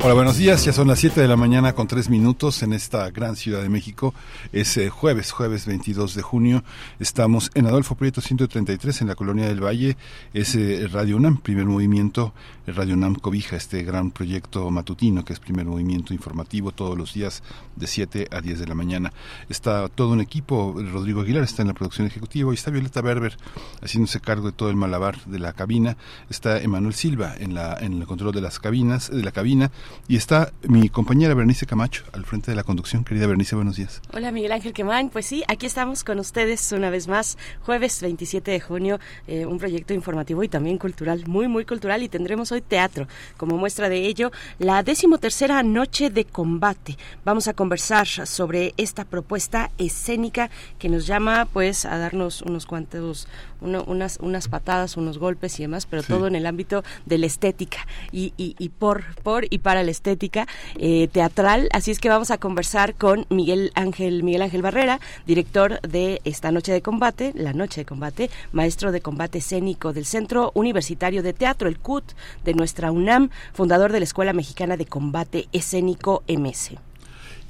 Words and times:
Hola, 0.00 0.14
buenos 0.14 0.36
días. 0.36 0.64
Ya 0.64 0.72
son 0.72 0.86
las 0.86 1.00
7 1.00 1.20
de 1.20 1.26
la 1.26 1.36
mañana 1.36 1.74
con 1.74 1.88
3 1.88 2.08
minutos 2.08 2.62
en 2.62 2.72
esta 2.72 3.10
gran 3.10 3.34
ciudad 3.34 3.62
de 3.62 3.68
México. 3.68 4.14
Es 4.52 4.76
eh, 4.76 4.90
jueves, 4.90 5.32
jueves 5.32 5.66
22 5.66 6.14
de 6.14 6.22
junio. 6.22 6.62
Estamos 7.00 7.50
en 7.54 7.66
Adolfo 7.66 7.96
Prieto 7.96 8.20
133 8.20 9.00
en 9.00 9.08
la 9.08 9.16
Colonia 9.16 9.48
del 9.48 9.62
Valle. 9.62 9.96
Es 10.32 10.54
eh, 10.54 10.86
Radio 10.86 11.16
UNAM, 11.16 11.38
primer 11.38 11.66
movimiento. 11.66 12.32
Radio 12.68 12.94
UNAM 12.94 13.16
cobija 13.16 13.56
este 13.56 13.82
gran 13.82 14.12
proyecto 14.12 14.70
matutino 14.70 15.24
que 15.24 15.32
es 15.32 15.40
primer 15.40 15.66
movimiento 15.66 16.14
informativo 16.14 16.70
todos 16.70 16.96
los 16.96 17.14
días 17.14 17.42
de 17.74 17.88
7 17.88 18.28
a 18.30 18.40
10 18.40 18.60
de 18.60 18.66
la 18.68 18.76
mañana. 18.76 19.12
Está 19.48 19.88
todo 19.88 20.12
un 20.12 20.20
equipo. 20.20 20.76
Rodrigo 20.76 21.22
Aguilar 21.22 21.42
está 21.42 21.62
en 21.62 21.68
la 21.68 21.74
producción 21.74 22.06
ejecutiva 22.06 22.52
y 22.52 22.54
está 22.54 22.70
Violeta 22.70 23.00
Berber 23.00 23.36
haciéndose 23.82 24.20
cargo 24.20 24.46
de 24.46 24.52
todo 24.52 24.70
el 24.70 24.76
malabar 24.76 25.24
de 25.24 25.40
la 25.40 25.54
cabina. 25.54 25.96
Está 26.30 26.60
Emanuel 26.62 26.94
Silva 26.94 27.34
en, 27.36 27.54
la, 27.54 27.76
en 27.80 27.94
el 27.94 28.06
control 28.06 28.32
de 28.32 28.42
las 28.42 28.60
cabinas, 28.60 29.10
de 29.10 29.24
la 29.24 29.32
cabina 29.32 29.72
y 30.08 30.16
está 30.16 30.52
mi 30.62 30.88
compañera 30.88 31.34
Bernice 31.34 31.66
Camacho 31.66 32.04
al 32.12 32.24
frente 32.24 32.50
de 32.50 32.56
la 32.56 32.64
conducción. 32.64 33.04
Querida 33.04 33.26
Bernice, 33.26 33.54
buenos 33.56 33.76
días. 33.76 34.00
Hola 34.12 34.32
Miguel 34.32 34.52
Ángel 34.52 34.72
Quemán. 34.72 35.10
Pues 35.10 35.26
sí, 35.26 35.44
aquí 35.48 35.66
estamos 35.66 36.04
con 36.04 36.18
ustedes 36.18 36.72
una 36.72 36.90
vez 36.90 37.08
más, 37.08 37.36
jueves 37.60 38.00
27 38.00 38.50
de 38.50 38.60
junio, 38.60 39.00
eh, 39.26 39.46
un 39.46 39.58
proyecto 39.58 39.94
informativo 39.94 40.42
y 40.42 40.48
también 40.48 40.78
cultural, 40.78 41.24
muy, 41.26 41.48
muy 41.48 41.64
cultural. 41.64 42.02
Y 42.02 42.08
tendremos 42.08 42.52
hoy 42.52 42.60
teatro. 42.60 43.06
Como 43.36 43.56
muestra 43.56 43.88
de 43.88 44.06
ello, 44.06 44.32
la 44.58 44.82
decimotercera 44.82 45.62
noche 45.62 46.10
de 46.10 46.24
combate. 46.24 46.96
Vamos 47.24 47.48
a 47.48 47.54
conversar 47.54 48.06
sobre 48.06 48.74
esta 48.76 49.04
propuesta 49.04 49.70
escénica 49.78 50.50
que 50.78 50.88
nos 50.88 51.06
llama 51.06 51.46
pues 51.52 51.84
a 51.84 51.98
darnos 51.98 52.42
unos 52.42 52.66
cuantos, 52.66 53.28
unas, 53.60 54.18
unas 54.20 54.48
patadas, 54.48 54.96
unos 54.96 55.18
golpes 55.18 55.58
y 55.58 55.62
demás, 55.62 55.86
pero 55.86 56.02
todo 56.02 56.26
en 56.26 56.34
el 56.34 56.46
ámbito 56.46 56.84
de 57.06 57.18
la 57.18 57.26
estética 57.26 57.86
y, 58.12 58.32
y, 58.36 58.54
y 58.58 58.68
por, 58.70 59.04
por 59.22 59.46
y 59.50 59.58
para 59.58 59.77
la 59.82 59.90
estética 59.90 60.46
eh, 60.76 61.08
teatral. 61.10 61.68
Así 61.72 61.90
es 61.90 61.98
que 61.98 62.08
vamos 62.08 62.30
a 62.30 62.38
conversar 62.38 62.94
con 62.94 63.26
Miguel 63.30 63.72
Ángel, 63.74 64.22
Miguel 64.22 64.42
Ángel 64.42 64.62
Barrera, 64.62 65.00
director 65.26 65.80
de 65.82 66.20
esta 66.24 66.52
noche 66.52 66.72
de 66.72 66.82
combate, 66.82 67.32
la 67.34 67.52
noche 67.52 67.82
de 67.82 67.84
combate, 67.84 68.30
maestro 68.52 68.92
de 68.92 69.00
combate 69.00 69.38
escénico 69.38 69.92
del 69.92 70.04
Centro 70.04 70.52
Universitario 70.54 71.22
de 71.22 71.32
Teatro, 71.32 71.68
el 71.68 71.78
CUT 71.78 72.04
de 72.44 72.54
nuestra 72.54 72.90
UNAM, 72.90 73.30
fundador 73.52 73.92
de 73.92 74.00
la 74.00 74.04
Escuela 74.04 74.32
Mexicana 74.32 74.76
de 74.76 74.86
Combate 74.86 75.48
Escénico 75.52 76.22
MS. 76.28 76.87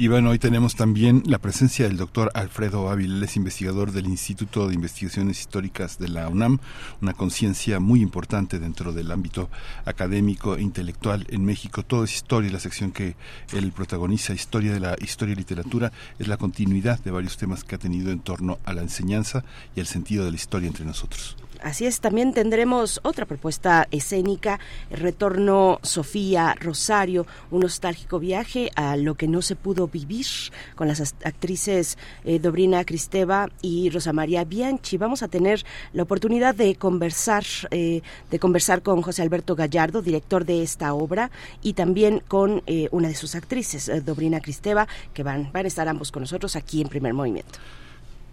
Y 0.00 0.06
bueno, 0.06 0.30
hoy 0.30 0.38
tenemos 0.38 0.76
también 0.76 1.24
la 1.26 1.38
presencia 1.38 1.88
del 1.88 1.96
doctor 1.96 2.30
Alfredo 2.34 2.88
Ávila, 2.88 3.24
es 3.24 3.34
investigador 3.34 3.90
del 3.90 4.06
Instituto 4.06 4.68
de 4.68 4.74
Investigaciones 4.74 5.40
Históricas 5.40 5.98
de 5.98 6.06
la 6.06 6.28
UNAM, 6.28 6.60
una 7.02 7.14
conciencia 7.14 7.80
muy 7.80 8.00
importante 8.00 8.60
dentro 8.60 8.92
del 8.92 9.10
ámbito 9.10 9.50
académico 9.84 10.54
e 10.54 10.62
intelectual 10.62 11.26
en 11.30 11.44
México. 11.44 11.82
Todo 11.82 12.04
es 12.04 12.14
historia, 12.14 12.52
la 12.52 12.60
sección 12.60 12.92
que 12.92 13.16
él 13.52 13.72
protagoniza, 13.72 14.34
historia 14.34 14.72
de 14.72 14.78
la 14.78 14.94
historia 15.00 15.32
y 15.32 15.36
literatura, 15.36 15.90
es 16.20 16.28
la 16.28 16.36
continuidad 16.36 17.00
de 17.00 17.10
varios 17.10 17.36
temas 17.36 17.64
que 17.64 17.74
ha 17.74 17.78
tenido 17.78 18.12
en 18.12 18.20
torno 18.20 18.58
a 18.64 18.74
la 18.74 18.82
enseñanza 18.82 19.42
y 19.74 19.80
el 19.80 19.88
sentido 19.88 20.24
de 20.24 20.30
la 20.30 20.36
historia 20.36 20.68
entre 20.68 20.84
nosotros. 20.84 21.36
Así 21.62 21.86
es, 21.86 22.00
también 22.00 22.32
tendremos 22.32 23.00
otra 23.02 23.26
propuesta 23.26 23.88
escénica, 23.90 24.60
Retorno 24.90 25.80
Sofía 25.82 26.54
Rosario, 26.58 27.26
un 27.50 27.60
nostálgico 27.60 28.18
viaje 28.18 28.70
a 28.76 28.96
lo 28.96 29.14
que 29.14 29.28
no 29.28 29.42
se 29.42 29.56
pudo 29.56 29.88
vivir 29.88 30.26
con 30.74 30.88
las 30.88 31.14
actrices 31.24 31.98
eh, 32.24 32.38
Dobrina 32.38 32.84
Cristeva 32.84 33.48
y 33.60 33.90
Rosa 33.90 34.12
María 34.12 34.44
Bianchi. 34.44 34.96
Vamos 34.96 35.22
a 35.22 35.28
tener 35.28 35.64
la 35.92 36.02
oportunidad 36.04 36.54
de 36.54 36.76
conversar, 36.76 37.44
eh, 37.70 38.02
de 38.30 38.38
conversar 38.38 38.82
con 38.82 39.02
José 39.02 39.22
Alberto 39.22 39.56
Gallardo, 39.56 40.02
director 40.02 40.44
de 40.44 40.62
esta 40.62 40.94
obra, 40.94 41.30
y 41.62 41.72
también 41.72 42.22
con 42.26 42.62
eh, 42.66 42.88
una 42.92 43.08
de 43.08 43.14
sus 43.14 43.34
actrices, 43.34 43.88
eh, 43.88 44.00
Dobrina 44.00 44.40
Cristeva, 44.40 44.86
que 45.12 45.22
van, 45.22 45.50
van 45.52 45.64
a 45.64 45.68
estar 45.68 45.88
ambos 45.88 46.12
con 46.12 46.22
nosotros 46.22 46.56
aquí 46.56 46.80
en 46.80 46.88
Primer 46.88 47.14
Movimiento. 47.14 47.58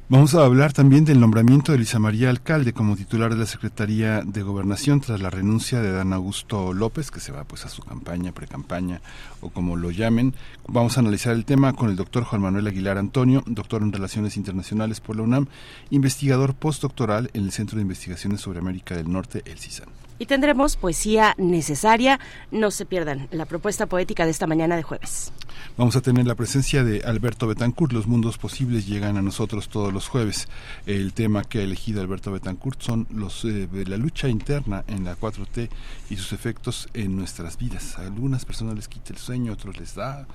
Vamos 0.08 0.36
a 0.36 0.46
hablar 0.46 0.72
también 0.72 1.04
del 1.04 1.20
nombramiento 1.20 1.72
de 1.72 1.78
Elisa 1.78 1.98
María 1.98 2.30
Alcalde 2.30 2.74
como 2.74 2.96
titular 2.96 3.34
de 3.34 3.40
la 3.40 3.48
Secretaría 3.48 4.22
de 4.22 4.44
Gobernación 4.44 5.02
tras 5.02 5.20
la 5.20 5.32
renuncia 5.32 5.82
de 5.82 5.92
Dan 5.92 6.14
Augusto 6.14 6.74
López, 6.74 7.10
que 7.10 7.20
se 7.20 7.32
va 7.32 7.44
pues 7.44 7.66
a 7.66 7.70
su 7.70 7.82
campaña, 7.82 8.32
precampaña 8.32 9.02
o 9.42 9.50
como 9.50 9.76
lo 9.76 9.90
llamen. 9.90 10.36
Vamos 10.68 10.98
a 10.98 11.00
analizar 11.00 11.34
el 11.34 11.44
tema 11.44 11.74
con 11.74 11.90
el 11.90 11.96
doctor 11.96 12.24
Juan 12.24 12.44
Manuel 12.44 12.68
Aguilar 12.68 13.00
Antonio, 13.00 13.44
doctor 13.48 13.82
en 13.82 13.94
Relaciones 13.94 14.38
Internacionales 14.38 15.02
por 15.02 15.16
la 15.16 15.24
UNAM, 15.24 15.48
investigador 15.90 16.54
postdoctoral 16.54 17.32
en 17.34 17.46
el 17.46 17.52
Centro 17.52 17.78
de 17.78 17.82
Investigaciones 17.82 18.42
sobre 18.42 18.60
América 18.60 18.96
del 18.96 19.12
Norte, 19.12 19.42
el 19.48 19.58
CISAN. 19.58 20.05
Y 20.18 20.26
tendremos 20.28 20.78
poesía 20.78 21.36
necesaria. 21.38 22.20
No 22.52 22.72
se 22.72 22.86
pierdan 22.86 23.28
la 23.32 23.46
propuesta 23.46 23.86
poética 23.86 24.26
de 24.26 24.32
esta 24.32 24.48
mañana 24.48 24.76
de 24.76 24.84
jueves. 24.84 25.32
Vamos 25.78 25.98
a 25.98 26.02
tener 26.02 26.26
la 26.26 26.36
presencia 26.36 26.86
de 26.86 27.02
Alberto 27.04 27.48
Betancourt. 27.48 27.92
Los 27.92 28.08
mundos 28.08 28.38
posibles 28.38 28.88
llegan 28.88 29.18
a 29.18 29.22
nosotros 29.22 29.68
todos 29.68 29.92
los 29.92 30.08
jueves. 30.08 30.48
El 30.86 31.14
tema 31.14 31.44
que 31.44 31.60
ha 31.60 31.64
elegido 31.64 32.02
Alberto 32.02 32.32
Betancourt 32.32 32.82
son 32.82 33.08
los 33.14 33.44
eh, 33.44 33.68
de 33.68 33.86
la 33.86 33.98
lucha 33.98 34.30
interna 34.30 34.86
en 34.88 35.04
la 35.04 35.18
4T 35.18 35.70
y 36.10 36.16
sus 36.16 36.32
efectos 36.32 36.88
en 36.94 37.18
nuestras 37.18 37.58
vidas. 37.58 37.98
A 37.98 38.04
algunas 38.04 38.46
personas 38.46 38.76
les 38.76 38.88
quita 38.88 39.12
el 39.12 39.20
sueño, 39.20 39.52
otros 39.52 39.78
les 39.78 39.96
da. 39.96 40.28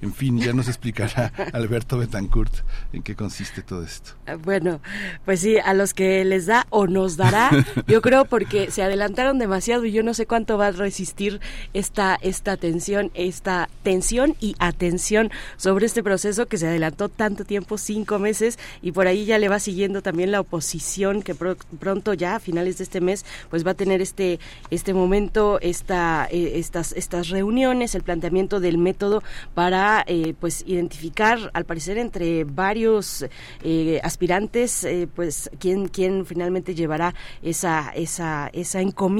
En 0.00 0.14
fin, 0.14 0.38
ya 0.38 0.54
nos 0.54 0.68
explicará 0.68 1.30
Alberto 1.52 1.98
Betancourt 1.98 2.54
en 2.94 3.02
qué 3.02 3.14
consiste 3.14 3.62
todo 3.62 3.82
esto. 3.82 4.12
Bueno, 4.44 4.80
pues 5.26 5.40
sí, 5.40 5.58
a 5.58 5.74
los 5.74 5.92
que 5.92 6.24
les 6.24 6.46
da 6.46 6.66
o 6.70 6.86
nos 6.86 7.16
dará, 7.18 7.50
yo 7.86 8.00
creo 8.00 8.24
porque 8.24 8.70
se 8.70 8.82
adelantaron 8.82 9.25
demasiado 9.34 9.84
y 9.84 9.92
yo 9.92 10.02
no 10.02 10.14
sé 10.14 10.26
cuánto 10.26 10.56
va 10.56 10.68
a 10.68 10.70
resistir 10.70 11.40
esta 11.74 12.16
esta 12.20 12.56
tensión, 12.56 13.10
esta 13.14 13.68
tensión 13.82 14.36
y 14.40 14.54
atención 14.58 15.30
sobre 15.56 15.86
este 15.86 16.02
proceso 16.02 16.46
que 16.46 16.58
se 16.58 16.66
adelantó 16.66 17.08
tanto 17.08 17.44
tiempo, 17.44 17.78
cinco 17.78 18.18
meses, 18.18 18.58
y 18.82 18.92
por 18.92 19.06
ahí 19.06 19.24
ya 19.24 19.38
le 19.38 19.48
va 19.48 19.58
siguiendo 19.58 20.02
también 20.02 20.30
la 20.30 20.40
oposición 20.40 21.22
que 21.22 21.34
pronto 21.34 22.14
ya 22.14 22.36
a 22.36 22.40
finales 22.40 22.78
de 22.78 22.84
este 22.84 23.00
mes 23.00 23.24
pues 23.50 23.66
va 23.66 23.72
a 23.72 23.74
tener 23.74 24.00
este 24.00 24.38
este 24.70 24.94
momento, 24.94 25.58
esta 25.60 26.28
eh, 26.30 26.52
estas 26.58 26.92
estas 26.92 27.28
reuniones, 27.28 27.94
el 27.94 28.02
planteamiento 28.02 28.60
del 28.60 28.78
método 28.78 29.22
para 29.54 30.04
eh, 30.06 30.34
pues 30.38 30.62
identificar 30.66 31.50
al 31.52 31.64
parecer 31.64 31.98
entre 31.98 32.44
varios 32.44 33.26
eh, 33.62 34.00
aspirantes 34.02 34.86
pues 35.14 35.50
quién 35.58 35.88
quién 35.88 36.26
finalmente 36.26 36.74
llevará 36.74 37.14
esa 37.42 37.90
esa 37.94 38.50
esa 38.52 38.80
encomienda 38.80 39.15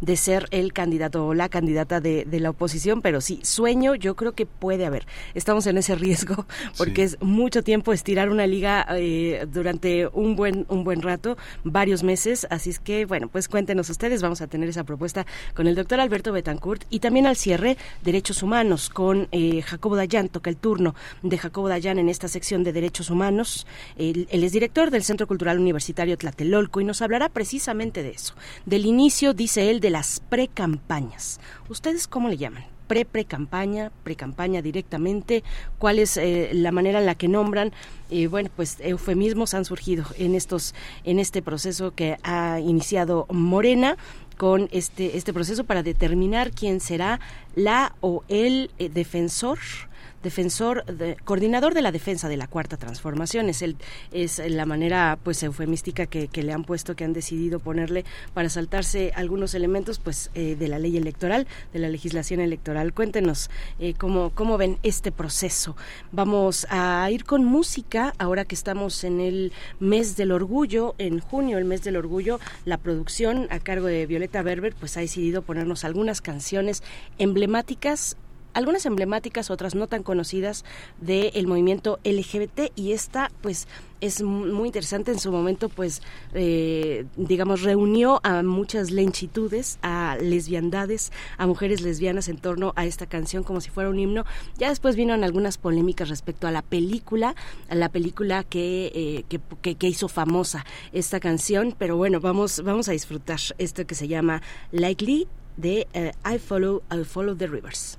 de 0.00 0.16
ser 0.16 0.46
el 0.50 0.72
candidato 0.72 1.26
o 1.26 1.34
la 1.34 1.48
candidata 1.48 2.00
de, 2.00 2.24
de 2.24 2.40
la 2.40 2.50
oposición, 2.50 3.02
pero 3.02 3.20
sí 3.20 3.40
sueño 3.42 3.94
yo 3.94 4.14
creo 4.16 4.32
que 4.32 4.46
puede 4.46 4.86
haber. 4.86 5.06
Estamos 5.34 5.66
en 5.66 5.78
ese 5.78 5.94
riesgo 5.94 6.46
porque 6.78 7.08
sí. 7.08 7.14
es 7.14 7.22
mucho 7.22 7.62
tiempo 7.62 7.92
estirar 7.92 8.30
una 8.30 8.46
liga 8.46 8.86
eh, 8.90 9.46
durante 9.50 10.06
un 10.08 10.36
buen 10.36 10.66
un 10.68 10.84
buen 10.84 11.02
rato, 11.02 11.36
varios 11.64 12.02
meses, 12.02 12.46
así 12.50 12.70
es 12.70 12.78
que 12.78 13.04
bueno, 13.06 13.28
pues 13.28 13.48
cuéntenos 13.48 13.90
ustedes, 13.90 14.22
vamos 14.22 14.40
a 14.40 14.46
tener 14.46 14.68
esa 14.68 14.84
propuesta 14.84 15.26
con 15.54 15.66
el 15.66 15.74
doctor 15.74 16.00
Alberto 16.00 16.32
Betancourt 16.32 16.84
y 16.90 17.00
también 17.00 17.26
al 17.26 17.36
cierre 17.36 17.76
derechos 18.02 18.42
humanos 18.42 18.88
con 18.90 19.28
eh, 19.32 19.62
Jacobo 19.62 19.96
Dayan, 19.96 20.28
toca 20.28 20.50
el 20.50 20.56
turno 20.56 20.94
de 21.22 21.38
Jacobo 21.38 21.68
Dayan 21.68 21.98
en 21.98 22.08
esta 22.08 22.28
sección 22.28 22.62
de 22.64 22.72
derechos 22.72 23.10
humanos. 23.10 23.66
Él, 23.96 24.28
él 24.30 24.44
es 24.44 24.52
director 24.52 24.90
del 24.90 25.02
Centro 25.02 25.26
Cultural 25.26 25.58
Universitario 25.58 26.16
Tlatelolco 26.16 26.80
y 26.80 26.84
nos 26.84 27.02
hablará 27.02 27.28
precisamente 27.28 28.02
de 28.02 28.10
eso, 28.10 28.34
del 28.64 28.86
inicio, 28.86 29.15
dice 29.34 29.70
él, 29.70 29.80
de 29.80 29.90
las 29.90 30.20
precampañas. 30.20 31.40
¿Ustedes 31.68 32.06
cómo 32.06 32.28
le 32.28 32.36
llaman? 32.36 32.64
pre-pre-campaña, 32.86 33.90
pre-campaña 34.04 34.62
directamente, 34.62 35.42
cuál 35.78 35.98
es 35.98 36.16
eh, 36.16 36.50
la 36.52 36.70
manera 36.70 37.00
en 37.00 37.06
la 37.06 37.16
que 37.16 37.26
nombran, 37.26 37.72
bueno, 38.30 38.48
pues 38.54 38.76
eufemismos 38.78 39.54
han 39.54 39.64
surgido 39.64 40.04
en 40.18 40.36
estos, 40.36 40.72
en 41.02 41.18
este 41.18 41.42
proceso 41.42 41.92
que 41.94 42.16
ha 42.22 42.60
iniciado 42.60 43.26
Morena 43.28 43.96
con 44.36 44.68
este, 44.70 45.16
este 45.16 45.32
proceso 45.32 45.64
para 45.64 45.82
determinar 45.82 46.52
quién 46.52 46.80
será 46.80 47.18
la 47.56 47.94
o 48.00 48.22
el 48.28 48.70
eh, 48.78 48.88
defensor 48.88 49.58
defensor, 50.26 50.84
coordinador 51.24 51.72
de 51.72 51.82
la 51.82 51.92
defensa 51.92 52.28
de 52.28 52.36
la 52.36 52.48
cuarta 52.48 52.76
transformación. 52.76 53.48
Es, 53.48 53.62
el, 53.62 53.76
es 54.10 54.42
la 54.50 54.66
manera 54.66 55.16
pues 55.22 55.40
eufemística 55.44 56.06
que, 56.06 56.28
le 56.42 56.52
han 56.52 56.64
puesto, 56.64 56.96
que 56.96 57.04
han 57.04 57.12
decidido 57.12 57.60
ponerle 57.60 58.04
para 58.34 58.48
saltarse 58.48 59.12
algunos 59.14 59.54
elementos 59.54 60.00
pues 60.00 60.30
eh, 60.34 60.56
de 60.58 60.66
la 60.66 60.80
ley 60.80 60.96
electoral, 60.96 61.46
de 61.72 61.78
la 61.78 61.88
legislación 61.88 62.40
electoral. 62.40 62.92
Cuéntenos 62.92 63.50
eh, 63.78 63.94
cómo, 63.94 64.30
cómo 64.30 64.58
ven 64.58 64.78
este 64.82 65.12
proceso. 65.12 65.76
Vamos 66.10 66.66
a 66.70 67.08
ir 67.12 67.24
con 67.24 67.44
música 67.44 68.12
ahora 68.18 68.44
que 68.44 68.56
estamos 68.56 69.04
en 69.04 69.20
el 69.20 69.52
mes 69.78 70.16
del 70.16 70.32
orgullo, 70.32 70.96
en 70.98 71.20
junio, 71.20 71.56
el 71.56 71.64
mes 71.64 71.84
del 71.84 71.96
orgullo, 71.96 72.40
la 72.64 72.78
producción 72.78 73.46
a 73.50 73.60
cargo 73.60 73.86
de 73.86 74.06
Violeta 74.06 74.42
Berber 74.42 74.74
pues 74.74 74.96
ha 74.96 75.00
decidido 75.00 75.42
ponernos 75.42 75.84
algunas 75.84 76.20
canciones 76.20 76.82
emblemáticas 77.18 78.16
algunas 78.56 78.86
emblemáticas, 78.86 79.50
otras 79.50 79.74
no 79.74 79.86
tan 79.86 80.02
conocidas 80.02 80.64
del 80.98 81.46
movimiento 81.46 81.98
LGBT 82.04 82.72
y 82.74 82.92
esta 82.92 83.30
pues 83.42 83.68
es 84.00 84.22
muy 84.22 84.68
interesante. 84.68 85.12
En 85.12 85.18
su 85.18 85.30
momento 85.30 85.68
pues 85.68 86.00
eh, 86.32 87.04
digamos 87.16 87.62
reunió 87.62 88.18
a 88.22 88.42
muchas 88.42 88.90
lenchitudes 88.90 89.78
a 89.82 90.16
lesbiandades 90.18 91.12
a 91.36 91.46
mujeres 91.46 91.82
lesbianas 91.82 92.28
en 92.28 92.38
torno 92.38 92.72
a 92.76 92.86
esta 92.86 93.04
canción 93.04 93.44
como 93.44 93.60
si 93.60 93.68
fuera 93.68 93.90
un 93.90 93.98
himno. 93.98 94.24
Ya 94.56 94.70
después 94.70 94.96
vino 94.96 95.12
algunas 95.12 95.58
polémicas 95.58 96.08
respecto 96.08 96.46
a 96.46 96.50
la 96.50 96.62
película 96.62 97.34
a 97.68 97.74
la 97.74 97.90
película 97.90 98.42
que, 98.42 98.90
eh, 98.94 99.24
que, 99.28 99.74
que, 99.74 99.86
hizo 99.86 100.08
famosa 100.08 100.64
esta 100.92 101.20
canción. 101.20 101.74
Pero 101.76 101.98
bueno 101.98 102.20
vamos 102.20 102.62
vamos 102.64 102.88
a 102.88 102.92
disfrutar 102.92 103.40
esto 103.58 103.86
que 103.86 103.94
se 103.94 104.08
llama 104.08 104.40
Likely 104.72 105.28
de 105.58 105.86
eh, 105.92 106.12
I 106.24 106.38
Follow 106.38 106.82
I 106.90 107.04
Follow 107.04 107.36
the 107.36 107.48
Rivers 107.48 107.98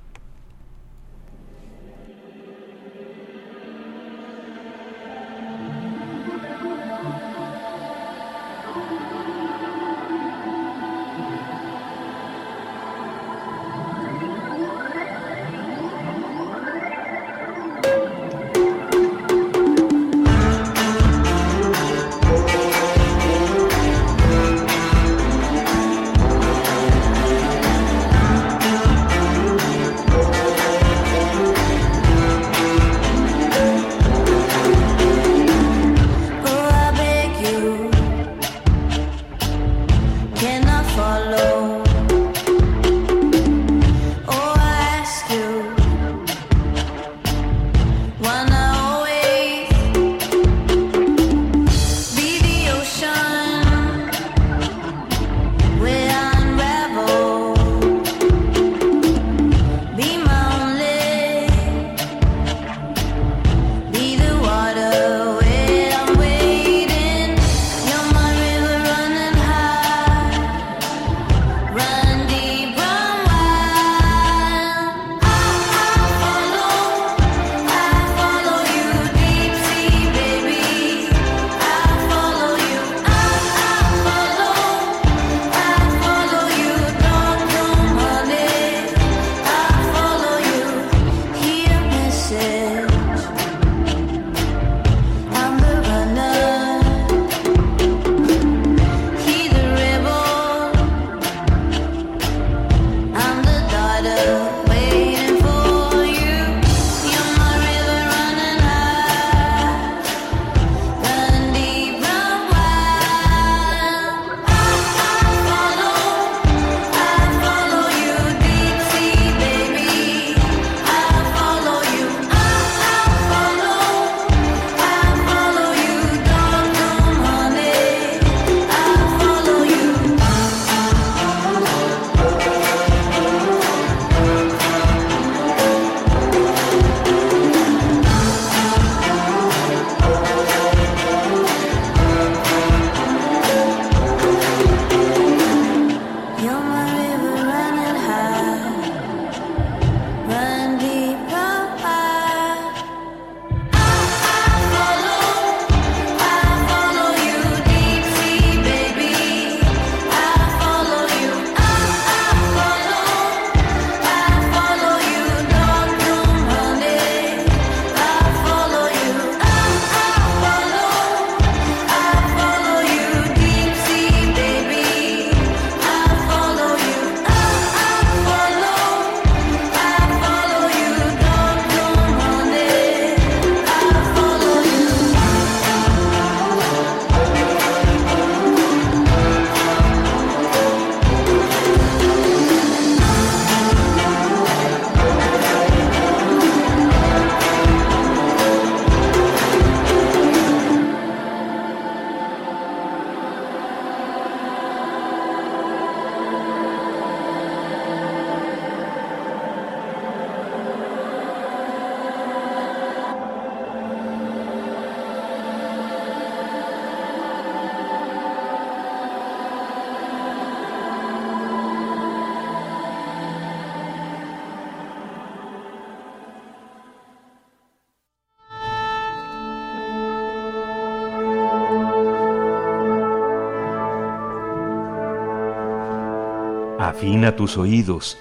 tus 237.37 237.57
oídos, 237.57 238.17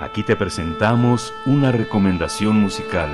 aquí 0.00 0.24
te 0.24 0.34
presentamos 0.34 1.32
una 1.46 1.70
recomendación 1.70 2.58
musical. 2.58 3.10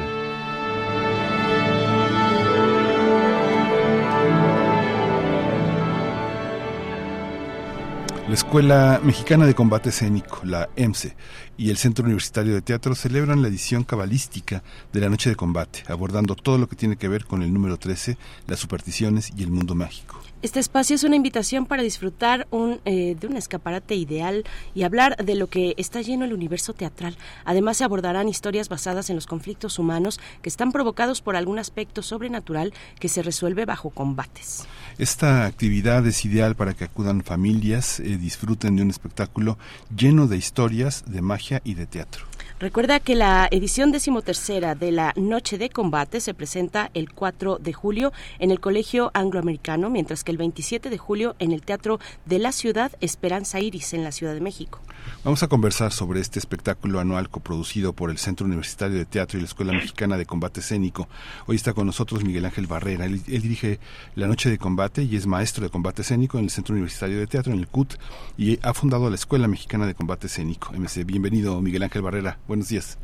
La 8.26 8.34
Escuela 8.34 9.00
Mexicana 9.02 9.44
de 9.44 9.56
Combate 9.56 9.88
Escénico, 9.88 10.40
la 10.44 10.68
EMSE, 10.76 11.16
y 11.58 11.70
el 11.70 11.76
Centro 11.76 12.04
Universitario 12.04 12.54
de 12.54 12.62
Teatro 12.62 12.94
celebran 12.94 13.42
la 13.42 13.48
edición 13.48 13.82
cabalística 13.82 14.62
de 14.92 15.00
la 15.00 15.08
Noche 15.08 15.30
de 15.30 15.36
Combate, 15.36 15.82
abordando 15.88 16.36
todo 16.36 16.56
lo 16.56 16.68
que 16.68 16.76
tiene 16.76 16.96
que 16.96 17.08
ver 17.08 17.24
con 17.24 17.42
el 17.42 17.52
número 17.52 17.76
13, 17.76 18.16
las 18.46 18.60
supersticiones 18.60 19.32
y 19.36 19.42
el 19.42 19.50
mundo 19.50 19.74
mágico. 19.74 20.09
Este 20.42 20.58
espacio 20.58 20.96
es 20.96 21.04
una 21.04 21.16
invitación 21.16 21.66
para 21.66 21.82
disfrutar 21.82 22.48
un, 22.50 22.80
eh, 22.86 23.14
de 23.20 23.26
un 23.26 23.36
escaparate 23.36 23.94
ideal 23.94 24.44
y 24.74 24.84
hablar 24.84 25.14
de 25.22 25.34
lo 25.34 25.48
que 25.48 25.74
está 25.76 26.00
lleno 26.00 26.24
el 26.24 26.32
universo 26.32 26.72
teatral. 26.72 27.14
Además, 27.44 27.76
se 27.76 27.84
abordarán 27.84 28.26
historias 28.26 28.70
basadas 28.70 29.10
en 29.10 29.16
los 29.16 29.26
conflictos 29.26 29.78
humanos 29.78 30.18
que 30.40 30.48
están 30.48 30.72
provocados 30.72 31.20
por 31.20 31.36
algún 31.36 31.58
aspecto 31.58 32.00
sobrenatural 32.00 32.72
que 32.98 33.08
se 33.08 33.22
resuelve 33.22 33.66
bajo 33.66 33.90
combates. 33.90 34.64
Esta 34.96 35.44
actividad 35.44 36.06
es 36.06 36.24
ideal 36.24 36.56
para 36.56 36.72
que 36.72 36.84
acudan 36.84 37.22
familias, 37.22 38.00
eh, 38.00 38.16
disfruten 38.16 38.76
de 38.76 38.82
un 38.82 38.88
espectáculo 38.88 39.58
lleno 39.94 40.26
de 40.26 40.38
historias, 40.38 41.04
de 41.06 41.20
magia 41.20 41.60
y 41.64 41.74
de 41.74 41.86
teatro. 41.86 42.29
Recuerda 42.60 43.00
que 43.00 43.14
la 43.14 43.48
edición 43.50 43.90
decimotercera 43.90 44.74
de 44.74 44.92
la 44.92 45.14
Noche 45.16 45.56
de 45.56 45.70
Combate 45.70 46.20
se 46.20 46.34
presenta 46.34 46.90
el 46.92 47.10
4 47.10 47.56
de 47.56 47.72
julio 47.72 48.12
en 48.38 48.50
el 48.50 48.60
Colegio 48.60 49.10
Angloamericano, 49.14 49.88
mientras 49.88 50.24
que 50.24 50.30
el 50.30 50.36
27 50.36 50.90
de 50.90 50.98
julio 50.98 51.36
en 51.38 51.52
el 51.52 51.62
Teatro 51.62 52.00
de 52.26 52.38
la 52.38 52.52
Ciudad 52.52 52.92
Esperanza 53.00 53.60
Iris 53.60 53.94
en 53.94 54.04
la 54.04 54.12
Ciudad 54.12 54.34
de 54.34 54.42
México. 54.42 54.82
Vamos 55.24 55.42
a 55.42 55.48
conversar 55.48 55.92
sobre 55.92 56.20
este 56.20 56.38
espectáculo 56.38 57.00
anual 57.00 57.28
coproducido 57.28 57.92
por 57.92 58.10
el 58.10 58.18
Centro 58.18 58.46
Universitario 58.46 58.98
de 58.98 59.04
Teatro 59.04 59.38
y 59.38 59.42
la 59.42 59.46
Escuela 59.46 59.72
Mexicana 59.72 60.16
de 60.16 60.26
Combate 60.26 60.60
Escénico. 60.60 61.08
Hoy 61.46 61.56
está 61.56 61.72
con 61.72 61.86
nosotros 61.86 62.24
Miguel 62.24 62.44
Ángel 62.44 62.66
Barrera. 62.66 63.04
Él, 63.04 63.20
él 63.26 63.42
dirige 63.42 63.78
la 64.14 64.26
Noche 64.26 64.50
de 64.50 64.58
Combate 64.58 65.02
y 65.02 65.16
es 65.16 65.26
maestro 65.26 65.64
de 65.64 65.70
combate 65.70 66.02
escénico 66.02 66.38
en 66.38 66.44
el 66.44 66.50
Centro 66.50 66.72
Universitario 66.72 67.18
de 67.18 67.26
Teatro, 67.26 67.52
en 67.52 67.58
el 67.58 67.68
CUT, 67.68 67.94
y 68.38 68.58
ha 68.62 68.74
fundado 68.74 69.08
la 69.08 69.16
Escuela 69.16 69.48
Mexicana 69.48 69.86
de 69.86 69.94
Combate 69.94 70.26
Escénico. 70.26 70.72
MC, 70.72 71.04
bienvenido 71.04 71.60
Miguel 71.60 71.82
Ángel 71.82 72.02
Barrera. 72.02 72.38
Buenos 72.48 72.68
días. 72.68 72.98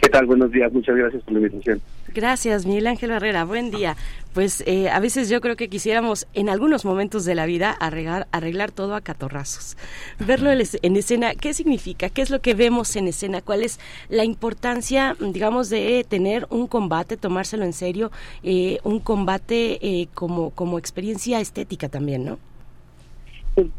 ¿Qué 0.00 0.08
tal? 0.08 0.26
Buenos 0.26 0.50
días. 0.50 0.72
Muchas 0.72 0.96
gracias 0.96 1.22
por 1.22 1.32
la 1.32 1.40
invitación. 1.40 1.80
Gracias, 2.16 2.64
Miguel 2.64 2.86
Ángel 2.86 3.10
Barrera. 3.10 3.44
Buen 3.44 3.70
día. 3.70 3.94
Pues 4.32 4.64
eh, 4.66 4.88
a 4.88 5.00
veces 5.00 5.28
yo 5.28 5.42
creo 5.42 5.54
que 5.54 5.68
quisiéramos 5.68 6.26
en 6.32 6.48
algunos 6.48 6.86
momentos 6.86 7.26
de 7.26 7.34
la 7.34 7.44
vida 7.44 7.70
arreglar, 7.72 8.26
arreglar 8.32 8.72
todo 8.72 8.94
a 8.94 9.02
catorrazos. 9.02 9.76
Verlo 10.18 10.50
en 10.50 10.96
escena, 10.96 11.34
¿qué 11.34 11.52
significa? 11.52 12.08
¿Qué 12.08 12.22
es 12.22 12.30
lo 12.30 12.40
que 12.40 12.54
vemos 12.54 12.96
en 12.96 13.06
escena? 13.08 13.42
¿Cuál 13.42 13.62
es 13.62 13.78
la 14.08 14.24
importancia, 14.24 15.14
digamos, 15.20 15.68
de 15.68 16.06
tener 16.08 16.46
un 16.48 16.68
combate, 16.68 17.18
tomárselo 17.18 17.66
en 17.66 17.74
serio, 17.74 18.10
eh, 18.42 18.78
un 18.82 18.98
combate 19.00 19.78
eh, 19.82 20.08
como, 20.14 20.52
como 20.52 20.78
experiencia 20.78 21.38
estética 21.40 21.90
también, 21.90 22.24
¿no? 22.24 22.38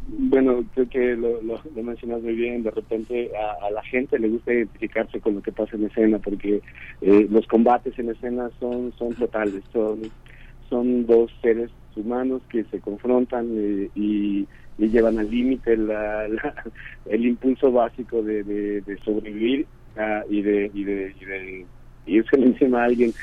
Bueno, 0.07 0.65
creo 0.73 0.89
que 0.89 1.15
lo, 1.15 1.39
lo, 1.43 1.61
mencionas 1.83 2.23
muy 2.23 2.33
bien. 2.33 2.63
De 2.63 2.71
repente 2.71 3.31
a, 3.37 3.69
la 3.69 3.83
gente 3.83 4.17
le 4.17 4.29
gusta 4.29 4.53
identificarse 4.53 5.19
con 5.19 5.35
lo 5.35 5.41
que 5.41 5.51
pasa 5.51 5.75
en 5.75 5.85
escena, 5.85 6.17
porque 6.17 6.61
eh, 7.01 7.27
los 7.29 7.45
combates 7.45 7.97
en 7.99 8.09
escena 8.09 8.49
son 8.59 8.91
son 8.97 9.13
totales. 9.13 9.63
Son 9.71 10.01
son 10.69 11.05
dos 11.05 11.31
seres 11.41 11.69
humanos 11.95 12.41
que 12.49 12.63
se 12.65 12.79
confrontan 12.79 13.47
eh, 13.55 13.89
y, 13.95 14.47
llevan 14.77 15.17
al 15.17 15.29
límite 15.29 15.73
el 15.73 17.25
impulso 17.25 17.71
básico 17.71 18.21
de, 18.21 18.43
de, 18.43 18.97
sobrevivir 19.03 19.65
ah, 19.97 20.23
y 20.29 20.43
de 20.43 20.69
y 20.71 20.83
de, 20.83 21.15
y 21.19 21.25
de 21.25 21.65
irse 22.07 22.35
encima 22.41 22.81
a 22.81 22.85
alguien 22.85 23.13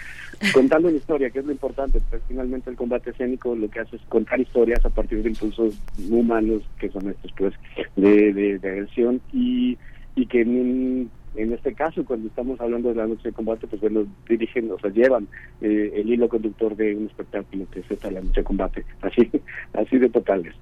contando 0.53 0.89
una 0.89 0.97
historia, 0.97 1.31
que 1.31 1.39
es 1.39 1.45
lo 1.45 1.53
importante, 1.53 2.01
pero 2.11 2.23
finalmente 2.29 2.71
el 2.71 2.77
combate 2.77 3.11
escénico 3.11 3.55
lo 3.55 3.69
que 3.71 3.81
hace 3.81 3.97
es 3.97 4.03
contar 4.09 4.41
historias 4.41 4.85
a 4.85 4.91
partir 4.91 5.23
de 5.23 5.31
impulsos 5.31 5.75
humanos, 6.11 6.63
que 6.79 6.91
son 6.91 7.09
estos, 7.09 7.33
pues, 7.37 7.55
de, 7.97 8.33
de, 8.33 8.69
agresión, 8.69 9.21
y, 9.33 9.79
y 10.17 10.27
que 10.27 10.43
en, 10.43 11.11
en 11.37 11.53
este 11.53 11.75
caso, 11.75 12.05
cuando 12.05 12.29
estamos 12.29 12.61
hablando 12.61 12.91
de 12.91 12.97
la 12.97 13.07
noche 13.07 13.29
de 13.29 13.33
combate, 13.33 13.67
pues 13.67 13.81
bueno, 13.81 14.07
dirigen, 14.29 14.71
o 14.71 14.79
sea, 14.79 14.91
llevan 14.91 15.29
eh, 15.61 15.93
el 15.95 16.13
hilo 16.13 16.29
conductor 16.29 16.77
de 16.77 16.95
un 16.95 17.07
espectáculo 17.07 17.67
que 17.71 17.81
es 17.81 17.91
esta 17.91 18.11
la 18.11 18.21
noche 18.21 18.41
de 18.41 18.45
combate, 18.45 18.85
así, 19.03 19.31
así 19.73 19.99
de 19.99 20.09
totales. 20.09 20.55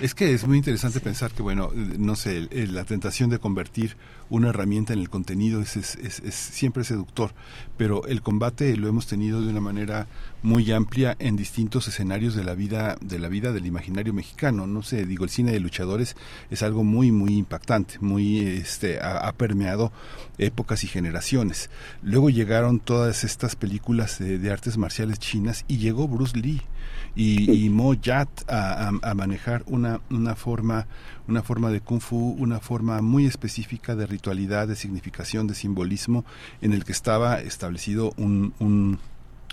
Es 0.00 0.16
que 0.16 0.34
es 0.34 0.46
muy 0.48 0.58
interesante 0.58 0.98
pensar 0.98 1.30
que, 1.30 1.42
bueno, 1.42 1.70
no 1.74 2.16
sé, 2.16 2.48
la 2.66 2.84
tentación 2.84 3.30
de 3.30 3.38
convertir 3.38 3.96
una 4.32 4.48
herramienta 4.48 4.94
en 4.94 4.98
el 4.98 5.10
contenido 5.10 5.60
es, 5.60 5.76
es, 5.76 5.94
es, 5.96 6.34
siempre 6.34 6.84
seductor, 6.84 7.34
pero 7.76 8.06
el 8.06 8.22
combate 8.22 8.78
lo 8.78 8.88
hemos 8.88 9.06
tenido 9.06 9.42
de 9.42 9.48
una 9.48 9.60
manera 9.60 10.06
muy 10.42 10.72
amplia 10.72 11.14
en 11.18 11.36
distintos 11.36 11.86
escenarios 11.86 12.34
de 12.34 12.42
la 12.42 12.54
vida 12.54 12.96
de 13.02 13.18
la 13.18 13.28
vida 13.28 13.52
del 13.52 13.66
imaginario 13.66 14.14
mexicano. 14.14 14.66
No 14.66 14.82
sé, 14.82 15.04
digo, 15.04 15.24
el 15.24 15.30
cine 15.30 15.52
de 15.52 15.60
luchadores 15.60 16.16
es 16.50 16.62
algo 16.62 16.82
muy 16.82 17.12
muy 17.12 17.36
impactante, 17.36 17.98
muy 18.00 18.38
este 18.38 19.00
ha, 19.02 19.30
permeado 19.34 19.92
épocas 20.38 20.82
y 20.82 20.86
generaciones. 20.86 21.68
Luego 22.00 22.30
llegaron 22.30 22.80
todas 22.80 23.24
estas 23.24 23.54
películas 23.54 24.18
de 24.18 24.50
artes 24.50 24.78
marciales 24.78 25.18
chinas 25.18 25.66
y 25.68 25.76
llegó 25.76 26.08
Bruce 26.08 26.38
Lee 26.38 26.62
y, 27.14 27.66
y 27.66 27.68
Mo 27.68 27.94
Yat 27.94 28.28
a, 28.48 28.88
a, 28.88 29.14
manejar 29.14 29.62
una, 29.66 30.00
una 30.10 30.34
forma 30.34 30.86
una 31.28 31.42
forma 31.42 31.70
de 31.70 31.80
kung 31.80 32.00
fu, 32.00 32.36
una 32.38 32.60
forma 32.60 33.00
muy 33.02 33.26
específica 33.26 33.94
de 33.94 34.06
ritualidad, 34.06 34.68
de 34.68 34.76
significación, 34.76 35.46
de 35.46 35.54
simbolismo, 35.54 36.24
en 36.60 36.72
el 36.72 36.84
que 36.84 36.92
estaba 36.92 37.40
establecido 37.40 38.12
un, 38.16 38.54
un 38.58 38.98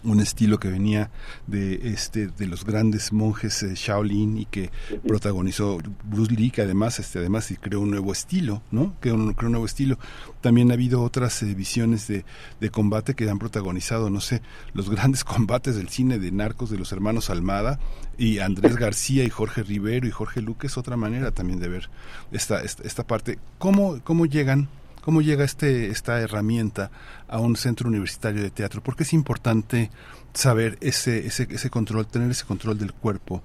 un 0.03 0.19
estilo 0.19 0.59
que 0.59 0.69
venía 0.69 1.11
de 1.47 1.91
este 1.93 2.27
de 2.27 2.47
los 2.47 2.65
grandes 2.65 3.11
monjes 3.11 3.63
eh, 3.63 3.73
Shaolin 3.75 4.37
y 4.37 4.45
que 4.45 4.71
protagonizó 5.07 5.79
Bruce 6.03 6.33
Lee 6.33 6.51
que 6.51 6.61
además 6.61 6.99
este 6.99 7.19
además 7.19 7.53
creó 7.59 7.81
un 7.81 7.91
nuevo 7.91 8.11
estilo 8.11 8.61
no 8.71 8.95
creó 8.99 9.15
un, 9.15 9.33
creó 9.33 9.47
un 9.47 9.53
nuevo 9.53 9.65
estilo. 9.65 9.97
También 10.41 10.71
ha 10.71 10.75
habido 10.75 11.01
otras 11.01 11.41
eh, 11.43 11.53
visiones 11.53 12.07
de, 12.07 12.23
de, 12.59 12.69
combate 12.69 13.13
que 13.13 13.29
han 13.29 13.39
protagonizado 13.39 14.09
no 14.09 14.21
sé 14.21 14.41
los 14.73 14.89
grandes 14.89 15.23
combates 15.23 15.75
del 15.75 15.89
cine 15.89 16.19
de 16.19 16.31
narcos 16.31 16.69
de 16.69 16.77
los 16.77 16.91
hermanos 16.91 17.29
Almada 17.29 17.79
y 18.17 18.39
Andrés 18.39 18.75
García 18.75 19.23
y 19.23 19.29
Jorge 19.29 19.63
Rivero 19.63 20.07
y 20.07 20.11
Jorge 20.11 20.41
Luque 20.41 20.67
es 20.67 20.77
otra 20.77 20.97
manera 20.97 21.31
también 21.31 21.59
de 21.59 21.67
ver 21.67 21.89
esta 22.31 22.61
esta, 22.61 22.83
esta 22.83 23.05
parte. 23.05 23.39
Cómo 23.57 23.99
cómo 24.03 24.25
llegan 24.25 24.69
¿Cómo 25.09 25.23
llega 25.23 25.43
este, 25.43 25.87
esta 25.87 26.21
herramienta 26.21 26.91
a 27.27 27.39
un 27.39 27.55
centro 27.55 27.89
universitario 27.89 28.43
de 28.43 28.51
teatro? 28.51 28.81
Porque 28.85 29.01
es 29.01 29.11
importante 29.11 29.89
saber 30.33 30.77
ese, 30.81 31.25
ese, 31.25 31.47
ese 31.49 31.71
control, 31.71 32.05
tener 32.05 32.29
ese 32.29 32.45
control 32.45 32.77
del 32.77 32.93
cuerpo 32.93 33.41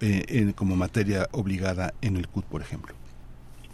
eh, 0.00 0.22
en, 0.28 0.52
como 0.52 0.76
materia 0.76 1.26
obligada 1.32 1.92
en 2.02 2.18
el 2.18 2.28
CUT, 2.28 2.44
por 2.44 2.60
ejemplo? 2.60 2.94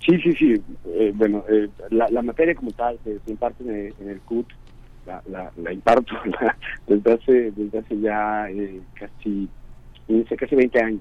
Sí, 0.07 0.19
sí, 0.23 0.33
sí. 0.33 0.55
Eh, 0.87 1.13
bueno, 1.15 1.45
eh, 1.51 1.69
la, 1.91 2.09
la, 2.09 2.23
materia 2.23 2.55
como 2.55 2.71
tal 2.71 2.99
se, 3.05 3.21
imparte 3.31 3.63
en 4.01 4.09
el, 4.09 4.21
CUT, 4.21 4.47
la, 5.07 5.23
la, 5.29 5.53
la 5.59 5.71
imparto 5.71 6.15
desde, 6.87 7.13
hace, 7.13 7.51
desde 7.51 7.79
hace 7.79 8.01
ya 8.01 8.49
casi, 8.95 9.51
casi 10.39 10.57
20 10.57 10.83
años 10.83 11.01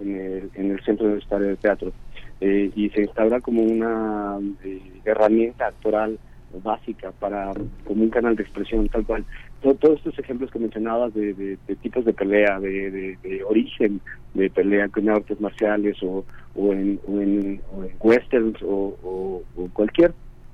en 0.00 0.14
el, 0.14 0.50
en 0.54 0.70
el 0.70 0.84
Centro 0.84 1.06
Universitario 1.06 1.46
de 1.46 1.56
Teatro. 1.56 1.92
Eh, 2.40 2.70
y 2.76 2.88
se 2.90 3.02
instaura 3.02 3.40
como 3.40 3.62
una 3.62 4.38
eh, 4.64 4.80
herramienta 5.04 5.66
actoral 5.66 6.18
básica 6.62 7.12
para 7.12 7.52
como 7.84 8.04
un 8.04 8.10
canal 8.10 8.36
de 8.36 8.42
expresión 8.42 8.88
tal 8.88 9.04
cual. 9.04 9.24
Todos 9.60 9.98
estos 9.98 10.18
ejemplos 10.18 10.50
que 10.50 10.60
mencionabas 10.60 11.12
de, 11.14 11.58
tipos 11.82 12.04
de 12.04 12.12
pelea 12.12 12.60
de, 12.60 13.42
origen 13.46 14.00
de 14.34 14.48
pelea 14.50 14.88
con 14.88 15.08
artes 15.08 15.40
marciales 15.40 16.00
o, 16.02 16.24
o, 16.54 16.72
en, 16.72 17.60
westerns 18.00 18.58
o, 18.62 19.42
cualquier 19.72 20.12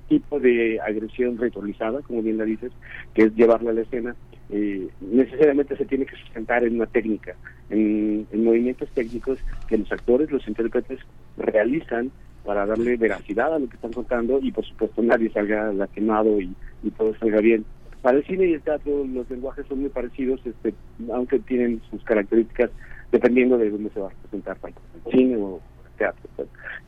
tipo 0.09 0.41
de 0.41 0.81
agresión 0.81 1.39
ritualizada 1.39 2.01
como 2.03 2.23
bien 2.23 2.39
la 2.39 2.45
dices 2.45 2.73
que 3.15 3.25
es 3.25 3.35
llevarla 3.35 3.71
a 3.71 3.75
la 3.75 3.83
escena 3.83 4.15
eh, 4.51 4.89
necesariamente 5.01 5.77
se 5.77 5.87
tiene 5.87 6.05
que 6.05 6.17
sustentar 6.17 6.65
en 6.65 6.77
una 6.77 6.87
técnica, 6.87 7.35
en, 7.71 8.27
movimientos 8.33 8.89
técnicos 8.91 9.39
que 9.69 9.79
los 9.79 9.91
actores, 9.91 10.31
los 10.31 10.47
intérpretes 10.47 11.01
realizan 11.39 12.11
para 12.45 12.67
darle 12.67 12.97
veracidad 12.97 13.55
a 13.55 13.59
lo 13.59 13.69
que 13.69 13.77
están 13.77 13.93
contando 13.93 14.39
y 14.43 14.53
por 14.53 14.65
supuesto 14.67 15.03
nadie 15.03 15.31
salga 15.31 15.73
lastimado 15.73 16.41
y, 16.41 16.55
y 16.83 16.91
todo 16.91 17.15
salga 17.17 17.41
bien. 17.41 17.65
Para 18.03 18.19
el 18.19 18.25
cine 18.27 18.47
y 18.47 18.53
el 18.53 18.61
teatro 18.61 19.05
los 19.07 19.31
lenguajes 19.31 19.67
son 19.67 19.81
muy 19.81 19.89
parecidos, 19.89 20.41
este, 20.45 20.75
aunque 21.11 21.39
tienen 21.39 21.81
sus 21.91 22.05
características 22.05 22.71
dependiendo 23.11 23.57
de 23.57 23.71
dónde 23.71 23.91
se 23.91 24.01
va 24.01 24.09
a 24.09 24.23
presentar, 24.23 24.59
el 24.63 25.13
cine 25.13 25.37
o 25.37 25.61
el 25.87 25.97
teatro. 25.97 26.29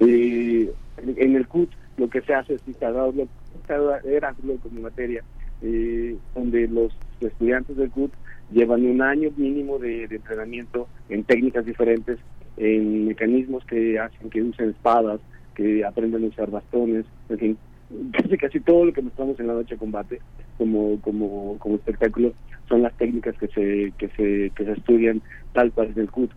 Eh, 0.01 0.71
en 0.99 1.37
el 1.37 1.49
CUT 1.49 1.71
lo 1.97 2.09
que 2.09 2.21
se 2.23 2.35
hace 2.35 2.55
es 2.55 2.63
instalarlo, 2.67 3.29
instalarlo 3.55 4.57
como 4.63 4.81
materia 4.81 5.23
eh, 5.63 6.17
donde 6.35 6.69
los 6.69 6.93
estudiantes 7.21 7.77
del 7.77 7.91
CUT 7.91 8.13
llevan 8.53 8.85
un 8.85 9.03
año 9.03 9.31
mínimo 9.37 9.79
de, 9.79 10.05
entrenamiento 10.05 10.89
en 11.09 11.25
técnicas 11.25 11.65
diferentes, 11.65 12.19
en 12.57 13.09
mecanismos 13.09 13.65
que 13.65 13.99
hacen 13.99 14.31
que 14.31 14.43
usen 14.43 14.71
espadas, 14.71 15.21
que 15.55 15.85
aprendan 15.85 16.25
a 16.25 16.29
usar 16.29 16.51
bastones, 16.51 17.07
en 17.29 17.39
fin, 17.39 17.59
casi 18.13 18.37
casi 18.37 18.61
todo 18.61 18.85
lo 18.85 18.93
que 18.93 19.03
mostramos 19.03 19.41
en 19.41 19.47
la 19.47 19.55
noche 19.55 19.75
de 19.75 19.79
combate 19.79 20.21
como 20.59 21.01
como 21.01 21.57
como 21.59 21.77
espectáculo 21.77 22.33
son 22.69 22.83
las 22.83 22.97
técnicas 22.97 23.37
que 23.39 23.49
se 23.49 23.93
que 23.97 24.09
se 24.09 24.51
que 24.55 24.65
se 24.65 24.73
estudian 24.73 25.23
tal 25.53 25.73
cual 25.73 25.93
en 25.95 26.01
el 26.01 26.11
CUT. 26.11 26.31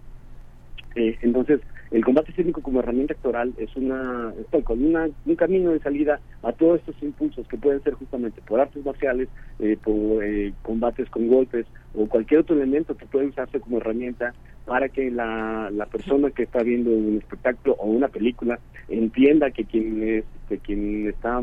Eh, 0.95 1.17
entonces 1.21 1.59
el 1.91 2.05
combate 2.05 2.31
escénico 2.31 2.61
como 2.61 2.79
herramienta 2.79 3.13
actoral 3.13 3.53
es 3.57 3.75
una, 3.75 4.31
una 4.51 5.09
un 5.25 5.35
camino 5.35 5.71
de 5.71 5.79
salida 5.79 6.19
a 6.43 6.51
todos 6.51 6.79
estos 6.79 7.01
impulsos 7.01 7.47
que 7.47 7.57
pueden 7.57 7.81
ser 7.83 7.93
justamente 7.93 8.41
por 8.47 8.59
artes 8.59 8.85
marciales, 8.85 9.27
eh, 9.59 9.75
por 9.83 10.23
eh, 10.23 10.53
combates 10.61 11.09
con 11.09 11.27
golpes 11.27 11.65
o 11.95 12.07
cualquier 12.07 12.41
otro 12.41 12.55
elemento 12.55 12.95
que 12.95 13.07
puede 13.07 13.27
usarse 13.27 13.59
como 13.59 13.77
herramienta 13.77 14.33
para 14.65 14.89
que 14.89 15.09
la, 15.09 15.71
la 15.71 15.87
persona 15.87 16.29
que 16.29 16.43
está 16.43 16.61
viendo 16.61 16.91
un 16.91 17.17
espectáculo 17.17 17.75
o 17.79 17.87
una 17.87 18.07
película 18.07 18.59
entienda 18.87 19.49
que 19.49 19.65
quien 19.65 20.03
es 20.03 20.25
que 20.47 20.59
quien 20.59 21.07
está 21.07 21.41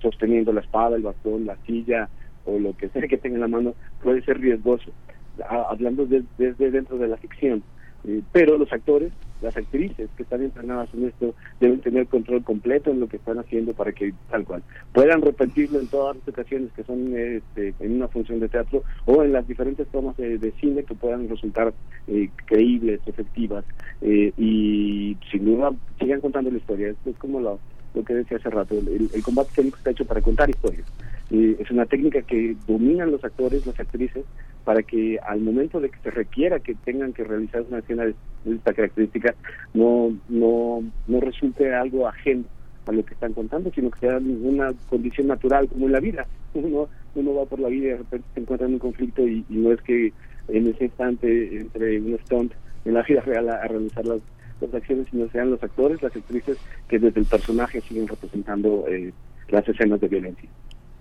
sosteniendo 0.00 0.52
la 0.52 0.60
espada, 0.60 0.96
el 0.96 1.02
bastón, 1.02 1.46
la 1.46 1.56
silla 1.66 2.08
o 2.44 2.58
lo 2.58 2.76
que 2.76 2.88
sea 2.88 3.06
que 3.08 3.18
tenga 3.18 3.36
en 3.36 3.40
la 3.40 3.48
mano 3.48 3.74
puede 4.02 4.22
ser 4.22 4.40
riesgoso, 4.40 4.92
hablando 5.48 6.06
desde 6.06 6.70
dentro 6.70 6.98
de 6.98 7.08
la 7.08 7.16
ficción. 7.16 7.62
Eh, 8.06 8.22
pero 8.32 8.56
los 8.56 8.72
actores 8.72 9.12
las 9.40 9.56
actrices 9.56 10.10
que 10.16 10.22
están 10.22 10.42
entrenadas 10.42 10.88
en 10.94 11.06
esto 11.06 11.34
deben 11.60 11.80
tener 11.80 12.06
control 12.06 12.42
completo 12.42 12.90
en 12.90 13.00
lo 13.00 13.08
que 13.08 13.18
están 13.18 13.38
haciendo 13.38 13.72
para 13.72 13.92
que 13.92 14.12
tal 14.30 14.44
cual 14.44 14.62
puedan 14.92 15.22
repetirlo 15.22 15.78
en 15.78 15.86
todas 15.86 16.16
las 16.16 16.28
ocasiones 16.28 16.72
que 16.72 16.82
son 16.84 17.16
este, 17.16 17.74
en 17.80 17.96
una 17.96 18.08
función 18.08 18.40
de 18.40 18.48
teatro 18.48 18.82
o 19.04 19.22
en 19.22 19.32
las 19.32 19.46
diferentes 19.46 19.86
tomas 19.88 20.16
de, 20.16 20.52
cine 20.60 20.82
que 20.82 20.94
puedan 20.94 21.28
resultar 21.28 21.72
eh, 22.08 22.30
creíbles, 22.46 23.00
efectivas 23.06 23.64
eh, 24.00 24.32
y 24.36 25.16
sin 25.30 25.44
duda 25.44 25.72
sigan 26.00 26.20
contando 26.20 26.50
la 26.50 26.58
historia. 26.58 26.88
Esto 26.88 27.10
es 27.10 27.16
como 27.16 27.40
lo, 27.40 27.60
lo 27.94 28.04
que 28.04 28.14
decía 28.14 28.36
hace 28.36 28.50
rato, 28.50 28.78
el, 28.78 29.10
el 29.12 29.22
combate 29.22 29.50
escénico 29.50 29.78
está 29.78 29.90
hecho 29.90 30.04
para 30.04 30.20
contar 30.20 30.50
historias. 30.50 30.86
Eh, 31.30 31.56
es 31.58 31.70
una 31.70 31.84
técnica 31.84 32.22
que 32.22 32.56
dominan 32.66 33.10
los 33.10 33.22
actores, 33.22 33.66
las 33.66 33.78
actrices, 33.78 34.24
para 34.64 34.82
que 34.82 35.18
al 35.18 35.40
momento 35.40 35.80
de 35.80 35.90
que 35.90 35.98
se 35.98 36.10
requiera 36.10 36.60
que 36.60 36.74
tengan 36.74 37.12
que 37.12 37.24
realizar 37.24 37.62
una 37.68 37.78
escena 37.78 38.04
de, 38.04 38.14
esta 38.46 38.72
característica, 38.72 39.34
no, 39.74 40.16
no, 40.28 40.82
no 41.06 41.20
resulte 41.20 41.74
algo 41.74 42.08
ajeno 42.08 42.44
a 42.86 42.92
lo 42.92 43.04
que 43.04 43.12
están 43.12 43.34
contando, 43.34 43.70
sino 43.74 43.90
que 43.90 44.00
sea 44.00 44.16
una 44.18 44.72
condición 44.88 45.26
natural 45.26 45.68
como 45.68 45.86
en 45.86 45.92
la 45.92 46.00
vida. 46.00 46.26
Uno, 46.54 46.88
uno 47.14 47.34
va 47.34 47.44
por 47.44 47.60
la 47.60 47.68
vida 47.68 47.86
y 47.86 47.90
de 47.90 47.96
repente 47.98 48.26
se 48.32 48.40
encuentra 48.40 48.66
en 48.66 48.74
un 48.74 48.78
conflicto 48.78 49.26
y, 49.26 49.44
no 49.50 49.72
es 49.72 49.80
que 49.82 50.12
en 50.48 50.66
ese 50.66 50.84
instante 50.84 51.60
entre 51.60 52.00
un 52.00 52.18
stunt 52.24 52.52
en 52.86 52.94
la 52.94 53.02
vida 53.02 53.20
real 53.20 53.50
a, 53.50 53.66
realizar 53.66 54.06
las, 54.06 54.20
las 54.60 54.74
acciones, 54.74 55.06
sino 55.10 55.28
sean 55.30 55.50
los 55.50 55.62
actores, 55.62 56.02
las 56.02 56.14
actrices 56.14 56.58
que 56.88 56.98
desde 56.98 57.20
el 57.20 57.26
personaje 57.26 57.80
siguen 57.82 58.08
representando 58.08 58.86
eh, 58.88 59.12
las 59.48 59.68
escenas 59.68 60.00
de 60.00 60.08
violencia. 60.08 60.48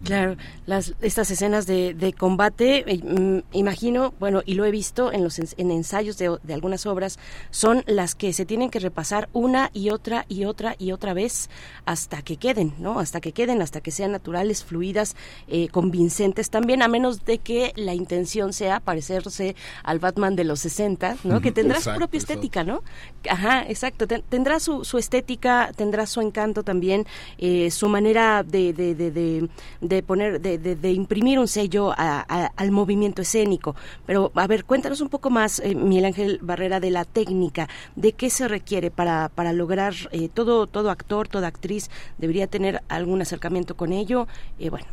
Claro, 0.03 0.37
las, 0.67 0.93
estas 1.01 1.31
escenas 1.31 1.65
de, 1.65 1.95
de 1.95 2.13
combate, 2.13 2.83
eh, 2.87 3.01
mm, 3.03 3.39
imagino, 3.53 4.13
bueno, 4.19 4.43
y 4.45 4.53
lo 4.53 4.63
he 4.65 4.71
visto 4.71 5.11
en 5.11 5.23
los 5.23 5.39
en 5.39 5.71
ensayos 5.71 6.17
de, 6.17 6.37
de, 6.43 6.53
algunas 6.53 6.85
obras, 6.85 7.17
son 7.49 7.83
las 7.87 8.13
que 8.13 8.31
se 8.31 8.45
tienen 8.45 8.69
que 8.69 8.79
repasar 8.79 9.27
una 9.33 9.71
y 9.73 9.89
otra 9.89 10.25
y 10.29 10.45
otra 10.45 10.75
y 10.77 10.91
otra 10.91 11.13
vez 11.13 11.49
hasta 11.85 12.21
que 12.21 12.37
queden, 12.37 12.73
¿no? 12.77 12.99
Hasta 12.99 13.21
que 13.21 13.31
queden, 13.31 13.61
hasta 13.61 13.81
que 13.81 13.89
sean 13.89 14.11
naturales, 14.11 14.63
fluidas, 14.63 15.15
eh, 15.47 15.67
convincentes 15.69 16.51
también, 16.51 16.83
a 16.83 16.87
menos 16.87 17.25
de 17.25 17.39
que 17.39 17.73
la 17.75 17.95
intención 17.95 18.53
sea 18.53 18.79
parecerse 18.79 19.55
al 19.83 19.97
Batman 19.97 20.35
de 20.35 20.43
los 20.43 20.59
60, 20.59 21.17
¿no? 21.23 21.41
Que 21.41 21.51
tendrá 21.51 21.81
su 21.81 21.93
propia 21.95 22.19
estética, 22.19 22.63
¿no? 22.63 22.83
Ajá, 23.29 23.63
exacto, 23.67 24.05
tendrá 24.07 24.59
su, 24.59 24.85
su 24.85 24.97
estética, 24.97 25.71
tendrá 25.75 26.05
su 26.05 26.21
encanto 26.21 26.63
también, 26.63 27.05
eh, 27.39 27.71
su 27.71 27.89
manera 27.89 28.43
de, 28.43 28.73
de, 28.73 29.49
de 29.87 29.97
de 29.97 30.03
poner, 30.03 30.39
de, 30.41 30.57
de, 30.57 30.91
imprimir 30.91 31.39
un 31.39 31.47
sello 31.47 31.91
al 31.97 32.71
movimiento 32.71 33.23
escénico. 33.23 33.75
Pero, 34.05 34.31
a 34.35 34.45
ver, 34.45 34.63
cuéntanos 34.63 35.01
un 35.01 35.09
poco 35.09 35.29
más, 35.31 35.59
eh, 35.59 35.73
Miguel 35.73 36.05
Ángel 36.05 36.39
Barrera, 36.41 36.79
de 36.79 36.91
la 36.91 37.03
técnica, 37.03 37.67
de 37.95 38.11
qué 38.13 38.29
se 38.29 38.47
requiere 38.47 38.91
para, 38.91 39.29
para 39.29 39.53
lograr 39.53 39.93
eh, 40.11 40.29
todo, 40.31 40.67
todo 40.67 40.91
actor, 40.91 41.27
toda 41.27 41.47
actriz 41.47 41.89
debería 42.19 42.45
tener 42.45 42.81
algún 42.89 43.21
acercamiento 43.21 43.75
con 43.75 43.91
ello. 43.91 44.27
Eh, 44.59 44.69
bueno, 44.69 44.85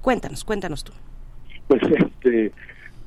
cuéntanos, 0.00 0.44
cuéntanos 0.44 0.84
tú. 0.84 0.92
Pues, 1.66 1.82
este, 1.82 2.52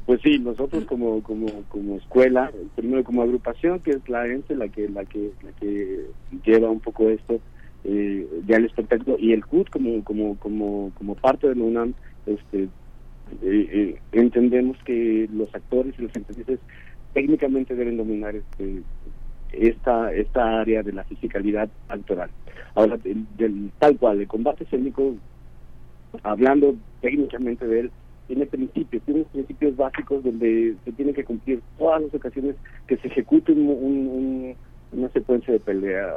pues 0.05 0.19
sí, 0.21 0.39
nosotros 0.39 0.83
como, 0.86 1.24
como, 1.24 1.48
como 1.69 1.95
escuela, 1.95 2.51
primero 2.75 3.05
como 3.05 3.22
agrupación, 3.22 3.79
que 3.79 3.92
es 3.92 4.09
la 4.09 4.27
ENSE 4.27 4.55
la 4.55 4.68
que, 4.68 4.89
la 4.89 5.05
que, 5.05 5.31
la 5.42 5.51
que 5.53 6.05
lleva 6.44 6.70
un 6.70 6.81
poco 6.81 7.09
esto, 7.09 7.39
eh, 7.83 8.27
ya 8.46 8.57
el 8.57 8.65
espectáculo 8.65 9.18
y 9.20 9.31
el 9.31 9.46
CUT 9.46 9.70
como 9.70 10.03
como 10.03 10.37
como 10.37 10.92
como 10.98 11.15
parte 11.15 11.48
de 11.48 11.55
la 11.55 11.87
este 12.25 12.63
eh, 12.63 12.70
eh, 13.42 14.01
entendemos 14.11 14.77
que 14.83 15.29
los 15.31 15.53
actores 15.53 15.94
y 15.98 16.01
los 16.01 16.15
actrices 16.15 16.59
técnicamente 17.13 17.75
deben 17.75 17.98
dominar 17.98 18.35
este 18.35 18.81
esta 19.53 20.13
esta 20.13 20.59
área 20.59 20.83
de 20.83 20.94
la 20.94 21.03
fisicalidad 21.05 21.70
actoral. 21.87 22.29
Ahora 22.75 22.98
del, 22.98 23.72
tal 23.79 23.98
cual 23.98 24.20
el 24.20 24.27
combate 24.27 24.63
escénico 24.65 25.15
hablando 26.24 26.75
técnicamente 27.01 27.65
de 27.65 27.79
él 27.81 27.92
tiene 28.27 28.46
principios, 28.46 29.01
tiene 29.03 29.24
principios 29.31 29.75
básicos 29.75 30.24
donde 30.24 30.75
se 30.85 30.92
tiene 30.92 31.13
que 31.13 31.24
cumplir 31.24 31.61
todas 31.77 32.01
las 32.01 32.13
ocasiones 32.13 32.55
que 32.87 32.98
se 32.98 33.07
ejecute 33.07 33.53
un, 33.53 34.55
una 34.92 35.09
secuencia 35.09 35.53
de 35.53 35.59
pelea 35.59 36.13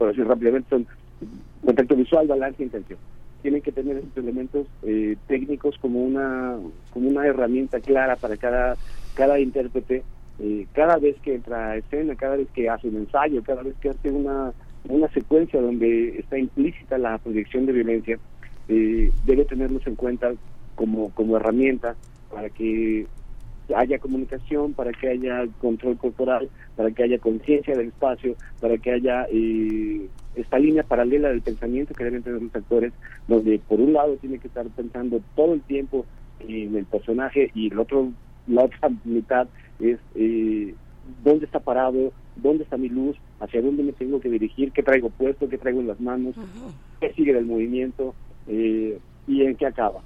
por 0.00 0.08
decir 0.08 0.26
rápidamente, 0.26 0.70
son 0.70 0.86
contacto 1.62 1.94
visual, 1.94 2.26
balance 2.26 2.62
e 2.62 2.64
intención. 2.64 2.98
Tienen 3.42 3.60
que 3.60 3.70
tener 3.70 3.98
esos 3.98 4.16
elementos 4.16 4.66
eh, 4.82 5.14
técnicos 5.26 5.76
como 5.78 6.02
una 6.02 6.56
como 6.90 7.10
una 7.10 7.26
herramienta 7.26 7.80
clara 7.80 8.16
para 8.16 8.38
cada 8.38 8.78
cada 9.14 9.38
intérprete. 9.38 10.02
Eh, 10.38 10.66
cada 10.72 10.96
vez 10.96 11.16
que 11.20 11.34
entra 11.34 11.72
a 11.72 11.76
escena, 11.76 12.14
cada 12.14 12.36
vez 12.36 12.48
que 12.54 12.70
hace 12.70 12.88
un 12.88 12.96
ensayo, 12.96 13.42
cada 13.42 13.62
vez 13.62 13.74
que 13.78 13.90
hace 13.90 14.10
una, 14.10 14.54
una 14.88 15.08
secuencia 15.08 15.60
donde 15.60 16.18
está 16.18 16.38
implícita 16.38 16.96
la 16.96 17.18
proyección 17.18 17.66
de 17.66 17.74
violencia, 17.74 18.18
eh, 18.68 19.10
debe 19.26 19.44
tenerlos 19.44 19.86
en 19.86 19.96
cuenta 19.96 20.32
como, 20.76 21.10
como 21.10 21.36
herramienta 21.36 21.94
para 22.30 22.48
que 22.48 23.06
haya 23.74 23.98
comunicación, 23.98 24.72
para 24.74 24.92
que 24.92 25.08
haya 25.08 25.46
control 25.60 25.96
corporal, 25.96 26.48
para 26.76 26.90
que 26.90 27.02
haya 27.02 27.18
conciencia 27.18 27.76
del 27.76 27.88
espacio, 27.88 28.36
para 28.60 28.78
que 28.78 28.92
haya 28.92 29.26
eh, 29.30 30.08
esta 30.34 30.58
línea 30.58 30.82
paralela 30.82 31.28
del 31.28 31.42
pensamiento 31.42 31.94
que 31.94 32.04
deben 32.04 32.22
tener 32.22 32.42
los 32.42 32.54
actores, 32.54 32.92
donde 33.28 33.58
por 33.58 33.80
un 33.80 33.92
lado 33.92 34.16
tiene 34.16 34.38
que 34.38 34.48
estar 34.48 34.66
pensando 34.68 35.20
todo 35.34 35.54
el 35.54 35.60
tiempo 35.62 36.06
en 36.40 36.76
el 36.76 36.84
personaje 36.86 37.50
y 37.54 37.70
el 37.70 37.78
otro, 37.78 38.10
la 38.46 38.64
otra 38.64 38.90
mitad 39.04 39.48
es 39.78 39.98
eh, 40.14 40.74
dónde 41.24 41.46
está 41.46 41.60
parado, 41.60 42.12
dónde 42.36 42.64
está 42.64 42.76
mi 42.76 42.88
luz, 42.88 43.16
hacia 43.40 43.62
dónde 43.62 43.82
me 43.82 43.92
tengo 43.92 44.20
que 44.20 44.28
dirigir, 44.28 44.72
qué 44.72 44.82
traigo 44.82 45.10
puesto, 45.10 45.48
qué 45.48 45.58
traigo 45.58 45.80
en 45.80 45.88
las 45.88 46.00
manos, 46.00 46.34
qué 47.00 47.12
sigue 47.14 47.32
del 47.32 47.46
movimiento 47.46 48.14
eh, 48.46 48.98
y 49.26 49.42
en 49.42 49.56
qué 49.56 49.66
acaba 49.66 50.02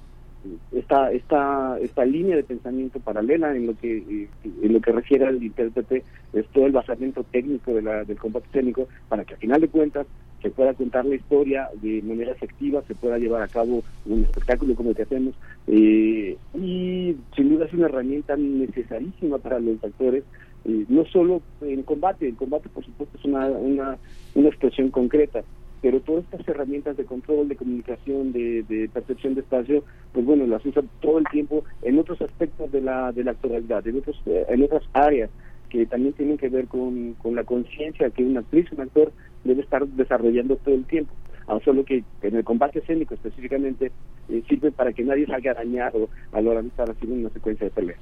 esta 0.71 1.11
esta 1.11 1.77
esta 1.79 2.05
línea 2.05 2.35
de 2.35 2.43
pensamiento 2.43 2.99
paralela 2.99 3.55
en 3.55 3.67
lo 3.67 3.77
que 3.77 3.97
eh, 3.97 4.27
en 4.61 4.73
lo 4.73 4.79
que 4.79 4.91
refiere 4.91 5.25
al 5.25 5.41
intérprete 5.41 6.03
es 6.33 6.45
todo 6.47 6.65
el 6.65 6.71
basamento 6.71 7.23
técnico 7.23 7.73
de 7.73 7.81
la, 7.81 8.03
del 8.03 8.17
combate 8.17 8.47
escénico 8.47 8.87
para 9.09 9.23
que 9.23 9.33
al 9.33 9.39
final 9.39 9.61
de 9.61 9.67
cuentas 9.67 10.07
se 10.41 10.49
pueda 10.49 10.73
contar 10.73 11.05
la 11.05 11.15
historia 11.15 11.69
de 11.81 12.01
manera 12.01 12.31
efectiva 12.31 12.83
se 12.87 12.95
pueda 12.95 13.17
llevar 13.17 13.41
a 13.41 13.47
cabo 13.47 13.83
un 14.05 14.23
espectáculo 14.23 14.75
como 14.75 14.89
el 14.89 14.95
que 14.95 15.03
hacemos 15.03 15.35
eh, 15.67 16.37
y 16.53 17.15
sin 17.35 17.49
duda 17.49 17.65
es 17.65 17.73
una 17.73 17.87
herramienta 17.87 18.35
necesarísima 18.35 19.37
para 19.39 19.59
los 19.59 19.83
actores 19.83 20.23
eh, 20.65 20.85
no 20.89 21.05
solo 21.05 21.41
en 21.61 21.83
combate 21.83 22.27
el 22.27 22.35
combate 22.35 22.69
por 22.69 22.85
supuesto 22.85 23.17
es 23.17 23.25
una 23.25 23.47
una, 23.47 23.97
una 24.35 24.49
expresión 24.49 24.89
concreta 24.89 25.43
pero 25.85 25.99
todas 25.99 26.23
estas 26.23 26.47
herramientas 26.47 26.97
de 26.97 27.05
control, 27.05 27.47
de 27.47 27.55
comunicación, 27.55 28.31
de, 28.33 28.89
percepción 28.91 29.35
de 29.35 29.41
espacio, 29.41 29.83
pues 30.13 30.25
bueno, 30.25 30.47
las 30.47 30.65
usa 30.65 30.81
todo 30.99 31.19
el 31.19 31.25
tiempo 31.25 31.63
en 31.83 31.99
otros 31.99 32.19
aspectos 32.23 32.71
de 32.71 32.81
la, 32.81 33.11
de 33.11 33.23
la 33.23 33.31
actualidad, 33.33 33.85
en, 33.85 33.99
otros, 33.99 34.19
eh, 34.25 34.47
en 34.49 34.63
otras 34.63 34.81
áreas 34.93 35.29
que 35.69 35.85
también 35.85 36.13
tienen 36.13 36.39
que 36.39 36.49
ver 36.49 36.65
con, 36.65 37.13
con 37.21 37.35
la 37.35 37.43
conciencia 37.43 38.09
que 38.09 38.23
una 38.23 38.39
actriz, 38.39 38.65
un 38.71 38.81
actor 38.81 39.11
debe 39.43 39.61
estar 39.61 39.85
desarrollando 39.85 40.55
todo 40.55 40.73
el 40.73 40.85
tiempo. 40.85 41.13
Ah, 41.47 41.59
solo 41.63 41.85
que 41.85 42.03
en 42.23 42.35
el 42.35 42.43
combate 42.43 42.79
escénico 42.79 43.13
específicamente 43.13 43.91
eh, 44.29 44.41
sirve 44.49 44.71
para 44.71 44.91
que 44.91 45.03
nadie 45.03 45.27
salga 45.27 45.53
dañado 45.53 46.09
a 46.31 46.41
la 46.41 46.49
hora 46.49 46.61
de 46.63 46.69
estar 46.69 46.89
haciendo 46.89 47.15
una 47.15 47.29
secuencia 47.29 47.65
de 47.65 47.71
pelea. 47.71 47.97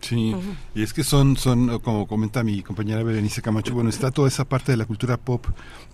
Sí, 0.00 0.34
y 0.74 0.82
es 0.82 0.92
que 0.92 1.02
son, 1.02 1.36
son, 1.36 1.80
como 1.80 2.06
comenta 2.06 2.42
mi 2.42 2.62
compañera 2.62 3.02
Berenice 3.02 3.42
Camacho, 3.42 3.74
bueno, 3.74 3.90
está 3.90 4.10
toda 4.10 4.28
esa 4.28 4.44
parte 4.44 4.72
de 4.72 4.76
la 4.76 4.84
cultura 4.84 5.16
pop, 5.16 5.46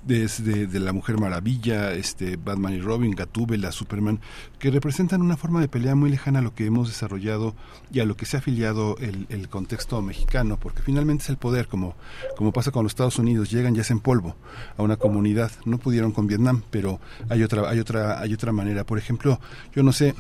desde 0.05 0.67
de 0.67 0.81
la 0.81 0.93
Mujer 0.93 1.19
Maravilla, 1.19 1.93
este 1.93 2.37
Batman 2.37 2.75
y 2.75 2.81
Robin, 2.81 3.13
Gatúbela, 3.13 3.73
Superman, 3.73 4.21
que 4.59 4.71
representan 4.71 5.23
una 5.23 5.37
forma 5.37 5.61
de 5.61 5.69
pelea 5.69 5.95
muy 5.95 6.11
lejana 6.11 6.41
a 6.41 6.43
lo 6.43 6.55
que 6.55 6.67
hemos 6.67 6.89
desarrollado 6.89 7.55
y 7.93 8.01
a 8.01 8.05
lo 8.05 8.17
que 8.17 8.27
se 8.27 8.37
ha 8.37 8.41
afiliado 8.41 8.97
el, 8.99 9.27
el 9.31 9.49
contexto 9.49 10.03
mexicano, 10.03 10.59
porque 10.59 10.83
finalmente 10.83 11.25
es 11.25 11.31
el 11.31 11.37
poder, 11.37 11.69
como, 11.69 11.95
como 12.37 12.53
pasa 12.53 12.71
con 12.71 12.83
los 12.83 12.93
Estados 12.93 13.19
Unidos, 13.19 13.51
llegan 13.51 13.75
ya 13.75 13.83
en 13.91 14.01
polvo 14.01 14.37
a 14.77 14.83
una 14.83 14.97
comunidad, 14.97 15.51
no 15.65 15.79
pudieron 15.79 16.13
con 16.13 16.27
Vietnam, 16.27 16.63
pero 16.71 17.01
hay 17.29 17.43
otra, 17.43 17.69
hay 17.69 17.79
otra, 17.79 18.21
hay 18.21 18.35
otra 18.35 18.53
manera. 18.53 18.85
Por 18.85 18.99
ejemplo, 18.99 19.41
yo 19.75 19.83
no 19.83 19.93
sé, 19.93 20.15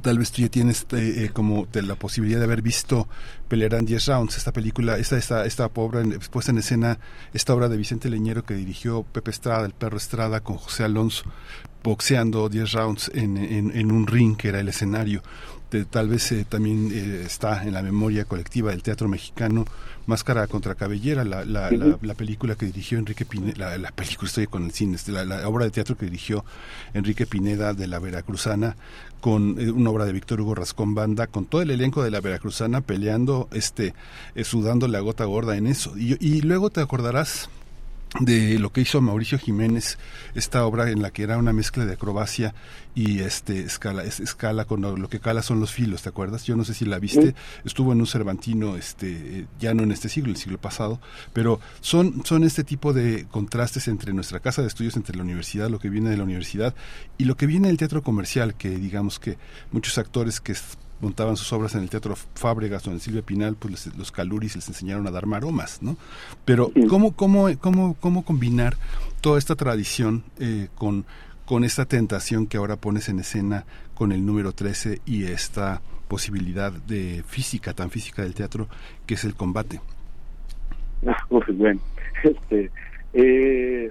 Tal 0.00 0.18
vez 0.18 0.32
tú 0.32 0.40
ya 0.40 0.48
tienes 0.48 0.86
eh, 0.92 1.24
eh, 1.24 1.30
como 1.32 1.68
la 1.74 1.94
posibilidad 1.96 2.38
de 2.38 2.44
haber 2.46 2.62
visto 2.62 3.08
Pelearán 3.48 3.84
10 3.84 4.06
Rounds, 4.06 4.38
esta 4.38 4.52
película, 4.52 4.96
esta, 4.96 5.18
esta, 5.18 5.44
esta 5.44 5.66
obra 5.74 6.02
puesta 6.30 6.50
en 6.50 6.58
escena, 6.58 6.98
esta 7.34 7.52
obra 7.54 7.68
de 7.68 7.76
Vicente 7.76 8.08
Leñero 8.08 8.44
que 8.44 8.54
dirigió 8.54 9.02
Pepe 9.02 9.30
Estrada, 9.30 9.66
el 9.66 9.74
perro 9.74 9.98
Estrada, 9.98 10.40
con 10.40 10.56
José 10.56 10.84
Alonso, 10.84 11.24
boxeando 11.82 12.48
10 12.48 12.72
rounds 12.72 13.10
en, 13.14 13.36
en, 13.36 13.92
un 13.92 14.06
ring 14.06 14.36
que 14.36 14.48
era 14.48 14.60
el 14.60 14.68
escenario. 14.68 15.22
Tal 15.90 16.08
vez 16.08 16.32
eh, 16.32 16.44
también 16.48 16.90
está 17.24 17.64
en 17.64 17.72
la 17.72 17.82
memoria 17.82 18.24
colectiva 18.24 18.70
del 18.70 18.82
teatro 18.82 19.08
mexicano 19.08 19.64
Máscara 20.06 20.46
contra 20.46 20.74
Cabellera, 20.74 21.24
la, 21.24 21.44
la, 21.44 21.70
la, 21.70 22.14
película 22.14 22.56
que 22.56 22.66
dirigió 22.66 22.98
Enrique 22.98 23.24
Pineda, 23.24 23.78
la, 23.78 23.92
película, 23.92 24.26
estoy 24.28 24.46
con 24.48 24.64
el 24.64 24.72
cine, 24.72 24.96
este, 24.96 25.12
la, 25.12 25.48
obra 25.48 25.64
de 25.64 25.70
teatro 25.70 25.96
que 25.96 26.06
dirigió 26.06 26.44
Enrique 26.92 27.26
Pineda 27.26 27.72
de 27.72 27.86
la 27.86 28.00
Veracruzana, 28.00 28.76
con 29.20 29.60
eh, 29.60 29.70
una 29.70 29.90
obra 29.90 30.04
de 30.04 30.12
Víctor 30.12 30.40
Hugo 30.40 30.56
Rascón 30.56 30.94
Banda, 30.94 31.28
con 31.28 31.46
todo 31.46 31.62
el 31.62 31.70
elenco 31.70 32.02
de 32.02 32.10
la 32.10 32.20
Veracruzana 32.20 32.80
peleando, 32.80 33.48
este, 33.52 33.94
eh, 34.34 34.44
sudando 34.44 34.88
la 34.88 35.00
gota 35.00 35.24
gorda 35.24 35.56
en 35.56 35.68
eso. 35.68 35.96
Y, 35.96 36.16
y 36.20 36.40
luego 36.42 36.70
te 36.70 36.80
acordarás 36.80 37.48
de 38.20 38.58
lo 38.58 38.70
que 38.72 38.82
hizo 38.82 39.00
Mauricio 39.00 39.38
Jiménez, 39.38 39.98
esta 40.34 40.66
obra 40.66 40.90
en 40.90 41.00
la 41.00 41.10
que 41.10 41.22
era 41.22 41.38
una 41.38 41.52
mezcla 41.52 41.86
de 41.86 41.94
acrobacia 41.94 42.54
y 42.94 43.20
este 43.20 43.62
escala, 43.62 44.04
escala 44.04 44.66
con 44.66 44.82
lo, 44.82 45.08
que 45.08 45.18
cala 45.18 45.42
son 45.42 45.60
los 45.60 45.72
filos, 45.72 46.02
¿te 46.02 46.10
acuerdas? 46.10 46.44
Yo 46.44 46.54
no 46.54 46.64
sé 46.64 46.74
si 46.74 46.84
la 46.84 46.98
viste, 46.98 47.34
estuvo 47.64 47.92
en 47.92 48.00
un 48.00 48.06
Cervantino, 48.06 48.76
este, 48.76 49.46
ya 49.58 49.72
no 49.72 49.82
en 49.82 49.92
este 49.92 50.10
siglo, 50.10 50.30
el 50.30 50.36
siglo 50.36 50.58
pasado, 50.58 51.00
pero 51.32 51.58
son, 51.80 52.22
son 52.24 52.44
este 52.44 52.64
tipo 52.64 52.92
de 52.92 53.26
contrastes 53.30 53.88
entre 53.88 54.12
nuestra 54.12 54.40
casa 54.40 54.60
de 54.60 54.68
estudios, 54.68 54.96
entre 54.96 55.16
la 55.16 55.22
universidad, 55.22 55.70
lo 55.70 55.78
que 55.78 55.88
viene 55.88 56.10
de 56.10 56.18
la 56.18 56.24
universidad 56.24 56.74
y 57.16 57.24
lo 57.24 57.36
que 57.36 57.46
viene 57.46 57.68
del 57.68 57.78
teatro 57.78 58.02
comercial, 58.02 58.54
que 58.54 58.70
digamos 58.70 59.18
que 59.18 59.38
muchos 59.70 59.96
actores 59.96 60.40
que 60.40 60.54
montaban 61.02 61.36
sus 61.36 61.52
obras 61.52 61.74
en 61.74 61.82
el 61.82 61.90
Teatro 61.90 62.14
Fábregas 62.34 62.86
o 62.86 62.90
en 62.90 62.94
el 62.94 63.00
Silvia 63.02 63.22
Pinal, 63.22 63.56
pues 63.56 63.94
los 63.96 64.12
caluris 64.12 64.54
les 64.54 64.68
enseñaron 64.68 65.06
a 65.06 65.10
dar 65.10 65.26
maromas, 65.26 65.82
¿no? 65.82 65.96
Pero 66.44 66.70
¿cómo, 66.88 67.12
cómo, 67.12 67.48
cómo, 67.60 67.94
cómo 68.00 68.24
combinar 68.24 68.76
toda 69.20 69.38
esta 69.38 69.56
tradición 69.56 70.22
eh, 70.38 70.68
con, 70.76 71.04
con 71.44 71.64
esta 71.64 71.84
tentación 71.84 72.46
que 72.46 72.56
ahora 72.56 72.76
pones 72.76 73.08
en 73.08 73.18
escena 73.18 73.66
con 73.94 74.12
el 74.12 74.24
número 74.24 74.52
13 74.52 75.00
y 75.04 75.24
esta 75.24 75.82
posibilidad 76.06 76.72
de 76.72 77.24
física, 77.26 77.74
tan 77.74 77.90
física 77.90 78.22
del 78.22 78.34
teatro, 78.34 78.68
que 79.04 79.14
es 79.14 79.24
el 79.24 79.34
combate? 79.34 79.80
Ah, 81.06 81.16
bueno, 81.28 81.80
este, 82.22 82.70
eh, 83.12 83.90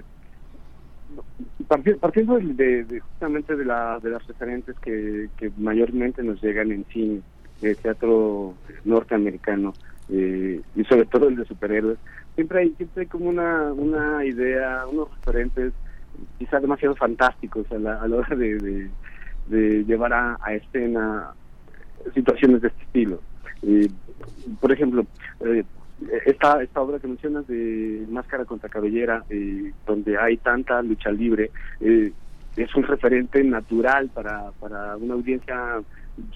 partiendo 2.00 2.38
de, 2.38 3.00
justamente 3.00 3.56
de, 3.56 3.64
la, 3.64 3.98
de 4.00 4.10
las 4.10 4.26
referentes 4.26 4.76
que, 4.80 5.28
mayormente 5.56 6.22
nos 6.22 6.42
llegan 6.42 6.70
en 6.70 6.84
cine, 6.86 7.20
de 7.60 7.74
teatro 7.76 8.54
norteamericano 8.84 9.72
eh, 10.08 10.60
y 10.74 10.84
sobre 10.84 11.06
todo 11.06 11.28
el 11.28 11.36
de 11.36 11.44
superhéroes, 11.44 11.98
siempre 12.34 12.60
hay 12.60 12.70
siempre 12.70 13.02
hay 13.02 13.06
como 13.06 13.28
una, 13.28 13.72
una 13.72 14.24
idea, 14.24 14.84
unos 14.90 15.08
referentes 15.18 15.72
quizás 16.38 16.60
demasiado 16.60 16.96
fantásticos 16.96 17.70
a 17.70 17.78
la, 17.78 18.02
hora 18.04 18.34
de, 18.36 18.90
de, 19.46 19.84
llevar 19.84 20.12
a, 20.12 20.54
escena 20.54 21.30
situaciones 22.14 22.62
de 22.62 22.68
este 22.68 22.82
estilo. 22.82 23.20
Eh, 23.62 23.88
por 24.60 24.72
ejemplo, 24.72 25.06
eh, 25.40 25.64
esta, 26.26 26.62
esta 26.62 26.80
obra 26.80 26.98
que 26.98 27.08
mencionas 27.08 27.46
de 27.46 28.06
Máscara 28.10 28.44
contra 28.44 28.68
Cabellera, 28.68 29.24
eh, 29.30 29.72
donde 29.86 30.18
hay 30.18 30.36
tanta 30.38 30.82
lucha 30.82 31.10
libre, 31.10 31.50
eh, 31.80 32.12
es 32.56 32.74
un 32.74 32.82
referente 32.82 33.42
natural 33.42 34.10
para, 34.10 34.50
para 34.60 34.96
una 34.96 35.14
audiencia, 35.14 35.80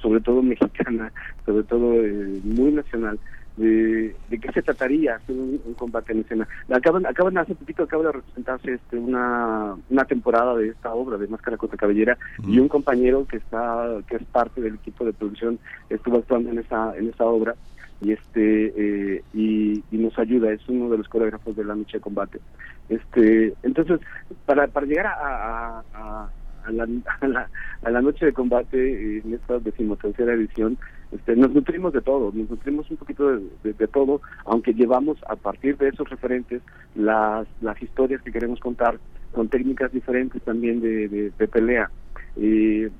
sobre 0.01 0.21
todo 0.21 0.43
mexicana, 0.43 1.13
sobre 1.47 1.65
todo 1.65 1.95
eh, 1.95 2.41
muy 2.45 2.73
nacional. 2.73 3.19
De, 3.57 4.15
de, 4.29 4.39
qué 4.39 4.53
se 4.53 4.61
trataría 4.61 5.15
hacer 5.15 5.35
un, 5.35 5.59
combate 5.79 6.13
en 6.13 6.21
escena. 6.21 6.47
Acaban, 6.69 7.07
acaban 7.07 7.39
hace 7.39 7.55
poquito 7.55 7.85
acaba 7.85 8.05
de 8.05 8.13
representarse 8.13 8.75
este 8.75 8.99
una, 8.99 9.75
una 9.89 10.05
temporada 10.05 10.55
de 10.57 10.69
esta 10.69 10.93
obra 10.93 11.17
de 11.17 11.27
Máscara 11.27 11.57
contra 11.57 11.79
Cabellera 11.79 12.19
y 12.47 12.59
un 12.59 12.69
compañero 12.69 13.27
que 13.27 13.39
está 13.39 13.97
que 14.07 14.17
es 14.17 14.25
parte 14.25 14.61
del 14.61 14.75
equipo 14.75 15.07
de 15.07 15.15
producción 15.15 15.59
estuvo 15.89 16.19
actuando 16.19 16.51
en 16.51 16.59
esa 16.59 16.95
en 16.99 17.09
esa 17.09 17.25
obra 17.25 17.55
y 18.01 18.13
este 18.13 19.17
eh, 19.17 19.23
y, 19.33 19.83
nos 19.93 20.19
ayuda 20.19 20.53
es 20.53 20.61
uno 20.69 20.91
de 20.91 20.99
los 20.99 21.09
coreógrafos 21.09 21.57
de 21.57 21.65
la 21.65 21.75
noche 21.75 21.97
de 21.97 22.03
combate. 22.03 22.41
Este 22.89 23.55
entonces 23.63 24.01
para 24.45 24.67
para 24.69 24.87
llegar 24.87 25.07
a, 25.07 25.83
a, 25.95 26.31
a, 26.67 26.73
la, 26.73 27.49
a, 27.83 27.91
la, 27.91 28.03
noche 28.03 28.27
de 28.27 28.33
combate 28.33 28.77
eh, 28.77 29.23
en 29.25 29.35
esta 29.35 29.59
decimotercera 29.59 30.35
edición 30.35 30.77
este, 31.13 31.37
nos 31.37 31.55
nutrimos 31.55 31.93
de 31.93 32.01
todo 32.01 32.33
nos 32.35 32.51
nutrimos 32.51 32.91
un 32.91 32.97
poquito 32.97 33.39
de, 33.63 33.87
todo 33.87 34.21
aunque 34.45 34.75
llevamos 34.75 35.17
a 35.29 35.37
partir 35.37 35.77
de 35.79 35.89
esos 35.89 36.09
referentes 36.11 36.63
las 36.97 37.47
las 37.61 37.81
historias 37.81 38.21
que 38.23 38.33
queremos 38.33 38.61
contar 38.61 38.99
con 39.33 39.49
técnicas 39.49 39.93
diferentes 39.93 40.43
también 40.43 40.81
de, 40.81 41.09
de, 41.09 41.33
de 41.39 41.49
pelea. 41.49 41.91
Eh, 42.37 42.91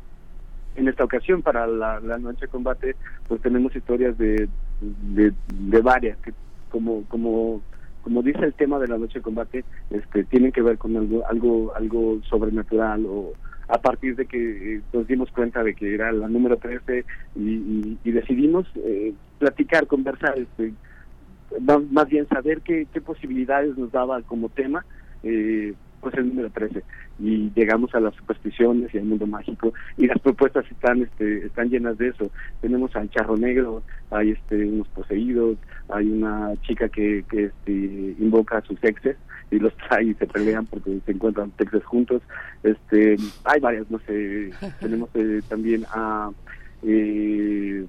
en 0.77 0.89
esta 0.89 1.05
ocasión 1.05 1.43
para 1.43 1.67
la, 1.67 2.01
noche 2.19 2.43
de 2.43 2.49
combate 2.49 2.97
pues 3.27 3.41
tenemos 3.41 3.75
historias 3.75 4.17
de, 4.19 4.49
de, 4.81 5.33
varias 5.81 6.19
que 6.19 6.33
como 6.71 7.05
como 7.05 7.63
como 8.03 8.23
dice 8.23 8.45
el 8.45 8.55
tema 8.55 8.79
de 8.79 8.89
la 8.89 8.99
noche 8.99 9.19
de 9.19 9.23
combate 9.23 9.65
este 9.91 10.25
tienen 10.25 10.53
que 10.53 10.63
ver 10.63 10.79
con 10.79 10.97
algo 10.97 11.27
algo 11.29 11.73
algo 11.75 12.21
sobrenatural 12.29 13.07
o 13.07 13.33
a 13.69 13.79
partir 13.79 14.15
de 14.15 14.27
que 14.27 14.77
eh, 14.77 14.81
nos 14.93 15.07
dimos 15.07 15.31
cuenta 15.33 15.63
de 15.65 15.75
que 15.75 15.95
era 15.95 16.13
la 16.13 16.29
número 16.29 16.57
13 16.57 17.05
y, 17.35 17.99
y, 18.05 18.11
decidimos 18.13 18.67
eh, 18.77 19.13
platicar 19.39 19.87
conversar 19.87 20.39
este 20.39 20.73
más, 21.61 22.09
bien 22.09 22.29
saber 22.29 22.61
qué, 22.61 22.87
qué 22.93 23.01
posibilidades 23.01 23.77
nos 23.77 23.91
daba 23.93 24.23
como 24.23 24.49
tema 24.49 24.85
eh, 25.23 25.75
pues 26.01 26.15
el 26.15 26.29
número 26.29 26.51
13 26.51 26.83
y 27.19 27.51
llegamos 27.55 27.95
a 27.95 28.01
las 28.01 28.15
supersticiones 28.15 28.95
y 28.95 28.99
al 28.99 29.05
mundo 29.05 29.27
mágico 29.27 29.73
y 29.97 30.07
las 30.07 30.19
propuestas 30.19 30.65
están 30.71 31.03
este 31.03 31.47
están 31.47 31.71
llenas 31.71 31.99
de 31.99 32.09
eso. 32.09 32.31
Tenemos 32.61 32.95
al 32.97 33.11
charro 33.11 33.37
negro 33.37 33.83
hay 34.11 34.31
este 34.31 34.67
unos 34.67 34.89
poseídos 34.89 35.57
hay 35.89 36.11
una 36.11 36.55
chica 36.63 36.89
que, 36.89 37.25
que 37.29 37.45
este, 37.45 37.73
invoca 37.73 38.59
a 38.59 38.63
sus 38.63 38.83
exes 38.83 39.17
y 39.51 39.59
los 39.59 39.75
trae 39.77 40.05
y 40.05 40.15
se 40.15 40.27
pelean 40.27 40.67
porque 40.67 40.99
se 41.05 41.13
encuentran 41.13 41.53
exes 41.59 41.85
juntos. 41.85 42.23
Este 42.63 43.17
hay 43.45 43.61
varias 43.61 43.91
no 43.91 43.99
sé 44.01 44.51
tenemos 44.81 45.09
eh, 45.15 45.41
también 45.49 45.85
a 45.91 46.31
eh, 46.83 47.87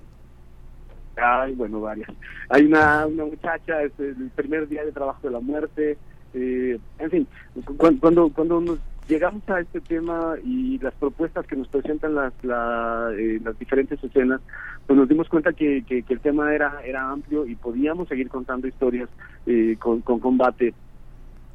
hay 1.18 1.56
bueno 1.56 1.82
varias. 1.82 2.10
Hay 2.50 2.66
una 2.66 3.06
una 3.08 3.26
muchacha 3.26 3.82
es 3.84 3.92
el 4.00 4.30
primer 4.36 4.68
día 4.68 4.86
de 4.86 4.92
trabajo 4.92 5.20
de 5.24 5.32
la 5.32 5.40
muerte 5.40 5.98
eh, 6.34 6.80
en 7.00 7.10
fin, 7.10 7.28
cuando, 8.00 8.30
cuando 8.30 8.62
nos 8.62 8.80
llegamos 9.08 9.48
a 9.50 9.60
este 9.62 9.80
tema 9.82 10.36
y 10.44 10.78
las 10.80 10.94
propuestas 10.96 11.46
que 11.48 11.56
nos 11.56 11.68
presentan 11.68 12.16
las, 12.16 12.34
eh, 12.44 13.40
las 13.44 13.58
diferentes 13.58 14.04
escenas, 14.04 14.42
pues 14.86 14.98
nos 14.98 15.08
dimos 15.08 15.30
cuenta 15.30 15.54
que, 15.54 15.84
que, 15.84 16.04
el 16.08 16.20
tema 16.20 16.54
era, 16.54 16.82
era 16.84 17.10
amplio 17.10 17.46
y 17.46 17.56
podíamos 17.56 18.08
seguir 18.08 18.30
contando 18.30 18.68
historias 18.68 19.10
eh, 19.46 19.76
con, 19.80 20.02
con 20.02 20.20
combate. 20.20 20.74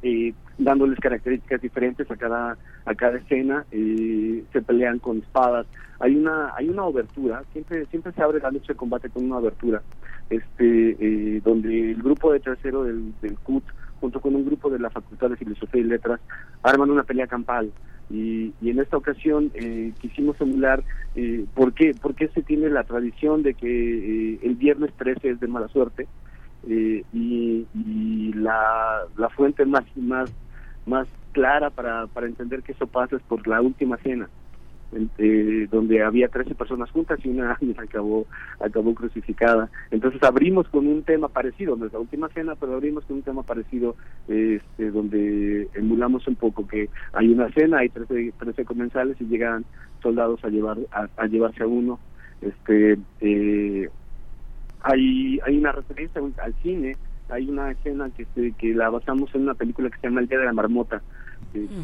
Eh, 0.05 0.33
dándoles 0.57 0.99
características 0.99 1.61
diferentes 1.61 2.11
a 2.11 2.17
cada 2.17 2.57
a 2.85 2.93
cada 2.93 3.17
escena 3.17 3.65
eh, 3.71 4.43
se 4.51 4.61
pelean 4.61 4.99
con 4.99 5.19
espadas 5.19 5.65
hay 6.01 6.15
una 6.15 6.53
hay 6.55 6.67
una 6.67 6.83
obertura 6.83 7.41
siempre 7.53 7.85
siempre 7.85 8.11
se 8.11 8.21
abre 8.21 8.41
la 8.41 8.51
noche 8.51 8.73
de 8.73 8.75
combate 8.75 9.09
con 9.09 9.23
una 9.23 9.37
obertura 9.37 9.81
este 10.29 10.97
eh, 10.99 11.41
donde 11.43 11.91
el 11.91 12.03
grupo 12.03 12.33
de 12.33 12.41
tercero 12.41 12.83
del, 12.83 13.13
del 13.21 13.37
CUT 13.39 13.63
junto 14.03 14.19
con 14.19 14.35
un 14.35 14.45
grupo 14.45 14.69
de 14.69 14.79
la 14.79 14.89
Facultad 14.89 15.29
de 15.29 15.37
Filosofía 15.37 15.79
y 15.79 15.85
Letras, 15.85 16.19
arman 16.61 16.91
una 16.91 17.03
pelea 17.03 17.25
campal. 17.25 17.71
Y, 18.09 18.51
en 18.61 18.79
esta 18.79 18.97
ocasión 18.97 19.49
eh, 19.53 19.93
quisimos 20.01 20.35
emular 20.41 20.83
eh, 21.15 21.45
por, 21.55 21.71
qué, 21.71 21.93
por 21.93 22.13
qué 22.13 22.27
se 22.27 22.41
tiene 22.41 22.69
la 22.69 22.83
tradición 22.83 23.43
de 23.43 23.53
que 23.53 24.33
eh, 24.33 24.39
el 24.43 24.55
viernes 24.55 24.91
13 24.97 25.29
es 25.29 25.39
de 25.39 25.47
mala 25.47 25.69
suerte 25.69 26.05
eh, 26.67 27.05
y, 27.13 28.33
la, 28.33 29.03
la 29.15 29.29
fuente 29.29 29.65
más, 29.65 29.85
más, 29.95 30.29
más 30.85 31.07
clara 31.31 31.69
para, 31.69 32.07
para 32.07 32.27
entender 32.27 32.61
que 32.61 32.73
eso 32.73 32.87
pasa 32.87 33.15
es 33.15 33.21
por 33.21 33.47
la 33.47 33.61
última 33.61 33.95
cena. 33.99 34.27
Donde 35.69 36.03
había 36.03 36.27
13 36.27 36.55
personas 36.55 36.91
juntas 36.91 37.19
y 37.23 37.29
una 37.29 37.57
acabó 37.77 38.25
acabó 38.59 38.93
crucificada. 38.93 39.69
Entonces 39.91 40.21
abrimos 40.23 40.67
con 40.69 40.87
un 40.87 41.03
tema 41.03 41.27
parecido, 41.27 41.75
nuestra 41.75 41.99
última 41.99 42.29
cena, 42.29 42.55
pero 42.55 42.73
abrimos 42.73 43.03
con 43.05 43.17
un 43.17 43.23
tema 43.23 43.43
parecido, 43.43 43.95
este, 44.27 44.91
donde 44.91 45.67
emulamos 45.73 46.27
un 46.27 46.35
poco 46.35 46.67
que 46.67 46.89
hay 47.13 47.29
una 47.29 47.49
cena, 47.51 47.79
hay 47.79 47.89
13, 47.89 48.33
13 48.37 48.65
comensales 48.65 49.19
y 49.19 49.25
llegan 49.25 49.65
soldados 50.01 50.43
a 50.43 50.49
llevar 50.49 50.77
a, 50.91 51.27
llevarse 51.27 51.63
a 51.63 51.67
uno. 51.67 51.99
Este, 52.41 52.97
eh, 53.21 53.89
hay 54.81 55.39
hay 55.45 55.57
una 55.57 55.71
referencia 55.71 56.21
al 56.41 56.53
cine, 56.61 56.97
hay 57.29 57.49
una 57.49 57.71
escena 57.71 58.09
que 58.11 58.25
que 58.57 58.73
la 58.73 58.89
basamos 58.89 59.33
en 59.33 59.43
una 59.43 59.53
película 59.53 59.89
que 59.89 59.97
se 59.97 60.07
llama 60.07 60.21
El 60.21 60.27
día 60.27 60.39
de 60.39 60.45
la 60.45 60.53
marmota 60.53 61.01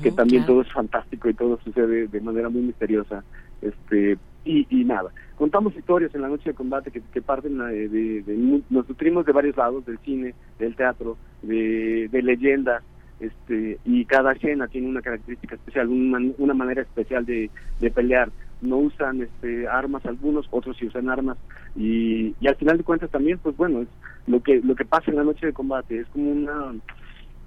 que 0.01 0.11
también 0.11 0.45
todo 0.45 0.61
es 0.61 0.71
fantástico 0.71 1.29
y 1.29 1.33
todo 1.33 1.59
sucede 1.63 2.07
de 2.07 2.21
manera 2.21 2.49
muy 2.49 2.61
misteriosa. 2.61 3.23
Este 3.61 4.17
y, 4.45 4.65
y 4.69 4.85
nada, 4.85 5.11
contamos 5.37 5.75
historias 5.75 6.15
en 6.15 6.21
la 6.21 6.29
noche 6.29 6.51
de 6.51 6.55
combate 6.55 6.91
que, 6.91 7.01
que 7.13 7.21
parten 7.21 7.57
de, 7.57 7.89
de, 7.89 8.61
nos 8.69 8.87
nutrimos 8.87 9.25
de 9.25 9.33
varios 9.33 9.57
lados, 9.57 9.85
del 9.85 9.99
cine, 9.99 10.33
del 10.57 10.75
teatro, 10.75 11.17
de, 11.41 12.07
de 12.09 12.21
leyendas, 12.21 12.81
este 13.19 13.79
y 13.83 14.05
cada 14.05 14.31
escena 14.31 14.67
tiene 14.67 14.87
una 14.87 15.01
característica 15.01 15.55
especial, 15.55 15.89
una, 15.89 16.19
una 16.37 16.53
manera 16.53 16.81
especial 16.81 17.25
de, 17.25 17.49
de 17.79 17.91
pelear. 17.91 18.31
No 18.61 18.77
usan 18.77 19.21
este 19.21 19.67
armas 19.67 20.05
algunos, 20.05 20.47
otros 20.51 20.75
sí 20.77 20.85
usan 20.85 21.09
armas 21.09 21.37
y, 21.77 22.35
y 22.41 22.47
al 22.47 22.55
final 22.55 22.77
de 22.77 22.83
cuentas 22.83 23.09
también, 23.09 23.37
pues 23.39 23.55
bueno, 23.55 23.81
es 23.81 23.87
lo 24.27 24.41
que 24.41 24.61
lo 24.61 24.75
que 24.75 24.83
pasa 24.85 25.11
en 25.11 25.17
la 25.17 25.23
noche 25.23 25.45
de 25.45 25.53
combate 25.53 25.99
es 25.99 26.07
como 26.07 26.31
una 26.31 26.73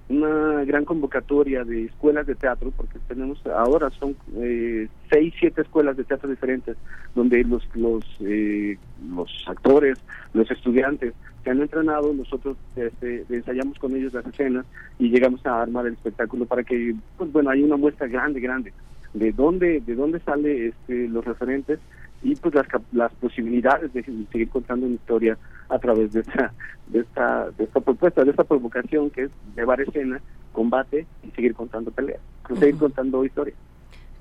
una 0.09 0.63
gran 0.65 0.85
convocatoria 0.85 1.63
de 1.63 1.85
escuelas 1.85 2.27
de 2.27 2.35
teatro, 2.35 2.71
porque 2.75 2.99
tenemos 3.07 3.45
ahora 3.47 3.89
son 3.91 4.15
eh, 4.35 4.87
seis, 5.09 5.33
siete 5.39 5.61
escuelas 5.61 5.95
de 5.97 6.03
teatro 6.03 6.29
diferentes, 6.29 6.77
donde 7.15 7.43
los 7.43 7.63
los 7.75 8.05
eh, 8.19 8.77
los 9.09 9.29
actores, 9.47 9.97
los 10.33 10.49
estudiantes 10.51 11.13
se 11.43 11.49
han 11.49 11.61
entrenado, 11.61 12.13
nosotros 12.13 12.57
este, 12.75 13.25
ensayamos 13.29 13.77
con 13.79 13.95
ellos 13.95 14.13
las 14.13 14.25
escenas 14.25 14.65
y 14.99 15.09
llegamos 15.09 15.45
a 15.45 15.61
armar 15.61 15.87
el 15.87 15.93
espectáculo 15.93 16.45
para 16.45 16.63
que, 16.63 16.95
pues 17.17 17.31
bueno, 17.31 17.49
hay 17.49 17.63
una 17.63 17.75
muestra 17.77 18.07
grande, 18.07 18.39
grande 18.39 18.73
de 19.13 19.31
dónde 19.31 19.79
de 19.81 19.95
dónde 19.95 20.19
sale 20.21 20.67
este, 20.67 21.07
los 21.07 21.23
referentes 21.23 21.79
y 22.23 22.35
pues 22.35 22.55
las, 22.55 22.67
las 22.91 23.11
posibilidades 23.15 23.93
de 23.93 24.03
seguir 24.03 24.49
contando 24.49 24.85
una 24.85 24.95
historia 24.95 25.37
a 25.69 25.77
través 25.77 26.13
de 26.13 26.21
esta, 26.21 26.53
de 26.87 26.99
esta, 26.99 27.51
de 27.51 27.63
esta 27.65 27.79
propuesta, 27.81 28.23
de 28.23 28.31
esta 28.31 28.43
provocación 28.43 29.09
que 29.09 29.23
es 29.23 29.31
llevar 29.55 29.81
escena, 29.81 30.21
combate 30.51 31.05
y 31.23 31.31
seguir 31.31 31.53
contando 31.53 31.91
peleas, 31.91 32.21
seguir 32.59 32.77
contando 32.77 33.25
historias. 33.25 33.57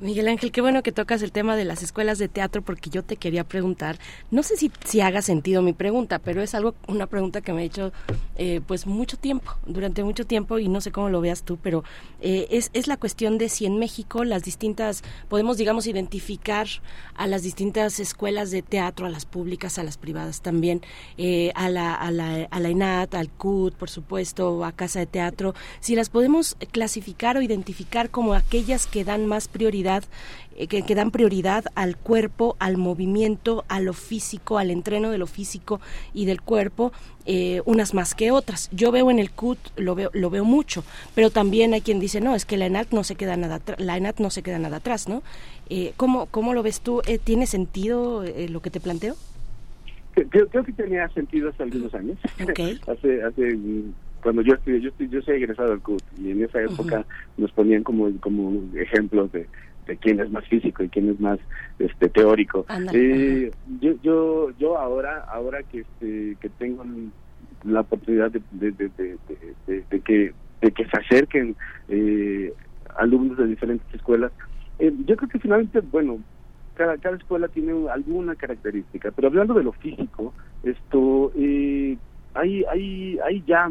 Miguel 0.03 0.27
Ángel, 0.27 0.51
qué 0.51 0.61
bueno 0.61 0.83
que 0.83 0.91
tocas 0.91 1.23
el 1.23 1.31
tema 1.31 1.55
de 1.55 1.65
las 1.65 1.85
escuelas 1.85 2.19
de 2.19 2.27
teatro 2.27 2.61
porque 2.61 2.91
yo 2.91 3.05
te 3.05 3.15
quería 3.15 3.45
preguntar, 3.45 3.99
no 4.33 4.43
sé 4.43 4.57
si, 4.57 4.73
si 4.85 5.01
haga 5.01 5.23
sentido 5.23 5.63
mi 5.63 5.75
pregunta, 5.75 6.19
pero 6.19 6.43
es 6.43 6.57
algo, 6.57 6.75
una 6.89 7.07
pregunta 7.07 7.41
que 7.41 7.53
me 7.53 7.63
he 7.63 7.67
hecho 7.67 7.93
eh, 8.35 8.61
pues 8.67 8.85
mucho 8.85 9.17
tiempo, 9.17 9.53
durante 9.65 10.03
mucho 10.03 10.27
tiempo 10.27 10.59
y 10.59 10.67
no 10.67 10.81
sé 10.81 10.91
cómo 10.91 11.09
lo 11.09 11.21
veas 11.21 11.45
tú, 11.45 11.57
pero 11.63 11.85
eh, 12.21 12.49
es, 12.51 12.71
es 12.73 12.89
la 12.89 12.97
cuestión 12.97 13.39
de 13.39 13.49
si 13.49 13.65
en 13.65 13.79
México 13.79 14.25
las 14.25 14.43
distintas, 14.43 15.05
podemos 15.29 15.57
digamos 15.57 15.87
identificar 15.87 16.67
a 17.15 17.29
las 17.29 17.45
distintas 17.45 18.01
escuelas 18.01 18.51
de 18.51 18.63
teatro, 18.63 19.07
a 19.07 19.09
las 19.09 19.25
públicas, 19.25 19.79
a 19.79 19.85
las 19.85 19.99
privadas 19.99 20.43
también, 20.43 20.83
eh, 21.17 21.53
a, 21.55 21.69
la, 21.69 21.95
a, 21.95 22.11
la, 22.11 22.49
a 22.51 22.59
la 22.59 22.71
INAT, 22.71 23.15
al 23.15 23.31
CUT, 23.31 23.77
por 23.77 23.89
supuesto, 23.89 24.65
a 24.65 24.73
Casa 24.73 24.99
de 24.99 25.07
Teatro, 25.07 25.55
si 25.79 25.95
las 25.95 26.11
podemos 26.11 26.57
clasificar 26.73 27.37
o 27.37 27.43
identificar 27.43 28.11
como 28.11 28.35
aquellas 28.35 28.89
que 28.89 29.05
dan 29.05 29.27
más 29.27 29.47
prioridad 29.47 29.92
eh, 30.57 30.67
que, 30.67 30.95
dan 30.95 31.11
prioridad 31.11 31.65
al 31.75 31.97
cuerpo, 31.97 32.57
al 32.59 32.77
movimiento, 32.77 33.65
a 33.69 33.81
lo 33.81 33.93
físico, 33.93 34.59
al 34.59 34.71
entreno 34.71 35.11
de 35.11 35.19
lo 35.19 35.27
físico 35.27 35.81
y 36.13 36.27
del 36.27 36.43
cuerpo, 36.43 36.93
eh, 37.25 37.63
unas 37.65 37.95
más 37.95 38.15
que 38.15 38.31
otras. 38.31 38.69
Yo 38.73 38.93
veo 38.93 39.11
en 39.11 39.19
el 39.19 39.31
CUT, 39.31 39.59
lo 39.77 39.95
veo, 39.95 40.11
lo 40.13 40.31
veo 40.31 40.45
mucho, 40.45 40.85
pero 41.15 41.31
también 41.31 41.73
hay 41.75 41.81
quien 41.81 42.01
dice, 42.01 42.21
no, 42.21 42.35
es 42.35 42.45
que 42.45 42.57
la 42.57 42.67
ENAT 42.67 42.93
no 42.93 43.05
se 43.05 43.15
queda 43.15 43.37
nada, 43.37 43.61
la 43.79 43.97
ENAT 43.97 44.21
no 44.21 44.31
se 44.31 44.43
queda 44.43 44.59
nada 44.59 44.79
atrás, 44.79 45.09
¿no? 45.09 45.23
Eh, 45.71 45.93
¿cómo, 45.97 46.27
¿Cómo 46.27 46.53
lo 46.53 46.63
ves 46.63 46.81
tú? 46.81 47.01
Eh, 47.07 47.19
¿Tiene 47.19 47.47
sentido 47.47 48.25
lo 48.51 48.61
que 48.61 48.71
te 48.71 48.81
planteo? 48.81 49.15
Creo, 50.13 50.47
creo, 50.49 50.65
que 50.65 50.73
tenía 50.73 51.09
sentido 51.09 51.49
hace 51.49 51.63
algunos 51.63 51.95
años. 51.95 52.19
hace, 52.87 53.23
hace 53.23 53.59
cuando 54.23 54.43
yo 54.43 54.55
estudié, 54.55 54.81
yo, 54.81 54.91
yo 54.99 55.23
soy 55.23 55.37
egresado 55.37 55.71
del 55.71 55.81
CUT 55.81 56.03
y 56.19 56.31
en 56.31 56.45
esa 56.45 56.61
época 56.63 57.05
nos 57.39 57.51
ponían 57.53 57.83
como, 57.83 58.11
como 58.21 58.63
ejemplos 58.77 59.33
de, 59.33 59.47
de 59.87 59.97
quién 59.97 60.21
es 60.21 60.31
más 60.31 60.47
físico 60.47 60.83
y 60.83 60.89
quién 60.89 61.11
es 61.11 61.21
más 61.21 61.39
este 61.79 62.09
teórico. 62.09 62.65
Eh, 62.93 63.51
yo 63.81 63.93
yo 64.03 64.51
yo 64.59 64.79
ahora 64.79 65.25
ahora 65.31 65.63
que 65.65 65.81
este 65.81 66.37
que 66.41 66.49
tengo 66.51 66.85
la 67.65 67.81
oportunidad 67.81 68.31
de, 68.31 68.43
de, 68.53 68.73
de, 69.67 70.01
que 70.01 70.33
de 70.61 70.71
que 70.71 70.85
se 70.85 70.99
acerquen 70.99 71.57
eh, 71.89 72.53
alumnos 72.97 73.39
de 73.39 73.47
diferentes 73.47 73.87
escuelas 73.95 74.33
eh, 74.79 74.93
yo 75.07 75.17
creo 75.17 75.29
que 75.29 75.39
finalmente 75.39 75.81
bueno 75.81 76.19
cada 76.75 76.97
cada 76.99 77.17
escuela 77.17 77.49
tiene 77.49 77.89
alguna 77.91 78.35
característica 78.35 79.11
pero 79.13 79.29
hablando 79.29 79.55
de 79.55 79.65
lo 79.65 79.73
físico 79.73 80.33
esto 80.63 81.33
eh, 81.37 81.97
hay 82.35 82.65
hay 82.65 83.19
hay 83.25 83.43
ya 83.47 83.69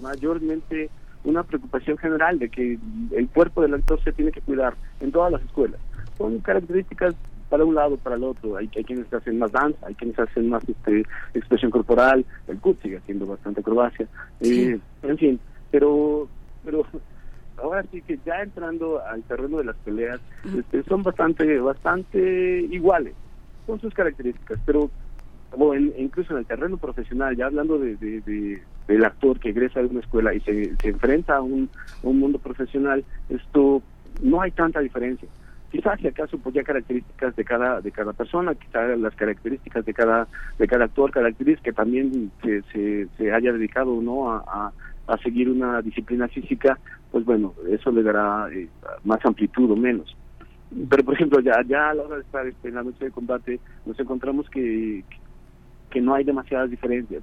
mayormente 0.00 0.90
una 1.24 1.42
preocupación 1.42 1.98
general 1.98 2.38
de 2.38 2.48
que 2.48 2.78
el 3.12 3.28
cuerpo 3.28 3.62
del 3.62 3.74
actor 3.74 4.02
se 4.02 4.12
tiene 4.12 4.32
que 4.32 4.40
cuidar 4.40 4.74
en 5.00 5.12
todas 5.12 5.32
las 5.32 5.42
escuelas. 5.42 5.80
Son 6.16 6.38
características 6.40 7.14
para 7.50 7.64
un 7.64 7.74
lado, 7.74 7.96
para 7.98 8.16
el 8.16 8.24
otro. 8.24 8.56
Hay, 8.56 8.70
hay 8.74 8.84
quienes 8.84 9.12
hacen 9.12 9.38
más 9.38 9.52
danza, 9.52 9.86
hay 9.86 9.94
quienes 9.94 10.18
hacen 10.18 10.48
más 10.48 10.66
este, 10.66 11.04
expresión 11.34 11.70
corporal, 11.70 12.24
el 12.48 12.58
CUT 12.58 12.80
sigue 12.80 12.98
haciendo 12.98 13.26
bastante 13.26 13.60
acrobacia, 13.60 14.06
eh, 14.40 14.78
en 15.02 15.18
fin, 15.18 15.40
pero, 15.70 16.28
pero 16.64 16.86
ahora 17.62 17.84
sí 17.90 18.00
que 18.02 18.18
ya 18.24 18.42
entrando 18.42 19.04
al 19.04 19.22
terreno 19.24 19.58
de 19.58 19.64
las 19.64 19.76
peleas, 19.76 20.20
este, 20.56 20.82
son 20.84 21.02
bastante, 21.02 21.58
bastante 21.58 22.60
iguales, 22.70 23.14
con 23.66 23.80
sus 23.80 23.92
características, 23.92 24.58
pero 24.64 24.90
incluso 25.98 26.32
en 26.32 26.38
el 26.38 26.46
terreno 26.46 26.76
profesional, 26.76 27.36
ya 27.36 27.46
hablando 27.46 27.78
de, 27.78 27.96
de, 27.96 28.62
del 28.86 29.04
actor 29.04 29.38
que 29.38 29.50
egresa 29.50 29.80
de 29.80 29.86
una 29.86 30.00
escuela 30.00 30.34
y 30.34 30.40
se, 30.40 30.76
se 30.76 30.88
enfrenta 30.88 31.36
a 31.36 31.42
un, 31.42 31.68
un 32.02 32.18
mundo 32.18 32.38
profesional, 32.38 33.04
esto 33.28 33.82
no 34.22 34.40
hay 34.40 34.50
tanta 34.52 34.80
diferencia. 34.80 35.28
Quizás 35.70 36.00
si 36.00 36.08
acaso 36.08 36.36
pues 36.38 36.54
ya 36.54 36.64
características 36.64 37.36
de 37.36 37.44
cada 37.44 37.80
de 37.80 37.92
cada 37.92 38.12
persona, 38.12 38.54
quizás 38.54 38.98
las 38.98 39.14
características 39.14 39.84
de 39.84 39.94
cada 39.94 40.26
de 40.58 40.66
cada 40.66 40.86
actor, 40.86 41.12
características 41.12 41.62
que 41.62 41.72
también 41.72 42.32
se, 42.42 43.06
se, 43.16 43.32
haya 43.32 43.52
dedicado 43.52 44.00
no 44.02 44.32
a, 44.32 44.72
a, 45.06 45.18
seguir 45.18 45.48
una 45.48 45.80
disciplina 45.80 46.26
física, 46.26 46.78
pues 47.12 47.24
bueno, 47.24 47.54
eso 47.68 47.92
le 47.92 48.02
dará 48.02 48.48
eh, 48.52 48.68
más 49.04 49.24
amplitud 49.24 49.70
o 49.70 49.76
menos 49.76 50.16
pero 50.88 51.04
por 51.04 51.14
ejemplo 51.14 51.40
ya 51.40 51.62
ya 51.66 51.90
a 51.90 51.94
la 51.94 52.02
hora 52.02 52.16
de 52.16 52.22
estar 52.22 52.46
este, 52.46 52.68
en 52.68 52.76
la 52.76 52.82
noche 52.82 53.04
de 53.04 53.10
combate 53.10 53.60
nos 53.86 53.98
encontramos 53.98 54.48
que, 54.50 55.04
que 55.90 56.00
no 56.00 56.14
hay 56.14 56.24
demasiadas 56.24 56.70
diferencias. 56.70 57.22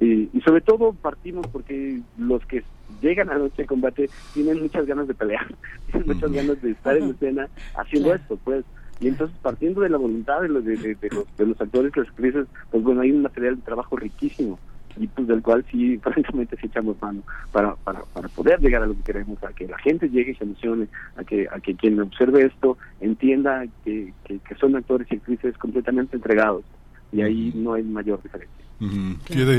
y 0.00 0.40
sobre 0.44 0.60
todo 0.60 0.92
partimos 0.92 1.46
porque 1.48 2.00
los 2.18 2.44
que 2.46 2.62
llegan 3.00 3.28
a 3.30 3.34
la 3.34 3.40
noche 3.40 3.62
de 3.62 3.66
combate 3.66 4.10
tienen 4.34 4.60
muchas 4.60 4.86
ganas 4.86 5.08
de 5.08 5.14
pelear, 5.14 5.46
tienen 5.90 6.08
muchas 6.08 6.32
ganas 6.32 6.60
de 6.62 6.70
estar 6.70 6.96
en 6.96 7.10
escena 7.10 7.48
haciendo 7.76 8.14
esto, 8.14 8.38
pues. 8.44 8.64
Y 9.00 9.06
entonces, 9.06 9.36
partiendo 9.42 9.82
de 9.82 9.90
la 9.90 9.98
voluntad 9.98 10.40
de 10.40 10.48
los, 10.48 10.64
de, 10.64 10.76
los, 11.12 11.36
de 11.36 11.46
los 11.46 11.60
actores 11.60 11.92
y 11.94 12.00
las 12.00 12.08
actrices, 12.08 12.46
pues 12.70 12.82
bueno, 12.82 13.02
hay 13.02 13.12
un 13.12 13.22
material 13.22 13.54
de 13.56 13.62
trabajo 13.62 13.96
riquísimo 13.96 14.58
y 14.96 15.06
pues 15.06 15.28
del 15.28 15.42
cual 15.42 15.64
sí, 15.70 15.96
francamente, 16.02 16.56
sí 16.56 16.66
echamos 16.66 17.00
mano 17.00 17.22
para, 17.52 17.76
para, 17.76 18.00
para 18.12 18.28
poder 18.28 18.58
llegar 18.60 18.82
a 18.82 18.86
lo 18.86 18.94
que 18.94 19.02
queremos, 19.02 19.40
a 19.44 19.52
que 19.52 19.68
la 19.68 19.78
gente 19.78 20.08
llegue 20.08 20.32
y 20.32 20.34
se 20.34 20.42
emocione, 20.42 20.88
a 21.16 21.22
que, 21.22 21.46
a 21.48 21.60
que 21.60 21.76
quien 21.76 22.00
observe 22.00 22.46
esto 22.46 22.76
entienda 23.00 23.64
que, 23.84 24.12
que 24.24 24.54
son 24.56 24.74
actores 24.74 25.06
y 25.12 25.14
actrices 25.14 25.56
completamente 25.58 26.16
entregados 26.16 26.64
y 27.12 27.22
ahí 27.22 27.52
no 27.54 27.74
hay 27.74 27.82
mayor 27.82 28.22
diferencia. 28.22 28.58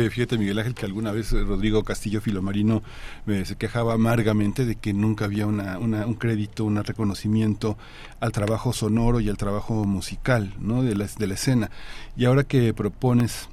fíjate, 0.10 0.38
Miguel 0.38 0.60
Ángel, 0.60 0.76
que 0.76 0.86
alguna 0.86 1.12
vez 1.12 1.34
eh, 1.34 1.44
Rodrigo 1.44 1.84
Castillo 1.84 2.22
Filomarino 2.22 2.84
me 3.26 3.44
se 3.46 3.56
quejaba 3.56 3.94
amargamente 3.94 4.66
de 4.66 4.76
que 4.76 4.94
nunca 4.94 5.26
había 5.26 5.46
una, 5.46 5.78
un 5.78 6.14
crédito, 6.14 6.64
un 6.66 6.84
reconocimiento 6.84 7.78
al 8.20 8.32
trabajo 8.32 8.72
sonoro 8.72 9.20
y 9.20 9.30
al 9.30 9.38
trabajo 9.38 9.86
musical 9.86 10.54
¿no? 10.60 10.84
de, 10.84 10.96
la, 10.96 11.08
de 11.18 11.28
la 11.28 11.34
escena. 11.34 11.70
Y 12.16 12.26
ahora 12.26 12.44
que 12.44 12.74
propones 12.74 13.50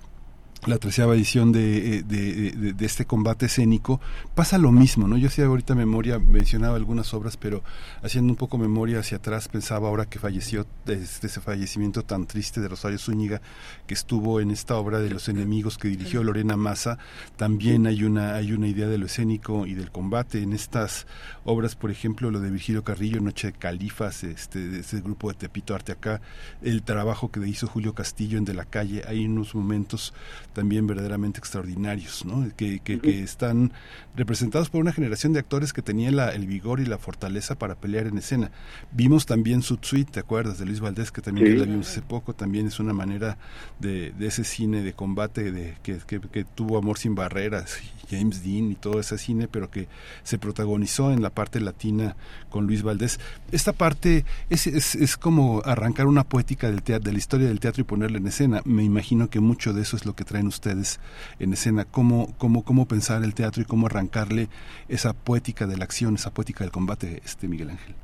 la 0.65 0.79
treceava 0.79 1.15
edición 1.15 1.53
de, 1.53 2.03
de, 2.03 2.73
de, 2.73 2.87
este 2.87 3.05
combate 3.05 3.47
escénico, 3.47 4.01
pasa 4.35 4.59
lo 4.59 4.73
mismo, 4.73 5.07
¿no? 5.07 5.17
Yo 5.17 5.29
hacía 5.29 5.45
ahorita 5.45 5.75
memoria, 5.75 6.19
mencionaba 6.19 6.77
algunas 6.77 7.15
obras, 7.15 7.37
pero 7.37 7.63
haciendo 8.03 8.33
un 8.33 8.37
poco 8.37 8.59
memoria 8.59 9.01
hacia 9.01 9.19
atrás, 9.19 9.49
pensaba 9.49 9.89
ahora 9.89 10.07
que 10.07 10.19
falleció, 10.19 10.67
desde 10.85 11.29
ese 11.29 11.41
fallecimiento 11.41 12.03
tan 12.03 12.27
triste 12.27 12.61
de 12.61 12.69
Rosario 12.69 12.99
Zúñiga, 12.99 13.41
que 13.87 13.95
estuvo 13.95 14.41
en 14.41 14.51
esta 14.51 14.77
obra 14.77 14.99
de 14.99 15.11
los 15.11 15.29
enemigos 15.29 15.79
que 15.79 15.89
dirigió 15.89 16.25
Lorena 16.25 16.57
Massa, 16.57 16.99
también 17.37 17.87
hay 17.87 18.03
una, 18.03 18.35
hay 18.35 18.53
una 18.53 18.67
idea 18.67 18.89
de 18.89 18.99
lo 18.99 19.07
escénico 19.07 19.67
y 19.67 19.75
del 19.75 19.93
combate 19.93 20.43
en 20.43 20.53
estas 20.53 21.07
obras, 21.45 21.77
por 21.77 21.91
ejemplo, 21.91 22.31
lo 22.31 22.41
de 22.41 22.51
Virgilio 22.51 22.83
Carrillo, 22.83 23.21
Noche 23.21 23.49
de 23.49 23.53
Califas, 23.53 24.25
este, 24.25 24.67
de 24.67 24.81
ese 24.81 25.01
grupo 25.01 25.29
de 25.29 25.35
Tepito 25.35 25.75
Arte 25.75 25.93
acá, 25.93 26.21
el 26.63 26.83
trabajo 26.83 27.31
que 27.31 27.47
hizo 27.47 27.69
Julio 27.69 27.95
Castillo 27.95 28.39
en 28.39 28.45
De 28.45 28.55
la 28.55 28.65
Calle, 28.65 29.03
hay 29.07 29.27
unos 29.27 29.55
momentos 29.55 30.13
también 30.57 30.87
verdaderamente 30.87 31.39
extraordinarios, 31.39 32.25
¿no? 32.25 32.49
que, 32.57 32.81
que, 32.81 33.21
están 33.23 33.73
representados 34.17 34.71
por 34.71 34.81
una 34.81 34.91
generación 34.91 35.35
de 35.35 35.41
actores 35.41 35.75
que 35.75 35.83
tenía 35.83 36.11
la, 36.11 36.31
el 36.31 36.47
vigor 36.47 36.81
y 36.81 36.87
la 36.87 36.97
fortaleza 36.97 37.59
para 37.59 37.75
pelear 37.75 38.07
en 38.07 38.17
escena. 38.17 38.51
Vimos 38.91 39.27
también 39.27 39.61
su 39.61 39.77
tweet, 39.77 40.07
¿te 40.07 40.19
acuerdas? 40.19 40.59
De 40.59 40.65
Luis 40.65 40.81
Valdés, 40.81 41.13
que 41.13 41.21
también 41.21 41.59
la 41.59 41.67
vimos 41.67 41.91
hace 41.91 42.01
poco, 42.01 42.33
también 42.33 42.69
es 42.69 42.81
una 42.81 42.95
manera 42.95 43.37
de, 43.81 44.13
de 44.13 44.27
ese 44.27 44.45
cine 44.45 44.83
de 44.83 44.95
combate 44.95 45.53
de, 45.53 45.77
que, 45.83 45.99
que, 46.09 46.45
tuvo 46.45 46.79
Amor 46.79 46.97
sin 46.97 47.15
Barreras, 47.15 47.77
James 48.11 48.43
Dean 48.43 48.71
y 48.71 48.77
todo 48.77 48.99
ese 48.99 49.19
cine, 49.19 49.49
pero 49.49 49.71
que 49.71 49.89
se 50.23 50.39
protagonizó 50.39 51.13
en 51.13 51.21
la 51.21 51.29
parte 51.29 51.61
latina 51.61 52.17
con 52.49 52.67
Luis 52.67 52.83
Valdés. 52.83 53.21
Esta 53.53 53.75
parte 53.75 54.25
es, 54.49 54.67
es, 54.67 54.95
es 54.95 55.19
como 55.19 55.61
arrancar 55.67 56.07
una 56.07 56.25
poética 56.25 56.71
del 56.71 56.83
teatro, 56.83 57.11
de 57.11 57.13
la 57.13 57.19
historia 57.19 57.49
del 57.49 57.61
teatro 57.61 57.83
y 57.83 57.85
ponerla 57.85 58.17
en 58.17 58.27
escena. 58.27 58.63
Me 58.65 58.85
imagino 58.85 59.29
que 59.29 59.41
mucho 59.41 59.75
de 59.75 59.83
eso 59.83 59.97
es 59.97 60.07
lo 60.07 60.17
que 60.17 60.25
traen 60.25 60.46
ustedes 60.47 61.01
en 61.39 61.53
escena, 61.53 61.85
cómo, 61.85 62.35
cómo, 62.39 62.65
cómo 62.65 62.87
pensar 62.87 63.23
el 63.23 63.35
teatro 63.35 63.63
y 63.63 63.65
cómo 63.65 63.87
arrancarle 63.87 64.49
esa 64.89 65.13
poética 65.13 65.67
de 65.67 65.77
la 65.77 65.85
acción, 65.85 66.15
esa 66.15 66.33
poética 66.33 66.65
del 66.65 66.73
combate, 66.73 67.21
este 67.25 67.49
Miguel 67.49 67.71
Ángel. 67.71 67.95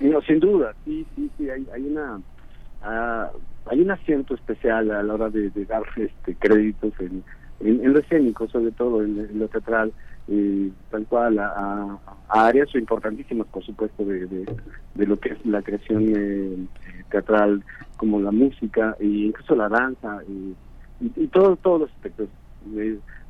No, 0.00 0.20
sin 0.22 0.40
duda, 0.40 0.74
sí, 0.84 1.06
sí, 1.14 1.30
sí, 1.36 1.50
hay, 1.50 1.66
hay 1.74 1.82
una 1.82 2.20
ah, 2.82 3.30
hay 3.66 3.80
un 3.80 3.90
asiento 3.90 4.34
especial 4.34 4.90
a 4.90 5.02
la 5.02 5.14
hora 5.14 5.28
de, 5.28 5.50
dar 5.66 5.82
este 5.96 6.34
créditos 6.34 6.92
en, 7.00 7.22
en, 7.60 7.92
lo 7.92 7.98
escénico, 7.98 8.48
sobre 8.48 8.72
todo 8.72 9.02
en, 9.02 9.38
lo 9.38 9.48
teatral, 9.48 9.92
eh, 10.28 10.70
tal 10.90 11.06
cual, 11.06 11.38
a, 11.38 11.98
áreas 12.28 12.74
importantísimas, 12.74 13.46
por 13.48 13.64
supuesto, 13.64 14.04
de, 14.04 14.26
de, 14.26 15.06
lo 15.06 15.18
que 15.18 15.30
es 15.30 15.46
la 15.46 15.62
creación 15.62 16.12
eh, 16.16 16.56
teatral, 17.10 17.62
como 17.96 18.20
la 18.20 18.30
música 18.30 18.96
e 18.98 19.06
incluso 19.06 19.54
la 19.54 19.68
danza. 19.68 20.20
Y 21.00 21.12
y, 21.16 21.26
todos 21.28 21.58
todos 21.60 21.82
los 21.82 21.90
aspectos 21.90 22.28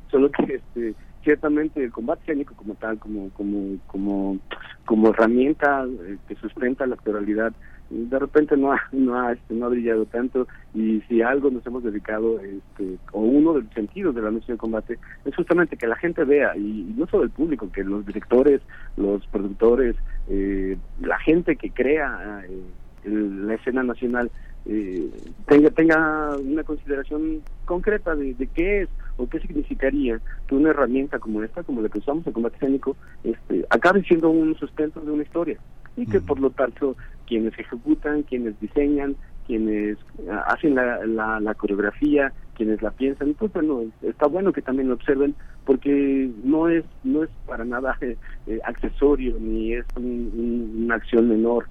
solo 0.09 0.29
que 0.31 0.55
este 0.55 0.93
ciertamente 1.23 1.83
el 1.83 1.91
combate 1.91 2.21
escénico 2.21 2.55
como 2.55 2.75
tal 2.75 2.97
como 2.99 3.29
como 3.31 3.77
como 3.87 4.39
como 4.85 5.09
herramienta 5.09 5.85
eh, 5.85 6.17
que 6.27 6.35
sustenta 6.35 6.85
la 6.85 6.95
actualidad 6.95 7.53
de 7.91 8.19
repente 8.19 8.55
no 8.55 8.71
ha 8.71 8.81
no 8.91 9.19
ha 9.19 9.33
este, 9.33 9.53
no 9.53 9.65
ha 9.65 9.69
brillado 9.69 10.05
tanto. 10.05 10.47
Y 10.73 11.01
si 11.07 11.21
algo 11.21 11.51
nos 11.51 11.65
hemos 11.65 11.83
dedicado 11.83 12.39
este 12.39 12.97
o 13.11 13.19
uno 13.19 13.53
de 13.53 13.63
los 13.63 13.73
sentidos 13.73 14.15
de 14.15 14.21
la 14.21 14.31
noche 14.31 14.53
de 14.53 14.57
combate 14.57 14.97
es 15.25 15.35
justamente 15.35 15.77
que 15.77 15.87
la 15.87 15.97
gente 15.97 16.23
vea 16.23 16.55
y, 16.55 16.93
no 16.95 17.05
solo 17.07 17.23
el 17.23 17.29
público 17.29 17.69
que 17.71 17.83
los 17.83 18.05
directores 18.05 18.61
los 18.95 19.25
productores 19.27 19.95
eh, 20.29 20.77
la 21.01 21.19
gente 21.19 21.55
que 21.57 21.71
crea 21.71 22.43
eh, 22.47 23.09
la 23.09 23.55
escena 23.55 23.83
nacional 23.83 24.31
eh, 24.65 25.09
tenga 25.47 25.69
tenga 25.71 26.37
una 26.37 26.63
consideración 26.63 27.41
concreta 27.65 28.15
de, 28.15 28.35
qué 28.53 28.83
es 28.83 28.89
o 29.17 29.27
qué 29.27 29.39
significaría 29.39 30.19
que 30.47 30.55
una 30.55 30.69
herramienta 30.69 31.19
como 31.19 31.43
esta, 31.43 31.63
como 31.63 31.81
la 31.81 31.89
que 31.89 31.99
usamos 31.99 32.25
en 32.27 32.33
combate 32.33 32.55
escénico, 32.57 32.95
este, 33.23 33.65
acabe 33.69 34.03
siendo 34.03 34.29
un 34.29 34.55
sustento 34.57 35.01
de 35.01 35.11
una 35.11 35.23
historia. 35.23 35.57
Y 35.97 36.05
que 36.05 36.21
por 36.21 36.39
lo 36.39 36.51
tanto 36.51 36.95
quienes 37.27 37.57
ejecutan, 37.59 38.23
quienes 38.23 38.59
diseñan, 38.59 39.15
quienes 39.45 39.97
ah, 40.29 40.45
hacen 40.47 40.75
la, 40.75 41.05
la, 41.05 41.53
coreografía, 41.55 42.31
quienes 42.55 42.81
la 42.81 42.91
piensan, 42.91 43.33
pues 43.33 43.51
bueno, 43.51 43.83
está 44.01 44.27
bueno 44.27 44.53
que 44.53 44.61
también 44.61 44.87
lo 44.87 44.95
observen 44.95 45.35
porque 45.65 46.29
no 46.43 46.69
es 46.69 46.85
no 47.03 47.23
es 47.23 47.29
para 47.45 47.65
nada 47.65 47.97
eh, 48.01 48.17
accesorio 48.63 49.35
ni 49.39 49.73
es 49.73 49.85
una 49.95 50.95
acción 50.95 51.29
menor 51.29 51.67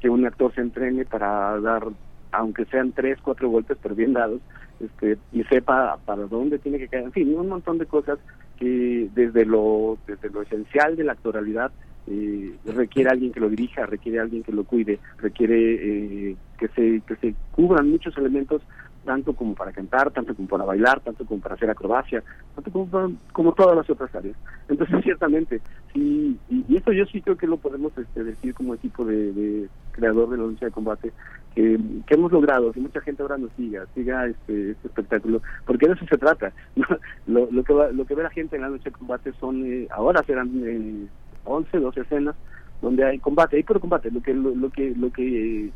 que 0.00 0.10
un 0.10 0.26
actor 0.26 0.52
se 0.54 0.60
entrene 0.60 1.04
para 1.04 1.60
dar 1.60 1.84
aunque 2.32 2.64
sean 2.66 2.92
tres, 2.92 3.18
cuatro 3.22 3.48
golpes, 3.48 3.78
pero 3.82 3.94
bien 3.94 4.12
dados, 4.12 4.40
este, 4.80 5.18
y 5.32 5.44
sepa 5.44 5.98
para 6.04 6.26
dónde 6.26 6.58
tiene 6.58 6.78
que 6.78 6.88
caer, 6.88 7.04
en 7.04 7.12
fin, 7.12 7.34
un 7.36 7.48
montón 7.48 7.78
de 7.78 7.86
cosas 7.86 8.18
que 8.58 9.08
desde 9.14 9.44
lo, 9.44 9.98
desde 10.06 10.30
lo 10.30 10.42
esencial 10.42 10.96
de 10.96 11.04
la 11.04 11.12
actoralidad 11.12 11.70
eh, 12.08 12.56
requiere 12.64 13.10
alguien 13.10 13.32
que 13.32 13.40
lo 13.40 13.48
dirija, 13.48 13.86
requiere 13.86 14.18
alguien 14.18 14.42
que 14.42 14.52
lo 14.52 14.64
cuide, 14.64 14.98
requiere 15.18 16.30
eh, 16.30 16.36
que 16.58 16.68
se 16.68 17.00
que 17.06 17.16
se 17.16 17.34
cubran 17.52 17.90
muchos 17.90 18.16
elementos 18.18 18.62
tanto 19.04 19.34
como 19.34 19.54
para 19.54 19.72
cantar, 19.72 20.10
tanto 20.10 20.34
como 20.34 20.48
para 20.48 20.64
bailar, 20.64 21.00
tanto 21.00 21.24
como 21.24 21.40
para 21.40 21.54
hacer 21.54 21.70
acrobacia, 21.70 22.22
tanto 22.54 22.70
como, 22.70 23.12
como 23.32 23.52
todas 23.52 23.76
las 23.76 23.88
otras 23.90 24.14
áreas. 24.14 24.36
Entonces, 24.68 24.96
ciertamente, 25.04 25.60
sí, 25.92 26.38
y, 26.48 26.76
esto 26.76 26.92
yo 26.92 27.04
sí 27.06 27.20
creo 27.20 27.36
que 27.36 27.46
lo 27.46 27.56
podemos 27.56 27.96
este, 27.96 28.24
decir 28.24 28.54
como 28.54 28.74
equipo 28.74 29.04
de, 29.04 29.68
creador 29.92 30.30
de 30.30 30.38
la 30.38 30.44
lucha 30.44 30.66
de 30.66 30.72
combate, 30.72 31.12
que, 31.54 31.78
hemos 32.08 32.32
logrado, 32.32 32.72
que 32.72 32.80
mucha 32.80 33.00
gente 33.00 33.22
ahora 33.22 33.38
nos 33.38 33.52
siga, 33.52 33.86
siga 33.94 34.26
este, 34.26 34.72
este 34.72 34.88
espectáculo, 34.88 35.42
porque 35.66 35.86
de 35.86 35.94
eso 35.94 36.06
se 36.06 36.18
trata. 36.18 36.52
lo, 37.26 37.50
lo, 37.50 37.64
que 37.64 37.72
lo 37.92 38.04
que 38.04 38.14
ve 38.14 38.22
la 38.22 38.30
gente 38.30 38.56
en 38.56 38.62
la 38.62 38.68
lucha 38.68 38.90
de 38.90 38.92
combate 38.92 39.32
son, 39.38 39.64
eh, 39.66 39.86
ahora 39.90 40.22
serán 40.22 40.50
eh, 40.64 41.06
11, 41.44 41.78
12 41.78 42.00
escenas 42.00 42.34
donde 42.80 43.04
hay 43.04 43.18
combate, 43.18 43.56
hay 43.56 43.62
puro 43.62 43.80
combate, 43.80 44.10
lo 44.10 44.20
que 44.20 44.34
lo, 44.34 44.70
que 44.70 44.92
lo 44.96 45.10
que 45.12 45.70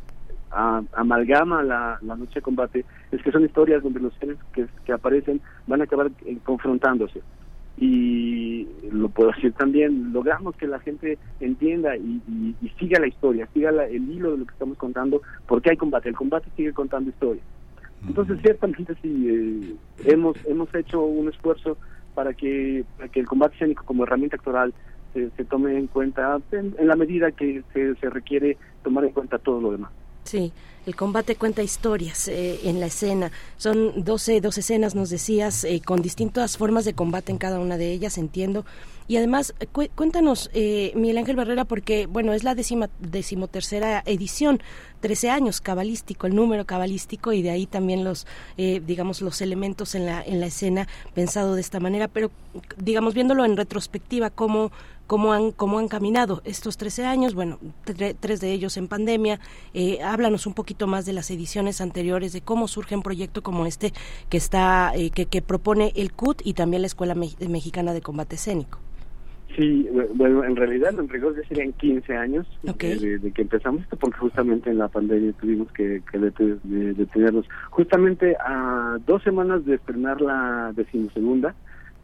amalgama 0.51 1.63
la, 1.63 1.97
la 2.01 2.15
noche 2.15 2.35
de 2.35 2.41
combate 2.41 2.85
es 3.11 3.21
que 3.21 3.31
son 3.31 3.45
historias 3.45 3.81
donde 3.83 3.99
los 3.99 4.13
seres 4.15 4.37
que, 4.53 4.93
aparecen 4.93 5.41
van 5.67 5.81
a 5.81 5.85
acabar 5.85 6.11
eh, 6.25 6.37
confrontándose 6.43 7.21
y 7.77 8.67
lo 8.91 9.09
puedo 9.09 9.31
decir 9.31 9.53
también, 9.53 10.11
logramos 10.11 10.55
que 10.55 10.67
la 10.67 10.79
gente 10.79 11.17
entienda 11.39 11.95
y, 11.95 12.21
siga 12.79 12.99
la 12.99 13.07
historia, 13.07 13.47
siga 13.53 13.69
el 13.85 14.11
hilo 14.11 14.31
de 14.31 14.37
lo 14.39 14.45
que 14.45 14.53
estamos 14.53 14.77
contando, 14.77 15.21
porque 15.47 15.69
hay 15.69 15.77
combate, 15.77 16.09
el 16.09 16.15
combate 16.15 16.49
sigue 16.55 16.73
contando 16.73 17.09
historia. 17.09 17.41
Entonces, 18.07 18.39
ciertamente 18.41 18.95
sí, 19.01 19.27
eh, 19.27 19.75
hemos, 20.05 20.37
hemos 20.45 20.73
hecho 20.73 21.03
un 21.03 21.29
esfuerzo 21.29 21.77
para 22.15 22.33
que, 22.33 22.83
para 22.97 23.09
que 23.09 23.19
el 23.19 23.27
combate 23.27 23.55
escénico 23.55 23.83
como 23.85 24.03
herramienta 24.03 24.37
actoral 24.37 24.73
se, 25.13 25.29
se 25.31 25.45
tome 25.45 25.77
en 25.77 25.87
cuenta 25.87 26.39
en, 26.51 26.75
la 26.79 26.95
medida 26.95 27.31
que 27.31 27.63
se, 27.73 27.95
se 27.95 28.09
requiere 28.09 28.57
tomar 28.83 29.05
en 29.05 29.11
cuenta 29.11 29.37
todo 29.37 29.61
lo 29.61 29.71
demás. 29.71 29.91
Sí, 30.27 30.51
el 30.85 30.93
combate 30.93 31.37
cuenta 31.37 31.63
historias 31.63 32.27
eh, 32.27 32.59
en 32.65 32.81
la 32.81 32.87
escena. 32.87 33.31
Son 33.55 34.03
12, 34.03 34.41
12 34.41 34.59
escenas, 34.59 34.93
nos 34.93 35.09
decías, 35.09 35.63
eh, 35.63 35.79
con 35.79 36.01
distintas 36.01 36.57
formas 36.57 36.83
de 36.83 36.93
combate 36.93 37.31
en 37.31 37.37
cada 37.37 37.61
una 37.61 37.77
de 37.77 37.93
ellas, 37.93 38.17
entiendo. 38.17 38.65
Y 39.07 39.15
además, 39.15 39.55
cuéntanos, 39.95 40.49
eh, 40.53 40.91
Miguel 40.95 41.19
Ángel 41.19 41.37
Barrera, 41.37 41.63
porque, 41.63 42.07
bueno, 42.07 42.33
es 42.33 42.43
la 42.43 42.55
décima, 42.55 42.89
decimotercera 42.99 44.03
edición, 44.05 44.61
13 44.99 45.29
años 45.29 45.61
cabalístico, 45.61 46.27
el 46.27 46.35
número 46.35 46.65
cabalístico, 46.65 47.31
y 47.31 47.41
de 47.41 47.51
ahí 47.51 47.67
también 47.67 48.03
los, 48.03 48.27
eh, 48.57 48.81
digamos, 48.85 49.21
los 49.21 49.39
elementos 49.39 49.95
en 49.95 50.07
la, 50.07 50.21
en 50.21 50.41
la 50.41 50.47
escena 50.47 50.89
pensado 51.13 51.55
de 51.55 51.61
esta 51.61 51.79
manera, 51.79 52.09
pero, 52.09 52.31
digamos, 52.75 53.13
viéndolo 53.13 53.45
en 53.45 53.55
retrospectiva, 53.55 54.29
¿cómo, 54.29 54.73
cómo 55.07 55.33
han, 55.33 55.51
cómo 55.51 55.79
han 55.79 55.87
caminado 55.87 56.41
estos 56.45 56.77
13 56.77 57.05
años, 57.05 57.33
bueno, 57.33 57.57
tres 58.19 58.39
de 58.41 58.51
ellos 58.51 58.77
en 58.77 58.87
pandemia. 58.87 59.39
Eh, 59.73 59.99
háblanos 60.03 60.45
un 60.45 60.53
poquito 60.53 60.85
más 60.85 61.05
de 61.05 61.13
las 61.13 61.31
ediciones 61.31 61.81
anteriores, 61.81 62.33
de 62.33 62.41
cómo 62.41 62.67
surge 62.67 62.95
un 62.95 63.03
proyecto 63.03 63.41
como 63.41 63.65
este 63.65 63.93
que 64.29 64.37
está, 64.37 64.91
eh, 64.95 65.09
que, 65.09 65.25
que 65.25 65.41
propone 65.41 65.93
el 65.95 66.11
CUT 66.11 66.41
y 66.43 66.53
también 66.53 66.81
la 66.81 66.87
Escuela 66.87 67.15
Mexicana 67.15 67.93
de 67.93 68.01
Combate 68.01 68.35
Escénico. 68.35 68.79
Sí, 69.57 69.89
bueno, 70.13 70.43
en 70.43 70.55
realidad 70.55 70.93
en 70.99 71.09
rigor 71.09 71.35
ya 71.35 71.47
serían 71.47 71.73
15 71.73 72.15
años 72.15 72.45
de, 72.61 73.31
que 73.33 73.41
empezamos 73.41 73.81
esto, 73.81 73.97
porque 73.97 74.19
justamente 74.19 74.69
en 74.69 74.77
la 74.77 74.87
pandemia 74.87 75.33
tuvimos 75.33 75.71
que, 75.71 76.03
detenernos. 76.63 77.47
Justamente 77.71 78.35
a 78.39 78.99
dos 79.07 79.23
semanas 79.23 79.65
de 79.65 79.75
estrenar 79.75 80.21
la 80.21 80.73
decimosegunda 80.75 81.55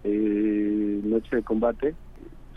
eh, 0.04 1.00
Noche 1.04 1.36
de 1.36 1.44
Combate, 1.44 1.94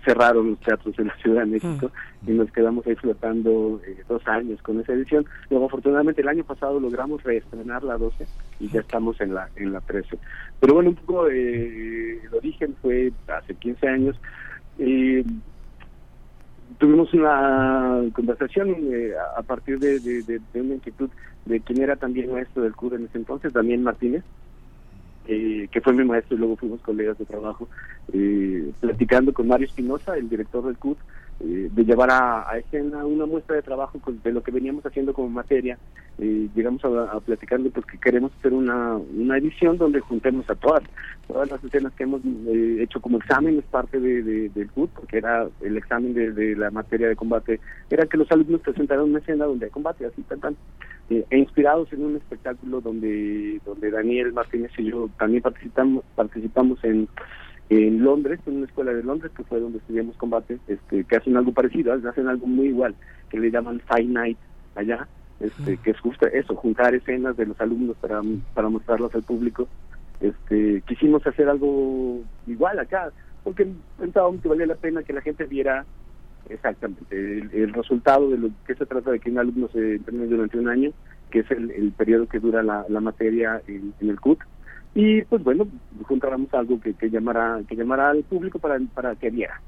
cerraron 0.06 0.52
los 0.52 0.60
teatros 0.60 0.98
en 0.98 1.08
la 1.08 1.16
Ciudad 1.22 1.40
de 1.44 1.50
México 1.50 1.90
mm. 2.22 2.30
y 2.30 2.34
nos 2.34 2.50
quedamos 2.52 2.86
ahí 2.86 2.94
flotando 2.94 3.80
eh, 3.86 4.02
dos 4.08 4.26
años 4.26 4.62
con 4.62 4.80
esa 4.80 4.94
edición. 4.94 5.26
Luego, 5.50 5.66
afortunadamente, 5.66 6.22
el 6.22 6.28
año 6.28 6.44
pasado 6.44 6.80
logramos 6.80 7.22
reestrenar 7.22 7.82
la 7.82 7.98
12 7.98 8.26
y 8.60 8.68
ya 8.68 8.80
estamos 8.80 9.20
en 9.20 9.34
la 9.34 9.50
en 9.56 9.72
la 9.72 9.82
13. 9.82 10.16
Pero 10.60 10.74
bueno, 10.74 10.90
un 10.90 10.96
poco 10.96 11.28
eh, 11.28 12.22
el 12.24 12.34
origen 12.34 12.74
fue 12.80 13.12
hace 13.28 13.54
15 13.54 13.88
años 13.88 14.16
eh, 14.78 15.24
tuvimos 16.78 17.12
una 17.14 18.02
conversación 18.12 18.76
eh, 18.92 19.12
a 19.36 19.42
partir 19.42 19.78
de, 19.78 19.98
de, 20.00 20.40
una 20.60 20.74
inquietud 20.74 21.08
de 21.46 21.60
quien 21.60 21.82
era 21.82 21.96
también 21.96 22.32
maestro 22.32 22.62
del 22.62 22.74
CUR 22.74 22.94
en 22.94 23.06
ese 23.06 23.18
entonces, 23.18 23.52
Damián 23.52 23.82
Martínez, 23.82 24.24
eh, 25.26 25.68
que 25.70 25.80
fue 25.80 25.92
mi 25.92 26.04
maestro 26.04 26.36
y 26.36 26.38
luego 26.38 26.56
fuimos 26.56 26.80
colegas 26.80 27.18
de 27.18 27.24
trabajo, 27.24 27.68
eh, 28.12 28.72
platicando 28.80 29.32
con 29.32 29.48
Mario 29.48 29.66
Espinosa, 29.66 30.16
el 30.16 30.28
director 30.28 30.64
del 30.64 30.78
CUT, 30.78 30.98
eh, 31.40 31.68
de 31.70 31.84
llevar 31.84 32.10
a, 32.10 32.58
escena 32.58 33.04
una 33.04 33.26
muestra 33.26 33.56
de 33.56 33.62
trabajo 33.62 34.00
de 34.06 34.32
lo 34.32 34.42
que 34.42 34.50
veníamos 34.50 34.84
haciendo 34.86 35.12
como 35.12 35.28
materia. 35.28 35.78
Eh, 36.18 36.48
llegamos 36.54 36.82
a, 36.84 36.88
a 37.12 37.20
platicando 37.20 37.70
porque 37.70 37.98
queremos 37.98 38.32
hacer 38.38 38.54
una, 38.54 38.96
una 38.96 39.36
edición 39.36 39.76
donde 39.76 40.00
juntemos 40.00 40.48
a 40.48 40.54
todas, 40.54 40.82
todas 41.28 41.50
las 41.50 41.62
escenas 41.62 41.92
que 41.92 42.04
hemos 42.04 42.22
eh, 42.24 42.78
hecho 42.80 43.00
como 43.02 43.18
examen, 43.18 43.58
es 43.58 43.64
parte 43.66 44.00
de, 44.00 44.22
de, 44.22 44.48
del 44.48 44.70
CUT, 44.70 44.90
porque 44.90 45.18
era 45.18 45.46
el 45.60 45.76
examen 45.76 46.14
de, 46.14 46.32
de, 46.32 46.56
la 46.56 46.70
materia 46.70 47.08
de 47.08 47.16
combate, 47.16 47.60
era 47.90 48.06
que 48.06 48.16
los 48.16 48.30
alumnos 48.32 48.62
presentaran 48.62 49.04
una 49.04 49.18
escena 49.18 49.44
donde 49.44 49.66
hay 49.66 49.70
combate, 49.70 50.06
así 50.06 50.22
tan 50.22 50.40
tan. 50.40 50.56
Eh, 51.10 51.24
e 51.30 51.38
inspirados 51.38 51.92
en 51.92 52.04
un 52.04 52.16
espectáculo 52.16 52.80
donde 52.80 53.60
donde 53.64 53.92
Daniel 53.92 54.32
Martínez 54.32 54.72
y 54.76 54.90
yo 54.90 55.08
también 55.16 55.40
participamos 55.40 56.04
participamos 56.16 56.82
en 56.82 57.06
en 57.68 58.02
Londres, 58.02 58.40
en 58.46 58.56
una 58.56 58.66
escuela 58.66 58.92
de 58.92 59.02
Londres, 59.02 59.32
que 59.36 59.42
fue 59.44 59.60
donde 59.60 59.78
estudiamos 59.78 60.16
combate, 60.16 60.58
este, 60.68 61.04
que 61.04 61.16
hacen 61.16 61.36
algo 61.36 61.52
parecido, 61.52 61.92
hacen 61.92 62.28
algo 62.28 62.46
muy 62.46 62.68
igual, 62.68 62.94
que 63.28 63.40
le 63.40 63.50
llaman 63.50 63.80
Fight 63.80 64.08
Night 64.08 64.38
allá, 64.76 65.08
este, 65.40 65.76
que 65.78 65.90
es 65.90 66.00
justo 66.00 66.26
eso, 66.26 66.54
juntar 66.54 66.94
escenas 66.94 67.36
de 67.36 67.46
los 67.46 67.60
alumnos 67.60 67.96
para, 67.96 68.22
para 68.54 68.68
mostrarlas 68.68 69.14
al 69.14 69.24
público. 69.24 69.68
Este, 70.20 70.82
quisimos 70.86 71.26
hacer 71.26 71.48
algo 71.48 72.22
igual 72.46 72.78
acá, 72.78 73.10
porque 73.42 73.66
pensábamos 73.98 74.40
que 74.40 74.48
valía 74.48 74.66
la 74.66 74.76
pena 74.76 75.02
que 75.02 75.12
la 75.12 75.20
gente 75.20 75.44
viera 75.44 75.84
exactamente 76.48 77.38
el, 77.52 77.72
resultado 77.72 78.30
de 78.30 78.38
lo 78.38 78.50
que 78.66 78.76
se 78.76 78.86
trata 78.86 79.10
de 79.10 79.18
que 79.18 79.30
un 79.30 79.38
alumno 79.38 79.68
se 79.72 79.96
entrene 79.96 80.26
durante 80.26 80.58
un 80.58 80.68
año, 80.68 80.92
que 81.30 81.40
es 81.40 81.50
el, 81.50 81.72
el 81.72 81.90
periodo 81.90 82.28
que 82.28 82.38
dura 82.38 82.62
la, 82.62 82.86
la 82.88 83.00
materia 83.00 83.60
en, 83.66 83.92
en 84.00 84.10
el 84.10 84.20
CUT, 84.20 84.38
y 84.96 85.20
pues 85.22 85.44
bueno 85.44 85.68
juntáramos 86.04 86.52
algo 86.54 86.80
que, 86.80 86.94
que 86.94 87.10
llamara 87.10 87.60
que 87.68 87.76
llamara 87.76 88.10
al 88.10 88.24
público 88.24 88.58
para 88.58 88.80
para 88.94 89.14
que 89.14 89.28
viera 89.28 89.60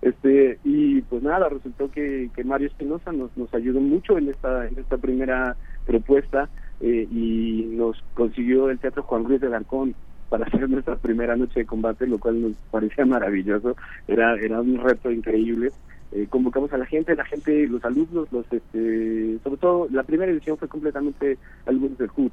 este 0.00 0.58
y 0.64 1.02
pues 1.02 1.22
nada 1.22 1.50
resultó 1.50 1.90
que, 1.90 2.30
que 2.34 2.42
Mario 2.42 2.68
Espinosa 2.68 3.12
nos 3.12 3.36
nos 3.36 3.52
ayudó 3.52 3.80
mucho 3.80 4.16
en 4.16 4.30
esta 4.30 4.66
en 4.66 4.78
esta 4.78 4.96
primera 4.96 5.56
propuesta 5.84 6.48
eh, 6.80 7.06
y 7.10 7.68
nos 7.72 8.02
consiguió 8.14 8.70
el 8.70 8.78
teatro 8.78 9.02
Juan 9.02 9.24
Ruiz 9.24 9.42
de 9.42 9.48
Alarcón 9.48 9.94
para 10.30 10.46
hacer 10.46 10.70
nuestra 10.70 10.96
primera 10.96 11.36
noche 11.36 11.60
de 11.60 11.66
combate 11.66 12.06
lo 12.06 12.18
cual 12.18 12.40
nos 12.40 12.52
parecía 12.70 13.04
maravilloso. 13.04 13.76
Era 14.08 14.36
era 14.36 14.62
un 14.62 14.78
reto 14.78 15.10
increíble. 15.10 15.70
Eh, 16.12 16.28
convocamos 16.30 16.72
a 16.72 16.78
la 16.78 16.86
gente, 16.86 17.16
la 17.16 17.24
gente, 17.24 17.66
los 17.66 17.84
alumnos, 17.84 18.30
los 18.30 18.46
este, 18.50 19.38
sobre 19.42 19.56
todo 19.58 19.88
la 19.90 20.04
primera 20.04 20.30
edición 20.30 20.56
fue 20.56 20.68
completamente 20.68 21.36
alumnos 21.66 21.98
del 21.98 22.10
HUT, 22.16 22.32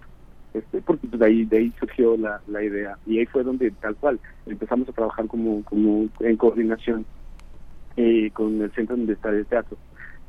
este, 0.54 0.82
porque 0.82 1.08
pues, 1.08 1.20
de 1.20 1.26
ahí 1.26 1.46
de 1.46 1.58
ahí 1.58 1.74
surgió 1.80 2.18
la, 2.18 2.42
la 2.48 2.64
idea. 2.64 2.98
Y 3.06 3.20
ahí 3.20 3.26
fue 3.26 3.44
donde 3.44 3.72
tal 3.72 3.96
cual 3.96 4.20
empezamos 4.46 4.88
a 4.90 4.94
trabajar 4.94 5.28
como 5.28 5.64
como 5.64 6.08
en 6.20 6.38
coordinación 6.38 7.06
eh, 7.98 8.32
con 8.32 8.62
el 8.62 8.72
centro 8.72 8.96
donde 8.96 9.14
está 9.14 9.30
el 9.30 9.46
teatro. 9.46 9.78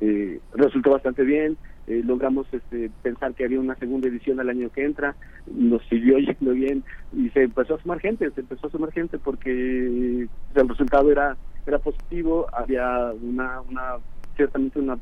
Eh, 0.01 0.41
resultó 0.55 0.91
bastante 0.91 1.23
bien 1.23 1.57
eh, 1.87 2.03
logramos 2.03 2.47
este, 2.53 2.91
pensar 3.03 3.35
que 3.35 3.45
había 3.45 3.61
una 3.61 3.75
segunda 3.75 4.09
edición 4.09 4.41
al 4.41 4.49
año 4.49 4.71
que 4.71 4.85
entra 4.85 5.15
nos 5.47 5.83
siguió 5.89 6.19
yendo 6.19 6.53
bien 6.53 6.83
y 7.13 7.29
se 7.29 7.43
empezó 7.43 7.75
a 7.75 7.83
sumar 7.83 8.01
gente 8.01 8.31
se 8.31 8.41
empezó 8.41 8.69
a 8.69 8.71
sumar 8.71 8.91
gente 8.91 9.19
porque 9.19 10.27
el 10.55 10.69
resultado 10.69 11.13
era 11.13 11.37
era 11.67 11.79
positivo 11.79 12.47
había 12.55 13.13
una 13.23 13.61
una 13.61 13.97
ciertamente 14.35 14.79
una 14.79 14.97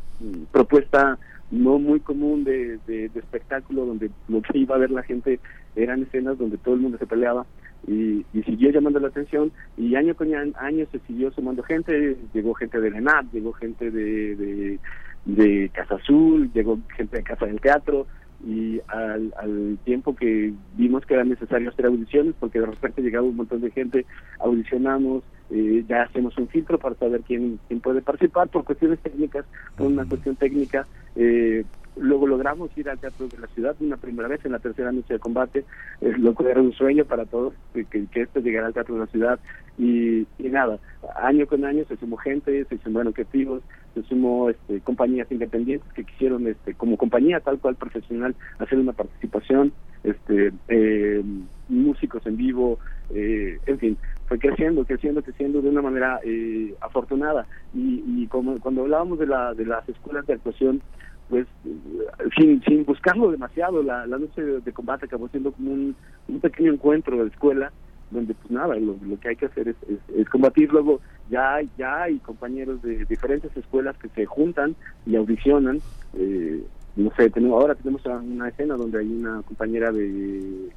propuesta 0.51 1.19
no 1.53 1.79
muy 1.79 2.01
común 2.01 2.45
de, 2.45 2.79
de, 2.87 3.11
espectáculo 3.15 3.85
donde 3.85 4.11
lo 4.29 4.41
que 4.43 4.59
iba 4.59 4.75
a 4.75 4.79
ver 4.79 4.91
la 4.91 5.03
gente 5.03 5.39
eran 5.77 6.03
escenas 6.03 6.39
donde 6.39 6.57
todo 6.59 6.75
el 6.75 6.81
mundo 6.81 6.99
se 6.99 7.07
peleaba 7.07 7.47
y, 7.87 8.25
y 8.33 8.43
siguió 8.45 8.71
llamando 8.71 8.99
la 9.01 9.09
atención 9.09 9.53
y 9.77 9.95
año 9.95 10.15
con 10.17 10.35
año 10.35 10.87
se 10.91 10.99
siguió 11.01 11.31
sumando 11.33 11.63
gente, 11.63 12.17
llegó 12.33 12.55
gente 12.55 12.81
de 12.81 12.91
Renat, 12.91 13.27
llegó 13.33 13.53
gente 13.53 13.91
de, 13.91 14.35
de, 14.35 14.79
de 15.27 15.69
Casa 15.75 15.97
Azul, 15.97 16.51
llegó 16.55 16.79
gente 16.97 17.19
de 17.19 17.23
Casa 17.23 17.47
del 17.47 17.61
Teatro, 17.61 18.07
y 18.45 18.81
al, 18.89 19.33
al 19.37 19.79
tiempo 19.85 20.17
que 20.17 20.53
vimos 20.77 21.07
que 21.07 21.15
era 21.15 21.25
necesario 21.25 21.71
hacer 21.71 21.87
audiciones, 21.87 22.35
porque 22.41 22.61
de 22.61 22.67
repente 22.67 23.03
llegaba 23.03 23.27
un 23.27 23.37
montón 23.37 23.61
de 23.61 23.71
gente, 23.71 24.05
audicionamos, 24.41 25.23
eh, 25.53 25.85
ya 25.87 26.03
hacemos 26.03 26.37
un 26.39 26.49
filtro 26.49 26.79
para 26.79 26.95
saber 26.95 27.21
quién, 27.27 27.59
quién 27.69 27.81
puede 27.81 28.01
participar 28.01 28.49
por 28.49 28.65
cuestiones 28.65 28.99
técnicas, 29.01 29.45
por 29.77 29.87
una 29.87 30.07
cuestión 30.07 30.35
técnica. 30.37 30.87
Eh, 31.15 31.65
luego 31.97 32.27
logramos 32.27 32.71
ir 32.79 32.89
al 32.89 32.99
Teatro 32.99 33.29
de 33.29 33.39
la 33.39 33.47
Ciudad 33.49 33.77
una 33.81 33.99
primera 33.99 34.29
vez 34.29 34.43
en 34.45 34.53
la 34.53 34.59
tercera 34.59 34.93
noche 34.93 35.15
de 35.15 35.21
combate, 35.21 35.65
es 36.01 36.19
lo 36.19 36.35
que 36.35 36.51
era 36.51 36.61
un 36.61 36.73
sueño 36.73 37.05
para 37.05 37.27
todos, 37.27 37.53
que, 37.75 37.85
que 37.85 38.23
esto 38.23 38.41
llegara 38.41 38.69
al 38.69 38.73
Teatro 38.73 38.95
de 38.95 39.01
la 39.01 39.07
Ciudad 39.09 39.39
y, 39.77 40.27
y 40.39 40.49
nada, 40.49 40.79
año 41.17 41.47
con 41.47 41.65
año 41.65 41.85
se 41.87 41.97
sumó 41.97 42.17
gente, 42.17 42.65
se 42.65 42.79
sumaron 42.79 43.09
objetivos, 43.09 43.63
se 43.95 44.03
sumó 44.05 44.49
este, 44.49 44.81
compañías 44.81 45.31
independientes 45.31 45.93
que 45.93 46.05
quisieron 46.05 46.47
este, 46.47 46.75
como 46.75 46.97
compañía 46.97 47.41
tal 47.41 47.59
cual 47.59 47.77
profesional 47.77 48.35
hacer 48.59 48.79
una 48.79 48.93
participación, 48.93 49.73
este 50.05 50.53
eh, 50.69 51.23
músicos 51.69 52.27
en 52.27 52.37
vivo, 52.37 52.79
eh, 53.11 53.59
en 53.67 53.79
fin, 53.79 53.97
fue 54.27 54.39
creciendo, 54.39 54.85
creciendo, 54.85 55.23
creciendo 55.23 55.63
de 55.63 55.69
una 55.69 55.83
manera 55.83 56.21
eh, 56.25 56.75
afortunada 56.81 57.47
y, 57.75 58.03
y 58.07 58.27
como 58.27 58.59
cuando 58.61 58.83
hablábamos 58.83 59.19
de 59.19 59.27
la 59.27 59.55
de 59.55 59.67
las 59.67 59.89
escuelas 59.89 60.27
de 60.27 60.35
actuación 60.35 60.83
pues 61.33 61.47
sin, 62.37 62.63
sin 62.63 62.85
buscarlo 62.85 63.31
demasiado, 63.31 63.83
la, 63.83 64.07
la 64.07 64.19
noche 64.19 64.43
de, 64.43 64.73
combate 64.73 65.07
acabó 65.07 65.29
siendo 65.29 65.51
como 65.53 65.73
un, 65.73 65.97
pequeño 66.43 66.75
encuentro 66.75 67.17
de 67.23 67.31
escuela 67.31 67.73
donde 68.11 68.35
pues 68.35 68.51
nada, 68.51 68.77
lo, 68.77 68.97
lo 69.03 69.19
que 69.19 69.31
hay 69.31 69.37
que 69.37 69.47
hacer 69.47 69.69
es, 69.69 69.77
es, 70.15 70.29
combatir. 70.29 70.71
Luego 70.71 71.01
ya, 71.31 71.61
ya 71.79 72.03
hay 72.03 72.19
compañeros 72.19 72.83
de 72.83 73.07
diferentes 73.07 73.57
escuelas 73.57 73.97
que 73.97 74.11
se 74.11 74.27
juntan 74.27 74.77
y 75.07 75.17
audicionan. 75.17 75.81
Eh, 76.13 76.63
no 76.97 77.11
sé, 77.17 77.31
tenemos, 77.31 77.61
ahora 77.61 77.75
tenemos 77.75 78.05
una 78.05 78.49
escena 78.49 78.75
donde 78.77 78.99
hay 78.99 79.07
una 79.07 79.43
compañera 79.43 79.91
de, 79.91 80.71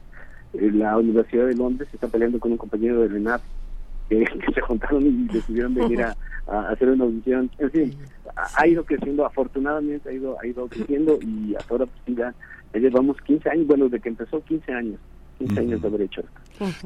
la 0.53 0.97
Universidad 0.97 1.47
de 1.47 1.55
Londres 1.55 1.89
que 1.89 1.97
está 1.97 2.07
peleando 2.07 2.39
con 2.39 2.51
un 2.51 2.57
compañero 2.57 3.01
de 3.01 3.09
RENAP 3.09 3.41
que, 4.09 4.25
se 4.53 4.61
juntaron 4.61 5.05
y 5.05 5.27
decidieron 5.33 5.73
venir 5.73 6.03
a, 6.03 6.15
hacer 6.69 6.89
una 6.89 7.05
audición. 7.05 7.49
En 7.57 7.71
fin, 7.71 7.97
ha, 8.35 8.67
ido 8.67 8.83
creciendo, 8.85 9.25
afortunadamente 9.25 10.09
ha 10.09 10.13
ido 10.13 10.37
ha 10.39 10.45
ido 10.45 10.67
creciendo 10.67 11.17
y 11.21 11.55
hasta 11.55 11.73
ahora 11.73 11.85
pues 11.87 12.17
ya, 12.17 12.33
ya 12.73 12.79
llevamos 12.79 13.17
15 13.21 13.49
años, 13.49 13.67
bueno, 13.67 13.85
desde 13.85 14.01
que 14.01 14.09
empezó 14.09 14.41
15 14.41 14.71
años 14.71 14.99
15 15.39 15.59
años 15.59 15.81
de 15.81 15.87
haber 15.87 16.01
hecho 16.01 16.23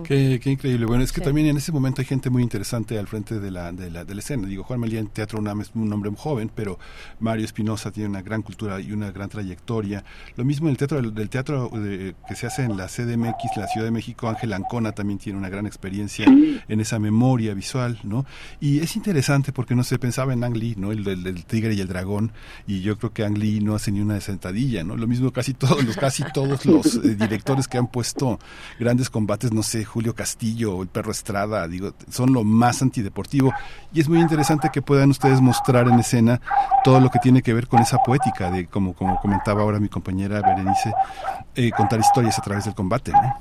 qué, 0.03 0.39
increíble. 0.45 0.85
Bueno, 0.85 1.03
es 1.03 1.11
que 1.11 1.21
también 1.21 1.47
en 1.47 1.57
ese 1.57 1.71
momento 1.71 2.01
hay 2.01 2.05
gente 2.05 2.29
muy 2.29 2.43
interesante 2.43 2.97
al 2.99 3.07
frente 3.07 3.39
de 3.39 3.51
la, 3.51 3.71
de 3.71 3.89
la, 3.89 4.05
de 4.05 4.13
la 4.13 4.19
escena. 4.19 4.47
Digo, 4.47 4.63
Juan 4.63 4.79
Melía 4.79 4.99
en 4.99 5.07
Teatro 5.07 5.39
UNAM 5.39 5.61
es 5.61 5.71
un 5.75 5.91
hombre 5.91 6.09
joven, 6.15 6.51
pero 6.53 6.79
Mario 7.19 7.45
Espinosa 7.45 7.91
tiene 7.91 8.09
una 8.09 8.21
gran 8.21 8.41
cultura 8.41 8.79
y 8.79 8.91
una 8.91 9.11
gran 9.11 9.29
trayectoria. 9.29 10.03
Lo 10.35 10.45
mismo 10.45 10.67
en 10.67 10.71
el 10.71 10.77
teatro 10.77 11.01
del, 11.01 11.29
teatro 11.29 11.71
que 11.71 12.35
se 12.35 12.47
hace 12.47 12.63
en 12.63 12.77
la 12.77 12.87
CDMX, 12.87 13.57
la 13.57 13.67
Ciudad 13.67 13.85
de 13.85 13.91
México, 13.91 14.27
Ángel 14.29 14.53
Ancona 14.53 14.91
también 14.91 15.19
tiene 15.19 15.37
una 15.37 15.49
gran 15.49 15.65
experiencia 15.65 16.25
en 16.25 16.79
esa 16.79 16.99
memoria 16.99 17.53
visual, 17.53 17.99
¿no? 18.03 18.25
Y 18.59 18.79
es 18.79 18.95
interesante 18.95 19.51
porque 19.51 19.75
no 19.75 19.83
se 19.83 19.99
pensaba 19.99 20.33
en 20.33 20.43
Ang 20.43 20.55
Lee, 20.55 20.75
¿no? 20.77 20.91
El 20.91 21.03
del, 21.03 21.45
tigre 21.45 21.73
y 21.73 21.81
el 21.81 21.87
dragón, 21.87 22.31
y 22.67 22.81
yo 22.81 22.97
creo 22.97 23.13
que 23.13 23.23
Ang 23.23 23.37
Lee 23.37 23.59
no 23.61 23.75
hace 23.75 23.91
ni 23.91 24.01
una 24.01 24.19
sentadilla, 24.21 24.83
¿no? 24.83 24.95
Lo 24.95 25.07
mismo 25.07 25.31
casi 25.31 25.53
todos 25.53 25.83
los, 25.83 25.97
casi 25.97 26.23
todos 26.33 26.65
los 26.65 26.95
eh, 26.95 27.15
directores 27.15 27.67
que 27.67 27.77
han 27.77 27.87
puesto 27.87 28.39
grandes 28.79 29.09
combates, 29.09 29.51
no 29.59 29.63
sé, 29.63 29.83
Julio 29.83 30.15
Castillo 30.15 30.73
o 30.77 30.83
el 30.83 30.87
Perro 30.87 31.11
Estrada, 31.11 31.67
digo, 31.67 31.91
son 32.09 32.31
lo 32.31 32.45
más 32.45 32.81
antideportivo 32.81 33.51
y 33.93 33.99
es 33.99 34.07
muy 34.07 34.19
interesante 34.21 34.69
que 34.71 34.81
puedan 34.81 35.09
ustedes 35.09 35.41
mostrar 35.41 35.89
en 35.89 35.99
escena 35.99 36.39
todo 36.81 37.01
lo 37.01 37.09
que 37.09 37.19
tiene 37.19 37.41
que 37.41 37.53
ver 37.53 37.67
con 37.67 37.81
esa 37.81 37.97
poética 37.97 38.49
de 38.49 38.67
como 38.67 38.93
como 38.93 39.19
comentaba 39.19 39.61
ahora 39.61 39.77
mi 39.81 39.89
compañera 39.89 40.39
Berenice, 40.39 40.93
eh, 41.55 41.71
contar 41.75 41.99
historias 41.99 42.39
a 42.39 42.41
través 42.41 42.63
del 42.63 42.73
combate, 42.73 43.11
¿no? 43.11 43.35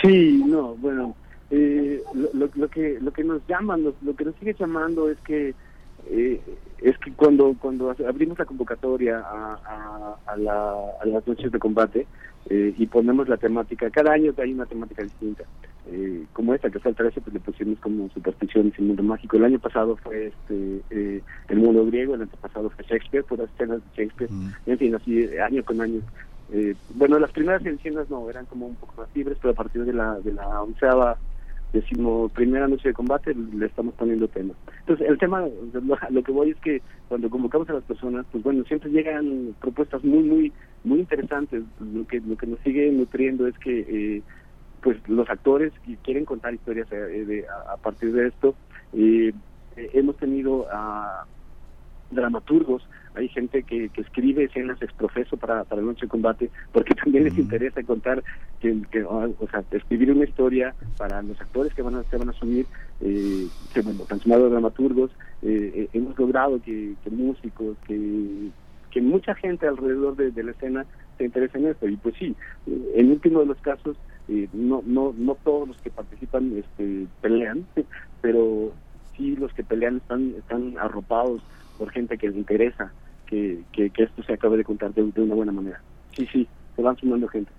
Sí, 0.00 0.44
no, 0.46 0.76
bueno, 0.76 1.16
eh, 1.50 2.00
lo, 2.14 2.48
lo, 2.54 2.68
que 2.68 3.00
lo 3.00 3.12
que 3.12 3.24
nos 3.24 3.44
llaman, 3.48 3.82
lo, 3.82 4.14
que 4.14 4.24
nos 4.24 4.36
sigue 4.36 4.54
llamando 4.54 5.10
es 5.10 5.18
que 5.22 5.56
eh, 6.08 6.40
es 6.78 6.96
que 6.98 7.12
cuando 7.14 7.56
cuando 7.60 7.92
abrimos 8.08 8.38
la 8.38 8.44
convocatoria 8.44 9.18
a, 9.18 10.16
a, 10.28 10.36
la, 10.36 10.72
a 11.02 11.04
las 11.04 11.26
noches 11.26 11.50
de 11.50 11.58
combate 11.58 12.06
eh, 12.48 12.74
y 12.76 12.86
ponemos 12.86 13.28
la 13.28 13.36
temática, 13.36 13.90
cada 13.90 14.12
año 14.12 14.32
hay 14.38 14.52
una 14.52 14.66
temática 14.66 15.02
distinta. 15.02 15.44
Eh, 15.92 16.24
como 16.32 16.54
esta 16.54 16.70
que 16.70 16.78
está 16.78 16.90
el 16.90 16.94
13, 16.94 17.20
pues 17.20 17.34
le 17.34 17.40
pusimos 17.40 17.78
como 17.80 18.08
supersticiones 18.10 18.72
y 18.78 18.82
mundo 18.82 19.02
mágico. 19.02 19.36
El 19.36 19.44
año 19.44 19.58
pasado 19.58 19.96
fue 19.96 20.28
este 20.28 20.80
eh, 20.90 21.22
el 21.48 21.58
mundo 21.58 21.84
griego, 21.86 22.14
el 22.14 22.22
año 22.22 22.30
pasado 22.40 22.70
fue 22.70 22.84
Shakespeare, 22.84 23.24
puras 23.24 23.50
escenas 23.54 23.78
de 23.78 23.96
Shakespeare, 23.96 24.30
mm. 24.30 24.50
en 24.66 24.78
fin, 24.78 24.94
así 24.94 25.28
año 25.38 25.64
con 25.64 25.80
año. 25.80 26.00
Eh, 26.52 26.74
bueno, 26.94 27.18
las 27.18 27.32
primeras 27.32 27.64
ediciones 27.64 28.10
no, 28.10 28.28
eran 28.28 28.46
como 28.46 28.66
un 28.66 28.74
poco 28.76 28.94
más 29.00 29.08
libres, 29.14 29.38
pero 29.40 29.52
a 29.52 29.56
partir 29.56 29.84
de 29.84 29.92
la, 29.92 30.18
de 30.20 30.32
la 30.32 30.62
onceava 30.62 31.16
decimos 31.72 32.32
primera 32.32 32.66
noche 32.66 32.88
de 32.88 32.94
combate 32.94 33.34
le 33.34 33.66
estamos 33.66 33.94
poniendo 33.94 34.26
tema. 34.28 34.54
Entonces 34.80 35.08
el 35.08 35.18
tema, 35.18 35.44
lo, 36.10 36.22
que 36.22 36.32
voy 36.32 36.50
es 36.50 36.56
que 36.58 36.82
cuando 37.08 37.30
convocamos 37.30 37.68
a 37.70 37.74
las 37.74 37.84
personas, 37.84 38.26
pues 38.32 38.42
bueno, 38.42 38.64
siempre 38.64 38.90
llegan 38.90 39.54
propuestas 39.60 40.02
muy, 40.02 40.22
muy, 40.24 40.52
muy 40.84 41.00
interesantes. 41.00 41.62
Lo 41.80 42.06
que, 42.06 42.20
lo 42.20 42.36
que 42.36 42.46
nos 42.46 42.60
sigue 42.60 42.90
nutriendo 42.90 43.46
es 43.46 43.56
que 43.58 43.80
eh, 43.80 44.22
pues 44.82 44.96
los 45.08 45.28
actores 45.28 45.72
que 45.84 45.96
quieren 45.96 46.24
contar 46.24 46.54
historias 46.54 46.88
de, 46.88 47.44
a, 47.68 47.76
partir 47.76 48.12
de 48.12 48.28
esto. 48.28 48.54
hemos 49.76 50.16
tenido 50.16 50.66
a 50.72 51.26
dramaturgos 52.10 52.82
hay 53.14 53.28
gente 53.28 53.62
que, 53.62 53.88
que 53.88 54.02
escribe 54.02 54.44
escenas 54.44 54.80
exprofeso 54.80 55.36
para, 55.36 55.64
para 55.64 55.82
Noche 55.82 56.02
de 56.02 56.08
Combate, 56.08 56.50
porque 56.72 56.94
también 56.94 57.24
les 57.24 57.36
interesa 57.36 57.82
contar, 57.82 58.22
que, 58.60 58.76
ah, 59.08 59.28
o 59.38 59.48
sea, 59.48 59.64
escribir 59.72 60.12
una 60.12 60.24
historia 60.24 60.74
para 60.96 61.22
los 61.22 61.40
actores 61.40 61.74
que 61.74 61.82
van 61.82 61.96
a, 61.96 62.02
se 62.04 62.16
van 62.16 62.28
a 62.28 62.32
asumir, 62.32 62.66
eh, 63.00 63.46
que 63.74 63.80
bueno, 63.80 64.04
han 64.08 64.20
sumado 64.20 64.48
dramaturgos, 64.48 65.10
eh, 65.42 65.72
eh, 65.74 65.88
hemos 65.92 66.16
logrado 66.18 66.60
que, 66.62 66.94
músicos, 67.10 67.76
que, 67.86 68.50
que 68.90 69.00
mucha 69.00 69.34
gente 69.34 69.66
alrededor 69.66 70.16
de, 70.16 70.42
la 70.42 70.50
escena 70.50 70.86
se 71.18 71.24
interese 71.24 71.58
en 71.58 71.66
esto, 71.66 71.88
y 71.88 71.96
pues 71.96 72.14
sí, 72.18 72.34
en 72.66 73.10
último 73.10 73.40
de 73.40 73.46
los 73.46 73.60
casos, 73.60 73.96
no, 74.52 74.82
no, 74.86 75.14
no 75.16 75.34
todos 75.36 75.68
los 75.68 75.76
que 75.78 75.90
participan 75.90 76.56
este, 76.56 77.06
pelean, 77.20 77.66
pero 78.20 78.72
sí 79.16 79.36
los 79.36 79.52
que 79.52 79.64
pelean 79.64 79.96
están, 79.96 80.34
están 80.38 80.76
arropados 80.78 81.42
por 81.78 81.90
gente 81.90 82.18
que 82.18 82.28
les 82.28 82.36
interesa 82.36 82.92
que, 83.26 83.62
que, 83.72 83.90
esto 83.96 84.22
se 84.24 84.32
acabe 84.32 84.56
de 84.56 84.64
contar 84.64 84.92
de, 84.92 85.02
una 85.02 85.34
buena 85.34 85.52
manera. 85.52 85.80
Sí, 86.16 86.26
sí, 86.32 86.48
se 86.74 86.82
van 86.82 86.96
sumando 86.96 87.28
gente. 87.28 87.50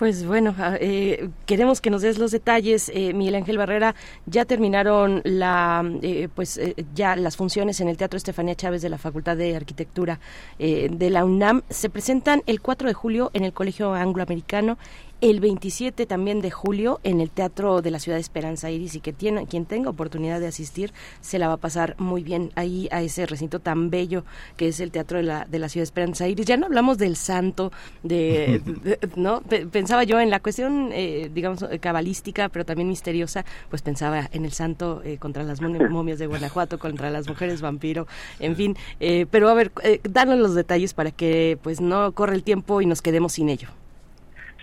Pues 0.00 0.24
bueno, 0.24 0.54
eh, 0.80 1.28
queremos 1.44 1.82
que 1.82 1.90
nos 1.90 2.00
des 2.00 2.16
los 2.16 2.30
detalles, 2.30 2.90
eh, 2.94 3.12
Miguel 3.12 3.34
Ángel 3.34 3.58
Barrera. 3.58 3.94
Ya 4.24 4.46
terminaron 4.46 5.20
la, 5.24 5.84
eh, 6.00 6.30
pues 6.34 6.56
eh, 6.56 6.74
ya 6.94 7.16
las 7.16 7.36
funciones 7.36 7.82
en 7.82 7.88
el 7.88 7.98
Teatro 7.98 8.16
Estefanía 8.16 8.54
Chávez 8.54 8.80
de 8.80 8.88
la 8.88 8.96
Facultad 8.96 9.36
de 9.36 9.54
Arquitectura 9.54 10.18
de 10.58 11.10
la 11.10 11.26
UNAM. 11.26 11.64
Se 11.68 11.90
presentan 11.90 12.42
el 12.46 12.62
4 12.62 12.88
de 12.88 12.94
julio 12.94 13.30
en 13.34 13.44
el 13.44 13.52
Colegio 13.52 13.92
Angloamericano 13.92 14.78
el 15.20 15.40
27 15.40 16.06
también 16.06 16.40
de 16.40 16.50
julio 16.50 17.00
en 17.04 17.20
el 17.20 17.30
Teatro 17.30 17.82
de 17.82 17.90
la 17.90 17.98
Ciudad 17.98 18.16
de 18.16 18.22
Esperanza 18.22 18.70
Iris 18.70 18.94
y 18.94 19.00
que 19.00 19.12
tiene, 19.12 19.46
quien 19.46 19.66
tenga 19.66 19.90
oportunidad 19.90 20.40
de 20.40 20.46
asistir 20.46 20.92
se 21.20 21.38
la 21.38 21.48
va 21.48 21.54
a 21.54 21.58
pasar 21.58 21.94
muy 21.98 22.22
bien 22.22 22.52
ahí 22.54 22.88
a 22.90 23.02
ese 23.02 23.26
recinto 23.26 23.60
tan 23.60 23.90
bello 23.90 24.24
que 24.56 24.68
es 24.68 24.80
el 24.80 24.90
Teatro 24.90 25.18
de 25.18 25.24
la, 25.24 25.44
de 25.44 25.58
la 25.58 25.68
Ciudad 25.68 25.82
de 25.82 25.84
Esperanza 25.84 26.26
Iris. 26.26 26.46
Ya 26.46 26.56
no 26.56 26.66
hablamos 26.66 26.98
del 26.98 27.16
santo, 27.16 27.72
de, 28.02 28.62
¿no? 29.16 29.42
pensaba 29.42 30.04
yo 30.04 30.20
en 30.20 30.30
la 30.30 30.40
cuestión, 30.40 30.90
eh, 30.92 31.30
digamos, 31.32 31.64
cabalística, 31.80 32.48
pero 32.48 32.64
también 32.64 32.88
misteriosa, 32.88 33.44
pues 33.68 33.82
pensaba 33.82 34.28
en 34.32 34.44
el 34.44 34.52
santo 34.52 35.02
eh, 35.04 35.18
contra 35.18 35.42
las 35.42 35.60
momias 35.90 36.18
de 36.18 36.26
Guanajuato, 36.26 36.78
contra 36.78 37.10
las 37.10 37.28
mujeres 37.28 37.60
vampiro, 37.60 38.06
en 38.38 38.56
fin. 38.56 38.76
Eh, 39.00 39.26
pero 39.30 39.48
a 39.48 39.54
ver, 39.54 39.72
danos 40.02 40.38
los 40.38 40.54
detalles 40.54 40.94
para 40.94 41.10
que 41.10 41.58
pues 41.62 41.80
no 41.80 42.12
corre 42.12 42.34
el 42.34 42.42
tiempo 42.42 42.80
y 42.80 42.86
nos 42.86 43.02
quedemos 43.02 43.32
sin 43.32 43.48
ello. 43.48 43.68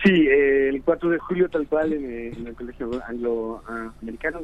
Sí, 0.04 0.28
eh, 0.28 0.68
el 0.68 0.82
4 0.82 1.10
de 1.10 1.18
julio 1.18 1.48
tal 1.48 1.66
cual 1.66 1.92
en, 1.92 2.46
el 2.46 2.54
Colegio 2.54 2.90
Anglo-Americano, 3.06 4.40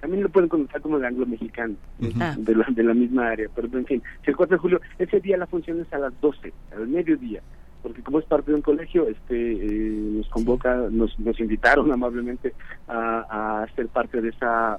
también 0.00 0.22
lo 0.22 0.28
pueden 0.28 0.48
conocer 0.48 0.80
como 0.80 0.96
el 0.98 1.04
anglo-mexicano, 1.04 1.74
ah. 2.20 2.36
de, 2.38 2.54
la, 2.54 2.66
de 2.68 2.82
la 2.84 2.94
misma 2.94 3.30
área, 3.30 3.48
pero 3.54 3.68
en 3.78 3.86
fin, 3.86 4.02
el 4.22 4.36
4 4.36 4.56
de 4.56 4.60
julio, 4.60 4.80
ese 4.98 5.20
día 5.20 5.36
la 5.36 5.46
función 5.46 5.80
es 5.80 5.92
a 5.92 5.98
las 5.98 6.20
12, 6.20 6.52
al 6.76 6.86
mediodía, 6.86 7.42
porque 7.82 8.02
como 8.02 8.20
es 8.20 8.26
parte 8.26 8.52
de 8.52 8.56
un 8.56 8.62
colegio, 8.62 9.08
este 9.08 9.52
eh, 9.52 9.90
nos 10.18 10.28
convoca, 10.28 10.76
nos, 10.90 11.18
nos 11.18 11.38
invitaron 11.40 11.90
amablemente 11.90 12.54
a, 12.86 13.62
a 13.62 13.74
ser 13.74 13.88
parte 13.88 14.20
de 14.20 14.28
esa... 14.28 14.78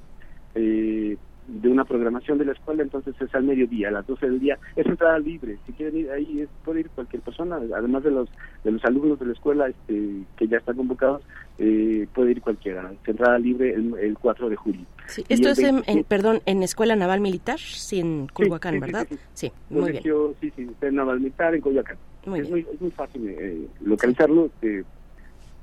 Eh, 0.55 1.17
de 1.48 1.70
una 1.70 1.86
programación 1.86 2.38
de 2.38 2.46
la 2.46 2.54
escuela, 2.54 2.84
entonces 2.84 3.16
es 3.20 3.34
al 3.36 3.44
mediodía, 3.44 3.89
a 3.89 3.91
las 3.91 4.08
12 4.08 4.26
del 4.26 4.39
día, 4.39 4.58
es 4.76 4.86
entrada 4.86 5.20
libre, 5.20 5.58
si 5.66 5.74
quieren 5.74 5.98
ir 5.98 6.12
ahí 6.12 6.41
es, 6.41 6.50
puede 6.64 6.82
ir 6.82 6.89
cualquier 6.89 7.22
persona, 7.22 7.60
además 7.76 8.04
de 8.04 8.12
los 8.12 8.30
de 8.64 8.72
los 8.72 8.84
alumnos 8.86 9.20
de 9.20 9.26
la 9.28 9.34
escuela 9.34 9.68
este, 9.68 10.24
que 10.38 10.48
ya 10.48 10.58
están 10.58 10.78
convocados, 10.78 11.22
eh, 11.58 12.08
puede 12.14 12.32
ir 12.32 12.41
cualquiera, 12.41 12.91
es 12.91 13.08
entrada 13.08 13.38
libre 13.39 13.74
el, 13.74 14.18
4 14.20 14.50
de 14.50 14.56
julio. 14.56 14.86
esto 15.30 15.50
es, 15.50 15.60
en, 15.60 16.04
perdón, 16.06 16.41
en 16.46 16.64
Escuela 16.64 16.96
Naval 16.96 17.20
Militar, 17.22 17.60
sí, 17.60 18.00
en 18.00 18.28
Culhuacán, 18.28 18.80
¿verdad? 18.80 19.08
Sí, 19.34 19.52
muy 19.70 19.91
bien. 19.91 20.04
Sí, 20.39 20.52
sí, 20.56 20.68
en 20.82 20.96
Naval 20.96 21.20
Militar, 21.20 21.54
en 21.56 21.62
Culhuacán. 21.62 21.98
es, 22.36 22.50
Muy, 22.50 22.66
es 22.72 22.82
muy 22.82 22.91
fácil 22.91 23.28
eh, 23.28 23.68
localizarlo, 23.82 24.50
eh, 24.62 24.84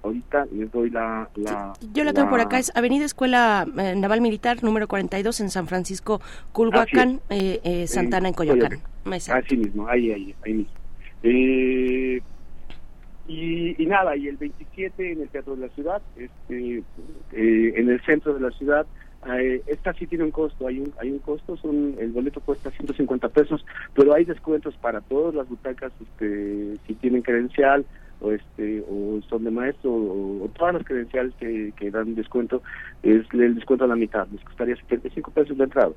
ahorita 0.02 0.46
les 0.52 0.70
doy 0.70 0.90
la... 0.90 1.28
Yo 1.92 2.04
la 2.04 2.12
tengo 2.12 2.30
por 2.30 2.40
acá, 2.40 2.58
es 2.58 2.74
Avenida 2.74 3.04
Escuela 3.04 3.66
eh, 3.78 3.94
Naval 3.96 4.20
Militar 4.20 4.62
número 4.62 4.88
42 4.88 5.40
en 5.40 5.50
San 5.50 5.66
Francisco, 5.66 6.20
Culhuacán, 6.52 7.20
eh, 7.30 7.60
eh, 7.64 7.86
Santana, 7.86 8.28
en 8.28 8.34
Coyoacán. 8.34 8.80
Así 9.04 9.56
mismo, 9.56 9.88
ahí, 9.88 10.12
ahí, 10.12 10.34
ahí 10.44 10.54
mismo. 10.54 10.72
Eh, 11.22 12.20
y, 13.28 13.82
y, 13.82 13.86
nada, 13.86 14.16
y 14.16 14.26
el 14.28 14.36
27 14.36 15.12
en 15.12 15.22
el 15.22 15.28
Teatro 15.28 15.54
de 15.54 15.66
la 15.66 15.72
Ciudad, 15.74 16.02
este, 16.16 16.82
en 17.32 17.88
el 17.88 18.00
centro 18.02 18.34
de 18.34 18.40
la 18.40 18.50
ciudad, 18.50 18.86
esta 19.66 19.92
sí 19.92 20.06
tiene 20.06 20.24
un 20.24 20.30
costo, 20.30 20.66
hay 20.66 20.80
un, 20.80 20.92
hay 20.98 21.10
un 21.10 21.18
costo, 21.18 21.56
son, 21.58 21.94
el 21.98 22.10
boleto 22.10 22.40
cuesta 22.40 22.70
150 22.70 23.28
pesos, 23.28 23.64
pero 23.94 24.14
hay 24.14 24.24
descuentos 24.24 24.74
para 24.78 25.00
todas 25.02 25.34
las 25.34 25.48
butacas, 25.48 25.92
este, 26.00 26.78
si 26.86 26.94
tienen 26.94 27.22
credencial, 27.22 27.84
o 28.20 28.32
este 28.32 28.84
o 28.88 29.20
son 29.28 29.44
de 29.44 29.50
maestro 29.50 29.90
o, 29.92 30.50
todas 30.56 30.74
las 30.74 30.84
credenciales 30.84 31.32
que, 31.38 31.72
que, 31.76 31.90
dan 31.90 32.14
descuento 32.14 32.62
es 33.02 33.24
el 33.32 33.54
descuento 33.54 33.84
a 33.84 33.88
la 33.88 33.96
mitad 33.96 34.26
les 34.28 34.44
costaría 34.44 34.76
75 34.76 35.30
pesos 35.30 35.56
de 35.56 35.64
entrada. 35.64 35.92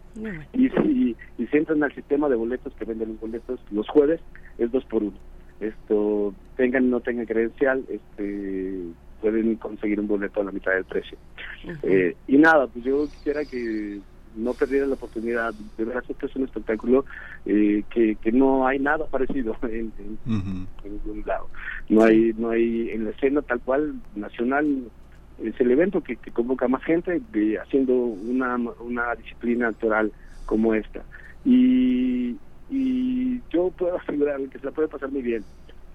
Y 0.54 0.70
si 0.70 1.16
y 1.38 1.48
si 1.48 1.58
entran 1.58 1.84
al 1.84 1.94
sistema 1.94 2.30
de 2.30 2.36
boletos 2.36 2.74
que 2.76 2.86
venden 2.86 3.10
los 3.10 3.20
boletos 3.20 3.60
los 3.72 3.88
jueves 3.90 4.22
es 4.58 4.72
dos 4.72 4.86
por 4.86 5.04
uno. 5.04 5.18
Esto 5.60 6.34
tengan 6.58 6.86
o 6.86 6.88
no 6.88 7.00
tengan 7.02 7.26
credencial 7.26 7.84
este 7.90 8.82
pueden 9.22 9.56
conseguir 9.56 10.00
un 10.00 10.08
boleto 10.08 10.42
a 10.42 10.44
la 10.44 10.52
mitad 10.52 10.74
del 10.74 10.86
precio. 10.86 11.18
Eh, 11.84 12.16
y 12.28 12.38
nada 12.38 12.68
pues 12.68 12.84
yo 12.84 13.06
quisiera 13.06 13.46
que 13.46 14.00
no 14.36 14.54
perdieran 14.54 14.90
la 14.90 14.96
oportunidad. 14.96 15.54
De 15.78 15.86
verdad, 15.86 16.04
esto 16.08 16.26
es 16.26 16.36
un 16.36 16.44
espectáculo 16.44 17.06
eh, 17.46 17.84
que, 17.90 18.16
que 18.16 18.32
no 18.32 18.68
hay 18.68 18.80
nada 18.80 19.06
parecido 19.08 19.56
en, 19.64 19.92
ningún 20.26 21.24
lado. 21.26 21.50
No 21.90 22.04
hay, 22.04 22.34
no 22.38 22.50
hay 22.50 22.90
en 22.90 23.06
la 23.06 23.12
escena 23.12 23.42
tal 23.42 23.60
cual 23.62 23.96
nacional. 24.16 24.84
Es 25.44 25.60
el 25.60 25.72
evento 25.72 26.02
que, 26.02 26.16
convoca 26.32 26.68
más 26.68 26.84
gente 26.84 27.22
de, 27.32 27.58
haciendo 27.60 27.94
una, 27.94 28.56
una 28.80 29.16
disciplina 29.16 29.70
actoral 29.70 30.12
como 30.46 30.74
esta. 30.74 31.04
Y, 31.44 32.38
y 32.70 33.42
yo 33.52 33.72
puedo 33.72 33.98
asegurar 34.02 34.40
que 34.50 34.60
se 34.60 34.66
la 34.66 34.72
puede 34.72 34.88
pasar 34.88 35.12
muy 35.12 35.22
bien 35.22 35.44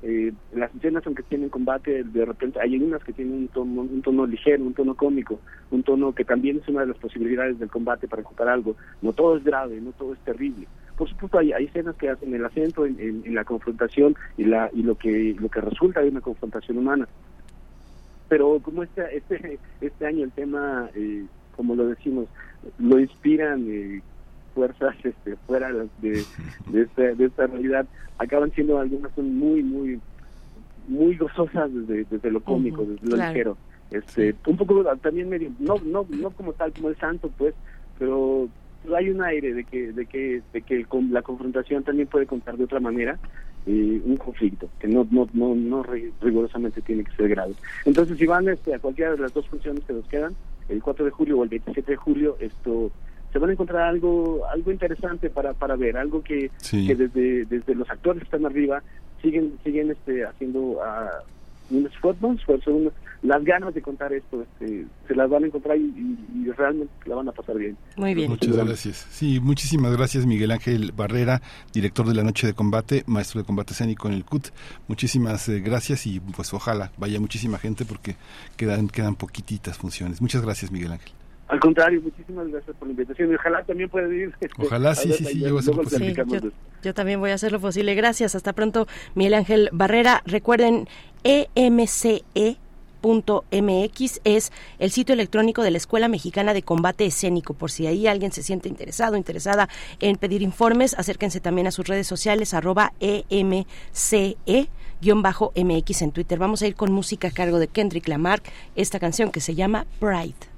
eh, 0.02 0.32
las 0.54 0.72
escenas 0.76 1.04
aunque 1.06 1.24
tienen 1.24 1.48
combate 1.48 2.04
de 2.04 2.24
repente 2.24 2.60
hay 2.60 2.76
unas 2.76 3.02
que 3.02 3.12
tienen 3.12 3.48
un 3.52 4.02
tono, 4.02 4.26
ligero 4.26 4.62
un 4.62 4.72
tono 4.72 4.94
cómico 4.94 5.40
un 5.72 5.82
tono 5.82 6.14
que 6.14 6.24
también 6.24 6.58
es 6.58 6.68
una 6.68 6.82
de 6.82 6.86
las 6.86 6.98
posibilidades 6.98 7.58
del 7.58 7.68
combate 7.68 8.06
para 8.06 8.22
contar 8.22 8.48
algo. 8.48 8.76
No 9.02 9.12
todo 9.12 9.36
es 9.36 9.44
grave 9.44 9.80
no 9.80 9.90
todo 9.92 10.12
es 10.12 10.20
terrible. 10.20 10.68
Por 10.96 11.08
supuesto 11.08 11.38
hay, 11.38 11.52
hay 11.52 11.64
escenas 11.64 11.96
que 11.96 12.10
hacen 12.10 12.32
el 12.32 12.44
acento 12.44 12.86
en, 12.86 13.34
la 13.34 13.44
confrontación 13.44 14.14
y 14.36 14.44
la 14.44 14.70
y 14.72 14.82
lo 14.82 14.96
que 14.96 15.34
lo 15.38 15.48
que 15.48 15.60
resulta 15.60 16.00
de 16.00 16.10
una 16.10 16.20
confrontación 16.20 16.78
humana. 16.78 17.08
Pero 18.28 18.60
como 18.62 18.84
este 18.84 19.16
este 19.16 19.58
este 19.80 20.06
año 20.06 20.24
el 20.24 20.32
tema 20.32 20.90
eh, 20.94 21.24
como 21.56 21.74
lo 21.74 21.88
decimos 21.88 22.28
lo 22.78 23.00
inspiran 23.00 23.66
eh, 23.68 24.00
fuerzas 24.58 24.96
este, 25.04 25.36
fuera 25.46 25.72
de, 25.72 26.24
de, 26.72 26.82
esta, 26.82 27.02
de 27.02 27.24
esta 27.24 27.46
realidad 27.46 27.86
acaban 28.18 28.50
siendo 28.50 28.78
algunas 28.78 29.14
son 29.14 29.38
muy 29.38 29.62
muy 29.62 30.00
muy 30.88 31.16
gozosas 31.16 31.72
desde, 31.72 32.04
desde 32.10 32.30
lo 32.30 32.40
cómico 32.40 32.84
desde 32.84 33.06
lo 33.06 33.16
ligero. 33.16 33.56
Este 33.92 34.34
un 34.46 34.56
poco 34.56 34.84
también 34.96 35.28
medio 35.28 35.50
no 35.60 35.76
no 35.84 36.04
no 36.08 36.30
como 36.30 36.52
tal 36.54 36.72
como 36.72 36.88
el 36.88 36.96
santo 36.96 37.30
pues 37.38 37.54
pero 37.98 38.48
hay 38.96 39.10
un 39.10 39.22
aire 39.22 39.54
de 39.54 39.64
que 39.64 39.92
de 39.92 40.06
que 40.06 40.42
de 40.52 40.62
que 40.62 40.84
la 41.10 41.22
confrontación 41.22 41.84
también 41.84 42.08
puede 42.08 42.26
contar 42.26 42.56
de 42.56 42.64
otra 42.64 42.80
manera 42.80 43.16
eh, 43.66 44.02
un 44.04 44.16
conflicto 44.16 44.68
que 44.80 44.88
no 44.88 45.06
no 45.10 45.28
no 45.32 45.54
no 45.54 45.84
rigurosamente 46.20 46.80
tiene 46.82 47.04
que 47.04 47.12
ser 47.12 47.28
grave. 47.28 47.54
Entonces 47.84 48.18
si 48.18 48.26
van 48.26 48.48
este, 48.48 48.74
a 48.74 48.80
cualquiera 48.80 49.12
de 49.12 49.18
las 49.18 49.32
dos 49.32 49.46
funciones 49.46 49.84
que 49.84 49.92
nos 49.92 50.08
quedan 50.08 50.34
el 50.68 50.82
4 50.82 51.04
de 51.04 51.10
julio 51.12 51.38
o 51.38 51.44
el 51.44 51.48
27 51.48 51.92
de 51.92 51.96
julio 51.96 52.36
esto 52.40 52.90
se 53.32 53.38
van 53.38 53.50
a 53.50 53.52
encontrar 53.52 53.82
algo 53.82 54.46
algo 54.46 54.72
interesante 54.72 55.30
para 55.30 55.54
para 55.54 55.76
ver 55.76 55.96
algo 55.96 56.22
que, 56.22 56.50
que 56.70 56.94
desde 56.94 57.44
desde 57.44 57.74
los 57.74 57.88
actores 57.90 58.20
que 58.20 58.24
están 58.24 58.46
arriba 58.46 58.82
siguen 59.22 59.58
siguen 59.64 59.90
este 59.90 60.24
haciendo 60.24 60.60
uh, 60.60 60.84
un 61.70 61.86
esfuerzo, 61.86 62.32
esfuerzo 62.32 62.92
las 63.22 63.44
ganas 63.44 63.74
de 63.74 63.82
contar 63.82 64.12
esto 64.12 64.42
este, 64.42 64.86
se 65.06 65.14
las 65.14 65.28
van 65.28 65.44
a 65.44 65.46
encontrar 65.46 65.76
y, 65.76 66.16
realmente 66.56 66.92
la 67.04 67.14
van 67.14 67.28
a 67.28 67.32
pasar 67.32 67.56
bien. 67.56 67.76
Muy 67.96 68.14
bien. 68.14 68.30
Muchas 68.30 68.56
gracias. 68.56 69.06
Sí, 69.10 69.38
muchísimas 69.38 69.96
gracias 69.96 70.24
Miguel 70.24 70.50
Ángel 70.50 70.92
Barrera, 70.92 71.42
director 71.72 72.06
de 72.06 72.14
la 72.14 72.22
Noche 72.22 72.46
de 72.46 72.54
Combate, 72.54 73.04
maestro 73.06 73.40
de 73.40 73.46
combate 73.46 73.74
escénico 73.74 74.08
en 74.08 74.14
el 74.14 74.24
CUT. 74.24 74.48
Muchísimas 74.88 75.48
eh, 75.48 75.60
gracias 75.60 76.06
y 76.06 76.20
pues 76.20 76.52
ojalá 76.54 76.90
vaya 76.96 77.20
muchísima 77.20 77.58
gente 77.58 77.84
porque 77.84 78.16
quedan 78.56 78.88
quedan 78.88 79.14
poquititas 79.14 79.76
funciones. 79.76 80.20
Muchas 80.20 80.42
gracias 80.42 80.72
Miguel 80.72 80.92
Ángel. 80.92 81.17
Al 81.48 81.60
contrario, 81.60 82.02
muchísimas 82.02 82.46
gracias 82.48 82.76
por 82.76 82.88
la 82.88 82.92
invitación 82.92 83.32
y 83.32 83.34
ojalá 83.34 83.62
también 83.64 83.88
pueda 83.88 84.06
ir. 84.14 84.34
Este, 84.40 84.50
ojalá, 84.58 84.94
sí, 84.94 85.12
sí, 85.12 85.24
sí, 85.24 85.40
yo, 85.40 85.58
yo, 86.82 86.94
también 86.94 87.20
voy 87.20 87.30
a 87.30 87.34
hacer 87.34 87.52
lo 87.52 87.60
posible. 87.60 87.94
Gracias, 87.94 88.34
hasta 88.34 88.52
pronto, 88.52 88.86
Miguel 89.14 89.34
Ángel 89.34 89.70
Barrera. 89.72 90.22
Recuerden, 90.26 90.88
EMCE 91.24 92.24
.mx 93.00 94.20
es 94.24 94.52
el 94.78 94.90
sitio 94.90 95.12
electrónico 95.12 95.62
de 95.62 95.70
la 95.70 95.78
Escuela 95.78 96.08
Mexicana 96.08 96.52
de 96.52 96.62
Combate 96.62 97.06
Escénico. 97.06 97.54
Por 97.54 97.70
si 97.70 97.86
ahí 97.86 98.06
alguien 98.06 98.32
se 98.32 98.42
siente 98.42 98.68
interesado, 98.68 99.16
interesada 99.16 99.68
en 100.00 100.16
pedir 100.16 100.42
informes, 100.42 100.94
acérquense 100.98 101.40
también 101.40 101.66
a 101.66 101.70
sus 101.70 101.86
redes 101.86 102.06
sociales, 102.06 102.54
arroba 102.54 102.92
EMCE 103.00 104.68
bajo 105.22 105.52
MX 105.54 106.02
en 106.02 106.12
Twitter. 106.12 106.38
Vamos 106.38 106.62
a 106.62 106.66
ir 106.66 106.74
con 106.74 106.92
música 106.92 107.28
a 107.28 107.30
cargo 107.30 107.58
de 107.58 107.68
Kendrick 107.68 108.08
Lamar, 108.08 108.42
esta 108.74 108.98
canción 108.98 109.30
que 109.30 109.40
se 109.40 109.54
llama 109.54 109.86
Pride. 110.00 110.57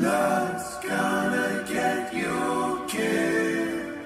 Love's 0.00 0.76
gonna 0.88 1.64
get 1.68 2.12
you 2.12 2.84
killed, 2.88 3.98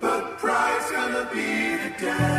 but 0.00 0.38
pride's 0.38 0.90
gonna 0.90 1.28
be 1.32 1.76
the 1.76 1.94
death. 2.00 2.37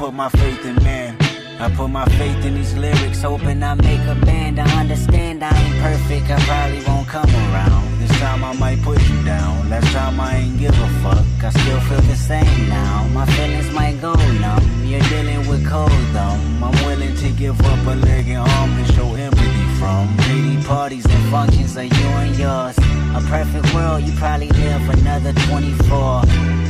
Put 0.00 0.14
my 0.14 0.30
faith 0.30 0.64
in 0.64 0.76
man. 0.76 1.14
I 1.60 1.68
put 1.76 1.88
my 1.88 2.06
faith 2.16 2.42
in 2.46 2.54
these 2.54 2.74
lyrics, 2.74 3.20
hoping 3.20 3.62
I 3.62 3.74
make 3.74 4.00
a 4.08 4.14
band. 4.24 4.58
I 4.58 4.80
understand 4.80 5.44
I 5.44 5.52
ain't 5.62 5.78
perfect, 5.82 6.30
I 6.30 6.38
probably 6.48 6.82
won't 6.88 7.06
come 7.06 7.28
around. 7.28 8.00
This 8.00 8.10
time 8.18 8.42
I 8.42 8.54
might 8.54 8.80
put 8.80 8.98
you 9.10 9.22
down. 9.24 9.68
Last 9.68 9.92
time 9.92 10.18
I 10.18 10.36
ain't 10.36 10.58
give 10.58 10.72
a 10.72 10.88
fuck, 11.02 11.26
I 11.44 11.50
still 11.50 11.80
feel 11.80 12.00
the 12.00 12.16
same 12.16 12.68
now. 12.70 13.08
My 13.12 13.26
feelings 13.26 13.70
might 13.74 14.00
go 14.00 14.14
numb. 14.14 14.64
You're 14.86 15.06
dealing 15.12 15.46
with 15.46 15.68
cold 15.68 15.90
dumb. 16.14 16.64
I'm 16.64 16.76
willing 16.86 17.14
to 17.16 17.28
give 17.32 17.60
up 17.60 17.86
a 17.86 17.96
leg 18.06 18.26
and 18.28 18.38
arm 18.38 18.70
to 18.78 18.92
show 18.94 19.12
empathy 19.12 19.66
from. 19.78 20.08
80 20.30 20.64
parties 20.66 21.04
and 21.04 21.30
functions 21.30 21.76
are 21.76 21.84
you 21.84 22.08
and 22.24 22.34
yours. 22.36 22.78
A 23.18 23.20
perfect 23.28 23.74
world, 23.74 24.02
you 24.04 24.14
probably 24.14 24.48
live 24.48 24.88
another 24.96 25.34
24. 25.50 26.22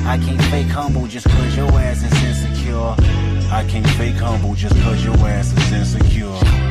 I 0.05 0.19
can't 0.19 0.43
fake 0.51 0.67
humble 0.67 1.07
just 1.07 1.29
cause 1.29 1.57
your 1.57 1.71
ass 1.79 2.03
is 2.03 2.25
insecure. 2.25 2.97
I 3.53 3.65
can't 3.65 3.89
fake 3.91 4.15
humble 4.15 4.55
just 4.55 4.77
cause 4.81 5.05
your 5.05 5.17
ass 5.27 5.53
is 5.53 5.73
insecure. 5.73 6.70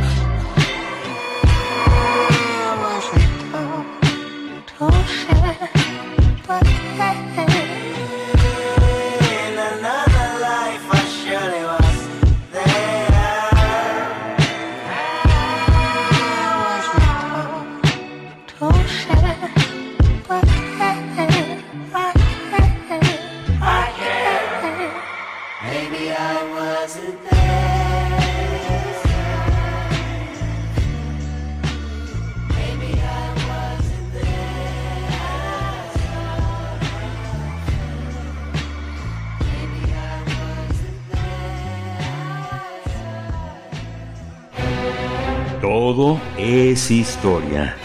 Historia. 47.19 47.75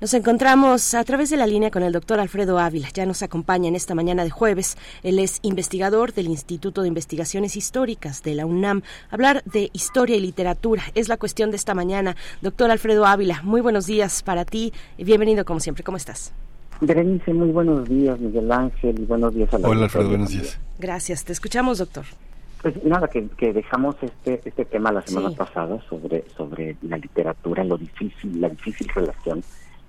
Nos 0.00 0.12
encontramos 0.14 0.94
a 0.94 1.04
través 1.04 1.30
de 1.30 1.36
la 1.36 1.46
línea 1.46 1.70
con 1.70 1.84
el 1.84 1.92
doctor 1.92 2.18
Alfredo 2.18 2.58
Ávila. 2.58 2.88
Ya 2.92 3.06
nos 3.06 3.22
acompaña 3.22 3.68
en 3.68 3.76
esta 3.76 3.94
mañana 3.94 4.24
de 4.24 4.30
jueves. 4.30 4.76
Él 5.04 5.20
es 5.20 5.38
investigador 5.42 6.12
del 6.12 6.26
Instituto 6.26 6.82
de 6.82 6.88
Investigaciones 6.88 7.54
Históricas 7.54 8.24
de 8.24 8.34
la 8.34 8.44
UNAM. 8.44 8.82
Hablar 9.10 9.44
de 9.44 9.70
historia 9.72 10.16
y 10.16 10.20
literatura 10.20 10.82
es 10.96 11.08
la 11.08 11.16
cuestión 11.16 11.52
de 11.52 11.58
esta 11.58 11.74
mañana. 11.74 12.16
Doctor 12.40 12.72
Alfredo 12.72 13.06
Ávila, 13.06 13.40
muy 13.44 13.60
buenos 13.60 13.86
días 13.86 14.24
para 14.24 14.44
ti. 14.44 14.72
Bienvenido 14.98 15.44
como 15.44 15.60
siempre. 15.60 15.84
¿Cómo 15.84 15.96
estás? 15.96 16.32
Berenice, 16.82 17.32
muy 17.32 17.52
buenos 17.52 17.88
días, 17.88 18.18
Miguel 18.18 18.50
Ángel, 18.50 18.98
y 18.98 19.04
buenos 19.04 19.32
días 19.32 19.54
a 19.54 19.58
la 19.58 19.68
Hola, 19.68 19.84
Alfredo, 19.84 20.08
buenos 20.08 20.30
días. 20.30 20.58
Gracias, 20.80 21.24
te 21.24 21.32
escuchamos, 21.32 21.78
doctor. 21.78 22.04
Pues 22.60 22.82
nada, 22.84 23.06
que, 23.06 23.52
dejamos 23.52 23.94
este 24.02 24.40
este 24.44 24.64
tema 24.64 24.90
la 24.90 25.02
semana 25.02 25.30
pasada 25.30 25.80
sobre 25.88 26.24
sobre 26.36 26.76
la 26.82 26.98
literatura, 26.98 27.62
lo 27.62 27.78
difícil, 27.78 28.40
la 28.40 28.48
difícil 28.48 28.88
relación 28.88 29.44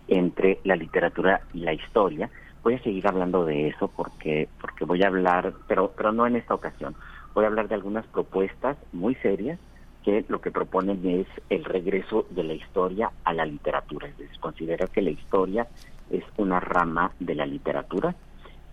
entre 0.08 0.60
la 0.64 0.76
literatura 0.76 1.42
y 1.56 1.62
la 1.62 1.74
historia. 1.74 2.30
Voy 2.64 2.76
a 2.76 2.84
seguir 2.84 3.08
hablando 3.08 3.44
de 3.44 3.70
eso 3.70 3.88
porque 3.88 4.48
porque 4.62 4.86
voy 4.86 5.02
a 5.02 5.08
hablar, 5.08 5.52
pero 5.68 5.92
pero 5.98 6.12
no 6.12 6.28
en 6.28 6.36
esta 6.36 6.54
ocasión. 6.54 6.94
Voy 7.34 7.46
a 7.46 7.48
hablar 7.48 7.70
de 7.70 7.76
algunas 7.76 8.06
propuestas 8.06 8.78
muy 8.92 9.16
serias 9.16 9.58
que 10.04 10.26
lo 10.28 10.42
que 10.42 10.52
proponen 10.52 11.00
es 11.08 11.28
el 11.50 11.64
regreso 11.64 12.28
de 12.30 12.44
la 12.44 12.54
historia 12.54 13.12
a 13.24 13.34
la 13.34 13.46
literatura. 13.46 14.08
Es 14.08 14.18
decir, 14.18 14.40
considero 14.40 14.88
que 14.88 15.02
la 15.02 15.10
historia 15.10 15.68
es 16.14 16.24
una 16.38 16.60
rama 16.60 17.12
de 17.20 17.36
la 17.36 17.46
literatura, 17.46 18.16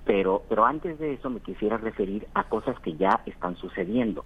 pero, 0.05 0.43
pero 0.49 0.65
antes 0.65 0.99
de 0.99 1.15
eso 1.15 1.31
me 1.31 1.41
quisiera 1.41 1.77
referir 1.77 2.27
a 2.35 2.45
cosas 2.45 2.79
que 2.81 2.95
ya 2.97 3.21
están 3.27 3.57
sucediendo 3.57 4.25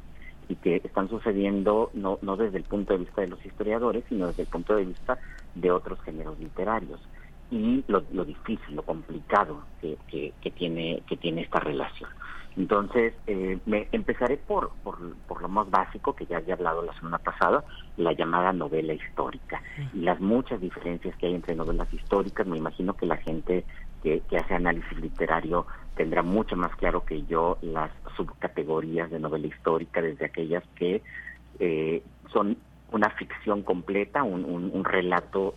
y 0.48 0.56
que 0.56 0.76
están 0.76 1.08
sucediendo 1.08 1.90
no, 1.94 2.18
no 2.22 2.36
desde 2.36 2.58
el 2.58 2.64
punto 2.64 2.92
de 2.92 3.00
vista 3.00 3.22
de 3.22 3.28
los 3.28 3.44
historiadores, 3.44 4.04
sino 4.08 4.26
desde 4.26 4.42
el 4.42 4.48
punto 4.48 4.76
de 4.76 4.84
vista 4.84 5.18
de 5.54 5.70
otros 5.70 6.00
géneros 6.02 6.38
literarios 6.38 7.00
y 7.50 7.84
lo, 7.88 8.02
lo 8.12 8.24
difícil, 8.24 8.74
lo 8.74 8.82
complicado 8.82 9.64
que, 9.80 9.96
que, 10.08 10.50
tiene, 10.50 11.02
que 11.06 11.16
tiene 11.16 11.42
esta 11.42 11.60
relación. 11.60 12.10
Entonces, 12.56 13.14
eh, 13.26 13.58
me 13.66 13.88
empezaré 13.90 14.36
por, 14.36 14.70
por, 14.82 14.98
por, 15.26 15.42
lo 15.42 15.48
más 15.48 15.68
básico, 15.70 16.14
que 16.14 16.26
ya 16.26 16.36
había 16.36 16.54
hablado 16.54 16.82
la 16.82 16.94
semana 16.94 17.18
pasada, 17.18 17.64
la 17.96 18.12
llamada 18.12 18.52
novela 18.52 18.94
histórica. 18.94 19.60
Y 19.92 20.00
las 20.00 20.20
muchas 20.20 20.60
diferencias 20.60 21.16
que 21.16 21.26
hay 21.26 21.34
entre 21.34 21.56
novelas 21.56 21.92
históricas, 21.92 22.46
me 22.46 22.56
imagino 22.56 22.94
que 22.94 23.06
la 23.06 23.16
gente 23.16 23.64
que, 24.02 24.20
que 24.28 24.36
hace 24.36 24.54
análisis 24.54 24.98
literario 24.98 25.66
tendrá 25.96 26.22
mucho 26.22 26.56
más 26.56 26.74
claro 26.76 27.04
que 27.04 27.24
yo 27.24 27.58
las 27.62 27.90
subcategorías 28.16 29.10
de 29.10 29.18
novela 29.18 29.46
histórica, 29.46 30.00
desde 30.00 30.26
aquellas 30.26 30.64
que 30.76 31.02
eh, 31.58 32.02
son 32.32 32.56
una 32.92 33.10
ficción 33.10 33.62
completa, 33.62 34.22
un, 34.22 34.44
un, 34.44 34.84
relato 34.84 35.54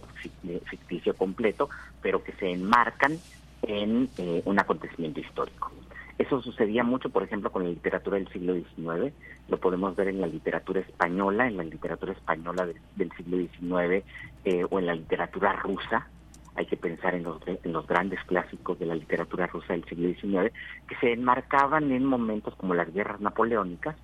eh, 0.47 0.59
ficticio 0.65 1.13
completo, 1.15 1.69
pero 2.01 2.23
que 2.23 2.31
se 2.33 2.49
enmarcan 2.51 3.19
en 3.61 4.09
eh, 4.17 4.41
un 4.45 4.59
acontecimiento 4.59 5.19
histórico. 5.19 5.71
Eso 6.17 6.41
sucedía 6.41 6.83
mucho, 6.83 7.09
por 7.09 7.21
ejemplo, 7.21 7.51
con 7.51 7.63
la 7.63 7.69
literatura 7.69 8.17
del 8.17 8.27
siglo 8.29 8.55
XIX. 8.55 9.13
Lo 9.49 9.59
podemos 9.59 9.95
ver 9.95 10.07
en 10.07 10.19
la 10.19 10.27
literatura 10.27 10.79
española, 10.79 11.47
en 11.47 11.57
la 11.57 11.63
literatura 11.63 12.13
española 12.13 12.67
del, 12.95 13.11
siglo 13.11 13.37
XIX 13.37 14.03
eh, 14.43 14.65
o 14.67 14.79
en 14.79 14.87
la 14.87 14.95
literatura 14.95 15.53
rusa. 15.53 16.07
Hay 16.55 16.65
que 16.65 16.75
pensar 16.75 17.13
en 17.13 17.23
los, 17.23 17.87
grandes 17.87 18.19
clásicos 18.23 18.79
de 18.79 18.87
la 18.87 18.95
literatura 18.95 19.45
rusa 19.45 19.73
del 19.73 19.85
siglo 19.85 20.09
XIX, 20.09 20.51
que 20.87 20.95
se 20.95 21.13
enmarcaban 21.13 21.91
en 21.91 22.03
momentos 22.03 22.55
como 22.55 22.73
las 22.73 22.91
guerras 22.91 23.21
napoleónicas, 23.21 23.95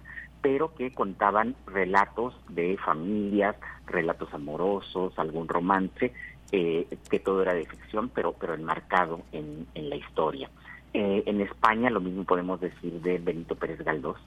pero 0.44 0.76
que 0.76 0.94
contaban 0.94 1.56
relatos 1.66 2.36
de 2.50 2.78
familias, 2.78 3.56
relatos 3.88 4.32
amorosos, 4.36 5.18
algún 5.18 5.48
romance, 5.48 6.14
eh, 6.52 6.86
que 7.10 7.18
todo 7.18 7.42
era 7.42 7.56
de 7.56 7.66
ficción, 7.66 8.10
pero, 8.10 8.34
pero 8.34 8.54
enmarcado 8.54 9.22
en, 9.32 9.66
en 9.74 9.90
la 9.90 9.96
historia. 9.96 10.52
Eh, 10.94 11.24
en 11.26 11.42
España 11.42 11.90
lo 11.90 12.00
mismo 12.00 12.24
podemos 12.24 12.62
decir 12.62 13.02
de 13.02 13.18
Benito 13.18 13.56
Pérez 13.56 13.80
Galdós. 13.84 14.18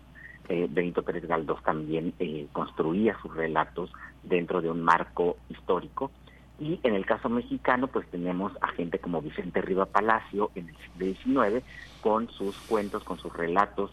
Eh, 0.49 0.67
Benito 0.71 1.03
Pérez 1.03 1.27
Galdós 1.27 1.63
también 1.63 2.15
construía 2.53 3.17
sus 3.21 3.35
relatos 3.35 3.93
dentro 4.23 4.61
de 4.61 4.71
un 4.71 4.83
marco 4.83 5.37
histórico. 5.49 6.11
Y 6.59 6.81
en 6.83 6.95
el 6.95 7.05
caso 7.05 7.29
mexicano, 7.29 7.87
pues 7.87 8.07
tenemos 8.09 8.53
a 8.63 8.69
gente 8.69 8.99
como 8.99 9.21
Vicente 9.21 9.61
Riva 9.61 9.87
Palacio 9.87 10.51
en 10.55 10.69
el 10.69 10.77
siglo 11.19 11.45
XIX, 11.45 11.65
con 12.01 12.31
sus 12.31 12.57
cuentos, 12.61 13.05
con 13.05 13.19
sus 13.19 13.33
relatos 13.33 13.93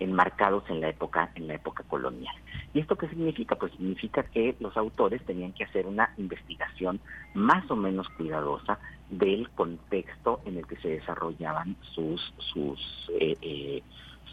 enmarcados 0.00 0.64
en 0.68 0.80
la 0.80 0.88
época 0.88 1.30
en 1.34 1.46
la 1.48 1.54
época 1.54 1.82
colonial. 1.84 2.34
¿Y 2.72 2.80
esto 2.80 2.96
qué 2.96 3.08
significa? 3.08 3.56
Pues 3.56 3.72
significa 3.72 4.22
que 4.22 4.54
los 4.60 4.76
autores 4.76 5.22
tenían 5.24 5.52
que 5.52 5.64
hacer 5.64 5.86
una 5.86 6.12
investigación 6.16 7.00
más 7.34 7.68
o 7.70 7.76
menos 7.76 8.08
cuidadosa 8.10 8.78
del 9.10 9.48
contexto 9.50 10.40
en 10.44 10.58
el 10.58 10.66
que 10.66 10.76
se 10.76 10.88
desarrollaban 10.88 11.76
sus 11.94 12.20
sus 12.52 12.80
eh, 13.20 13.36
eh, 13.40 13.82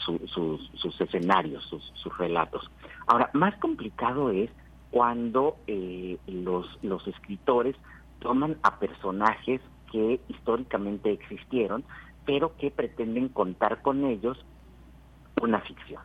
sus, 0.05 1.01
escenarios, 1.01 1.63
sus, 1.65 1.83
sus 1.95 2.15
relatos. 2.17 2.69
Ahora, 3.07 3.29
más 3.33 3.55
complicado 3.57 4.29
es 4.29 4.49
cuando 4.91 5.57
eh, 5.67 6.17
los, 6.27 6.67
los 6.83 7.07
escritores 7.07 7.75
toman 8.19 8.57
a 8.63 8.79
personajes 8.79 9.61
que 9.91 10.19
históricamente 10.27 11.11
existieron, 11.11 11.83
pero 12.25 12.55
que 12.57 12.71
pretenden 12.71 13.29
contar 13.29 13.81
con 13.81 14.05
ellos 14.05 14.37
una 15.41 15.61
ficción. 15.61 16.01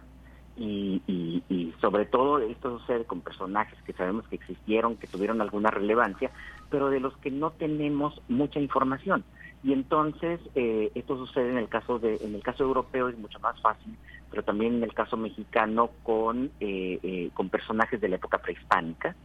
Y, 0.63 1.03
y, 1.49 1.75
sobre 1.81 2.05
todo 2.05 2.39
esto 2.41 2.79
sucede 2.79 3.07
con 3.07 3.23
personajes 3.23 3.79
que 3.87 3.95
sabemos 3.95 4.29
que 4.29 4.37
existieron, 4.37 4.97
que 4.97 5.07
tuvieron 5.07 5.41
alguna 5.41 5.71
relevancia, 5.71 6.31
pero 6.69 6.91
de 6.91 7.01
los 7.01 7.17
que 7.19 7.31
no 7.31 7.53
tenemos 7.53 8.21
mucha 8.29 8.61
información. 8.61 9.25
Y 9.65 9.73
entonces 9.73 10.39
eh, 10.55 10.93
esto 10.95 11.17
sucede 11.17 11.51
en 11.51 11.57
el 11.57 11.69
caso 11.71 11.99
de, 11.99 12.17
en 12.17 12.35
el 12.35 12.43
caso 12.43 12.65
europeo 12.65 13.09
es 13.09 13.17
mucho 13.17 13.41
más 13.41 13.59
fácil, 13.63 13.97
pero 14.31 14.43
también 14.43 14.75
en 14.75 14.85
el 14.85 14.93
caso 14.93 15.17
mexicano 15.17 15.91
con 16.03 16.51
eh, 16.61 16.99
eh, 17.03 17.31
con 17.33 17.49
personajes 17.49 17.99
de 17.99 18.09
la 18.09 18.17
época 18.17 18.37
prehispánica 18.39 19.17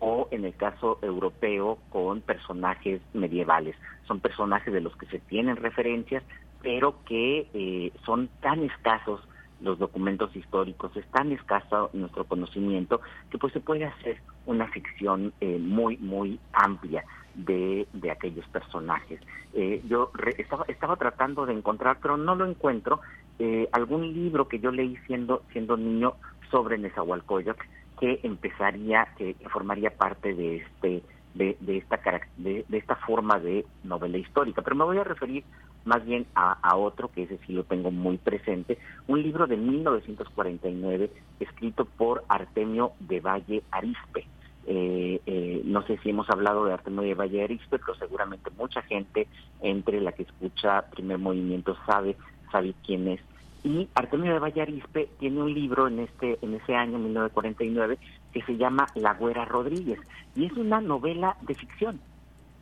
o 0.00 0.28
en 0.30 0.44
el 0.44 0.54
caso 0.54 0.98
europeo 1.00 1.78
con 1.88 2.20
personajes 2.20 3.00
medievales. 3.14 3.76
Son 4.06 4.20
personajes 4.20 4.74
de 4.74 4.82
los 4.82 4.94
que 4.96 5.06
se 5.06 5.18
tienen 5.18 5.56
referencias, 5.56 6.22
pero 6.60 7.02
que 7.06 7.90
son 8.04 8.28
tan 8.42 8.64
escasos 8.64 9.20
los 9.64 9.78
documentos 9.78 10.34
históricos, 10.36 10.94
es 10.96 11.06
tan 11.06 11.32
escaso 11.32 11.90
nuestro 11.94 12.24
conocimiento 12.24 13.00
que 13.30 13.38
pues 13.38 13.52
se 13.52 13.60
puede 13.60 13.86
hacer 13.86 14.20
una 14.46 14.68
ficción 14.68 15.32
eh, 15.40 15.58
muy, 15.58 15.96
muy 15.96 16.38
amplia 16.52 17.02
de, 17.34 17.88
de 17.92 18.10
aquellos 18.10 18.46
personajes. 18.48 19.20
Eh, 19.54 19.82
yo 19.88 20.12
estaba, 20.36 20.64
estaba 20.68 20.96
tratando 20.96 21.46
de 21.46 21.54
encontrar, 21.54 21.98
pero 22.00 22.16
no 22.16 22.34
lo 22.34 22.46
encuentro, 22.46 23.00
eh, 23.38 23.68
algún 23.72 24.12
libro 24.12 24.48
que 24.48 24.60
yo 24.60 24.70
leí 24.70 24.96
siendo, 25.06 25.42
siendo 25.52 25.76
niño 25.76 26.14
sobre 26.50 26.78
Nezahualcóyotl 26.78 27.62
que 27.98 28.20
empezaría, 28.22 29.08
que 29.16 29.34
formaría 29.50 29.90
parte 29.90 30.34
de 30.34 30.56
este 30.56 31.02
de, 31.34 31.56
de 31.60 31.78
esta 31.78 31.98
de, 32.36 32.64
de, 32.68 32.78
esta 32.78 32.94
forma 32.96 33.40
de 33.40 33.64
novela 33.82 34.18
histórica. 34.18 34.62
Pero 34.62 34.76
me 34.76 34.84
voy 34.84 34.98
a 34.98 35.04
referir 35.04 35.42
más 35.84 36.04
bien 36.04 36.26
a, 36.34 36.76
otro, 36.76 37.08
que 37.08 37.24
ese 37.24 37.38
sí 37.46 37.52
lo 37.52 37.64
tengo 37.64 37.90
muy 37.90 38.16
presente, 38.16 38.78
un 39.06 39.22
libro 39.22 39.46
de 39.46 39.56
1949 39.56 41.10
escrito 41.40 41.84
por 41.84 42.24
Artemio 42.28 42.92
de 43.00 43.20
Valle 43.20 43.62
Arispe. 43.70 44.26
Eh, 44.66 45.20
eh, 45.26 45.62
no 45.64 45.82
sé 45.86 45.98
si 45.98 46.10
hemos 46.10 46.28
hablado 46.30 46.64
de 46.64 46.72
Artemio 46.72 47.02
de 47.02 47.14
Valle 47.14 47.44
Arispe, 47.44 47.78
pero 47.78 47.94
seguramente 47.96 48.50
mucha 48.56 48.80
gente 48.82 49.26
entre 49.60 50.00
la 50.00 50.12
que 50.12 50.22
escucha 50.22 50.86
Primer 50.90 51.18
Movimiento 51.18 51.76
sabe, 51.86 52.16
sabe 52.50 52.74
quién 52.84 53.08
es. 53.08 53.20
Y 53.62 53.88
Artemio 53.94 54.32
de 54.32 54.38
Valle 54.38 54.62
Arispe 54.62 55.08
tiene 55.18 55.40
un 55.40 55.52
libro 55.52 55.88
en 55.88 56.00
este 56.00 56.38
en 56.42 56.54
ese 56.54 56.74
año 56.74 56.98
1949 56.98 57.98
que 58.32 58.42
se 58.42 58.56
llama 58.58 58.86
La 58.94 59.14
Güera 59.14 59.46
Rodríguez 59.46 59.98
y 60.34 60.44
es 60.46 60.52
una 60.52 60.80
novela 60.80 61.36
de 61.42 61.54
ficción. 61.54 61.98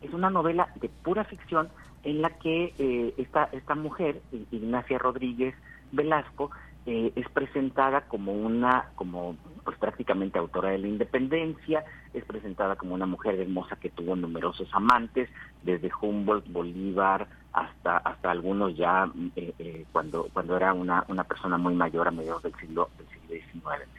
Es 0.01 0.13
una 0.13 0.29
novela 0.29 0.69
de 0.79 0.89
pura 0.89 1.23
ficción 1.25 1.69
en 2.03 2.21
la 2.21 2.29
que 2.31 2.73
eh, 2.77 3.13
esta, 3.17 3.49
esta 3.51 3.75
mujer, 3.75 4.21
Ignacia 4.51 4.97
Rodríguez 4.97 5.55
Velasco, 5.91 6.51
eh, 6.85 7.13
es 7.15 7.29
presentada 7.29 8.01
como 8.01 8.33
una, 8.33 8.89
como 8.95 9.37
pues 9.63 9.77
prácticamente 9.77 10.37
autora 10.37 10.71
de 10.71 10.79
la 10.79 10.87
independencia, 10.87 11.85
es 12.13 12.25
presentada 12.25 12.75
como 12.75 12.93
una 12.93 13.05
mujer 13.05 13.39
hermosa 13.39 13.77
que 13.77 13.89
tuvo 13.89 14.17
numerosos 14.17 14.67
amantes, 14.73 15.29
desde 15.61 15.89
Humboldt, 16.01 16.51
Bolívar, 16.51 17.27
hasta, 17.53 17.97
hasta 17.97 18.31
algunos 18.31 18.75
ya 18.75 19.09
eh, 19.35 19.53
eh, 19.59 19.85
cuando, 19.93 20.27
cuando 20.33 20.57
era 20.57 20.73
una, 20.73 21.05
una 21.07 21.23
persona 21.23 21.57
muy 21.57 21.73
mayor 21.73 22.07
a 22.07 22.11
mediados 22.11 22.43
del 22.43 22.55
siglo, 22.55 22.89
del 22.97 23.07
siglo 23.07 23.61
XIX. 23.63 23.89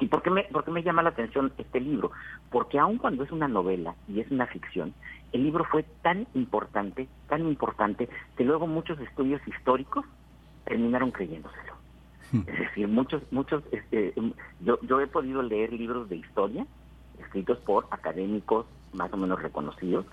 ¿Y 0.00 0.06
por 0.06 0.22
qué, 0.22 0.30
me, 0.30 0.44
por 0.44 0.64
qué 0.64 0.70
me 0.70 0.82
llama 0.82 1.02
la 1.02 1.10
atención 1.10 1.52
este 1.58 1.78
libro? 1.78 2.10
Porque 2.50 2.78
aun 2.78 2.98
cuando 2.98 3.22
es 3.22 3.30
una 3.30 3.48
novela 3.48 3.94
y 4.08 4.20
es 4.20 4.30
una 4.30 4.46
ficción, 4.46 4.94
el 5.32 5.44
libro 5.44 5.64
fue 5.64 5.84
tan 6.02 6.26
importante, 6.34 7.06
tan 7.28 7.46
importante, 7.46 8.08
que 8.36 8.44
luego 8.44 8.66
muchos 8.66 8.98
estudios 9.00 9.40
históricos 9.46 10.04
terminaron 10.64 11.10
creyéndoselo. 11.10 11.74
Hmm. 12.32 12.40
Es 12.46 12.58
decir, 12.58 12.88
muchos, 12.88 13.22
muchos, 13.30 13.62
este, 13.72 14.14
yo, 14.60 14.78
yo 14.82 15.00
he 15.00 15.06
podido 15.06 15.42
leer 15.42 15.72
libros 15.72 16.08
de 16.08 16.16
historia 16.16 16.66
escritos 17.18 17.58
por 17.58 17.86
académicos 17.90 18.66
más 18.92 19.12
o 19.12 19.16
menos 19.16 19.40
reconocidos 19.42 20.06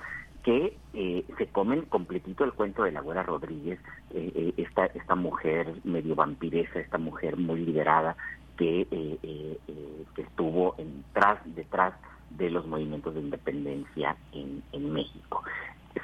que 0.44 0.78
eh, 0.94 1.26
se 1.38 1.48
comen 1.48 1.82
completito 1.84 2.44
el 2.44 2.54
cuento 2.54 2.84
de 2.84 2.92
la 2.92 3.00
abuela 3.00 3.24
Rodríguez, 3.24 3.80
eh, 4.12 4.32
eh, 4.34 4.54
esta, 4.58 4.86
esta 4.86 5.16
mujer 5.16 5.74
medio 5.84 6.16
vampiresa, 6.16 6.80
esta 6.80 6.98
mujer 6.98 7.36
muy 7.38 7.66
liberada 7.66 8.16
que, 8.58 8.88
que 10.16 10.22
estuvo 10.22 10.76
en, 10.78 11.04
detrás 11.56 11.94
de 12.30 12.50
los 12.50 12.66
movimientos 12.68 13.14
de 13.14 13.22
independencia 13.22 14.16
en, 14.32 14.64
México. 14.94 15.44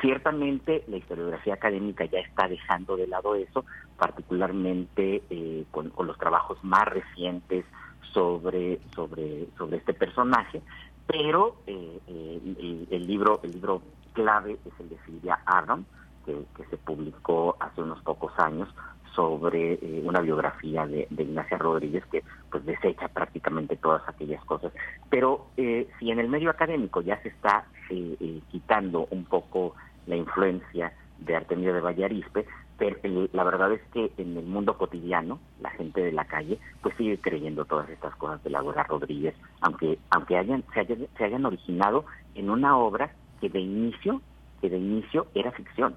Ciertamente 0.01 0.83
la 0.87 0.97
historiografía 0.97 1.53
académica 1.53 2.05
ya 2.05 2.19
está 2.19 2.47
dejando 2.47 2.97
de 2.97 3.07
lado 3.07 3.35
eso, 3.35 3.65
particularmente 3.97 5.23
eh, 5.29 5.65
con, 5.71 5.91
los 5.97 6.17
trabajos 6.17 6.57
más 6.63 6.85
recientes 6.85 7.65
sobre, 8.11 8.79
sobre, 8.95 9.47
sobre 9.57 9.77
este 9.77 9.93
personaje, 9.93 10.61
pero 11.07 11.57
eh, 11.67 11.99
eh, 12.07 12.87
el, 12.91 13.07
libro, 13.07 13.39
el 13.43 13.51
libro 13.51 13.81
clave 14.13 14.57
es 14.65 14.79
el 14.79 14.89
de 14.89 14.97
Silvia 15.05 15.39
Adam, 15.45 15.85
que 16.25 16.65
se 16.69 16.77
publicó 16.77 17.57
hace 17.59 17.81
unos 17.81 18.01
pocos 18.01 18.31
años, 18.39 18.69
sobre 19.15 19.73
eh, 19.73 20.01
una 20.03 20.21
biografía 20.21 20.85
de, 20.85 21.07
Ignacia 21.09 21.57
Rodríguez 21.57 22.03
que 22.11 22.23
pues 22.51 22.65
desecha 22.65 23.07
prácticamente 23.07 23.75
todas 23.77 24.07
aquellas 24.07 24.43
cosas. 24.45 24.73
Pero 25.09 25.47
eh, 25.57 25.87
si 25.99 26.11
en 26.11 26.19
el 26.19 26.29
medio 26.29 26.49
académico 26.49 27.01
ya 27.01 27.21
se 27.21 27.29
está 27.29 27.65
eh, 27.89 28.41
quitando 28.51 29.07
un 29.11 29.25
poco 29.25 29.75
la 30.07 30.15
influencia 30.15 30.93
de 31.19 31.35
Artemio 31.35 31.73
de 31.73 31.81
Vallarispe, 31.81 32.45
pero 32.77 32.97
la 33.31 33.43
verdad 33.43 33.71
es 33.71 33.81
que 33.93 34.11
en 34.17 34.35
el 34.35 34.45
mundo 34.45 34.77
cotidiano, 34.77 35.39
la 35.61 35.69
gente 35.71 36.01
de 36.01 36.11
la 36.11 36.25
calle, 36.25 36.59
pues 36.81 36.95
sigue 36.97 37.19
creyendo 37.19 37.65
todas 37.65 37.87
estas 37.89 38.15
cosas 38.15 38.43
de 38.43 38.49
la 38.49 38.59
abuela 38.59 38.83
Rodríguez, 38.83 39.35
aunque, 39.61 39.99
aunque 40.09 40.37
hayan, 40.37 40.63
se, 40.73 40.81
hayan, 40.81 41.07
se 41.17 41.23
hayan 41.23 41.45
originado 41.45 42.05
en 42.35 42.49
una 42.49 42.77
obra 42.77 43.13
que 43.39 43.49
de 43.49 43.59
inicio, 43.59 44.21
que 44.59 44.69
de 44.69 44.77
inicio 44.77 45.27
era 45.35 45.51
ficción 45.51 45.95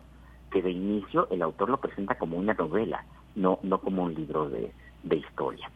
que 0.51 0.63
de 0.63 0.71
inicio 0.71 1.29
el 1.31 1.43
autor 1.43 1.71
lo 1.71 1.79
presenta 1.79 2.17
como 2.17 2.37
una 2.37 2.55
novela, 2.55 3.05
no, 3.35 3.59
no 3.63 3.81
como 3.81 4.05
un 4.05 4.15
libro 4.15 4.49
de, 4.49 4.73
de 5.03 5.17
historia. 5.17 5.71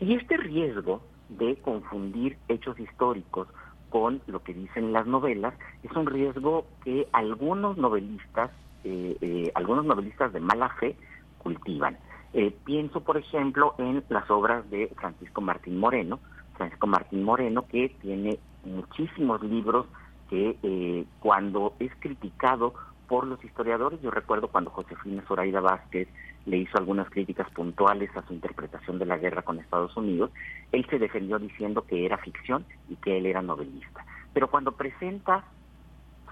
Y 0.00 0.14
este 0.14 0.36
riesgo 0.36 1.00
de 1.28 1.56
confundir 1.56 2.38
hechos 2.48 2.78
históricos 2.78 3.48
con 3.90 4.20
lo 4.26 4.42
que 4.42 4.54
dicen 4.54 4.92
las 4.92 5.06
novelas 5.06 5.54
es 5.82 5.92
un 5.92 6.06
riesgo 6.06 6.66
que 6.84 7.08
algunos 7.12 7.76
novelistas, 7.76 8.50
eh, 8.84 9.16
eh, 9.20 9.52
algunos 9.54 9.84
novelistas 9.84 10.32
de 10.32 10.40
mala 10.40 10.68
fe 10.80 10.96
cultivan. 11.38 11.98
Eh, 12.34 12.54
pienso, 12.64 13.00
por 13.00 13.16
ejemplo, 13.16 13.74
en 13.78 14.04
las 14.08 14.30
obras 14.30 14.68
de 14.70 14.88
Francisco 14.96 15.40
Martín 15.40 15.78
Moreno, 15.78 16.20
Francisco 16.56 16.86
Martín 16.86 17.24
Moreno 17.24 17.66
que 17.66 17.88
tiene 18.00 18.38
muchísimos 18.64 19.42
libros 19.42 19.86
que 20.28 21.06
cuando 21.20 21.72
es 21.78 21.90
criticado 22.00 22.74
por 23.08 23.26
los 23.26 23.42
historiadores. 23.42 24.00
Yo 24.02 24.10
recuerdo 24.10 24.48
cuando 24.48 24.70
Josefina 24.70 25.24
Zoraida 25.26 25.60
Vázquez 25.60 26.08
le 26.46 26.58
hizo 26.58 26.78
algunas 26.78 27.10
críticas 27.10 27.50
puntuales 27.50 28.14
a 28.16 28.26
su 28.26 28.34
interpretación 28.34 28.98
de 28.98 29.06
la 29.06 29.18
guerra 29.18 29.42
con 29.42 29.58
Estados 29.58 29.96
Unidos, 29.96 30.30
él 30.72 30.86
se 30.88 30.98
defendió 30.98 31.38
diciendo 31.38 31.82
que 31.82 32.06
era 32.06 32.18
ficción 32.18 32.64
y 32.88 32.96
que 32.96 33.18
él 33.18 33.26
era 33.26 33.42
novelista. 33.42 34.04
Pero 34.32 34.48
cuando 34.48 34.72
presenta 34.72 35.44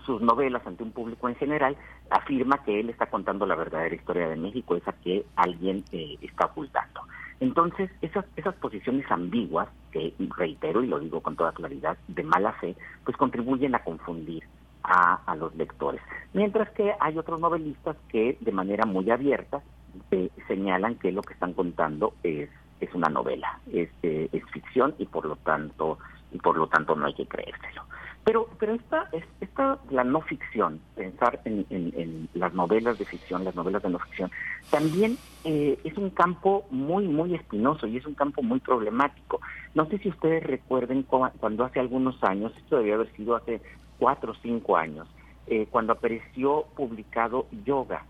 sus 0.05 0.23
novelas 0.23 0.65
ante 0.67 0.85
un 0.85 0.93
público 0.93 1.29
en 1.29 1.35
general, 1.35 1.77
afirma 2.11 2.63
que 2.63 2.79
él 2.79 2.91
está 2.91 3.07
contando 3.07 3.45
la 3.45 3.57
verdadera 3.57 3.95
historia 3.95 4.29
de 4.29 4.37
México, 4.37 4.77
esa 4.77 4.93
que 4.93 5.27
alguien 5.35 5.83
eh, 5.91 6.17
está 6.23 6.47
ocultando. 6.47 7.01
Entonces, 7.41 7.91
esas, 8.01 8.25
esas 8.37 8.55
posiciones 8.55 9.05
ambiguas, 9.11 9.69
que 9.91 10.15
reitero 10.37 10.83
y 10.83 10.87
lo 10.87 11.01
digo 11.01 11.21
con 11.21 11.37
toda 11.37 11.53
claridad, 11.53 11.99
de 12.09 12.23
mala 12.23 12.53
fe, 12.53 12.77
pues 13.05 13.17
contribuyen 13.17 13.75
a 13.75 13.81
confundir 13.81 14.45
a, 14.87 15.21
a 15.27 15.37
los 15.37 15.55
lectores. 15.57 16.01
Mientras 16.33 16.71
que 16.71 16.95
hay 17.01 17.19
otros 17.19 17.41
novelistas 17.41 17.97
que 18.09 18.39
de 18.41 18.53
manera 18.53 18.87
muy 18.87 19.11
abierta 19.11 19.63
eh, 20.11 20.31
señalan 20.47 20.97
que 20.97 21.13
lo 21.13 21.23
que 21.23 21.35
están 21.35 21.53
contando 21.53 22.15
es, 22.23 22.49
es 22.81 22.95
una 22.95 23.09
novela, 23.09 23.59
es, 23.73 23.89
eh, 24.03 24.29
es 24.33 24.45
ficción 24.53 24.95
y 24.99 25.07
por 25.07 25.25
lo 25.25 25.37
tanto 25.37 25.99
y 26.33 26.39
por 26.39 26.57
lo 26.57 26.67
tanto 26.67 26.95
no 26.95 27.07
hay 27.07 27.15
que 27.15 27.27
creérselo. 27.27 27.83
Pero, 28.25 28.49
pero 28.59 28.75
esta, 28.75 29.09
esta, 29.41 29.79
la 29.91 30.03
no 30.03 30.21
ficción, 30.21 30.81
pensar 30.97 31.41
en, 31.45 31.65
en, 31.71 32.29
las 32.35 32.53
novelas 32.55 32.99
de 32.99 33.05
ficción, 33.05 33.45
las 33.45 33.55
novelas 33.55 33.85
de 33.85 33.91
no 33.91 34.01
ficción, 34.01 34.33
también 34.69 35.17
eh, 35.45 35.79
es 35.85 35.97
un 35.97 36.11
campo 36.11 36.67
muy, 36.71 37.07
muy 37.07 37.37
espinoso 37.37 37.87
y 37.87 37.99
es 37.99 38.05
un 38.05 38.15
campo 38.15 38.43
muy 38.43 38.59
problemático. 38.59 39.41
No 39.77 39.87
sé 39.87 39.99
si 39.99 40.09
ustedes 40.09 40.43
recuerden 40.43 41.05
cuando 41.05 41.65
hace 41.65 41.79
algunos 41.79 42.21
años, 42.25 42.53
esto 42.57 42.79
debía 42.79 42.97
haber 42.97 43.13
sido 43.13 43.37
hace 43.37 43.61
cuatro 43.99 44.33
o 44.33 44.35
cinco 44.43 44.77
años, 44.77 45.07
eh, 45.47 45.67
cuando 45.71 45.93
apareció 45.93 46.67
publicado 46.77 47.47
Yoga, 47.65 48.05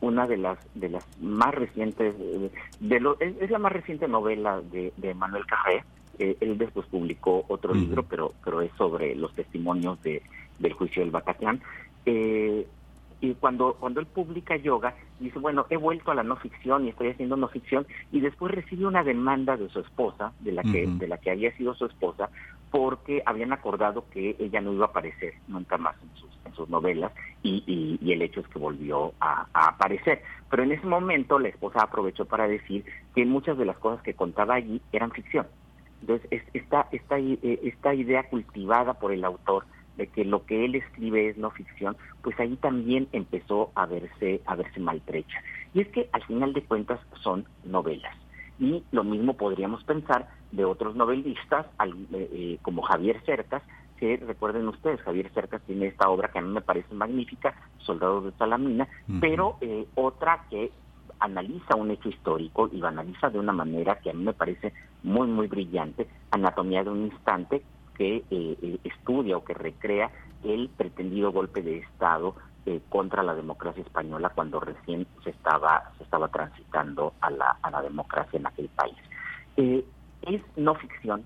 una 0.00 0.26
de 0.26 0.38
las 0.38 0.58
de 0.74 0.88
las 0.88 1.04
más 1.20 1.54
recientes, 1.54 2.14
de 2.80 3.00
lo, 3.00 3.18
es, 3.20 3.50
la 3.50 3.58
más 3.58 3.72
reciente 3.72 4.08
novela 4.08 4.60
de, 4.60 4.92
de 4.96 5.14
Manuel 5.14 5.46
Cajé, 5.46 5.84
eh, 6.18 6.36
él 6.40 6.56
después 6.56 6.86
publicó 6.86 7.44
otro 7.48 7.74
libro, 7.74 8.02
pero, 8.02 8.32
pero 8.44 8.62
es 8.62 8.72
sobre 8.78 9.14
los 9.14 9.34
testimonios 9.34 10.02
de, 10.02 10.22
del 10.58 10.72
juicio 10.72 11.02
del 11.02 11.10
Bataclan. 11.10 11.60
Eh, 12.06 12.66
y 13.20 13.34
cuando, 13.34 13.74
cuando 13.74 14.00
él 14.00 14.06
publica 14.06 14.56
yoga, 14.56 14.94
dice, 15.20 15.38
bueno, 15.38 15.66
he 15.70 15.76
vuelto 15.76 16.10
a 16.10 16.14
la 16.14 16.22
no 16.22 16.36
ficción 16.36 16.84
y 16.84 16.90
estoy 16.90 17.08
haciendo 17.08 17.36
no 17.36 17.48
ficción, 17.48 17.86
y 18.12 18.20
después 18.20 18.54
recibe 18.54 18.86
una 18.86 19.02
demanda 19.02 19.56
de 19.56 19.68
su 19.70 19.80
esposa, 19.80 20.32
de 20.40 20.52
la 20.52 20.62
que, 20.62 20.86
de 20.86 21.08
la 21.08 21.16
que 21.16 21.30
había 21.30 21.54
sido 21.56 21.74
su 21.74 21.86
esposa, 21.86 22.28
porque 22.70 23.22
habían 23.24 23.52
acordado 23.52 24.04
que 24.10 24.36
ella 24.38 24.60
no 24.60 24.72
iba 24.72 24.86
a 24.86 24.88
aparecer 24.88 25.34
nunca 25.48 25.78
más 25.78 25.96
en 26.02 26.10
sus, 26.54 26.68
novelas, 26.68 27.12
y, 27.42 27.98
el 28.10 28.22
hecho 28.22 28.40
es 28.40 28.48
que 28.48 28.58
volvió 28.58 29.12
a, 29.20 29.46
a, 29.52 29.68
aparecer. 29.68 30.22
Pero 30.50 30.62
en 30.62 30.72
ese 30.72 30.86
momento 30.86 31.38
la 31.38 31.48
esposa 31.48 31.82
aprovechó 31.82 32.24
para 32.24 32.48
decir 32.48 32.84
que 33.14 33.26
muchas 33.26 33.58
de 33.58 33.66
las 33.66 33.76
cosas 33.76 34.02
que 34.02 34.14
contaba 34.14 34.54
allí 34.54 34.80
eran 34.90 35.10
ficción. 35.10 35.46
Entonces, 36.00 36.42
esta, 36.54 36.88
esta, 36.92 37.18
eh, 37.18 37.60
esta 37.62 37.94
idea 37.94 38.28
cultivada 38.28 38.94
por 38.94 39.12
el 39.12 39.24
autor 39.24 39.64
de 39.96 40.06
que 40.06 40.24
lo 40.24 40.44
que 40.44 40.64
él 40.64 40.74
escribe 40.74 41.28
es 41.28 41.36
no 41.36 41.50
ficción, 41.50 41.96
pues 42.22 42.38
ahí 42.38 42.56
también 42.56 43.08
empezó 43.12 43.70
a 43.74 43.86
verse, 43.86 44.40
a 44.46 44.56
verse 44.56 44.78
maltrecha. 44.78 45.42
Y 45.74 45.80
es 45.80 45.88
que 45.88 46.08
al 46.12 46.22
final 46.24 46.52
de 46.52 46.62
cuentas 46.62 47.00
son 47.22 47.46
novelas. 47.64 48.14
Y 48.58 48.82
lo 48.90 49.04
mismo 49.04 49.34
podríamos 49.34 49.84
pensar 49.84 50.28
de 50.52 50.64
otros 50.64 50.96
novelistas, 50.96 51.66
eh, 51.84 51.90
eh, 52.12 52.58
como 52.62 52.82
Javier 52.82 53.22
Cercas, 53.24 53.62
que 53.98 54.16
recuerden 54.18 54.68
ustedes, 54.68 55.00
Javier 55.00 55.30
Cercas 55.32 55.62
tiene 55.62 55.86
esta 55.86 56.08
obra 56.10 56.28
que 56.28 56.38
a 56.38 56.42
mí 56.42 56.52
me 56.52 56.60
parece 56.60 56.94
magnífica, 56.94 57.54
Soldados 57.78 58.24
de 58.24 58.32
Salamina, 58.32 58.86
pero 59.20 59.58
otra 59.94 60.44
que 60.50 60.70
analiza 61.20 61.76
un 61.76 61.90
hecho 61.90 62.08
histórico 62.08 62.68
y 62.72 62.78
lo 62.78 62.88
analiza 62.88 63.30
de 63.30 63.38
una 63.38 63.52
manera 63.52 63.98
que 64.00 64.10
a 64.10 64.12
mí 64.12 64.22
me 64.22 64.34
parece 64.34 64.72
muy, 65.02 65.26
muy 65.26 65.46
brillante, 65.46 66.06
Anatomía 66.30 66.84
de 66.84 66.90
un 66.90 67.06
Instante, 67.06 67.62
que 67.96 68.16
eh, 68.16 68.24
eh, 68.30 68.78
estudia 68.84 69.36
o 69.36 69.44
que 69.44 69.54
recrea 69.54 70.10
el 70.44 70.68
pretendido 70.68 71.32
golpe 71.32 71.62
de 71.62 71.78
Estado 71.78 72.34
eh, 72.66 72.80
contra 72.88 73.22
la 73.22 73.34
democracia 73.34 73.82
española 73.82 74.30
cuando 74.34 74.60
recién 74.60 75.06
se 75.24 75.30
estaba, 75.30 75.92
se 75.96 76.04
estaba 76.04 76.28
transitando 76.28 77.14
a 77.20 77.30
la, 77.30 77.56
a 77.62 77.70
la 77.70 77.82
democracia 77.82 78.38
en 78.38 78.46
aquel 78.46 78.68
país. 78.68 78.96
es 79.56 80.42
no 80.56 80.74
ficción, 80.74 81.24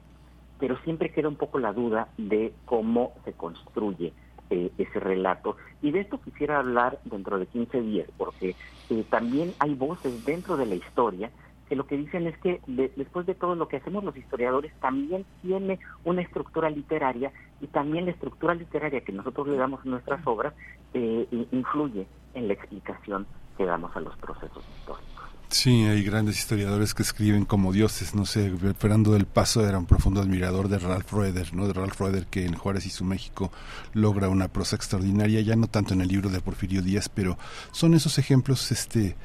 pero 0.58 0.78
siempre 0.84 1.10
queda 1.10 1.28
un 1.28 1.36
poco 1.36 1.58
la 1.58 1.72
duda 1.72 2.08
de 2.18 2.52
cómo 2.66 3.14
se 3.24 3.32
construye 3.32 4.12
eh, 4.50 4.70
ese 4.78 5.00
relato. 5.00 5.56
Y 5.80 5.92
de 5.92 6.00
esto 6.00 6.20
quisiera 6.20 6.58
hablar 6.58 6.98
dentro 7.04 7.38
de 7.38 7.46
15 7.46 7.80
días, 7.80 8.08
porque 8.16 8.56
eh, 8.90 9.04
también 9.08 9.54
hay 9.60 9.74
voces 9.74 10.24
dentro 10.24 10.56
de 10.56 10.66
la 10.66 10.74
historia 10.74 11.30
que 11.70 11.76
lo 11.76 11.86
que 11.86 11.96
dicen 11.96 12.26
es 12.26 12.36
que 12.38 12.60
después 12.66 13.26
de 13.26 13.36
todo 13.36 13.54
lo 13.54 13.68
que 13.68 13.76
hacemos 13.76 14.02
los 14.02 14.16
historiadores 14.16 14.72
también 14.80 15.24
tiene 15.40 15.78
una 16.04 16.20
estructura 16.20 16.68
literaria 16.68 17.30
y 17.60 17.68
también 17.68 18.06
la 18.06 18.10
estructura 18.10 18.54
literaria 18.54 19.02
que 19.02 19.12
nosotros 19.12 19.46
le 19.46 19.56
damos 19.56 19.80
a 19.86 19.88
nuestras 19.88 20.20
obras 20.26 20.52
eh, 20.94 21.28
influye 21.52 22.08
en 22.34 22.48
la 22.48 22.54
explicación 22.54 23.24
que 23.56 23.64
damos 23.66 23.94
a 23.94 24.00
los 24.00 24.16
procesos 24.16 24.64
históricos. 24.78 25.20
Sí, 25.50 25.82
hay 25.82 26.04
grandes 26.04 26.38
historiadores 26.38 26.94
que 26.94 27.02
escriben 27.02 27.44
como 27.44 27.72
dioses, 27.72 28.14
no 28.14 28.24
sé, 28.24 28.52
Fernando 28.78 29.10
del 29.10 29.26
Paso 29.26 29.66
era 29.66 29.78
un 29.78 29.86
profundo 29.86 30.20
admirador 30.20 30.68
de 30.68 30.78
Ralph 30.78 31.10
Roeder, 31.10 31.52
¿no? 31.54 31.66
De 31.66 31.72
Ralph 31.72 31.98
Roeder 31.98 32.26
que 32.26 32.46
en 32.46 32.54
Juárez 32.54 32.86
y 32.86 32.90
su 32.90 33.04
México 33.04 33.50
logra 33.92 34.28
una 34.28 34.46
prosa 34.46 34.76
extraordinaria, 34.76 35.40
ya 35.40 35.56
no 35.56 35.66
tanto 35.66 35.92
en 35.92 36.02
el 36.02 36.08
libro 36.08 36.30
de 36.30 36.40
Porfirio 36.40 36.82
Díaz, 36.82 37.08
pero 37.08 37.36
son 37.72 37.94
esos 37.94 38.16
ejemplos 38.18 38.70
este 38.70 39.16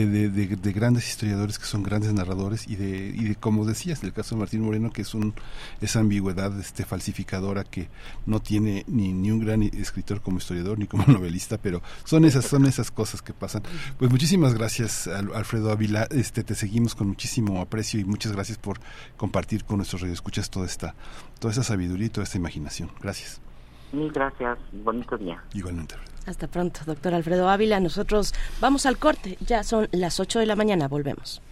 de, 0.00 0.30
de, 0.30 0.56
de, 0.56 0.72
grandes 0.72 1.06
historiadores 1.06 1.58
que 1.58 1.66
son 1.66 1.82
grandes 1.82 2.12
narradores 2.14 2.66
y 2.66 2.76
de, 2.76 3.12
y 3.14 3.24
de 3.24 3.34
como 3.34 3.66
decías, 3.66 4.02
el 4.02 4.14
caso 4.14 4.34
de 4.34 4.40
Martín 4.40 4.62
Moreno, 4.62 4.90
que 4.90 5.02
es 5.02 5.14
un 5.14 5.34
esa 5.82 6.00
ambigüedad 6.00 6.58
este 6.58 6.84
falsificadora 6.84 7.64
que 7.64 7.88
no 8.24 8.40
tiene 8.40 8.84
ni, 8.86 9.12
ni 9.12 9.30
un 9.30 9.40
gran 9.40 9.62
escritor 9.62 10.22
como 10.22 10.38
historiador 10.38 10.78
ni 10.78 10.86
como 10.86 11.04
novelista, 11.08 11.58
pero 11.58 11.82
son 12.04 12.24
esas, 12.24 12.46
son 12.46 12.64
esas 12.64 12.90
cosas 12.90 13.20
que 13.20 13.34
pasan. 13.34 13.62
Pues 13.98 14.10
muchísimas 14.10 14.54
gracias, 14.54 15.06
Alfredo 15.08 15.70
Ávila. 15.70 16.08
Este, 16.10 16.42
te 16.42 16.54
seguimos 16.54 16.94
con 16.94 17.08
muchísimo 17.08 17.60
aprecio 17.60 18.00
y 18.00 18.04
muchas 18.04 18.32
gracias 18.32 18.56
por 18.56 18.80
compartir 19.18 19.64
con 19.64 19.76
nuestros 19.76 20.00
radioescuchas 20.00 20.48
toda 20.48 20.64
esta, 20.64 20.94
toda 21.38 21.52
esa 21.52 21.64
sabiduría 21.64 22.06
y 22.06 22.10
toda 22.10 22.24
esta 22.24 22.38
imaginación. 22.38 22.90
Gracias. 23.00 23.40
Mil 23.92 24.10
gracias. 24.10 24.58
Bonito 24.72 25.18
día. 25.18 25.42
Igualmente. 25.52 25.96
Hasta 26.26 26.46
pronto, 26.46 26.80
doctor 26.86 27.14
Alfredo 27.14 27.48
Ávila. 27.48 27.80
Nosotros 27.80 28.34
vamos 28.60 28.86
al 28.86 28.98
corte. 28.98 29.36
Ya 29.46 29.62
son 29.64 29.88
las 29.92 30.20
8 30.20 30.38
de 30.38 30.46
la 30.46 30.56
mañana. 30.56 30.88
Volvemos. 30.88 31.42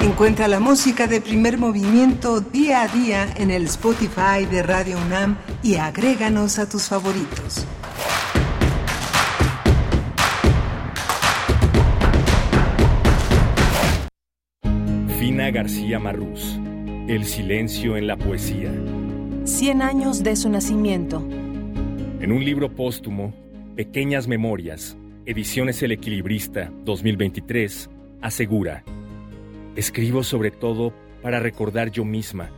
Encuentra 0.00 0.48
la 0.48 0.58
música 0.58 1.06
de 1.06 1.20
primer 1.20 1.58
movimiento 1.58 2.40
día 2.40 2.82
a 2.82 2.88
día 2.88 3.28
en 3.36 3.50
el 3.50 3.64
Spotify 3.64 4.46
de 4.50 4.62
Radio 4.62 4.96
UNAM 4.96 5.36
y 5.62 5.74
agréganos 5.74 6.58
a 6.58 6.68
tus 6.68 6.84
favoritos. 6.84 7.66
Fina 15.18 15.50
García 15.50 15.98
Marrús. 15.98 16.58
El 17.08 17.24
silencio 17.24 17.96
en 17.96 18.06
la 18.06 18.16
poesía. 18.16 18.72
Cien 19.48 19.80
años 19.80 20.22
de 20.22 20.36
su 20.36 20.50
nacimiento. 20.50 21.26
En 22.20 22.32
un 22.32 22.44
libro 22.44 22.76
póstumo, 22.76 23.34
Pequeñas 23.76 24.28
Memorias, 24.28 24.94
Ediciones 25.24 25.82
El 25.82 25.92
Equilibrista 25.92 26.70
2023, 26.84 27.88
asegura, 28.20 28.84
escribo 29.74 30.22
sobre 30.22 30.50
todo 30.50 30.92
para 31.22 31.40
recordar 31.40 31.90
yo 31.90 32.04
misma, 32.04 32.50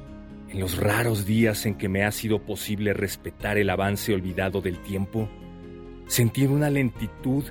en 0.49 0.59
los 0.59 0.79
raros 0.79 1.27
días 1.27 1.65
en 1.65 1.77
que 1.77 1.89
me 1.89 2.03
ha 2.05 2.11
sido 2.11 2.43
posible 2.43 2.93
respetar 2.93 3.57
el 3.57 3.71
avance 3.71 4.13
olvidado 4.13 4.61
del 4.61 4.83
tiempo, 4.83 5.29
sentir 6.09 6.51
una 6.51 6.71
lentitud 6.71 7.45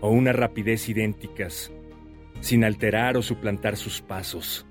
o 0.00 0.10
una 0.10 0.32
rapidez 0.32 0.88
idénticas 0.88 1.70
sin 2.40 2.64
alterar 2.64 3.16
o 3.16 3.22
suplantar 3.22 3.76
sus 3.76 4.02
pasos. 4.02 4.66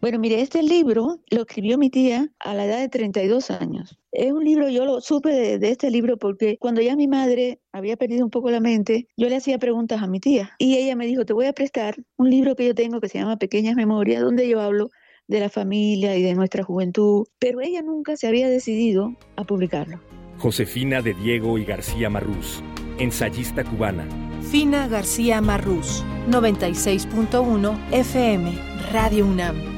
Bueno, 0.00 0.20
mire, 0.20 0.40
este 0.40 0.62
libro 0.62 1.18
lo 1.28 1.40
escribió 1.40 1.76
mi 1.76 1.90
tía 1.90 2.28
a 2.38 2.54
la 2.54 2.66
edad 2.66 2.78
de 2.78 2.88
32 2.88 3.50
años. 3.50 3.98
Es 4.12 4.32
un 4.32 4.44
libro, 4.44 4.68
yo 4.68 4.84
lo 4.84 5.00
supe 5.00 5.58
de, 5.58 5.70
este 5.70 5.90
libro 5.90 6.16
porque 6.18 6.56
cuando 6.58 6.80
ya 6.80 6.94
mi 6.94 7.08
madre 7.08 7.60
había 7.72 7.96
perdido 7.96 8.24
un 8.24 8.30
poco 8.30 8.50
la 8.50 8.60
mente, 8.60 9.08
yo 9.16 9.28
le 9.28 9.36
hacía 9.36 9.58
preguntas 9.58 10.00
a 10.00 10.06
mi 10.06 10.20
tía 10.20 10.52
y 10.58 10.76
ella 10.76 10.94
me 10.94 11.06
dijo, 11.06 11.24
te 11.24 11.32
voy 11.32 11.46
a 11.46 11.52
prestar 11.52 11.96
un 12.16 12.30
libro 12.30 12.54
que 12.54 12.66
yo 12.66 12.74
tengo 12.74 13.00
que 13.00 13.08
se 13.08 13.18
llama 13.18 13.38
Pequeñas 13.38 13.74
Memorias, 13.74 14.22
donde 14.22 14.48
yo 14.48 14.60
hablo 14.60 14.90
de 15.26 15.40
la 15.40 15.50
familia 15.50 16.16
y 16.16 16.22
de 16.22 16.34
nuestra 16.34 16.62
juventud, 16.62 17.26
pero 17.40 17.60
ella 17.60 17.82
nunca 17.82 18.16
se 18.16 18.28
había 18.28 18.48
decidido 18.48 19.14
a 19.36 19.44
publicarlo. 19.44 20.00
Josefina 20.38 21.02
de 21.02 21.14
Diego 21.14 21.58
y 21.58 21.64
García 21.64 22.08
Marrús, 22.08 22.62
ensayista 22.98 23.64
cubana, 23.64 24.06
Fina 24.50 24.88
García 24.88 25.40
Marrús, 25.40 26.04
96.1 26.30 27.76
FM, 27.92 28.52
Radio 28.92 29.26
UNAM, 29.26 29.77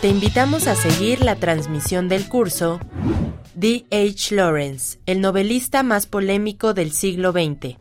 Te 0.00 0.08
invitamos 0.08 0.66
a 0.66 0.74
seguir 0.74 1.22
la 1.22 1.36
transmisión 1.36 2.08
del 2.08 2.26
curso 2.26 2.80
D. 3.54 3.84
H. 3.90 4.34
Lawrence, 4.34 4.98
el 5.04 5.20
novelista 5.20 5.82
más 5.82 6.06
polémico 6.06 6.72
del 6.72 6.92
siglo 6.92 7.32
XX, 7.32 7.76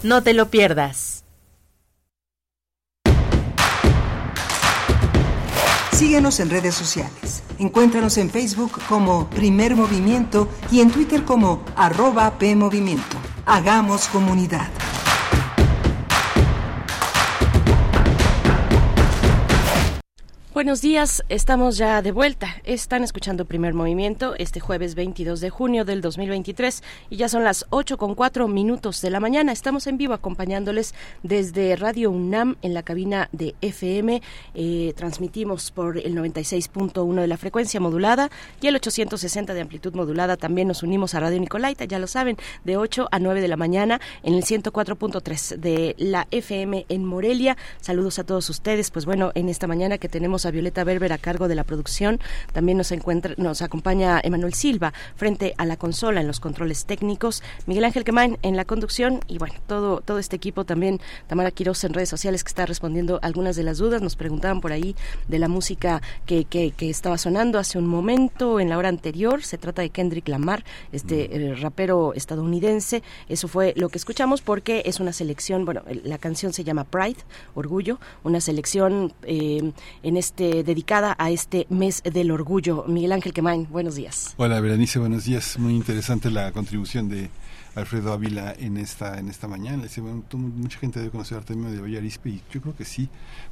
No 0.04 0.24
te 0.24 0.34
lo 0.34 0.50
pierdas. 0.50 1.24
Síguenos 5.94 6.42
en 6.42 6.50
redes 6.50 6.76
sociales. 6.76 7.44
Encuéntranos 7.60 8.18
en 8.18 8.30
Facebook 8.30 8.78
como 8.90 9.30
Primer 9.30 9.78
Movimiento 9.78 10.50
y 10.70 10.82
en 10.82 10.92
Twitter 10.92 11.24
como 11.24 11.64
arroba 11.78 12.38
PMovimiento. 12.38 13.16
Hagamos 13.46 14.10
comunidad. 14.10 14.68
Buenos 20.58 20.82
días, 20.82 21.24
estamos 21.30 21.78
ya 21.78 22.02
de 22.02 22.12
vuelta. 22.12 22.48
Están 22.64 23.04
escuchando 23.04 23.46
Primer 23.46 23.76
Movimiento 23.76 24.34
este 24.40 24.60
jueves 24.60 24.96
22 24.96 25.40
de 25.40 25.52
junio 25.52 25.86
del 25.86 26.02
2023 26.02 26.82
y 27.12 27.18
ya 27.18 27.30
son 27.30 27.44
las 27.44 27.68
8 27.70 28.00
con 28.00 28.16
4 28.16 28.48
minutos 28.48 29.00
de 29.04 29.12
la 29.12 29.20
mañana. 29.20 29.52
Estamos 29.52 29.86
en 29.86 30.00
vivo 30.00 30.16
acompañándoles 30.16 30.96
desde 31.22 31.76
Radio 31.76 32.10
UNAM 32.10 32.56
en 32.64 32.74
la 32.74 32.82
cabina 32.82 33.30
de 33.34 33.54
FM. 33.62 34.24
Eh, 34.56 34.94
transmitimos 34.98 35.70
por 35.70 36.00
el 36.00 36.16
96.1 36.16 37.22
de 37.22 37.28
la 37.28 37.38
frecuencia 37.38 37.80
modulada 37.80 38.32
y 38.60 38.66
el 38.66 38.78
860 38.78 39.54
de 39.54 39.62
amplitud 39.62 39.94
modulada. 39.94 40.38
También 40.38 40.68
nos 40.68 40.82
unimos 40.82 41.14
a 41.14 41.20
Radio 41.20 41.40
Nicolaita, 41.40 41.86
ya 41.86 42.00
lo 42.00 42.08
saben, 42.08 42.36
de 42.64 42.78
8 42.78 43.10
a 43.12 43.20
9 43.20 43.42
de 43.42 43.48
la 43.48 43.58
mañana 43.58 44.02
en 44.24 44.34
el 44.34 44.44
104.3 44.44 45.58
de 45.58 45.94
la 46.00 46.28
FM 46.32 46.88
en 46.90 47.06
Morelia. 47.06 47.58
Saludos 47.80 48.18
a 48.18 48.24
todos 48.24 48.50
ustedes. 48.50 48.90
Pues 48.90 49.06
bueno, 49.06 49.32
en 49.36 49.50
esta 49.50 49.68
mañana 49.68 50.00
que 50.00 50.10
tenemos 50.10 50.47
a 50.48 50.52
Violeta 50.52 50.84
Berber 50.84 51.14
a 51.14 51.18
cargo 51.18 51.48
de 51.48 51.56
la 51.56 51.64
producción. 51.64 52.20
También 52.54 52.78
nos 52.78 52.92
encuentra, 52.92 53.34
nos 53.38 53.62
acompaña 53.62 54.20
Emanuel 54.24 54.54
Silva 54.54 54.94
frente 55.16 55.54
a 55.58 55.66
la 55.66 55.78
consola 55.78 56.22
en 56.22 56.28
los 56.28 56.40
controles 56.40 56.86
técnicos, 56.86 57.44
Miguel 57.66 57.86
Ángel 57.86 58.04
Quemain 58.04 58.38
en 58.42 58.56
la 58.56 58.66
conducción 58.66 59.20
y 59.28 59.38
bueno, 59.38 59.56
todo, 59.68 60.02
todo 60.02 60.20
este 60.20 60.36
equipo 60.36 60.66
también, 60.66 61.00
Tamara 61.28 61.52
Quiroz 61.52 61.84
en 61.84 61.94
redes 61.94 62.10
sociales 62.10 62.44
que 62.44 62.50
está 62.50 62.66
respondiendo 62.66 63.20
algunas 63.22 63.56
de 63.56 63.64
las 63.64 63.78
dudas. 63.78 64.02
Nos 64.02 64.16
preguntaban 64.16 64.62
por 64.62 64.72
ahí 64.72 64.96
de 65.28 65.40
la 65.40 65.48
música 65.48 66.02
que, 66.26 66.46
que, 66.46 66.74
estaba 66.90 67.18
sonando 67.18 67.60
hace 67.60 67.78
un 67.78 67.88
momento, 67.88 68.60
en 68.60 68.70
la 68.70 68.78
hora 68.78 68.90
anterior. 68.90 69.44
Se 69.44 69.58
trata 69.58 69.82
de 69.82 69.90
Kendrick 69.90 70.28
Lamar, 70.28 70.64
este 70.92 71.36
eh, 71.36 71.56
rapero 71.56 72.14
estadounidense. 72.14 73.04
Eso 73.28 73.48
fue 73.48 73.74
lo 73.76 73.90
que 73.90 73.98
escuchamos 73.98 74.42
porque 74.42 74.84
es 74.86 75.00
una 75.00 75.14
selección, 75.14 75.66
bueno, 75.66 75.84
la 76.04 76.18
canción 76.18 76.54
se 76.54 76.64
llama 76.64 76.84
Pride, 76.84 77.18
Orgullo, 77.56 78.00
una 78.24 78.42
selección 78.42 79.14
eh, 79.24 79.72
en 80.04 80.18
este 80.18 80.37
este, 80.38 80.64
dedicada 80.64 81.16
a 81.18 81.32
este 81.32 81.66
mes 81.72 82.04
del 82.04 82.30
orgullo. 82.30 82.86
Miguel 82.88 83.12
Ángel 83.12 83.34
Quemain, 83.34 83.68
buenos 83.72 83.96
días. 83.96 84.36
Hola, 84.38 84.60
Berenice, 84.60 85.00
buenos 85.00 85.26
días. 85.26 85.58
Muy 85.58 85.74
interesante 85.74 86.30
la 86.30 86.52
contribución 86.52 87.10
de 87.10 87.32
Alfredo 87.78 88.12
Ávila 88.12 88.56
en 88.58 88.76
esta 88.78 89.20
en 89.20 89.30
esta 89.30 89.48
mañana. 89.48 89.86
mucha 90.34 90.80
gente 90.80 91.00
debe 91.00 91.12
conocer 91.12 91.38
a 91.38 91.42
Artemio 91.42 91.70
de 91.70 91.80
Vallarispe 91.80 92.30
y 92.30 92.42
yo 92.52 92.60
creo 92.60 92.76
que 92.76 92.86
sí, 92.86 93.08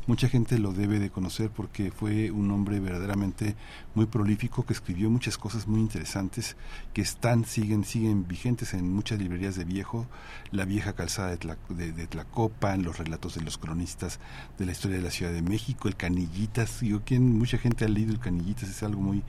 mucha 0.08 0.28
gente 0.28 0.58
lo 0.58 0.74
debe 0.74 0.98
de 0.98 1.12
conocer 1.12 1.52
porque 1.52 1.92
fue 1.92 2.32
un 2.32 2.50
hombre 2.50 2.80
verdaderamente 2.80 3.56
muy 3.94 4.08
prolífico 4.08 4.66
que 4.66 4.74
escribió 4.74 5.12
muchas 5.12 5.38
cosas 5.38 5.68
muy 5.68 5.80
interesantes 5.80 6.58
que 6.94 7.04
están 7.04 7.46
siguen 7.46 7.84
siguen 7.84 8.28
vigentes 8.28 8.74
en 8.74 8.92
muchas 8.92 9.20
librerías 9.20 9.58
de 9.58 9.64
viejo, 9.64 10.08
la 10.52 10.66
vieja 10.66 10.94
calzada 10.94 11.38
de, 11.70 11.92
de, 11.94 12.08
Tlacopa, 12.08 12.76
los 12.78 12.98
relatos 12.98 13.36
de 13.36 13.42
los 13.42 13.60
cronistas 13.60 14.20
de 14.58 14.66
la 14.66 14.72
historia 14.72 14.98
de 14.98 15.04
la 15.04 15.12
Ciudad 15.12 15.34
de 15.34 15.44
México, 15.44 15.88
el 15.88 15.96
Canillitas, 15.96 16.80
digo, 16.80 17.04
quien 17.06 17.38
mucha 17.38 17.60
gente 17.60 17.86
ha 17.86 17.90
leído 17.90 18.12
el 18.12 18.20
Canillitas 18.20 18.70
es 18.70 18.82
algo 18.82 19.02
muy 19.02 19.22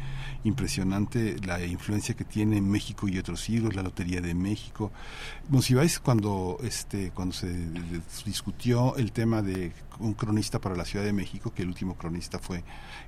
impresionante 0.44 1.36
la 1.44 1.62
influencia 1.66 2.16
que 2.16 2.24
tiene 2.24 2.56
en 2.56 2.70
México 2.70 3.08
y 3.08 3.18
otros 3.18 3.42
siglos, 3.42 3.74
la 3.74 3.82
Lotería 3.82 4.22
de 4.22 4.34
México 4.34 4.85
Monsiváis 5.48 6.00
cuando 6.00 6.58
este 6.62 7.10
cuando 7.12 7.34
se 7.34 7.48
discutió 8.24 8.96
el 8.96 9.12
tema 9.12 9.42
de 9.42 9.72
un 9.98 10.14
cronista 10.14 10.60
para 10.60 10.76
la 10.76 10.84
Ciudad 10.84 11.04
de 11.04 11.12
México, 11.12 11.52
que 11.54 11.62
el 11.62 11.68
último 11.68 11.96
cronista 11.96 12.38
fue 12.38 12.64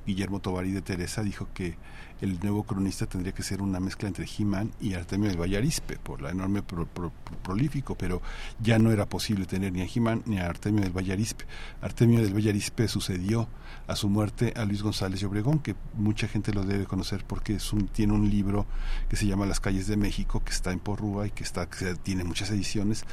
Guillermo 0.06 0.40
Tovari 0.40 0.72
de 0.72 0.82
Teresa, 0.82 1.22
dijo 1.22 1.48
que 1.52 1.76
el 2.20 2.38
nuevo 2.40 2.64
cronista 2.64 3.06
tendría 3.06 3.32
que 3.32 3.42
ser 3.42 3.62
una 3.62 3.80
mezcla 3.80 4.08
entre 4.08 4.26
He-Man 4.26 4.72
y 4.80 4.94
Artemio 4.94 5.28
del 5.28 5.40
Vallarispe, 5.40 5.98
por 5.98 6.20
la 6.20 6.30
enorme 6.30 6.62
prolífico, 7.42 7.94
pero 7.96 8.20
ya 8.60 8.78
no 8.78 8.90
era 8.90 9.06
posible 9.06 9.46
tener 9.46 9.72
ni 9.72 9.82
a 9.82 9.86
He-Man 9.92 10.22
ni 10.26 10.38
a 10.38 10.46
Artemio 10.46 10.82
del 10.82 10.92
Vallarispe. 10.92 11.44
Artemio 11.80 12.20
del 12.20 12.34
Vallarispe 12.34 12.88
sucedió 12.88 13.48
a 13.86 13.96
su 13.96 14.08
muerte 14.08 14.52
a 14.56 14.64
Luis 14.64 14.82
González 14.82 15.20
de 15.20 15.26
Obregón, 15.26 15.60
que 15.60 15.74
mucha 15.94 16.28
gente 16.28 16.52
lo 16.52 16.64
debe 16.64 16.86
conocer 16.86 17.24
porque 17.26 17.58
tiene 17.92 18.12
un 18.12 18.28
libro 18.28 18.66
que 19.08 19.16
se 19.16 19.26
llama 19.26 19.46
Las 19.46 19.60
calles 19.60 19.86
de 19.86 19.96
México, 19.96 20.42
que 20.44 20.52
está 20.52 20.72
en 20.72 20.78
Porrúa 20.78 21.26
y 21.26 21.30
que, 21.30 21.44
está, 21.44 21.68
que 21.68 21.94
tiene 21.94 22.24
muchas 22.24 22.50
ediciones, 22.50 23.04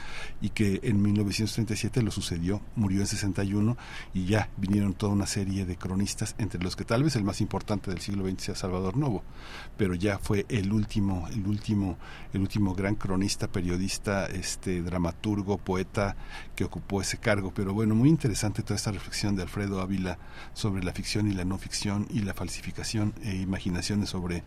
y 0.41 0.49
que 0.49 0.79
en 0.83 1.01
1937 1.01 2.01
lo 2.01 2.11
sucedió, 2.11 2.61
murió 2.75 3.01
en 3.01 3.07
61 3.07 3.77
y 4.13 4.25
ya 4.25 4.49
vinieron 4.57 4.93
toda 4.93 5.13
una 5.13 5.27
serie 5.27 5.65
de 5.65 5.77
cronistas, 5.77 6.35
entre 6.37 6.61
los 6.61 6.75
que 6.75 6.85
tal 6.85 7.03
vez 7.03 7.15
el 7.15 7.23
más 7.23 7.41
importante 7.41 7.91
del 7.91 8.01
siglo 8.01 8.27
XX 8.27 8.41
sea 8.41 8.55
Salvador 8.55 8.94
Novo, 8.95 9.23
pero 9.77 9.93
ya 9.95 10.17
fue 10.17 10.45
el 10.49 10.71
último, 10.71 11.27
el 11.31 11.45
último, 11.45 11.97
el 12.33 12.41
último 12.41 12.73
gran 12.73 12.95
cronista, 12.95 13.47
periodista, 13.47 14.25
este 14.25 14.81
dramaturgo, 14.81 15.57
poeta 15.57 16.15
que 16.55 16.63
ocupó 16.63 17.01
ese 17.01 17.17
cargo. 17.17 17.51
Pero 17.53 17.73
bueno, 17.73 17.95
muy 17.95 18.09
interesante 18.09 18.63
toda 18.63 18.75
esta 18.75 18.91
reflexión 18.91 19.35
de 19.35 19.43
Alfredo 19.43 19.81
Ávila 19.81 20.17
sobre 20.53 20.83
la 20.83 20.93
ficción 20.93 21.29
y 21.29 21.33
la 21.33 21.45
no 21.45 21.57
ficción 21.57 22.07
y 22.09 22.21
la 22.21 22.33
falsificación 22.33 23.13
e 23.23 23.35
imaginaciones 23.35 24.09
sobre, 24.09 24.43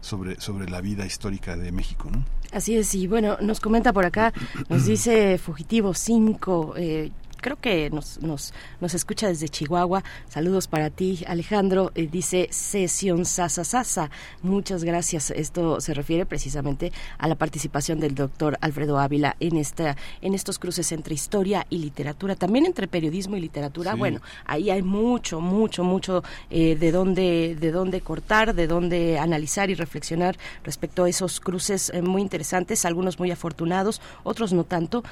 sobre, 0.00 0.40
sobre 0.40 0.68
la 0.68 0.80
vida 0.80 1.06
histórica 1.06 1.56
de 1.56 1.72
México. 1.72 2.10
Así 2.52 2.76
es, 2.76 2.94
y 2.94 3.06
bueno, 3.06 3.38
nos 3.40 3.60
comenta 3.60 3.92
por 3.92 4.04
acá, 4.04 4.32
nos 4.68 4.84
dice 4.84 5.38
Fugitivo 5.38 5.94
5, 5.94 6.74
eh, 6.76 7.10
creo 7.42 7.60
que 7.60 7.90
nos, 7.90 8.22
nos, 8.22 8.54
nos 8.80 8.94
escucha 8.94 9.28
desde 9.28 9.50
Chihuahua. 9.50 10.02
Saludos 10.28 10.68
para 10.68 10.88
ti, 10.88 11.22
Alejandro. 11.26 11.92
Eh, 11.94 12.08
dice 12.10 12.48
sesión 12.50 13.26
Sasa 13.26 13.64
Sasa. 13.64 14.10
Muchas 14.42 14.84
gracias. 14.84 15.30
Esto 15.30 15.80
se 15.80 15.92
refiere 15.92 16.24
precisamente 16.24 16.92
a 17.18 17.28
la 17.28 17.34
participación 17.34 18.00
del 18.00 18.14
doctor 18.14 18.56
Alfredo 18.62 18.98
Ávila 18.98 19.36
en, 19.40 19.58
esta, 19.58 19.96
en 20.22 20.34
estos 20.34 20.58
cruces 20.58 20.90
entre 20.92 21.14
historia 21.14 21.66
y 21.68 21.78
literatura, 21.78 22.36
también 22.36 22.64
entre 22.64 22.88
periodismo 22.88 23.36
y 23.36 23.40
literatura. 23.40 23.94
Bueno, 23.94 24.20
ahí 24.46 24.70
hay 24.70 24.82
mucho, 24.82 25.40
mucho, 25.40 25.84
mucho 25.84 26.22
eh, 26.48 26.76
de, 26.76 26.92
dónde, 26.92 27.56
de 27.60 27.72
dónde 27.72 28.00
cortar, 28.00 28.54
de 28.54 28.66
dónde 28.66 29.18
analizar 29.18 29.68
y 29.68 29.74
reflexionar 29.74 30.38
respecto 30.64 31.04
a 31.04 31.08
esos 31.08 31.40
cruces 31.40 31.90
eh, 31.90 32.02
muy 32.02 32.22
interesantes, 32.22 32.84
algunos 32.84 33.18
muy 33.18 33.32
afortunados, 33.32 34.00
otros 34.22 34.52
no 34.52 34.64
tanto, 34.64 35.02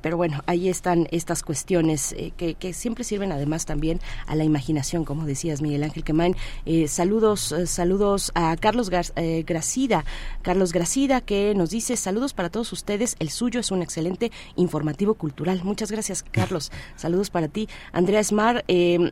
pero 0.00 0.16
bueno, 0.16 0.42
ahí 0.46 0.68
están 0.68 1.06
estas 1.10 1.42
cuestiones 1.42 1.49
eh, 1.50 2.32
que, 2.36 2.72
siempre 2.72 3.02
sirven 3.02 3.32
además 3.32 3.66
también 3.66 4.00
a 4.26 4.36
la 4.36 4.44
imaginación, 4.44 5.04
como 5.04 5.26
decías 5.26 5.62
Miguel 5.62 5.82
Ángel 5.82 6.04
Quemain. 6.04 6.36
Eh, 6.64 6.86
saludos, 6.86 7.50
eh, 7.50 7.66
saludos 7.66 8.30
a 8.34 8.56
Carlos 8.56 8.88
Gracida, 8.90 10.04
Carlos 10.42 10.72
Gracida 10.72 11.20
que 11.20 11.54
nos 11.56 11.70
dice 11.70 11.96
saludos 11.96 12.34
para 12.34 12.50
todos 12.50 12.72
ustedes. 12.72 13.16
El 13.18 13.30
suyo 13.30 13.58
es 13.58 13.72
un 13.72 13.82
excelente 13.82 14.30
informativo 14.54 15.14
cultural. 15.14 15.60
Muchas 15.64 15.90
gracias, 15.90 16.22
Carlos. 16.22 16.70
saludos 16.96 17.30
para 17.30 17.48
ti. 17.48 17.68
Andrea 17.92 18.22
Smar 18.22 18.64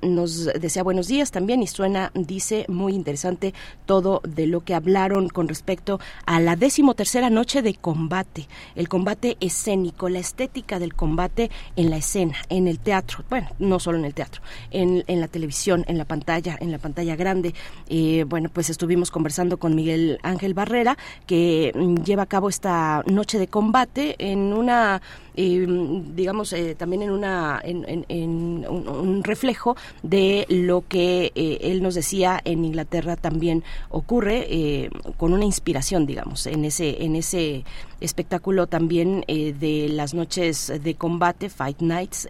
nos 0.03 0.45
desea 0.47 0.83
buenos 0.85 1.09
días 1.09 1.33
también 1.33 1.63
y 1.63 1.67
suena, 1.67 2.13
dice, 2.15 2.67
muy 2.69 2.95
interesante 2.95 3.53
todo 3.85 4.21
de 4.23 4.47
lo 4.47 4.63
que 4.65 4.75
hablaron 4.75 5.29
con 5.29 5.49
respecto 5.49 5.99
a 6.25 6.39
la 6.41 6.55
decimotercera 6.55 7.31
noche 7.31 7.63
de 7.63 7.75
combate, 7.75 8.47
el 8.77 8.89
combate 8.89 9.37
escénico, 9.41 10.09
la 10.09 10.21
estética 10.21 10.79
del 10.79 10.95
combate 10.95 11.51
en 11.75 11.91
la 11.91 11.97
escena 11.97 12.28
en 12.49 12.69
el 12.69 12.79
teatro, 12.79 13.25
bueno, 13.29 13.49
no 13.59 13.79
solo 13.79 13.99
en 13.99 14.05
el 14.05 14.15
teatro, 14.15 14.43
en, 14.71 15.03
la 15.07 15.29
televisión, 15.29 15.85
en 15.89 15.99
la 15.99 16.05
pantalla, 16.05 16.57
en 16.61 16.71
la 16.71 16.79
pantalla 16.79 17.17
grande. 17.17 17.55
Eh, 17.89 18.25
bueno, 18.27 18.51
pues 18.53 18.71
estuvimos 18.71 19.11
conversando 19.11 19.59
con 19.59 19.75
Miguel 19.75 20.19
Ángel 20.23 20.55
Barrera, 20.55 20.97
que 21.27 21.73
mm, 21.75 22.03
lleva 22.03 22.25
a 22.25 22.27
cabo 22.27 22.49
esta 22.49 23.03
noche 23.07 23.39
de 23.39 23.49
combate 23.49 24.17
en 24.19 24.53
una 24.53 25.01
digamos, 25.39 26.53
eh, 26.53 26.75
también 26.75 27.03
en, 27.03 27.11
una, 27.11 27.61
en, 27.63 28.67
un, 28.69 29.23
reflejo 29.23 29.77
de 30.03 30.47
lo 30.49 30.85
que 30.89 31.31
eh, 31.35 31.59
él 31.63 31.81
nos 31.81 31.95
decía 31.95 32.41
en 32.45 32.65
Inglaterra 32.65 33.15
también 33.15 33.63
ocurre, 33.89 34.47
eh, 34.51 34.91
con 35.17 35.33
una 35.33 35.45
inspiración, 35.45 36.07
digamos, 36.07 36.47
en 36.47 36.65
ese, 36.65 37.05
en 37.05 37.15
ese 37.15 37.65
espectáculo 38.01 38.67
también 38.67 39.25
de 39.27 39.89
las 39.91 40.15
noches 40.15 40.73
de 40.83 40.95
combate, 40.95 41.49
Fight 41.49 41.81
Nights, 41.81 42.29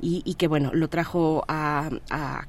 y, 0.00 0.34
que, 0.34 0.48
bueno, 0.48 0.70
lo 0.72 0.88
trajo 0.88 1.44
a, 1.48 1.90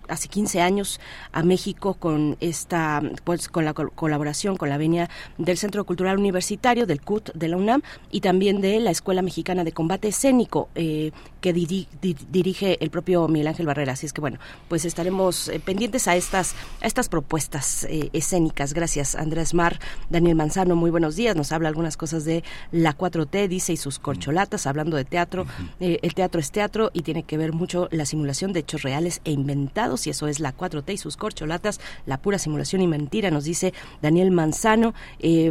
hace 0.08 0.28
15 0.28 0.62
años 0.62 1.00
a 1.32 1.44
México 1.44 1.96
con 1.96 2.38
esta, 2.40 3.02
pues, 3.24 3.50
con 3.50 3.66
la 3.66 3.74
colaboración, 3.74 4.58
con 4.58 4.70
la 4.70 4.78
venia 4.78 5.10
del 5.38 5.58
Centro 5.58 5.86
Cultural 5.86 6.18
Universitario, 6.18 6.86
del 6.86 7.02
CUT, 7.02 7.32
de 7.34 7.48
la 7.48 7.58
UNAM, 7.58 7.82
y 8.12 8.22
también 8.22 8.62
de 8.62 8.80
la 8.80 8.92
Escuela 8.92 9.22
Mexicana 9.22 9.64
de 9.64 9.72
Combate 9.72 10.08
escénico 10.08 10.70
eh, 10.76 11.12
que 11.42 11.54
dirige 11.54 12.78
el 12.84 12.90
propio 12.90 13.28
Miguel 13.28 13.48
Ángel 13.48 13.68
Barrera. 13.68 13.94
Así 13.94 14.06
es 14.06 14.14
que 14.14 14.22
bueno, 14.22 14.40
pues 14.68 14.86
estaremos 14.86 15.48
eh, 15.50 15.60
pendientes 15.60 16.08
a 16.08 16.16
estas, 16.16 16.56
a 16.82 16.88
estas 16.88 17.10
propuestas 17.10 17.84
eh, 17.84 18.10
escénicas. 18.14 18.74
Gracias, 18.74 19.16
Andrés 19.16 19.54
Mar. 19.54 19.80
Daniel 20.10 20.36
Manzano, 20.36 20.76
muy 20.76 20.90
buenos 20.90 21.16
días. 21.16 21.36
Nos 21.36 21.52
habla 21.52 21.70
algunas 21.70 21.98
cosas 21.98 22.26
de 22.26 22.44
la 22.72 22.98
4T, 22.98 23.48
dice, 23.48 23.74
y 23.74 23.78
sus 23.78 24.00
corcholatas, 24.00 24.68
hablando 24.68 24.98
de 24.98 25.06
teatro. 25.06 25.46
el 25.80 26.14
teatro 26.14 26.40
es 26.40 26.52
teatro 26.52 26.92
y 26.94 27.02
tiene 27.02 27.24
que 27.24 27.38
ver 27.38 27.54
mucho 27.54 27.88
la 27.92 28.06
simulación 28.06 28.54
de 28.54 28.62
hechos 28.62 28.82
reales 28.82 29.22
e 29.26 29.32
inventados, 29.32 30.08
y 30.08 30.10
eso 30.10 30.28
es 30.28 30.40
la 30.40 30.56
4T 30.56 30.94
y 30.94 30.98
sus 30.98 31.18
corcholatas, 31.18 31.80
la 32.06 32.18
pura 32.18 32.40
simulación 32.40 32.82
y 32.82 32.88
mentira, 32.88 33.32
nos 33.32 33.44
dice 33.44 33.74
Daniel 34.02 34.32
Manzano. 34.32 34.94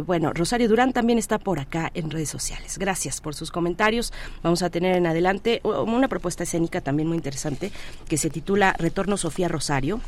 bueno, 0.05 0.33
Rosario 0.33 0.67
Durán 0.67 0.93
también 0.93 1.19
está 1.19 1.39
por 1.39 1.59
acá 1.59 1.91
en 1.93 2.09
redes 2.11 2.29
sociales. 2.29 2.77
Gracias 2.77 3.21
por 3.21 3.35
sus 3.35 3.51
comentarios. 3.51 4.13
Vamos 4.43 4.61
a 4.61 4.69
tener 4.69 4.95
en 4.95 5.07
adelante 5.07 5.61
una 5.63 6.07
propuesta 6.07 6.43
escénica 6.43 6.81
también 6.81 7.07
muy 7.07 7.17
interesante 7.17 7.71
que 8.07 8.17
se 8.17 8.29
titula 8.29 8.75
Retorno 8.77 9.17
Sofía 9.17 9.47
Rosario. 9.47 9.99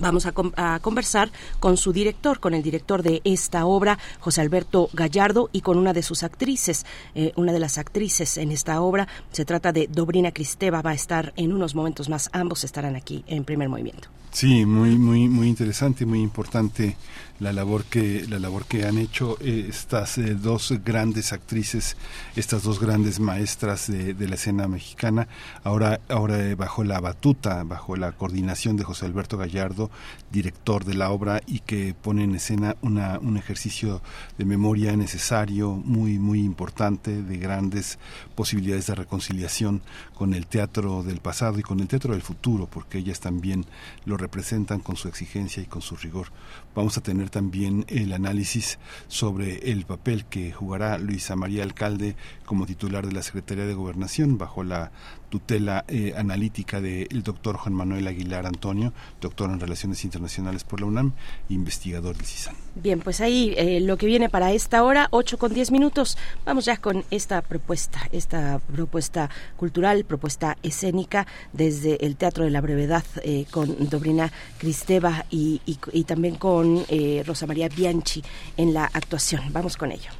Vamos 0.00 0.26
a, 0.26 0.32
conversar 0.80 1.30
con 1.60 1.76
su 1.76 1.92
director, 1.92 2.40
con 2.40 2.54
el 2.54 2.62
director 2.62 3.02
de 3.02 3.20
esta 3.24 3.66
obra, 3.66 3.98
José 4.20 4.40
Alberto 4.40 4.88
Gallardo, 4.92 5.50
y 5.52 5.60
con 5.60 5.78
una 5.78 5.92
de 5.92 6.02
sus 6.02 6.22
actrices, 6.22 6.84
eh, 7.14 7.32
una 7.36 7.52
de 7.52 7.60
las 7.60 7.78
actrices 7.78 8.36
en 8.36 8.52
esta 8.52 8.80
obra. 8.80 9.08
Se 9.30 9.44
trata 9.44 9.72
de 9.72 9.88
Dobrina 9.88 10.32
Cristeva, 10.32 10.82
va 10.82 10.90
a 10.90 10.94
estar 10.94 11.32
en 11.36 11.52
unos 11.52 11.74
momentos 11.74 12.08
más. 12.08 12.30
Ambos 12.32 12.64
estarán 12.64 12.96
aquí 12.96 13.24
en 13.26 13.44
primer 13.44 13.68
movimiento. 13.68 14.08
Sí, 14.32 14.64
muy, 14.64 14.96
muy, 14.96 15.28
muy 15.28 15.48
interesante, 15.48 16.06
muy 16.06 16.22
importante 16.22 16.96
la 17.42 17.52
labor 17.52 17.84
que 17.84 18.24
la 18.28 18.38
labor 18.38 18.66
que 18.66 18.86
han 18.86 18.98
hecho 18.98 19.36
eh, 19.40 19.66
estas 19.68 20.16
eh, 20.16 20.36
dos 20.36 20.72
grandes 20.84 21.32
actrices, 21.32 21.96
estas 22.36 22.62
dos 22.62 22.78
grandes 22.78 23.18
maestras 23.18 23.88
de, 23.88 24.14
la 24.28 24.36
escena 24.36 24.68
mexicana, 24.68 25.26
ahora 25.64 26.00
ahora 26.08 26.38
eh, 26.38 26.54
bajo 26.54 26.84
la 26.84 27.00
batuta, 27.00 27.64
bajo 27.64 27.96
la 27.96 28.12
coordinación 28.12 28.76
de 28.76 28.84
José 28.84 29.06
Alberto 29.06 29.38
Gallardo, 29.38 29.90
director 30.30 30.84
de 30.84 30.94
la 30.94 31.10
obra 31.10 31.40
y 31.44 31.58
que 31.60 31.94
pone 32.00 32.22
en 32.22 32.36
escena 32.36 32.76
una, 32.80 33.18
un 33.18 33.36
ejercicio 33.36 34.02
de 34.38 34.44
memoria 34.44 34.96
necesario, 34.96 35.72
muy 35.72 36.20
muy 36.20 36.40
importante, 36.40 37.22
de 37.22 37.36
grandes 37.38 37.98
posibilidades 38.32 38.86
de 38.86 38.94
reconciliación 38.94 39.82
con 40.14 40.34
el 40.34 40.46
teatro 40.46 41.02
del 41.02 41.20
pasado 41.20 41.58
y 41.58 41.62
con 41.62 41.80
el 41.80 41.88
teatro 41.88 42.12
del 42.12 42.22
futuro, 42.22 42.66
porque 42.66 42.98
ellas 42.98 43.20
también 43.20 43.66
lo 44.04 44.16
representan 44.16 44.80
con 44.80 44.96
su 44.96 45.08
exigencia 45.08 45.62
y 45.62 45.66
con 45.66 45.82
su 45.82 45.96
rigor. 45.96 46.28
Vamos 46.74 46.96
a 46.98 47.02
tener 47.02 47.30
también 47.30 47.84
el 47.88 48.12
análisis 48.12 48.78
sobre 49.08 49.70
el 49.70 49.84
papel 49.84 50.24
que 50.24 50.52
jugará 50.52 50.98
Luisa 50.98 51.36
María 51.36 51.62
Alcalde 51.62 52.16
como 52.46 52.66
titular 52.66 53.06
de 53.06 53.12
la 53.12 53.22
Secretaría 53.22 53.66
de 53.66 53.74
Gobernación 53.74 54.38
bajo 54.38 54.64
la 54.64 54.90
tutela 55.32 55.86
eh, 55.88 56.12
analítica 56.14 56.82
del 56.82 57.22
doctor 57.22 57.56
Juan 57.56 57.74
Manuel 57.74 58.06
Aguilar 58.06 58.44
Antonio, 58.44 58.92
doctor 59.18 59.50
en 59.50 59.60
Relaciones 59.60 60.04
Internacionales 60.04 60.62
por 60.62 60.80
la 60.80 60.86
UNAM, 60.86 61.12
investigador 61.48 62.16
del 62.16 62.26
CISAN. 62.26 62.54
Bien, 62.74 63.00
pues 63.00 63.20
ahí 63.22 63.54
eh, 63.56 63.80
lo 63.80 63.96
que 63.96 64.06
viene 64.06 64.28
para 64.28 64.52
esta 64.52 64.82
hora, 64.82 65.08
8 65.10 65.38
con 65.38 65.54
10 65.54 65.70
minutos. 65.70 66.18
Vamos 66.44 66.66
ya 66.66 66.76
con 66.76 67.04
esta 67.10 67.40
propuesta, 67.40 68.08
esta 68.12 68.31
propuesta 68.74 69.30
cultural, 69.56 70.04
propuesta 70.04 70.56
escénica 70.62 71.26
desde 71.52 72.04
el 72.04 72.16
Teatro 72.16 72.44
de 72.44 72.50
la 72.50 72.60
Brevedad 72.60 73.04
eh, 73.22 73.46
con 73.50 73.88
Dobrina 73.88 74.32
Cristeva 74.58 75.24
y, 75.30 75.60
y 75.64 76.04
también 76.04 76.36
con 76.36 76.84
Rosa 77.26 77.46
María 77.46 77.68
Bianchi 77.68 78.22
en 78.56 78.74
la 78.74 78.84
actuación. 78.84 79.42
Vamos 79.52 79.76
con 79.76 79.92
ello. 79.92 80.10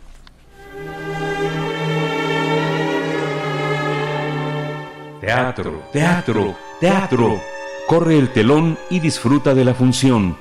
Teatro, 5.23 5.85
teatro, 5.93 6.57
teatro. 6.81 7.41
Corre 7.87 8.19
el 8.19 8.33
telón 8.33 8.77
y 8.91 8.99
disfruta 8.99 9.55
de 9.55 9.65
la 9.65 9.73
función. 9.73 10.37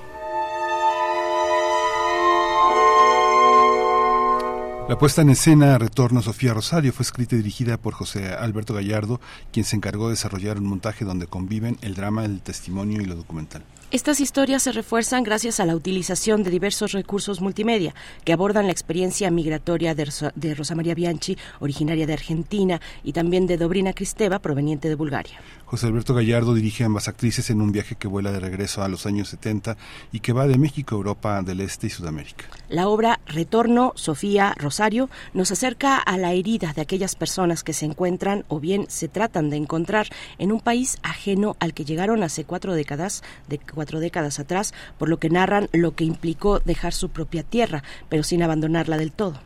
La 4.91 4.97
puesta 4.97 5.21
en 5.21 5.29
escena 5.29 5.77
Retorno 5.77 6.21
Sofía 6.21 6.53
Rosario 6.53 6.91
fue 6.91 7.03
escrita 7.03 7.35
y 7.35 7.37
dirigida 7.37 7.77
por 7.77 7.93
José 7.93 8.33
Alberto 8.33 8.73
Gallardo, 8.73 9.21
quien 9.53 9.63
se 9.63 9.77
encargó 9.77 10.07
de 10.07 10.15
desarrollar 10.15 10.57
un 10.57 10.65
montaje 10.65 11.05
donde 11.05 11.27
conviven 11.27 11.77
el 11.81 11.95
drama, 11.95 12.25
el 12.25 12.41
testimonio 12.41 13.01
y 13.01 13.05
lo 13.05 13.15
documental. 13.15 13.63
Estas 13.91 14.21
historias 14.21 14.63
se 14.63 14.71
refuerzan 14.71 15.21
gracias 15.21 15.59
a 15.59 15.65
la 15.65 15.75
utilización 15.75 16.43
de 16.43 16.49
diversos 16.49 16.93
recursos 16.93 17.41
multimedia 17.41 17.93
que 18.23 18.31
abordan 18.31 18.67
la 18.67 18.71
experiencia 18.71 19.29
migratoria 19.31 19.93
de, 19.93 20.55
Rosa 20.55 20.75
María 20.75 20.95
Bianchi, 20.95 21.37
originaria 21.59 22.07
de 22.07 22.13
Argentina, 22.13 22.79
y 23.03 23.11
también 23.11 23.47
de 23.47 23.57
Dobrina 23.57 23.91
Cristeva, 23.91 24.39
proveniente 24.39 24.87
de 24.87 24.95
Bulgaria. 24.95 25.41
José 25.65 25.87
Alberto 25.87 26.13
Gallardo 26.13 26.53
dirige 26.53 26.83
a 26.83 26.85
ambas 26.85 27.09
actrices 27.09 27.49
en 27.49 27.59
un 27.59 27.73
viaje 27.73 27.95
que 27.95 28.07
vuela 28.07 28.31
de 28.31 28.39
regreso 28.39 28.81
a 28.81 28.87
los 28.87 29.05
años 29.05 29.27
70 29.27 29.75
y 30.13 30.21
que 30.21 30.31
va 30.31 30.47
de 30.47 30.57
México 30.57 30.95
a 30.95 30.97
Europa 30.97 31.41
del 31.41 31.59
Este 31.59 31.87
y 31.87 31.89
Sudamérica. 31.89 32.45
La 32.69 32.87
obra 32.87 33.19
Retorno, 33.25 33.91
Sofía 33.95 34.53
Rosario, 34.57 35.09
nos 35.33 35.51
acerca 35.51 35.97
a 35.97 36.17
la 36.17 36.31
herida 36.31 36.71
de 36.73 36.81
aquellas 36.81 37.15
personas 37.15 37.63
que 37.63 37.73
se 37.73 37.85
encuentran 37.85 38.45
o 38.47 38.61
bien 38.61 38.85
se 38.89 39.09
tratan 39.09 39.49
de 39.49 39.57
encontrar 39.57 40.07
en 40.39 40.53
un 40.53 40.61
país 40.61 40.97
ajeno 41.03 41.57
al 41.59 41.73
que 41.73 41.85
llegaron 41.85 42.23
hace 42.23 42.45
cuatro 42.45 42.73
décadas, 42.73 43.21
de 43.47 43.57
cuatro 43.59 43.80
décadas 43.85 44.39
atrás, 44.39 44.73
por 44.97 45.09
lo 45.09 45.17
que 45.19 45.29
narran 45.29 45.69
lo 45.73 45.95
que 45.95 46.03
implicó 46.03 46.59
dejar 46.59 46.93
su 46.93 47.09
propia 47.09 47.43
tierra, 47.43 47.83
pero 48.09 48.23
sin 48.23 48.43
abandonarla 48.43 48.97
del 48.97 49.11
todo. 49.11 49.39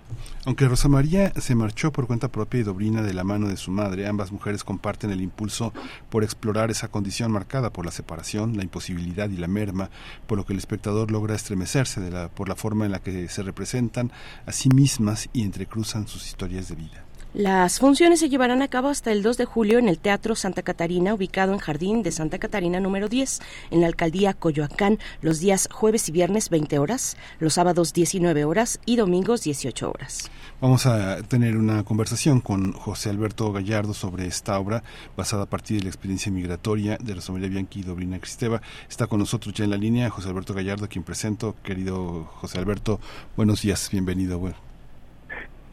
Aunque 0.45 0.67
Rosa 0.67 0.89
María 0.89 1.33
se 1.39 1.55
marchó 1.55 1.91
por 1.91 2.05
cuenta 2.05 2.31
propia 2.31 2.59
y 2.59 2.63
Dobrina 2.63 3.01
de 3.01 3.15
la 3.15 3.23
mano 3.23 3.47
de 3.47 3.57
su 3.57 3.71
madre, 3.71 4.07
ambas 4.07 4.31
mujeres 4.31 4.63
comparten 4.63 5.09
el 5.09 5.21
impulso 5.21 5.73
por 6.09 6.23
explorar 6.23 6.69
esa 6.69 6.87
condición 6.89 7.31
marcada 7.31 7.71
por 7.71 7.83
la 7.83 7.91
separación, 7.91 8.55
la 8.55 8.63
imposibilidad 8.63 9.27
y 9.29 9.37
la 9.37 9.47
merma, 9.47 9.89
por 10.27 10.37
lo 10.37 10.45
que 10.45 10.53
el 10.53 10.59
espectador 10.59 11.09
logra 11.09 11.33
estremecerse 11.33 11.99
por 12.35 12.47
la 12.47 12.55
forma 12.55 12.85
en 12.85 12.91
la 12.91 12.99
que 12.99 13.27
se 13.27 13.41
representan 13.41 14.11
a 14.45 14.51
sí 14.51 14.69
mismas 14.69 15.29
y 15.33 15.41
entrecruzan 15.41 16.07
sus 16.07 16.27
historias 16.27 16.67
de 16.69 16.75
vida. 16.75 17.04
Las 17.35 17.79
funciones 17.79 18.21
se 18.21 18.29
llevarán 18.29 18.61
a 18.61 18.69
cabo 18.69 18.87
hasta 18.87 19.11
el 19.11 19.21
2 19.21 19.35
de 19.35 19.43
julio 19.43 19.77
en 19.77 19.89
el 19.89 19.99
Teatro 19.99 20.35
Santa 20.35 20.61
Catarina, 20.61 21.13
ubicado 21.13 21.51
en 21.51 21.59
Jardín 21.59 22.01
de 22.01 22.13
Santa 22.13 22.39
Catarina 22.39 22.79
número 22.79 23.09
10, 23.09 23.41
en 23.71 23.81
la 23.81 23.87
alcaldía 23.87 24.33
Coyoacán, 24.33 24.99
los 25.19 25.41
días 25.41 25.67
jueves 25.69 26.07
y 26.07 26.13
viernes 26.13 26.49
20 26.49 26.79
horas, 26.79 27.17
los 27.39 27.55
sábados 27.55 27.91
19 27.91 28.45
horas 28.45 28.79
y 28.85 28.95
domingos 28.95 29.43
18 29.43 29.89
horas. 29.89 30.31
Vamos 30.61 30.85
a 30.85 31.23
tener 31.23 31.57
una 31.57 31.83
conversación 31.83 32.39
con 32.39 32.71
José 32.71 33.09
Alberto 33.09 33.51
Gallardo 33.51 33.93
sobre 33.93 34.27
esta 34.27 34.57
obra 34.57 34.83
basada 35.17 35.43
a 35.43 35.49
partir 35.49 35.79
de 35.79 35.83
la 35.83 35.89
experiencia 35.89 36.31
migratoria 36.31 36.97
de 37.03 37.15
Rosa 37.15 37.33
María 37.33 37.49
Bianchi 37.49 37.81
y 37.81 37.83
Dobrina 37.83 38.17
Cristeva. 38.17 38.61
Está 38.89 39.07
con 39.07 39.19
nosotros 39.19 39.53
ya 39.53 39.65
en 39.65 39.71
la 39.71 39.77
línea 39.77 40.09
José 40.09 40.29
Alberto 40.29 40.53
Gallardo, 40.53 40.87
quien 40.87 41.03
presento. 41.03 41.53
Querido 41.63 42.29
José 42.35 42.59
Alberto, 42.59 43.01
buenos 43.35 43.61
días, 43.61 43.89
bienvenido. 43.91 44.39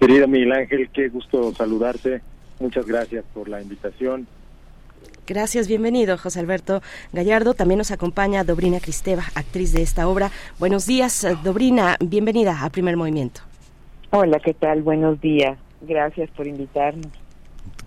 Querido 0.02 0.26
Miguel 0.26 0.50
Ángel, 0.50 0.90
qué 0.92 1.08
gusto 1.10 1.54
saludarte. 1.54 2.22
Muchas 2.58 2.84
gracias 2.86 3.24
por 3.32 3.48
la 3.48 3.62
invitación. 3.62 4.26
Gracias, 5.28 5.68
bienvenido 5.68 6.18
José 6.18 6.40
Alberto 6.40 6.82
Gallardo. 7.12 7.54
También 7.54 7.78
nos 7.78 7.92
acompaña 7.92 8.42
Dobrina 8.42 8.80
Cristeva, 8.80 9.22
actriz 9.36 9.72
de 9.72 9.82
esta 9.82 10.08
obra. 10.08 10.32
Buenos 10.58 10.86
días, 10.86 11.24
Dobrina, 11.44 11.98
bienvenida 12.00 12.64
a 12.64 12.70
Primer 12.70 12.96
Movimiento. 12.96 13.42
Hola, 14.10 14.40
¿qué 14.40 14.54
tal? 14.54 14.82
Buenos 14.82 15.20
días. 15.20 15.56
Gracias 15.82 16.28
por 16.30 16.48
invitarnos. 16.48 17.06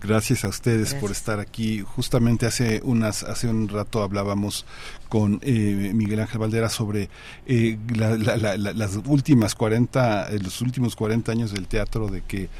Gracias 0.00 0.44
a 0.44 0.48
ustedes 0.48 0.94
por 0.94 1.10
estar 1.10 1.38
aquí. 1.38 1.80
Justamente 1.80 2.46
hace 2.46 2.80
unas 2.82 3.24
hace 3.24 3.48
un 3.48 3.68
rato 3.68 4.02
hablábamos 4.02 4.64
con 5.16 5.40
eh, 5.40 5.92
Miguel 5.94 6.20
Ángel 6.20 6.40
Valdera 6.40 6.68
sobre 6.68 7.08
eh, 7.46 7.78
las 7.94 9.00
últimas 9.06 9.54
40 9.54 10.28
eh, 10.28 10.38
los 10.40 10.60
últimos 10.60 10.94
40 10.94 11.32
años 11.32 11.52
del 11.52 11.68
teatro 11.68 12.08
de 12.08 12.20
que 12.20 12.50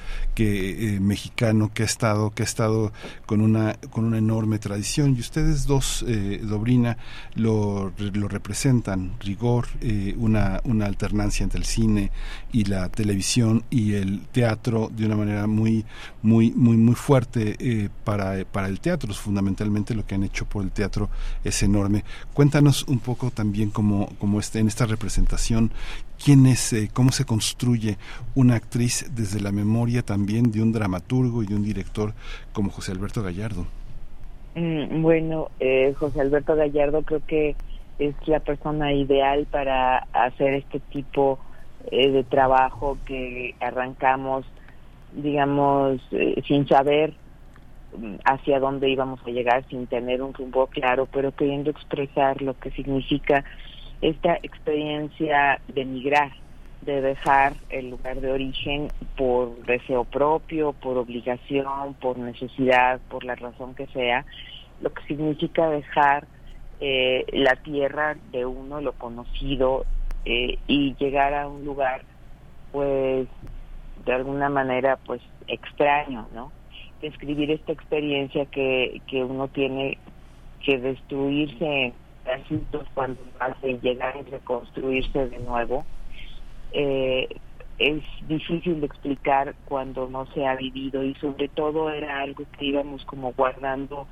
mexicano 1.01 1.71
que 1.75 1.83
ha 1.83 1.87
estado 1.87 2.31
que 2.31 2.43
ha 2.43 2.47
estado 2.47 2.93
con 3.27 3.43
una 3.43 3.75
con 3.91 4.05
una 4.05 4.17
enorme 4.17 4.59
tradición. 4.59 5.17
Y 5.17 5.21
ustedes 5.21 5.67
dos 5.67 6.05
Dobrina 6.43 6.97
lo, 7.35 7.93
lo 7.99 8.29
representan 8.29 9.13
rigor 9.21 9.67
una 10.17 10.61
una 10.65 10.87
alternancia 10.87 11.45
entre 11.45 11.59
el 11.59 11.67
cine 11.67 12.11
y 12.53 12.65
la 12.65 12.89
televisión 12.89 13.65
y 13.71 13.95
el 13.95 14.27
teatro 14.33 14.91
de 14.95 15.07
una 15.07 15.17
manera 15.17 15.47
muy 15.47 15.85
muy 16.23 16.53
muy 16.53 16.77
muy 16.77 16.95
fuerte 16.95 17.91
para 18.05 18.45
para 18.45 18.69
el 18.69 18.81
teatro. 18.81 19.13
Fundamentalmente 19.13 19.95
lo 19.95 20.07
que 20.07 20.15
han 20.15 20.23
hecho 20.23 20.47
por 20.47 20.63
el 20.63 20.71
teatro 20.71 21.11
es 21.45 21.63
enorme 21.63 22.05
un 22.87 22.99
poco 23.01 23.31
también 23.31 23.71
como, 23.71 24.09
como 24.19 24.41
este, 24.41 24.59
en 24.59 24.69
esta 24.69 24.87
representación, 24.87 25.71
quién 26.23 26.47
es, 26.47 26.73
eh, 26.73 26.89
cómo 26.93 27.13
se 27.13 27.25
construye 27.25 27.97
una 28.35 28.55
actriz 28.57 29.11
desde 29.15 29.41
la 29.41 29.53
memoria 29.53 30.03
también 30.03 30.51
de 30.51 30.63
un 30.63 30.73
dramaturgo 30.73 31.43
y 31.43 31.47
de 31.47 31.55
un 31.55 31.65
director 31.65 32.15
como 32.53 32.71
José 32.71 32.93
Alberto 32.93 33.23
Gallardo. 33.23 33.67
Mm, 34.55 35.03
bueno, 35.03 35.49
eh, 35.61 35.95
José 35.99 36.21
Alberto 36.21 36.57
Gallardo 36.57 37.03
creo 37.03 37.21
que 37.27 37.57
es 37.99 38.15
la 38.27 38.41
persona 38.41 38.93
ideal 38.93 39.47
para 39.51 39.99
hacer 40.13 40.55
este 40.55 40.81
tipo 40.81 41.39
eh, 41.91 42.11
de 42.11 42.25
trabajo 42.25 42.99
que 43.07 43.55
arrancamos, 43.61 44.45
digamos, 45.15 46.01
sin 46.47 46.67
saber 46.69 47.15
hacia 48.25 48.61
dónde 48.61 48.91
íbamos 48.91 49.21
a 49.27 49.31
llegar 49.31 49.65
sin 49.69 49.87
tener 49.87 50.23
un 50.23 50.35
rumbo 50.35 50.67
claro, 50.67 51.07
pero 51.07 51.33
queriendo 51.33 51.71
expresar 51.71 52.43
lo 52.43 52.59
que 52.59 52.71
significa 52.73 53.45
esta 54.03 54.35
experiencia 54.43 55.61
de 55.69 55.85
migrar, 55.85 56.33
de 56.83 57.01
dejar 57.01 57.55
el 57.71 57.91
lugar 57.91 58.21
de 58.21 58.31
origen 58.31 58.89
por 59.17 59.57
deseo 59.65 60.05
propio, 60.05 60.73
por 60.73 60.99
obligación, 60.99 61.95
por 61.95 62.19
necesidad, 62.19 63.01
por 63.09 63.25
la 63.25 63.35
razón 63.35 63.75
que 63.75 63.87
sea, 63.89 64.25
lo 64.81 64.93
que 64.93 65.03
significa 65.05 65.69
dejar 65.71 66.27
eh, 66.81 67.25
la 67.33 67.57
tierra 67.57 68.17
de 68.33 68.45
uno, 68.45 68.81
lo 68.81 68.93
conocido, 68.93 69.87
eh, 70.27 70.59
y 70.67 70.95
llegar 70.97 71.33
a 71.35 71.49
un 71.49 71.65
lugar, 71.65 72.03
pues, 72.73 73.29
de 74.05 74.13
alguna 74.13 74.49
manera, 74.49 74.99
pues, 75.07 75.23
extraño, 75.47 76.29
¿no? 76.35 76.53
Describir 77.01 77.51
esta 77.51 77.73
experiencia 77.73 78.47
que, 78.47 79.01
que 79.09 79.23
uno 79.25 79.49
tiene 79.49 79.99
que 80.65 80.79
destruirse 80.79 81.65
en 81.65 81.95
pedacitos 82.25 82.87
cuando 82.95 83.21
hace 83.39 83.79
llegar 83.81 84.17
y 84.17 84.31
reconstruirse 84.31 85.29
de 85.29 85.39
nuevo. 85.39 85.85
Eh, 86.73 87.29
es 87.79 88.03
difícil 88.27 88.81
de 88.81 88.87
explicar 88.87 89.55
cuando 89.67 90.09
no 90.09 90.27
se 90.33 90.47
ha 90.47 90.57
vivido 90.57 91.05
y 91.05 91.15
sobre 91.17 91.49
todo 91.49 91.91
era 91.91 92.23
algo 92.23 92.45
que 92.59 92.65
íbamos 92.65 93.05
como 93.05 93.33
guardando 93.35 94.07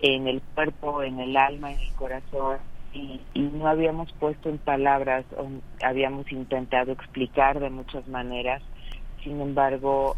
en 0.00 0.28
el 0.28 0.40
cuerpo, 0.54 1.02
en 1.02 1.18
el 1.18 1.36
alma, 1.36 1.72
en 1.72 1.80
el 1.80 1.92
corazón 1.94 2.58
y, 2.92 3.20
y 3.34 3.40
no 3.40 3.66
habíamos 3.66 4.12
puesto 4.12 4.48
en 4.48 4.58
palabras, 4.58 5.24
o 5.36 5.48
habíamos 5.84 6.30
intentado 6.30 6.92
explicar 6.92 7.58
de 7.58 7.68
muchas 7.68 8.06
maneras, 8.06 8.62
sin 9.24 9.40
embargo 9.40 10.16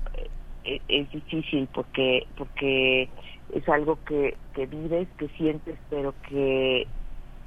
e, 0.67 0.81
es 0.89 1.11
difícil 1.11 1.69
porque 1.73 2.27
porque 2.37 3.09
es 3.55 3.69
algo 3.69 3.99
que, 4.05 4.37
que 4.55 4.67
vives, 4.67 5.09
que 5.19 5.29
sientes, 5.29 5.79
pero 5.89 6.15
que 6.29 6.87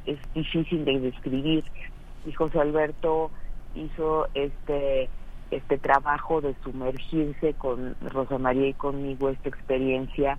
es 0.06 0.20
difícil 0.34 0.86
de 0.86 1.00
describir. 1.00 1.64
Y 2.26 2.32
José 2.32 2.60
Alberto 2.60 3.32
hizo 3.76 4.28
este 4.34 5.10
este 5.52 5.78
trabajo 5.78 6.42
de 6.42 6.56
sumergirse 6.64 7.54
con 7.56 7.96
Rosa 8.02 8.38
María 8.38 8.68
y 8.68 8.74
conmigo 8.74 9.30
esta 9.30 9.50
experiencia, 9.50 10.38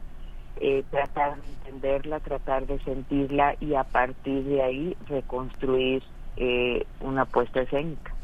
eh, 0.60 0.84
tratar 0.90 1.40
de 1.40 1.48
entenderla, 1.48 2.20
tratar 2.20 2.66
de 2.66 2.78
sentirla 2.80 3.56
y 3.60 3.74
a 3.74 3.84
partir 3.84 4.44
de 4.44 4.62
ahí 4.62 4.96
reconstruir 5.08 6.02
eh, 6.36 6.86
una 7.00 7.24
puesta 7.24 7.62
escénica. 7.62 8.14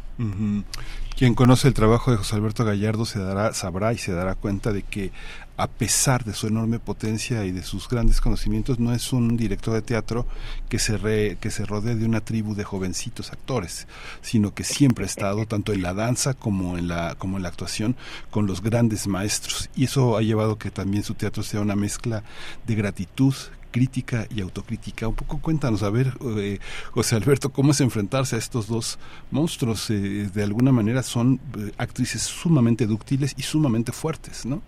Quien 1.17 1.35
conoce 1.35 1.67
el 1.67 1.73
trabajo 1.73 2.11
de 2.11 2.19
José 2.19 2.37
Alberto 2.37 2.63
Gallardo 2.63 3.07
se 3.07 3.19
dará, 3.19 3.55
sabrá 3.55 3.95
y 3.95 3.97
se 3.97 4.13
dará 4.13 4.35
cuenta 4.35 4.75
de 4.75 4.83
que 4.83 5.13
a 5.57 5.67
pesar 5.67 6.25
de 6.25 6.35
su 6.35 6.47
enorme 6.47 6.79
potencia 6.79 7.43
y 7.47 7.53
de 7.53 7.63
sus 7.63 7.89
grandes 7.89 8.21
conocimientos, 8.21 8.79
no 8.79 8.93
es 8.93 9.15
un 9.15 9.35
director 9.39 9.73
de 9.73 9.81
teatro 9.81 10.27
que 10.69 10.79
se, 10.79 11.39
que 11.41 11.51
se 11.51 11.65
rodee 11.65 11.95
de 11.95 12.05
una 12.05 12.21
tribu 12.21 12.55
de 12.55 12.65
jovencitos 12.65 13.33
actores, 13.33 13.87
sino 14.21 14.53
que 14.53 14.63
siempre 14.63 15.05
ha 15.05 15.07
estado, 15.07 15.47
tanto 15.47 15.73
en 15.73 15.81
la 15.81 15.95
danza 15.95 16.35
como 16.35 16.77
en 16.77 16.89
la, 16.89 17.15
como 17.15 17.39
en 17.39 17.45
la 17.45 17.49
actuación, 17.49 17.97
con 18.31 18.47
los 18.47 18.61
grandes 18.61 19.07
maestros. 19.07 19.71
Y 19.75 19.85
eso 19.85 20.19
ha 20.19 20.21
llevado 20.21 20.59
que 20.59 20.71
también 20.71 21.03
su 21.03 21.15
teatro 21.15 21.43
sea 21.43 21.63
una 21.63 21.77
mezcla 21.77 22.25
de 22.67 22.75
gratitud, 22.75 23.35
crítica 23.77 24.27
y 24.35 24.40
autocrítica. 24.40 25.07
Un 25.07 25.15
poco 25.15 25.39
cuéntanos, 25.39 25.82
a 25.82 25.90
ver, 25.90 26.07
eh, 26.39 26.59
José 26.93 27.15
Alberto, 27.15 27.51
cómo 27.51 27.73
es 27.73 27.82
enfrentarse 27.82 28.35
a 28.35 28.39
estos 28.39 28.69
dos 28.69 28.98
monstruos. 29.31 29.90
Eh, 29.90 30.31
de 30.35 30.43
alguna 30.43 30.73
manera 30.73 31.03
son 31.03 31.35
eh, 31.35 31.73
actrices 31.77 32.23
sumamente 32.23 32.86
dúctiles 32.86 33.35
y 33.36 33.43
sumamente 33.43 33.93
fuertes, 33.93 34.47
¿no? 34.47 34.62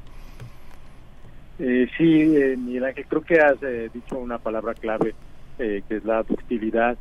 Eh, 1.59 1.89
sí, 1.97 2.05
Miguel 2.59 2.85
Ángel, 2.85 3.06
creo 3.09 3.22
que 3.22 3.40
has 3.40 3.59
dicho 3.94 4.18
una 4.18 4.36
palabra 4.36 4.74
clave, 4.74 5.14
que 5.56 5.82
es 5.89 6.05
la 6.05 6.22
ductilidad. 6.22 6.97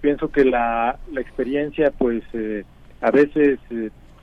pienso 0.00 0.30
que 0.32 0.44
la, 0.44 0.98
la 1.12 1.20
experiencia, 1.20 1.92
pues, 1.92 2.24
a 3.00 3.10
veces 3.12 3.58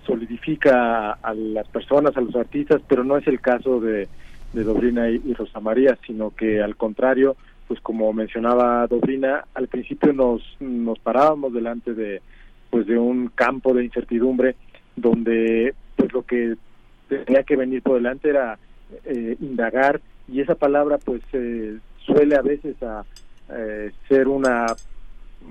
solidifica 0.05 1.13
a 1.13 1.34
las 1.34 1.67
personas, 1.69 2.15
a 2.17 2.21
los 2.21 2.35
artistas, 2.35 2.81
pero 2.88 3.03
no 3.03 3.17
es 3.17 3.25
el 3.27 3.39
caso 3.39 3.79
de 3.79 4.07
de 4.53 4.64
Dobrina 4.64 5.10
y, 5.10 5.34
Rosa 5.34 5.60
María, 5.60 5.98
sino 6.06 6.32
que 6.32 6.61
al 6.61 6.76
contrario, 6.76 7.36
pues 7.68 7.80
como 7.82 8.11
mencionaba 8.14 8.88
Dobrina, 8.88 9.45
al 9.53 9.68
principio 9.68 10.14
nos, 10.14 10.41
nos 10.60 10.99
parábamos 10.99 11.53
delante 11.53 11.94
de 11.94 12.22
pues 12.69 12.86
de 12.86 12.98
un 12.98 13.30
campo 13.30 13.74
de 13.74 13.86
incertidumbre 13.86 14.56
donde 14.95 15.74
pues 15.95 16.11
lo 16.11 16.24
que 16.24 16.56
tenía 17.07 17.44
que 17.44 17.56
venir 17.56 17.82
por 17.82 17.95
delante 17.95 18.30
era 18.30 18.57
eh, 19.06 19.38
indagar 19.40 20.02
y 20.28 20.41
esa 20.41 20.56
palabra 20.56 20.98
pues 20.98 21.22
eh, 21.34 21.78
suele 22.06 22.36
a 22.36 22.41
veces 22.41 22.82
a 22.84 23.06
eh, 23.49 23.91
ser 24.10 24.28
una 24.28 24.65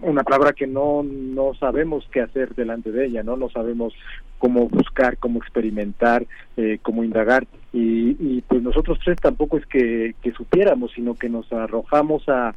una 0.02 0.22
palabra 0.22 0.52
que 0.52 0.66
no 0.66 1.02
no 1.02 1.54
sabemos 1.54 2.06
qué 2.12 2.20
hacer 2.20 2.54
delante 2.54 2.92
de 2.92 3.06
ella 3.06 3.22
no 3.22 3.36
no 3.36 3.48
sabemos 3.48 3.94
cómo 4.38 4.68
buscar 4.68 5.16
cómo 5.18 5.38
experimentar 5.38 6.26
eh, 6.56 6.78
cómo 6.82 7.04
indagar. 7.04 7.46
Y, 7.72 8.16
y, 8.18 8.40
pues 8.48 8.62
nosotros 8.62 8.98
tres 9.04 9.18
tampoco 9.20 9.58
es 9.58 9.66
que, 9.66 10.14
que 10.22 10.32
supiéramos 10.32 10.92
sino 10.92 11.14
que 11.14 11.28
nos 11.28 11.52
arrojamos 11.52 12.28
a 12.28 12.54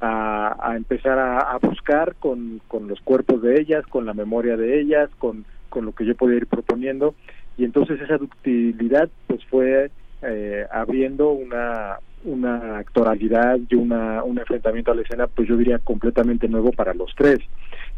a, 0.00 0.74
empezar 0.76 1.18
a, 1.18 1.56
buscar 1.62 2.14
con, 2.16 2.60
con 2.68 2.88
los 2.88 3.00
cuerpos 3.00 3.40
de 3.40 3.58
ellas 3.58 3.86
con 3.86 4.04
la 4.04 4.12
memoria 4.12 4.56
de 4.56 4.78
ellas 4.80 5.08
con 5.18 5.46
con 5.70 5.84
lo 5.86 5.92
que 5.92 6.06
yo 6.06 6.14
podía 6.14 6.36
ir 6.36 6.46
proponiendo. 6.46 7.14
Y 7.58 7.64
entonces 7.64 8.00
esa 8.00 8.16
ductilidad 8.16 9.08
pues 9.26 9.44
fue 9.46 9.90
eh, 10.22 10.66
abriendo 10.70 11.30
una 11.30 11.98
una 12.24 12.78
actoralidad 12.78 13.58
y 13.68 13.74
una, 13.74 14.22
un 14.24 14.38
enfrentamiento 14.38 14.90
a 14.90 14.94
la 14.94 15.02
escena, 15.02 15.26
pues 15.26 15.48
yo 15.48 15.56
diría 15.56 15.78
completamente 15.78 16.48
nuevo 16.48 16.72
para 16.72 16.94
los 16.94 17.14
tres, 17.14 17.40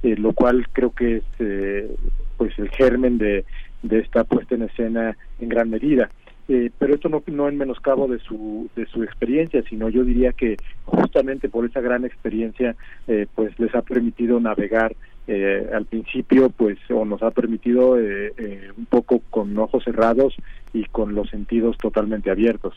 eh, 0.03 0.16
lo 0.16 0.32
cual 0.32 0.66
creo 0.73 0.90
que 0.90 1.16
es 1.16 1.24
eh, 1.39 1.90
pues 2.36 2.59
el 2.59 2.69
germen 2.70 3.19
de, 3.19 3.44
de 3.82 3.98
esta 3.98 4.24
puesta 4.24 4.55
en 4.55 4.62
escena 4.62 5.16
en 5.40 5.48
gran 5.48 5.70
medida. 5.70 6.11
eh, 6.48 6.70
pero 6.78 6.94
esto 6.94 7.09
no, 7.09 7.23
no 7.27 7.48
en 7.48 7.59
menoscabo 7.59 8.07
de 8.07 8.19
su, 8.20 8.69
de 8.77 8.86
su 8.86 9.03
experiencia, 9.03 9.62
sino 9.69 9.89
yo 9.89 10.05
diría 10.05 10.32
que 10.32 10.57
justamente 10.85 11.48
por 11.48 11.65
esa 11.65 11.81
gran 11.81 12.05
experiencia, 12.05 12.77
eh, 13.09 13.27
pues 13.35 13.59
les 13.59 13.74
ha 13.74 13.82
permitido 13.82 14.39
navegar 14.39 14.94
eh, 15.27 15.69
al 15.74 15.86
principio, 15.86 16.51
pues, 16.51 16.78
o 16.89 17.05
nos 17.05 17.20
ha 17.23 17.32
permitido 17.32 17.94
un 17.94 18.86
poco 18.89 19.23
con 19.31 19.59
ojos 19.59 19.82
cerrados 19.82 20.36
y 20.73 20.85
con 20.85 21.16
los 21.16 21.28
sentidos 21.31 21.77
totalmente 21.78 22.31
abiertos. 22.31 22.74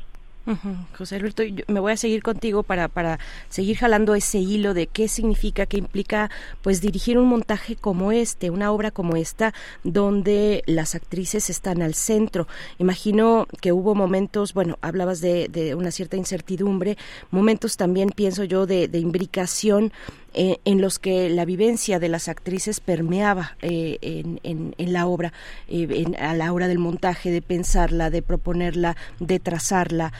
José 0.97 1.17
Alberto, 1.17 1.43
me 1.67 1.79
voy 1.79 1.91
a 1.91 1.97
seguir 1.97 2.23
contigo 2.23 2.63
para, 2.63 2.87
para 2.87 3.19
seguir 3.49 3.77
jalando 3.77 4.15
ese 4.15 4.39
hilo 4.39 4.73
de 4.73 4.87
qué 4.87 5.07
significa, 5.07 5.65
qué 5.65 5.77
implica 5.77 6.31
pues 6.61 6.81
dirigir 6.81 7.17
un 7.17 7.27
montaje 7.27 7.75
como 7.75 8.11
este, 8.11 8.49
una 8.49 8.71
obra 8.71 8.91
como 8.91 9.15
esta, 9.15 9.53
donde 9.83 10.63
las 10.65 10.95
actrices 10.95 11.49
están 11.49 11.81
al 11.81 11.93
centro. 11.93 12.47
Imagino 12.79 13.47
que 13.61 13.71
hubo 13.71 13.93
momentos, 13.93 14.53
bueno, 14.53 14.77
hablabas 14.81 15.21
de, 15.21 15.75
una 15.77 15.91
cierta 15.91 16.17
incertidumbre, 16.17 16.97
momentos 17.29 17.77
también, 17.77 18.09
pienso 18.09 18.43
yo, 18.43 18.65
de, 18.65 18.87
de 18.87 18.99
imbricación 18.99 19.91
eh, 20.33 20.57
en 20.65 20.81
los 20.81 20.99
que 20.99 21.29
la 21.29 21.45
vivencia 21.45 21.99
de 21.99 22.09
las 22.09 22.29
actrices 22.29 22.79
permeaba 22.79 23.57
eh, 23.61 23.97
en, 24.01 24.73
en, 24.77 24.93
la 24.93 25.07
obra, 25.07 25.33
eh, 25.67 26.05
a 26.19 26.33
la 26.35 26.53
hora 26.53 26.67
del 26.67 26.79
montaje, 26.79 27.31
de 27.31 27.41
pensarla, 27.41 28.09
de 28.09 28.21
proponerla, 28.21 28.95
de 29.19 29.39
trazarla. 29.39 30.11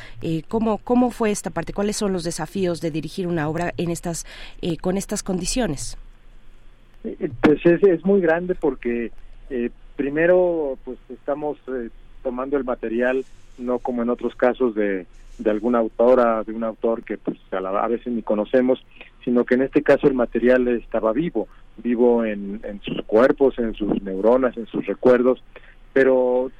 ¿cómo, 0.47 0.79
¿Cómo 0.79 1.11
fue 1.11 1.31
esta 1.31 1.49
parte? 1.49 1.73
¿Cuáles 1.73 1.97
son 1.97 2.13
los 2.13 2.23
desafíos 2.23 2.81
de 2.81 2.91
dirigir 2.91 3.27
una 3.27 3.47
obra 3.47 3.73
en 3.77 3.91
estas, 3.91 4.25
con 4.81 4.97
estas 4.97 5.23
condiciones? 5.23 5.97
Pues 7.41 7.65
es, 7.65 7.83
es 7.83 8.05
muy 8.05 8.21
grande 8.21 8.55
porque 8.55 9.11
primero 9.95 10.77
pues 10.83 10.97
estamos 11.09 11.57
tomando 12.23 12.57
el 12.57 12.63
material 12.63 13.23
no 13.57 13.79
como 13.79 14.01
en 14.01 14.09
otros 14.09 14.35
casos 14.35 14.75
de, 14.75 15.05
de 15.37 15.49
alguna 15.49 15.79
autora, 15.79 16.43
de 16.43 16.53
un 16.53 16.63
autor 16.63 17.03
que 17.03 17.17
pues 17.17 17.37
a, 17.51 17.59
la, 17.59 17.69
a 17.69 17.87
veces 17.87 18.11
ni 18.13 18.21
conocemos, 18.21 18.83
sino 19.23 19.45
que 19.45 19.55
en 19.55 19.63
este 19.63 19.81
caso 19.83 20.07
el 20.07 20.13
material 20.13 20.67
estaba 20.67 21.13
vivo, 21.13 21.47
vivo 21.77 22.25
en, 22.25 22.61
en 22.63 22.81
sus 22.81 23.01
cuerpos, 23.03 23.57
en 23.59 23.73
sus 23.73 24.01
neuronas, 24.01 24.55
en 24.57 24.67
sus 24.67 24.85
recuerdos, 24.85 25.43
pero 25.93 26.51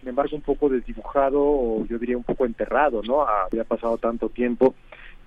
sin 0.00 0.08
embargo 0.10 0.36
un 0.36 0.42
poco 0.42 0.68
desdibujado 0.68 1.40
o 1.42 1.86
yo 1.86 1.98
diría 1.98 2.16
un 2.16 2.24
poco 2.24 2.44
enterrado, 2.46 3.02
¿no? 3.02 3.26
Había 3.26 3.64
pasado 3.64 3.98
tanto 3.98 4.28
tiempo. 4.28 4.74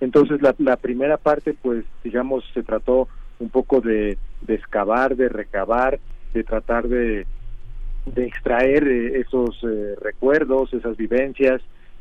Entonces 0.00 0.40
la, 0.42 0.54
la 0.58 0.76
primera 0.76 1.16
parte, 1.16 1.54
pues 1.60 1.84
digamos, 2.04 2.44
se 2.54 2.62
trató 2.62 3.08
un 3.40 3.50
poco 3.50 3.80
de, 3.80 4.18
de 4.42 4.54
excavar, 4.54 5.16
de 5.16 5.28
recabar, 5.28 5.98
de 6.32 6.44
tratar 6.44 6.88
de, 6.88 7.26
de 8.06 8.24
extraer 8.24 8.86
eh, 8.86 9.20
esos 9.20 9.58
eh, 9.62 9.94
recuerdos, 10.00 10.72
esas 10.72 10.96
vivencias, 10.96 11.60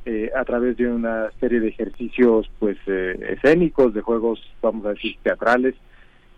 eh, 0.10 0.32
a 0.34 0.46
través 0.46 0.78
de 0.78 0.88
una 0.88 1.30
serie 1.38 1.60
de 1.60 1.68
ejercicios 1.68 2.50
pues 2.60 2.78
eh, 2.88 3.36
escénicos, 3.36 3.94
de 3.94 4.00
juegos, 4.00 4.42
vamos 4.62 4.86
a 4.86 4.92
decir, 4.92 5.18
teatrales, 5.22 5.76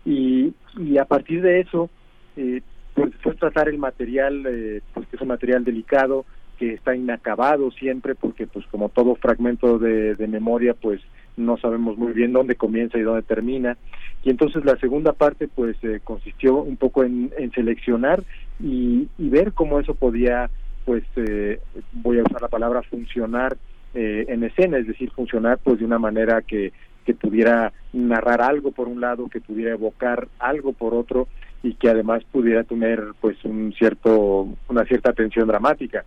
y, 0.04 0.52
y 0.76 0.98
a 0.98 1.04
partir 1.04 1.40
de 1.40 1.60
eso, 1.60 1.88
eh, 2.36 2.62
pues 2.94 3.14
fue 3.22 3.36
tratar 3.36 3.68
el 3.68 3.78
material, 3.78 4.82
pues 4.92 5.06
que 5.06 5.14
es 5.14 5.22
un 5.22 5.28
material 5.28 5.62
delicado, 5.62 6.24
que 6.58 6.72
está 6.74 6.96
inacabado 6.96 7.70
siempre, 7.70 8.16
porque 8.16 8.48
pues 8.48 8.66
como 8.72 8.88
todo 8.88 9.14
fragmento 9.14 9.78
de, 9.78 10.16
memoria, 10.26 10.74
pues 10.74 11.00
no 11.36 11.56
sabemos 11.56 11.96
muy 11.96 12.12
bien 12.12 12.32
dónde 12.32 12.56
comienza 12.56 12.98
y 12.98 13.02
dónde 13.02 13.22
termina. 13.22 13.76
Y 14.24 14.30
entonces 14.30 14.64
la 14.64 14.78
segunda 14.78 15.12
parte 15.12 15.46
pues 15.46 15.76
consistió 16.02 16.56
un 16.56 16.76
poco 16.76 17.04
en, 17.04 17.30
en 17.38 17.52
seleccionar 17.52 18.24
y, 18.58 19.06
y, 19.16 19.28
ver 19.28 19.52
cómo 19.52 19.78
eso 19.78 19.94
podía 19.94 20.50
pues 20.84 21.04
eh, 21.16 21.60
voy 21.92 22.18
a 22.18 22.22
usar 22.22 22.42
la 22.42 22.48
palabra 22.48 22.82
funcionar 22.82 23.56
eh, 23.94 24.26
en 24.28 24.44
escena, 24.44 24.78
es 24.78 24.86
decir, 24.86 25.10
funcionar 25.10 25.58
pues 25.62 25.78
de 25.78 25.84
una 25.84 25.98
manera 25.98 26.42
que, 26.42 26.72
que 27.04 27.14
pudiera 27.14 27.72
narrar 27.92 28.40
algo 28.40 28.70
por 28.72 28.88
un 28.88 29.00
lado, 29.00 29.28
que 29.28 29.40
pudiera 29.40 29.72
evocar 29.72 30.28
algo 30.38 30.72
por 30.72 30.94
otro 30.94 31.28
y 31.62 31.74
que 31.74 31.90
además 31.90 32.22
pudiera 32.30 32.64
tener 32.64 33.02
pues 33.20 33.36
un 33.44 33.72
cierto 33.76 34.48
una 34.68 34.84
cierta 34.84 35.12
tensión 35.12 35.48
dramática. 35.48 36.04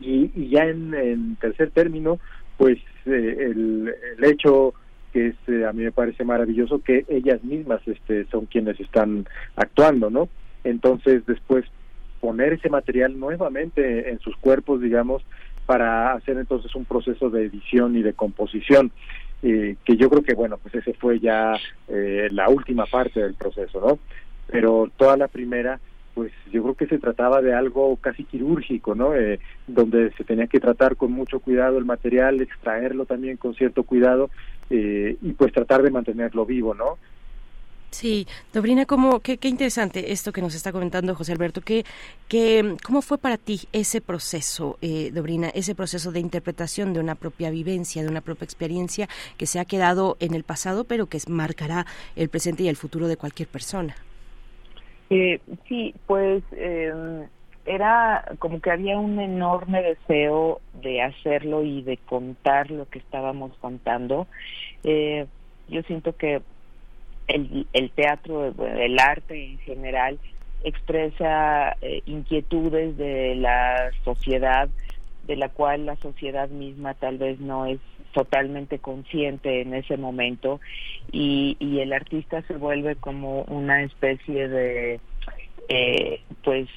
Y, 0.00 0.30
y 0.34 0.48
ya 0.48 0.64
en, 0.64 1.36
tercer 1.40 1.70
término 1.70 2.18
pues 2.58 2.78
eh, 3.06 3.36
el, 3.38 3.94
el, 4.18 4.24
hecho 4.24 4.74
que 5.12 5.28
es, 5.28 5.36
eh, 5.46 5.64
a 5.64 5.72
mí 5.72 5.84
me 5.84 5.92
parece 5.92 6.24
maravilloso 6.24 6.80
que 6.80 7.04
ellas 7.08 7.42
mismas 7.44 7.80
este 7.86 8.24
son 8.26 8.46
quienes 8.46 8.80
están 8.80 9.26
actuando 9.54 10.10
no 10.10 10.28
entonces 10.64 11.24
después 11.26 11.64
poner 12.22 12.52
ese 12.52 12.70
material 12.70 13.18
nuevamente 13.18 14.08
en 14.08 14.20
sus 14.20 14.36
cuerpos, 14.36 14.80
digamos, 14.80 15.24
para 15.66 16.12
hacer 16.12 16.38
entonces 16.38 16.72
un 16.76 16.84
proceso 16.84 17.30
de 17.30 17.46
edición 17.46 17.96
y 17.96 18.02
de 18.02 18.12
composición, 18.12 18.92
eh, 19.42 19.74
que 19.84 19.96
yo 19.96 20.08
creo 20.08 20.22
que, 20.22 20.34
bueno, 20.34 20.56
pues 20.56 20.72
ese 20.76 20.94
fue 20.94 21.18
ya 21.18 21.54
eh, 21.88 22.28
la 22.30 22.48
última 22.48 22.86
parte 22.86 23.18
del 23.18 23.34
proceso, 23.34 23.80
¿no? 23.80 23.98
Pero 24.46 24.88
toda 24.96 25.16
la 25.16 25.26
primera, 25.26 25.80
pues 26.14 26.30
yo 26.52 26.62
creo 26.62 26.74
que 26.76 26.86
se 26.86 27.00
trataba 27.00 27.42
de 27.42 27.54
algo 27.54 27.96
casi 27.96 28.22
quirúrgico, 28.22 28.94
¿no? 28.94 29.16
Eh, 29.16 29.40
donde 29.66 30.12
se 30.12 30.22
tenía 30.22 30.46
que 30.46 30.60
tratar 30.60 30.94
con 30.94 31.10
mucho 31.10 31.40
cuidado 31.40 31.76
el 31.76 31.84
material, 31.84 32.40
extraerlo 32.40 33.04
también 33.04 33.36
con 33.36 33.54
cierto 33.54 33.82
cuidado 33.82 34.30
y 34.70 35.32
pues 35.32 35.52
tratar 35.52 35.82
de 35.82 35.90
mantenerlo 35.90 36.46
vivo, 36.46 36.72
¿no? 36.72 36.96
Sí, 37.92 38.26
Dobrina, 38.54 38.86
¿cómo, 38.86 39.20
qué, 39.20 39.36
qué, 39.36 39.48
interesante 39.48 40.12
esto 40.12 40.32
que 40.32 40.40
nos 40.40 40.54
está 40.54 40.72
comentando 40.72 41.14
José 41.14 41.32
Alberto. 41.32 41.60
¿Qué, 41.60 41.84
qué, 42.26 42.76
¿Cómo 42.82 43.02
fue 43.02 43.18
para 43.18 43.36
ti 43.36 43.60
ese 43.70 44.00
proceso, 44.00 44.78
eh, 44.80 45.10
Dobrina, 45.12 45.50
ese 45.50 45.74
proceso 45.74 46.10
de 46.10 46.18
interpretación 46.18 46.94
de 46.94 47.00
una 47.00 47.16
propia 47.16 47.50
vivencia, 47.50 48.02
de 48.02 48.08
una 48.08 48.22
propia 48.22 48.46
experiencia 48.46 49.08
que 49.36 49.44
se 49.44 49.60
ha 49.60 49.66
quedado 49.66 50.16
en 50.20 50.32
el 50.32 50.42
pasado, 50.42 50.84
pero 50.84 51.06
que 51.06 51.18
marcará 51.28 51.84
el 52.16 52.30
presente 52.30 52.62
y 52.62 52.68
el 52.68 52.76
futuro 52.76 53.08
de 53.08 53.18
cualquier 53.18 53.48
persona? 53.48 53.94
Eh, 55.10 55.38
sí, 55.68 55.94
pues 56.06 56.42
em, 56.52 57.28
era 57.66 58.24
como 58.38 58.62
que 58.62 58.70
había 58.70 58.98
un 58.98 59.20
enorme 59.20 59.82
deseo 59.82 60.62
de 60.82 61.02
hacerlo 61.02 61.62
y 61.62 61.82
de 61.82 61.98
contar 61.98 62.70
lo 62.70 62.88
que 62.88 63.00
estábamos 63.00 63.52
contando. 63.58 64.26
Eh, 64.82 65.26
yo 65.68 65.82
siento 65.82 66.16
que 66.16 66.40
el, 67.28 67.66
el 67.72 67.90
teatro, 67.90 68.54
el 68.76 68.98
arte 68.98 69.44
en 69.44 69.58
general, 69.58 70.18
expresa 70.64 71.76
eh, 71.80 72.02
inquietudes 72.06 72.96
de 72.96 73.34
la 73.34 73.90
sociedad, 74.04 74.68
de 75.26 75.36
la 75.36 75.48
cual 75.48 75.86
la 75.86 75.96
sociedad 75.96 76.48
misma 76.48 76.94
tal 76.94 77.18
vez 77.18 77.40
no 77.40 77.66
es 77.66 77.80
totalmente 78.12 78.78
consciente 78.78 79.62
en 79.62 79.74
ese 79.74 79.96
momento 79.96 80.60
y, 81.10 81.56
y 81.58 81.80
el 81.80 81.92
artista 81.92 82.42
se 82.42 82.54
vuelve 82.56 82.96
como 82.96 83.42
una 83.42 83.82
especie 83.82 84.48
de 84.48 85.00
eh, 85.68 86.20
pues 86.44 86.68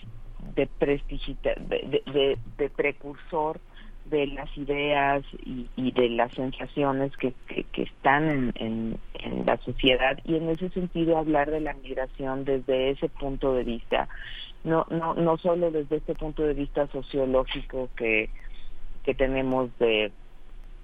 de 0.55 0.69
de, 0.80 2.01
de, 2.05 2.38
de 2.57 2.69
precursor 2.69 3.59
de 4.06 4.27
las 4.27 4.56
ideas 4.57 5.23
y, 5.44 5.91
de 5.91 6.10
las 6.10 6.32
sensaciones 6.34 7.15
que, 7.18 7.34
que, 7.48 7.82
están 7.82 8.53
en, 8.56 8.98
en, 9.15 9.45
la 9.45 9.57
sociedad 9.57 10.19
y 10.26 10.36
en 10.36 10.49
ese 10.49 10.69
sentido 10.69 11.18
hablar 11.18 11.49
de 11.49 11.60
la 11.60 11.73
migración 11.73 12.45
desde 12.45 12.91
ese 12.91 13.10
punto 13.10 13.53
de 13.53 13.64
vista, 13.64 14.07
no, 14.64 14.86
no, 14.90 15.15
no 15.15 15.38
solo 15.38 15.72
desde 15.72 15.98
este 15.98 16.14
punto 16.14 16.44
de 16.44 16.53
vista 16.53 16.88
sociológico 16.88 17.90
que, 17.95 18.30
que 19.03 19.15
tenemos 19.15 19.69
de, 19.80 20.11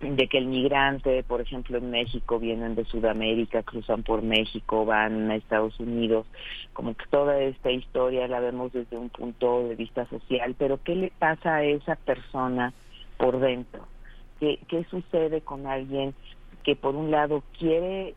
de 0.01 0.27
que 0.27 0.39
el 0.39 0.47
migrante, 0.47 1.23
por 1.23 1.41
ejemplo, 1.41 1.77
en 1.77 1.91
México 1.91 2.39
vienen 2.39 2.73
de 2.73 2.85
Sudamérica, 2.85 3.61
cruzan 3.61 4.01
por 4.01 4.23
México, 4.23 4.85
van 4.85 5.29
a 5.29 5.35
Estados 5.35 5.79
Unidos, 5.79 6.25
como 6.73 6.95
que 6.95 7.05
toda 7.11 7.39
esta 7.39 7.69
historia 7.69 8.27
la 8.27 8.39
vemos 8.39 8.73
desde 8.73 8.97
un 8.97 9.09
punto 9.09 9.67
de 9.67 9.75
vista 9.75 10.07
social, 10.07 10.55
pero 10.57 10.79
¿qué 10.83 10.95
le 10.95 11.11
pasa 11.19 11.57
a 11.57 11.63
esa 11.63 11.95
persona? 11.97 12.73
Por 13.21 13.39
dentro. 13.39 13.87
¿Qué, 14.39 14.59
¿Qué 14.67 14.83
sucede 14.85 15.41
con 15.41 15.67
alguien 15.67 16.15
que 16.63 16.75
por 16.75 16.95
un 16.95 17.11
lado 17.11 17.43
quiere 17.57 18.15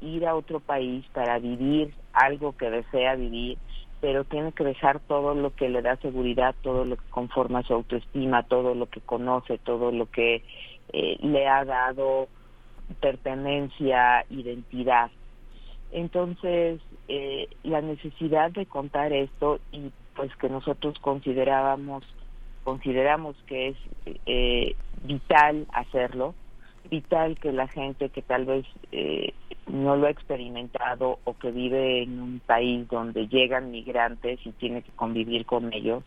ir 0.00 0.26
a 0.26 0.34
otro 0.34 0.60
país 0.60 1.04
para 1.12 1.38
vivir 1.38 1.94
algo 2.12 2.56
que 2.56 2.70
desea 2.70 3.14
vivir, 3.14 3.58
pero 4.00 4.24
tiene 4.24 4.52
que 4.52 4.64
dejar 4.64 5.00
todo 5.00 5.34
lo 5.34 5.54
que 5.54 5.68
le 5.68 5.82
da 5.82 5.96
seguridad, 5.96 6.54
todo 6.62 6.84
lo 6.84 6.96
que 6.96 7.08
conforma 7.10 7.62
su 7.62 7.74
autoestima, 7.74 8.42
todo 8.44 8.74
lo 8.74 8.86
que 8.86 9.00
conoce, 9.00 9.58
todo 9.58 9.92
lo 9.92 10.06
que 10.06 10.42
eh, 10.92 11.16
le 11.20 11.46
ha 11.46 11.64
dado 11.64 12.28
pertenencia, 13.00 14.24
identidad. 14.30 15.10
Entonces, 15.92 16.80
eh, 17.08 17.48
la 17.62 17.80
necesidad 17.80 18.50
de 18.50 18.66
contar 18.66 19.12
esto 19.12 19.60
y 19.70 19.92
pues 20.14 20.34
que 20.36 20.48
nosotros 20.48 20.98
considerábamos 21.00 22.04
consideramos 22.64 23.36
que 23.46 23.68
es 23.68 23.76
eh, 24.26 24.74
vital 25.04 25.66
hacerlo, 25.72 26.34
vital 26.90 27.38
que 27.38 27.52
la 27.52 27.68
gente 27.68 28.08
que 28.10 28.22
tal 28.22 28.44
vez 28.44 28.66
eh, 28.92 29.32
no 29.66 29.96
lo 29.96 30.06
ha 30.06 30.10
experimentado 30.10 31.18
o 31.24 31.34
que 31.34 31.50
vive 31.50 32.02
en 32.02 32.20
un 32.20 32.40
país 32.40 32.88
donde 32.88 33.28
llegan 33.28 33.70
migrantes 33.70 34.40
y 34.44 34.52
tiene 34.52 34.82
que 34.82 34.90
convivir 34.92 35.46
con 35.46 35.72
ellos, 35.72 36.02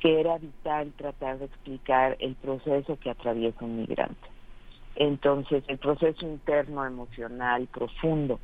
que 0.00 0.20
era 0.20 0.38
vital 0.38 0.92
tratar 0.96 1.38
de 1.38 1.46
explicar 1.46 2.16
el 2.20 2.34
proceso 2.36 2.98
que 2.98 3.10
atraviesa 3.10 3.64
un 3.64 3.80
migrante. 3.80 4.28
Entonces, 4.94 5.62
el 5.68 5.78
proceso 5.78 6.26
interno, 6.26 6.84
emocional, 6.86 7.66
profundo. 7.66 8.40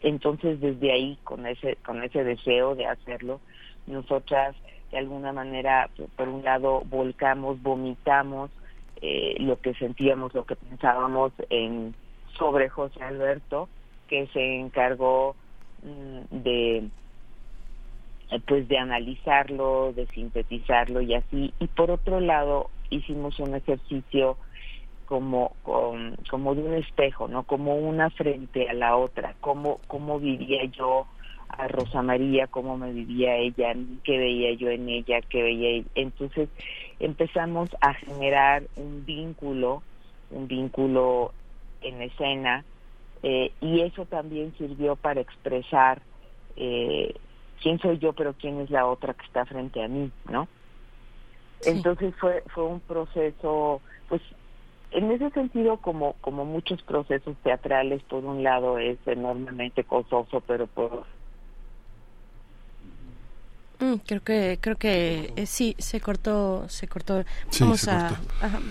Entonces, 0.00 0.60
desde 0.60 0.92
ahí, 0.92 1.18
con 1.22 1.46
ese, 1.46 1.76
con 1.84 2.02
ese 2.02 2.24
deseo 2.24 2.74
de 2.74 2.86
hacerlo, 2.86 3.40
nosotras 3.86 4.56
de 4.92 4.98
alguna 4.98 5.32
manera, 5.32 5.88
por 6.16 6.28
un 6.28 6.44
lado, 6.44 6.82
volcamos, 6.84 7.60
vomitamos 7.62 8.50
eh, 9.00 9.34
lo 9.40 9.58
que 9.60 9.74
sentíamos, 9.74 10.34
lo 10.34 10.44
que 10.44 10.54
pensábamos 10.54 11.32
en 11.50 11.94
sobre 12.38 12.68
José 12.68 13.02
Alberto, 13.02 13.68
que 14.06 14.26
se 14.28 14.60
encargó 14.60 15.34
mm, 15.82 16.42
de 16.42 16.88
pues 18.46 18.66
de 18.68 18.78
analizarlo, 18.78 19.92
de 19.92 20.06
sintetizarlo 20.06 21.02
y 21.02 21.14
así. 21.14 21.52
Y 21.58 21.66
por 21.66 21.90
otro 21.90 22.20
lado, 22.20 22.70
hicimos 22.88 23.38
un 23.40 23.54
ejercicio 23.54 24.36
como, 25.06 25.52
como 25.62 26.54
de 26.54 26.62
un 26.62 26.74
espejo, 26.74 27.28
¿no? 27.28 27.42
Como 27.42 27.76
una 27.76 28.08
frente 28.10 28.70
a 28.70 28.72
la 28.72 28.96
otra, 28.96 29.34
cómo, 29.40 29.80
cómo 29.86 30.18
vivía 30.18 30.64
yo 30.64 31.06
a 31.56 31.68
Rosa 31.68 32.02
María, 32.02 32.46
cómo 32.46 32.76
me 32.76 32.92
vivía 32.92 33.36
ella, 33.36 33.74
qué 34.04 34.18
veía 34.18 34.54
yo 34.54 34.70
en 34.70 34.88
ella, 34.88 35.20
qué 35.28 35.42
veía 35.42 35.68
ella. 35.70 35.88
Entonces 35.94 36.48
empezamos 36.98 37.70
a 37.80 37.94
generar 37.94 38.64
un 38.76 39.04
vínculo, 39.04 39.82
un 40.30 40.48
vínculo 40.48 41.32
en 41.82 42.02
escena, 42.02 42.64
eh, 43.22 43.52
y 43.60 43.80
eso 43.82 44.06
también 44.06 44.54
sirvió 44.56 44.96
para 44.96 45.20
expresar 45.20 46.02
eh, 46.56 47.14
quién 47.60 47.78
soy 47.78 47.98
yo, 47.98 48.12
pero 48.12 48.34
quién 48.34 48.60
es 48.60 48.70
la 48.70 48.86
otra 48.86 49.14
que 49.14 49.24
está 49.24 49.44
frente 49.44 49.82
a 49.82 49.88
mí, 49.88 50.10
¿no? 50.28 50.48
Entonces 51.64 52.14
fue 52.18 52.42
fue 52.52 52.64
un 52.64 52.80
proceso, 52.80 53.80
pues 54.08 54.20
en 54.90 55.12
ese 55.12 55.30
sentido 55.30 55.76
como 55.76 56.14
como 56.14 56.44
muchos 56.44 56.82
procesos 56.82 57.36
teatrales, 57.44 58.02
por 58.04 58.24
un 58.24 58.42
lado 58.42 58.78
es 58.78 58.98
enormemente 59.06 59.84
costoso, 59.84 60.40
pero 60.40 60.66
por 60.66 61.06
Mm, 63.82 63.94
creo 64.06 64.22
que 64.22 64.58
creo 64.60 64.76
que 64.76 65.32
eh, 65.34 65.44
sí 65.44 65.74
se 65.76 66.00
cortó 66.00 66.66
se 66.68 66.86
cortó. 66.86 67.24
vamos 67.58 67.88
a 67.88 68.16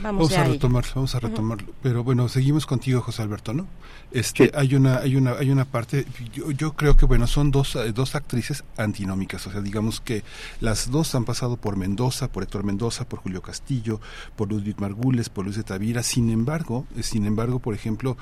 vamos, 0.02 0.32
a 0.32 0.46
retomar 0.46 0.86
vamos 0.96 1.16
a 1.16 1.20
retomarlo. 1.20 1.68
Pero 1.84 2.06
bueno 2.06 2.30
seguimos 2.30 2.66
contigo 2.66 3.02
José 3.02 3.22
Alberto, 3.22 3.54
¿no? 3.54 3.68
Este 4.12 4.52
hay 4.56 4.74
una 4.76 5.00
hay 5.00 5.18
una 5.18 5.34
hay 5.34 5.50
una 5.50 5.66
parte 5.66 6.06
yo, 6.34 6.52
yo 6.52 6.74
creo 6.74 6.96
que 6.96 7.06
bueno 7.06 7.28
son 7.28 7.52
dos 7.52 7.78
dos 7.94 8.16
actrices 8.16 8.64
antinómicas, 8.78 9.46
o 9.48 9.52
sea 9.52 9.60
digamos 9.60 10.00
que 10.00 10.24
las 10.62 10.90
dos 10.90 11.14
han 11.14 11.26
pasado 11.26 11.58
por 11.58 11.76
Mendoza, 11.76 12.32
por 12.32 12.44
Héctor 12.44 12.64
Mendoza, 12.64 13.04
por 13.04 13.20
Julio 13.20 13.42
Castillo, 13.42 14.00
por 14.38 14.50
Ludwig 14.50 14.80
Margules, 14.80 15.28
por 15.28 15.44
Luis 15.44 15.58
de 15.58 15.64
Tavira. 15.64 16.04
Sin 16.04 16.30
embargo 16.30 16.86
sin 17.02 17.26
embargo 17.26 17.60
por 17.60 17.74
ejemplo 17.74 18.16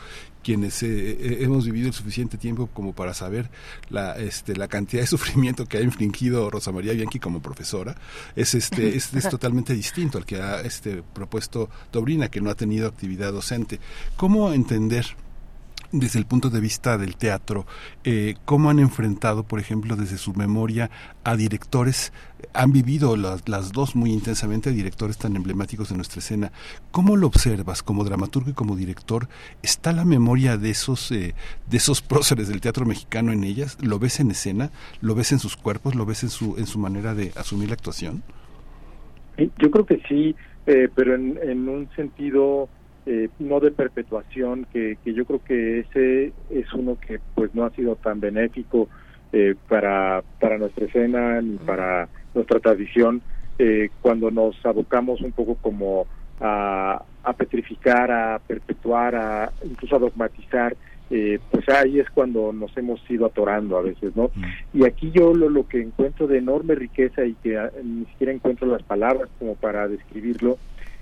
quienes 0.44 0.82
eh, 0.84 0.88
eh, 0.88 1.38
hemos 1.42 1.66
vivido 1.66 1.88
el 1.88 1.94
suficiente 1.94 2.38
tiempo 2.38 2.68
como 2.68 2.94
para 2.94 3.14
saber 3.14 3.50
la 3.90 4.18
este 4.18 4.56
la 4.56 4.68
cantidad 4.68 5.04
de 5.04 5.08
sufrimiento 5.18 5.66
que 5.66 5.78
ha 5.78 5.82
infligido 5.82 6.50
Rosa 6.50 6.72
María 6.72 6.94
Bianchi 6.94 7.20
como 7.20 7.42
profesora 7.42 7.96
es 8.36 8.56
este 8.56 8.96
es, 8.96 9.12
totalmente 9.30 9.74
distinto 9.74 10.18
al 10.18 10.26
que 10.26 10.42
ha 10.42 10.62
este 10.62 11.04
propuesto 11.14 11.70
Dobrina 11.92 12.30
que 12.30 12.42
no 12.42 12.50
ha 12.50 12.56
tenido 12.56 12.88
actividad 12.88 13.32
docente. 13.32 13.80
Cómo 14.16 14.52
entender 14.54 15.06
desde 15.92 16.20
el 16.20 16.26
punto 16.26 16.50
de 16.50 16.60
vista 16.60 16.98
del 16.98 17.16
teatro, 17.16 17.66
eh, 18.04 18.36
cómo 18.46 18.70
han 18.70 18.80
enfrentado, 18.80 19.44
por 19.44 19.60
ejemplo, 19.60 19.96
desde 19.96 20.18
su 20.18 20.34
memoria 20.34 20.90
a 21.24 21.36
directores, 21.36 22.14
han 22.54 22.72
vivido 22.72 23.18
las, 23.18 23.48
las, 23.50 23.72
dos 23.72 23.96
muy 23.96 24.12
intensamente, 24.12 24.72
directores 24.72 25.18
tan 25.18 25.36
emblemáticos 25.36 25.90
de 25.90 25.96
nuestra 25.96 26.20
escena. 26.20 26.52
¿Cómo 26.92 27.18
lo 27.18 27.28
observas 27.28 27.84
como 27.84 28.04
dramaturgo 28.04 28.52
y 28.52 28.54
como 28.54 28.76
director? 28.76 29.28
¿Está 29.64 29.92
la 29.94 30.06
memoria 30.06 30.58
de 30.58 30.70
esos, 30.70 31.12
eh, 31.12 31.34
de 31.70 31.78
esos 31.78 32.02
próceres 32.10 32.48
del 32.48 32.62
teatro 32.62 32.86
mexicano 32.86 33.32
en 33.32 33.44
ellas? 33.44 33.78
¿Lo 33.82 34.00
ves 34.00 34.20
en 34.20 34.32
escena? 34.32 34.72
¿Lo 35.02 35.16
ves 35.16 35.32
en 35.32 35.40
sus 35.40 35.58
cuerpos? 35.58 35.96
¿Lo 35.96 36.06
ves 36.06 36.24
en 36.24 36.30
su, 36.30 36.58
en 36.58 36.68
su 36.68 36.80
manera 36.80 37.16
de 37.16 37.32
asumir 37.36 37.70
la 37.70 37.76
actuación? 37.76 38.24
Yo 39.38 39.72
creo 39.72 39.86
que 39.86 40.02
sí, 40.08 40.36
eh, 40.68 40.90
pero 40.94 41.16
en, 41.16 41.40
en 41.42 41.70
un 41.70 41.90
sentido 41.96 42.68
eh, 43.06 43.30
no 43.40 43.60
de 43.60 43.72
perpetuación, 43.72 44.66
que, 44.72 44.98
que 45.04 45.14
yo 45.14 45.26
creo 45.26 45.44
que 45.44 45.80
ese 45.80 46.34
es 46.50 46.74
uno 46.74 46.98
que 47.00 47.20
pues 47.36 47.54
no 47.56 47.66
ha 47.66 47.72
sido 47.72 47.96
tan 47.96 48.20
benéfico 48.20 48.88
eh, 49.32 49.56
para, 49.68 50.24
para 50.40 50.58
nuestra 50.58 50.86
escena 50.86 51.42
ni 51.42 51.58
para 51.58 52.10
nuestra 52.34 52.60
tradición, 52.60 53.22
eh, 53.58 53.90
cuando 54.02 54.32
nos 54.32 54.56
abocamos 54.66 55.22
un 55.22 55.32
poco 55.32 55.56
como 55.56 56.08
a, 56.40 57.04
a 57.24 57.34
petrificar, 57.34 58.12
a 58.12 58.40
perpetuar, 58.40 59.16
a 59.16 59.52
incluso 59.64 59.96
a 59.96 60.00
dogmatizar, 60.00 60.76
eh, 61.12 61.40
pues 61.50 61.68
ahí 61.70 62.00
es 62.00 62.10
cuando 62.12 62.54
nos 62.54 62.76
hemos 62.78 63.02
ido 63.10 63.26
atorando 63.26 63.78
a 63.78 63.82
veces, 63.82 64.16
¿no? 64.16 64.30
Y 64.74 64.86
aquí 64.86 65.12
yo 65.12 65.34
lo, 65.34 65.50
lo 65.50 65.68
que 65.68 65.82
encuentro 65.82 66.28
de 66.28 66.38
enorme 66.38 66.76
riqueza 66.76 67.26
y 67.26 67.34
que 67.34 67.58
ah, 67.58 67.72
ni 67.84 68.06
siquiera 68.06 68.32
encuentro 68.32 68.68
las 68.68 68.84
palabras 68.84 69.28
como 69.40 69.56
para 69.56 69.88
describirlo, 69.88 70.60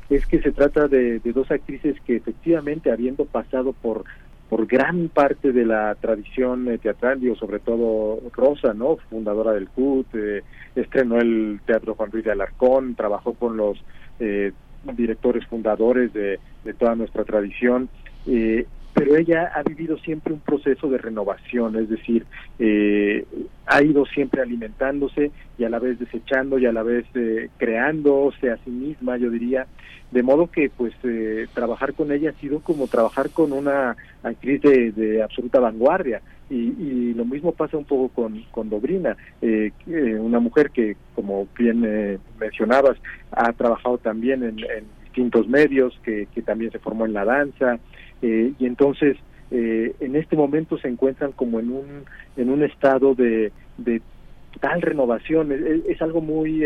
es 0.10 0.26
que 0.26 0.42
se 0.42 0.52
trata 0.52 0.88
de, 0.88 1.20
dos 1.20 1.52
actrices 1.52 2.00
que 2.06 2.16
efectivamente 2.16 2.92
habiendo 2.92 3.26
pasado 3.26 3.74
por 3.74 4.04
por 4.50 4.66
gran 4.66 5.10
parte 5.10 5.52
de 5.52 5.66
la 5.66 5.94
tradición 5.96 6.70
eh, 6.70 6.78
teatral, 6.78 7.20
digo, 7.20 7.36
sobre 7.36 7.60
todo 7.60 8.22
Rosa, 8.32 8.74
¿no? 8.74 8.96
Fundadora 9.10 9.52
del 9.52 9.68
CUT, 9.68 10.08
eh, 10.16 10.42
estrenó 10.74 11.18
el 11.18 11.60
Teatro 11.66 11.96
Juan 11.96 12.14
Ruiz 12.14 12.24
de 12.24 12.32
Alarcón, 12.32 12.96
trabajó 12.96 13.34
con 13.34 13.58
los 13.58 13.78
eh, 14.22 14.54
directores 14.96 15.46
fundadores 15.48 16.14
de, 16.14 16.40
toda 16.78 16.96
nuestra 16.96 17.24
tradición, 17.24 17.90
eh, 18.26 18.66
pero 18.94 19.16
ella 19.16 19.52
ha 19.54 19.64
vivido 19.64 19.98
siempre 20.00 20.34
un 20.34 20.40
proceso 20.40 20.90
de 20.90 20.98
renovación, 20.98 21.76
es 21.78 21.90
decir, 21.90 22.26
eh, 22.60 23.26
ha 23.66 23.82
ido 23.82 24.06
siempre 24.06 24.42
alimentándose 24.42 25.32
y 25.58 25.64
a 25.64 25.70
la 25.70 25.80
vez 25.80 26.00
desechando 26.00 26.58
y 26.58 26.66
a 26.66 26.72
la 26.72 26.84
vez 26.84 27.06
eh, 27.14 27.50
creándose 27.58 28.50
a 28.50 28.58
sí 28.58 28.72
misma, 28.72 29.18
yo 29.18 29.30
diría, 29.30 29.68
de 30.12 30.24
modo 30.24 30.48
que 30.48 30.70
pues 30.70 30.94
eh, 31.04 31.48
trabajar 31.54 31.94
con 31.94 32.12
ella 32.12 32.30
ha 32.30 32.40
sido 32.40 32.62
como 32.62 32.88
trabajar 32.88 33.30
con 33.30 33.52
una 33.52 33.96
actriz 34.24 34.62
de, 34.62 35.22
absoluta 35.22 35.60
vanguardia. 35.60 36.22
Y, 36.50 36.56
y, 36.56 37.14
lo 37.14 37.26
mismo 37.26 37.52
pasa 37.52 37.78
un 37.78 37.84
poco 37.84 38.08
con, 38.10 38.42
con 38.52 38.70
Dobrina, 38.70 39.18
eh, 39.42 39.72
una 39.86 40.40
mujer 40.40 40.72
que 40.72 40.96
como 41.14 41.46
bien 41.58 41.84
eh, 41.86 42.20
mencionabas 42.40 42.98
ha 43.32 43.52
trabajado 43.52 43.98
también 43.98 44.44
en, 44.44 44.56
distintos 45.04 45.48
medios, 45.50 46.00
que, 46.04 46.28
que, 46.34 46.42
también 46.42 46.72
se 46.72 46.80
formó 46.80 47.06
en 47.06 47.14
la 47.14 47.26
danza. 47.26 47.80
Y 48.22 48.66
entonces 48.66 49.18
en 49.52 50.16
este 50.16 50.36
momento 50.36 50.78
se 50.78 50.88
encuentran 50.88 51.32
como 51.32 51.60
en 51.60 51.72
un 51.72 51.86
en 52.36 52.50
un 52.50 52.64
estado 52.64 53.14
de, 53.14 53.52
de 53.78 54.02
tal 54.60 54.82
renovación. 54.82 55.52
Es, 55.52 55.86
es 55.88 56.02
algo 56.02 56.22
muy 56.22 56.64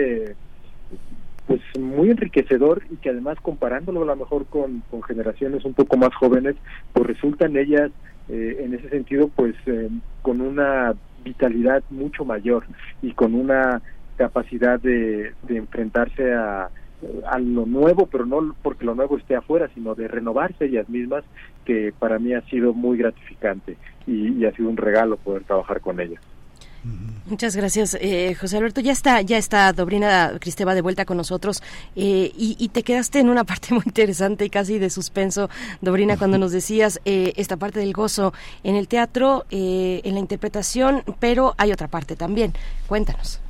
pues 1.51 1.61
muy 1.77 2.09
enriquecedor 2.09 2.81
y 2.89 2.95
que 2.95 3.09
además 3.09 3.37
comparándolo 3.41 4.03
a 4.03 4.05
lo 4.05 4.15
mejor 4.15 4.45
con, 4.45 4.83
con 4.89 5.03
generaciones 5.03 5.65
un 5.65 5.73
poco 5.73 5.97
más 5.97 6.15
jóvenes, 6.15 6.55
pues 6.93 7.07
resultan 7.07 7.57
ellas 7.57 7.91
eh, 8.29 8.61
en 8.61 8.73
ese 8.73 8.87
sentido 8.87 9.27
pues 9.27 9.53
eh, 9.65 9.89
con 10.21 10.39
una 10.39 10.93
vitalidad 11.25 11.83
mucho 11.89 12.23
mayor 12.23 12.63
y 13.01 13.11
con 13.11 13.35
una 13.35 13.81
capacidad 14.15 14.79
de, 14.79 15.33
enfrentarse 15.49 16.33
a, 16.33 16.69
a 17.29 17.39
lo 17.39 17.65
nuevo, 17.65 18.05
pero 18.05 18.25
no 18.25 18.55
porque 18.61 18.85
lo 18.85 18.95
nuevo 18.95 19.17
esté 19.17 19.35
afuera, 19.35 19.69
sino 19.73 19.93
de 19.93 20.07
renovarse 20.07 20.65
ellas 20.65 20.87
mismas, 20.87 21.25
que 21.65 21.93
para 21.99 22.17
mí 22.17 22.33
ha 22.33 22.41
sido 22.43 22.73
muy 22.73 22.97
gratificante 22.97 23.75
y, 24.07 24.37
y 24.37 24.45
ha 24.45 24.53
sido 24.53 24.69
un 24.69 24.77
regalo 24.77 25.17
poder 25.17 25.43
trabajar 25.43 25.81
con 25.81 25.99
ellas. 25.99 26.21
Muchas 27.29 27.55
gracias, 27.55 27.95
eh, 28.01 28.33
José 28.33 28.57
Alberto. 28.57 28.81
Ya 28.81 28.91
está, 28.91 29.21
ya 29.21 29.37
está 29.37 29.71
Dobrina 29.71 30.33
Cristeva 30.39 30.73
de 30.73 30.81
vuelta 30.81 31.05
con 31.05 31.17
nosotros 31.17 31.61
eh, 31.95 32.31
y, 32.35 32.69
te 32.69 32.81
quedaste 32.81 33.19
en 33.19 33.29
una 33.29 33.43
parte 33.45 33.73
muy 33.73 33.83
interesante 33.85 34.45
y 34.45 34.49
casi 34.49 34.79
de 34.79 34.89
suspenso, 34.89 35.49
Dobrina, 35.81 36.17
cuando 36.17 36.39
nos 36.39 36.51
decías 36.51 36.99
eh, 37.05 37.33
esta 37.35 37.57
parte 37.57 37.79
del 37.79 37.93
gozo 37.93 38.33
en 38.63 38.75
el 38.75 38.87
teatro, 38.87 39.45
en 39.51 40.13
la 40.13 40.19
interpretación, 40.19 41.03
pero 41.19 41.53
hay 41.57 41.71
otra 41.71 41.87
parte 41.87 42.15
también. 42.15 42.53
Cuéntanos. 42.87 43.41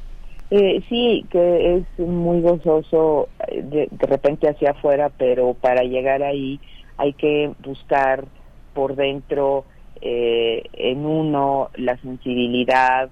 sí, 0.49 1.25
que 1.29 1.77
es 1.77 1.99
muy 2.05 2.41
gozoso 2.41 3.29
de, 3.47 3.87
de 3.89 4.07
repente 4.07 4.49
hacia 4.49 4.71
afuera, 4.71 5.09
pero 5.17 5.53
para 5.53 5.83
llegar 5.83 6.21
ahí 6.21 6.59
hay 6.97 7.13
que 7.13 7.51
buscar 7.63 8.25
por 8.73 8.95
dentro 8.95 9.65
en 10.01 11.05
uno 11.05 11.69
la 11.75 11.95
sensibilidad, 11.97 13.09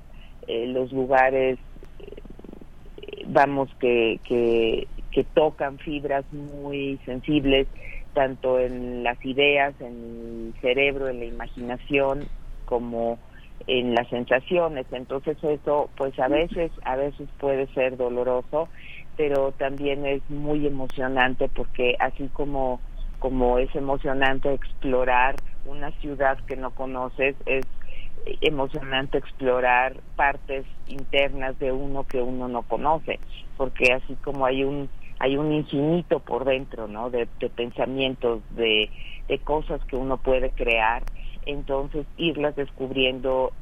eh, 0.49 0.65
los 0.67 0.91
lugares, 0.91 1.59
eh, 1.99 3.23
vamos, 3.27 3.69
que, 3.80 4.19
que, 4.23 4.88
que 5.11 5.23
tocan 5.23 5.77
fibras 5.77 6.26
muy 6.34 6.99
sensibles, 7.05 7.67
tanto 8.13 8.59
en 8.59 9.03
las 9.03 9.23
ideas, 9.23 9.80
en 9.80 10.53
el 10.53 10.61
cerebro, 10.61 11.07
en 11.07 11.19
la 11.19 11.26
imaginación, 11.26 12.27
como 12.65 13.19
en 13.67 13.93
las 13.93 14.07
sensaciones. 14.09 14.88
Entonces 14.91 15.38
eso 15.43 15.91
pues 15.95 16.17
a 16.19 16.27
veces 16.27 16.71
a 16.84 16.95
veces 16.95 17.30
puede 17.38 17.67
ser 17.73 17.95
doloroso 17.95 18.69
pero 19.19 19.51
también 19.51 20.05
es 20.05 20.27
muy 20.30 20.65
emocionante 20.65 21.49
porque 21.49 21.95
así 21.99 22.30
como 22.30 22.80
como 23.19 23.59
es 23.59 23.76
emocionante 23.76 24.53
explorar 24.53 25.35
una 25.65 25.91
ciudad 25.99 26.39
que 26.47 26.55
no 26.55 26.71
conoces 26.71 27.35
es 27.45 27.65
emocionante 28.41 29.17
explorar 29.17 30.01
partes 30.15 30.65
internas 30.87 31.57
de 31.59 31.71
uno 31.71 32.03
que 32.03 32.21
uno 32.21 32.47
no 32.47 32.63
conoce 32.63 33.19
porque 33.57 33.93
así 33.93 34.15
como 34.23 34.45
hay 34.45 34.63
un 34.63 34.89
hay 35.19 35.35
un 35.35 35.51
infinito 35.51 36.19
por 36.19 36.45
dentro 36.45 36.87
no 36.87 37.09
de, 37.09 37.27
pensamientos 37.55 38.41
de, 38.49 38.91
de 39.27 39.39
cosas 39.39 39.83
que 39.85 39.95
uno 39.95 40.17
puede 40.17 40.51
crear 40.51 41.03
entonces 41.45 42.05
irlas 42.17 42.55
descubriendo 42.55 43.53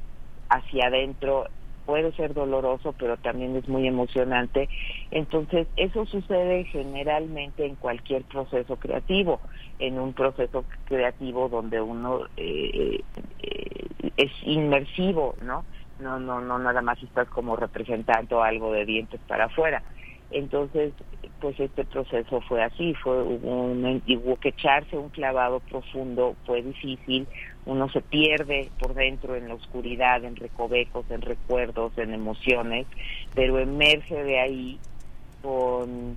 hacia 0.50 0.88
adentro 0.88 1.48
puede 1.88 2.12
ser 2.12 2.34
doloroso, 2.34 2.94
pero 3.00 3.16
también 3.16 3.56
es 3.56 3.66
muy 3.70 3.88
emocionante. 3.88 4.70
Entonces, 5.10 5.70
eso 5.78 6.06
sucede 6.06 6.66
generalmente 6.66 7.66
en 7.66 7.78
cualquier 7.78 8.26
proceso 8.26 8.76
creativo, 8.76 9.40
en 9.80 9.98
un 9.98 10.14
proceso 10.14 10.66
creativo 10.84 11.48
donde 11.48 11.80
uno 11.80 12.26
eh, 12.36 13.00
eh, 13.40 13.88
es 14.18 14.32
inmersivo, 14.42 15.36
¿no? 15.42 15.66
No, 16.00 16.20
no, 16.20 16.42
no, 16.42 16.60
nada 16.60 16.82
más 16.82 17.02
estás 17.02 17.30
como 17.30 17.56
representando 17.56 18.44
algo 18.44 18.74
de 18.74 18.86
dientes 18.86 19.22
para 19.26 19.46
afuera. 19.46 19.82
Entonces, 20.32 20.94
pues 21.40 21.60
este 21.60 21.86
proceso 21.86 22.42
fue 22.42 22.64
así, 22.64 22.94
fue 22.96 23.24
un, 23.24 24.04
hubo 24.08 24.36
que 24.38 24.50
echarse 24.50 24.98
un 24.98 25.10
clavado 25.10 25.60
profundo, 25.62 26.36
fue 26.46 26.62
difícil, 26.62 27.28
uno 27.66 27.90
se 27.90 28.02
pierde 28.02 28.70
por 28.80 28.94
dentro 28.94 29.36
en 29.36 29.48
la 29.48 29.54
oscuridad, 29.54 30.24
en 30.24 30.36
recovecos, 30.36 31.06
en 31.10 31.22
recuerdos, 31.22 31.98
en 31.98 32.14
emociones, 32.14 32.88
pero 33.36 33.60
emerge 33.60 34.22
de 34.24 34.40
ahí 34.40 34.80
con 35.42 36.16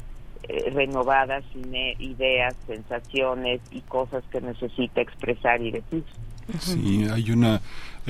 eh, 0.48 0.70
renovadas 0.70 1.44
ideas, 1.54 2.56
sensaciones 2.66 3.60
y 3.70 3.80
cosas 3.82 4.24
que 4.32 4.40
necesita 4.40 5.00
expresar 5.00 5.60
y 5.60 5.70
decir. 5.70 6.04
Sí, 6.58 7.06
hay 7.12 7.30
una 7.30 7.60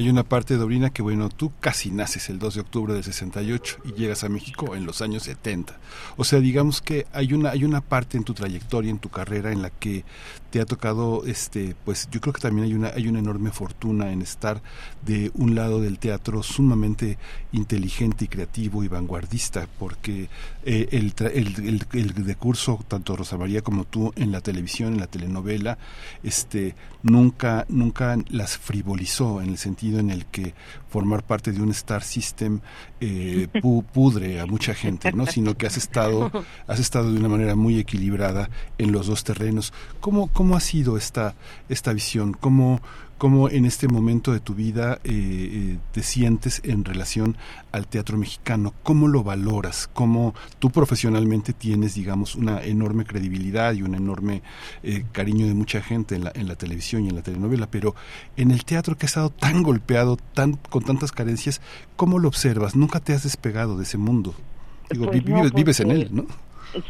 hay 0.00 0.08
una 0.08 0.24
parte 0.24 0.56
de 0.56 0.64
Orina 0.64 0.88
que, 0.88 1.02
bueno, 1.02 1.28
tú 1.28 1.52
casi 1.60 1.90
naces 1.90 2.30
el 2.30 2.38
2 2.38 2.54
de 2.54 2.60
octubre 2.62 2.94
del 2.94 3.04
68 3.04 3.80
y 3.84 3.92
llegas 4.00 4.24
a 4.24 4.30
México 4.30 4.74
en 4.74 4.86
los 4.86 5.02
años 5.02 5.24
70. 5.24 5.78
O 6.16 6.24
sea, 6.24 6.40
digamos 6.40 6.80
que 6.80 7.06
hay 7.12 7.34
una, 7.34 7.50
hay 7.50 7.64
una 7.64 7.82
parte 7.82 8.16
en 8.16 8.24
tu 8.24 8.32
trayectoria, 8.32 8.90
en 8.90 8.98
tu 8.98 9.10
carrera, 9.10 9.52
en 9.52 9.60
la 9.60 9.68
que 9.68 10.04
te 10.50 10.60
ha 10.60 10.64
tocado, 10.64 11.24
este, 11.26 11.76
pues 11.84 12.08
yo 12.10 12.20
creo 12.20 12.32
que 12.32 12.40
también 12.40 12.66
hay 12.66 12.74
una, 12.74 12.88
hay 12.88 13.08
una 13.08 13.18
enorme 13.18 13.50
fortuna 13.50 14.10
en 14.10 14.22
estar 14.22 14.62
de 15.04 15.30
un 15.34 15.54
lado 15.54 15.80
del 15.80 15.98
teatro 15.98 16.42
sumamente 16.42 17.18
inteligente 17.52 18.24
y 18.24 18.28
creativo 18.28 18.82
y 18.82 18.88
vanguardista, 18.88 19.68
porque 19.78 20.28
eh, 20.64 20.88
el, 20.92 21.14
el, 21.32 21.86
el, 21.92 22.24
decurso, 22.24 22.84
tanto 22.88 23.16
Rosa 23.16 23.36
María 23.36 23.62
como 23.62 23.84
tú, 23.84 24.12
en 24.16 24.32
la 24.32 24.40
televisión, 24.40 24.94
en 24.94 25.00
la 25.00 25.06
telenovela, 25.06 25.78
este, 26.22 26.74
nunca, 27.02 27.64
nunca 27.68 28.16
las 28.28 28.58
frivolizó 28.58 29.40
en 29.40 29.50
el 29.50 29.58
sentido 29.58 29.89
en 29.98 30.10
el 30.10 30.26
que 30.26 30.54
formar 30.88 31.22
parte 31.22 31.52
de 31.52 31.60
un 31.60 31.70
Star 31.70 32.02
System 32.02 32.60
eh, 33.00 33.48
pudre 33.92 34.40
a 34.40 34.46
mucha 34.46 34.74
gente, 34.74 35.12
¿no? 35.12 35.26
Sino 35.26 35.56
que 35.56 35.66
has 35.66 35.76
estado, 35.76 36.30
has 36.66 36.78
estado 36.78 37.12
de 37.12 37.18
una 37.18 37.28
manera 37.28 37.56
muy 37.56 37.78
equilibrada 37.78 38.50
en 38.78 38.92
los 38.92 39.06
dos 39.06 39.24
terrenos. 39.24 39.72
¿Cómo, 40.00 40.28
cómo 40.28 40.56
ha 40.56 40.60
sido 40.60 40.96
esta, 40.96 41.34
esta 41.68 41.92
visión? 41.92 42.32
¿Cómo, 42.38 42.80
cómo 43.20 43.50
en 43.50 43.66
este 43.66 43.86
momento 43.86 44.32
de 44.32 44.40
tu 44.40 44.54
vida 44.54 44.94
eh, 45.04 45.10
eh, 45.12 45.78
te 45.92 46.02
sientes 46.02 46.62
en 46.64 46.86
relación 46.86 47.36
al 47.70 47.86
teatro 47.86 48.16
mexicano, 48.16 48.72
cómo 48.82 49.08
lo 49.08 49.22
valoras, 49.22 49.90
cómo 49.92 50.34
tú 50.58 50.70
profesionalmente 50.70 51.52
tienes, 51.52 51.94
digamos, 51.94 52.34
una 52.34 52.64
enorme 52.64 53.04
credibilidad 53.04 53.74
y 53.74 53.82
un 53.82 53.94
enorme 53.94 54.40
eh, 54.82 55.04
cariño 55.12 55.46
de 55.46 55.52
mucha 55.52 55.82
gente 55.82 56.14
en 56.14 56.24
la, 56.24 56.32
en 56.34 56.48
la 56.48 56.54
televisión 56.54 57.04
y 57.04 57.10
en 57.10 57.16
la 57.16 57.20
telenovela, 57.20 57.66
pero 57.70 57.94
en 58.38 58.52
el 58.52 58.64
teatro 58.64 58.96
que 58.96 59.04
ha 59.04 59.08
estado 59.08 59.28
tan 59.28 59.62
golpeado, 59.62 60.16
tan 60.32 60.54
con 60.54 60.82
tantas 60.84 61.12
carencias, 61.12 61.60
¿cómo 61.96 62.18
lo 62.18 62.26
observas? 62.26 62.74
Nunca 62.74 63.00
te 63.00 63.12
has 63.12 63.24
despegado 63.24 63.76
de 63.76 63.82
ese 63.82 63.98
mundo. 63.98 64.32
Digo, 64.88 65.04
pues 65.04 65.22
vives, 65.22 65.52
vives 65.52 65.80
en 65.80 65.90
él, 65.90 66.08
¿no? 66.10 66.24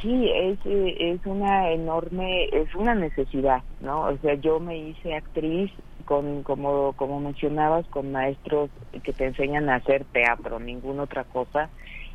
Sí, 0.01 0.31
es, 0.33 0.59
es 0.65 1.27
una 1.27 1.73
enorme, 1.73 2.45
es 2.53 2.73
una 2.77 2.95
necesidad, 2.95 3.65
¿no? 3.81 4.03
O 4.03 4.17
sea, 4.19 4.35
yo 4.35 4.61
me 4.61 4.79
hice 4.79 5.17
actriz 5.17 5.73
con, 6.11 6.43
como, 6.43 6.93
como 6.95 7.21
mencionabas, 7.21 7.87
con 7.87 8.11
maestros 8.11 8.69
que 9.05 9.13
te 9.13 9.27
enseñan 9.27 9.69
a 9.69 9.77
hacer 9.77 10.05
teatro, 10.07 10.59
ninguna 10.59 11.05
otra 11.05 11.23
cosa. 11.23 11.71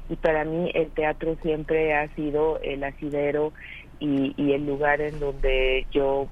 Y 0.09 0.17
para 0.17 0.43
mí 0.43 0.69
el 0.73 0.91
teatro 0.91 1.37
siempre 1.41 1.93
ha 1.93 2.13
sido 2.13 2.59
el 2.59 2.83
asidero 2.83 3.53
y, 4.01 4.33
y 4.35 4.51
el 4.51 4.65
lugar 4.65 4.99
en 4.99 5.21
donde 5.21 5.87
yo 5.91 6.27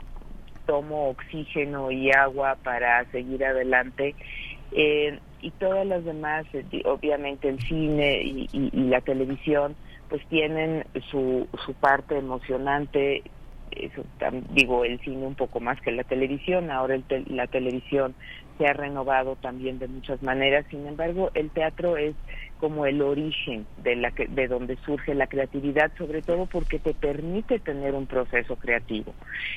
tomo 0.66 1.08
oxígeno 1.08 1.90
y 1.90 2.12
agua 2.12 2.58
para 2.62 3.10
seguir 3.12 3.46
adelante. 3.46 4.14
Eh, 4.74 5.18
y 5.40 5.52
todas 5.52 5.88
las 5.88 6.04
demás, 6.04 6.46
eh, 6.52 6.66
obviamente 6.84 7.48
el 7.48 7.62
cine 7.62 8.24
y, 8.24 8.50
y, 8.52 8.72
y, 8.74 8.90
la 8.90 9.00
televisión, 9.00 9.78
pues 10.10 10.22
tienen 10.28 10.84
su, 11.10 11.48
su 11.66 11.74
parte 11.76 12.18
emocionante 12.18 13.24
eso 13.78 14.04
digo 14.54 14.86
el 14.86 15.00
cine 15.02 15.26
un 15.26 15.36
poco 15.36 15.60
más 15.60 15.80
que 15.82 15.92
la 15.92 16.04
televisión. 16.04 16.72
Ahora 16.72 16.96
el 16.96 17.04
la 17.28 17.48
televisión 17.48 18.16
se 18.58 18.68
ha 18.68 18.74
renovado 18.74 19.36
también 19.36 19.80
de 19.80 19.88
muchas 19.88 20.22
maneras. 20.22 20.66
Sin 20.70 20.86
embargo 20.88 21.32
el 21.34 21.50
teatro 21.52 21.98
es 21.98 22.16
como 22.60 22.86
el 22.86 23.02
origen 23.02 23.66
de 23.78 23.96
la 23.96 24.12
de 24.16 24.48
donde 24.48 24.78
surge 24.86 25.14
la 25.16 25.28
creatividad 25.28 25.92
sobre 25.98 26.22
todo 26.22 26.46
porque 26.46 26.80
te 26.80 26.94
permite 26.94 27.60
tener 27.60 27.94
un 27.94 28.08
proceso 28.08 28.56
creativo. 28.56 29.14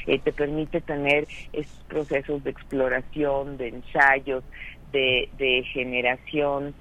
Eh, 0.06 0.18
te 0.18 0.32
permite 0.32 0.80
tener 0.80 1.28
esos 1.52 1.84
procesos 1.88 2.42
de 2.42 2.50
exploración 2.50 3.56
de 3.58 3.68
ensayos 3.68 4.44
de, 4.92 5.28
de 5.38 5.64
generación 5.72 6.74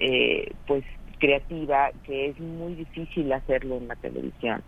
eh, 0.00 0.52
pues 0.66 0.84
creativa 1.22 1.92
que 2.04 2.30
es 2.30 2.40
muy 2.40 2.74
difícil 2.74 3.32
hacerlo 3.32 3.76
en 3.76 3.86
la 3.86 3.94
televisión. 3.94 4.60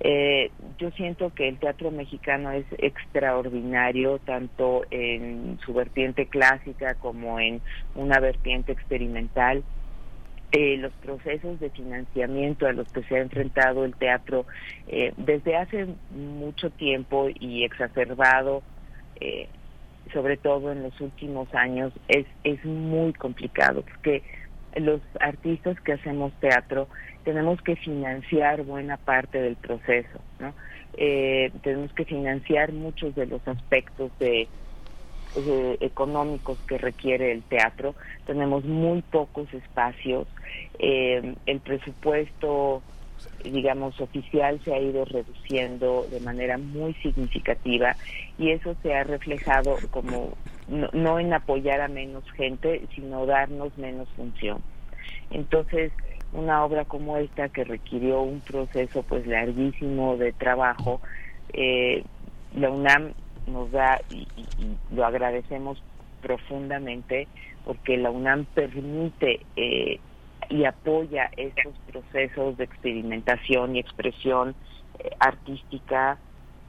Eh, 0.00 0.50
yo 0.76 0.90
siento 0.90 1.32
que 1.32 1.46
el 1.46 1.58
teatro 1.58 1.92
mexicano 1.92 2.50
es 2.50 2.66
extraordinario 2.78 4.18
tanto 4.18 4.82
en 4.90 5.60
su 5.64 5.72
vertiente 5.72 6.26
clásica 6.26 6.96
como 6.96 7.38
en 7.38 7.60
una 7.94 8.18
vertiente 8.18 8.72
experimental. 8.72 9.62
Eh, 10.50 10.76
los 10.78 10.92
procesos 10.94 11.60
de 11.60 11.70
financiamiento 11.70 12.66
a 12.66 12.72
los 12.72 12.92
que 12.92 13.04
se 13.04 13.16
ha 13.16 13.20
enfrentado 13.20 13.84
el 13.84 13.94
teatro 13.94 14.44
eh, 14.88 15.14
desde 15.16 15.56
hace 15.56 15.86
mucho 16.10 16.70
tiempo 16.70 17.28
y 17.40 17.62
exacerbado 17.62 18.62
eh, 19.20 19.48
sobre 20.12 20.36
todo 20.36 20.72
en 20.72 20.82
los 20.82 21.00
últimos 21.00 21.48
años 21.54 21.94
es 22.08 22.26
es 22.44 22.62
muy 22.66 23.14
complicado 23.14 23.82
porque 23.82 24.22
los 24.76 25.00
artistas 25.20 25.80
que 25.80 25.92
hacemos 25.92 26.32
teatro 26.40 26.88
tenemos 27.24 27.60
que 27.62 27.76
financiar 27.76 28.62
buena 28.62 28.96
parte 28.96 29.40
del 29.40 29.56
proceso, 29.56 30.20
¿no? 30.40 30.52
Eh, 30.94 31.50
tenemos 31.62 31.92
que 31.92 32.04
financiar 32.04 32.72
muchos 32.72 33.14
de 33.14 33.26
los 33.26 33.46
aspectos 33.46 34.10
de, 34.18 34.48
económicos 35.80 36.58
que 36.66 36.76
requiere 36.76 37.32
el 37.32 37.42
teatro. 37.42 37.94
Tenemos 38.26 38.64
muy 38.64 39.00
pocos 39.00 39.52
espacios. 39.54 40.26
Eh, 40.78 41.34
el 41.46 41.60
presupuesto, 41.60 42.82
digamos, 43.42 43.98
oficial 43.98 44.60
se 44.62 44.74
ha 44.74 44.78
ido 44.78 45.06
reduciendo 45.06 46.06
de 46.10 46.20
manera 46.20 46.58
muy 46.58 46.92
significativa 46.94 47.96
y 48.36 48.50
eso 48.50 48.76
se 48.82 48.94
ha 48.94 49.04
reflejado 49.04 49.76
como 49.90 50.34
no, 50.72 51.18
en 51.18 51.32
apoyar 51.32 51.80
a 51.80 51.88
menos 51.88 52.24
gente, 52.32 52.86
sino 52.94 53.26
darnos 53.26 53.76
menos 53.76 54.08
función. 54.16 54.62
Entonces, 55.30 55.92
una 56.32 56.64
obra 56.64 56.84
como 56.84 57.18
esta 57.18 57.48
que 57.50 57.64
requirió 57.64 58.22
un 58.22 58.40
proceso 58.40 59.02
pues 59.02 59.26
larguísimo 59.26 60.16
de 60.16 60.32
trabajo, 60.32 61.00
eh, 61.52 62.04
la 62.54 62.70
UNAM 62.70 63.12
nos 63.46 63.70
da 63.70 64.00
y, 64.10 64.26
lo 64.94 65.04
agradecemos 65.04 65.82
profundamente 66.22 67.28
porque 67.64 67.96
la 67.96 68.10
UNAM 68.10 68.46
permite 68.54 69.40
eh, 69.56 70.00
y 70.48 70.64
apoya 70.64 71.30
estos 71.36 71.74
procesos 71.90 72.56
de 72.56 72.64
experimentación 72.64 73.76
y 73.76 73.80
expresión 73.80 74.54
eh, 74.98 75.10
artística 75.18 76.18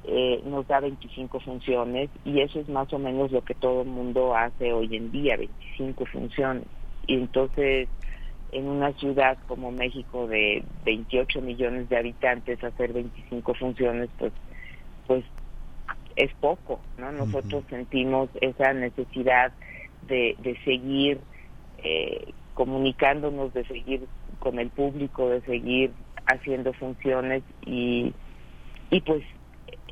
eh, 0.05 0.41
nos 0.45 0.67
da 0.67 0.81
25 0.81 1.39
funciones 1.39 2.09
y 2.25 2.41
eso 2.41 2.59
es 2.59 2.67
más 2.67 2.91
o 2.91 2.99
menos 2.99 3.31
lo 3.31 3.41
que 3.41 3.53
todo 3.53 3.83
el 3.83 3.87
mundo 3.87 4.35
hace 4.35 4.73
hoy 4.73 4.95
en 4.95 5.11
día, 5.11 5.37
25 5.37 6.05
funciones. 6.07 6.65
Y 7.07 7.15
entonces, 7.15 7.87
en 8.51 8.67
una 8.67 8.91
ciudad 8.93 9.37
como 9.47 9.71
México 9.71 10.27
de 10.27 10.63
28 10.85 11.41
millones 11.41 11.89
de 11.89 11.97
habitantes, 11.97 12.63
hacer 12.63 12.91
25 12.91 13.53
funciones, 13.53 14.09
pues, 14.19 14.33
pues 15.07 15.25
es 16.15 16.31
poco, 16.39 16.81
¿no? 16.97 17.11
Nosotros 17.11 17.63
sentimos 17.69 18.29
esa 18.41 18.73
necesidad 18.73 19.53
de, 20.07 20.35
de 20.39 20.57
seguir 20.63 21.19
eh, 21.77 22.33
comunicándonos, 22.53 23.53
de 23.53 23.65
seguir 23.65 24.05
con 24.39 24.59
el 24.59 24.69
público, 24.69 25.29
de 25.29 25.41
seguir 25.41 25.91
haciendo 26.25 26.73
funciones 26.73 27.43
y, 27.65 28.13
y 28.89 29.01
pues 29.01 29.23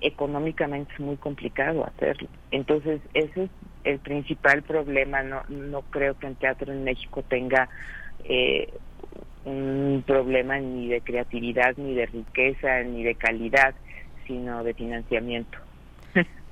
económicamente 0.02 0.94
es 0.94 1.00
muy 1.00 1.18
complicado 1.18 1.86
hacerlo. 1.86 2.28
Entonces, 2.50 3.02
ese 3.14 3.44
es 3.44 3.50
el 3.84 4.00
principal 4.00 4.64
problema. 4.64 5.24
No, 5.24 5.44
no 5.48 5.84
creo 5.84 6.18
que 6.18 6.28
el 6.28 6.36
teatro 6.38 6.74
en 6.74 6.84
México 6.84 7.24
tenga 7.24 7.70
eh, 8.24 8.74
un 9.46 10.04
problema 10.06 10.60
ni 10.60 10.88
de 10.88 11.02
creatividad, 11.02 11.76
ni 11.78 11.96
de 11.96 12.08
riqueza, 12.08 12.82
ni 12.84 13.04
de 13.04 13.16
calidad, 13.16 13.76
sino 14.28 14.64
de 14.64 14.74
financiamiento. 14.74 15.58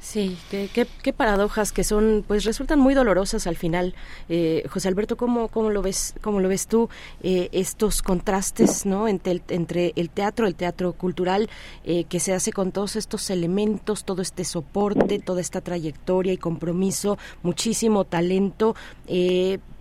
Sí, 0.02 0.38
qué, 0.50 0.70
qué, 1.04 1.14
paradojas 1.14 1.74
que 1.74 1.84
son, 1.84 2.24
pues 2.26 2.46
resultan 2.46 2.80
muy 2.80 2.94
dolorosas 2.94 3.48
al 3.48 3.58
final. 3.58 3.94
Eh, 4.30 4.64
José 4.70 4.88
Alberto, 4.88 5.18
¿cómo, 5.18 5.50
¿cómo, 5.50 5.70
lo 5.70 5.82
ves, 5.82 6.16
cómo 6.22 6.40
lo 6.40 6.48
ves 6.48 6.68
tú 6.68 6.90
eh, 7.22 7.50
estos 7.52 8.02
contrastes, 8.02 8.86
no, 8.86 9.10
entre 9.10 9.34
el, 9.34 9.42
entre 9.50 9.92
el 9.98 10.10
teatro, 10.10 10.48
el 10.48 10.56
teatro 10.56 10.94
cultural 10.94 11.50
eh, 11.84 12.06
que 12.06 12.22
se 12.22 12.34
hace 12.34 12.54
con 12.54 12.72
todos 12.72 12.96
estos 12.96 13.30
elementos, 13.30 14.06
todo 14.06 14.22
este 14.22 14.46
soporte, 14.46 15.20
toda 15.20 15.42
esta 15.42 15.60
trayectoria 15.60 16.32
y 16.32 16.38
compromiso, 16.38 17.18
muchísimo 17.44 18.06
talento. 18.06 18.76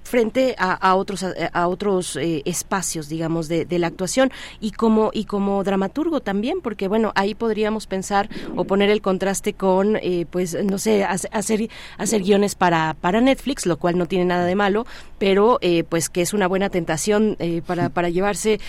Eh, 0.08 0.18
frente 0.18 0.54
a, 0.58 0.94
otros 0.94 1.24
a, 1.24 1.68
otros 1.68 2.16
eh, 2.16 2.42
espacios 2.44 3.08
digamos 3.08 3.48
de, 3.48 3.66
la 3.78 3.86
actuación 3.86 4.30
y 4.60 4.72
como 4.72 5.10
y 5.12 5.24
como 5.24 5.62
dramaturgo 5.62 6.20
también 6.20 6.60
porque 6.60 6.88
bueno 6.88 7.12
ahí 7.14 7.34
podríamos 7.34 7.86
pensar 7.86 8.28
o 8.56 8.64
poner 8.64 8.90
el 8.90 9.00
contraste 9.00 9.52
con 9.52 9.96
eh, 9.96 10.26
pues 10.30 10.56
no 10.64 10.78
sé 10.78 11.04
hacer 11.04 11.68
hacer 11.98 12.22
guiones 12.22 12.54
para 12.54 12.94
para 13.00 13.20
Netflix 13.20 13.66
lo 13.66 13.76
cual 13.76 13.96
no 13.96 14.06
tiene 14.06 14.24
nada 14.24 14.44
de 14.44 14.56
malo 14.56 14.86
pero 15.18 15.58
eh, 15.60 15.84
pues 15.84 16.08
que 16.08 16.22
es 16.22 16.32
una 16.32 16.48
buena 16.48 16.70
tentación 16.70 17.36
para 17.66 17.88
para 17.90 18.08
llevarse 18.08 18.60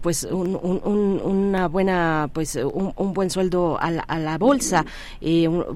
pues 0.00 0.24
una 0.24 1.68
buena 1.68 2.30
pues 2.32 2.56
un, 2.56 3.12
buen 3.12 3.30
sueldo 3.30 3.78
a 3.80 3.90
la, 3.90 4.38
bolsa. 4.38 4.84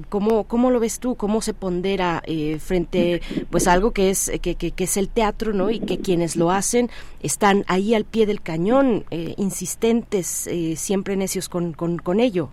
Cómo 0.08 0.44
cómo 0.44 0.70
lo 0.70 0.80
ves 0.80 0.98
tú 0.98 1.14
cómo 1.14 1.40
se 1.40 1.54
pondera 1.54 2.22
frente 2.58 3.20
pues 3.50 3.66
a 3.66 3.72
algo 3.72 3.92
que 3.92 4.10
es 4.10 4.30
que, 4.40 4.54
que, 4.54 4.70
que 4.70 4.84
es 4.84 4.96
el 4.96 5.01
teatro, 5.08 5.52
¿no? 5.52 5.70
Y 5.70 5.80
que 5.80 5.98
quienes 5.98 6.36
lo 6.36 6.50
hacen 6.50 6.88
están 7.22 7.64
ahí 7.68 7.94
al 7.94 8.04
pie 8.04 8.26
del 8.26 8.40
cañón, 8.40 9.04
eh, 9.10 9.34
insistentes, 9.36 10.46
eh, 10.46 10.76
siempre 10.76 11.16
necios 11.16 11.48
con, 11.48 11.72
con, 11.72 12.20
ello. 12.20 12.50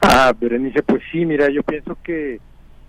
Ah, 0.00 0.32
Berenice, 0.38 0.82
pues 0.82 1.02
sí, 1.10 1.24
mira, 1.24 1.48
yo 1.50 1.62
pienso 1.62 1.96
que, 2.02 2.40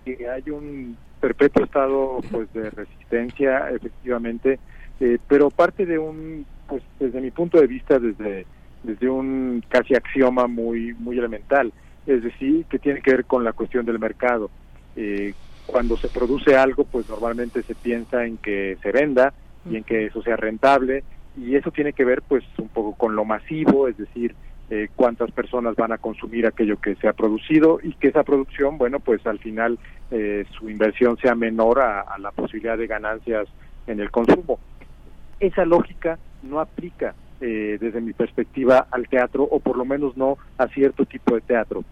hay 0.06 0.50
un 0.50 0.96
perpetuo 1.20 1.64
estado 1.64 2.20
pues 2.30 2.52
de 2.52 2.70
resistencia, 2.70 3.70
efectivamente, 3.70 4.58
eh, 4.98 5.18
pero 5.28 5.50
parte 5.50 5.86
de 5.86 5.98
un, 5.98 6.46
pues 6.66 6.82
desde 6.98 7.20
mi 7.20 7.30
punto 7.30 7.60
de 7.60 7.66
vista, 7.66 7.98
desde, 7.98 8.46
desde 8.82 9.08
un 9.08 9.62
casi 9.68 9.94
axioma 9.94 10.46
muy, 10.46 10.94
muy 10.94 11.18
elemental, 11.18 11.72
es 12.06 12.24
decir, 12.24 12.64
que 12.64 12.78
tiene 12.78 13.00
que 13.02 13.12
ver 13.12 13.24
con 13.24 13.44
la 13.44 13.52
cuestión 13.52 13.84
del 13.84 13.98
mercado. 13.98 14.50
Eh, 14.96 15.34
cuando 15.70 15.96
se 15.96 16.08
produce 16.08 16.56
algo, 16.56 16.84
pues 16.84 17.08
normalmente 17.08 17.62
se 17.62 17.74
piensa 17.74 18.24
en 18.24 18.38
que 18.38 18.76
se 18.82 18.92
venda 18.92 19.32
y 19.70 19.76
en 19.76 19.84
que 19.84 20.06
eso 20.06 20.22
sea 20.22 20.36
rentable 20.36 21.04
y 21.36 21.54
eso 21.54 21.70
tiene 21.70 21.92
que 21.92 22.04
ver 22.04 22.22
pues 22.22 22.44
un 22.58 22.68
poco 22.68 22.94
con 22.94 23.14
lo 23.14 23.24
masivo, 23.24 23.88
es 23.88 23.96
decir, 23.96 24.34
eh, 24.68 24.88
cuántas 24.94 25.30
personas 25.32 25.74
van 25.76 25.92
a 25.92 25.98
consumir 25.98 26.46
aquello 26.46 26.80
que 26.80 26.94
se 26.96 27.08
ha 27.08 27.12
producido 27.12 27.80
y 27.82 27.92
que 27.94 28.08
esa 28.08 28.22
producción, 28.22 28.78
bueno, 28.78 29.00
pues 29.00 29.26
al 29.26 29.38
final 29.38 29.78
eh, 30.10 30.44
su 30.58 30.68
inversión 30.68 31.16
sea 31.18 31.34
menor 31.34 31.80
a, 31.80 32.16
la 32.18 32.30
posibilidad 32.30 32.78
de 32.78 32.86
ganancias 32.86 33.48
en 33.86 34.00
el 34.00 34.10
consumo. 34.10 34.58
Esa 35.40 35.64
lógica 35.64 36.18
no 36.42 36.60
aplica 36.60 37.14
eh, 37.40 37.78
desde 37.80 38.00
mi 38.00 38.12
perspectiva 38.12 38.86
al 38.90 39.08
teatro 39.08 39.42
o 39.42 39.60
por 39.60 39.76
lo 39.76 39.84
menos 39.84 40.16
no 40.16 40.36
a 40.58 40.68
cierto 40.68 41.04
tipo 41.04 41.34
de 41.34 41.40
teatro. 41.40 41.84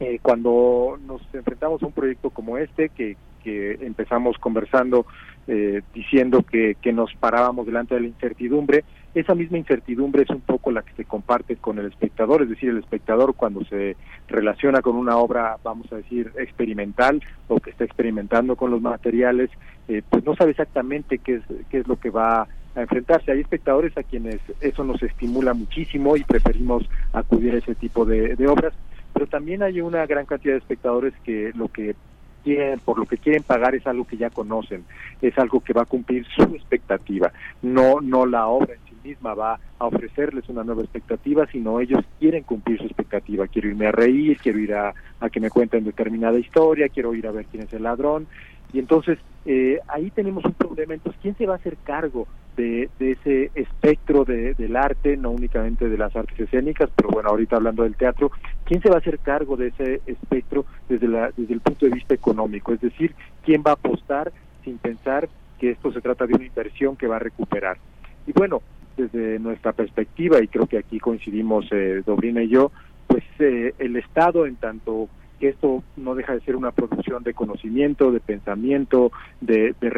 Eh, 0.00 0.18
cuando 0.22 0.98
nos 1.06 1.22
enfrentamos 1.32 1.82
a 1.82 1.86
un 1.86 1.92
proyecto 1.92 2.30
como 2.30 2.56
este, 2.58 2.88
que, 2.90 3.16
que 3.42 3.72
empezamos 3.80 4.38
conversando 4.38 5.06
eh, 5.48 5.82
diciendo 5.94 6.42
que, 6.42 6.76
que 6.80 6.92
nos 6.92 7.14
parábamos 7.14 7.66
delante 7.66 7.94
de 7.94 8.02
la 8.02 8.06
incertidumbre, 8.06 8.84
esa 9.14 9.34
misma 9.34 9.58
incertidumbre 9.58 10.22
es 10.22 10.30
un 10.30 10.40
poco 10.40 10.70
la 10.70 10.82
que 10.82 10.92
se 10.92 11.04
comparte 11.04 11.56
con 11.56 11.78
el 11.78 11.86
espectador, 11.86 12.42
es 12.42 12.50
decir, 12.50 12.68
el 12.68 12.78
espectador 12.78 13.34
cuando 13.34 13.64
se 13.64 13.96
relaciona 14.28 14.82
con 14.82 14.96
una 14.96 15.16
obra, 15.16 15.56
vamos 15.64 15.90
a 15.92 15.96
decir, 15.96 16.30
experimental 16.38 17.22
o 17.48 17.58
que 17.58 17.70
está 17.70 17.84
experimentando 17.84 18.56
con 18.56 18.70
los 18.70 18.82
materiales, 18.82 19.50
eh, 19.88 20.02
pues 20.08 20.24
no 20.24 20.36
sabe 20.36 20.50
exactamente 20.50 21.18
qué 21.18 21.36
es, 21.36 21.42
qué 21.70 21.78
es 21.78 21.88
lo 21.88 21.96
que 21.96 22.10
va 22.10 22.42
a 22.42 22.80
enfrentarse. 22.82 23.32
Hay 23.32 23.40
espectadores 23.40 23.96
a 23.96 24.02
quienes 24.02 24.38
eso 24.60 24.84
nos 24.84 25.02
estimula 25.02 25.54
muchísimo 25.54 26.16
y 26.16 26.24
preferimos 26.24 26.88
acudir 27.12 27.54
a 27.54 27.58
ese 27.58 27.74
tipo 27.74 28.04
de, 28.04 28.36
de 28.36 28.46
obras, 28.46 28.74
pero 29.18 29.26
también 29.26 29.64
hay 29.64 29.80
una 29.80 30.06
gran 30.06 30.26
cantidad 30.26 30.54
de 30.54 30.60
espectadores 30.60 31.12
que 31.24 31.50
lo 31.56 31.66
que 31.66 31.96
quieren, 32.44 32.78
por 32.78 33.00
lo 33.00 33.04
que 33.04 33.18
quieren 33.18 33.42
pagar 33.42 33.74
es 33.74 33.84
algo 33.84 34.04
que 34.04 34.16
ya 34.16 34.30
conocen, 34.30 34.84
es 35.20 35.36
algo 35.38 35.58
que 35.58 35.72
va 35.72 35.82
a 35.82 35.86
cumplir 35.86 36.24
su 36.36 36.42
expectativa, 36.54 37.32
no 37.60 38.00
no 38.00 38.26
la 38.26 38.46
obra 38.46 38.74
en 38.74 38.80
sí 38.88 38.96
misma 39.02 39.34
va 39.34 39.58
a 39.80 39.86
ofrecerles 39.86 40.48
una 40.48 40.62
nueva 40.62 40.82
expectativa, 40.82 41.48
sino 41.50 41.80
ellos 41.80 42.04
quieren 42.20 42.44
cumplir 42.44 42.78
su 42.78 42.84
expectativa, 42.84 43.48
quiero 43.48 43.70
irme 43.70 43.88
a 43.88 43.92
reír, 43.92 44.38
quiero 44.40 44.60
ir 44.60 44.72
a, 44.72 44.94
a 45.18 45.30
que 45.30 45.40
me 45.40 45.50
cuenten 45.50 45.82
determinada 45.82 46.38
historia, 46.38 46.88
quiero 46.88 47.12
ir 47.12 47.26
a 47.26 47.32
ver 47.32 47.46
quién 47.46 47.64
es 47.64 47.72
el 47.72 47.82
ladrón, 47.82 48.28
y 48.72 48.78
entonces 48.78 49.18
eh, 49.44 49.80
ahí 49.88 50.10
tenemos 50.10 50.44
un 50.44 50.52
problema. 50.52 50.94
Entonces, 50.94 51.20
¿quién 51.22 51.36
se 51.36 51.46
va 51.46 51.54
a 51.54 51.56
hacer 51.56 51.76
cargo 51.84 52.26
de, 52.58 52.90
ese 52.98 53.50
espectro 53.54 54.24
de, 54.24 54.54
del 54.54 54.76
arte, 54.76 55.16
no 55.16 55.30
únicamente 55.30 55.88
de 55.88 55.96
las 55.96 56.14
artes 56.16 56.38
escénicas, 56.40 56.90
pero 56.94 57.08
bueno, 57.10 57.30
ahorita 57.30 57.56
hablando 57.56 57.84
del 57.84 57.94
teatro, 57.94 58.32
¿quién 58.64 58.82
se 58.82 58.88
va 58.88 58.96
a 58.96 58.98
hacer 58.98 59.20
cargo 59.20 59.56
de 59.56 59.68
ese 59.68 60.00
espectro 60.06 60.66
desde, 60.88 61.06
la, 61.06 61.30
desde 61.36 61.54
el 61.54 61.60
punto 61.60 61.86
de 61.86 61.92
vista 61.92 62.14
económico? 62.14 62.72
Es 62.72 62.80
decir, 62.80 63.14
¿quién 63.44 63.62
va 63.64 63.70
a 63.70 63.74
apostar 63.74 64.32
sin 64.64 64.78
pensar 64.78 65.28
que 65.58 65.70
esto 65.70 65.92
se 65.92 66.00
trata 66.00 66.26
de 66.26 66.34
una 66.34 66.46
inversión 66.46 66.96
que 66.96 67.06
va 67.06 67.16
a 67.16 67.20
recuperar? 67.20 67.78
Y 68.26 68.32
bueno, 68.32 68.60
desde 68.96 69.38
nuestra 69.38 69.72
perspectiva, 69.72 70.42
y 70.42 70.48
creo 70.48 70.66
que 70.66 70.78
aquí 70.78 70.98
coincidimos 70.98 71.66
eh, 71.70 72.02
Dobrina 72.04 72.42
y 72.42 72.48
yo, 72.48 72.72
pues 73.06 73.22
eh, 73.38 73.72
el 73.78 73.96
Estado 73.96 74.46
en 74.46 74.56
tanto 74.56 75.08
que 75.38 75.48
esto 75.48 75.82
no 75.96 76.14
deja 76.14 76.34
de 76.34 76.40
ser 76.40 76.56
una 76.56 76.72
producción 76.72 77.22
de 77.22 77.34
conocimiento, 77.34 78.12
de 78.12 78.20
pensamiento, 78.20 79.12
de, 79.40 79.74
de, 79.80 79.90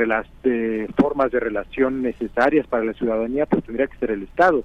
de 0.43 0.89
formas 0.97 1.31
de 1.33 1.41
relación 1.41 2.03
necesarias 2.03 2.67
para 2.67 2.85
la 2.85 2.93
ciudadanía, 2.93 3.47
pues 3.47 3.65
tendría 3.65 3.87
que 3.87 3.99
ser 3.99 4.11
el 4.11 4.23
Estado. 4.23 4.65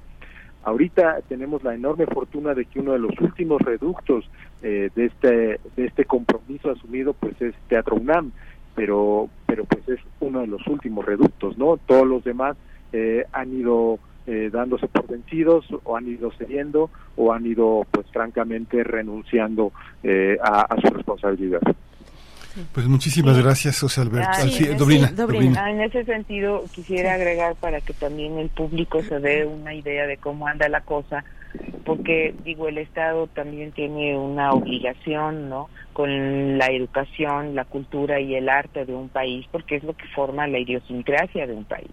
Ahorita 0.64 1.22
tenemos 1.30 1.64
la 1.64 1.76
enorme 1.76 2.08
fortuna 2.08 2.56
de 2.56 2.66
que 2.66 2.80
uno 2.80 2.94
de 2.94 3.00
los 3.00 3.12
últimos 3.22 3.62
reductos 3.62 4.28
eh, 4.64 4.90
de 4.96 5.06
este 5.06 5.60
de 5.76 5.86
este 5.86 6.06
compromiso 6.06 6.72
asumido 6.72 7.14
pues 7.14 7.40
es 7.40 7.54
Teatro 7.68 7.96
UNAM, 7.96 8.32
pero 8.74 9.30
pero 9.46 9.66
pues 9.66 9.88
es 9.88 10.00
uno 10.20 10.42
de 10.42 10.48
los 10.48 10.66
últimos 10.66 11.06
reductos, 11.06 11.56
¿no? 11.60 11.78
Todos 11.86 12.08
los 12.08 12.24
demás 12.24 12.58
eh, 12.94 13.26
han 13.32 13.54
ido 13.54 14.00
eh, 14.28 14.50
dándose 14.52 14.88
por 14.88 15.08
vencidos 15.08 15.66
o 15.84 15.96
han 15.96 16.08
ido 16.08 16.32
cediendo 16.32 16.90
o 17.16 17.32
han 17.32 17.46
ido 17.46 17.86
pues 17.92 18.08
francamente 18.12 18.84
renunciando 18.84 19.72
eh, 20.04 20.38
a, 20.42 20.76
su 20.82 20.94
responsabilidad. 20.94 21.62
Pues 22.72 22.88
muchísimas 22.88 23.38
gracias, 23.38 23.80
José 23.82 24.02
Alberto. 24.02 24.30
Ah, 24.32 25.70
en 25.70 25.82
ese 25.82 26.06
sentido, 26.06 26.64
quisiera 26.74 27.14
agregar 27.14 27.56
para 27.56 27.82
que 27.82 27.94
también 27.94 28.38
el 28.38 28.50
público 28.50 29.02
se 29.04 29.20
dé 29.20 29.46
una 29.46 29.74
idea 29.74 30.08
de 30.08 30.18
cómo 30.18 30.48
anda 30.48 30.70
la 30.70 30.82
cosa, 30.82 31.26
porque 31.84 32.34
digo, 32.46 32.70
el 32.70 32.78
Estado 32.78 33.28
también 33.28 33.74
tiene 33.74 34.18
una 34.18 34.54
obligación, 34.54 35.50
¿no? 35.50 35.70
Con 35.92 36.58
la 36.58 36.68
educación, 36.68 37.56
la 37.56 37.66
cultura 37.66 38.22
y 38.22 38.36
el 38.36 38.48
arte 38.48 38.86
de 38.86 38.96
un 38.96 39.10
país, 39.10 39.46
porque 39.52 39.76
es 39.76 39.84
lo 39.84 39.94
que 39.94 40.08
forma 40.16 40.48
la 40.48 40.60
idiosincrasia 40.60 41.46
de 41.46 41.54
un 41.54 41.66
país. 41.66 41.92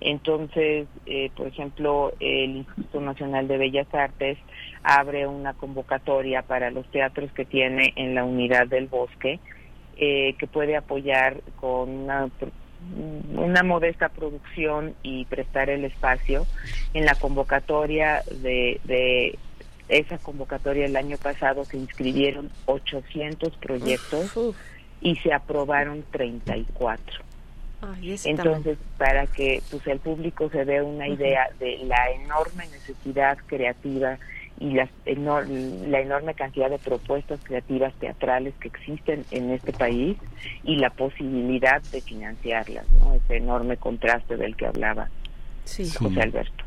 Entonces, 0.00 0.88
eh, 1.06 1.30
por 1.36 1.46
ejemplo, 1.46 2.12
el 2.20 2.56
Instituto 2.58 3.00
Nacional 3.00 3.48
de 3.48 3.58
Bellas 3.58 3.92
Artes 3.92 4.38
abre 4.82 5.26
una 5.26 5.52
convocatoria 5.52 6.42
para 6.42 6.70
los 6.70 6.90
teatros 6.90 7.30
que 7.32 7.44
tiene 7.44 7.92
en 7.96 8.14
la 8.14 8.24
unidad 8.24 8.66
del 8.66 8.86
bosque, 8.86 9.40
eh, 9.98 10.34
que 10.38 10.46
puede 10.46 10.76
apoyar 10.76 11.42
con 11.60 11.90
una, 11.90 12.30
una 13.36 13.62
modesta 13.62 14.08
producción 14.08 14.94
y 15.02 15.26
prestar 15.26 15.68
el 15.68 15.84
espacio. 15.84 16.46
En 16.94 17.04
la 17.04 17.14
convocatoria 17.14 18.22
de, 18.30 18.80
de 18.84 19.38
esa 19.90 20.16
convocatoria 20.16 20.86
el 20.86 20.96
año 20.96 21.18
pasado 21.18 21.64
se 21.66 21.76
inscribieron 21.76 22.50
800 22.64 23.54
proyectos 23.56 24.56
y 25.02 25.16
se 25.16 25.32
aprobaron 25.34 26.04
34. 26.10 27.29
Entonces, 28.24 28.78
para 28.98 29.26
que 29.26 29.62
pues, 29.70 29.86
el 29.86 29.98
público 29.98 30.50
se 30.50 30.64
dé 30.64 30.82
una 30.82 31.08
idea 31.08 31.48
de 31.58 31.78
la 31.84 32.10
enorme 32.10 32.66
necesidad 32.66 33.38
creativa 33.46 34.18
y 34.58 34.74
la 34.74 34.88
enorme 36.00 36.34
cantidad 36.34 36.68
de 36.68 36.78
propuestas 36.78 37.40
creativas 37.42 37.94
teatrales 37.94 38.52
que 38.60 38.68
existen 38.68 39.24
en 39.30 39.50
este 39.50 39.72
país 39.72 40.18
y 40.64 40.76
la 40.76 40.90
posibilidad 40.90 41.80
de 41.84 42.02
financiarlas, 42.02 42.86
¿no? 43.00 43.14
ese 43.14 43.36
enorme 43.36 43.78
contraste 43.78 44.36
del 44.36 44.56
que 44.56 44.66
hablaba 44.66 45.08
José 45.64 46.20
Alberto. 46.20 46.64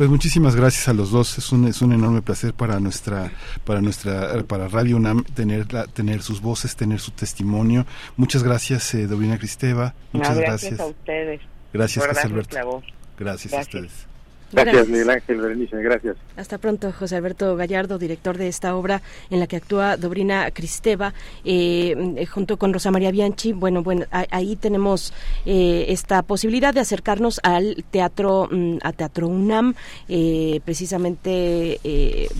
Pues 0.00 0.08
muchísimas 0.08 0.56
gracias 0.56 0.88
a 0.88 0.94
los 0.94 1.10
dos. 1.10 1.36
Es 1.36 1.52
un, 1.52 1.68
es 1.68 1.82
un 1.82 1.92
enorme 1.92 2.22
placer 2.22 2.54
para 2.54 2.80
nuestra 2.80 3.30
para 3.66 3.82
nuestra 3.82 4.42
para 4.44 4.66
Radio 4.66 4.96
UNAM 4.96 5.24
tener 5.24 5.66
tener 5.92 6.22
sus 6.22 6.40
voces, 6.40 6.74
tener 6.74 7.00
su 7.00 7.10
testimonio. 7.10 7.84
Muchas 8.16 8.42
gracias, 8.42 8.94
eh, 8.94 9.06
Dobrina 9.06 9.36
Cristeva. 9.36 9.92
Muchas 10.12 10.38
gracias. 10.38 10.80
a 10.80 10.86
ustedes. 10.86 11.42
Gracias, 11.74 12.06
José 12.06 12.20
Alberto. 12.28 12.82
gracias 13.18 13.52
a 13.52 13.60
ustedes. 13.60 14.09
Gracias, 14.52 14.88
Miguel 14.88 15.10
Ángel 15.10 15.40
Berenice, 15.40 15.76
gracias. 15.82 16.16
Hasta 16.36 16.58
pronto, 16.58 16.92
José 16.92 17.16
Alberto 17.16 17.54
Gallardo, 17.56 17.98
director 17.98 18.36
de 18.36 18.48
esta 18.48 18.74
obra 18.74 19.00
en 19.30 19.38
la 19.38 19.46
que 19.46 19.56
actúa 19.56 19.96
Dobrina 19.96 20.50
Cristeva, 20.50 21.14
eh, 21.44 22.26
junto 22.30 22.56
con 22.56 22.72
Rosa 22.72 22.90
María 22.90 23.10
Bianchi. 23.10 23.52
Bueno, 23.52 23.82
bueno, 23.82 24.06
ahí 24.10 24.56
tenemos 24.56 25.12
eh, 25.46 25.86
esta 25.88 26.22
posibilidad 26.22 26.74
de 26.74 26.80
acercarnos 26.80 27.40
al 27.42 27.84
teatro, 27.90 28.48
mm, 28.50 28.78
a 28.82 28.92
Teatro 28.92 29.28
UNAM, 29.28 29.74
eh, 30.08 30.60
precisamente, 30.64 31.78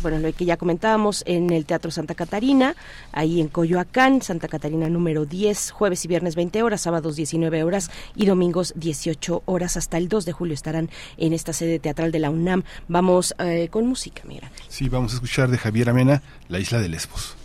bueno, 0.03 0.19
lo 0.19 0.33
que 0.33 0.45
ya 0.45 0.57
comentábamos 0.57 1.23
en 1.27 1.51
el 1.51 1.65
Teatro 1.65 1.91
Santa 1.91 2.15
Catarina, 2.15 2.75
ahí 3.13 3.41
en 3.41 3.49
Coyoacán, 3.49 4.23
Santa 4.23 4.49
Catarina 4.49 4.89
número 4.89 5.27
10, 5.27 5.71
jueves 5.71 6.05
y 6.05 6.09
viernes 6.09 6.35
20 6.35 6.63
horas, 6.63 6.81
sábados 6.81 7.17
19 7.17 7.63
horas 7.63 7.91
y 8.17 8.27
domingos 8.27 8.73
18 8.77 9.43
horas. 9.45 9.77
Hasta 9.77 9.99
el 9.99 10.09
2 10.09 10.25
de 10.25 10.33
julio 10.33 10.55
estarán 10.55 10.91
en 11.17 11.33
esta 11.33 11.53
sede 11.53 11.79
teatral 12.01 12.13
de 12.13 12.19
la 12.19 12.31
UNAM. 12.31 12.63
Vamos 12.89 13.35
eh, 13.39 13.69
con 13.71 13.87
música, 13.87 14.23
mira. 14.27 14.51
Sí, 14.69 14.89
vamos 14.89 15.13
a 15.13 15.15
escuchar 15.17 15.51
de 15.51 15.59
Javier 15.59 15.91
Amena, 15.91 16.23
La 16.49 16.59
isla 16.59 16.81
de 16.81 16.89
Lesbos. 16.89 17.37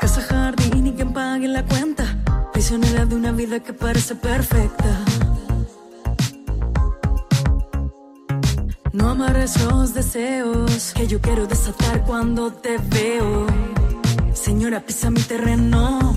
Casa, 0.00 0.22
jardín 0.22 0.88
y 0.88 0.92
quien 0.92 1.12
pague 1.12 1.48
la 1.48 1.64
cuenta. 1.64 2.04
Prisionera 2.52 3.06
de 3.06 3.14
una 3.14 3.32
vida 3.32 3.60
que 3.60 3.72
parece 3.72 4.14
perfecta. 4.14 5.04
No 9.22 9.28
amarres 9.28 9.62
los 9.62 9.94
deseos 9.94 10.92
que 10.96 11.06
yo 11.06 11.20
quiero 11.20 11.46
desatar 11.46 12.04
cuando 12.04 12.50
te 12.50 12.76
veo. 12.78 13.46
Señora, 14.34 14.80
pisa 14.80 15.10
mi 15.12 15.20
terreno. 15.20 16.11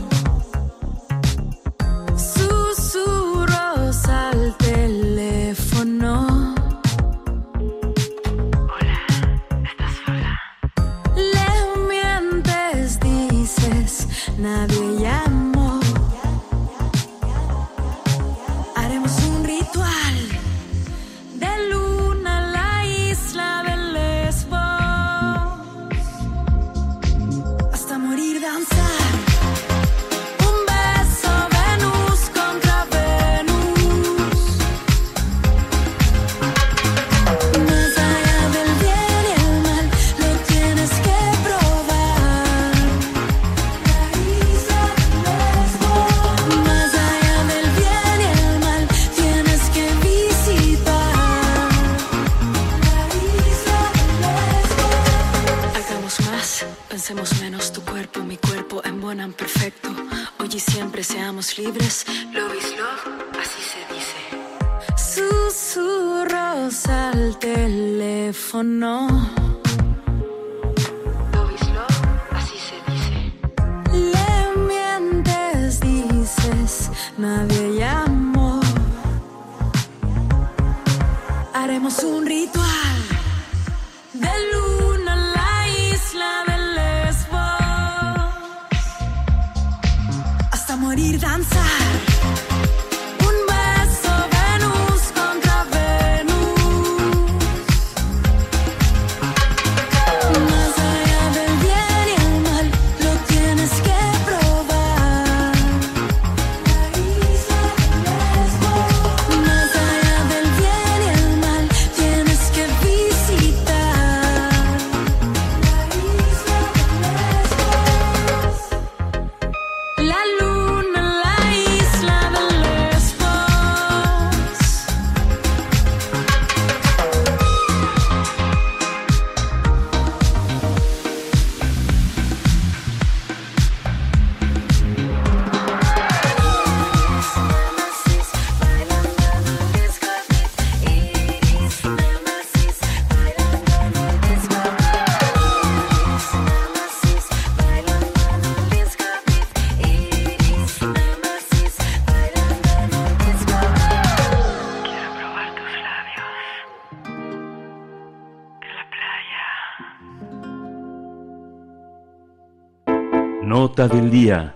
Del 163.88 164.10
día. 164.10 164.56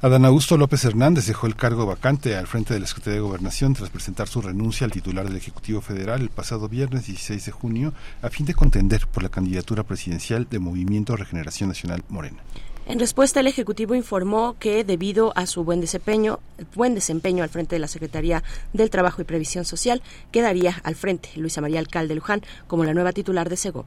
Adán 0.00 0.24
Augusto 0.24 0.56
López 0.56 0.84
Hernández 0.84 1.26
dejó 1.26 1.46
el 1.46 1.54
cargo 1.54 1.86
vacante 1.86 2.36
al 2.36 2.46
frente 2.46 2.74
de 2.74 2.80
la 2.80 2.86
Secretaría 2.86 3.20
de 3.20 3.26
Gobernación 3.26 3.72
tras 3.72 3.88
presentar 3.88 4.28
su 4.28 4.42
renuncia 4.42 4.84
al 4.84 4.90
titular 4.90 5.26
del 5.26 5.36
Ejecutivo 5.36 5.80
Federal 5.80 6.20
el 6.20 6.30
pasado 6.30 6.68
viernes 6.68 7.06
16 7.06 7.46
de 7.46 7.52
junio 7.52 7.94
a 8.20 8.28
fin 8.28 8.44
de 8.44 8.54
contender 8.54 9.06
por 9.06 9.22
la 9.22 9.28
candidatura 9.28 9.84
presidencial 9.84 10.48
de 10.50 10.58
Movimiento 10.58 11.16
Regeneración 11.16 11.68
Nacional 11.68 12.02
Morena. 12.08 12.42
En 12.84 12.98
respuesta, 12.98 13.38
el 13.38 13.46
Ejecutivo 13.46 13.94
informó 13.94 14.56
que 14.58 14.82
debido 14.82 15.32
a 15.36 15.46
su 15.46 15.62
buen 15.62 15.80
desempeño, 15.80 16.40
buen 16.74 16.96
desempeño 16.96 17.44
al 17.44 17.50
frente 17.50 17.76
de 17.76 17.78
la 17.78 17.86
Secretaría 17.86 18.42
del 18.72 18.90
Trabajo 18.90 19.22
y 19.22 19.24
Previsión 19.24 19.64
Social, 19.64 20.02
quedaría 20.32 20.80
al 20.82 20.96
frente 20.96 21.30
Luisa 21.36 21.60
María 21.60 21.78
Alcalde 21.78 22.16
Luján 22.16 22.42
como 22.66 22.84
la 22.84 22.92
nueva 22.92 23.12
titular 23.12 23.48
de 23.48 23.56
Segov. 23.56 23.86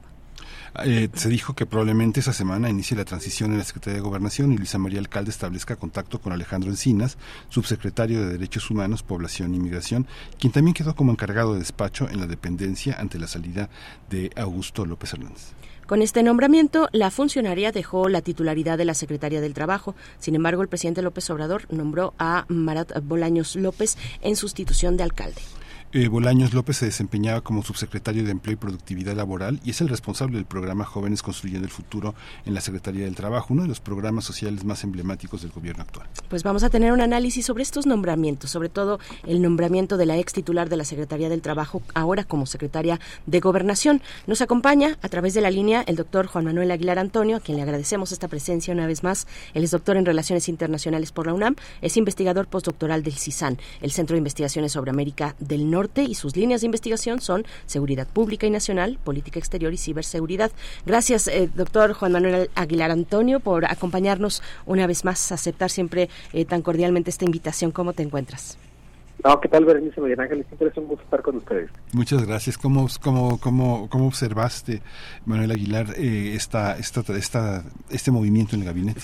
Eh, 0.84 1.08
se 1.14 1.28
dijo 1.28 1.54
que 1.54 1.66
probablemente 1.66 2.20
esa 2.20 2.32
semana 2.32 2.68
inicie 2.68 2.96
la 2.96 3.04
transición 3.04 3.52
en 3.52 3.58
la 3.58 3.64
Secretaría 3.64 3.96
de 3.96 4.02
Gobernación 4.02 4.52
y 4.52 4.56
Luisa 4.56 4.78
María 4.78 4.98
Alcalde 4.98 5.30
establezca 5.30 5.76
contacto 5.76 6.20
con 6.20 6.32
Alejandro 6.32 6.70
Encinas, 6.70 7.16
subsecretario 7.48 8.20
de 8.20 8.32
Derechos 8.32 8.70
Humanos, 8.70 9.02
Población 9.02 9.54
y 9.54 9.58
Migración, 9.58 10.06
quien 10.38 10.52
también 10.52 10.74
quedó 10.74 10.94
como 10.94 11.12
encargado 11.12 11.54
de 11.54 11.60
despacho 11.60 12.08
en 12.10 12.20
la 12.20 12.26
dependencia 12.26 12.96
ante 12.98 13.18
la 13.18 13.26
salida 13.26 13.70
de 14.10 14.30
Augusto 14.36 14.84
López 14.84 15.12
Hernández. 15.12 15.52
Con 15.86 16.02
este 16.02 16.24
nombramiento, 16.24 16.88
la 16.90 17.12
funcionaria 17.12 17.70
dejó 17.70 18.08
la 18.08 18.20
titularidad 18.20 18.76
de 18.76 18.84
la 18.84 18.94
Secretaría 18.94 19.40
del 19.40 19.54
Trabajo. 19.54 19.94
Sin 20.18 20.34
embargo, 20.34 20.62
el 20.62 20.68
presidente 20.68 21.00
López 21.00 21.30
Obrador 21.30 21.72
nombró 21.72 22.12
a 22.18 22.44
Marat 22.48 22.90
Bolaños 23.04 23.54
López 23.54 23.96
en 24.20 24.34
sustitución 24.34 24.96
de 24.96 25.04
alcalde. 25.04 25.40
Eh, 25.92 26.08
Bolaños 26.08 26.52
López 26.52 26.78
se 26.78 26.86
desempeñaba 26.86 27.42
como 27.42 27.62
subsecretario 27.62 28.24
de 28.24 28.32
Empleo 28.32 28.54
y 28.54 28.56
Productividad 28.56 29.14
Laboral 29.14 29.60
y 29.64 29.70
es 29.70 29.80
el 29.80 29.88
responsable 29.88 30.34
del 30.34 30.44
programa 30.44 30.84
Jóvenes 30.84 31.22
Construyendo 31.22 31.64
el 31.64 31.70
Futuro 31.70 32.16
en 32.44 32.54
la 32.54 32.60
Secretaría 32.60 33.04
del 33.04 33.14
Trabajo, 33.14 33.54
uno 33.54 33.62
de 33.62 33.68
los 33.68 33.78
programas 33.78 34.24
sociales 34.24 34.64
más 34.64 34.82
emblemáticos 34.82 35.42
del 35.42 35.52
gobierno 35.52 35.84
actual. 35.84 36.08
Pues 36.28 36.42
vamos 36.42 36.64
a 36.64 36.70
tener 36.70 36.92
un 36.92 37.00
análisis 37.00 37.46
sobre 37.46 37.62
estos 37.62 37.86
nombramientos, 37.86 38.50
sobre 38.50 38.68
todo 38.68 38.98
el 39.26 39.40
nombramiento 39.40 39.96
de 39.96 40.06
la 40.06 40.18
ex 40.18 40.32
titular 40.32 40.68
de 40.68 40.76
la 40.76 40.84
Secretaría 40.84 41.28
del 41.28 41.40
Trabajo, 41.40 41.80
ahora 41.94 42.24
como 42.24 42.46
secretaria 42.46 42.98
de 43.26 43.38
Gobernación. 43.38 44.02
Nos 44.26 44.40
acompaña 44.40 44.98
a 45.02 45.08
través 45.08 45.34
de 45.34 45.40
la 45.40 45.52
línea 45.52 45.84
el 45.86 45.94
doctor 45.94 46.26
Juan 46.26 46.46
Manuel 46.46 46.72
Aguilar 46.72 46.98
Antonio, 46.98 47.36
a 47.36 47.40
quien 47.40 47.58
le 47.58 47.62
agradecemos 47.62 48.10
esta 48.10 48.26
presencia 48.26 48.74
una 48.74 48.88
vez 48.88 49.04
más. 49.04 49.28
Él 49.54 49.62
es 49.62 49.70
doctor 49.70 49.96
en 49.96 50.04
Relaciones 50.04 50.48
Internacionales 50.48 51.12
por 51.12 51.26
la 51.26 51.32
UNAM, 51.34 51.54
es 51.80 51.96
investigador 51.96 52.48
postdoctoral 52.48 53.04
del 53.04 53.14
CISAN, 53.14 53.56
el 53.80 53.92
Centro 53.92 54.14
de 54.14 54.18
Investigaciones 54.18 54.72
sobre 54.72 54.90
América 54.90 55.36
del 55.38 55.70
Norte 55.70 55.75
y 55.96 56.14
sus 56.14 56.36
líneas 56.36 56.62
de 56.62 56.66
investigación 56.66 57.20
son 57.20 57.44
seguridad 57.66 58.06
pública 58.06 58.46
y 58.46 58.50
nacional, 58.50 58.98
política 59.04 59.38
exterior 59.38 59.74
y 59.74 59.76
ciberseguridad. 59.76 60.50
Gracias, 60.86 61.28
eh, 61.28 61.50
doctor 61.54 61.92
Juan 61.92 62.12
Manuel 62.12 62.48
Aguilar 62.54 62.90
Antonio, 62.90 63.40
por 63.40 63.66
acompañarnos 63.66 64.42
una 64.64 64.86
vez 64.86 65.04
más, 65.04 65.32
aceptar 65.32 65.70
siempre 65.70 66.08
eh, 66.32 66.46
tan 66.46 66.62
cordialmente 66.62 67.10
esta 67.10 67.26
invitación. 67.26 67.72
¿Cómo 67.72 67.92
te 67.92 68.02
encuentras? 68.02 68.56
No, 69.22 69.38
¿qué 69.40 69.48
tal, 69.48 69.64
Berenice 69.64 70.00
Miguel 70.00 70.20
Ángel? 70.20 70.44
Siempre 70.46 70.68
es 70.68 70.76
un 70.76 70.86
gusto 70.86 71.04
estar 71.04 71.20
con 71.20 71.36
ustedes. 71.36 71.70
Muchas 71.92 72.24
gracias. 72.26 72.56
¿Cómo, 72.56 72.86
cómo, 73.02 73.38
cómo, 73.38 73.88
cómo 73.90 74.06
observaste, 74.06 74.82
Manuel 75.26 75.50
Aguilar, 75.50 75.94
eh, 75.96 76.34
esta, 76.34 76.76
esta, 76.78 77.00
esta, 77.16 77.64
este 77.90 78.10
movimiento 78.10 78.54
en 78.54 78.62
el 78.62 78.66
gabinete? 78.66 79.02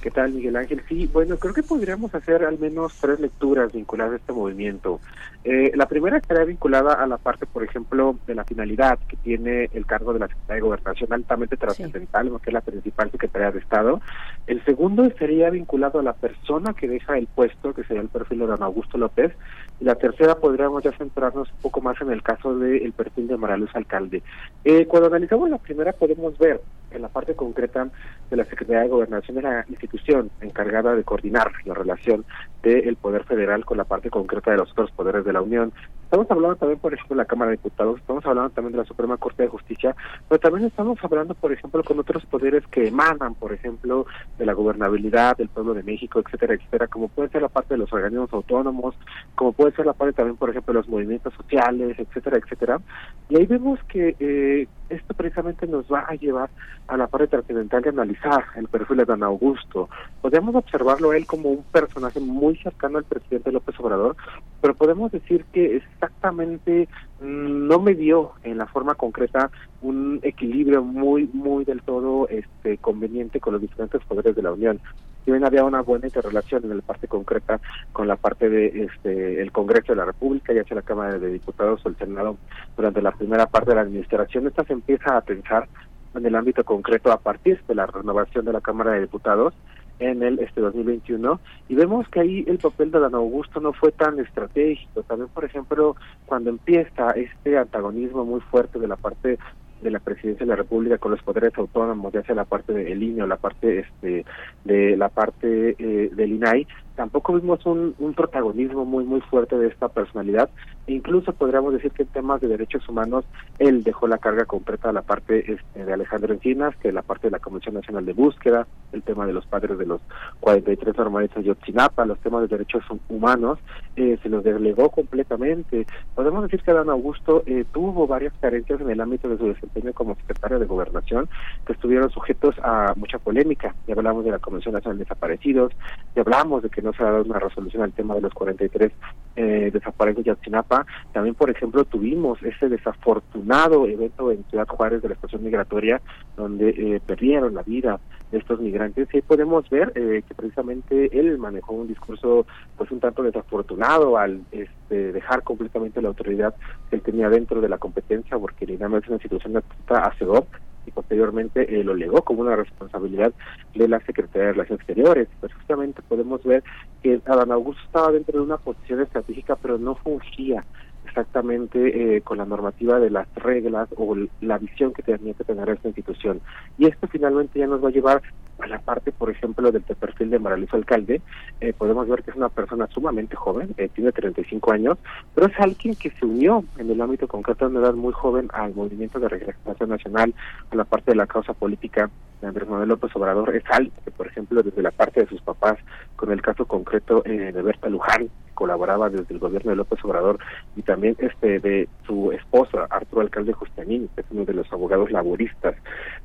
¿Qué 0.00 0.12
tal, 0.12 0.32
Miguel 0.32 0.54
Ángel? 0.54 0.80
Sí, 0.88 1.10
bueno, 1.12 1.36
creo 1.38 1.52
que 1.52 1.64
podríamos 1.64 2.14
hacer 2.14 2.44
al 2.44 2.56
menos 2.58 2.94
tres 3.00 3.18
lecturas 3.18 3.72
vinculadas 3.72 4.12
a 4.12 4.16
este 4.16 4.32
movimiento. 4.32 5.00
Eh, 5.42 5.72
la 5.74 5.86
primera 5.86 6.18
estaría 6.18 6.44
vinculada 6.44 6.94
a 6.94 7.06
la 7.06 7.16
parte, 7.16 7.46
por 7.46 7.64
ejemplo, 7.64 8.16
de 8.26 8.36
la 8.36 8.44
finalidad 8.44 8.98
que 9.08 9.16
tiene 9.16 9.68
el 9.72 9.86
cargo 9.86 10.12
de 10.12 10.20
la 10.20 10.28
Secretaría 10.28 10.54
de 10.54 10.60
Gobernación 10.68 11.12
altamente 11.12 11.56
trascendental, 11.56 12.28
porque 12.28 12.50
es 12.50 12.54
la 12.54 12.60
principal 12.60 13.10
Secretaría 13.10 13.50
de 13.50 13.58
Estado. 13.58 14.00
El 14.46 14.64
segundo 14.64 15.04
estaría 15.04 15.50
vinculado 15.50 15.98
a 15.98 16.02
la 16.04 16.12
persona 16.12 16.74
que 16.74 16.86
deja 16.86 17.18
el 17.18 17.26
puesto, 17.26 17.74
que 17.74 17.82
sería 17.82 18.02
el 18.02 18.08
perfil 18.08 18.40
de 18.40 18.46
don 18.46 18.62
Augusto 18.62 18.98
López. 18.98 19.32
Y 19.80 19.84
la 19.84 19.94
tercera 19.94 20.34
podríamos 20.34 20.82
ya 20.82 20.92
centrarnos 20.92 21.50
un 21.50 21.58
poco 21.58 21.80
más 21.80 22.00
en 22.00 22.10
el 22.10 22.22
caso 22.22 22.56
del 22.58 22.92
perfil 22.92 23.28
de 23.28 23.36
Maraluz 23.36 23.70
Alcalde. 23.74 24.22
Eh, 24.64 24.86
cuando 24.86 25.08
analizamos 25.08 25.48
la 25.50 25.58
primera 25.58 25.92
podemos 25.92 26.36
ver 26.38 26.60
en 26.90 27.02
la 27.02 27.08
parte 27.08 27.34
concreta 27.34 27.88
de 28.30 28.36
la 28.36 28.44
Secretaría 28.44 28.82
de 28.82 28.88
Gobernación 28.88 29.36
de 29.36 29.42
la 29.42 29.64
institución 29.68 30.30
encargada 30.40 30.94
de 30.94 31.04
coordinar 31.04 31.52
la 31.64 31.74
relación 31.74 32.24
del 32.62 32.96
Poder 32.96 33.24
Federal 33.24 33.64
con 33.64 33.78
la 33.78 33.84
parte 33.84 34.10
concreta 34.10 34.50
de 34.50 34.58
los 34.58 34.70
otros 34.72 34.90
poderes 34.90 35.24
de 35.24 35.32
la 35.32 35.42
Unión. 35.42 35.72
Estamos 36.04 36.30
hablando 36.30 36.56
también, 36.56 36.80
por 36.80 36.94
ejemplo, 36.94 37.14
de 37.14 37.22
la 37.22 37.26
Cámara 37.26 37.50
de 37.50 37.58
Diputados, 37.58 38.00
estamos 38.00 38.24
hablando 38.24 38.50
también 38.50 38.72
de 38.72 38.78
la 38.78 38.84
Suprema 38.84 39.18
Corte 39.18 39.42
de 39.42 39.48
Justicia, 39.48 39.94
pero 40.28 40.38
también 40.38 40.66
estamos 40.66 40.98
hablando, 41.02 41.34
por 41.34 41.52
ejemplo, 41.52 41.84
con 41.84 41.98
otros 41.98 42.24
poderes 42.26 42.66
que 42.68 42.88
emanan, 42.88 43.34
por 43.34 43.52
ejemplo, 43.52 44.06
de 44.38 44.46
la 44.46 44.54
gobernabilidad 44.54 45.36
del 45.36 45.48
pueblo 45.48 45.74
de 45.74 45.82
México, 45.82 46.20
etcétera, 46.20 46.54
etcétera, 46.54 46.86
como 46.86 47.08
puede 47.08 47.28
ser 47.28 47.42
la 47.42 47.48
parte 47.48 47.74
de 47.74 47.78
los 47.78 47.92
organismos 47.92 48.32
autónomos, 48.32 48.94
como 49.34 49.52
puede 49.52 49.72
ser 49.72 49.84
la 49.84 49.92
parte 49.92 50.14
también, 50.14 50.36
por 50.36 50.50
ejemplo, 50.50 50.72
de 50.72 50.80
los 50.80 50.88
movimientos 50.88 51.34
sociales, 51.34 51.98
etcétera, 51.98 52.38
etcétera. 52.38 52.80
Y 53.28 53.36
ahí 53.36 53.46
vemos 53.46 53.78
que 53.84 54.16
eh, 54.18 54.66
esto 54.88 55.14
precisamente 55.14 55.66
nos 55.66 55.92
va 55.92 56.06
a 56.08 56.14
llevar 56.14 56.48
a 56.86 56.96
la 56.96 57.06
parte 57.06 57.26
trascendental 57.26 57.82
de 57.82 57.90
analizar 57.90 58.44
el 58.56 58.66
perfil 58.68 58.96
de 58.98 59.04
don 59.04 59.22
Augusto. 59.22 59.90
Podemos 60.22 60.54
observarlo 60.54 61.12
él 61.12 61.26
como 61.26 61.50
un 61.50 61.62
personaje 61.64 62.18
muy 62.18 62.47
cercano 62.56 62.98
al 62.98 63.04
presidente 63.04 63.52
López 63.52 63.78
Obrador, 63.80 64.16
pero 64.60 64.74
podemos 64.74 65.12
decir 65.12 65.44
que 65.52 65.76
exactamente 65.76 66.88
no 67.20 67.80
me 67.80 67.94
dio 67.94 68.32
en 68.42 68.58
la 68.58 68.66
forma 68.66 68.94
concreta 68.94 69.50
un 69.82 70.20
equilibrio 70.22 70.82
muy 70.82 71.28
muy 71.32 71.64
del 71.64 71.82
todo 71.82 72.28
este 72.28 72.78
conveniente 72.78 73.40
con 73.40 73.52
los 73.52 73.62
diferentes 73.62 74.02
poderes 74.04 74.34
de 74.34 74.42
la 74.42 74.52
Unión. 74.52 74.80
Si 75.24 75.30
bien 75.30 75.44
había 75.44 75.64
una 75.64 75.82
buena 75.82 76.06
interrelación 76.06 76.64
en 76.64 76.76
la 76.76 76.82
parte 76.82 77.06
concreta 77.06 77.60
con 77.92 78.08
la 78.08 78.16
parte 78.16 78.48
de 78.48 78.84
este 78.84 79.42
el 79.42 79.52
Congreso 79.52 79.92
de 79.92 79.96
la 79.96 80.06
República, 80.06 80.52
ya 80.52 80.64
sea 80.64 80.76
la 80.76 80.82
Cámara 80.82 81.18
de 81.18 81.32
Diputados 81.32 81.84
o 81.84 81.88
el 81.88 81.96
Senado 81.96 82.36
durante 82.76 83.02
la 83.02 83.12
primera 83.12 83.46
parte 83.46 83.70
de 83.70 83.76
la 83.76 83.82
administración, 83.82 84.46
esta 84.46 84.64
se 84.64 84.72
empieza 84.72 85.16
a 85.16 85.20
pensar 85.20 85.68
en 86.14 86.24
el 86.24 86.34
ámbito 86.34 86.64
concreto 86.64 87.12
a 87.12 87.18
partir 87.18 87.60
de 87.68 87.74
la 87.74 87.86
renovación 87.86 88.44
de 88.44 88.52
la 88.52 88.60
Cámara 88.60 88.92
de 88.92 89.02
Diputados 89.02 89.54
en 89.98 90.22
el 90.22 90.38
este 90.38 90.60
2021 90.60 91.40
y 91.68 91.74
vemos 91.74 92.08
que 92.08 92.20
ahí 92.20 92.44
el 92.46 92.58
papel 92.58 92.90
de 92.90 93.00
Dan 93.00 93.14
Augusto 93.14 93.60
no 93.60 93.72
fue 93.72 93.92
tan 93.92 94.18
estratégico. 94.20 95.02
También, 95.02 95.28
por 95.28 95.44
ejemplo, 95.44 95.96
cuando 96.26 96.50
empieza 96.50 97.10
este 97.10 97.58
antagonismo 97.58 98.24
muy 98.24 98.40
fuerte 98.40 98.78
de 98.78 98.88
la 98.88 98.96
parte 98.96 99.38
de 99.82 99.90
la 99.90 100.00
presidencia 100.00 100.44
de 100.44 100.50
la 100.50 100.56
República 100.56 100.98
con 100.98 101.12
los 101.12 101.22
poderes 101.22 101.56
autónomos, 101.56 102.12
ya 102.12 102.22
sea 102.24 102.34
la 102.34 102.44
parte 102.44 102.72
del 102.72 103.02
INE 103.02 103.22
o 103.22 103.26
la 103.26 103.36
parte 103.36 103.80
este 103.80 104.24
de 104.64 104.96
la 104.96 105.08
parte 105.08 105.76
eh, 105.78 106.10
del 106.12 106.32
INAI, 106.32 106.66
tampoco 106.98 107.34
vimos 107.34 107.64
un, 107.64 107.94
protagonismo 108.16 108.84
muy 108.84 109.04
muy 109.04 109.20
fuerte 109.20 109.56
de 109.56 109.68
esta 109.68 109.88
personalidad. 109.88 110.50
E 110.88 110.94
incluso 110.94 111.32
podríamos 111.32 111.72
decir 111.72 111.92
que 111.92 112.02
en 112.02 112.08
temas 112.08 112.40
de 112.40 112.48
derechos 112.48 112.88
humanos 112.88 113.24
él 113.60 113.84
dejó 113.84 114.08
la 114.08 114.18
carga 114.18 114.46
completa 114.46 114.88
a 114.88 114.92
la 114.92 115.02
parte 115.02 115.52
este, 115.52 115.84
de 115.84 115.92
Alejandro 115.92 116.34
Encinas, 116.34 116.74
que 116.78 116.90
la 116.90 117.02
parte 117.02 117.28
de 117.28 117.30
la 117.30 117.38
Comisión 117.38 117.76
Nacional 117.76 118.04
de 118.04 118.14
Búsqueda, 118.14 118.66
el 118.92 119.04
tema 119.04 119.26
de 119.26 119.32
los 119.32 119.46
padres 119.46 119.78
de 119.78 119.86
los 119.86 120.00
43 120.40 120.96
normalistas 120.96 121.44
de 121.44 121.52
Otzinapa, 121.52 122.04
los 122.04 122.18
temas 122.18 122.42
de 122.42 122.48
derechos 122.48 122.82
humanos, 123.08 123.60
eh, 123.94 124.18
se 124.20 124.28
los 124.28 124.42
delegó 124.42 124.90
completamente. 124.90 125.86
Podemos 126.16 126.42
decir 126.42 126.62
que 126.62 126.72
Dan 126.72 126.90
Augusto 126.90 127.44
eh, 127.46 127.64
tuvo 127.72 128.08
varias 128.08 128.32
carencias 128.40 128.80
en 128.80 128.90
el 128.90 129.00
ámbito 129.00 129.28
de 129.28 129.38
su 129.38 129.46
desempeño 129.46 129.92
como 129.92 130.16
secretario 130.16 130.58
de 130.58 130.66
Gobernación, 130.66 131.28
que 131.64 131.74
estuvieron 131.74 132.10
sujetos 132.10 132.56
a 132.60 132.94
mucha 132.96 133.18
polémica. 133.20 133.76
Ya 133.86 133.94
hablamos 133.94 134.24
de 134.24 134.32
la 134.32 134.40
Comisión 134.40 134.74
Nacional 134.74 134.98
de 134.98 135.04
Desaparecidos, 135.04 135.72
ya 136.16 136.22
hablamos 136.22 136.64
de 136.64 136.70
que 136.70 136.82
no 136.82 136.87
se 136.92 137.02
ha 137.02 137.10
dado 137.10 137.24
una 137.24 137.38
resolución 137.38 137.82
al 137.82 137.92
tema 137.92 138.14
de 138.14 138.22
los 138.22 138.32
43 138.34 138.92
eh, 139.36 139.70
desaparecidos 139.72 140.24
de 140.24 140.30
Ayotzinapa. 140.32 140.86
También, 141.12 141.34
por 141.34 141.50
ejemplo, 141.50 141.84
tuvimos 141.84 142.42
ese 142.42 142.68
desafortunado 142.68 143.86
evento 143.86 144.32
en 144.32 144.44
Ciudad 144.44 144.66
Juárez 144.66 145.02
de 145.02 145.08
la 145.08 145.14
estación 145.14 145.44
migratoria, 145.44 146.00
donde 146.36 146.70
eh, 146.70 147.00
perdieron 147.04 147.54
la 147.54 147.62
vida 147.62 148.00
estos 148.32 148.60
migrantes. 148.60 149.08
Y 149.12 149.22
podemos 149.22 149.68
ver 149.70 149.92
eh, 149.94 150.22
que 150.26 150.34
precisamente 150.34 151.18
él 151.18 151.38
manejó 151.38 151.72
un 151.72 151.88
discurso 151.88 152.46
pues 152.76 152.90
un 152.90 153.00
tanto 153.00 153.22
desafortunado 153.22 154.18
al 154.18 154.42
este, 154.50 155.12
dejar 155.12 155.42
completamente 155.42 156.02
la 156.02 156.08
autoridad 156.08 156.54
que 156.90 156.96
él 156.96 157.02
tenía 157.02 157.28
dentro 157.28 157.60
de 157.60 157.68
la 157.68 157.78
competencia, 157.78 158.38
porque 158.38 158.64
el 158.64 158.72
es 158.72 158.80
una 158.80 159.16
institución 159.16 159.62
a 159.88 160.12
CEDOP, 160.18 160.46
y 160.88 160.90
posteriormente 160.90 161.78
eh, 161.80 161.84
lo 161.84 161.94
legó 161.94 162.22
como 162.22 162.40
una 162.40 162.56
responsabilidad 162.56 163.32
de 163.74 163.88
la 163.88 164.00
Secretaría 164.00 164.48
de 164.48 164.52
Relaciones 164.52 164.80
Exteriores. 164.80 165.28
Pues 165.40 165.52
justamente 165.54 166.02
podemos 166.02 166.42
ver 166.42 166.64
que 167.02 167.20
Adán 167.26 167.52
Augusto 167.52 167.82
estaba 167.84 168.12
dentro 168.12 168.38
de 168.38 168.44
una 168.44 168.56
posición 168.56 169.00
estratégica, 169.00 169.56
pero 169.56 169.78
no 169.78 169.94
fungía 169.94 170.64
exactamente 171.04 172.16
eh, 172.16 172.20
con 172.22 172.38
la 172.38 172.44
normativa 172.44 172.98
de 172.98 173.10
las 173.10 173.26
reglas 173.34 173.88
o 173.96 174.16
la 174.40 174.58
visión 174.58 174.92
que 174.92 175.02
tenía 175.02 175.34
que 175.34 175.44
tener 175.44 175.68
esta 175.68 175.88
institución. 175.88 176.40
Y 176.76 176.86
esto 176.86 177.06
finalmente 177.08 177.58
ya 177.58 177.66
nos 177.66 177.82
va 177.82 177.88
a 177.88 177.92
llevar 177.92 178.22
a 178.58 178.66
la 178.66 178.78
parte, 178.78 179.12
por 179.12 179.30
ejemplo, 179.30 179.70
del 179.70 179.82
perfil 179.82 180.30
de 180.30 180.38
Maralizo 180.38 180.76
Alcalde. 180.76 181.20
Eh, 181.60 181.72
podemos 181.72 182.08
ver 182.08 182.22
que 182.22 182.30
es 182.30 182.36
una 182.36 182.48
persona 182.48 182.86
sumamente 182.88 183.36
joven, 183.36 183.74
eh, 183.76 183.88
tiene 183.94 184.12
35 184.12 184.72
años, 184.72 184.98
pero 185.34 185.46
es 185.46 185.58
alguien 185.58 185.94
que 185.94 186.10
se 186.10 186.24
unió 186.24 186.64
en 186.78 186.90
el 186.90 187.00
ámbito 187.00 187.28
concreto 187.28 187.68
de 187.68 187.76
una 187.76 187.86
edad 187.86 187.94
muy 187.94 188.12
joven 188.12 188.48
al 188.52 188.74
movimiento 188.74 189.18
de 189.18 189.28
regeneración 189.28 189.88
nacional, 189.88 190.34
a 190.70 190.76
la 190.76 190.84
parte 190.84 191.12
de 191.12 191.16
la 191.16 191.26
causa 191.26 191.52
política 191.52 192.10
de 192.40 192.46
Andrés 192.46 192.68
Manuel 192.68 192.88
López 192.88 193.14
Obrador. 193.14 193.54
Es 193.54 193.64
alguien 193.70 193.92
que, 194.04 194.10
por 194.10 194.26
ejemplo, 194.26 194.62
desde 194.62 194.82
la 194.82 194.90
parte 194.90 195.20
de 195.20 195.26
sus 195.26 195.40
papás, 195.40 195.78
con 196.16 196.30
el 196.32 196.42
caso 196.42 196.64
concreto 196.66 197.22
de 197.24 197.62
Berta 197.62 197.88
Luján, 197.88 198.28
colaboraba 198.58 199.08
desde 199.08 199.32
el 199.32 199.38
gobierno 199.38 199.70
de 199.70 199.76
López 199.76 200.04
Obrador 200.04 200.40
y 200.74 200.82
también 200.82 201.14
este 201.20 201.60
de 201.60 201.88
su 202.04 202.32
esposa 202.32 202.88
Arturo 202.90 203.22
Alcalde 203.22 203.52
Justanín, 203.52 204.08
que 204.16 204.22
es 204.22 204.26
uno 204.32 204.44
de 204.44 204.52
los 204.52 204.72
abogados 204.72 205.12
laboristas 205.12 205.76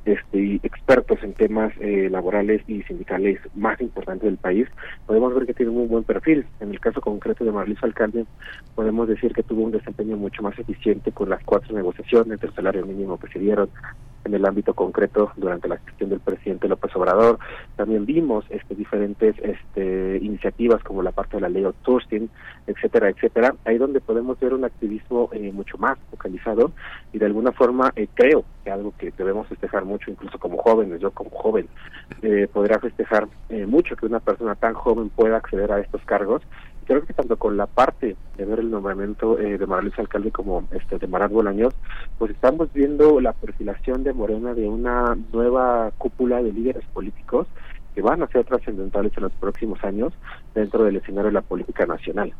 este 0.04 0.38
y 0.38 0.60
expertos 0.64 1.22
en 1.22 1.32
temas 1.34 1.72
eh, 1.78 2.08
laborales 2.10 2.60
y 2.66 2.82
sindicales 2.82 3.38
más 3.54 3.80
importantes 3.80 4.24
del 4.24 4.36
país, 4.36 4.66
podemos 5.06 5.32
ver 5.32 5.46
que 5.46 5.54
tiene 5.54 5.70
un 5.70 5.86
buen 5.86 6.02
perfil. 6.02 6.44
En 6.58 6.72
el 6.72 6.80
caso 6.80 7.00
concreto 7.00 7.44
de 7.44 7.52
Marliso 7.52 7.86
Alcalde, 7.86 8.26
podemos 8.74 9.06
decir 9.06 9.32
que 9.32 9.44
tuvo 9.44 9.62
un 9.62 9.70
desempeño 9.70 10.16
mucho 10.16 10.42
más 10.42 10.58
eficiente 10.58 11.12
con 11.12 11.30
las 11.30 11.44
cuatro 11.44 11.72
negociaciones 11.72 12.40
del 12.40 12.52
salario 12.52 12.84
mínimo 12.84 13.16
que 13.16 13.28
se 13.28 13.38
dieron 13.38 13.70
en 14.24 14.34
el 14.34 14.44
ámbito 14.46 14.74
concreto 14.74 15.32
durante 15.36 15.68
la 15.68 15.78
gestión 15.78 16.10
del 16.10 16.20
presidente 16.20 16.68
López 16.68 16.94
Obrador. 16.96 17.38
También 17.76 18.06
vimos 18.06 18.44
este, 18.50 18.74
diferentes 18.74 19.36
este, 19.38 20.18
iniciativas 20.22 20.82
como 20.82 21.02
la 21.02 21.12
parte 21.12 21.36
de 21.36 21.42
la 21.42 21.48
ley 21.48 21.64
outsourcing, 21.64 22.28
etcétera, 22.66 23.10
etcétera. 23.10 23.54
Ahí 23.64 23.78
donde 23.78 24.00
podemos 24.00 24.38
ver 24.40 24.54
un 24.54 24.64
activismo 24.64 25.28
eh, 25.32 25.52
mucho 25.52 25.78
más 25.78 25.98
focalizado 26.10 26.72
y 27.12 27.18
de 27.18 27.26
alguna 27.26 27.52
forma 27.52 27.92
eh, 27.96 28.08
creo 28.14 28.44
que 28.64 28.70
algo 28.70 28.94
que 28.98 29.12
debemos 29.16 29.46
festejar 29.48 29.84
mucho, 29.84 30.10
incluso 30.10 30.38
como 30.38 30.58
jóvenes, 30.58 31.00
yo 31.00 31.10
como 31.10 31.30
joven, 31.30 31.68
eh, 32.22 32.48
podrá 32.52 32.78
festejar 32.78 33.28
eh, 33.50 33.66
mucho 33.66 33.96
que 33.96 34.06
una 34.06 34.20
persona 34.20 34.54
tan 34.54 34.74
joven 34.74 35.10
pueda 35.10 35.36
acceder 35.36 35.70
a 35.70 35.80
estos 35.80 36.02
cargos 36.02 36.42
creo 36.84 37.04
que 37.04 37.12
tanto 37.12 37.36
con 37.36 37.56
la 37.56 37.66
parte 37.66 38.16
de 38.36 38.44
ver 38.44 38.60
el 38.60 38.70
nombramiento 38.70 39.38
eh, 39.38 39.58
de 39.58 39.66
Morales 39.66 39.98
Alcalde 39.98 40.30
como 40.30 40.66
este 40.70 40.98
de 40.98 41.06
Marat 41.06 41.32
Bolaños, 41.32 41.74
pues 42.18 42.30
estamos 42.30 42.72
viendo 42.72 43.20
la 43.20 43.32
perfilación 43.32 44.04
de 44.04 44.12
Morena 44.12 44.54
de 44.54 44.68
una 44.68 45.16
nueva 45.32 45.90
cúpula 45.98 46.42
de 46.42 46.52
líderes 46.52 46.84
políticos 46.92 47.46
que 47.94 48.02
van 48.02 48.22
a 48.22 48.28
ser 48.28 48.44
trascendentales 48.44 49.12
en 49.16 49.24
los 49.24 49.32
próximos 49.32 49.82
años 49.84 50.12
dentro 50.54 50.84
del 50.84 50.96
escenario 50.96 51.28
de 51.28 51.34
la 51.34 51.42
política 51.42 51.86
nacional. 51.86 52.32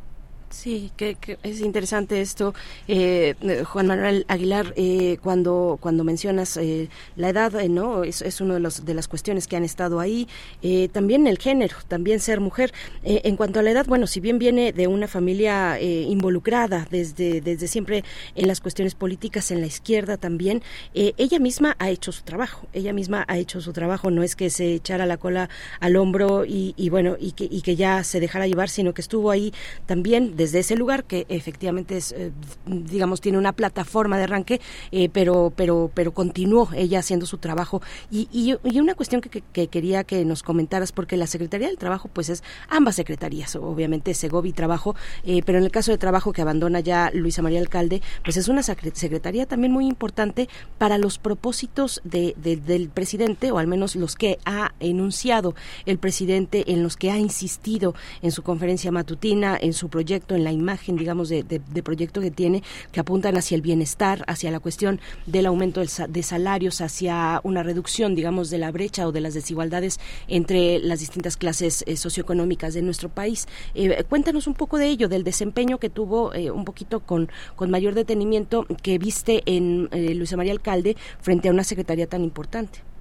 Sí, 0.55 0.93
que, 0.97 1.16
es 1.43 1.60
interesante 1.60 2.20
esto, 2.20 2.55
eh, 2.86 3.35
Juan 3.64 3.89
Manuel 3.89 4.24
Aguilar, 4.28 4.72
eh, 4.76 5.18
cuando 5.20 5.78
cuando 5.81 6.05
mencionas 6.05 6.56
eh, 6.56 6.89
la 7.16 7.31
edad, 7.31 7.60
eh, 7.60 7.68
no, 7.68 8.05
es, 8.05 8.22
es 8.22 8.40
una 8.40 8.55
de, 8.55 8.60
los, 8.60 8.85
de 8.85 8.94
las 8.94 9.09
cuestiones 9.09 9.48
que 9.48 9.56
han 9.56 9.64
estado 9.64 9.98
ahí. 9.98 10.28
Eh, 10.62 10.89
también 10.93 11.26
el 11.26 11.39
género, 11.39 11.76
también 11.89 12.20
ser 12.20 12.39
mujer. 12.39 12.72
Eh, 13.02 13.22
en 13.24 13.36
cuanto 13.36 13.59
a 13.59 13.62
la 13.62 13.72
edad, 13.72 13.85
bueno, 13.86 14.06
si 14.06 14.20
bien 14.20 14.39
viene 14.39 14.72
de 14.72 14.86
una 14.86 15.09
familia 15.09 15.78
involucrada 15.81 16.86
desde 16.89 17.40
desde 17.40 17.66
siempre 17.66 18.05
en 18.36 18.47
las 18.47 18.60
cuestiones 18.60 18.94
políticas, 18.94 19.51
en 19.51 19.60
la 19.60 19.66
izquierda 19.66 20.16
también, 20.18 20.62
ella 20.94 21.40
misma 21.40 21.74
ha 21.81 21.90
hecho 21.90 22.12
su 22.12 22.22
trabajo. 22.22 22.68
Ella 22.72 22.93
misma 22.93 23.24
ha 23.26 23.39
hecho 23.39 23.60
su 23.60 23.72
trabajo. 23.72 24.10
No 24.12 24.22
es 24.22 24.36
que 24.36 24.51
se 24.51 24.72
echara 24.72 25.05
la 25.05 25.16
cola 25.16 25.51
al 25.81 25.97
hombro 25.97 26.44
y, 26.44 26.74
y 26.76 26.90
bueno 26.90 27.16
y 27.18 27.32
que 27.32 27.48
y 27.51 27.62
que 27.62 27.74
ya 27.74 28.05
se 28.05 28.20
dejara 28.20 28.47
llevar, 28.47 28.68
sino 28.68 28.94
que 28.94 29.02
estuvo 29.02 29.32
ahí 29.32 29.52
también 29.86 30.36
desde 30.45 30.59
ese 30.59 30.77
lugar 30.77 31.05
que 31.05 31.25
efectivamente 31.31 31.97
es, 31.97 32.12
eh, 32.12 32.31
digamos, 32.66 33.23
tiene 33.23 33.39
una 33.39 33.53
plataforma 33.53 34.19
de 34.19 34.25
arranque, 34.25 34.61
eh, 34.93 35.09
pero, 35.09 35.55
pero, 35.57 35.91
pero 35.95 36.12
continuó 36.12 36.69
ella 36.75 36.99
haciendo 36.99 37.25
su 37.25 37.39
trabajo. 37.39 37.81
Y, 38.11 38.29
y, 38.31 38.79
una 38.79 38.95
cuestión 38.95 39.23
que, 39.23 39.41
que, 39.41 39.69
quería 39.69 40.05
que 40.05 40.23
nos 40.27 40.43
comentaras, 40.43 40.93
porque 40.93 41.16
la 41.16 41.27
Secretaría 41.27 41.69
del 41.69 41.79
Trabajo, 41.79 42.11
pues 42.12 42.29
es 42.29 42.43
ambas 42.69 42.97
secretarías, 42.97 43.57
obviamente 43.57 44.12
Segovi 44.12 44.53
Trabajo, 44.53 44.95
eh, 45.25 45.43
pero 45.47 45.57
en 45.57 45.65
el 45.65 45.71
caso 45.71 45.93
de 45.93 45.97
trabajo 45.97 46.35
que 46.35 46.43
abandona 46.43 46.81
ya 46.81 47.11
Luisa 47.15 47.41
María 47.41 47.61
Alcalde, 47.61 48.03
pues 48.23 48.37
es 48.37 48.49
una 48.49 48.62
secretaría 48.62 49.47
también 49.47 49.73
muy 49.73 49.87
importante 49.87 50.51
para 50.77 50.99
los 50.99 51.16
propósitos 51.19 52.03
de, 52.05 52.35
del 52.37 52.91
presidente, 52.91 53.51
o 53.51 53.59
al 53.59 53.66
menos 53.66 53.97
los 53.97 54.15
que 54.15 54.39
ha 54.45 54.75
enunciado 54.79 55.55
el 55.87 55.97
presidente, 55.97 56.71
en 56.71 56.83
los 56.83 56.99
que 56.99 57.11
ha 57.11 57.19
insistido 57.19 57.95
en 58.21 58.31
su 58.31 58.43
conferencia 58.43 58.93
matutina, 58.93 59.57
en 59.59 59.73
su 59.73 59.89
proyecto 59.89 60.24
en 60.31 60.45
la 60.45 60.53
imagen, 60.53 60.97
digamos, 60.97 61.29
de, 61.29 61.61
proyecto 61.83 62.21
que 62.21 62.31
tiene, 62.31 62.63
que 62.93 63.01
apuntan 63.01 63.37
hacia 63.37 63.57
el 63.57 63.63
bienestar, 63.63 64.25
hacia 64.27 64.51
la 64.51 64.61
cuestión 64.61 65.01
del 65.27 65.47
aumento 65.47 65.83
de 66.09 66.23
salarios, 66.23 66.81
hacia 66.81 67.41
una 67.45 67.63
reducción, 67.63 68.15
digamos, 68.15 68.49
de 68.49 68.59
la 68.59 68.71
brecha 68.71 69.07
o 69.07 69.13
de 69.13 69.21
las 69.21 69.35
desigualdades 69.35 70.01
entre 70.29 70.79
las 70.79 71.01
distintas 71.01 71.37
clases 71.37 71.85
eh, 71.87 71.97
socioeconómicas 71.97 72.73
de 72.73 72.83
nuestro 72.83 73.09
país. 73.09 73.47
Eh, 73.75 74.05
cuéntanos 74.09 74.47
un 74.47 74.55
poco 74.55 74.79
de 74.79 74.87
ello, 74.87 75.09
del 75.09 75.25
desempeño 75.25 75.79
que 75.79 75.91
tuvo 75.91 76.33
eh, 76.33 76.51
un 76.51 76.65
poquito 76.65 77.01
con, 77.01 77.29
con 77.57 77.71
mayor 77.71 77.95
detenimiento 77.95 78.67
que 78.83 78.99
viste 78.99 79.43
en 79.47 79.89
Luisa 80.17 80.37
María 80.37 80.53
Alcalde 80.53 80.97
frente 81.21 81.49
a 81.49 81.53
una 81.53 81.65
secretaría 81.65 82.07
tan 82.07 82.23
importante. 82.25 82.94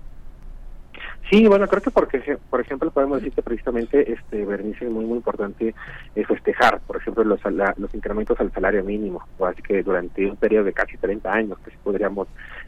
Sí, 1.33 1.47
bueno, 1.47 1.67
creo 1.67 1.81
que 1.81 1.89
porque, 1.89 2.37
por 2.47 2.61
ejemplo, 2.61 2.91
podemos 2.91 3.17
decir 3.17 3.33
que 3.33 3.41
precisamente, 3.41 4.13
este, 4.13 4.45
Bernice, 4.45 4.85
es 4.85 4.91
muy, 4.91 5.03
muy 5.03 5.17
importante 5.17 5.73
eh, 6.15 6.25
festejar, 6.25 6.79
por 6.81 6.97
ejemplo, 6.97 7.23
los, 7.23 7.39
los 7.77 7.95
incrementos 7.95 8.39
al 8.39 8.51
salario 8.51 8.83
mínimo, 8.83 9.19
o 9.39 9.47
así 9.47 9.59
que 9.63 9.81
durante 9.81 10.29
un 10.29 10.37
periodo 10.37 10.65
de 10.65 10.73
casi 10.73 10.95
30 10.95 11.33
años, 11.33 11.57
que 11.65 11.71
si 11.71 11.77
podríamos 11.77 12.27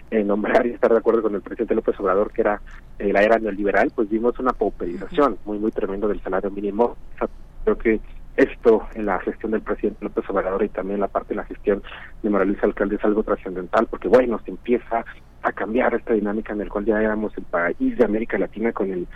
eh, 0.09 0.23
nombrar 0.23 0.65
y 0.65 0.71
estar 0.71 0.91
de 0.91 0.97
acuerdo 0.97 1.21
con 1.21 1.35
el 1.35 1.41
presidente 1.41 1.75
López 1.75 1.99
Obrador, 1.99 2.31
que 2.31 2.41
era 2.41 2.59
eh, 2.97 3.13
la 3.13 3.21
era 3.21 3.37
neoliberal, 3.37 3.91
pues 3.93 4.09
vimos 4.09 4.39
una 4.39 4.53
pauperización 4.53 5.37
muy, 5.45 5.59
muy 5.59 5.69
tremendo 5.69 6.07
del 6.07 6.23
salario 6.23 6.49
mínimo. 6.49 6.97
creo 7.65 7.77
que 7.77 7.99
esto 8.35 8.87
en 8.95 9.05
la 9.05 9.19
gestión 9.19 9.51
del 9.51 9.61
presidente 9.61 10.03
López 10.03 10.27
Obrador 10.27 10.63
y 10.63 10.69
también 10.69 11.01
la 11.01 11.07
parte 11.07 11.29
de 11.29 11.35
la 11.35 11.45
gestión 11.45 11.83
de 12.23 12.29
Moraliza 12.31 12.65
Alcalde 12.65 12.95
es 12.95 13.05
algo 13.05 13.21
trascendental 13.21 13.85
porque 13.85 14.07
bueno 14.09 14.41
se 14.43 14.51
empieza 14.51 15.05
a 15.45 15.51
cambiar 15.51 15.93
esta 15.93 16.15
dinámica 16.15 16.53
en 16.53 16.61
el 16.61 16.69
cual 16.69 16.85
ya 16.85 16.99
éramos 16.99 17.31
el 17.37 17.43
país 17.43 17.95
de 17.95 18.03
América 18.03 18.35
Latina 18.39 18.71
con 18.71 18.91
el, 18.91 19.07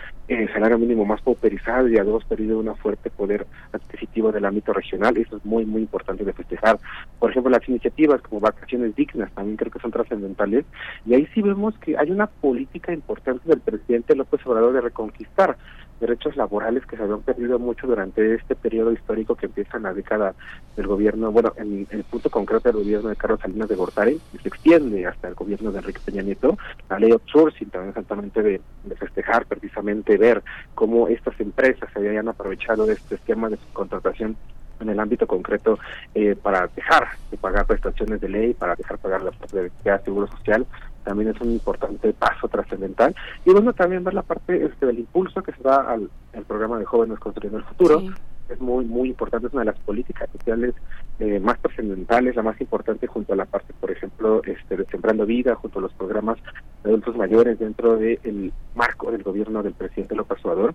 salario 0.52 0.78
mínimo 0.78 1.04
más 1.04 1.20
pauperizado 1.22 1.88
y 1.88 1.96
dos 1.96 2.24
perdido 2.24 2.60
una 2.60 2.76
fuerte 2.76 3.10
poder 3.10 3.48
adquisitivo 3.72 4.30
del 4.30 4.44
ámbito 4.44 4.72
regional. 4.72 5.16
Eso 5.16 5.38
es 5.38 5.44
muy, 5.44 5.66
muy 5.66 5.82
importante 5.82 6.24
de 6.24 6.32
festejar. 6.32 6.78
Por 7.18 7.32
ejemplo, 7.32 7.50
las 7.50 7.68
iniciativas 7.68 8.22
como 8.22 8.40
vacaciones 8.40 8.94
dignas 8.94 9.32
también 9.32 9.56
creo 9.56 9.72
que 9.72 9.80
son 9.80 9.90
trascendentales. 9.90 10.64
Y 11.04 11.14
ahí 11.14 11.26
sí 11.34 11.42
vemos 11.42 11.76
que 11.78 11.98
hay 11.98 12.12
una 12.12 12.28
política 12.28 12.92
importante 12.92 13.48
del 13.48 13.60
presidente 13.60 14.14
López 14.14 14.40
Obrador 14.46 14.72
de 14.72 14.82
reconquistar 14.82 15.56
derechos 16.00 16.36
laborales 16.36 16.84
que 16.86 16.96
se 16.96 17.02
habían 17.02 17.20
perdido 17.20 17.58
mucho 17.58 17.86
durante 17.86 18.34
este 18.34 18.56
periodo 18.56 18.92
histórico 18.92 19.34
que 19.34 19.46
empieza 19.46 19.76
en 19.76 19.84
la 19.84 19.94
década 19.94 20.34
del 20.76 20.86
gobierno, 20.86 21.30
bueno, 21.30 21.52
en, 21.56 21.86
el 21.90 22.04
punto 22.04 22.30
concreto 22.30 22.68
del 22.68 22.82
gobierno 22.82 23.10
de 23.10 23.16
Carlos 23.16 23.40
Salinas 23.40 23.68
de 23.68 23.76
Gortari, 23.76 24.20
y 24.32 24.38
se 24.38 24.48
extiende 24.48 25.06
hasta 25.06 25.28
el 25.28 25.34
gobierno 25.34 25.70
de 25.70 25.78
Enrique 25.78 26.00
Peña 26.04 26.22
Nieto, 26.22 26.56
la 26.88 26.98
ley 26.98 27.12
outsourcing 27.12 27.70
también 27.70 27.90
exactamente 27.90 28.42
de, 28.42 28.60
de 28.84 28.96
festejar, 28.96 29.46
precisamente 29.46 30.16
ver 30.16 30.42
cómo 30.74 31.08
estas 31.08 31.38
empresas 31.40 31.88
se 31.92 31.98
habían 31.98 32.28
aprovechado 32.28 32.86
de 32.86 32.94
este 32.94 33.16
esquema 33.16 33.48
de 33.48 33.56
subcontratación 33.56 34.36
en 34.80 34.88
el 34.88 35.00
ámbito 35.00 35.26
concreto 35.26 35.78
eh, 36.14 36.36
para 36.40 36.66
dejar 36.68 37.08
de 37.30 37.36
pagar 37.36 37.66
prestaciones 37.66 38.20
de 38.20 38.28
ley, 38.28 38.54
para 38.54 38.74
dejar 38.74 38.98
pagar 38.98 39.22
la 39.22 39.30
parte 39.30 39.70
de 39.70 39.98
seguro 40.04 40.26
social, 40.28 40.66
también 41.04 41.30
es 41.30 41.40
un 41.40 41.50
importante 41.50 42.12
paso 42.12 42.48
trascendental. 42.48 43.14
Y 43.44 43.52
bueno, 43.52 43.72
también 43.72 44.04
ver 44.04 44.14
la 44.14 44.22
parte 44.22 44.64
este, 44.64 44.86
del 44.86 45.00
impulso 45.00 45.42
que 45.42 45.52
se 45.52 45.62
da 45.62 45.76
al, 45.76 46.10
programa 46.46 46.78
de 46.78 46.84
jóvenes 46.84 47.18
construyendo 47.18 47.58
el 47.58 47.64
futuro. 47.64 48.02
Es 48.48 48.60
muy, 48.60 48.84
muy 48.84 49.10
importante, 49.10 49.46
es 49.46 49.52
una 49.52 49.62
de 49.62 49.72
las 49.72 49.78
políticas 49.80 50.28
sociales 50.32 50.74
eh, 51.20 51.38
más 51.38 51.60
trascendentales, 51.60 52.34
la 52.34 52.42
más 52.42 52.60
importante 52.60 53.06
junto 53.06 53.32
a 53.32 53.36
la 53.36 53.44
parte, 53.44 53.72
por 53.78 53.92
ejemplo, 53.92 54.42
este, 54.44 54.76
de 54.76 54.86
Sembrando 54.86 55.24
Vida, 55.24 55.54
junto 55.54 55.78
a 55.78 55.82
los 55.82 55.92
programas 55.92 56.38
de 56.82 56.90
adultos 56.90 57.16
mayores 57.16 57.58
dentro 57.60 57.96
del 57.96 58.52
marco 58.74 59.12
del 59.12 59.22
gobierno 59.22 59.62
del 59.62 59.74
presidente 59.74 60.16
López 60.16 60.44
Obrador 60.44 60.74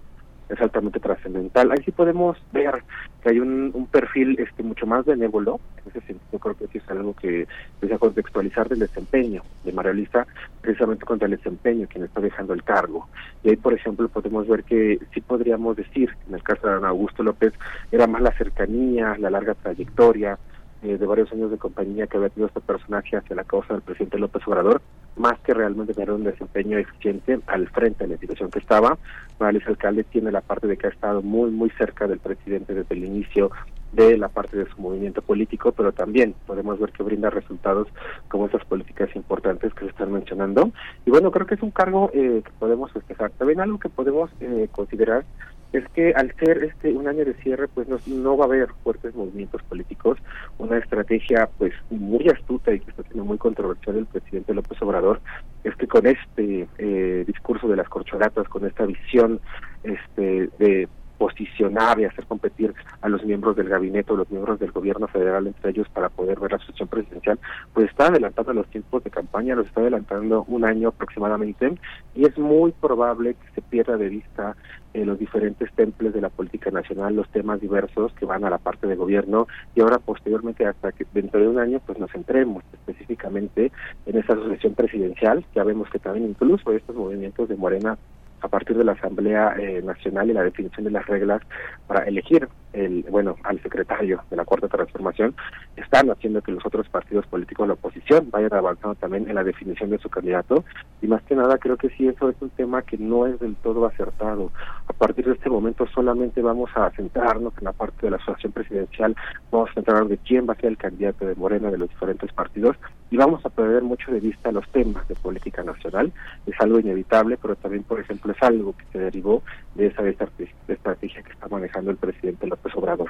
es 0.49 0.61
altamente 0.61 0.99
trascendental. 0.99 1.71
Ahí 1.71 1.83
sí 1.83 1.91
podemos 1.91 2.37
ver 2.51 2.83
que 3.21 3.29
hay 3.29 3.39
un, 3.39 3.71
un 3.73 3.87
perfil 3.87 4.37
este 4.39 4.63
mucho 4.63 4.85
más 4.85 5.05
benévolo, 5.05 5.59
en 5.77 5.89
ese 5.89 6.05
sentido 6.05 6.39
creo 6.39 6.55
que 6.55 6.77
es 6.77 6.89
algo 6.89 7.13
que 7.15 7.47
desea 7.81 7.97
contextualizar 7.97 8.69
del 8.69 8.79
desempeño 8.79 9.43
de 9.63 9.71
María 9.71 9.93
Luisa, 9.93 10.27
precisamente 10.61 11.05
contra 11.05 11.25
el 11.27 11.35
desempeño 11.37 11.87
quien 11.87 12.03
está 12.03 12.21
dejando 12.21 12.53
el 12.53 12.63
cargo. 12.63 13.07
Y 13.43 13.49
ahí, 13.49 13.55
por 13.55 13.73
ejemplo, 13.73 14.07
podemos 14.09 14.47
ver 14.47 14.63
que 14.63 14.99
sí 15.13 15.21
podríamos 15.21 15.77
decir, 15.77 16.15
en 16.27 16.35
el 16.35 16.43
caso 16.43 16.67
de 16.67 16.87
Augusto 16.87 17.23
López, 17.23 17.53
era 17.91 18.07
más 18.07 18.21
la 18.21 18.31
cercanía, 18.31 19.15
la 19.17 19.29
larga 19.29 19.55
trayectoria, 19.55 20.37
eh, 20.85 20.97
de 20.99 21.05
varios 21.07 21.31
años 21.31 21.49
de 21.49 21.57
compañía 21.57 22.05
que 22.05 22.17
había 22.17 22.29
tenido 22.29 22.47
este 22.47 22.61
personaje 22.61 23.17
hacia 23.17 23.35
la 23.35 23.43
causa 23.43 23.73
del 23.73 23.81
presidente 23.81 24.19
López 24.19 24.47
Obrador, 24.47 24.81
más 25.17 25.39
que 25.39 25.53
realmente 25.53 25.93
tener 25.93 26.11
un 26.11 26.23
desempeño 26.23 26.77
eficiente 26.77 27.39
al 27.47 27.67
frente 27.69 28.03
de 28.03 28.09
la 28.09 28.13
institución 28.13 28.51
que 28.51 28.59
estaba. 28.59 28.97
Morales 29.39 29.65
Alcalde 29.65 30.03
tiene 30.03 30.31
la 30.31 30.41
parte 30.41 30.67
de 30.67 30.77
que 30.77 30.87
ha 30.87 30.91
estado 30.91 31.23
muy, 31.23 31.49
muy 31.49 31.71
cerca 31.71 32.07
del 32.07 32.19
presidente 32.19 32.75
desde 32.75 32.93
el 32.93 33.03
inicio 33.03 33.49
de 33.93 34.17
la 34.17 34.29
parte 34.29 34.57
de 34.57 34.67
su 34.67 34.79
movimiento 34.79 35.21
político, 35.21 35.71
pero 35.71 35.91
también 35.91 36.35
podemos 36.45 36.79
ver 36.79 36.91
que 36.91 37.01
brinda 37.01 37.29
resultados 37.29 37.87
como 38.27 38.47
esas 38.47 38.63
políticas 38.65 39.15
importantes 39.15 39.73
que 39.73 39.85
se 39.85 39.91
están 39.91 40.11
mencionando. 40.11 40.71
Y 41.05 41.11
bueno, 41.11 41.31
creo 41.31 41.47
que 41.47 41.55
es 41.55 41.63
un 41.63 41.71
cargo 41.71 42.11
eh, 42.13 42.41
que 42.43 42.51
podemos 42.59 42.91
festejar. 42.91 43.31
También 43.31 43.61
algo 43.61 43.79
que 43.79 43.89
podemos 43.89 44.29
eh, 44.41 44.67
considerar 44.71 45.25
es 45.73 45.87
que 45.89 46.13
al 46.13 46.33
ser 46.35 46.63
este 46.63 46.93
un 46.93 47.07
año 47.07 47.25
de 47.25 47.33
cierre 47.35 47.67
pues 47.67 47.87
no, 47.87 47.97
no 48.07 48.37
va 48.37 48.45
a 48.45 48.47
haber 48.47 48.69
fuertes 48.83 49.13
movimientos 49.15 49.61
políticos 49.63 50.17
una 50.57 50.77
estrategia 50.77 51.49
pues 51.57 51.73
muy 51.89 52.27
astuta 52.29 52.73
y 52.73 52.79
que 52.79 52.91
está 52.91 53.03
siendo 53.03 53.25
muy 53.25 53.37
controversial 53.37 53.97
el 53.97 54.05
presidente 54.05 54.53
López 54.53 54.81
Obrador 54.81 55.21
es 55.63 55.75
que 55.75 55.87
con 55.87 56.05
este 56.05 56.67
eh, 56.77 57.23
discurso 57.27 57.67
de 57.67 57.75
las 57.75 57.89
corcholatas 57.89 58.47
con 58.47 58.65
esta 58.65 58.85
visión 58.85 59.39
este 59.83 60.49
de 60.59 60.87
posicionar 61.17 61.99
y 61.99 62.05
hacer 62.05 62.25
competir 62.25 62.73
a 63.01 63.09
los 63.09 63.23
miembros 63.23 63.55
del 63.55 63.69
gabinete 63.69 64.13
o 64.13 64.17
los 64.17 64.29
miembros 64.29 64.59
del 64.59 64.71
gobierno 64.71 65.07
federal 65.07 65.47
entre 65.47 65.71
ellos 65.71 65.87
para 65.89 66.09
poder 66.09 66.39
ver 66.39 66.51
la 66.51 66.59
sucesión 66.59 66.87
presidencial, 66.87 67.39
pues 67.73 67.89
está 67.89 68.07
adelantando 68.07 68.53
los 68.53 68.67
tiempos 68.67 69.03
de 69.03 69.09
campaña, 69.09 69.55
los 69.55 69.67
está 69.67 69.81
adelantando 69.81 70.45
un 70.47 70.65
año 70.65 70.89
aproximadamente 70.89 71.75
y 72.15 72.25
es 72.25 72.37
muy 72.37 72.71
probable 72.71 73.35
que 73.35 73.51
se 73.55 73.61
pierda 73.61 73.97
de 73.97 74.09
vista 74.09 74.55
eh, 74.93 75.05
los 75.05 75.19
diferentes 75.19 75.71
templos 75.73 76.13
de 76.13 76.21
la 76.21 76.29
política 76.29 76.71
nacional, 76.71 77.15
los 77.15 77.29
temas 77.29 77.59
diversos 77.59 78.13
que 78.13 78.25
van 78.25 78.45
a 78.45 78.49
la 78.49 78.57
parte 78.57 78.87
de 78.87 78.95
gobierno 78.95 79.47
y 79.75 79.81
ahora 79.81 79.99
posteriormente 79.99 80.65
hasta 80.65 80.91
que 80.93 81.05
dentro 81.13 81.39
de 81.39 81.47
un 81.47 81.59
año 81.59 81.81
pues 81.85 81.99
nos 81.99 82.11
centremos 82.11 82.63
específicamente 82.71 83.71
en 84.05 84.17
esa 84.17 84.35
sucesión 84.35 84.73
presidencial, 84.73 85.45
ya 85.53 85.63
vemos 85.63 85.89
que 85.89 85.99
también 85.99 86.29
incluso 86.29 86.71
estos 86.71 86.95
movimientos 86.95 87.49
de 87.49 87.55
Morena 87.55 87.97
a 88.45 88.47
partir 88.47 88.77
de 88.77 88.83
la 88.83 88.93
Asamblea 88.93 89.55
eh, 89.57 89.81
Nacional 89.83 90.29
y 90.29 90.33
la 90.33 90.43
definición 90.43 90.85
de 90.85 90.91
las 90.91 91.05
reglas 91.07 91.41
para 91.87 92.05
elegir 92.05 92.47
el 92.73 93.03
bueno 93.09 93.37
al 93.43 93.61
secretario 93.61 94.21
de 94.29 94.35
la 94.35 94.45
Cuarta 94.45 94.67
Transformación 94.67 95.33
están 95.75 96.09
haciendo 96.11 96.41
que 96.41 96.51
los 96.51 96.65
otros 96.65 96.87
partidos 96.89 97.25
políticos 97.27 97.63
de 97.63 97.67
la 97.69 97.73
oposición 97.73 98.29
vayan 98.31 98.53
avanzando 98.53 98.95
también 98.95 99.27
en 99.29 99.35
la 99.35 99.43
definición 99.43 99.89
de 99.89 99.97
su 99.97 100.09
candidato. 100.09 100.63
Y 101.01 101.07
más 101.07 101.23
que 101.23 101.35
nada 101.35 101.57
creo 101.57 101.77
que 101.77 101.89
sí 101.89 102.07
eso 102.07 102.29
es 102.29 102.35
un 102.39 102.49
tema 102.51 102.81
que 102.81 102.97
no 102.97 103.25
es 103.25 103.39
del 103.39 103.55
todo 103.55 103.85
acertado. 103.85 104.51
A 104.87 104.93
partir 104.93 105.25
de 105.25 105.33
este 105.33 105.49
momento 105.49 105.87
solamente 105.87 106.41
vamos 106.41 106.69
a 106.75 106.91
centrarnos 106.91 107.53
en 107.57 107.63
la 107.63 107.73
parte 107.73 108.05
de 108.05 108.11
la 108.11 108.17
asociación 108.17 108.51
presidencial. 108.51 109.15
Vamos 109.51 109.69
a 109.71 109.73
centrarnos 109.73 110.09
de 110.09 110.17
quién 110.17 110.47
va 110.47 110.53
a 110.53 110.57
ser 110.57 110.67
el 110.67 110.77
candidato 110.77 111.25
de 111.25 111.35
Morena 111.35 111.71
de 111.71 111.77
los 111.77 111.89
diferentes 111.89 112.31
partidos 112.33 112.77
y 113.11 113.17
vamos 113.17 113.45
a 113.45 113.49
perder 113.49 113.83
mucho 113.83 114.11
de 114.11 114.19
vista 114.19 114.51
los 114.51 114.67
temas 114.69 115.07
de 115.07 115.15
política 115.15 115.63
nacional 115.63 116.11
es 116.45 116.59
algo 116.59 116.79
inevitable 116.79 117.37
pero 117.41 117.55
también 117.55 117.83
por 117.83 117.99
ejemplo 117.99 118.33
es 118.33 118.41
algo 118.41 118.75
que 118.75 118.85
se 118.91 118.99
derivó 118.99 119.43
de 119.75 119.87
esa 119.87 120.03
estrategia 120.07 121.21
que 121.21 121.31
está 121.31 121.47
manejando 121.47 121.91
el 121.91 121.97
presidente 121.97 122.47
López 122.47 122.73
Obrador. 122.75 123.09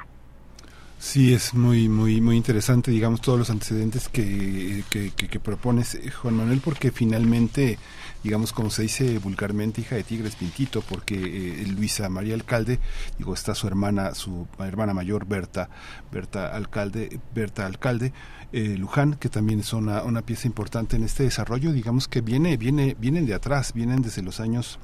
Sí, 0.98 1.34
es 1.34 1.52
muy, 1.52 1.90
muy, 1.90 2.22
muy 2.22 2.36
interesante, 2.38 2.90
digamos, 2.90 3.20
todos 3.20 3.38
los 3.38 3.50
antecedentes 3.50 4.08
que, 4.08 4.82
que, 4.88 5.10
que, 5.10 5.40
propones, 5.40 5.94
eh, 5.94 6.10
Juan 6.10 6.34
Manuel, 6.34 6.62
porque 6.64 6.90
finalmente, 6.90 7.78
digamos, 8.24 8.54
como 8.54 8.70
se 8.70 8.82
dice 8.82 9.18
vulgarmente, 9.18 9.82
hija 9.82 9.96
de 9.96 10.04
tigres 10.04 10.36
pintito, 10.36 10.80
porque 10.80 11.14
eh, 11.14 11.66
Luisa 11.66 12.08
María 12.08 12.34
Alcalde, 12.34 12.78
digo, 13.18 13.34
está 13.34 13.54
su 13.54 13.66
hermana, 13.66 14.14
su 14.14 14.48
hermana 14.58 14.94
mayor, 14.94 15.26
Berta, 15.26 15.68
Berta 16.10 16.56
Alcalde, 16.56 17.20
Berta 17.34 17.66
Alcalde, 17.66 18.14
eh, 18.56 18.74
Luján, 18.78 19.16
que 19.16 19.28
también 19.28 19.60
es 19.60 19.74
una, 19.74 20.02
una 20.02 20.22
pieza 20.22 20.46
importante 20.46 20.96
en 20.96 21.04
este 21.04 21.24
desarrollo, 21.24 21.74
digamos 21.74 22.08
que 22.08 22.22
viene, 22.22 22.56
viene, 22.56 22.96
vienen 22.98 23.26
de 23.26 23.34
atrás, 23.34 23.74
vienen 23.74 24.00
desde 24.00 24.22
los 24.22 24.40
años 24.40 24.78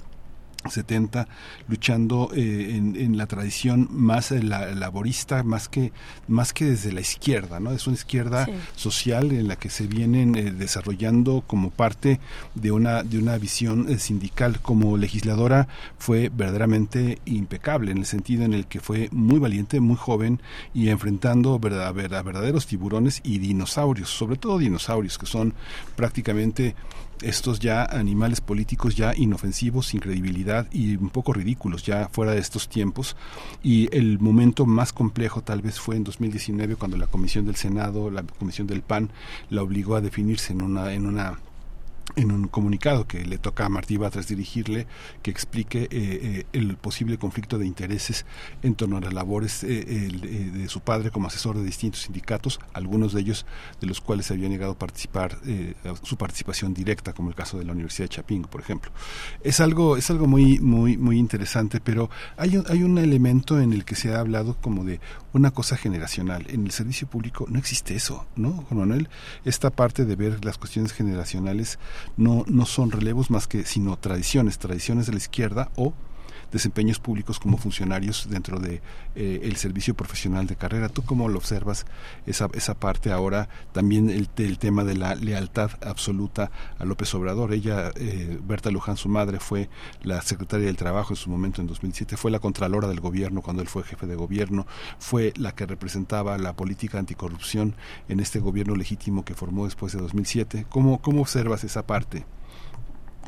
70 0.68 1.28
luchando 1.68 2.30
eh, 2.34 2.76
en, 2.76 3.16
la 3.16 3.26
tradición 3.26 3.88
más 3.90 4.32
eh, 4.32 4.42
laborista 4.42 5.42
más 5.42 5.68
que 5.68 5.92
más 6.28 6.52
que 6.52 6.66
desde 6.66 6.92
la 6.92 7.00
izquierda 7.00 7.60
no 7.60 7.72
es 7.72 7.86
una 7.86 7.94
izquierda 7.94 8.46
social 8.76 9.32
en 9.32 9.48
la 9.48 9.56
que 9.56 9.70
se 9.70 9.86
vienen 9.86 10.34
eh, 10.34 10.50
desarrollando 10.50 11.42
como 11.46 11.70
parte 11.70 12.20
de 12.54 12.72
una 12.72 13.02
de 13.02 13.18
una 13.18 13.36
visión 13.38 13.98
sindical. 13.98 14.60
Como 14.60 14.96
legisladora 14.96 15.68
fue 15.98 16.28
verdaderamente 16.28 17.18
impecable 17.24 17.92
en 17.92 17.98
el 17.98 18.06
sentido 18.06 18.44
en 18.44 18.54
el 18.54 18.66
que 18.66 18.80
fue 18.80 19.08
muy 19.12 19.38
valiente 19.38 19.80
muy 19.80 19.96
joven 19.96 20.40
y 20.74 20.88
enfrentando 20.88 21.54
a 21.54 21.92
verdaderos 21.92 22.66
tiburones 22.66 23.20
y 23.24 23.38
dinosaurios 23.38 24.10
sobre 24.10 24.36
todo 24.36 24.58
dinosaurios 24.58 25.18
que 25.18 25.26
son 25.26 25.54
prácticamente 25.96 26.74
estos 27.22 27.60
ya 27.60 27.84
animales 27.84 28.40
políticos 28.40 28.96
ya 28.96 29.14
inofensivos, 29.16 29.86
sin 29.86 30.00
credibilidad 30.00 30.66
y 30.72 30.96
un 30.96 31.10
poco 31.10 31.32
ridículos 31.32 31.82
ya 31.82 32.08
fuera 32.08 32.32
de 32.32 32.40
estos 32.40 32.68
tiempos. 32.68 33.16
Y 33.62 33.94
el 33.96 34.18
momento 34.18 34.66
más 34.66 34.92
complejo 34.92 35.42
tal 35.42 35.62
vez 35.62 35.80
fue 35.80 35.96
en 35.96 36.04
2019 36.04 36.76
cuando 36.76 36.96
la 36.96 37.06
Comisión 37.06 37.46
del 37.46 37.56
Senado, 37.56 38.10
la 38.10 38.22
Comisión 38.22 38.66
del 38.66 38.82
PAN, 38.82 39.10
la 39.50 39.62
obligó 39.62 39.96
a 39.96 40.00
definirse 40.00 40.52
en 40.52 40.62
una, 40.62 40.90
una 41.06 41.38
en 42.16 42.30
un 42.30 42.48
comunicado 42.48 43.06
que 43.06 43.24
le 43.24 43.38
toca 43.38 43.66
a 43.66 43.68
Martí 43.68 43.96
Batres 43.96 44.28
dirigirle, 44.28 44.86
que 45.22 45.30
explique 45.30 45.84
eh, 45.84 45.88
eh, 45.92 46.46
el 46.52 46.76
posible 46.76 47.18
conflicto 47.18 47.58
de 47.58 47.66
intereses 47.66 48.26
en 48.62 48.74
torno 48.74 48.98
a 48.98 49.00
las 49.00 49.12
labores 49.12 49.64
eh, 49.64 50.10
de 50.52 50.68
su 50.68 50.80
padre 50.80 51.10
como 51.10 51.28
asesor 51.28 51.56
de 51.56 51.64
distintos 51.64 52.02
sindicatos, 52.02 52.60
algunos 52.72 53.12
de 53.12 53.20
ellos 53.20 53.46
de 53.80 53.86
los 53.86 54.00
cuales 54.00 54.26
se 54.26 54.34
había 54.34 54.48
negado 54.48 54.74
participar, 54.74 55.38
su 56.02 56.16
participación 56.16 56.74
directa, 56.74 57.12
como 57.12 57.28
el 57.28 57.34
caso 57.34 57.58
de 57.58 57.64
la 57.64 57.72
Universidad 57.72 58.08
de 58.08 58.16
Chapingo, 58.16 58.48
por 58.48 58.60
ejemplo. 58.60 58.90
Es 59.42 59.60
algo, 59.60 59.96
es 59.96 60.10
algo 60.10 60.26
muy, 60.26 60.58
muy, 60.58 60.96
muy 60.96 61.18
interesante, 61.18 61.80
pero 61.80 62.10
hay 62.36 62.56
un, 62.56 62.64
hay 62.68 62.82
un 62.82 62.98
elemento 62.98 63.60
en 63.60 63.72
el 63.72 63.84
que 63.84 63.94
se 63.94 64.14
ha 64.14 64.20
hablado 64.20 64.56
como 64.60 64.84
de 64.84 65.00
una 65.32 65.50
cosa 65.50 65.76
generacional. 65.76 66.46
En 66.48 66.64
el 66.64 66.72
servicio 66.72 67.06
público 67.06 67.46
no 67.48 67.58
existe 67.58 67.94
eso, 67.94 68.26
¿no, 68.36 68.52
Juan 68.68 68.80
Manuel? 68.80 69.08
Esta 69.44 69.70
parte 69.70 70.04
de 70.04 70.16
ver 70.16 70.44
las 70.44 70.58
cuestiones 70.58 70.92
generacionales 70.92 71.78
no, 72.16 72.44
no 72.46 72.66
son 72.66 72.90
relevos 72.90 73.30
más 73.30 73.46
que 73.46 73.64
sino 73.64 73.96
tradiciones, 73.96 74.58
tradiciones 74.58 75.06
de 75.06 75.12
la 75.12 75.18
izquierda 75.18 75.70
o 75.76 75.94
desempeños 76.52 76.98
públicos 76.98 77.40
como 77.40 77.56
funcionarios 77.56 78.28
dentro 78.30 78.60
de 78.60 78.82
eh, 79.14 79.40
el 79.42 79.56
servicio 79.56 79.94
profesional 79.94 80.46
de 80.46 80.56
carrera. 80.56 80.88
¿Tú 80.88 81.02
cómo 81.02 81.28
lo 81.28 81.38
observas 81.38 81.86
esa, 82.26 82.48
esa 82.54 82.74
parte 82.74 83.10
ahora? 83.10 83.48
También 83.72 84.10
el, 84.10 84.28
el 84.36 84.58
tema 84.58 84.84
de 84.84 84.94
la 84.94 85.14
lealtad 85.14 85.70
absoluta 85.84 86.50
a 86.78 86.84
López 86.84 87.12
Obrador. 87.14 87.52
Ella, 87.52 87.90
eh, 87.96 88.38
Berta 88.42 88.70
Luján, 88.70 88.96
su 88.96 89.08
madre, 89.08 89.40
fue 89.40 89.68
la 90.02 90.20
secretaria 90.22 90.66
del 90.66 90.76
Trabajo 90.76 91.12
en 91.12 91.16
su 91.16 91.30
momento 91.30 91.60
en 91.60 91.66
2007, 91.66 92.16
fue 92.16 92.30
la 92.30 92.38
contralora 92.38 92.88
del 92.88 93.00
gobierno 93.00 93.42
cuando 93.42 93.62
él 93.62 93.68
fue 93.68 93.82
jefe 93.82 94.06
de 94.06 94.14
gobierno, 94.14 94.66
fue 94.98 95.32
la 95.36 95.54
que 95.54 95.66
representaba 95.66 96.36
la 96.38 96.54
política 96.54 96.98
anticorrupción 96.98 97.74
en 98.08 98.20
este 98.20 98.40
gobierno 98.40 98.76
legítimo 98.76 99.24
que 99.24 99.34
formó 99.34 99.64
después 99.64 99.92
de 99.92 100.00
2007. 100.00 100.66
¿Cómo, 100.68 101.00
cómo 101.00 101.22
observas 101.22 101.64
esa 101.64 101.86
parte? 101.86 102.24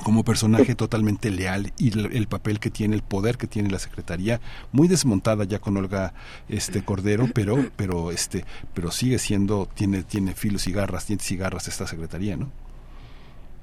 Como 0.02 0.24
personaje 0.24 0.74
totalmente 0.74 1.30
leal 1.30 1.72
y 1.78 1.98
el, 1.98 2.26
papel 2.26 2.58
que 2.58 2.70
tiene, 2.70 2.96
el 2.96 3.02
poder 3.02 3.36
que 3.36 3.46
tiene 3.46 3.70
la 3.70 3.78
secretaría, 3.78 4.40
muy 4.72 4.88
desmontada 4.88 5.44
ya 5.44 5.58
con 5.58 5.76
Olga 5.76 6.12
este 6.48 6.84
Cordero, 6.84 7.26
pero 7.34 7.56
pero 7.76 8.10
este 8.10 8.44
pero 8.74 8.90
sigue 8.90 9.18
siendo 9.18 9.68
tiene 9.74 10.02
tiene 10.02 10.34
filos 10.34 10.66
y 10.66 10.72
garras, 10.72 11.06
dientes 11.06 11.30
y 11.30 11.38
esta 11.40 11.86
secretaría, 11.86 12.36
¿no? 12.36 12.50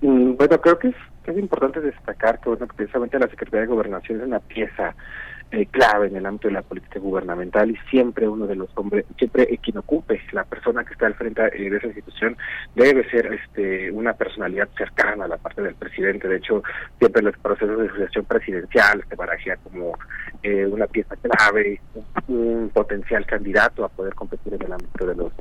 Mm, 0.02 0.36
bueno, 0.36 0.62
creo 0.62 0.80
que 0.80 0.90
es, 0.90 0.96
es 1.26 1.38
importante 1.38 1.80
destacar 1.80 2.40
que 2.40 2.50
bueno, 2.50 2.68
precisamente 2.76 3.20
la 3.20 3.28
Secretaría 3.28 3.62
de 3.62 3.68
Gobernación 3.68 4.22
es 4.22 4.28
una 4.28 4.40
pieza 4.40 4.96
eh, 5.54 5.66
clave 5.66 6.08
en 6.08 6.16
el 6.16 6.26
ámbito 6.26 6.48
de 6.48 6.54
la 6.54 6.62
política 6.62 6.98
gubernamental 6.98 7.70
y 7.70 7.78
siempre 7.90 8.26
uno 8.26 8.48
de 8.48 8.56
los 8.56 8.70
hombres, 8.76 9.06
siempre 9.18 9.46
quien 9.62 9.78
ocupe 9.80 10.22
la 10.32 10.46
persona 10.46 10.86
que 10.86 10.94
está 10.94 11.08
al 11.08 11.16
frente 11.16 11.42
eh, 11.42 11.70
de 11.70 11.76
esa 11.76 11.88
institución 11.88 12.38
debe 12.74 13.04
ser 13.10 13.26
este 13.34 13.92
una 13.92 14.14
personalidad 14.14 14.70
cercana 14.78 15.26
a 15.26 15.28
la 15.28 15.36
parte 15.36 15.62
del 15.62 15.76
presidente. 15.76 16.30
De 16.30 16.38
hecho, 16.38 16.64
siempre 17.00 17.22
los 17.22 17.38
procesos 17.38 17.78
de 17.80 17.90
sucesión 17.90 18.24
presidencial 18.24 19.04
se 19.10 19.16
barajea 19.18 19.58
como 19.58 19.92
eh, 20.42 20.66
una 20.66 20.88
pieza 20.88 21.18
clave, 21.18 21.82
un, 22.30 22.72
potencial 22.74 23.26
candidato 23.26 23.84
a 23.84 23.90
poder 23.90 24.16
competir 24.16 24.54
en 24.54 24.62
el 24.62 24.72
ámbito 24.72 25.06
de 25.06 25.16
los 25.16 25.34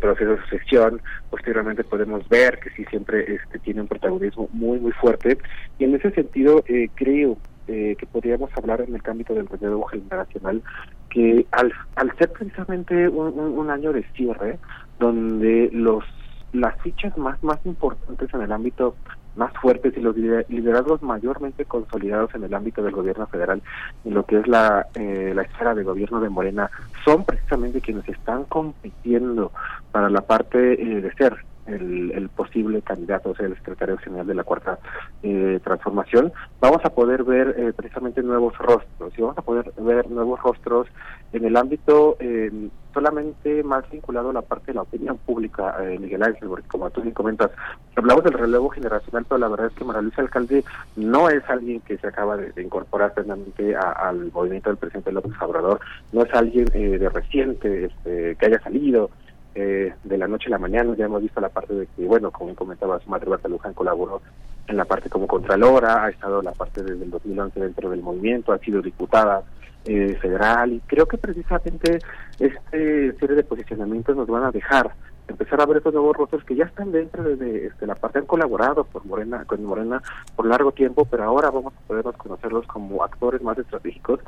procesos 0.00 0.38
de 0.38 0.44
sucesión. 0.44 1.02
Posteriormente 1.28 1.84
podemos 1.84 2.26
ver 2.30 2.58
que 2.58 2.70
sí 2.70 2.86
siempre 2.86 3.34
este, 3.34 3.58
tiene 3.58 3.82
un 3.82 3.88
protagonismo 3.88 4.48
muy, 4.54 4.80
muy 4.80 4.92
fuerte 4.92 5.36
y 5.78 5.84
en 5.84 5.94
ese 5.94 6.10
sentido 6.12 6.64
creo 6.94 7.36
eh, 7.70 7.94
que 7.96 8.06
podríamos 8.06 8.50
hablar 8.56 8.80
en 8.80 8.94
el 8.94 9.00
ámbito 9.04 9.32
del 9.32 9.46
relevo 9.46 9.84
generacional, 9.84 10.60
que 11.08 11.46
al, 11.52 11.72
al 11.94 12.16
ser 12.18 12.32
precisamente 12.32 13.08
un, 13.08 13.70
año 13.70 13.92
de 13.92 14.02
cierre, 14.14 14.58
donde 14.98 15.70
los 15.72 16.04
las 16.52 16.76
fichas 16.82 17.16
más 17.16 17.40
más 17.44 17.64
importantes 17.64 18.34
en 18.34 18.42
el 18.42 18.50
ámbito 18.50 18.96
más 19.36 19.52
fuertes 19.62 19.96
y 19.96 20.00
los 20.00 20.16
liderazgos 20.16 21.00
mayormente 21.00 21.64
consolidados 21.64 22.34
en 22.34 22.42
el 22.42 22.52
ámbito 22.52 22.82
del 22.82 22.92
gobierno 22.92 23.28
federal 23.28 23.62
en 24.04 24.14
lo 24.14 24.24
que 24.24 24.40
es 24.40 24.48
la, 24.48 24.88
eh, 24.96 25.32
la 25.32 25.42
esfera 25.42 25.76
de 25.76 25.84
gobierno 25.84 26.20
de 26.20 26.28
Morena 26.28 26.68
son 27.04 27.24
precisamente 27.24 27.80
quienes 27.80 28.08
están 28.08 28.42
compitiendo 28.46 29.52
para 29.92 30.10
la 30.10 30.22
parte 30.22 30.72
eh, 30.72 31.00
de 31.00 31.12
ser 31.12 31.36
el, 31.74 32.28
posible 32.30 32.82
candidato, 32.82 33.30
o 33.30 33.34
sea, 33.34 33.46
el 33.46 33.56
secretario 33.56 33.98
general 33.98 34.26
de 34.26 34.34
la 34.34 34.44
Cuarta 34.44 34.78
eh, 35.22 35.60
Transformación, 35.62 36.32
vamos 36.60 36.80
a 36.84 36.90
poder 36.90 37.24
ver 37.24 37.54
eh, 37.58 37.72
precisamente 37.74 38.22
nuevos 38.22 38.56
rostros 38.58 39.12
y 39.16 39.20
vamos 39.20 39.38
a 39.38 39.42
poder 39.42 39.72
ver 39.78 40.10
nuevos 40.10 40.40
rostros 40.40 40.86
en 41.32 41.44
el 41.44 41.56
ámbito 41.56 42.16
eh, 42.20 42.50
solamente 42.92 43.62
más 43.62 43.88
vinculado 43.90 44.30
a 44.30 44.32
la 44.32 44.42
parte 44.42 44.68
de 44.68 44.74
la 44.74 44.82
opinión 44.82 45.16
pública, 45.18 45.76
Miguel 46.00 46.24
Ángel, 46.24 46.48
porque 46.48 46.66
como 46.66 46.90
tú 46.90 47.02
bien 47.02 47.14
comentas, 47.14 47.52
hablamos 47.94 48.24
del 48.24 48.32
relevo 48.32 48.68
generacional, 48.70 49.24
pero 49.28 49.38
la 49.38 49.48
verdad 49.48 49.66
es 49.66 49.74
que 49.74 49.84
María 49.84 50.02
Luisa 50.02 50.22
Alcalde 50.22 50.64
no 50.96 51.28
es 51.28 51.48
alguien 51.48 51.80
que 51.82 51.98
se 51.98 52.08
acaba 52.08 52.36
de, 52.36 52.60
incorporar 52.60 53.14
plenamente 53.14 53.76
al 53.76 54.32
movimiento 54.32 54.70
del 54.70 54.78
presidente 54.78 55.12
López 55.12 55.32
Obrador, 55.40 55.80
no 56.12 56.22
es 56.24 56.34
alguien 56.34 56.64
de 56.64 57.08
reciente 57.08 57.84
este, 57.84 58.34
que 58.34 58.46
haya 58.46 58.60
salido 58.60 59.10
eh, 59.54 59.94
de 60.04 60.18
la 60.18 60.28
noche 60.28 60.46
a 60.46 60.50
la 60.50 60.58
mañana. 60.58 60.94
Ya 60.96 61.06
hemos 61.06 61.22
visto 61.22 61.40
la 61.40 61.48
parte 61.48 61.74
de 61.74 61.86
que, 61.86 62.04
bueno, 62.06 62.30
como 62.30 62.54
comentaba 62.54 63.00
su 63.00 63.10
madre 63.10 63.30
Berta 63.30 63.48
Luján, 63.48 63.74
colaboró 63.74 64.20
en 64.66 64.76
la 64.76 64.84
parte 64.84 65.10
como 65.10 65.26
contralora, 65.26 66.04
ha 66.04 66.10
estado 66.10 66.42
la 66.42 66.52
parte 66.52 66.82
desde 66.82 67.04
el 67.04 67.10
2011 67.10 67.60
dentro 67.60 67.90
del 67.90 68.02
movimiento, 68.02 68.52
ha 68.52 68.58
sido 68.58 68.80
diputada 68.80 69.42
eh, 69.84 70.16
federal 70.20 70.74
y 70.74 70.80
creo 70.80 71.06
que 71.06 71.16
precisamente 71.16 72.00
este 72.38 73.12
serie 73.14 73.34
de 73.34 73.42
posicionamientos 73.42 74.14
nos 74.14 74.28
van 74.28 74.44
a 74.44 74.50
dejar 74.50 74.92
empezar 75.26 75.58
a 75.58 75.64
ver 75.64 75.78
estos 75.78 75.94
nuevos 75.94 76.14
rostros 76.16 76.44
que 76.44 76.54
ya 76.54 76.64
están 76.64 76.92
dentro 76.92 77.22
de, 77.24 77.66
este, 77.66 77.86
la 77.86 77.94
parte 77.94 78.18
han 78.18 78.26
colaborado 78.26 78.84
por 78.84 79.06
Morena 79.06 79.44
con 79.46 79.64
Morena 79.64 80.02
por 80.36 80.44
largo 80.44 80.72
tiempo 80.72 81.06
pero 81.06 81.24
ahora 81.24 81.50
vamos 81.50 81.72
a 81.74 81.80
podernos 81.86 82.14
conocerlos 82.18 82.66
como 82.66 83.02
actores 83.02 83.40
más 83.40 83.56
estratégicos 83.56 84.20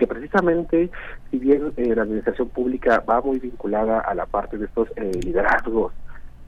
que 0.00 0.06
precisamente 0.06 0.90
si 1.30 1.38
bien 1.38 1.74
eh, 1.76 1.94
la 1.94 2.02
administración 2.04 2.48
pública 2.48 3.04
va 3.06 3.20
muy 3.20 3.38
vinculada 3.38 4.00
a 4.00 4.14
la 4.14 4.24
parte 4.24 4.56
de 4.56 4.64
estos 4.64 4.88
eh, 4.96 5.12
liderazgos 5.22 5.92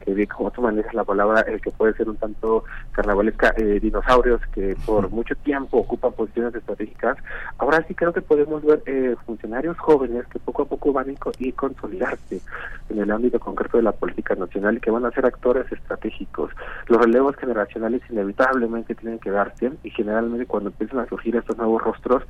que 0.04 0.26
como 0.26 0.50
tú 0.50 0.62
manejas 0.62 0.94
la 0.94 1.04
palabra, 1.04 1.42
el 1.42 1.60
que 1.60 1.70
puede 1.70 1.94
ser 1.94 2.08
un 2.08 2.16
tanto 2.16 2.64
carnavalesca, 2.92 3.54
eh, 3.56 3.80
dinosaurios 3.80 4.40
que 4.52 4.76
por 4.84 5.10
mucho 5.10 5.34
tiempo 5.36 5.78
ocupan 5.78 6.12
posiciones 6.12 6.54
estratégicas, 6.54 7.16
ahora 7.58 7.84
sí 7.86 7.94
creo 7.94 8.12
que 8.12 8.22
podemos 8.22 8.64
ver 8.64 8.82
eh, 8.86 9.16
funcionarios 9.26 9.78
jóvenes 9.78 10.26
que 10.26 10.38
poco 10.38 10.62
a 10.62 10.66
poco 10.66 10.92
van 10.92 11.08
a 11.08 11.12
ir 11.38 11.54
consolidarse 11.54 12.40
en 12.88 12.98
el 12.98 13.10
ámbito 13.10 13.38
concreto 13.38 13.76
de 13.76 13.84
la 13.84 13.92
política 13.92 14.34
nacional 14.34 14.76
y 14.76 14.80
que 14.80 14.90
van 14.90 15.04
a 15.06 15.10
ser 15.12 15.26
actores 15.26 15.70
estratégicos. 15.70 16.50
Los 16.88 17.00
relevos 17.00 17.36
generacionales 17.36 18.02
inevitablemente 18.10 18.94
tienen 18.94 19.18
que 19.18 19.30
darse 19.30 19.72
y 19.82 19.90
generalmente 19.90 20.46
cuando 20.46 20.70
empiezan 20.70 21.00
a 21.00 21.06
surgir 21.06 21.36
estos 21.36 21.56
nuevos 21.56 21.82
rostros, 21.82 22.22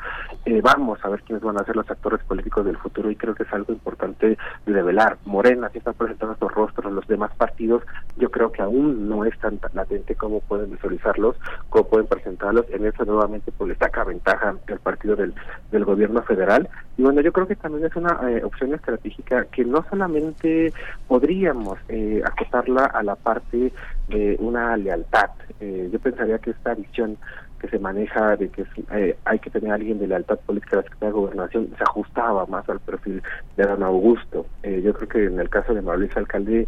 eh, 0.44 0.60
vamos 0.62 0.98
a 1.04 1.08
ver 1.08 1.22
quiénes 1.22 1.42
van 1.42 1.58
a 1.58 1.64
ser 1.64 1.76
los 1.76 1.90
actores 1.90 2.20
políticos 2.24 2.64
del 2.64 2.76
futuro 2.76 3.10
y 3.10 3.16
creo 3.16 3.34
que 3.34 3.44
es 3.44 3.52
algo 3.52 3.72
importante 3.72 4.36
de 4.66 4.72
develar. 4.72 5.18
Morena 5.24 5.68
sí 5.70 5.78
está 5.78 5.92
presentando 5.92 6.34
estos 6.34 6.52
rostros, 6.52 6.92
los 6.92 7.06
demás 7.06 7.30
partidos 7.36 7.61
yo 7.66 8.30
creo 8.30 8.52
que 8.52 8.62
aún 8.62 9.08
no 9.08 9.24
es 9.24 9.38
tan 9.38 9.58
latente 9.74 10.14
como 10.14 10.40
pueden 10.40 10.70
visualizarlos, 10.70 11.36
como 11.68 11.88
pueden 11.88 12.06
presentarlos. 12.06 12.66
En 12.70 12.86
eso 12.86 13.04
nuevamente 13.04 13.52
pues 13.52 13.70
destaca 13.70 14.04
ventaja 14.04 14.54
el 14.66 14.78
partido 14.80 15.16
del, 15.16 15.34
del 15.70 15.84
gobierno 15.84 16.22
federal. 16.22 16.68
Y 16.96 17.02
bueno, 17.02 17.20
yo 17.20 17.32
creo 17.32 17.46
que 17.46 17.56
también 17.56 17.86
es 17.86 17.96
una 17.96 18.18
eh, 18.30 18.44
opción 18.44 18.74
estratégica 18.74 19.46
que 19.46 19.64
no 19.64 19.84
solamente 19.88 20.72
podríamos 21.08 21.78
eh, 21.88 22.22
acotarla 22.24 22.84
a 22.84 23.02
la 23.02 23.16
parte 23.16 23.72
de 24.08 24.36
una 24.40 24.76
lealtad. 24.76 25.30
Eh, 25.60 25.88
yo 25.92 25.98
pensaría 25.98 26.38
que 26.38 26.50
esta 26.50 26.74
visión 26.74 27.16
que 27.62 27.68
se 27.68 27.78
maneja 27.78 28.36
de 28.36 28.48
que 28.48 28.66
eh, 28.90 29.16
hay 29.24 29.38
que 29.38 29.48
tener 29.48 29.70
alguien 29.70 30.00
de 30.00 30.08
lealtad 30.08 30.38
política 30.40 30.76
de 30.76 30.76
la 30.78 30.82
Secretaría 30.82 31.14
de 31.14 31.20
Gobernación 31.20 31.68
se 31.78 31.84
ajustaba 31.84 32.44
más 32.46 32.68
al 32.68 32.80
perfil 32.80 33.22
de 33.56 33.64
Don 33.64 33.84
Augusto. 33.84 34.46
Eh, 34.64 34.82
yo 34.84 34.92
creo 34.92 35.08
que 35.08 35.24
en 35.26 35.38
el 35.38 35.48
caso 35.48 35.72
de 35.72 35.80
Mauricio 35.80 36.18
Alcalde 36.18 36.66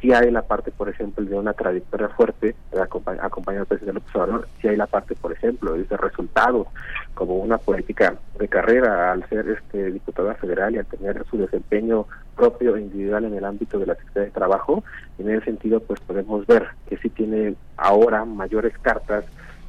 si 0.00 0.12
hay 0.12 0.30
la 0.30 0.42
parte, 0.42 0.70
por 0.70 0.88
ejemplo, 0.88 1.24
de 1.24 1.34
una 1.34 1.52
trayectoria 1.52 2.08
fuerte, 2.10 2.54
acompañado 2.80 3.62
al 3.62 3.66
presidente 3.66 4.00
López 4.00 4.14
Obrador, 4.14 4.48
si 4.60 4.68
hay 4.68 4.76
la 4.76 4.86
parte, 4.86 5.14
por 5.14 5.32
ejemplo, 5.32 5.72
de 5.72 5.82
ese 5.82 5.96
resultado, 5.96 6.66
como 7.14 7.36
una 7.36 7.58
política 7.58 8.14
de 8.38 8.48
carrera 8.48 9.12
al 9.12 9.26
ser 9.28 9.48
este 9.48 9.90
diputada 9.90 10.34
federal 10.34 10.74
y 10.74 10.78
al 10.78 10.86
tener 10.86 11.24
su 11.30 11.38
desempeño 11.38 12.06
propio 12.36 12.76
e 12.76 12.82
individual 12.82 13.24
en 13.24 13.34
el 13.34 13.44
ámbito 13.44 13.78
de 13.78 13.86
la 13.86 13.94
Secretaría 13.94 14.26
de 14.26 14.32
Trabajo, 14.32 14.84
en 15.18 15.30
ese 15.30 15.46
sentido, 15.46 15.80
pues 15.80 15.98
podemos 16.00 16.46
ver 16.46 16.68
que 16.88 16.98
sí 16.98 17.08
tiene 17.08 17.54
ahora 17.76 18.24
mayores 18.24 18.76
cartas 18.78 19.24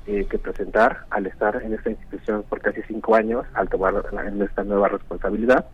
eh, 0.08 0.26
que 0.30 0.40
presentar 0.40 1.06
al 1.10 1.26
estar 1.26 1.62
en 1.62 1.74
esta 1.74 1.90
institución 1.90 2.44
por 2.48 2.62
casi 2.62 2.82
cinco 2.84 3.16
años, 3.16 3.46
al 3.54 3.68
tomar 3.68 3.94
en 4.26 4.42
esta 4.42 4.64
nueva 4.64 4.88
responsabilidad. 4.88 5.66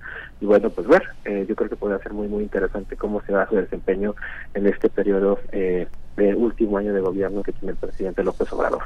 Y 0.41 0.47
bueno, 0.47 0.71
pues 0.71 0.87
ver, 0.87 1.03
eh, 1.25 1.45
yo 1.47 1.55
creo 1.55 1.69
que 1.69 1.75
puede 1.75 1.99
ser 1.99 2.13
muy, 2.13 2.27
muy 2.27 2.41
interesante 2.41 2.97
cómo 2.97 3.21
se 3.21 3.31
va 3.31 3.47
su 3.47 3.55
desempeño 3.55 4.15
en 4.55 4.65
este 4.65 4.89
periodo 4.89 5.39
eh, 5.51 5.87
de 6.17 6.33
último 6.33 6.79
año 6.79 6.93
de 6.93 7.01
gobierno 7.01 7.43
que 7.43 7.51
tiene 7.51 7.73
el 7.73 7.77
presidente 7.77 8.23
López 8.23 8.51
Obrador. 8.51 8.81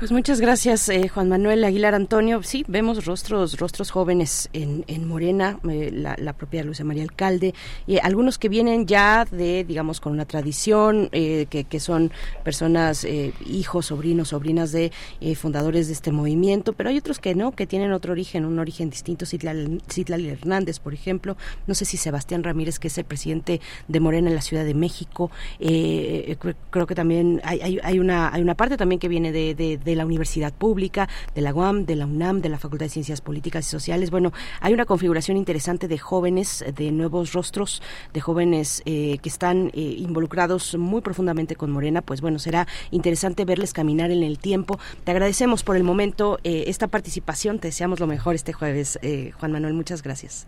Pues 0.00 0.10
muchas 0.10 0.40
gracias, 0.40 0.88
eh, 0.88 1.08
Juan 1.08 1.28
Manuel 1.28 1.62
Aguilar 1.62 1.94
Antonio. 1.94 2.42
Sí, 2.42 2.64
vemos 2.66 3.06
rostros, 3.06 3.56
rostros 3.58 3.92
jóvenes 3.92 4.50
en, 4.52 4.84
en 4.88 5.06
Morena, 5.06 5.60
eh, 5.70 5.92
la, 5.92 6.32
propia 6.32 6.64
Luisa 6.64 6.82
María 6.82 7.04
Alcalde, 7.04 7.54
y 7.86 7.98
algunos 7.98 8.36
que 8.36 8.48
vienen 8.48 8.86
ya 8.86 9.24
de, 9.24 9.62
digamos, 9.62 10.00
con 10.00 10.12
una 10.12 10.24
tradición, 10.24 11.10
eh, 11.12 11.46
que, 11.48 11.62
que, 11.62 11.78
son 11.78 12.10
personas, 12.42 13.06
hijos, 13.46 13.86
sobrinos, 13.86 14.30
sobrinas 14.30 14.72
de 14.72 14.90
fundadores 15.36 15.86
de 15.86 15.92
este 15.92 16.10
movimiento, 16.10 16.72
pero 16.72 16.90
hay 16.90 16.98
otros 16.98 17.20
que 17.20 17.36
no, 17.36 17.52
que 17.52 17.68
tienen 17.68 17.92
otro 17.92 18.12
origen, 18.12 18.44
un 18.44 18.58
origen 18.58 18.90
distinto. 18.90 19.26
Citlal, 19.26 19.80
Hernández, 20.26 20.80
por 20.80 20.92
ejemplo, 20.92 21.36
no 21.68 21.74
sé 21.74 21.84
si 21.84 21.98
Sebastián 21.98 22.42
Ramírez, 22.42 22.80
que 22.80 22.88
es 22.88 22.98
el 22.98 23.04
presidente 23.04 23.60
de 23.86 24.00
Morena 24.00 24.28
en 24.28 24.34
la 24.34 24.42
Ciudad 24.42 24.64
de 24.64 24.74
México, 24.74 25.30
creo 25.58 26.86
que 26.86 26.94
también 26.96 27.40
hay, 27.44 27.78
hay, 27.80 27.98
una, 28.00 28.34
hay 28.34 28.42
una 28.42 28.56
parte 28.56 28.76
también 28.76 28.98
que 28.98 29.08
viene 29.08 29.30
de 29.30 29.83
la 29.96 30.06
universidad 30.06 30.52
pública, 30.52 31.08
de 31.34 31.40
la 31.40 31.54
UAM, 31.54 31.86
de 31.86 31.96
la 31.96 32.06
UNAM, 32.06 32.40
de 32.40 32.48
la 32.48 32.58
Facultad 32.58 32.86
de 32.86 32.90
Ciencias 32.90 33.20
Políticas 33.20 33.66
y 33.66 33.70
Sociales. 33.70 34.10
Bueno, 34.10 34.32
hay 34.60 34.72
una 34.72 34.84
configuración 34.84 35.36
interesante 35.36 35.88
de 35.88 35.98
jóvenes, 35.98 36.64
de 36.74 36.90
nuevos 36.92 37.32
rostros, 37.32 37.82
de 38.12 38.20
jóvenes 38.20 38.82
eh, 38.86 39.18
que 39.18 39.28
están 39.28 39.68
eh, 39.74 39.80
involucrados 39.98 40.76
muy 40.76 41.00
profundamente 41.00 41.56
con 41.56 41.70
Morena. 41.70 42.02
Pues 42.02 42.20
bueno, 42.20 42.38
será 42.38 42.66
interesante 42.90 43.44
verles 43.44 43.72
caminar 43.72 44.10
en 44.10 44.22
el 44.22 44.38
tiempo. 44.38 44.78
Te 45.04 45.10
agradecemos 45.10 45.62
por 45.62 45.76
el 45.76 45.84
momento 45.84 46.38
eh, 46.44 46.64
esta 46.66 46.88
participación. 46.88 47.58
Te 47.58 47.68
deseamos 47.68 48.00
lo 48.00 48.06
mejor 48.06 48.34
este 48.34 48.52
jueves, 48.52 48.98
Juan 49.38 49.52
Manuel. 49.52 49.74
Muchas 49.74 50.02
gracias. 50.02 50.46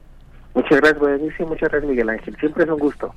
Muchas 0.54 0.80
gracias, 0.80 1.00
Muchas 1.40 1.68
gracias, 1.68 1.84
Miguel 1.84 2.08
Ángel. 2.08 2.36
Siempre 2.38 2.64
es 2.64 2.70
un 2.70 2.78
gusto. 2.78 3.14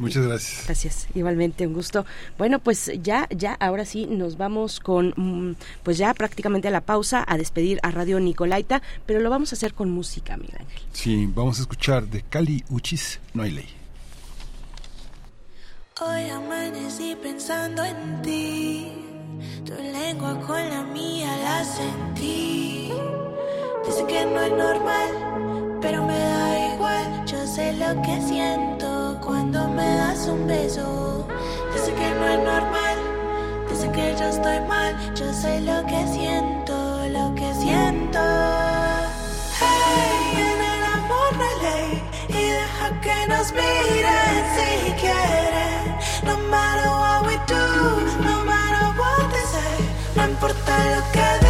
Muchas 0.00 0.26
gracias. 0.26 0.64
Gracias, 0.64 1.06
igualmente 1.14 1.66
un 1.66 1.74
gusto. 1.74 2.06
Bueno, 2.38 2.58
pues 2.58 2.90
ya, 3.02 3.28
ya, 3.28 3.52
ahora 3.52 3.84
sí 3.84 4.06
nos 4.06 4.38
vamos 4.38 4.80
con, 4.80 5.12
mm, 5.14 5.56
pues 5.82 5.98
ya 5.98 6.14
prácticamente 6.14 6.68
a 6.68 6.70
la 6.70 6.80
pausa 6.80 7.22
a 7.28 7.36
despedir 7.36 7.78
a 7.82 7.90
Radio 7.90 8.18
Nicolaita, 8.18 8.80
pero 9.04 9.20
lo 9.20 9.28
vamos 9.28 9.52
a 9.52 9.56
hacer 9.56 9.74
con 9.74 9.90
música, 9.90 10.38
Miguel 10.38 10.56
Ángel. 10.60 10.82
Sí, 10.94 11.28
vamos 11.34 11.58
a 11.58 11.60
escuchar 11.60 12.06
de 12.06 12.22
Cali 12.22 12.64
Uchis, 12.70 13.20
No 13.34 13.42
hay 13.42 13.50
ley. 13.50 13.68
Hoy 16.00 16.30
amanecí 16.30 17.14
pensando 17.22 17.84
en 17.84 18.22
ti, 18.22 18.92
tu 19.66 19.74
lengua 19.74 20.40
con 20.46 20.66
la 20.70 20.82
mía 20.82 21.36
la 21.44 21.62
sentí. 21.62 22.90
Dice 23.84 24.06
que 24.06 24.24
no 24.24 24.40
es 24.40 24.52
normal, 24.52 25.49
pero 25.80 26.04
me 26.04 26.18
da 26.18 26.74
igual, 26.74 27.24
yo 27.24 27.46
sé 27.46 27.72
lo 27.72 28.00
que 28.02 28.20
siento 28.20 29.18
cuando 29.24 29.68
me 29.68 29.96
das 29.96 30.26
un 30.26 30.46
beso. 30.46 31.26
Dice 31.72 31.92
que 31.94 32.10
no 32.18 32.28
es 32.28 32.38
normal, 32.38 32.96
dice 33.68 33.90
que 33.90 34.14
yo 34.18 34.26
estoy 34.26 34.60
mal. 34.68 34.94
Yo 35.14 35.32
sé 35.32 35.60
lo 35.60 35.84
que 35.86 36.06
siento, 36.06 36.74
lo 37.08 37.34
que 37.34 37.52
siento. 37.54 38.20
Hey, 39.60 40.44
en 40.50 40.60
el 40.72 40.82
amor 40.98 41.30
no 41.38 41.48
ley 41.62 42.02
y 42.28 42.42
deja 42.60 43.00
que 43.00 43.26
nos 43.28 43.52
miren 43.52 44.40
si 44.56 44.92
quieren. 45.00 45.96
No 46.24 46.36
matter 46.48 46.88
what 46.88 47.26
we 47.26 47.36
do, 47.46 47.64
no 48.22 48.44
matter 48.44 48.86
what 48.98 49.30
they 49.32 49.46
say, 49.54 49.76
no 50.16 50.24
importa 50.24 50.74
lo 50.94 51.12
que 51.12 51.49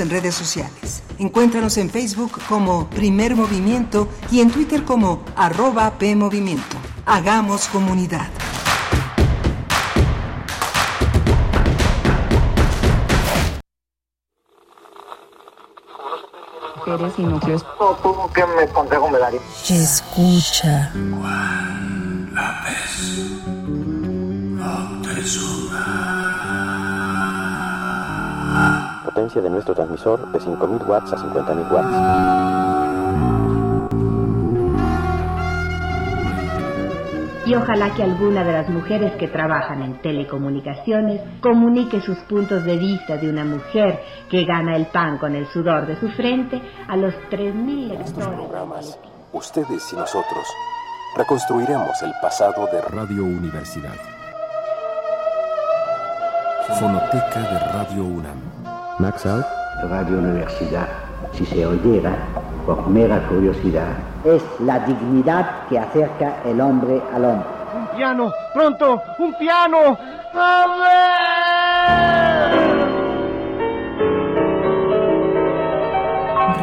en 0.00 0.10
redes 0.10 0.34
sociales. 0.34 1.02
Encuéntranos 1.18 1.76
en 1.78 1.90
Facebook 1.90 2.40
como 2.48 2.88
Primer 2.88 3.34
Movimiento 3.34 4.08
y 4.30 4.40
en 4.40 4.50
Twitter 4.50 4.84
como 4.84 5.22
arroba 5.36 5.98
PMovimiento. 5.98 6.76
Hagamos 7.06 7.68
comunidad. 7.68 8.28
y 17.18 17.22
núcleos. 17.22 17.64
¿Cómo 18.02 18.32
que 18.32 18.44
me 18.46 18.66
consejo 18.68 19.10
me 19.10 19.18
daría? 19.18 19.40
Escucha. 19.68 20.90
es 25.18 25.67
Potencia 29.18 29.42
de 29.42 29.50
nuestro 29.50 29.74
transmisor 29.74 30.30
de 30.30 30.38
5000 30.38 30.82
watts 30.86 31.12
a 31.12 31.16
50000 31.16 31.72
watts. 31.72 33.08
y 37.46 37.54
ojalá 37.54 37.94
que 37.94 38.02
alguna 38.04 38.44
de 38.44 38.52
las 38.52 38.68
mujeres 38.68 39.16
que 39.16 39.26
trabajan 39.26 39.82
en 39.82 40.00
telecomunicaciones 40.02 41.22
comunique 41.40 42.00
sus 42.00 42.18
puntos 42.28 42.62
de 42.62 42.76
vista 42.76 43.16
de 43.16 43.28
una 43.28 43.42
mujer 43.42 44.04
que 44.30 44.44
gana 44.44 44.76
el 44.76 44.86
pan 44.86 45.18
con 45.18 45.34
el 45.34 45.46
sudor 45.48 45.86
de 45.86 45.98
su 45.98 46.08
frente 46.10 46.60
a 46.86 46.96
los 46.96 47.14
3.000 47.30 47.88
lectores. 47.88 48.98
Ustedes 49.32 49.92
y 49.92 49.96
nosotros 49.96 50.46
reconstruiremos 51.16 52.00
el 52.02 52.12
pasado 52.22 52.68
de 52.70 52.82
Radio 52.82 53.24
Universidad. 53.24 53.96
Fonoteca 56.78 57.40
de 57.40 57.58
Radio 57.58 58.04
UNAM. 58.04 58.47
Max 58.98 59.26
Out. 59.26 59.44
Radio 59.84 60.18
Universidad, 60.18 60.88
si 61.32 61.46
se 61.46 61.64
oyera, 61.64 62.16
por 62.66 62.88
mera 62.88 63.28
curiosidad, 63.28 63.96
es 64.24 64.42
la 64.58 64.80
dignidad 64.80 65.68
que 65.68 65.78
acerca 65.78 66.42
el 66.44 66.60
hombre 66.60 67.00
al 67.14 67.24
hombre. 67.24 67.48
¡Un 67.76 67.96
piano! 67.96 68.32
¡Pronto! 68.52 69.00
¡Un 69.20 69.34
piano! 69.38 69.96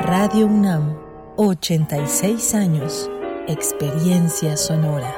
Radio 0.03 0.47
UNAM, 0.47 0.97
86 1.37 2.53
años. 2.53 3.09
Experiencia 3.47 4.57
sonora. 4.57 5.13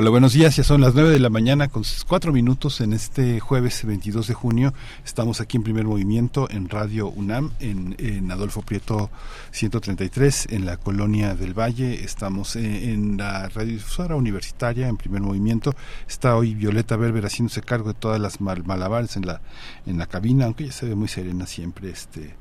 Hola, 0.00 0.10
buenos 0.10 0.32
días. 0.32 0.54
Ya 0.54 0.62
son 0.62 0.80
las 0.80 0.94
9 0.94 1.10
de 1.10 1.18
la 1.18 1.28
mañana 1.28 1.66
con 1.66 1.82
4 2.06 2.32
minutos 2.32 2.80
en 2.80 2.92
este 2.92 3.40
jueves 3.40 3.84
22 3.84 4.28
de 4.28 4.34
junio. 4.34 4.72
Estamos 5.04 5.40
aquí 5.40 5.56
en 5.56 5.64
primer 5.64 5.86
movimiento 5.86 6.48
en 6.52 6.68
Radio 6.68 7.08
UNAM, 7.08 7.50
en, 7.58 8.30
Adolfo 8.30 8.62
Prieto 8.62 9.10
133, 9.50 10.50
en 10.50 10.66
la 10.66 10.76
colonia 10.76 11.34
del 11.34 11.52
Valle. 11.52 12.04
Estamos 12.04 12.54
en, 12.54 12.64
en 12.64 13.16
la 13.16 13.48
radiodifusora 13.48 14.14
universitaria 14.14 14.86
en 14.86 14.98
primer 14.98 15.20
movimiento. 15.20 15.74
Está 16.08 16.36
hoy 16.36 16.54
Violeta 16.54 16.94
Berber 16.94 17.24
haciéndose 17.24 17.60
cargo 17.62 17.88
de 17.88 17.98
todas 17.98 18.20
las 18.20 18.40
mal 18.40 18.62
malabares 18.64 19.16
en 19.16 19.26
la, 19.26 19.40
en 19.84 19.98
la 19.98 20.06
cabina, 20.06 20.44
aunque 20.44 20.62
ella 20.62 20.72
se 20.74 20.86
ve 20.86 20.94
muy 20.94 21.08
serena 21.08 21.44
siempre. 21.44 21.90
este 21.90 22.36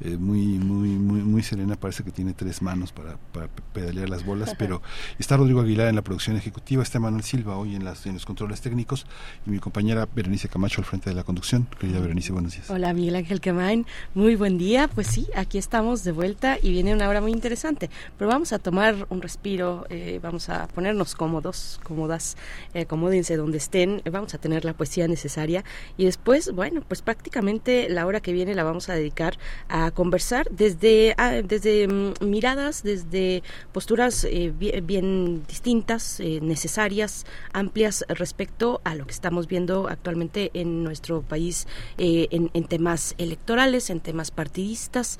eh, 0.00 0.16
muy 0.16 0.58
muy 0.58 0.90
muy 0.90 1.22
muy 1.22 1.42
serena 1.42 1.76
parece 1.76 2.02
que 2.02 2.10
tiene 2.10 2.32
tres 2.32 2.62
manos 2.62 2.92
para, 2.92 3.16
para 3.32 3.48
pedalear 3.72 4.08
las 4.08 4.24
bolas 4.24 4.54
pero 4.58 4.82
está 5.18 5.36
Rodrigo 5.36 5.60
Aguilar 5.60 5.88
en 5.88 5.96
la 5.96 6.02
producción 6.02 6.36
ejecutiva 6.36 6.82
está 6.82 6.98
Manuel 6.98 7.22
Silva 7.22 7.56
hoy 7.56 7.74
en 7.74 7.84
las 7.84 8.04
en 8.06 8.14
los 8.14 8.26
controles 8.26 8.60
técnicos 8.60 9.06
y 9.46 9.50
mi 9.50 9.58
compañera 9.58 10.08
Berenice 10.14 10.48
Camacho 10.48 10.80
al 10.80 10.84
frente 10.84 11.10
de 11.10 11.16
la 11.16 11.24
conducción. 11.24 11.66
Querida 11.78 12.00
Berenice 12.00 12.32
buenos 12.32 12.52
días. 12.52 12.70
Hola 12.70 12.92
Miguel 12.92 13.16
Ángel 13.16 13.40
Quemain. 13.40 13.86
Muy 14.14 14.36
buen 14.36 14.58
día. 14.58 14.88
Pues 14.88 15.06
sí 15.08 15.28
aquí 15.34 15.58
estamos 15.58 16.04
de 16.04 16.12
vuelta 16.12 16.58
y 16.62 16.70
viene 16.70 16.94
una 16.94 17.08
hora 17.08 17.20
muy 17.20 17.32
interesante. 17.32 17.90
Pero 18.18 18.30
vamos 18.30 18.52
a 18.52 18.58
tomar 18.58 19.06
un 19.10 19.22
respiro 19.22 19.86
eh, 19.90 20.20
vamos 20.22 20.48
a 20.48 20.66
ponernos 20.68 21.14
cómodos 21.14 21.80
cómodas 21.82 22.36
eh, 22.74 22.82
acomódense 22.82 23.36
donde 23.36 23.58
estén. 23.58 24.02
Vamos 24.10 24.34
a 24.34 24.38
tener 24.38 24.64
la 24.64 24.74
poesía 24.74 25.08
necesaria 25.08 25.64
y 25.96 26.04
después 26.04 26.52
bueno 26.52 26.82
pues 26.86 27.02
prácticamente 27.02 27.88
la 27.88 28.06
hora 28.06 28.20
que 28.20 28.32
viene 28.32 28.54
la 28.54 28.64
vamos 28.64 28.88
a 28.88 28.94
dedicar 28.94 29.38
a 29.68 29.83
conversar 29.90 30.48
desde, 30.50 31.14
ah, 31.18 31.42
desde 31.42 31.88
mm, 31.88 32.14
miradas, 32.20 32.82
desde 32.82 33.42
posturas 33.72 34.24
eh, 34.24 34.52
bien, 34.56 35.44
distintas, 35.46 36.20
eh, 36.20 36.40
necesarias, 36.42 37.26
amplias 37.52 38.04
respecto 38.08 38.80
a 38.84 38.94
lo 38.94 39.06
que 39.06 39.12
estamos 39.12 39.48
viendo 39.48 39.88
actualmente 39.88 40.50
en 40.54 40.82
nuestro 40.84 41.22
país 41.22 41.66
eh, 41.98 42.28
en, 42.30 42.50
en, 42.54 42.64
temas 42.64 43.14
electorales, 43.18 43.90
en 43.90 44.00
temas 44.00 44.30
partidistas. 44.30 45.18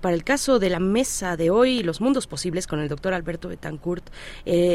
para 0.00 0.14
el 0.14 0.24
caso 0.24 0.58
de 0.58 0.70
la 0.70 0.78
mesa 0.78 1.36
de 1.36 1.50
hoy, 1.50 1.82
Los 1.82 2.00
Mundos 2.00 2.26
Posibles, 2.26 2.66
con 2.66 2.80
el 2.80 2.88
doctor 2.88 3.14
Alberto 3.14 3.48
Betancourt, 3.48 4.10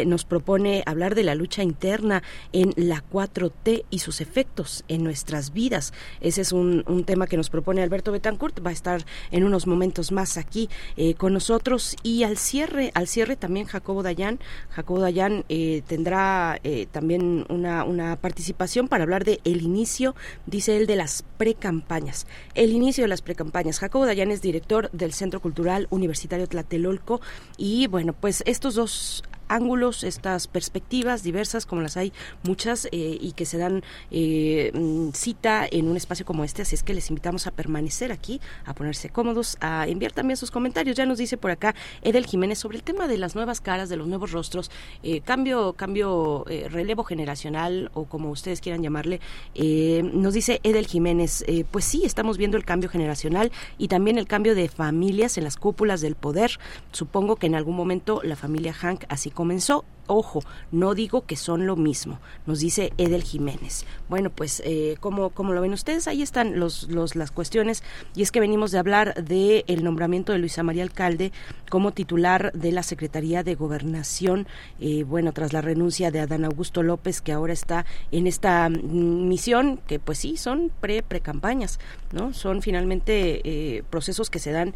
nos 0.06 0.26
propone 0.26 0.84
hablar 0.86 1.16
de 1.16 1.24
la 1.24 1.36
lucha 1.36 1.64
interna 1.64 2.24
en 2.54 2.74
la 2.76 3.04
4T 3.12 3.86
y 3.90 4.00
sus 4.00 4.22
efectos 4.22 4.84
en 4.88 5.04
nuestras 5.04 5.54
vidas. 5.54 5.94
Ese 6.22 6.42
es 6.42 6.52
un, 6.52 6.84
un 6.88 7.04
tema 7.04 7.28
que 7.28 7.38
nos 7.38 7.50
propone 7.50 7.84
Alberto 7.84 8.12
Betancourt. 8.12 8.66
Va 8.66 8.72
a 8.72 8.74
estar 8.74 9.06
en 9.32 9.44
unos 9.44 9.68
momentos 9.68 10.12
más 10.12 10.38
aquí 10.38 10.70
eh, 10.96 11.14
con 11.16 11.34
nosotros. 11.34 11.96
Y 12.04 12.24
al 12.24 12.38
cierre, 12.38 12.92
al 12.94 13.08
cierre 13.08 13.36
también 13.36 13.66
Jacobo 13.66 14.04
Dayan, 14.04 14.40
Jacobo 14.70 15.00
Dayan 15.00 15.46
eh, 15.50 15.84
tendrá 15.88 16.60
eh, 16.64 16.88
también 16.92 17.46
una, 17.50 17.84
una 17.84 18.16
participación 18.18 18.88
para 18.88 19.04
hablar 19.04 19.24
de 19.26 19.40
el 19.44 19.62
inicio, 19.62 20.16
dice 20.46 20.78
él, 20.78 20.88
de 20.88 20.96
las 20.96 21.24
precampañas, 21.38 22.28
el 22.54 22.72
inicio 22.72 23.04
de 23.04 23.10
las 23.10 23.22
precampañas. 23.22 23.80
Jacobo 23.80 24.06
Dayan 24.06 24.32
es 24.32 24.42
director 24.42 24.90
del 24.92 25.14
Centro 25.14 25.40
Cultural 25.40 25.88
Universitario 25.90 26.48
Tlatelolco. 26.48 27.22
Y 27.58 27.88
bueno, 27.88 28.14
pues 28.14 28.44
estos 28.46 28.76
dos 28.76 29.24
ángulos, 29.48 30.04
estas 30.04 30.48
perspectivas 30.48 31.24
diversas, 31.24 31.66
como 31.66 31.82
las 31.82 31.98
hay 31.98 32.14
muchas, 32.44 32.88
eh, 32.92 33.18
y 33.20 33.34
que 33.34 33.46
se 33.46 33.58
dan 33.58 33.84
eh, 34.12 34.72
mm, 34.74 35.10
cita 35.14 35.68
en 35.70 35.88
un 35.88 35.98
espacio 35.98 36.26
como 36.26 36.44
este. 36.44 36.62
Así 36.62 36.76
es 36.76 36.84
que 36.84 36.94
les 36.94 37.10
invitamos 37.10 37.48
a 37.48 37.52
permanecer 37.52 38.12
aquí, 38.12 38.42
a 38.66 38.74
ponerse 38.74 39.10
cómodos, 39.10 39.58
a 39.62 39.88
enviar 39.88 40.12
también 40.12 40.38
sus 40.38 40.52
comentarios. 40.52 40.96
Ya 40.96 41.06
nos 41.06 41.18
dice 41.18 41.38
por 41.38 41.52
acá 41.52 41.76
Edel 42.02 42.26
Jiménez 42.26 42.60
sobre 42.60 42.78
el 42.78 42.84
tema 42.84 43.08
de 43.08 43.18
las 43.18 43.36
nuevas 43.36 43.62
caras, 43.62 43.90
de 43.90 43.98
los 43.98 44.08
nuevos 44.08 44.32
rostros, 44.32 44.72
eh, 45.04 45.22
cambio, 45.22 45.74
cambio, 45.74 46.46
relevo 46.70 47.04
generacional 47.04 47.92
o 47.94 48.06
como 48.06 48.30
ustedes 48.32 48.62
quieran 48.62 48.84
llamarle. 48.84 49.20
nos 49.56 50.34
dice 50.34 50.60
Edel 50.64 50.88
Jiménez, 50.88 51.46
pues 51.72 51.86
sí, 51.86 52.02
estamos 52.04 52.38
viendo 52.38 52.58
el 52.58 52.66
cambio 52.66 52.90
generacional 52.90 53.52
y 53.78 53.88
también 53.88 54.18
el 54.18 54.28
cambio 54.28 54.56
de 54.56 54.70
familias 54.70 55.38
en 55.38 55.44
las 55.44 55.58
cúpulas 55.58 56.02
del 56.02 56.16
poder. 56.16 56.60
Supongo 56.92 57.36
que 57.36 57.48
en 57.48 57.56
algún 57.56 57.76
momento 57.76 58.22
la 58.24 58.36
familia 58.36 58.74
Hank, 58.74 59.06
así 59.10 59.30
comenzó 59.38 59.86
Ojo, 60.08 60.42
no 60.72 60.96
digo 60.96 61.26
que 61.26 61.36
son 61.36 61.68
lo 61.68 61.76
mismo, 61.76 62.20
nos 62.46 62.60
dice 62.60 62.94
Edel 62.98 63.24
Jiménez. 63.24 63.86
Bueno, 64.08 64.30
pues 64.30 64.62
eh, 64.66 64.96
como, 65.02 65.32
como 65.32 65.54
lo 65.54 65.62
ven 65.62 65.74
ustedes, 65.74 66.08
ahí 66.08 66.22
están 66.22 66.60
los, 66.60 66.90
los, 66.90 67.16
las 67.16 67.32
cuestiones 67.32 67.84
y 68.16 68.22
es 68.22 68.32
que 68.32 68.40
venimos 68.40 68.72
de 68.72 68.80
hablar 68.80 69.24
del 69.24 69.66
el 69.68 69.84
nombramiento 69.84 70.32
de 70.32 70.40
Luisa 70.40 70.64
María 70.64 70.84
Alcalde 70.84 71.32
como 71.70 71.92
titular 71.92 72.54
de 72.54 72.72
la 72.72 72.84
Secretaría 72.84 73.44
de 73.44 73.56
Gobernación, 73.56 74.48
eh, 74.80 75.04
bueno, 75.04 75.34
tras 75.34 75.52
la 75.52 75.62
renuncia 75.62 76.10
de 76.10 76.22
Adán 76.22 76.46
Augusto 76.46 76.84
López, 76.84 77.22
que 77.22 77.34
ahora 77.34 77.52
está 77.52 77.86
en 78.12 78.28
esta 78.28 78.70
mm, 78.70 79.28
misión, 79.28 79.78
que 79.88 80.00
pues 80.00 80.20
sí, 80.20 80.38
son 80.38 80.72
pre-precampañas, 80.80 81.80
¿no? 82.14 82.34
Son 82.34 82.62
finalmente 82.62 83.42
eh, 83.44 83.84
procesos 83.90 84.30
que 84.30 84.40
se 84.40 84.52
dan 84.52 84.74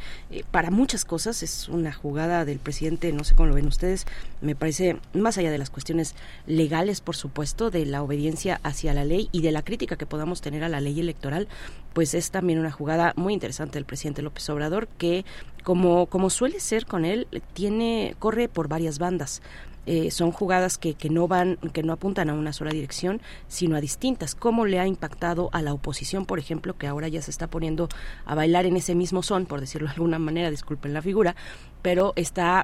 para 0.52 0.72
muchas 0.72 1.06
cosas, 1.06 1.44
es 1.44 1.70
una 1.70 1.94
jugada 1.94 2.44
del 2.44 2.60
presidente, 2.60 3.12
no 3.14 3.24
sé 3.24 3.36
cómo 3.36 3.48
lo 3.48 3.56
ven 3.56 3.68
ustedes, 3.68 4.06
me 4.42 4.56
parece 4.56 4.98
más 5.22 5.38
allá 5.38 5.52
de 5.52 5.58
las 5.58 5.70
cuestiones 5.70 6.16
legales, 6.46 7.02
por 7.02 7.16
supuesto, 7.16 7.72
de 7.72 7.86
la 7.86 8.04
obediencia 8.04 8.60
hacia 8.64 8.94
la 8.94 9.06
ley 9.06 9.30
y 9.32 9.42
de 9.42 9.52
la 9.52 9.64
crítica 9.64 9.96
que 9.96 10.06
podamos 10.06 10.42
tener 10.42 10.64
a 10.64 10.70
la 10.70 10.82
ley 10.82 11.00
electoral, 11.00 11.48
pues 11.94 12.14
es 12.14 12.32
también 12.32 12.60
una 12.60 12.72
jugada 12.72 13.14
muy 13.16 13.34
interesante 13.34 13.74
del 13.74 13.86
presidente 13.86 14.22
López 14.22 14.50
Obrador 14.50 14.88
que 14.98 15.26
como 15.64 16.08
como 16.08 16.30
suele 16.30 16.60
ser 16.60 16.86
con 16.86 17.06
él 17.06 17.28
tiene 17.54 18.16
corre 18.20 18.50
por 18.50 18.68
varias 18.68 18.98
bandas 18.98 19.42
eh, 19.88 20.12
son 20.12 20.32
jugadas 20.32 20.78
que, 20.78 20.94
que 20.94 21.10
no 21.10 21.28
van, 21.28 21.58
que 21.74 21.82
no 21.82 21.94
apuntan 21.94 22.30
a 22.30 22.34
una 22.34 22.54
sola 22.54 22.72
dirección, 22.72 23.20
sino 23.48 23.76
a 23.76 23.82
distintas. 23.82 24.36
¿Cómo 24.36 24.68
le 24.68 24.80
ha 24.80 24.86
impactado 24.86 25.50
a 25.54 25.64
la 25.64 25.74
oposición, 25.74 26.28
por 26.28 26.38
ejemplo, 26.38 26.78
que 26.78 26.86
ahora 26.86 27.08
ya 27.08 27.22
se 27.22 27.32
está 27.32 27.48
poniendo 27.48 27.90
a 28.26 28.36
bailar 28.36 28.68
en 28.68 28.78
ese 28.78 28.94
mismo 28.94 29.24
son, 29.24 29.48
por 29.48 29.60
decirlo 29.60 29.88
de 29.88 29.94
alguna 29.94 30.20
manera, 30.20 30.52
disculpen 30.52 30.94
la 30.94 31.02
figura, 31.02 31.36
pero 31.82 32.14
está 32.16 32.64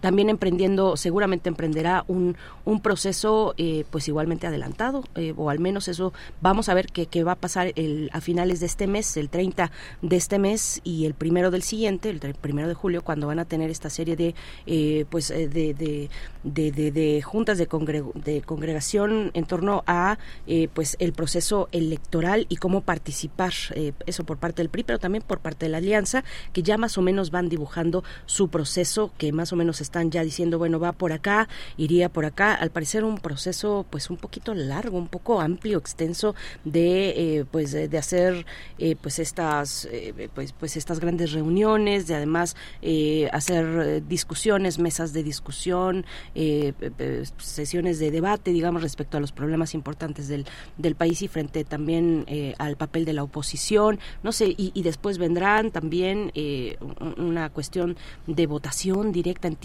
también 0.00 0.30
emprendiendo, 0.30 0.96
seguramente 0.96 1.48
emprenderá 1.48 2.04
un, 2.08 2.36
un 2.64 2.80
proceso 2.80 3.54
eh, 3.58 3.84
pues 3.90 4.08
igualmente 4.08 4.46
adelantado, 4.46 5.04
eh, 5.14 5.34
o 5.36 5.50
al 5.50 5.58
menos 5.58 5.88
eso 5.88 6.12
vamos 6.40 6.68
a 6.68 6.74
ver 6.74 6.86
qué 6.86 7.24
va 7.24 7.32
a 7.32 7.36
pasar 7.36 7.72
el, 7.76 8.08
a 8.12 8.20
finales 8.20 8.60
de 8.60 8.66
este 8.66 8.86
mes, 8.86 9.16
el 9.16 9.28
30 9.28 9.70
de 10.00 10.16
este 10.16 10.38
mes 10.38 10.80
y 10.84 11.04
el 11.04 11.14
primero 11.14 11.50
del 11.50 11.62
siguiente, 11.62 12.08
el 12.08 12.18
primero 12.18 12.66
de 12.66 12.74
julio, 12.74 13.02
cuando 13.02 13.26
van 13.26 13.38
a 13.38 13.44
tener 13.44 13.70
esta 13.70 13.90
serie 13.90 14.16
de 14.16 14.34
eh, 14.66 15.04
pues 15.10 15.28
de, 15.28 15.48
de, 15.48 16.08
de, 16.42 16.90
de, 16.90 17.22
juntas 17.22 17.58
de, 17.58 17.66
congregación 17.66 19.30
en 19.34 19.44
torno 19.44 19.84
a 19.86 20.18
pues 20.72 20.96
el 20.98 21.12
proceso 21.12 21.68
electoral 21.72 22.46
y 22.48 22.56
cómo 22.56 22.80
participar, 22.80 23.52
eso 24.06 24.24
por 24.24 24.38
parte 24.38 24.62
del 24.62 24.70
PRI, 24.70 24.84
pero 24.84 24.98
también 24.98 25.22
por 25.26 25.40
parte 25.40 25.66
de 25.66 25.70
la 25.70 25.78
Alianza, 25.78 26.24
que 26.52 26.62
ya 26.62 26.78
más 26.78 26.96
o 26.98 27.02
menos 27.02 27.30
van 27.30 27.48
dibujando 27.48 28.04
su 28.26 28.48
proceso, 28.48 29.12
que 29.18 29.32
más 29.32 29.52
o 29.52 29.56
menos 29.56 29.73
están 29.80 30.10
ya 30.10 30.22
diciendo, 30.24 30.58
bueno, 30.58 30.78
va 30.80 30.92
por 30.92 31.12
acá, 31.12 31.48
iría 31.76 32.08
por 32.08 32.24
acá. 32.24 32.54
Al 32.54 32.70
parecer 32.70 33.04
un 33.04 33.18
proceso 33.18 33.86
pues 33.90 34.10
un 34.10 34.16
poquito 34.16 34.54
largo, 34.54 34.98
un 34.98 35.08
poco 35.08 35.40
amplio, 35.40 35.78
extenso 35.78 36.34
de 36.64 37.38
eh, 37.38 37.44
pues 37.50 37.72
de, 37.72 37.98
hacer 37.98 38.46
eh, 38.78 38.96
pues 39.00 39.18
estas 39.18 39.88
eh, 39.90 40.28
pues 40.34 40.52
pues 40.52 40.76
estas 40.76 41.00
grandes 41.00 41.32
reuniones, 41.32 42.06
de 42.06 42.14
además 42.14 42.56
hacer 43.32 44.06
discusiones, 44.06 44.78
mesas 44.78 45.12
de 45.12 45.22
discusión, 45.22 46.04
sesiones 47.38 47.98
de 47.98 48.10
debate, 48.10 48.52
digamos, 48.52 48.82
respecto 48.82 49.16
a 49.16 49.20
los 49.20 49.32
problemas 49.32 49.74
importantes 49.74 50.28
del, 50.28 50.46
del 50.76 50.94
país 50.94 51.22
y 51.22 51.28
frente 51.28 51.64
también 51.64 52.26
al 52.58 52.76
papel 52.76 53.04
de 53.04 53.12
la 53.12 53.22
oposición, 53.22 53.98
no 54.22 54.32
sé, 54.32 54.48
y, 54.48 54.72
y 54.74 54.82
después 54.82 55.18
vendrán 55.18 55.70
también 55.70 56.32
una 57.16 57.50
cuestión 57.50 57.96
de 58.26 58.46
votación 58.46 59.12
directa 59.12 59.48
en 59.48 59.56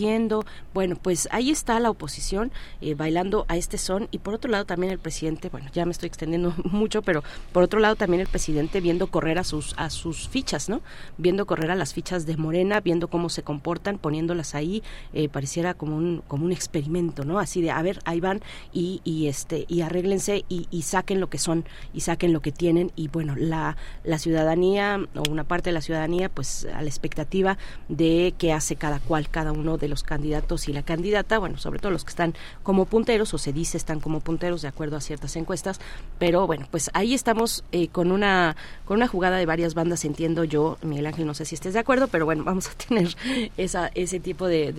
bueno, 0.74 0.96
pues 0.96 1.28
ahí 1.32 1.50
está 1.50 1.80
la 1.80 1.90
oposición 1.90 2.52
eh, 2.82 2.96
bailando 2.96 3.46
a 3.48 3.58
este 3.58 3.78
son 3.78 4.08
y 4.12 4.20
por 4.20 4.34
otro 4.34 4.50
lado 4.50 4.66
también 4.66 4.92
el 4.92 5.00
presidente, 5.00 5.50
bueno, 5.50 5.70
ya 5.74 5.86
me 5.86 5.92
estoy 5.92 6.08
extendiendo 6.08 6.54
mucho, 6.64 7.02
pero 7.02 7.24
por 7.52 7.64
otro 7.64 7.80
lado 7.80 7.96
también 7.96 8.22
el 8.22 8.28
presidente 8.28 8.82
viendo 8.82 9.08
correr 9.08 9.40
a 9.40 9.44
sus 9.44 9.74
a 9.78 9.90
sus 9.90 10.30
fichas, 10.30 10.70
¿no? 10.70 10.82
Viendo 11.18 11.46
correr 11.46 11.72
a 11.72 11.76
las 11.76 11.94
fichas 11.94 12.26
de 12.26 12.38
Morena, 12.38 12.80
viendo 12.82 13.08
cómo 13.10 13.30
se 13.30 13.44
comportan, 13.44 13.98
poniéndolas 13.98 14.56
ahí, 14.56 14.84
eh, 15.14 15.30
pareciera 15.30 15.74
como 15.74 15.98
un 15.98 16.24
como 16.28 16.46
un 16.46 16.52
experimento, 16.52 17.26
¿no? 17.26 17.40
Así 17.40 17.62
de, 17.62 17.72
a 17.72 17.82
ver, 17.82 18.00
ahí 18.06 18.20
van 18.20 18.42
y, 18.74 19.02
y 19.04 19.28
este 19.28 19.66
y 19.68 19.82
arréglense 19.82 20.46
y, 20.48 20.68
saquen 20.82 21.20
lo 21.20 21.30
que 21.30 21.38
son 21.38 21.66
y 21.94 22.00
saquen 22.02 22.34
lo 22.34 22.42
que 22.42 22.52
tienen 22.52 22.92
y 22.96 23.10
bueno, 23.10 23.36
la 23.36 23.78
la 24.04 24.18
ciudadanía 24.18 25.00
o 25.16 25.30
una 25.30 25.44
parte 25.44 25.70
de 25.70 25.74
la 25.74 25.82
ciudadanía 25.82 26.30
pues 26.30 26.66
a 26.74 26.82
la 26.82 26.88
expectativa 26.88 27.58
de 27.90 28.34
qué 28.38 28.54
hace 28.54 28.76
cada 28.76 29.00
cual, 29.00 29.30
cada 29.30 29.52
uno 29.52 29.78
de 29.78 29.89
los 29.90 30.04
candidatos 30.04 30.68
y 30.68 30.74
la 30.74 30.84
candidata, 30.84 31.40
bueno, 31.40 31.58
sobre 31.58 31.80
todo 31.80 31.92
los 31.92 32.04
que 32.04 32.10
están 32.10 32.34
como 32.64 32.86
punteros, 32.86 33.34
o 33.34 33.38
se 33.38 33.54
dice 33.54 33.78
están 33.78 34.00
como 34.00 34.20
punteros 34.20 34.62
de 34.62 34.68
acuerdo 34.68 34.98
a 34.98 35.02
ciertas 35.02 35.36
encuestas, 35.36 35.80
pero 36.18 36.48
bueno, 36.48 36.68
pues 36.72 36.90
ahí 36.94 37.14
estamos 37.14 37.64
eh, 37.72 37.88
con 37.90 38.12
una 38.12 38.56
con 38.86 38.98
una 38.98 39.08
jugada 39.08 39.38
de 39.38 39.46
varias 39.46 39.74
bandas, 39.74 40.06
entiendo 40.06 40.44
yo, 40.44 40.78
Miguel 40.82 41.06
Ángel, 41.08 41.26
no 41.26 41.34
sé 41.34 41.46
si 41.46 41.56
estés 41.56 41.74
de 41.74 41.80
acuerdo, 41.80 42.08
pero 42.08 42.26
bueno, 42.26 42.44
vamos 42.44 42.68
a 42.68 42.74
tener 42.88 43.16
esa, 43.58 43.88
ese 43.96 44.20
tipo 44.20 44.48
de, 44.48 44.74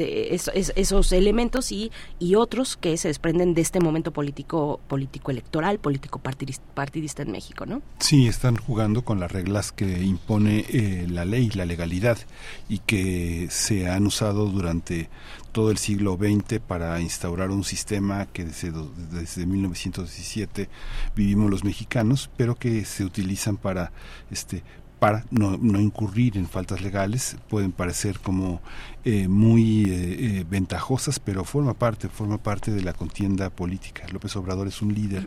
esos 0.77 1.13
elementos 1.13 1.73
y, 1.73 1.93
y 2.19 2.35
otros 2.35 2.77
que 2.77 2.97
se 2.97 3.09
desprenden 3.09 3.55
de 3.55 3.61
este 3.61 3.81
momento 3.81 4.13
político 4.13 4.81
político 4.89 5.31
electoral, 5.31 5.79
político 5.79 6.21
partidista 6.21 7.23
en 7.23 7.33
México, 7.33 7.67
¿no? 7.67 7.83
Sí, 7.99 8.27
están 8.27 8.57
jugando 8.57 9.05
con 9.05 9.21
las 9.21 9.31
reglas 9.31 9.73
que 9.73 10.03
impone 10.03 10.65
eh, 10.69 11.07
la 11.09 11.25
ley, 11.25 11.51
la 11.51 11.65
legalidad 11.65 12.19
y 12.69 12.79
que 12.79 13.49
se 13.51 13.89
han 13.89 14.07
usado 14.07 14.47
durante 14.47 15.00
todo 15.53 15.71
el 15.71 15.79
siglo 15.79 16.17
XX 16.17 16.61
para 16.61 17.01
instaurar 17.01 17.51
un 17.51 17.65
sistema 17.65 18.27
que 18.27 18.45
desde, 18.45 18.73
desde 19.11 19.47
1917 19.47 20.69
vivimos 21.17 21.51
los 21.51 21.65
mexicanos, 21.65 22.31
pero 22.37 22.57
que 22.57 22.85
se 22.85 23.05
utilizan 23.05 23.57
para 23.57 23.93
este 24.31 24.63
para 25.01 25.25
no, 25.31 25.57
no 25.57 25.81
incurrir 25.81 26.37
en 26.37 26.47
faltas 26.47 26.83
legales, 26.83 27.37
pueden 27.49 27.73
parecer 27.73 28.21
como 28.21 28.61
eh, 29.03 29.29
muy 29.29 29.85
eh, 29.85 30.41
eh, 30.41 30.47
ventajosas, 30.49 31.19
pero 31.19 31.43
forma 31.45 31.73
parte, 31.73 32.11
forma 32.11 32.37
parte 32.37 32.71
de 32.71 32.83
la 32.83 32.93
contienda 32.93 33.49
política. 33.49 34.07
López 34.13 34.37
Obrador 34.37 34.69
es 34.69 34.83
un 34.83 34.93
líder 34.93 35.27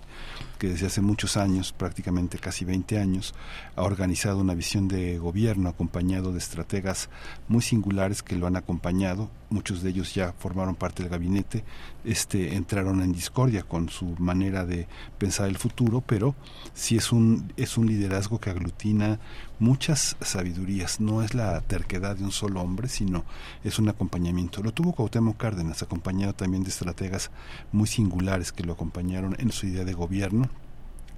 que 0.59 0.69
desde 0.69 0.85
hace 0.85 1.01
muchos 1.01 1.37
años, 1.37 1.73
prácticamente 1.73 2.37
casi 2.37 2.65
20 2.65 2.99
años, 2.99 3.33
ha 3.75 3.81
organizado 3.81 4.37
una 4.37 4.53
visión 4.53 4.87
de 4.87 5.17
gobierno 5.17 5.69
acompañado 5.69 6.31
de 6.31 6.37
estrategas 6.37 7.09
muy 7.47 7.63
singulares 7.63 8.21
que 8.21 8.35
lo 8.35 8.45
han 8.45 8.57
acompañado. 8.57 9.31
Muchos 9.49 9.81
de 9.81 9.89
ellos 9.89 10.13
ya 10.13 10.33
formaron 10.33 10.75
parte 10.75 11.01
del 11.01 11.11
gabinete, 11.11 11.63
este, 12.05 12.55
entraron 12.55 13.01
en 13.01 13.11
discordia 13.11 13.63
con 13.63 13.89
su 13.89 14.15
manera 14.19 14.65
de 14.65 14.87
pensar 15.17 15.49
el 15.49 15.57
futuro, 15.57 16.01
pero 16.01 16.35
sí 16.75 16.95
es 16.95 17.11
un, 17.11 17.51
es 17.57 17.75
un 17.77 17.87
liderazgo 17.87 18.39
que 18.39 18.51
aglutina 18.51 19.19
muchas 19.63 20.17
sabidurías. 20.21 20.99
No 20.99 21.23
es 21.23 21.33
la 21.33 21.61
terquedad 21.61 22.17
de 22.17 22.25
un 22.25 22.31
solo 22.31 22.61
hombre, 22.61 22.89
sino 22.89 23.23
es 23.63 23.79
un 23.79 23.89
acompañamiento. 23.89 24.61
Lo 24.61 24.73
tuvo 24.73 24.91
Cuauhtémoc 24.91 25.37
Cárdenas, 25.37 25.81
acompañado 25.81 26.33
también 26.33 26.63
de 26.63 26.69
estrategas 26.69 27.31
muy 27.71 27.87
singulares 27.87 28.51
que 28.51 28.63
lo 28.63 28.73
acompañaron 28.73 29.35
en 29.39 29.51
su 29.51 29.65
idea 29.65 29.85
de 29.85 29.93
gobierno 29.93 30.49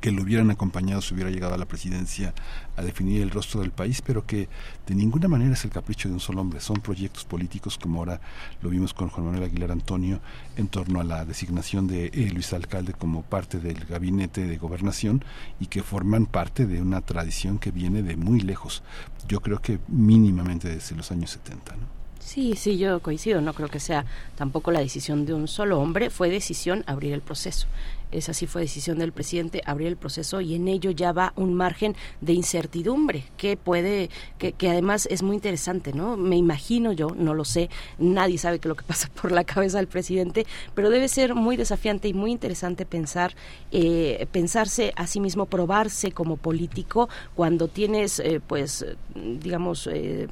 que 0.02 0.12
lo 0.12 0.24
hubieran 0.24 0.52
acompañado 0.52 1.02
si 1.02 1.14
hubiera 1.14 1.30
llegado 1.30 1.54
a 1.54 1.58
la 1.58 1.66
presidencia 1.66 2.34
a 2.78 2.82
definir 2.82 3.22
el 3.22 3.32
rostro 3.32 3.62
del 3.62 3.72
país, 3.72 4.02
pero 4.02 4.26
que 4.26 4.50
de 4.86 4.96
ninguna 4.96 5.28
manera 5.28 5.54
es 5.54 5.66
el 5.66 5.72
capricho 5.72 6.08
de 6.08 6.14
un 6.14 6.20
solo 6.20 6.42
hombre. 6.42 6.60
Son 6.60 6.78
proyectos 6.78 7.26
políticos, 7.26 7.78
como 7.78 8.00
ahora 8.00 8.22
lo 8.62 8.70
vimos 8.70 8.94
con 8.94 9.10
Juan 9.10 9.26
Manuel 9.26 9.44
Aguilar 9.44 9.72
Antonio, 9.72 10.20
en 10.58 10.68
torno 10.68 11.00
a 11.00 11.04
la 11.04 11.26
designación 11.26 11.88
de 11.88 12.08
eh, 12.08 12.30
Luis 12.34 12.54
Alcalde 12.54 12.94
como 12.94 13.24
parte 13.24 13.60
del 13.60 13.86
gabinete 13.86 14.46
de 14.46 14.58
gobernación 14.58 15.24
y 15.60 15.68
que 15.68 15.84
forman 15.84 16.26
parte 16.26 16.66
de 16.66 16.82
una 16.82 17.02
tradición 17.02 17.58
que 17.58 17.72
viene 17.72 18.04
de 18.04 18.16
muy 18.16 18.42
lejos. 18.42 18.84
Yo 19.28 19.40
creo 19.42 19.62
que 19.62 19.80
mínimamente 19.88 20.70
desde 20.70 20.96
los 20.96 21.12
años 21.12 21.32
70. 21.32 21.76
¿no? 21.76 21.96
Sí, 22.26 22.56
sí, 22.56 22.80
yo 22.80 23.02
coincido. 23.02 23.40
No 23.40 23.54
creo 23.54 23.70
que 23.70 23.80
sea 23.80 24.06
tampoco 24.36 24.72
la 24.72 24.80
decisión 24.80 25.28
de 25.28 25.36
un 25.36 25.48
solo 25.48 25.80
hombre. 25.80 26.10
Fue 26.10 26.30
decisión 26.30 26.84
abrir 26.88 27.14
el 27.14 27.22
proceso 27.22 27.68
esa 28.12 28.34
sí 28.34 28.48
fue 28.48 28.62
decisión 28.62 29.00
del 29.00 29.12
presidente, 29.12 29.62
abrir 29.66 29.88
el 29.88 29.98
proceso 29.98 30.42
y 30.42 30.56
en 30.56 30.68
ello 30.68 30.92
ya 30.92 31.12
va 31.12 31.34
un 31.36 31.54
margen 31.54 31.96
de 32.22 32.34
incertidumbre 32.34 33.26
que 33.38 33.58
puede, 33.58 34.10
que, 34.38 34.54
que 34.54 34.70
además 34.70 35.08
es 35.12 35.24
muy 35.24 35.36
interesante, 35.36 35.94
¿no? 35.94 36.18
Me 36.18 36.38
imagino 36.38 36.92
yo, 36.92 37.10
no 37.16 37.34
lo 37.34 37.46
sé, 37.46 37.70
nadie 37.98 38.38
sabe 38.38 38.60
qué 38.60 38.68
lo 38.68 38.76
que 38.76 38.84
pasa 38.84 39.10
por 39.22 39.32
la 39.32 39.44
cabeza 39.44 39.78
del 39.78 39.88
presidente, 39.88 40.46
pero 40.74 40.90
debe 40.90 41.08
ser 41.08 41.36
muy 41.36 41.58
desafiante 41.58 42.08
y 42.08 42.14
muy 42.14 42.32
interesante 42.32 42.86
pensar, 42.86 43.36
eh, 43.72 44.28
pensarse 44.32 44.94
a 44.96 45.08
sí 45.08 45.20
mismo, 45.20 45.46
probarse 45.46 46.12
como 46.12 46.38
político 46.38 47.10
cuando 47.36 47.68
tienes, 47.68 48.20
eh, 48.20 48.42
pues, 48.46 48.86
digamos, 49.16 49.88
eh, 49.92 50.28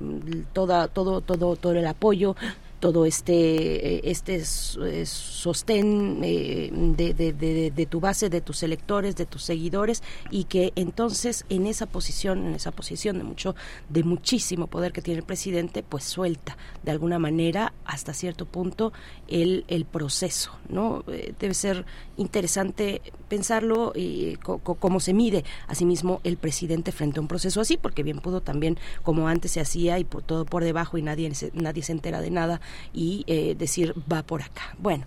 toda, 0.53 0.87
todo, 0.87 1.21
todo, 1.21 1.55
todo 1.55 1.73
el 1.73 1.87
apoyo 1.87 2.35
todo 2.84 3.05
este, 3.05 3.95
eh, 3.95 4.01
este 4.03 4.35
eh, 4.35 5.05
sostén 5.05 6.19
eh, 6.22 6.69
de, 6.73 7.14
de, 7.14 7.72
de, 7.72 7.85
tu 7.85 8.01
base, 8.01 8.30
de 8.30 8.41
tus 8.41 8.61
electores, 8.61 9.15
de 9.15 9.26
tus 9.26 9.41
seguidores, 9.41 10.03
y 10.30 10.43
que 10.43 10.73
entonces 10.76 11.45
en 11.47 11.65
esa 11.65 11.85
posición, 11.85 12.45
en 12.45 12.55
esa 12.55 12.72
posición 12.72 13.19
de 13.19 13.23
mucho, 13.23 13.55
de 13.88 14.03
muchísimo 14.03 14.68
poder 14.68 14.91
que 14.91 15.01
tiene 15.01 15.19
el 15.19 15.26
presidente, 15.26 15.81
pues 15.81 16.03
suelta 16.03 16.57
de 16.84 16.91
alguna 16.91 17.19
manera 17.19 17.72
hasta 17.85 18.14
cierto 18.14 18.45
punto 18.45 18.91
el, 19.30 19.64
el 19.69 19.85
proceso, 19.85 20.51
¿no? 20.68 21.05
Debe 21.39 21.53
ser 21.53 21.85
interesante 22.18 23.01
pensarlo 23.30 23.93
y 23.95 24.35
cómo 24.35 24.99
se 24.99 25.14
mide 25.14 25.45
a 25.68 25.73
sí 25.73 25.85
mismo 25.85 26.19
el 26.23 26.38
presidente 26.38 26.91
frente 26.91 27.19
a 27.19 27.22
un 27.22 27.27
proceso 27.27 27.61
así, 27.61 27.77
porque 27.77 28.03
bien 28.03 28.19
pudo 28.19 28.41
también, 28.41 28.77
como 29.03 29.27
antes 29.27 29.51
se 29.51 29.61
hacía, 29.61 29.97
y 29.99 30.03
por, 30.03 30.22
todo 30.22 30.45
por 30.45 30.64
debajo 30.64 30.97
y 30.97 31.01
nadie, 31.01 31.31
nadie 31.53 31.81
se 31.81 31.93
entera 31.93 32.22
de 32.22 32.30
nada, 32.30 32.61
y 32.93 33.23
eh, 33.27 33.55
decir 33.57 33.93
va 34.11 34.23
por 34.23 34.41
acá. 34.41 34.75
Bueno, 34.77 35.05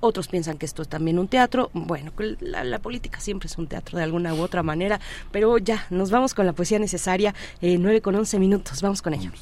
otros 0.00 0.28
piensan 0.28 0.58
que 0.58 0.66
esto 0.66 0.82
es 0.82 0.88
también 0.88 1.18
un 1.18 1.28
teatro. 1.28 1.70
Bueno, 1.72 2.12
la, 2.40 2.64
la, 2.64 2.78
política 2.78 3.20
siempre 3.20 3.48
es 3.48 3.58
un 3.58 3.66
teatro 3.66 3.98
de 3.98 4.04
alguna 4.04 4.34
u 4.34 4.40
otra 4.40 4.62
manera, 4.62 5.00
pero 5.32 5.58
ya, 5.58 5.86
nos 5.90 6.10
vamos 6.10 6.34
con 6.34 6.46
la 6.46 6.52
poesía 6.52 6.78
necesaria, 6.78 7.34
eh, 7.60 7.78
9 7.78 8.00
con 8.00 8.14
11 8.14 8.38
minutos, 8.38 8.80
vamos 8.82 9.02
con 9.02 9.14
ella. 9.14 9.32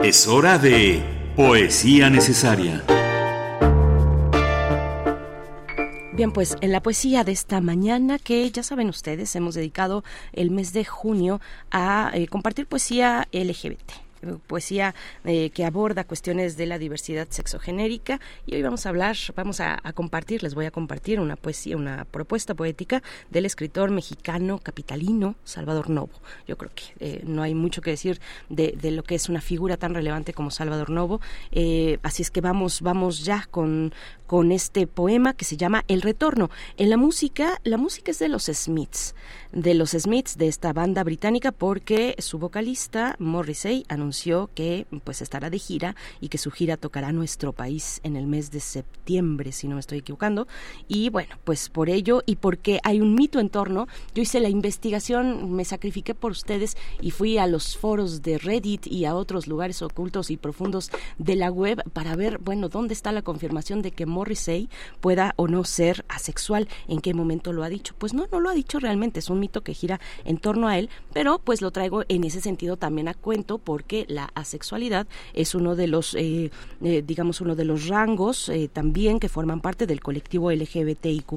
Es 0.00 0.26
hora 0.26 0.58
de 0.58 1.02
poesía 1.36 2.10
necesaria. 2.10 2.82
Bien, 6.12 6.30
pues 6.30 6.56
en 6.60 6.72
la 6.72 6.82
poesía 6.82 7.24
de 7.24 7.32
esta 7.32 7.62
mañana, 7.62 8.18
que 8.18 8.50
ya 8.50 8.62
saben 8.62 8.90
ustedes, 8.90 9.34
hemos 9.34 9.54
dedicado 9.54 10.04
el 10.34 10.50
mes 10.50 10.74
de 10.74 10.84
junio 10.84 11.40
a 11.70 12.10
eh, 12.12 12.28
compartir 12.28 12.66
poesía 12.66 13.28
LGBT 13.32 14.11
poesía 14.46 14.94
eh, 15.24 15.50
que 15.50 15.64
aborda 15.64 16.04
cuestiones 16.04 16.56
de 16.56 16.66
la 16.66 16.78
diversidad 16.78 17.26
sexogenérica 17.30 18.20
y 18.46 18.54
hoy 18.54 18.62
vamos 18.62 18.86
a 18.86 18.88
hablar, 18.88 19.16
vamos 19.34 19.60
a, 19.60 19.78
a, 19.82 19.92
compartir, 19.92 20.42
les 20.42 20.54
voy 20.54 20.66
a 20.66 20.70
compartir 20.70 21.20
una 21.20 21.36
poesía, 21.36 21.76
una 21.76 22.04
propuesta 22.04 22.54
poética 22.54 23.02
del 23.30 23.46
escritor 23.46 23.90
mexicano 23.90 24.58
capitalino 24.58 25.34
Salvador 25.44 25.90
Novo. 25.90 26.12
Yo 26.46 26.56
creo 26.56 26.70
que 26.74 26.84
eh, 27.00 27.22
no 27.24 27.42
hay 27.42 27.54
mucho 27.54 27.82
que 27.82 27.90
decir 27.90 28.20
de, 28.48 28.76
de, 28.80 28.90
lo 28.90 29.02
que 29.02 29.14
es 29.14 29.28
una 29.28 29.40
figura 29.40 29.76
tan 29.76 29.94
relevante 29.94 30.32
como 30.32 30.50
Salvador 30.50 30.90
Novo, 30.90 31.20
eh, 31.50 31.98
así 32.02 32.22
es 32.22 32.30
que 32.30 32.40
vamos, 32.40 32.80
vamos 32.82 33.24
ya 33.24 33.46
con, 33.50 33.92
con 34.26 34.52
este 34.52 34.86
poema 34.86 35.34
que 35.34 35.44
se 35.44 35.56
llama 35.56 35.84
El 35.88 36.02
Retorno. 36.02 36.50
En 36.76 36.90
la 36.90 36.96
música, 36.96 37.60
la 37.64 37.76
música 37.76 38.10
es 38.10 38.18
de 38.18 38.28
los 38.28 38.44
Smiths, 38.44 39.14
de 39.52 39.74
los 39.74 39.90
Smiths, 39.90 40.38
de 40.38 40.48
esta 40.48 40.72
banda 40.72 41.04
británica, 41.04 41.52
porque 41.52 42.14
su 42.18 42.38
vocalista 42.38 43.16
Morrissey 43.18 43.84
anunció 43.88 44.11
que 44.54 44.86
pues 45.04 45.22
estará 45.22 45.50
de 45.50 45.58
gira 45.58 45.96
y 46.20 46.28
que 46.28 46.38
su 46.38 46.50
gira 46.50 46.76
tocará 46.76 47.12
nuestro 47.12 47.52
país 47.52 48.00
en 48.02 48.16
el 48.16 48.26
mes 48.26 48.50
de 48.50 48.60
septiembre, 48.60 49.52
si 49.52 49.68
no 49.68 49.74
me 49.74 49.80
estoy 49.80 49.98
equivocando. 49.98 50.46
Y 50.88 51.10
bueno, 51.10 51.36
pues 51.44 51.68
por 51.68 51.88
ello 51.88 52.22
y 52.26 52.36
porque 52.36 52.80
hay 52.84 53.00
un 53.00 53.14
mito 53.14 53.40
en 53.40 53.48
torno, 53.48 53.88
yo 54.14 54.22
hice 54.22 54.40
la 54.40 54.48
investigación, 54.48 55.52
me 55.52 55.64
sacrifiqué 55.64 56.14
por 56.14 56.32
ustedes 56.32 56.76
y 57.00 57.10
fui 57.10 57.38
a 57.38 57.46
los 57.46 57.76
foros 57.76 58.22
de 58.22 58.38
Reddit 58.38 58.86
y 58.86 59.04
a 59.04 59.14
otros 59.14 59.46
lugares 59.46 59.82
ocultos 59.82 60.30
y 60.30 60.36
profundos 60.36 60.90
de 61.18 61.36
la 61.36 61.50
web 61.50 61.82
para 61.92 62.16
ver, 62.16 62.38
bueno, 62.38 62.68
dónde 62.68 62.94
está 62.94 63.12
la 63.12 63.22
confirmación 63.22 63.82
de 63.82 63.90
que 63.90 64.06
Morrissey 64.06 64.68
pueda 65.00 65.34
o 65.36 65.48
no 65.48 65.64
ser 65.64 66.04
asexual, 66.08 66.68
en 66.88 67.00
qué 67.00 67.14
momento 67.14 67.52
lo 67.52 67.62
ha 67.62 67.68
dicho. 67.68 67.94
Pues 67.98 68.14
no, 68.14 68.26
no 68.30 68.40
lo 68.40 68.50
ha 68.50 68.54
dicho 68.54 68.78
realmente, 68.78 69.20
es 69.20 69.30
un 69.30 69.40
mito 69.40 69.62
que 69.62 69.74
gira 69.74 70.00
en 70.24 70.38
torno 70.38 70.68
a 70.68 70.78
él, 70.78 70.90
pero 71.12 71.38
pues 71.38 71.62
lo 71.62 71.70
traigo 71.70 72.04
en 72.08 72.24
ese 72.24 72.40
sentido 72.40 72.76
también 72.76 73.08
a 73.08 73.14
cuento 73.14 73.58
porque 73.58 74.01
la 74.08 74.30
asexualidad 74.34 75.06
es 75.34 75.54
uno 75.54 75.76
de 75.76 75.86
los, 75.86 76.14
eh, 76.14 76.50
eh, 76.82 77.02
digamos, 77.06 77.40
uno 77.40 77.54
de 77.54 77.64
los 77.64 77.88
rangos 77.88 78.48
eh, 78.48 78.68
también 78.72 79.20
que 79.20 79.28
forman 79.28 79.60
parte 79.60 79.86
del 79.86 80.00
colectivo 80.00 80.50
LGBTIQ+, 80.50 81.32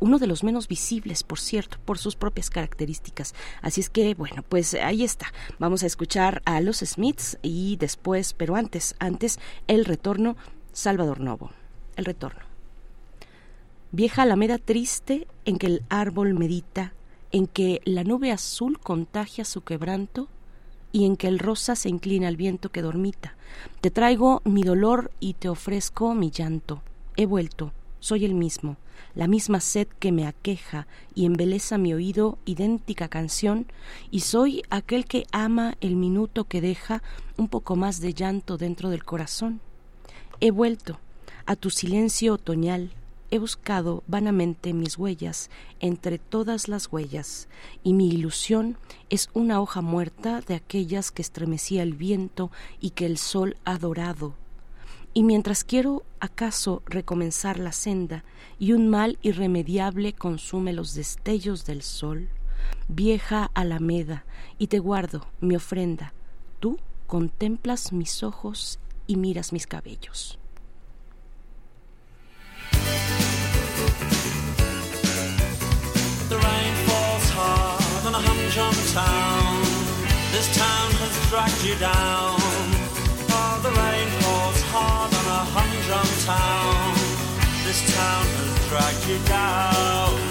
uno 0.00 0.18
de 0.18 0.26
los 0.26 0.44
menos 0.44 0.68
visibles, 0.68 1.22
por 1.22 1.38
cierto, 1.38 1.78
por 1.84 1.98
sus 1.98 2.16
propias 2.16 2.50
características. 2.50 3.34
Así 3.62 3.80
es 3.80 3.90
que, 3.90 4.14
bueno, 4.14 4.44
pues 4.48 4.74
ahí 4.74 5.04
está. 5.04 5.32
Vamos 5.58 5.82
a 5.82 5.86
escuchar 5.86 6.42
a 6.44 6.60
los 6.60 6.78
Smiths 6.78 7.38
y 7.42 7.76
después, 7.76 8.32
pero 8.32 8.56
antes, 8.56 8.94
antes, 8.98 9.38
el 9.66 9.84
retorno, 9.84 10.36
Salvador 10.72 11.20
Novo. 11.20 11.50
El 11.96 12.04
retorno. 12.04 12.40
Vieja 13.90 14.22
alameda 14.22 14.58
triste 14.58 15.26
en 15.44 15.58
que 15.58 15.66
el 15.66 15.82
árbol 15.88 16.34
medita 16.34 16.92
en 17.32 17.46
que 17.46 17.80
la 17.84 18.04
nube 18.04 18.32
azul 18.32 18.78
contagia 18.78 19.44
su 19.44 19.62
quebranto 19.62 20.28
y 20.92 21.04
en 21.04 21.16
que 21.16 21.28
el 21.28 21.38
rosa 21.38 21.76
se 21.76 21.88
inclina 21.88 22.28
al 22.28 22.36
viento 22.36 22.70
que 22.70 22.82
dormita. 22.82 23.36
Te 23.80 23.90
traigo 23.90 24.42
mi 24.44 24.62
dolor 24.62 25.10
y 25.20 25.34
te 25.34 25.48
ofrezco 25.48 26.14
mi 26.14 26.30
llanto. 26.30 26.82
He 27.16 27.26
vuelto, 27.26 27.72
soy 28.00 28.24
el 28.24 28.34
mismo, 28.34 28.76
la 29.14 29.26
misma 29.26 29.60
sed 29.60 29.88
que 29.98 30.12
me 30.12 30.26
aqueja 30.26 30.86
y 31.14 31.26
embeleza 31.26 31.78
mi 31.78 31.92
oído, 31.92 32.38
idéntica 32.44 33.08
canción, 33.08 33.66
y 34.10 34.20
soy 34.20 34.62
aquel 34.70 35.04
que 35.06 35.26
ama 35.32 35.76
el 35.80 35.96
minuto 35.96 36.44
que 36.44 36.60
deja 36.60 37.02
un 37.36 37.48
poco 37.48 37.76
más 37.76 38.00
de 38.00 38.14
llanto 38.14 38.56
dentro 38.56 38.90
del 38.90 39.04
corazón. 39.04 39.60
He 40.40 40.50
vuelto 40.50 41.00
a 41.46 41.56
tu 41.56 41.70
silencio 41.70 42.34
otoñal, 42.34 42.92
he 43.30 43.38
buscado 43.38 44.02
vanamente 44.06 44.72
mis 44.72 44.96
huellas 44.96 45.50
entre 45.80 46.18
todas 46.18 46.68
las 46.68 46.90
huellas, 46.90 47.48
y 47.82 47.92
mi 47.94 48.08
ilusión 48.08 48.76
es 49.10 49.28
una 49.34 49.60
hoja 49.60 49.80
muerta 49.80 50.40
de 50.40 50.54
aquellas 50.54 51.10
que 51.10 51.22
estremecía 51.22 51.82
el 51.82 51.94
viento 51.94 52.50
y 52.80 52.90
que 52.90 53.06
el 53.06 53.18
sol 53.18 53.56
ha 53.64 53.78
dorado. 53.78 54.34
Y 55.14 55.22
mientras 55.22 55.64
quiero 55.64 56.04
acaso 56.20 56.82
recomenzar 56.86 57.58
la 57.58 57.72
senda 57.72 58.24
y 58.58 58.72
un 58.72 58.88
mal 58.88 59.18
irremediable 59.22 60.12
consume 60.12 60.72
los 60.72 60.94
destellos 60.94 61.64
del 61.64 61.82
sol, 61.82 62.28
vieja 62.88 63.50
alameda, 63.54 64.24
y 64.58 64.68
te 64.68 64.78
guardo 64.78 65.26
mi 65.40 65.56
ofrenda, 65.56 66.12
tú 66.60 66.78
contemplas 67.06 67.92
mis 67.92 68.22
ojos 68.22 68.78
y 69.06 69.16
miras 69.16 69.52
mis 69.52 69.66
cabellos. 69.66 70.38
Humdrum 78.58 78.92
town. 78.92 79.62
This 80.32 80.48
town 80.56 80.90
has 81.02 81.30
dragged 81.30 81.64
you 81.64 81.76
down. 81.76 82.36
Oh, 83.30 83.60
the 83.62 83.70
rain 83.70 84.08
falls 84.20 84.62
hard 84.72 85.14
on 85.14 85.26
a 85.26 85.42
humdrum 85.54 86.10
town. 86.26 86.94
This 87.64 87.80
town 87.94 88.26
has 88.26 88.68
dragged 88.68 89.06
you 89.08 89.18
down. 89.28 90.27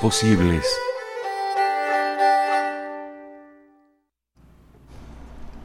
Posibles. 0.00 0.64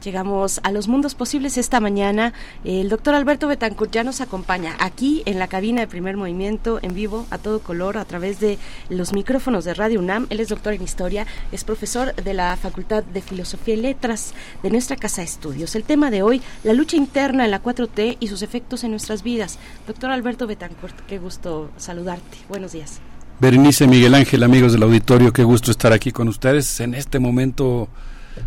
Llegamos 0.02 0.60
a 0.64 0.72
los 0.72 0.88
mundos 0.88 1.14
posibles 1.14 1.56
esta 1.56 1.78
mañana. 1.78 2.32
El 2.64 2.88
doctor 2.88 3.14
Alberto 3.14 3.46
Betancourt 3.46 3.92
ya 3.92 4.02
nos 4.02 4.20
acompaña 4.20 4.74
aquí 4.80 5.22
en 5.26 5.38
la 5.38 5.46
cabina 5.46 5.80
de 5.80 5.86
primer 5.86 6.16
movimiento, 6.16 6.80
en 6.82 6.92
vivo, 6.94 7.24
a 7.30 7.38
todo 7.38 7.60
color, 7.60 7.96
a 7.96 8.04
través 8.04 8.40
de 8.40 8.58
los 8.88 9.12
micrófonos 9.12 9.64
de 9.64 9.74
Radio 9.74 10.00
UNAM. 10.00 10.26
Él 10.30 10.40
es 10.40 10.48
doctor 10.48 10.72
en 10.72 10.82
historia, 10.82 11.26
es 11.52 11.62
profesor 11.62 12.16
de 12.16 12.34
la 12.34 12.56
Facultad 12.56 13.04
de 13.04 13.22
Filosofía 13.22 13.74
y 13.74 13.80
Letras 13.80 14.34
de 14.64 14.70
nuestra 14.70 14.96
Casa 14.96 15.20
de 15.20 15.26
Estudios. 15.26 15.76
El 15.76 15.84
tema 15.84 16.10
de 16.10 16.22
hoy, 16.22 16.42
la 16.64 16.72
lucha 16.72 16.96
interna 16.96 17.44
en 17.44 17.52
la 17.52 17.62
4T 17.62 18.16
y 18.18 18.26
sus 18.26 18.42
efectos 18.42 18.82
en 18.82 18.90
nuestras 18.90 19.22
vidas. 19.22 19.60
Doctor 19.86 20.10
Alberto 20.10 20.48
Betancourt, 20.48 20.98
qué 21.06 21.18
gusto 21.18 21.70
saludarte. 21.76 22.38
Buenos 22.48 22.72
días. 22.72 23.00
Berenice 23.42 23.88
Miguel 23.88 24.14
Ángel, 24.14 24.44
amigos 24.44 24.72
del 24.72 24.84
auditorio, 24.84 25.32
qué 25.32 25.42
gusto 25.42 25.72
estar 25.72 25.92
aquí 25.92 26.12
con 26.12 26.28
ustedes 26.28 26.78
en 26.78 26.94
este 26.94 27.18
momento 27.18 27.88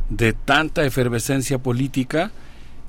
de 0.10 0.32
tanta 0.32 0.86
efervescencia 0.86 1.58
política 1.58 2.32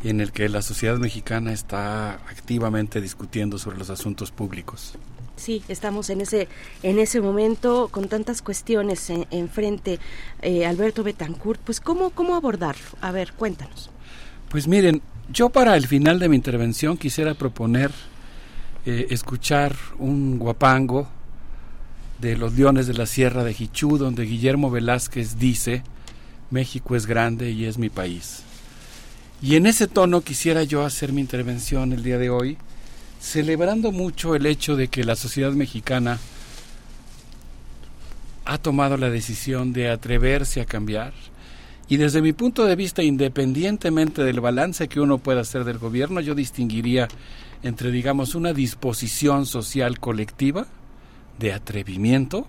en 0.05 0.21
el 0.21 0.31
que 0.31 0.49
la 0.49 0.63
sociedad 0.63 0.99
mexicana 0.99 1.53
está 1.53 2.13
activamente 2.31 3.01
discutiendo 3.01 3.59
sobre 3.59 3.79
los 3.79 3.91
asuntos 3.91 4.31
públicos. 4.31 4.95
Sí, 5.35 5.65
estamos 5.67 6.09
en 6.09 6.21
ese 6.21 6.47
en 6.85 7.01
ese 7.01 7.21
momento 7.21 7.89
con 7.91 8.07
tantas 8.07 8.41
cuestiones 8.41 9.11
en- 9.11 9.27
enfrente. 9.33 9.99
Eh, 10.43 10.65
Alberto 10.65 11.03
Betancourt, 11.03 11.61
pues 11.61 11.81
cómo 11.81 12.11
cómo 12.11 12.37
abordarlo. 12.37 12.85
A 13.01 13.11
ver, 13.11 13.33
cuéntanos. 13.33 13.91
Pues 14.49 14.69
miren, 14.69 15.03
yo 15.29 15.49
para 15.51 15.77
el 15.77 15.89
final 15.89 16.21
de 16.21 16.29
mi 16.29 16.37
intervención 16.37 16.97
quisiera 16.99 17.35
proponer 17.35 17.91
eh, 18.87 19.09
escuchar 19.11 19.75
un 19.99 20.39
guapango 20.39 21.09
de 22.21 22.37
los 22.37 22.55
Leones 22.55 22.87
de 22.87 22.95
la 22.95 23.07
Sierra 23.07 23.45
de 23.45 23.55
Jichú, 23.55 23.99
donde 23.99 24.25
Guillermo 24.25 24.71
Velázquez 24.71 25.39
dice, 25.39 25.83
México 26.51 26.97
es 26.97 27.07
grande 27.07 27.51
y 27.51 27.65
es 27.65 27.79
mi 27.79 27.91
país. 27.91 28.43
Y 29.43 29.57
en 29.57 29.67
ese 29.67 29.87
tono 29.87 30.23
quisiera 30.23 30.63
yo 30.63 30.85
hacer 30.85 31.13
mi 31.13 31.21
intervención 31.21 31.93
el 31.93 32.03
día 32.03 32.19
de 32.19 32.31
hoy, 32.31 32.57
celebrando 33.21 33.93
mucho 33.93 34.35
el 34.35 34.47
hecho 34.47 34.77
de 34.77 34.89
que 34.89 35.05
la 35.05 35.17
sociedad 35.17 35.53
mexicana 35.53 36.19
ha 38.47 38.59
tomado 38.59 38.97
la 38.97 39.11
decisión 39.11 39.73
de 39.73 39.91
atreverse 39.91 40.61
a 40.61 40.65
cambiar. 40.65 41.13
Y 41.89 41.99
desde 41.99 42.23
mi 42.23 42.33
punto 42.33 42.65
de 42.65 42.77
vista, 42.77 43.03
independientemente 43.03 44.25
del 44.25 44.41
balance 44.41 44.89
que 44.89 45.01
uno 45.01 45.19
pueda 45.19 45.43
hacer 45.43 45.65
del 45.65 45.79
gobierno, 45.79 46.21
yo 46.21 46.35
distinguiría 46.35 47.09
entre, 47.63 47.91
digamos, 47.91 48.35
una 48.35 48.53
disposición 48.53 49.47
social 49.47 50.01
colectiva, 50.01 50.67
de 51.39 51.53
atrevimiento, 51.53 52.47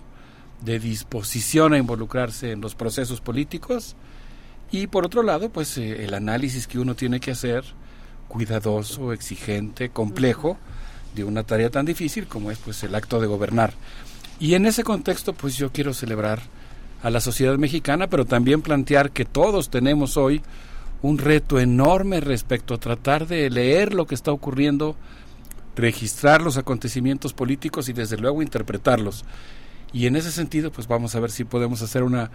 de 0.62 0.78
disposición 0.78 1.72
a 1.72 1.78
involucrarse 1.78 2.52
en 2.52 2.60
los 2.60 2.74
procesos 2.74 3.20
políticos, 3.20 3.96
y 4.70 4.86
por 4.86 5.06
otro 5.06 5.22
lado, 5.22 5.48
pues 5.50 5.78
eh, 5.78 6.04
el 6.04 6.14
análisis 6.14 6.66
que 6.66 6.78
uno 6.78 6.94
tiene 6.94 7.20
que 7.20 7.30
hacer, 7.30 7.64
cuidadoso, 8.28 9.12
exigente, 9.12 9.88
complejo, 9.88 10.58
de 11.14 11.24
una 11.24 11.42
tarea 11.42 11.70
tan 11.70 11.86
difícil 11.86 12.26
como 12.26 12.50
es 12.50 12.58
pues 12.58 12.82
el 12.84 12.94
acto 12.94 13.20
de 13.20 13.26
gobernar. 13.26 13.72
Y 14.38 14.54
en 14.54 14.66
ese 14.66 14.84
contexto, 14.84 15.32
pues 15.32 15.56
yo 15.56 15.72
quiero 15.72 15.94
celebrar 15.94 16.40
a 17.02 17.10
la 17.10 17.20
sociedad 17.20 17.56
mexicana, 17.56 18.08
pero 18.08 18.24
también 18.24 18.62
plantear 18.62 19.10
que 19.10 19.24
todos 19.24 19.70
tenemos 19.70 20.16
hoy 20.16 20.42
un 21.00 21.18
reto 21.18 21.58
enorme 21.60 22.20
respecto 22.20 22.74
a 22.74 22.78
tratar 22.78 23.26
de 23.26 23.48
leer 23.50 23.94
lo 23.94 24.06
que 24.06 24.14
está 24.14 24.32
ocurriendo, 24.32 24.96
registrar 25.78 26.42
los 26.42 26.56
acontecimientos 26.56 27.32
políticos 27.32 27.88
y 27.88 27.92
desde 27.92 28.18
luego 28.18 28.42
interpretarlos. 28.42 29.24
Y 29.92 30.06
en 30.06 30.16
ese 30.16 30.30
sentido, 30.30 30.70
pues 30.70 30.86
vamos 30.86 31.14
a 31.14 31.20
ver 31.20 31.30
si 31.30 31.44
podemos 31.44 31.80
hacer 31.82 32.02
una 32.02 32.30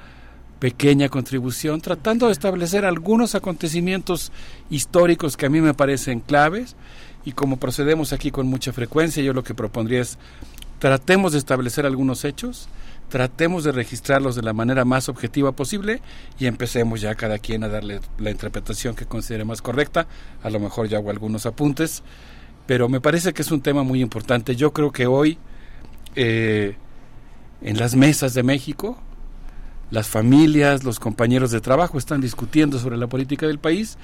pequeña 0.60 1.10
contribución 1.10 1.82
tratando 1.82 2.28
de 2.28 2.32
establecer 2.32 2.86
algunos 2.86 3.36
acontecimientos 3.36 4.32
históricos 4.70 5.36
que 5.36 5.46
a 5.46 5.50
mí 5.50 5.60
me 5.60 5.74
parecen 5.74 6.22
claves 6.22 6.78
y 7.26 7.34
como 7.34 7.58
procedemos 7.58 8.14
aquí 8.14 8.32
con 8.32 8.48
mucha 8.48 8.72
frecuencia, 8.72 9.22
yo 9.22 9.34
lo 9.34 9.44
que 9.44 9.54
propondría 9.54 10.02
es 10.02 10.18
tratemos 10.80 11.34
de 11.34 11.40
establecer 11.40 11.86
algunos 11.86 12.24
hechos, 12.24 12.70
tratemos 13.10 13.66
de 13.66 13.74
registrarlos 13.74 14.36
de 14.36 14.42
la 14.42 14.54
manera 14.54 14.86
más 14.86 15.10
objetiva 15.10 15.52
posible 15.52 16.02
y 16.40 16.46
empecemos 16.46 17.02
ya 17.02 17.16
cada 17.16 17.40
quien 17.40 17.64
a 17.64 17.68
darle 17.68 18.00
la 18.18 18.32
interpretación 18.32 18.96
que 18.96 19.06
considere 19.06 19.46
más 19.46 19.62
correcta. 19.62 20.08
A 20.44 20.50
lo 20.50 20.60
mejor 20.60 20.88
ya 20.88 20.98
hago 20.98 21.10
algunos 21.10 21.46
apuntes, 21.46 22.04
pero 22.66 22.90
me 22.90 23.02
parece 23.02 23.34
que 23.34 23.42
es 23.42 23.52
un 23.52 23.62
tema 23.62 23.84
muy 23.84 24.02
importante. 24.02 24.56
Yo 24.56 24.74
creo 24.74 24.92
que 24.92 25.06
hoy 25.08 25.38
eh, 26.16 26.76
en 27.62 27.78
las 27.78 27.96
mesas 27.96 28.34
de 28.34 28.44
México, 28.44 28.98
las 29.92 30.08
familias, 30.08 30.84
los 30.84 31.00
compañeros 31.00 31.52
de 31.52 31.62
trabajo 31.62 31.98
están 31.98 32.22
discutiendo 32.22 32.80
sobre 32.80 32.98
la 32.98 33.08
política 33.08 33.48
del 33.48 33.60
país 33.60 33.98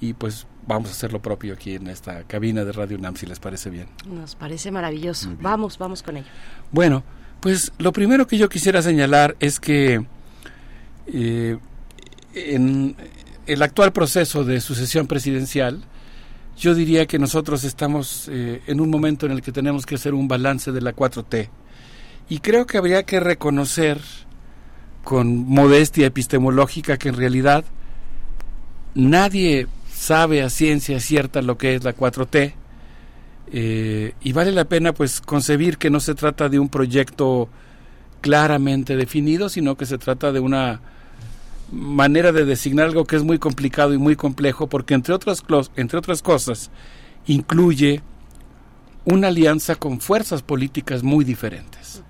y 0.00 0.14
pues 0.14 0.46
vamos 0.66 0.90
a 0.90 0.92
hacer 0.92 1.12
lo 1.12 1.20
propio 1.20 1.54
aquí 1.54 1.74
en 1.74 1.88
esta 1.88 2.24
cabina 2.24 2.64
de 2.64 2.72
Radio 2.72 2.96
UNAM, 2.96 3.16
si 3.16 3.26
les 3.26 3.38
parece 3.38 3.70
bien. 3.70 3.88
Nos 4.06 4.34
parece 4.34 4.70
maravilloso. 4.70 5.30
Vamos, 5.40 5.78
vamos 5.78 6.02
con 6.02 6.16
ello. 6.16 6.28
Bueno, 6.70 7.02
pues 7.40 7.72
lo 7.78 7.92
primero 7.92 8.26
que 8.26 8.38
yo 8.38 8.48
quisiera 8.48 8.82
señalar 8.82 9.36
es 9.40 9.60
que 9.60 10.04
eh, 11.06 11.58
en 12.34 12.96
el 13.46 13.62
actual 13.62 13.92
proceso 13.92 14.44
de 14.44 14.60
sucesión 14.60 15.06
presidencial, 15.06 15.82
yo 16.60 16.74
diría 16.74 17.06
que 17.06 17.18
nosotros 17.18 17.64
estamos 17.64 18.28
eh, 18.30 18.60
en 18.66 18.80
un 18.82 18.90
momento 18.90 19.24
en 19.24 19.32
el 19.32 19.40
que 19.40 19.50
tenemos 19.50 19.86
que 19.86 19.94
hacer 19.94 20.12
un 20.12 20.28
balance 20.28 20.70
de 20.72 20.82
la 20.82 20.94
4T. 20.94 21.48
Y 22.28 22.40
creo 22.40 22.66
que 22.66 22.76
habría 22.76 23.02
que 23.04 23.18
reconocer 23.18 23.98
con 25.02 25.48
modestia 25.48 26.06
epistemológica 26.06 26.98
que 26.98 27.08
en 27.08 27.16
realidad 27.16 27.64
nadie 28.94 29.68
sabe 29.90 30.42
a 30.42 30.50
ciencia 30.50 31.00
cierta 31.00 31.40
lo 31.40 31.56
que 31.56 31.76
es 31.76 31.82
la 31.82 31.96
4T. 31.96 32.52
Eh, 33.52 34.12
y 34.20 34.32
vale 34.32 34.52
la 34.52 34.66
pena 34.66 34.92
pues 34.92 35.22
concebir 35.22 35.78
que 35.78 35.88
no 35.88 35.98
se 35.98 36.14
trata 36.14 36.50
de 36.50 36.58
un 36.58 36.68
proyecto 36.68 37.48
claramente 38.20 38.96
definido, 38.96 39.48
sino 39.48 39.78
que 39.78 39.86
se 39.86 39.96
trata 39.96 40.30
de 40.30 40.40
una 40.40 40.82
manera 41.72 42.32
de 42.32 42.44
designar 42.44 42.86
algo 42.86 43.04
que 43.04 43.16
es 43.16 43.22
muy 43.22 43.38
complicado 43.38 43.94
y 43.94 43.98
muy 43.98 44.16
complejo, 44.16 44.66
porque 44.66 44.94
entre 44.94 45.14
otras, 45.14 45.42
cosas 46.22 46.70
incluye 47.26 48.02
una 49.04 49.28
alianza 49.28 49.76
con 49.76 50.00
fuerzas 50.00 50.42
políticas 50.42 51.02
muy 51.02 51.24
diferentes. 51.24 52.02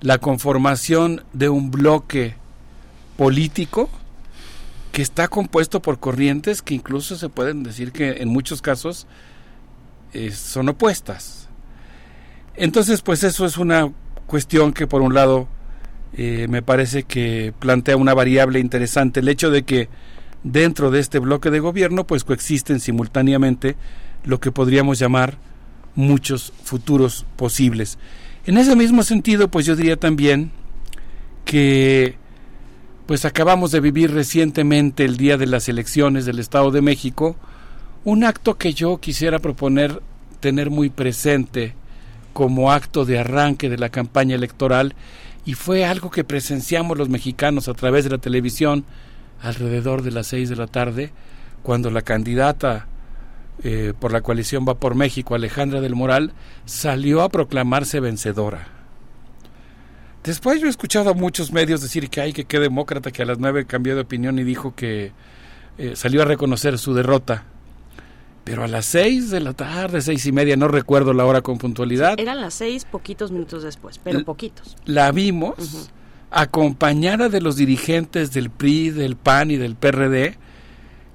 La 0.00 0.18
conformación 0.18 1.24
de 1.32 1.48
un 1.48 1.70
bloque 1.70 2.34
político 3.16 3.90
que 4.92 5.02
está 5.02 5.28
compuesto 5.28 5.80
por 5.82 6.00
corrientes 6.00 6.62
que 6.62 6.74
incluso 6.74 7.16
se 7.16 7.28
pueden 7.28 7.62
decir 7.62 7.92
que 7.92 8.22
en 8.22 8.28
muchos 8.28 8.62
casos 8.62 9.06
eh, 10.12 10.32
son 10.32 10.68
opuestas. 10.70 11.48
Entonces, 12.56 13.02
pues 13.02 13.22
eso 13.22 13.46
es 13.46 13.56
una 13.56 13.92
cuestión 14.26 14.72
que 14.72 14.86
por 14.86 15.02
un 15.02 15.14
lado 15.14 15.48
eh, 16.16 16.46
me 16.48 16.62
parece 16.62 17.04
que 17.04 17.52
plantea 17.58 17.96
una 17.96 18.14
variable 18.14 18.58
interesante, 18.58 19.20
el 19.20 19.28
hecho 19.28 19.50
de 19.50 19.62
que 19.62 19.88
dentro 20.42 20.90
de 20.90 21.00
este 21.00 21.18
bloque 21.18 21.50
de 21.50 21.60
gobierno 21.60 22.06
pues 22.06 22.24
coexisten 22.24 22.80
simultáneamente 22.80 23.76
lo 24.24 24.40
que 24.40 24.52
podríamos 24.52 24.98
llamar 24.98 25.38
muchos 25.94 26.52
futuros 26.64 27.26
posibles. 27.36 27.98
En 28.46 28.56
ese 28.56 28.74
mismo 28.74 29.02
sentido, 29.02 29.48
pues 29.48 29.66
yo 29.66 29.76
diría 29.76 29.96
también 29.96 30.50
que 31.44 32.16
pues 33.06 33.24
acabamos 33.24 33.72
de 33.72 33.80
vivir 33.80 34.12
recientemente 34.12 35.04
el 35.04 35.16
día 35.16 35.36
de 35.36 35.46
las 35.46 35.68
elecciones 35.68 36.26
del 36.26 36.38
Estado 36.38 36.70
de 36.70 36.80
México, 36.80 37.36
un 38.04 38.24
acto 38.24 38.56
que 38.56 38.72
yo 38.72 38.98
quisiera 38.98 39.40
proponer 39.40 40.00
tener 40.38 40.70
muy 40.70 40.90
presente 40.90 41.74
como 42.32 42.72
acto 42.72 43.04
de 43.04 43.18
arranque 43.18 43.68
de 43.68 43.78
la 43.78 43.88
campaña 43.88 44.36
electoral 44.36 44.94
y 45.44 45.54
fue 45.54 45.84
algo 45.84 46.10
que 46.10 46.24
presenciamos 46.24 46.98
los 46.98 47.08
mexicanos 47.08 47.68
a 47.68 47.74
través 47.74 48.04
de 48.04 48.10
la 48.10 48.18
televisión 48.18 48.84
alrededor 49.40 50.02
de 50.02 50.10
las 50.10 50.26
seis 50.26 50.48
de 50.48 50.56
la 50.56 50.66
tarde, 50.66 51.12
cuando 51.62 51.90
la 51.90 52.02
candidata 52.02 52.86
eh, 53.62 53.92
por 53.98 54.12
la 54.12 54.22
coalición 54.22 54.64
Va 54.66 54.74
por 54.74 54.94
México, 54.94 55.34
Alejandra 55.34 55.80
del 55.80 55.94
Moral, 55.94 56.32
salió 56.64 57.22
a 57.22 57.28
proclamarse 57.28 58.00
vencedora. 58.00 58.68
Después 60.24 60.60
yo 60.60 60.66
he 60.66 60.70
escuchado 60.70 61.10
a 61.10 61.14
muchos 61.14 61.52
medios 61.52 61.80
decir 61.80 62.10
que 62.10 62.20
hay 62.20 62.32
que 62.32 62.44
qué 62.44 62.58
demócrata 62.58 63.10
que 63.10 63.22
a 63.22 63.26
las 63.26 63.38
nueve 63.38 63.66
cambió 63.66 63.94
de 63.94 64.02
opinión 64.02 64.38
y 64.38 64.44
dijo 64.44 64.74
que 64.74 65.12
eh, 65.78 65.96
salió 65.96 66.22
a 66.22 66.26
reconocer 66.26 66.78
su 66.78 66.94
derrota. 66.94 67.44
Pero 68.44 68.64
a 68.64 68.68
las 68.68 68.86
seis 68.86 69.30
de 69.30 69.40
la 69.40 69.52
tarde, 69.52 70.00
seis 70.00 70.24
y 70.26 70.32
media, 70.32 70.56
no 70.56 70.68
recuerdo 70.68 71.12
la 71.12 71.24
hora 71.26 71.42
con 71.42 71.58
puntualidad. 71.58 72.18
Eran 72.18 72.40
las 72.40 72.54
seis, 72.54 72.84
poquitos 72.84 73.30
minutos 73.30 73.62
después, 73.62 73.98
pero 74.02 74.24
poquitos. 74.24 74.76
La 74.86 75.12
vimos 75.12 75.90
acompañada 76.30 77.28
de 77.28 77.40
los 77.40 77.56
dirigentes 77.56 78.32
del 78.32 78.50
PRI, 78.50 78.90
del 78.90 79.16
PAN 79.16 79.50
y 79.50 79.56
del 79.56 79.74
PRD, 79.74 80.36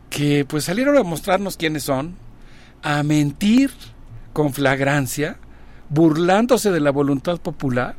que 0.09 0.45
pues 0.45 0.65
salieron 0.65 0.97
a 0.97 1.03
mostrarnos 1.03 1.57
quiénes 1.57 1.83
son, 1.83 2.15
a 2.83 3.01
mentir 3.03 3.71
con 4.33 4.53
flagrancia, 4.53 5.37
burlándose 5.89 6.71
de 6.71 6.79
la 6.79 6.91
voluntad 6.91 7.39
popular, 7.39 7.95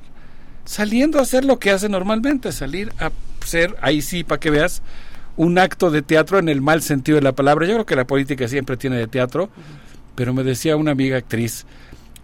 saliendo 0.65 1.19
a 1.19 1.23
hacer 1.23 1.45
lo 1.45 1.59
que 1.59 1.71
hace 1.71 1.89
normalmente, 1.89 2.53
salir 2.53 2.93
a 2.99 3.11
ser, 3.45 3.77
ahí 3.81 4.03
sí, 4.03 4.25
para 4.25 4.41
que 4.41 4.51
veas, 4.51 4.83
un 5.37 5.59
acto 5.59 5.91
de 5.91 6.03
teatro 6.03 6.39
en 6.39 6.49
el 6.49 6.61
mal 6.61 6.83
sentido 6.83 7.17
de 7.17 7.23
la 7.23 7.33
palabra. 7.33 7.67
Yo 7.67 7.75
creo 7.75 7.87
que 7.87 7.97
la 7.97 8.07
política 8.07 8.49
siempre 8.49 8.77
tiene 8.77 8.97
de 8.97 9.07
teatro, 9.07 9.51
pero 10.15 10.33
me 10.33 10.45
decía 10.45 10.77
una 10.77 10.93
amiga 10.93 11.19
actriz, 11.19 11.67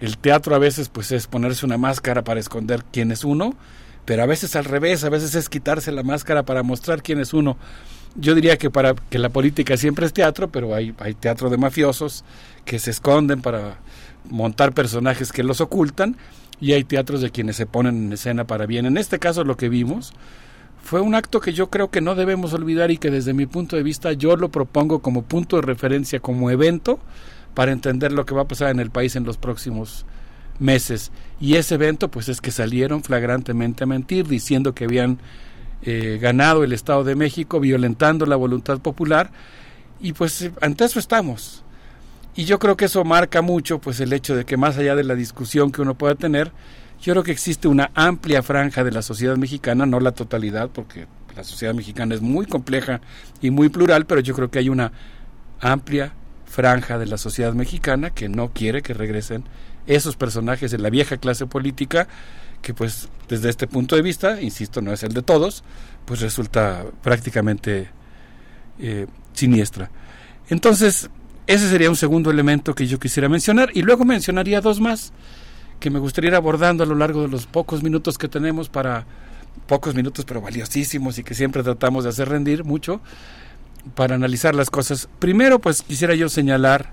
el 0.00 0.18
teatro 0.18 0.54
a 0.54 0.58
veces 0.58 0.88
pues 0.88 1.12
es 1.12 1.26
ponerse 1.26 1.64
una 1.64 1.78
máscara 1.78 2.22
para 2.22 2.40
esconder 2.40 2.82
quién 2.90 3.12
es 3.12 3.24
uno, 3.24 3.54
pero 4.04 4.22
a 4.22 4.26
veces 4.26 4.56
al 4.56 4.64
revés, 4.64 5.04
a 5.04 5.10
veces 5.10 5.34
es 5.34 5.48
quitarse 5.48 5.92
la 5.92 6.02
máscara 6.02 6.42
para 6.42 6.62
mostrar 6.62 7.02
quién 7.02 7.20
es 7.20 7.32
uno. 7.32 7.56
Yo 8.16 8.34
diría 8.34 8.58
que 8.58 8.68
para 8.68 8.94
que 8.94 9.18
la 9.18 9.28
política 9.28 9.76
siempre 9.76 10.04
es 10.04 10.12
teatro, 10.12 10.50
pero 10.50 10.74
hay, 10.74 10.94
hay 10.98 11.14
teatro 11.14 11.50
de 11.50 11.56
mafiosos 11.56 12.24
que 12.64 12.78
se 12.78 12.90
esconden 12.90 13.40
para 13.40 13.78
montar 14.28 14.72
personajes 14.72 15.32
que 15.32 15.42
los 15.42 15.60
ocultan 15.60 16.16
y 16.60 16.72
hay 16.72 16.84
teatros 16.84 17.20
de 17.20 17.30
quienes 17.30 17.56
se 17.56 17.66
ponen 17.66 18.06
en 18.06 18.12
escena 18.12 18.44
para 18.44 18.66
bien. 18.66 18.86
En 18.86 18.98
este 18.98 19.18
caso 19.18 19.44
lo 19.44 19.56
que 19.56 19.68
vimos 19.68 20.12
fue 20.82 21.00
un 21.00 21.14
acto 21.14 21.40
que 21.40 21.52
yo 21.52 21.70
creo 21.70 21.90
que 21.90 22.00
no 22.00 22.14
debemos 22.14 22.52
olvidar 22.52 22.90
y 22.90 22.98
que 22.98 23.10
desde 23.10 23.32
mi 23.32 23.46
punto 23.46 23.76
de 23.76 23.82
vista 23.82 24.12
yo 24.12 24.36
lo 24.36 24.50
propongo 24.50 25.00
como 25.00 25.22
punto 25.22 25.56
de 25.56 25.62
referencia, 25.62 26.20
como 26.20 26.50
evento 26.50 26.98
para 27.54 27.72
entender 27.72 28.12
lo 28.12 28.26
que 28.26 28.34
va 28.34 28.42
a 28.42 28.48
pasar 28.48 28.70
en 28.70 28.80
el 28.80 28.90
país 28.90 29.16
en 29.16 29.24
los 29.24 29.36
próximos 29.36 30.04
meses. 30.58 31.12
Y 31.40 31.56
ese 31.56 31.74
evento 31.74 32.10
pues 32.10 32.28
es 32.28 32.40
que 32.40 32.50
salieron 32.50 33.02
flagrantemente 33.02 33.84
a 33.84 33.86
mentir 33.86 34.26
diciendo 34.26 34.74
que 34.74 34.84
habían 34.84 35.18
eh, 35.82 36.18
ganado 36.20 36.64
el 36.64 36.72
Estado 36.72 37.04
de 37.04 37.14
México, 37.14 37.60
violentando 37.60 38.26
la 38.26 38.36
voluntad 38.36 38.78
popular 38.78 39.30
y 40.00 40.12
pues 40.12 40.50
ante 40.60 40.84
eso 40.84 40.98
estamos. 40.98 41.64
Y 42.34 42.44
yo 42.44 42.58
creo 42.58 42.76
que 42.76 42.86
eso 42.86 43.04
marca 43.04 43.42
mucho 43.42 43.78
pues 43.78 44.00
el 44.00 44.12
hecho 44.12 44.34
de 44.34 44.44
que 44.44 44.56
más 44.56 44.78
allá 44.78 44.94
de 44.94 45.04
la 45.04 45.14
discusión 45.14 45.70
que 45.70 45.82
uno 45.82 45.94
pueda 45.94 46.14
tener, 46.14 46.50
yo 47.02 47.12
creo 47.12 47.24
que 47.24 47.32
existe 47.32 47.66
una 47.66 47.90
amplia 47.94 48.42
franja 48.42 48.84
de 48.84 48.92
la 48.92 49.02
sociedad 49.02 49.36
mexicana, 49.36 49.86
no 49.86 49.98
la 49.98 50.12
totalidad, 50.12 50.70
porque 50.70 51.06
la 51.34 51.42
sociedad 51.42 51.74
mexicana 51.74 52.14
es 52.14 52.20
muy 52.20 52.46
compleja 52.46 53.00
y 53.40 53.50
muy 53.50 53.68
plural, 53.68 54.06
pero 54.06 54.20
yo 54.20 54.34
creo 54.34 54.50
que 54.50 54.60
hay 54.60 54.68
una 54.68 54.92
amplia 55.60 56.12
franja 56.46 56.98
de 56.98 57.06
la 57.06 57.18
sociedad 57.18 57.54
mexicana 57.54 58.10
que 58.10 58.28
no 58.28 58.52
quiere 58.52 58.82
que 58.82 58.94
regresen 58.94 59.44
esos 59.86 60.14
personajes 60.14 60.70
de 60.70 60.78
la 60.78 60.90
vieja 60.90 61.16
clase 61.16 61.46
política 61.46 62.06
que 62.60 62.72
pues 62.72 63.08
desde 63.28 63.50
este 63.50 63.66
punto 63.66 63.96
de 63.96 64.02
vista, 64.02 64.40
insisto, 64.40 64.80
no 64.80 64.92
es 64.92 65.02
el 65.02 65.12
de 65.12 65.22
todos, 65.22 65.64
pues 66.04 66.20
resulta 66.20 66.84
prácticamente 67.02 67.88
eh, 68.78 69.08
siniestra. 69.32 69.90
Entonces, 70.48 71.10
ese 71.48 71.68
sería 71.68 71.90
un 71.90 71.96
segundo 71.96 72.30
elemento 72.30 72.76
que 72.76 72.86
yo 72.86 73.00
quisiera 73.00 73.28
mencionar 73.28 73.70
y 73.74 73.82
luego 73.82 74.04
mencionaría 74.04 74.60
dos 74.60 74.78
más 74.80 75.12
que 75.82 75.90
me 75.90 75.98
gustaría 75.98 76.28
ir 76.28 76.36
abordando 76.36 76.84
a 76.84 76.86
lo 76.86 76.94
largo 76.94 77.22
de 77.22 77.28
los 77.28 77.46
pocos 77.46 77.82
minutos 77.82 78.16
que 78.16 78.28
tenemos 78.28 78.68
para 78.68 79.04
pocos 79.66 79.96
minutos 79.96 80.24
pero 80.24 80.40
valiosísimos 80.40 81.18
y 81.18 81.24
que 81.24 81.34
siempre 81.34 81.64
tratamos 81.64 82.04
de 82.04 82.10
hacer 82.10 82.28
rendir 82.28 82.62
mucho 82.62 83.00
para 83.96 84.14
analizar 84.14 84.54
las 84.54 84.70
cosas. 84.70 85.08
Primero, 85.18 85.58
pues 85.58 85.82
quisiera 85.82 86.14
yo 86.14 86.28
señalar 86.28 86.90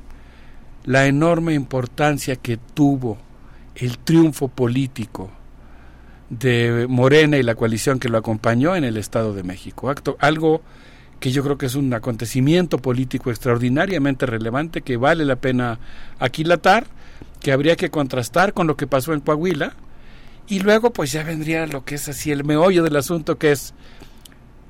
la 0.85 1.05
enorme 1.05 1.53
importancia 1.53 2.35
que 2.35 2.57
tuvo 2.57 3.19
el 3.75 3.99
triunfo 3.99 4.47
político 4.47 5.29
de 6.31 6.87
Morena 6.89 7.37
y 7.37 7.43
la 7.43 7.53
coalición 7.53 7.99
que 7.99 8.09
lo 8.09 8.17
acompañó 8.17 8.75
en 8.75 8.85
el 8.85 8.97
Estado 8.97 9.35
de 9.35 9.43
México. 9.43 9.91
Acto, 9.91 10.17
algo 10.19 10.63
que 11.19 11.31
yo 11.31 11.43
creo 11.43 11.59
que 11.59 11.67
es 11.67 11.75
un 11.75 11.93
acontecimiento 11.93 12.79
político 12.79 13.29
extraordinariamente 13.29 14.25
relevante 14.25 14.81
que 14.81 14.97
vale 14.97 15.25
la 15.25 15.35
pena 15.35 15.77
aquilatar 16.17 16.87
que 17.41 17.51
habría 17.51 17.75
que 17.75 17.89
contrastar 17.89 18.53
con 18.53 18.67
lo 18.67 18.75
que 18.75 18.87
pasó 18.87 19.13
en 19.13 19.21
Coahuila 19.21 19.73
y 20.47 20.59
luego 20.59 20.91
pues 20.91 21.11
ya 21.11 21.23
vendría 21.23 21.67
lo 21.67 21.85
que 21.85 21.95
es 21.95 22.09
así 22.09 22.31
el 22.31 22.43
meollo 22.43 22.83
del 22.83 22.95
asunto 22.95 23.37
que 23.37 23.51
es 23.51 23.73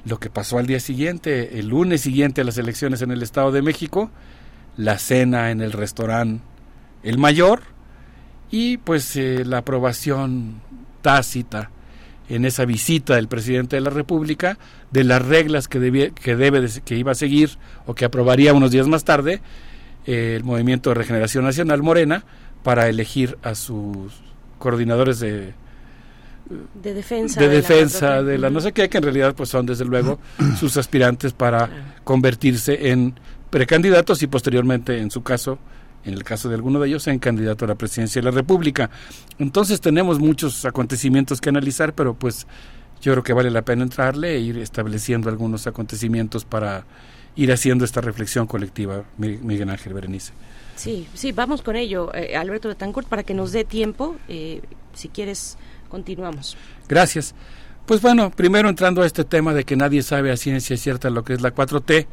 lo 0.05 0.19
que 0.19 0.29
pasó 0.29 0.57
al 0.57 0.67
día 0.67 0.79
siguiente, 0.79 1.59
el 1.59 1.67
lunes 1.67 2.01
siguiente 2.01 2.41
a 2.41 2.43
las 2.43 2.57
elecciones 2.57 3.01
en 3.01 3.11
el 3.11 3.21
Estado 3.21 3.51
de 3.51 3.61
México, 3.61 4.09
la 4.77 4.97
cena 4.97 5.51
en 5.51 5.61
el 5.61 5.71
restaurante 5.71 6.43
El 7.03 7.17
Mayor 7.17 7.61
y 8.49 8.77
pues 8.77 9.15
eh, 9.15 9.43
la 9.45 9.59
aprobación 9.59 10.61
tácita 11.01 11.71
en 12.29 12.45
esa 12.45 12.65
visita 12.65 13.15
del 13.15 13.27
presidente 13.27 13.75
de 13.75 13.81
la 13.81 13.89
República 13.89 14.57
de 14.91 15.03
las 15.03 15.25
reglas 15.25 15.67
que, 15.67 15.79
debía, 15.79 16.11
que 16.11 16.35
debe 16.35 16.67
que 16.85 16.95
iba 16.95 17.11
a 17.11 17.15
seguir 17.15 17.57
o 17.85 17.95
que 17.95 18.05
aprobaría 18.05 18.53
unos 18.53 18.71
días 18.71 18.87
más 18.87 19.03
tarde 19.03 19.41
eh, 20.05 20.35
el 20.37 20.43
Movimiento 20.43 20.89
de 20.91 20.95
Regeneración 20.95 21.43
Nacional 21.43 21.83
Morena 21.83 22.23
para 22.63 22.87
elegir 22.87 23.37
a 23.43 23.55
sus 23.55 24.13
coordinadores 24.57 25.19
de 25.19 25.53
de 26.73 26.93
defensa 26.95 27.39
de, 27.39 27.47
defensa 27.47 28.23
de 28.23 28.37
la 28.39 28.49
no 28.49 28.59
sé 28.59 28.71
qué 28.71 28.89
que 28.89 28.97
en 28.97 29.03
realidad 29.03 29.35
pues 29.35 29.49
son 29.49 29.67
desde 29.67 29.85
luego 29.85 30.19
sus 30.59 30.77
aspirantes 30.77 31.31
para 31.31 31.69
convertirse 32.03 32.89
en 32.89 33.13
precandidatos 33.51 34.23
y 34.23 34.27
posteriormente 34.27 34.97
en 34.97 35.11
su 35.11 35.21
caso 35.21 35.59
en 36.05 36.13
el 36.13 36.23
caso 36.23 36.49
de 36.49 36.55
alguno 36.55 36.79
de 36.79 36.87
ellos 36.87 37.07
en 37.07 37.19
candidato 37.19 37.65
a 37.65 37.67
la 37.67 37.75
presidencia 37.75 38.21
de 38.21 38.25
la 38.25 38.31
República. 38.31 38.89
Entonces 39.37 39.81
tenemos 39.81 40.17
muchos 40.17 40.65
acontecimientos 40.65 41.39
que 41.39 41.49
analizar 41.49 41.93
pero 41.93 42.15
pues 42.15 42.47
yo 43.01 43.11
creo 43.13 43.23
que 43.23 43.33
vale 43.33 43.51
la 43.51 43.61
pena 43.61 43.83
entrarle 43.83 44.35
e 44.35 44.39
ir 44.39 44.57
estableciendo 44.57 45.29
algunos 45.29 45.67
acontecimientos 45.67 46.45
para 46.45 46.85
ir 47.35 47.51
haciendo 47.51 47.85
esta 47.85 48.01
reflexión 48.01 48.47
colectiva 48.47 49.03
Miguel 49.17 49.69
Ángel 49.69 49.93
Berenice 49.93 50.33
Sí, 50.79 51.09
sí, 51.13 51.33
vamos 51.33 51.61
con 51.61 51.75
ello, 51.75 52.09
eh, 52.15 52.37
Alberto 52.37 52.69
Betancourt, 52.69 53.05
para 53.05 53.23
que 53.23 53.33
nos 53.33 53.51
dé 53.51 53.65
tiempo. 53.65 54.15
Eh, 54.29 54.61
si 54.93 55.09
quieres, 55.09 55.57
continuamos. 55.89 56.55
Gracias. 56.87 57.35
Pues 57.85 58.01
bueno, 58.01 58.31
primero 58.31 58.69
entrando 58.69 59.01
a 59.01 59.05
este 59.05 59.25
tema 59.25 59.53
de 59.53 59.65
que 59.65 59.75
nadie 59.75 60.01
sabe 60.03 60.31
a 60.31 60.37
ciencia 60.37 60.77
cierta 60.77 61.09
lo 61.09 61.25
que 61.25 61.33
es 61.33 61.41
la 61.41 61.53
4T, 61.53 62.07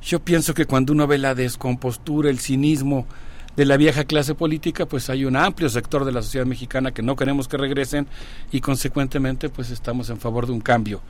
yo 0.00 0.20
pienso 0.20 0.54
que 0.54 0.64
cuando 0.64 0.94
uno 0.94 1.06
ve 1.06 1.18
la 1.18 1.34
descompostura, 1.34 2.30
el 2.30 2.38
cinismo 2.38 3.06
de 3.54 3.66
la 3.66 3.76
vieja 3.76 4.04
clase 4.04 4.34
política, 4.34 4.86
pues 4.86 5.10
hay 5.10 5.26
un 5.26 5.36
amplio 5.36 5.68
sector 5.68 6.06
de 6.06 6.12
la 6.12 6.22
sociedad 6.22 6.46
mexicana 6.46 6.92
que 6.92 7.02
no 7.02 7.16
queremos 7.16 7.48
que 7.48 7.58
regresen 7.58 8.06
y 8.50 8.62
consecuentemente 8.62 9.50
pues 9.50 9.70
estamos 9.70 10.08
en 10.08 10.20
favor 10.20 10.46
de 10.46 10.52
un 10.52 10.60
cambio. 10.62 11.02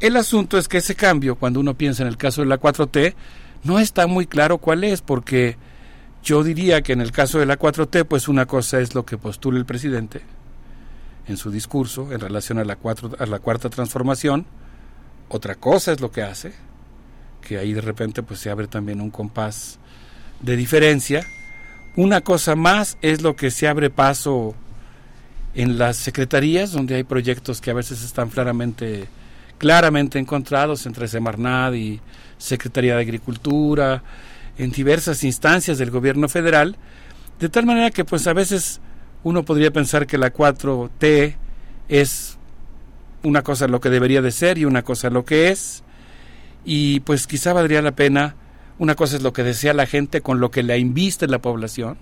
El 0.00 0.16
asunto 0.16 0.56
es 0.56 0.68
que 0.68 0.78
ese 0.78 0.94
cambio, 0.94 1.36
cuando 1.36 1.60
uno 1.60 1.74
piensa 1.74 2.02
en 2.02 2.08
el 2.08 2.16
caso 2.16 2.40
de 2.40 2.46
la 2.46 2.58
4T, 2.58 3.12
no 3.64 3.78
está 3.78 4.06
muy 4.06 4.26
claro 4.26 4.56
cuál 4.56 4.84
es, 4.84 5.02
porque 5.02 5.58
yo 6.22 6.42
diría 6.44 6.82
que 6.82 6.92
en 6.92 7.00
el 7.00 7.12
caso 7.12 7.38
de 7.38 7.46
la 7.46 7.58
4T, 7.58 8.04
pues 8.04 8.28
una 8.28 8.46
cosa 8.46 8.80
es 8.80 8.94
lo 8.94 9.04
que 9.04 9.18
postula 9.18 9.58
el 9.58 9.64
presidente 9.64 10.20
en 11.26 11.36
su 11.36 11.50
discurso 11.50 12.12
en 12.12 12.20
relación 12.20 12.58
a 12.58 12.64
la, 12.64 12.76
cuatro, 12.76 13.12
a 13.18 13.26
la 13.26 13.38
cuarta 13.38 13.70
transformación, 13.70 14.46
otra 15.28 15.54
cosa 15.54 15.92
es 15.92 16.00
lo 16.00 16.10
que 16.10 16.22
hace, 16.22 16.52
que 17.40 17.56
ahí 17.58 17.72
de 17.72 17.80
repente 17.80 18.22
pues 18.22 18.40
se 18.40 18.50
abre 18.50 18.66
también 18.66 19.00
un 19.00 19.10
compás 19.10 19.78
de 20.40 20.56
diferencia. 20.56 21.24
Una 21.96 22.20
cosa 22.20 22.56
más 22.56 22.98
es 23.00 23.22
lo 23.22 23.36
que 23.36 23.50
se 23.50 23.68
abre 23.68 23.90
paso 23.90 24.54
en 25.54 25.78
las 25.78 25.96
secretarías, 25.96 26.72
donde 26.72 26.96
hay 26.96 27.04
proyectos 27.04 27.60
que 27.60 27.70
a 27.70 27.74
veces 27.74 28.02
están 28.02 28.28
claramente, 28.28 29.06
claramente 29.58 30.18
encontrados 30.18 30.86
entre 30.86 31.08
Semarnat 31.08 31.74
y 31.74 32.00
Secretaría 32.38 32.96
de 32.96 33.02
Agricultura, 33.02 34.02
en 34.58 34.70
diversas 34.70 35.24
instancias 35.24 35.78
del 35.78 35.90
gobierno 35.90 36.28
federal, 36.28 36.76
de 37.38 37.48
tal 37.48 37.66
manera 37.66 37.90
que 37.90 38.04
pues 38.04 38.26
a 38.26 38.32
veces 38.32 38.80
uno 39.22 39.44
podría 39.44 39.70
pensar 39.70 40.06
que 40.06 40.18
la 40.18 40.32
4T 40.32 41.36
es 41.88 42.38
una 43.22 43.42
cosa 43.42 43.68
lo 43.68 43.80
que 43.80 43.90
debería 43.90 44.22
de 44.22 44.30
ser 44.30 44.58
y 44.58 44.64
una 44.64 44.82
cosa 44.82 45.10
lo 45.10 45.24
que 45.24 45.48
es, 45.48 45.82
y 46.64 47.00
pues 47.00 47.26
quizá 47.26 47.52
valdría 47.52 47.82
la 47.82 47.92
pena, 47.92 48.36
una 48.78 48.94
cosa 48.94 49.16
es 49.16 49.22
lo 49.22 49.32
que 49.32 49.42
desea 49.42 49.74
la 49.74 49.86
gente 49.86 50.20
con 50.20 50.40
lo 50.40 50.50
que 50.50 50.62
la 50.62 50.76
inviste 50.76 51.26
la 51.26 51.40
población, 51.40 51.98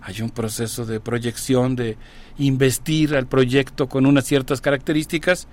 hay 0.00 0.20
un 0.20 0.30
proceso 0.30 0.84
de 0.84 0.98
proyección, 0.98 1.76
de 1.76 1.96
investir 2.38 3.14
al 3.14 3.26
proyecto 3.26 3.88
con 3.88 4.06
unas 4.06 4.24
ciertas 4.24 4.60
características, 4.60 5.46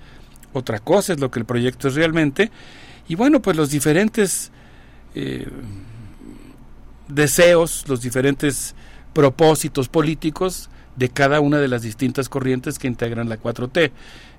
otra 0.52 0.80
cosa 0.80 1.12
es 1.12 1.20
lo 1.20 1.30
que 1.30 1.38
el 1.38 1.44
proyecto 1.44 1.88
es 1.88 1.94
realmente, 1.94 2.50
y 3.08 3.14
bueno, 3.14 3.40
pues 3.40 3.56
los 3.56 3.70
diferentes 3.70 4.50
eh, 5.14 5.46
deseos, 7.12 7.84
los 7.88 8.00
diferentes 8.00 8.74
propósitos 9.12 9.88
políticos 9.88 10.70
de 10.96 11.08
cada 11.08 11.40
una 11.40 11.58
de 11.58 11.68
las 11.68 11.82
distintas 11.82 12.28
corrientes 12.28 12.78
que 12.78 12.88
integran 12.88 13.28
la 13.28 13.40
4T. 13.40 13.90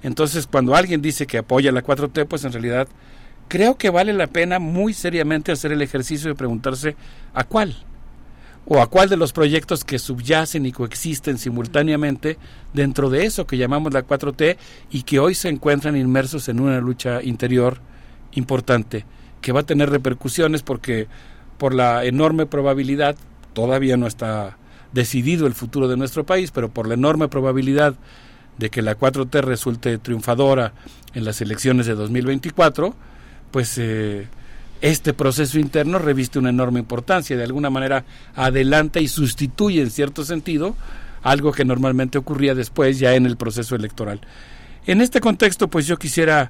Entonces, 0.04 0.48
cuando 0.48 0.76
alguien 0.76 1.02
dice 1.02 1.28
que 1.28 1.38
apoya 1.38 1.72
la 1.72 1.84
4T, 1.84 2.28
pues 2.28 2.44
en 2.44 2.54
realidad 2.54 2.88
creo 3.48 3.78
que 3.78 3.90
vale 3.90 4.14
la 4.14 4.28
pena 4.28 4.60
muy 4.60 4.94
seriamente 4.94 5.52
hacer 5.52 5.72
el 5.72 5.82
ejercicio 5.82 6.30
de 6.30 6.36
preguntarse 6.36 6.96
a 7.34 7.44
cuál 7.44 7.76
o 8.66 8.82
a 8.82 8.88
cuál 8.88 9.10
de 9.10 9.18
los 9.18 9.34
proyectos 9.34 9.84
que 9.84 10.00
subyacen 10.00 10.66
y 10.66 10.72
coexisten 10.72 11.38
simultáneamente 11.38 12.38
dentro 12.74 13.10
de 13.10 13.26
eso 13.26 13.48
que 13.48 13.58
llamamos 13.58 13.94
la 13.94 14.06
4T 14.06 14.58
y 14.92 15.04
que 15.04 15.20
hoy 15.20 15.36
se 15.36 15.50
encuentran 15.50 15.98
inmersos 15.98 16.48
en 16.48 16.60
una 16.60 16.80
lucha 16.80 17.22
interior 17.24 17.80
importante 18.34 19.06
que 19.42 19.52
va 19.52 19.62
a 19.62 19.66
tener 19.66 19.90
repercusiones 19.90 20.62
porque 20.62 21.08
por 21.62 21.76
la 21.76 22.06
enorme 22.06 22.48
probabilidad, 22.48 23.16
todavía 23.54 23.96
no 23.96 24.08
está 24.08 24.58
decidido 24.94 25.46
el 25.46 25.54
futuro 25.54 25.88
de 25.88 25.96
nuestro 25.96 26.26
país, 26.26 26.50
pero 26.50 26.70
por 26.70 26.88
la 26.88 26.96
enorme 26.96 27.28
probabilidad 27.28 27.94
de 28.58 28.72
que 28.72 28.82
la 28.82 28.98
4T 28.98 29.42
resulte 29.44 30.00
triunfadora 30.00 30.74
en 31.14 31.24
las 31.24 31.40
elecciones 31.40 31.86
de 31.86 31.94
2024, 31.94 32.96
pues 33.52 33.78
eh, 33.78 34.28
este 34.82 35.14
proceso 35.14 35.60
interno 35.60 36.00
reviste 36.00 36.40
una 36.40 36.50
enorme 36.50 36.80
importancia, 36.80 37.38
de 37.38 37.44
alguna 37.44 37.70
manera 37.70 38.06
adelanta 38.34 39.00
y 39.00 39.08
sustituye 39.08 39.84
en 39.84 39.92
cierto 39.92 40.26
sentido 40.26 40.76
algo 41.22 41.52
que 41.52 41.64
normalmente 41.64 42.18
ocurría 42.18 42.56
después 42.56 42.98
ya 42.98 43.14
en 43.14 43.28
el 43.28 43.38
proceso 43.38 43.76
electoral. 43.76 44.20
En 44.88 45.00
este 45.00 45.22
contexto, 45.22 45.68
pues 45.68 45.86
yo 45.86 45.98
quisiera 45.98 46.50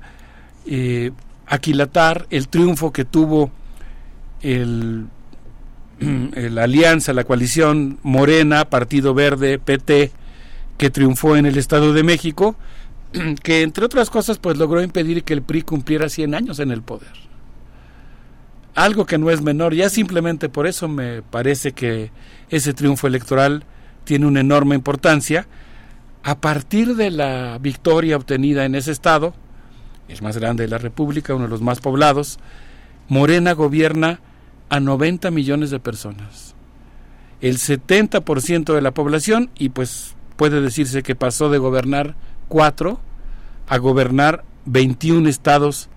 eh, 0.65 1.11
aquilatar 1.47 2.27
el 2.29 2.47
triunfo 2.47 2.93
que 2.93 3.03
tuvo 3.03 3.51
el, 4.41 5.07
la 5.99 6.63
alianza, 6.63 7.13
la 7.13 7.23
coalición 7.23 7.99
Morena, 8.03 8.65
Partido 8.65 9.13
Verde, 9.13 9.59
PT, 9.59 10.11
que 10.77 10.89
triunfó 10.89 11.35
en 11.35 11.45
el 11.45 11.57
Estado 11.57 11.93
de 11.93 12.03
México, 12.03 12.55
que 13.43 13.61
entre 13.61 13.85
otras 13.85 14.09
cosas 14.09 14.39
pues 14.39 14.57
logró 14.57 14.81
impedir 14.81 15.23
que 15.23 15.33
el 15.33 15.41
PRI 15.41 15.61
cumpliera 15.61 16.09
100 16.09 16.35
años 16.35 16.59
en 16.59 16.71
el 16.71 16.81
poder. 16.81 17.11
Algo 18.73 19.05
que 19.05 19.17
no 19.17 19.29
es 19.29 19.41
menor, 19.41 19.73
ya 19.73 19.89
simplemente 19.89 20.47
por 20.47 20.65
eso 20.65 20.87
me 20.87 21.21
parece 21.21 21.73
que 21.73 22.11
ese 22.49 22.73
triunfo 22.73 23.05
electoral 23.07 23.65
tiene 24.05 24.25
una 24.25 24.39
enorme 24.39 24.75
importancia. 24.75 25.45
A 26.23 26.39
partir 26.39 26.95
de 26.95 27.11
la 27.11 27.57
victoria 27.59 28.15
obtenida 28.15 28.63
en 28.63 28.75
ese 28.75 28.91
estado, 28.91 29.33
el 30.07 30.21
más 30.21 30.37
grande 30.37 30.63
de 30.63 30.69
la 30.69 30.77
República, 30.77 31.35
uno 31.35 31.45
de 31.45 31.49
los 31.49 31.61
más 31.61 31.79
poblados, 31.79 32.39
Morena 33.09 33.51
gobierna 33.53 34.21
a 34.71 34.79
90 34.79 35.31
millones 35.31 35.69
de 35.69 35.79
personas. 35.79 36.55
El 37.41 37.57
70% 37.57 38.73
de 38.73 38.81
la 38.81 38.91
población, 38.91 39.51
y 39.57 39.69
pues 39.69 40.15
puede 40.37 40.61
decirse 40.61 41.03
que 41.03 41.13
pasó 41.13 41.49
de 41.49 41.57
gobernar 41.57 42.15
cuatro 42.47 43.01
a 43.67 43.77
gobernar 43.77 44.45
21 44.65 45.27
estados 45.27 45.89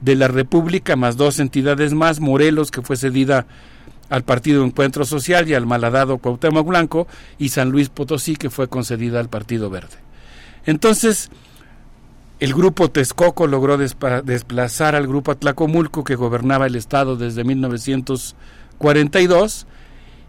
de 0.00 0.14
la 0.14 0.28
República, 0.28 0.94
más 0.94 1.16
dos 1.16 1.40
entidades 1.40 1.94
más, 1.94 2.20
Morelos, 2.20 2.70
que 2.70 2.82
fue 2.82 2.96
cedida 2.96 3.46
al 4.08 4.22
Partido 4.22 4.64
Encuentro 4.64 5.04
Social 5.04 5.48
y 5.48 5.54
al 5.54 5.66
malhadado 5.66 6.18
Cuauhtémoc 6.18 6.66
Blanco, 6.66 7.08
y 7.38 7.48
San 7.48 7.70
Luis 7.70 7.88
Potosí, 7.88 8.36
que 8.36 8.50
fue 8.50 8.68
concedida 8.68 9.18
al 9.18 9.30
Partido 9.30 9.68
Verde. 9.68 9.96
Entonces, 10.64 11.28
el 12.42 12.52
grupo 12.54 12.90
Texcoco 12.90 13.46
logró 13.46 13.78
desplazar 13.78 14.96
al 14.96 15.06
grupo 15.06 15.30
Atlacomulco 15.30 16.02
que 16.02 16.16
gobernaba 16.16 16.66
el 16.66 16.74
estado 16.74 17.14
desde 17.14 17.44
1942 17.44 19.68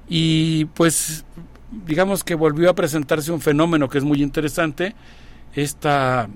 y 0.07 0.65
pues 0.75 1.25
digamos 1.71 2.23
que 2.23 2.35
volvió 2.35 2.69
a 2.69 2.75
presentarse 2.75 3.31
un 3.31 3.41
fenómeno 3.41 3.89
que 3.89 3.97
es 3.97 4.03
muy 4.03 4.21
interesante, 4.21 4.93
esta 5.55 6.29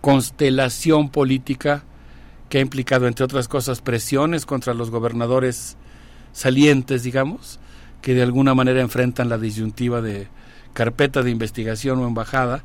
constelación 0.00 1.10
política 1.10 1.84
que 2.48 2.56
ha 2.56 2.62
implicado 2.62 3.06
entre 3.06 3.26
otras 3.26 3.48
cosas 3.48 3.82
presiones 3.82 4.46
contra 4.46 4.72
los 4.72 4.88
gobernadores 4.88 5.76
salientes, 6.32 7.02
digamos, 7.02 7.60
que 8.00 8.14
de 8.14 8.22
alguna 8.22 8.54
manera 8.54 8.80
enfrentan 8.80 9.28
la 9.28 9.36
disyuntiva 9.36 10.00
de 10.00 10.28
carpeta 10.72 11.22
de 11.22 11.30
investigación 11.30 11.98
o 11.98 12.08
embajada 12.08 12.64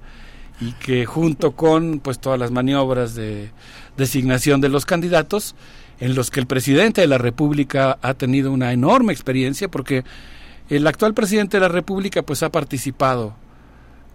y 0.62 0.74
que 0.74 1.06
junto 1.06 1.52
con 1.52 2.00
pues 2.00 2.20
todas 2.20 2.40
las 2.40 2.52
maniobras 2.52 3.16
de 3.16 3.52
designación 3.98 4.62
de 4.62 4.70
los 4.70 4.86
candidatos 4.86 5.56
en 6.00 6.16
los 6.16 6.32
que 6.32 6.40
el 6.40 6.48
presidente 6.48 7.02
de 7.02 7.08
la 7.08 7.18
República 7.18 7.98
ha 8.02 8.14
tenido 8.14 8.52
una 8.52 8.74
enorme 8.74 9.14
experiencia 9.14 9.70
porque 9.70 10.04
el 10.70 10.86
actual 10.88 11.14
presidente 11.14 11.58
de 11.58 11.62
la 11.62 11.70
República 11.70 12.22
pues 12.24 12.44
ha 12.44 12.52
participado 12.52 13.36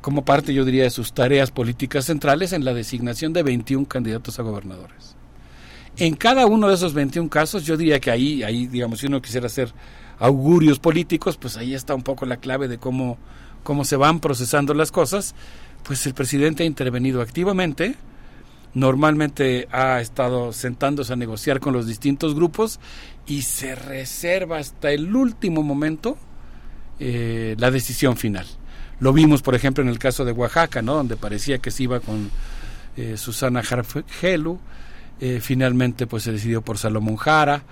como 0.00 0.24
parte 0.24 0.52
yo 0.52 0.66
diría 0.66 0.84
de 0.84 0.90
sus 0.90 1.14
tareas 1.14 1.50
políticas 1.50 2.04
centrales 2.04 2.52
en 2.52 2.64
la 2.64 2.74
designación 2.74 3.32
de 3.32 3.42
21 3.42 3.86
candidatos 3.86 4.38
a 4.38 4.42
gobernadores. 4.42 5.16
En 5.96 6.14
cada 6.14 6.44
uno 6.46 6.68
de 6.68 6.74
esos 6.74 6.92
21 6.92 7.30
casos 7.30 7.64
yo 7.64 7.76
diría 7.76 8.00
que 8.00 8.10
ahí 8.10 8.42
ahí 8.42 8.66
digamos 8.66 9.00
si 9.00 9.06
uno 9.06 9.22
quisiera 9.22 9.46
hacer 9.46 9.72
augurios 10.18 10.78
políticos, 10.78 11.38
pues 11.38 11.56
ahí 11.56 11.74
está 11.74 11.94
un 11.94 12.02
poco 12.02 12.26
la 12.26 12.36
clave 12.36 12.68
de 12.68 12.76
cómo 12.76 13.16
cómo 13.62 13.84
se 13.84 13.96
van 13.96 14.20
procesando 14.20 14.74
las 14.74 14.92
cosas 14.92 15.34
pues 15.84 16.06
el 16.06 16.14
presidente 16.14 16.62
ha 16.62 16.66
intervenido 16.66 17.20
activamente, 17.20 17.94
normalmente 18.72 19.68
ha 19.70 20.00
estado 20.00 20.52
sentándose 20.52 21.12
a 21.12 21.16
negociar 21.16 21.60
con 21.60 21.72
los 21.72 21.86
distintos 21.86 22.34
grupos 22.34 22.80
y 23.26 23.42
se 23.42 23.74
reserva 23.74 24.58
hasta 24.58 24.90
el 24.90 25.14
último 25.14 25.62
momento 25.62 26.16
eh, 26.98 27.54
la 27.58 27.70
decisión 27.70 28.16
final. 28.16 28.46
Lo 29.00 29.12
vimos, 29.12 29.42
por 29.42 29.54
ejemplo, 29.54 29.82
en 29.82 29.90
el 29.90 29.98
caso 29.98 30.24
de 30.24 30.32
Oaxaca, 30.32 30.80
¿no? 30.82 30.94
donde 30.94 31.16
parecía 31.16 31.58
que 31.58 31.70
se 31.70 31.84
iba 31.84 32.00
con 32.00 32.30
eh, 32.96 33.16
Susana 33.16 33.62
Jargelu, 33.62 34.58
eh, 35.20 35.40
finalmente 35.42 36.06
pues 36.06 36.22
se 36.22 36.32
decidió 36.32 36.62
por 36.62 36.78
Salomón 36.78 37.16
Jara, 37.16 37.62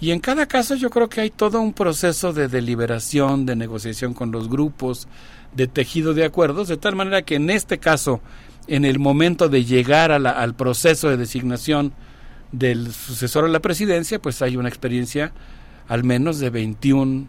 y 0.00 0.10
en 0.10 0.20
cada 0.20 0.46
caso 0.46 0.74
yo 0.74 0.90
creo 0.90 1.08
que 1.08 1.22
hay 1.22 1.30
todo 1.30 1.60
un 1.60 1.72
proceso 1.72 2.32
de 2.32 2.48
deliberación, 2.48 3.46
de 3.46 3.56
negociación 3.56 4.12
con 4.12 4.30
los 4.30 4.48
grupos, 4.48 5.08
de 5.56 5.66
tejido 5.66 6.14
de 6.14 6.24
acuerdos, 6.24 6.68
de 6.68 6.76
tal 6.76 6.94
manera 6.94 7.22
que 7.22 7.36
en 7.36 7.50
este 7.50 7.78
caso, 7.78 8.20
en 8.68 8.84
el 8.84 8.98
momento 8.98 9.48
de 9.48 9.64
llegar 9.64 10.12
al 10.12 10.54
proceso 10.54 11.08
de 11.08 11.16
designación 11.16 11.92
del 12.52 12.92
sucesor 12.92 13.44
a 13.44 13.48
la 13.48 13.60
presidencia, 13.60 14.20
pues 14.20 14.42
hay 14.42 14.56
una 14.56 14.68
experiencia 14.68 15.32
al 15.88 16.04
menos 16.04 16.38
de 16.38 16.50
21 16.50 17.26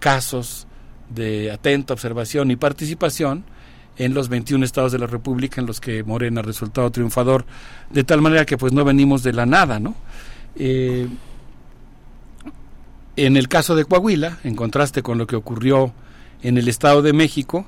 casos 0.00 0.66
de 1.08 1.50
atenta 1.52 1.94
observación 1.94 2.50
y 2.50 2.56
participación 2.56 3.44
en 3.96 4.14
los 4.14 4.28
21 4.28 4.64
estados 4.64 4.90
de 4.90 4.98
la 4.98 5.06
República 5.06 5.60
en 5.60 5.66
los 5.66 5.80
que 5.80 6.02
Morena 6.02 6.40
ha 6.40 6.42
resultado 6.42 6.90
triunfador, 6.90 7.44
de 7.90 8.02
tal 8.02 8.20
manera 8.20 8.44
que 8.44 8.58
pues 8.58 8.72
no 8.72 8.84
venimos 8.84 9.22
de 9.22 9.32
la 9.32 9.46
nada, 9.46 9.78
¿no? 9.78 9.94
Eh, 10.56 11.06
en 13.16 13.36
el 13.36 13.46
caso 13.46 13.76
de 13.76 13.84
Coahuila, 13.84 14.38
en 14.42 14.56
contraste 14.56 15.02
con 15.02 15.18
lo 15.18 15.26
que 15.28 15.36
ocurrió 15.36 15.92
en 16.44 16.58
el 16.58 16.68
Estado 16.68 17.00
de 17.00 17.14
México, 17.14 17.64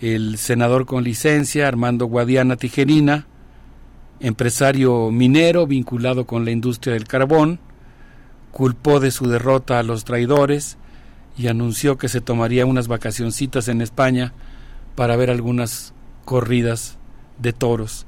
el 0.00 0.38
senador 0.38 0.86
con 0.86 1.04
licencia, 1.04 1.68
Armando 1.68 2.06
Guadiana 2.06 2.56
Tijerina, 2.56 3.26
empresario 4.20 5.10
minero 5.10 5.66
vinculado 5.66 6.26
con 6.26 6.46
la 6.46 6.50
industria 6.50 6.94
del 6.94 7.06
carbón, 7.06 7.60
culpó 8.52 9.00
de 9.00 9.10
su 9.10 9.26
derrota 9.28 9.78
a 9.78 9.82
los 9.82 10.04
traidores 10.04 10.78
y 11.36 11.48
anunció 11.48 11.98
que 11.98 12.08
se 12.08 12.22
tomaría 12.22 12.64
unas 12.64 12.88
vacacioncitas 12.88 13.68
en 13.68 13.82
España 13.82 14.32
para 14.94 15.16
ver 15.16 15.28
algunas 15.28 15.92
corridas 16.24 16.96
de 17.38 17.52
toros. 17.52 18.06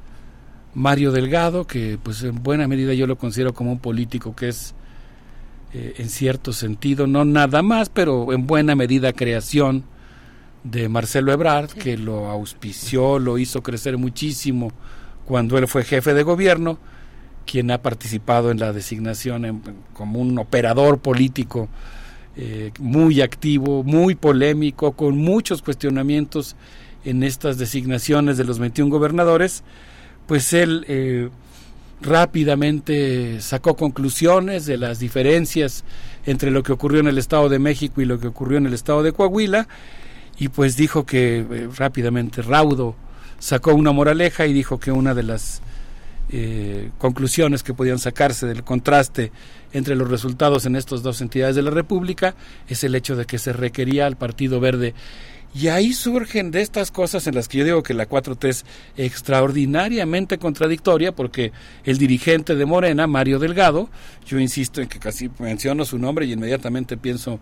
Mario 0.73 1.13
Delgado, 1.13 1.67
que 1.67 1.99
pues 2.03 2.23
en 2.23 2.43
buena 2.43 2.67
medida 2.67 2.95
yo 2.95 3.07
lo 3.07 3.19
considero 3.19 3.53
como 3.53 3.73
un 3.73 3.79
político 3.79 4.35
que 4.35 4.49
es 4.49 4.75
eh, 5.79 5.93
en 5.99 6.09
cierto 6.09 6.55
sentido, 6.55 7.07
no 7.07 7.27
nada 7.27 7.61
más, 7.61 7.91
pero 7.91 8.33
en 8.33 8.47
buena 8.47 8.75
medida 8.75 9.13
creación 9.13 9.85
de 10.65 10.89
Marcelo 10.89 11.33
Ebrard, 11.33 11.69
que 11.69 11.99
lo 11.99 12.31
auspició, 12.31 13.19
lo 13.19 13.37
hizo 13.37 13.63
crecer 13.63 13.99
muchísimo 13.99 14.73
cuando 15.27 15.59
él 15.59 15.69
fue 15.69 15.85
jefe 15.85 16.15
de 16.15 16.23
gobierno, 16.23 16.79
quien 17.45 17.71
ha 17.71 17.83
participado 17.83 18.51
en 18.51 18.59
la 18.59 18.73
designación 18.73 19.63
como 19.93 20.19
un 20.19 20.39
operador 20.39 20.99
político 20.99 21.69
eh, 22.39 22.73
muy 22.79 23.21
activo, 23.21 23.83
muy 23.83 24.15
polémico, 24.15 24.93
con 24.93 25.19
muchos 25.19 25.61
cuestionamientos 25.61 26.57
en 27.05 27.23
estas 27.23 27.59
designaciones 27.59 28.39
de 28.39 28.45
los 28.45 28.59
21 28.59 28.91
gobernadores, 28.91 29.63
pues 30.27 30.55
él 30.55 30.87
eh, 30.89 31.29
rápidamente 32.01 33.41
sacó 33.41 33.75
conclusiones 33.75 34.67
de 34.67 34.77
las 34.77 34.99
diferencias 34.99 35.85
entre 36.27 36.51
lo 36.51 36.63
que 36.63 36.73
ocurrió 36.73 37.01
en 37.01 37.09
el 37.09 37.19
Estado 37.19 37.49
de 37.49 37.59
México 37.59 38.01
y 38.01 38.05
lo 38.05 38.19
que 38.19 38.27
ocurrió 38.27 38.59
en 38.59 38.67
el 38.67 38.75
Estado 38.75 39.03
de 39.03 39.13
Coahuila 39.13 39.67
y 40.39 40.49
pues 40.49 40.77
dijo 40.77 41.07
que 41.07 41.39
eh, 41.39 41.69
rápidamente 41.77 42.43
Raudo 42.43 42.95
sacó 43.39 43.75
una 43.75 43.93
moraleja 43.93 44.47
y 44.47 44.53
dijo 44.53 44.79
que 44.79 44.93
una 44.93 45.15
de 45.15 45.23
las 45.23 45.63
eh, 46.29 46.91
conclusiones 46.99 47.63
que 47.63 47.73
podían 47.73 47.99
sacarse 47.99 48.47
del 48.47 48.65
contraste 48.65 49.31
entre 49.73 49.95
los 49.95 50.11
resultados 50.11 50.67
en 50.67 50.77
estas 50.77 51.03
dos 51.03 51.21
entidades 51.21 51.57
de 51.57 51.63
la 51.63 51.71
República 51.71 52.35
es 52.69 52.83
el 52.85 52.95
hecho 52.95 53.17
de 53.17 53.27
que 53.27 53.39
se 53.39 53.53
requería 53.53 54.07
al 54.07 54.17
Partido 54.17 54.59
Verde 54.61 54.95
y 55.55 55.69
ahí 55.69 55.93
surgen 55.93 56.51
de 56.51 56.61
estas 56.61 56.91
cosas 56.91 57.27
en 57.27 57.35
las 57.35 57.49
que 57.49 57.59
yo 57.59 57.65
digo 57.65 57.83
que 57.83 57.95
la 57.95 58.09
4T 58.09 58.49
es 58.49 58.65
extraordinariamente 58.97 60.39
contradictoria 60.39 61.13
porque 61.13 61.53
el 61.85 61.97
dirigente 61.99 62.55
de 62.57 62.67
Morena, 62.67 63.07
Mario 63.07 63.39
Delgado, 63.39 63.89
yo 64.27 64.39
insisto 64.39 64.83
en 64.83 64.89
que 64.89 64.99
casi 64.99 65.31
menciono 65.39 65.85
su 65.85 65.99
nombre 65.99 66.27
y 66.27 66.33
inmediatamente 66.33 66.97
pienso 66.97 67.41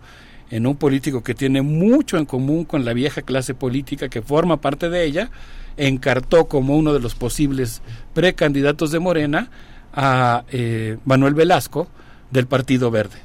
en 0.49 0.67
un 0.67 0.75
político 0.75 1.23
que 1.23 1.33
tiene 1.33 1.61
mucho 1.61 2.17
en 2.17 2.25
común 2.25 2.65
con 2.65 2.85
la 2.85 2.93
vieja 2.93 3.21
clase 3.21 3.53
política 3.53 4.09
que 4.09 4.21
forma 4.21 4.61
parte 4.61 4.89
de 4.89 5.03
ella, 5.03 5.29
encartó 5.77 6.45
como 6.45 6.77
uno 6.77 6.93
de 6.93 6.99
los 6.99 7.15
posibles 7.15 7.81
precandidatos 8.13 8.91
de 8.91 8.99
Morena 8.99 9.49
a 9.93 10.45
eh, 10.51 10.97
Manuel 11.05 11.33
Velasco 11.33 11.87
del 12.31 12.47
Partido 12.47 12.91
Verde. 12.91 13.17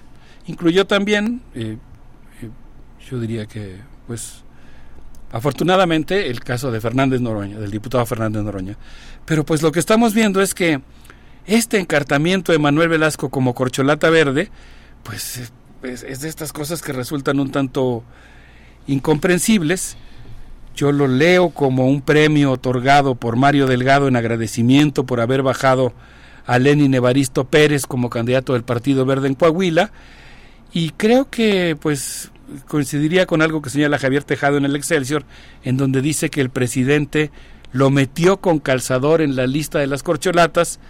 Incluyó 0.47 0.86
también, 0.86 1.42
eh, 1.55 1.76
eh, 2.42 2.50
yo 3.09 3.20
diría 3.20 3.47
que, 3.47 3.76
pues, 4.07 4.42
Afortunadamente, 5.33 6.28
el 6.28 6.41
caso 6.41 6.73
de 6.73 6.81
Fernández 6.81 7.20
Noroña, 7.20 7.59
del 7.59 7.70
diputado 7.70 8.05
Fernández 8.05 8.42
Noroña. 8.42 8.76
Pero 9.25 9.44
pues 9.44 9.62
lo 9.62 9.70
que 9.70 9.78
estamos 9.78 10.12
viendo 10.12 10.41
es 10.41 10.55
que 10.55 10.81
este 11.47 11.78
encartamiento 11.78 12.52
de 12.52 12.59
Manuel 12.59 12.89
Velasco 12.89 13.28
como 13.28 13.55
corcholata 13.55 14.10
verde, 14.10 14.50
pues 15.05 15.50
es, 15.83 16.20
de 16.20 16.28
estas 16.28 16.52
cosas 16.52 16.83
que 16.83 16.92
resultan 16.92 17.41
un 17.41 17.50
tanto 17.50 18.02
incomprensibles. 18.86 19.97
Yo 20.75 20.92
lo 20.92 21.07
leo 21.07 21.50
como 21.50 21.86
un 21.86 22.02
premio 22.02 22.52
otorgado 22.52 23.15
por 23.15 23.36
Mario 23.36 23.67
Delgado 23.67 24.09
en 24.09 24.17
agradecimiento 24.17 25.05
por 25.05 25.20
haber 25.20 25.42
bajado 25.42 25.92
a 26.47 26.59
Lenin 26.59 26.94
Evaristo 26.94 27.44
Pérez 27.44 27.86
como 27.86 28.10
candidato 28.10 28.55
del 28.55 28.65
Partido 28.65 29.05
Verde 29.05 29.28
en 29.28 29.34
Coahuila. 29.34 29.92
Y 30.73 30.91
creo 30.91 31.28
que 31.31 31.76
pues 31.81 32.31
coincidiría 32.66 33.26
con 33.26 33.42
algo 33.42 33.62
que 33.62 33.70
señala 33.70 33.98
Javier 33.98 34.24
Tejado 34.24 34.56
en 34.56 34.64
el 34.64 34.76
Excelsior, 34.76 35.24
en 35.62 35.76
donde 35.76 36.00
dice 36.00 36.30
que 36.30 36.40
el 36.40 36.50
presidente 36.50 37.30
lo 37.72 37.90
metió 37.90 38.38
con 38.38 38.58
calzador 38.58 39.20
en 39.20 39.36
la 39.36 39.46
lista 39.46 39.78
de 39.78 39.86
las 39.86 40.02
corcholatas 40.02 40.80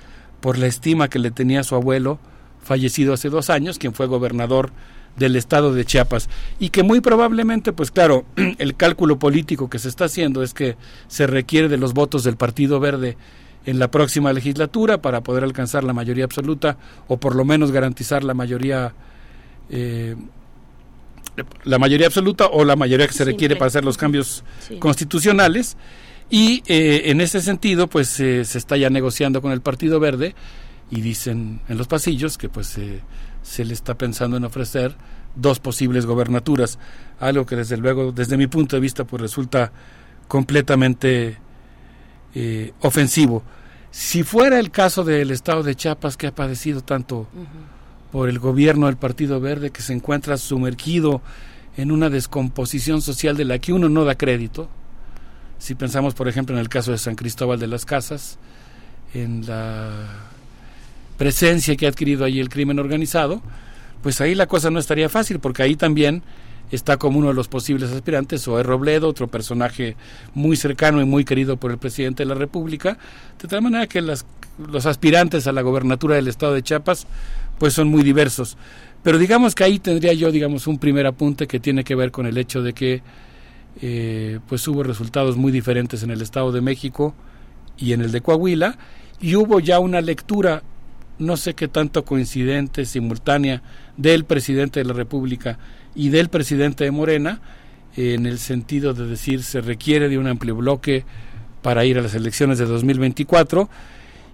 por 0.41 0.59
la 0.59 0.67
estima 0.67 1.09
que 1.09 1.19
le 1.19 1.31
tenía 1.31 1.63
su 1.63 1.75
abuelo, 1.75 2.19
fallecido 2.63 3.13
hace 3.13 3.29
dos 3.29 3.51
años, 3.51 3.79
quien 3.79 3.93
fue 3.93 4.07
gobernador 4.07 4.71
del 5.17 5.37
estado 5.37 5.75
de 5.75 5.85
Chiapas. 5.85 6.29
Y 6.59 6.71
que 6.71 6.83
muy 6.83 7.01
probablemente 7.01 7.73
pues 7.73 7.91
claro 7.91 8.25
el 8.59 8.77
cálculo 8.77 9.19
político 9.19 9.69
que 9.69 9.79
se 9.79 9.89
está 9.89 10.07
haciendo 10.07 10.43
es 10.43 10.55
que 10.55 10.77
se 11.09 11.27
requiere 11.27 11.69
de 11.69 11.77
los 11.77 11.93
votos 11.93 12.25
del 12.25 12.37
Partido 12.37 12.81
Verde 12.81 13.17
en 13.67 13.79
la 13.79 13.91
próxima 13.91 14.33
legislatura 14.33 15.03
para 15.03 15.23
poder 15.23 15.45
alcanzar 15.45 15.85
la 15.85 15.93
mayoría 15.93 16.25
absoluta 16.25 16.79
o 17.09 17.19
por 17.19 17.37
lo 17.37 17.45
menos 17.45 17.73
garantizar 17.73 18.25
la 18.25 18.33
mayoría 18.33 18.95
eh, 19.69 20.17
la 21.65 21.79
mayoría 21.79 22.07
absoluta 22.07 22.47
o 22.47 22.65
la 22.65 22.77
mayoría 22.77 23.07
que 23.07 23.13
se 23.13 23.25
requiere 23.25 23.57
para 23.57 23.67
hacer 23.67 23.85
los 23.85 23.97
cambios 23.97 24.45
constitucionales. 24.79 25.77
Y 26.29 26.63
eh, 26.67 27.11
en 27.11 27.21
ese 27.21 27.41
sentido 27.41 27.89
pues 27.89 28.21
eh, 28.21 28.45
se 28.45 28.59
está 28.59 28.77
ya 28.77 28.91
negociando 28.91 29.43
con 29.43 29.53
el 29.53 29.61
Partido 29.61 29.99
Verde 29.99 30.35
y 30.91 31.01
dicen 31.01 31.61
en 31.69 31.79
los 31.79 31.89
pasillos 31.89 32.39
que 32.39 32.49
pues 32.49 32.79
se 33.43 33.65
le 33.65 33.75
está 33.75 33.97
pensando 33.97 34.37
en 34.37 34.45
ofrecer 34.45 34.97
dos 35.35 35.61
posibles 35.61 36.07
gobernaturas 36.07 36.79
algo 37.21 37.47
que 37.47 37.57
desde 37.57 37.77
luego 37.77 38.13
desde 38.13 38.37
mi 38.37 38.47
punto 38.47 38.77
de 38.77 38.81
vista 38.81 39.05
pues 39.05 39.23
resulta 39.23 39.71
completamente 40.27 41.39
eh, 42.35 42.73
ofensivo. 42.81 43.43
Si 43.91 44.23
fuera 44.23 44.59
el 44.59 44.71
caso 44.71 45.05
del 45.05 45.31
estado 45.31 45.63
de 45.63 45.75
Chiapas 45.75 46.17
que 46.17 46.29
ha 46.29 46.35
padecido 46.35 46.81
tanto 46.81 47.29
por 48.13 48.29
el 48.29 48.39
gobierno 48.39 48.87
del 48.87 48.97
Partido 48.97 49.41
Verde 49.41 49.71
que 49.71 49.83
se 49.83 49.93
encuentra 49.93 50.37
sumergido 50.37 51.23
en 51.77 51.93
una 51.93 52.11
descomposición 52.11 53.03
social 53.03 53.37
de 53.37 53.45
la 53.45 53.59
que 53.59 53.73
uno 53.73 53.89
no 53.89 54.05
da 54.05 54.17
crédito. 54.17 54.69
Si 55.59 55.75
pensamos, 55.75 56.15
por 56.15 56.29
ejemplo, 56.29 56.55
en 56.55 56.61
el 56.61 56.69
caso 56.69 56.91
de 56.91 56.99
San 56.99 57.15
Cristóbal 57.15 57.59
de 57.59 57.67
las 57.67 57.85
Casas, 57.85 58.39
en 59.15 59.47
la 59.47 59.91
presencia 61.19 61.77
que 61.77 61.87
ha 61.87 61.91
adquirido 61.91 62.25
allí 62.25 62.41
el 62.41 62.49
crimen 62.49 62.79
organizado, 62.79 63.43
pues 64.03 64.21
ahí 64.21 64.35
la 64.35 64.47
cosa 64.47 64.71
no 64.71 64.79
estaría 64.79 65.09
fácil, 65.09 65.39
porque 65.39 65.63
ahí 65.63 65.77
también 65.77 66.23
está 66.71 66.97
como 66.97 67.19
uno 67.19 67.29
de 67.29 67.35
los 67.35 67.49
posibles 67.49 67.91
aspirantes, 67.91 68.47
o 68.49 68.63
Robledo, 68.63 69.09
otro 69.09 69.27
personaje 69.27 69.97
muy 70.35 70.57
cercano 70.57 71.01
y 71.01 71.05
muy 71.05 71.25
querido 71.25 71.57
por 71.57 71.71
el 71.71 71.79
presidente 71.79 72.23
de 72.23 72.29
la 72.29 72.35
República, 72.35 72.97
de 73.41 73.49
tal 73.49 73.63
manera 73.63 73.87
que 73.87 74.01
las, 74.01 74.25
los 74.59 74.87
aspirantes 74.87 75.47
a 75.47 75.53
la 75.53 75.63
gobernatura 75.63 76.15
del 76.15 76.29
estado 76.29 76.55
de 76.55 76.63
Chiapas 76.63 77.07
pues 77.61 77.75
son 77.75 77.89
muy 77.89 78.03
diversos. 78.03 78.57
Pero 79.03 79.19
digamos 79.19 79.55
que 79.55 79.65
ahí 79.65 79.79
tendría 79.79 80.15
yo, 80.15 80.33
digamos, 80.33 80.67
un 80.67 80.79
primer 80.79 81.07
apunte 81.07 81.47
que 81.47 81.61
tiene 81.61 81.85
que 81.85 81.95
ver 81.95 82.11
con 82.11 82.25
el 82.25 82.39
hecho 82.39 82.63
de 82.63 82.73
que 82.73 83.03
eh, 83.83 84.41
pues 84.49 84.67
hubo 84.67 84.83
resultados 84.83 85.37
muy 85.37 85.53
diferentes 85.53 86.03
en 86.03 86.11
el 86.11 86.23
Estado 86.23 86.53
de 86.53 86.63
México 86.63 87.15
y 87.77 87.93
en 87.93 88.01
el 88.01 88.13
de 88.13 88.23
Coahuila, 88.23 88.79
y 89.21 89.37
hubo 89.37 89.61
ya 89.61 89.79
una 89.79 90.01
lectura, 90.01 90.63
no 91.19 91.37
sé 91.37 91.53
qué 91.53 91.69
tanto 91.69 92.03
coincidente, 92.07 92.87
simultánea, 92.87 93.63
del 93.99 94.25
presidente 94.25 94.81
de 94.81 94.87
la 94.87 94.95
República 94.95 95.59
y 95.95 96.09
del 96.09 96.31
presidente 96.31 96.85
de 96.85 96.91
Morena, 96.91 97.43
en 97.95 98.25
el 98.25 98.39
sentido 98.39 98.95
de 98.95 99.07
decir 99.07 99.43
se 99.43 99.61
requiere 99.61 100.09
de 100.09 100.17
un 100.17 100.29
amplio 100.29 100.57
bloque 100.57 101.05
para 101.61 101.85
ir 101.85 101.99
a 101.99 102.03
las 102.03 102.15
elecciones 102.15 102.57
de 102.59 102.65
2024 102.65 103.69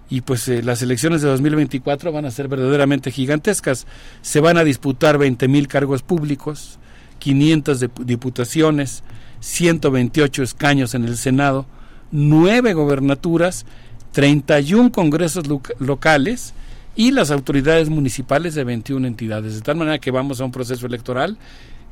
y 0.09 0.21
pues 0.21 0.47
eh, 0.47 0.63
las 0.63 0.81
elecciones 0.81 1.21
de 1.21 1.27
2024 1.29 2.11
van 2.11 2.25
a 2.25 2.31
ser 2.31 2.47
verdaderamente 2.47 3.11
gigantescas. 3.11 3.85
Se 4.21 4.39
van 4.39 4.57
a 4.57 4.63
disputar 4.63 5.17
20 5.17 5.47
mil 5.47 5.67
cargos 5.67 6.01
públicos, 6.01 6.79
500 7.19 7.85
diputaciones, 8.05 9.03
128 9.41 10.43
escaños 10.43 10.95
en 10.95 11.05
el 11.05 11.17
Senado, 11.17 11.65
9 12.11 12.73
gobernaturas, 12.73 13.65
31 14.13 14.91
congresos 14.91 15.45
locales 15.79 16.53
y 16.95 17.11
las 17.11 17.29
autoridades 17.29 17.89
municipales 17.89 18.55
de 18.55 18.63
21 18.63 19.07
entidades. 19.07 19.55
De 19.55 19.61
tal 19.61 19.75
manera 19.75 19.99
que 19.99 20.11
vamos 20.11 20.39
a 20.39 20.45
un 20.45 20.51
proceso 20.51 20.87
electoral 20.87 21.37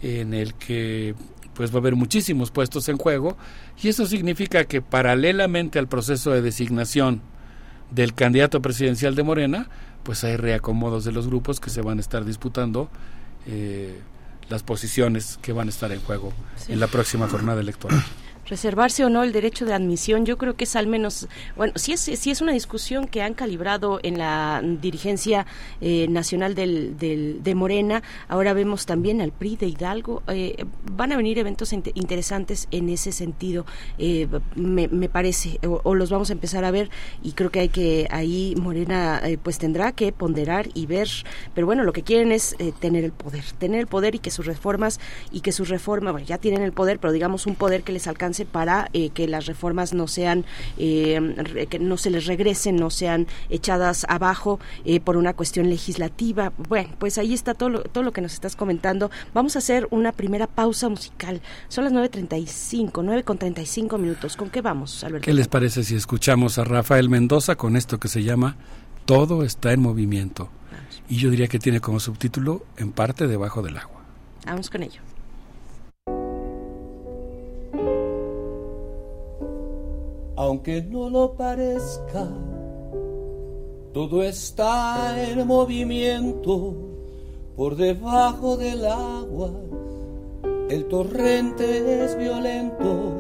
en 0.02 0.34
el 0.34 0.54
que 0.56 1.16
pues 1.54 1.72
va 1.72 1.76
a 1.76 1.80
haber 1.80 1.96
muchísimos 1.96 2.52
puestos 2.52 2.90
en 2.90 2.98
juego 2.98 3.38
y 3.82 3.88
eso 3.88 4.06
significa 4.06 4.66
que 4.66 4.82
paralelamente 4.82 5.80
al 5.80 5.88
proceso 5.88 6.32
de 6.32 6.42
designación 6.42 7.22
del 7.92 8.14
candidato 8.14 8.62
presidencial 8.62 9.16
de 9.16 9.24
Morena, 9.24 9.68
pues 10.04 10.24
hay 10.24 10.38
reacomodos 10.38 11.06
de 11.06 11.12
los 11.12 11.28
grupos 11.28 11.60
que 11.60 11.70
se 11.70 11.82
van 11.82 11.98
a 11.98 12.02
estar 12.02 12.26
disputando 12.26 12.90
eh, 13.48 14.00
las 14.50 14.64
posiciones 14.64 15.40
que 15.42 15.54
van 15.54 15.68
a 15.68 15.70
estar 15.70 15.92
en 15.92 16.02
juego 16.02 16.34
en 16.68 16.80
la 16.80 16.88
próxima 16.88 17.28
jornada 17.28 17.62
electoral 17.62 18.04
reservarse 18.48 19.04
o 19.06 19.10
no 19.10 19.24
el 19.24 19.32
derecho 19.32 19.66
de 19.66 19.74
admisión, 19.74 20.26
yo 20.26 20.38
creo 20.38 20.56
que 20.56 20.66
es 20.66 20.76
al 20.76 20.88
menos, 20.88 21.28
bueno, 21.56 21.74
sí 21.76 21.94
es, 21.94 22.02
sí 22.02 22.32
es 22.32 22.42
una 22.42 22.52
discusión 22.52 23.08
que 23.08 23.22
han 23.22 23.34
calibrado 23.34 24.00
en 24.04 24.18
la 24.18 24.62
dirigencia 24.64 25.46
eh, 25.82 26.08
nacional 26.10 26.56
del, 26.56 26.98
del, 26.98 27.44
de 27.44 27.56
Morena, 27.56 28.04
ahora 28.28 28.54
vemos 28.54 28.86
también 28.86 29.22
al 29.22 29.32
PRI 29.32 29.58
de 29.58 29.68
Hidalgo, 29.68 30.24
eh, 30.28 30.66
van 30.92 31.12
a 31.12 31.18
venir 31.18 31.40
eventos 31.40 31.74
interesantes 31.74 32.68
en 32.72 32.90
ese 32.90 33.12
sentido, 33.12 33.66
eh, 33.98 34.28
me, 34.56 34.88
me, 34.88 35.10
parece, 35.10 35.60
o, 35.64 35.96
los 35.96 36.10
vamos 36.10 36.30
a 36.30 36.34
empezar 36.34 36.66
a 36.66 36.72
ver 36.72 36.90
y 37.24 37.32
creo 37.34 37.50
que 37.50 37.60
hay 37.62 37.70
que, 37.70 38.08
ahí 38.12 38.56
Morena 38.58 39.22
pues 39.44 39.58
tendrá 39.58 39.92
que 39.92 40.12
ponderar 40.12 40.70
y 40.74 40.86
ver, 40.86 41.10
pero 41.54 41.68
bueno, 41.68 41.84
lo 41.84 41.94
que 41.94 42.04
quieren 42.04 42.32
es 42.32 42.56
tener 42.80 43.04
el 43.04 43.12
poder, 43.12 43.44
tener 43.58 43.80
el 43.80 43.88
poder 43.88 44.16
y 44.16 44.20
que 44.20 44.32
sus 44.32 44.46
reformas, 44.46 45.00
y 45.32 45.42
que 45.42 45.52
sus 45.52 45.70
reformas, 45.70 46.14
bueno, 46.14 46.28
ya 46.28 46.38
tienen 46.38 46.62
el 46.62 46.72
poder, 46.74 47.00
pero 47.00 47.14
digamos 47.14 47.46
un 47.46 47.56
poder 47.56 47.84
que 47.84 47.92
les 47.92 48.08
para 48.44 48.90
eh, 48.92 49.12
que 49.12 49.28
las 49.28 49.46
reformas 49.46 49.94
no 49.94 50.08
sean, 50.08 50.44
eh, 50.78 51.68
que 51.70 51.80
no 51.80 51.96
se 51.96 52.10
les 52.10 52.26
regresen, 52.26 52.76
no 52.76 52.90
sean 52.90 53.28
echadas 53.50 54.06
abajo 54.10 54.60
eh, 54.84 55.00
por 55.00 55.16
una 55.16 55.34
cuestión 55.34 55.70
legislativa. 55.70 56.52
Bueno, 56.68 56.90
pues 57.00 57.18
ahí 57.18 57.34
está 57.34 57.54
todo 57.54 57.70
lo, 57.70 57.82
todo 57.84 58.04
lo 58.04 58.12
que 58.12 58.20
nos 58.20 58.34
estás 58.34 58.58
comentando. 58.58 59.10
Vamos 59.34 59.56
a 59.56 59.60
hacer 59.60 59.88
una 59.92 60.12
primera 60.12 60.48
pausa 60.48 60.90
musical. 60.90 61.42
Son 61.70 61.86
las 61.86 61.94
9.35, 61.94 62.92
9.35 62.92 63.98
minutos. 63.98 64.36
¿Con 64.36 64.50
qué 64.50 64.62
vamos, 64.62 65.04
Alberto? 65.04 65.24
¿Qué 65.24 65.34
les 65.34 65.48
parece 65.48 65.84
si 65.84 65.96
escuchamos 65.96 66.58
a 66.58 66.66
Rafael 66.66 67.08
Mendoza 67.08 67.56
con 67.56 67.78
esto 67.78 68.00
que 68.00 68.08
se 68.08 68.24
llama 68.24 68.58
Todo 69.06 69.44
está 69.44 69.72
en 69.72 69.82
movimiento? 69.82 70.50
Y 71.08 71.18
yo 71.18 71.30
diría 71.30 71.48
que 71.48 71.60
tiene 71.60 71.80
como 71.80 72.00
subtítulo 72.00 72.66
En 72.78 72.92
parte 72.92 73.28
debajo 73.28 73.62
del 73.62 73.78
agua. 73.78 74.02
Vamos 74.46 74.70
con 74.70 74.84
ello. 74.84 75.05
Aunque 80.36 80.82
no 80.82 81.10
lo 81.10 81.34
parezca, 81.36 82.28
Todo 83.94 84.24
está 84.24 85.16
en 85.30 85.48
movimiento 85.48 86.74
por 87.56 87.78
debajo 87.78 88.58
del 88.58 88.86
agua. 88.86 89.52
El 90.70 90.90
torrente 90.90 92.04
es 92.04 92.18
violento, 92.18 93.14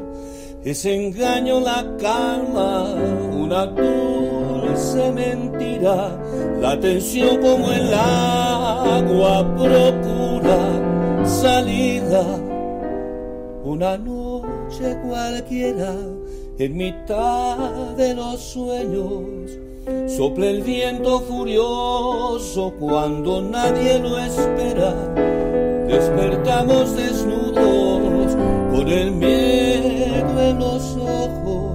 es 0.66 0.84
engaño 0.84 1.62
la 1.62 1.96
calma, 1.98 2.94
una 3.32 3.68
dulce 3.68 5.14
mentira. 5.14 6.20
La 6.60 6.78
tensión 6.78 7.38
como 7.38 7.72
el 7.72 7.94
agua 7.94 9.56
procura 9.56 10.60
salida. 11.24 12.26
Una 13.64 13.98
noche 13.98 15.00
cualquiera 15.08 15.96
en 16.58 16.78
mitad 16.78 17.58
de 17.98 18.14
los 18.14 18.40
sueños 18.40 19.66
Sopla 20.08 20.48
el 20.48 20.64
viento 20.64 21.20
furioso 21.20 22.74
cuando 22.80 23.42
nadie 23.42 24.00
lo 24.00 24.18
espera. 24.18 24.94
Despertamos 25.88 26.96
desnudos 26.96 28.36
con 28.72 28.88
el 28.88 29.12
miedo 29.12 30.42
en 30.42 30.60
los 30.60 30.98
ojos. 30.98 31.75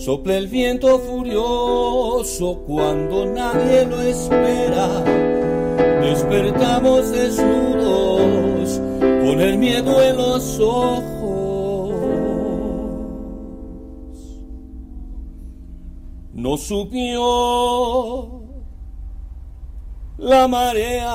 Sopla 0.00 0.36
el 0.38 0.48
viento 0.48 0.98
furioso 0.98 2.62
cuando 2.66 3.26
nadie 3.26 3.84
lo 3.84 4.00
espera. 4.00 5.04
Despertamos 6.00 7.12
desnudos 7.12 8.80
con 9.00 9.40
el 9.40 9.58
miedo 9.58 10.02
en 10.02 10.16
los 10.16 10.58
ojos. 10.58 11.10
No 16.32 16.56
subió 16.56 18.40
la 20.18 20.48
marea. 20.48 21.10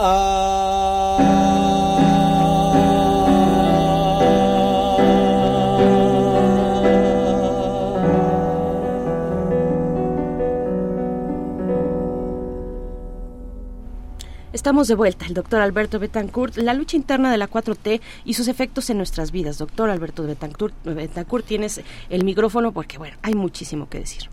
Estamos 14.66 14.88
de 14.88 14.96
vuelta, 14.96 15.28
el 15.28 15.36
doctor 15.36 15.62
Alberto 15.62 16.00
Betancourt, 16.00 16.58
la 16.58 16.74
lucha 16.74 16.98
interna 16.98 17.32
de 17.32 17.38
la 17.38 17.48
4T 17.48 18.02
y 18.26 18.34
sus 18.34 18.48
efectos 18.48 18.90
en 18.90 18.98
nuestras 18.98 19.32
vidas. 19.32 19.60
Doctor 19.60 19.92
Alberto 19.92 20.24
Betancourt, 20.24 20.74
Betancourt 20.84 21.46
tienes 21.46 21.82
el 22.10 22.24
micrófono 22.24 22.72
porque, 22.72 22.98
bueno, 22.98 23.16
hay 23.22 23.36
muchísimo 23.36 23.88
que 23.88 24.00
decir. 24.00 24.24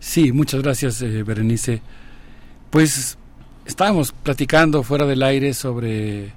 Sí, 0.00 0.32
muchas 0.32 0.60
gracias, 0.60 1.00
eh, 1.00 1.22
Berenice. 1.22 1.80
Pues 2.68 3.16
estábamos 3.64 4.12
platicando 4.12 4.82
fuera 4.82 5.06
del 5.06 5.22
aire 5.22 5.54
sobre 5.54 6.34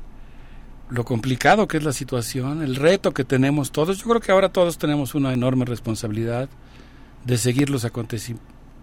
lo 0.90 1.04
complicado 1.04 1.68
que 1.68 1.76
es 1.76 1.84
la 1.84 1.92
situación, 1.92 2.62
el 2.62 2.78
reto 2.78 3.14
que 3.14 3.26
tenemos 3.26 3.74
todos. 3.74 3.98
Yo 3.98 4.06
creo 4.08 4.22
que 4.22 4.32
ahora 4.32 4.54
todos 4.54 4.78
tenemos 4.78 5.16
una 5.16 5.34
enorme 5.34 5.66
responsabilidad 5.66 6.48
de 7.26 7.38
seguir 7.38 7.70
los, 7.70 7.86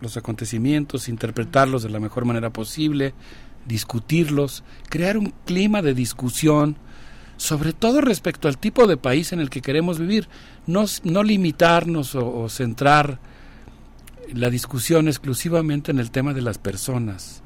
los 0.03 0.17
acontecimientos, 0.19 1.09
interpretarlos 1.09 1.83
de 1.83 1.89
la 1.89 1.99
mejor 1.99 2.27
manera 2.27 2.51
posible, 2.51 3.15
discutirlos, 3.67 4.65
crear 4.89 5.17
un 5.17 5.33
clima 5.45 5.83
de 5.83 5.95
discusión, 5.95 6.77
sobre 7.37 7.73
todo 7.73 8.01
respecto 8.01 8.49
al 8.49 8.59
tipo 8.59 8.87
de 8.87 8.97
país 8.97 9.33
en 9.33 9.41
el 9.41 9.51
que 9.51 9.61
queremos 9.61 9.99
vivir, 9.99 10.29
no, 10.67 10.87
no 11.05 11.23
limitarnos 11.23 12.15
o, 12.15 12.49
centrar 12.49 13.19
la 14.33 14.51
discusión 14.51 15.09
exclusivamente 15.09 15.91
en 15.91 15.99
el 15.99 16.11
tema 16.11 16.33
de 16.33 16.43
las 16.43 16.59
personas, 16.59 17.43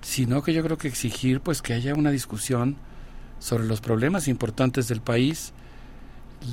sino 0.00 0.42
que 0.42 0.52
yo 0.52 0.62
creo 0.62 0.78
que 0.78 0.88
exigir 0.88 1.40
pues 1.40 1.60
que 1.60 1.74
haya 1.74 1.94
una 1.94 2.10
discusión 2.10 2.76
sobre 3.38 3.64
los 3.64 3.80
problemas 3.80 4.28
importantes 4.28 4.88
del 4.88 5.00
país, 5.00 5.52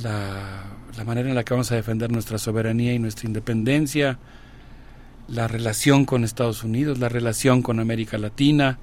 la, 0.01 0.63
la 0.97 1.03
manera 1.03 1.29
en 1.29 1.35
la 1.35 1.43
que 1.43 1.53
vamos 1.53 1.71
a 1.71 1.75
defender 1.75 2.11
nuestra 2.11 2.37
soberanía 2.37 2.93
y 2.93 2.99
nuestra 2.99 3.27
independencia, 3.27 4.17
la 5.27 5.47
relación 5.47 6.05
con 6.05 6.23
Estados 6.23 6.63
Unidos, 6.63 6.99
la 6.99 7.09
relación 7.09 7.61
con 7.61 7.79
América 7.79 8.17
Latina, 8.17 8.79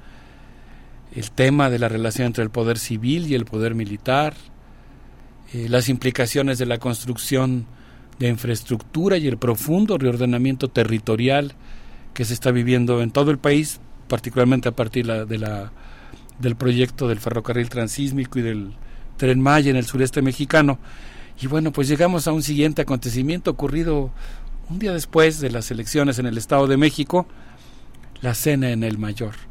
el 1.15 1.31
tema 1.31 1.71
de 1.71 1.79
la 1.79 1.89
relación 1.89 2.27
entre 2.27 2.45
el 2.45 2.51
poder 2.51 2.79
civil 2.79 3.27
y 3.27 3.35
el 3.35 3.45
poder 3.45 3.75
militar, 3.75 4.35
eh, 5.53 5.67
las 5.69 5.89
implicaciones 5.89 6.59
de 6.59 6.67
la 6.67 6.79
construcción 6.79 7.67
de 8.19 8.29
infraestructura 8.29 9.17
y 9.17 9.27
el 9.27 9.39
profundo 9.39 9.99
reordenamiento 9.99 10.69
territorial 10.69 11.55
que 12.15 12.25
se 12.25 12.35
está 12.35 12.51
viviendo 12.51 13.03
en 13.03 13.11
todo 13.11 13.31
el 13.31 13.39
país, 13.39 13.81
particularmente 14.09 14.69
a 14.69 14.73
partir 14.73 15.07
de 15.07 15.39
la, 15.39 15.73
del 16.39 16.57
proyecto 16.57 17.09
del 17.09 17.19
ferrocarril 17.19 17.69
transísmico 17.69 18.39
y 18.39 18.43
del 18.43 18.75
tren 19.17 19.41
Maya 19.41 19.71
en 19.71 19.77
el 19.77 19.87
sureste 19.87 20.23
mexicano. 20.23 20.79
Y 21.41 21.47
bueno, 21.47 21.73
pues 21.73 21.89
llegamos 21.89 22.29
a 22.29 22.33
un 22.33 22.43
siguiente 22.43 22.83
acontecimiento 22.83 23.51
ocurrido 23.51 24.11
un 24.69 24.79
día 24.79 24.93
después 24.93 25.41
de 25.41 25.51
las 25.51 25.71
elecciones 25.71 26.19
en 26.19 26.27
el 26.27 26.39
Estado 26.39 26.67
de 26.67 26.77
México, 26.77 27.27
la 28.21 28.35
cena 28.35 28.71
en 28.71 28.85
el 28.85 28.99
Mayor. 28.99 29.50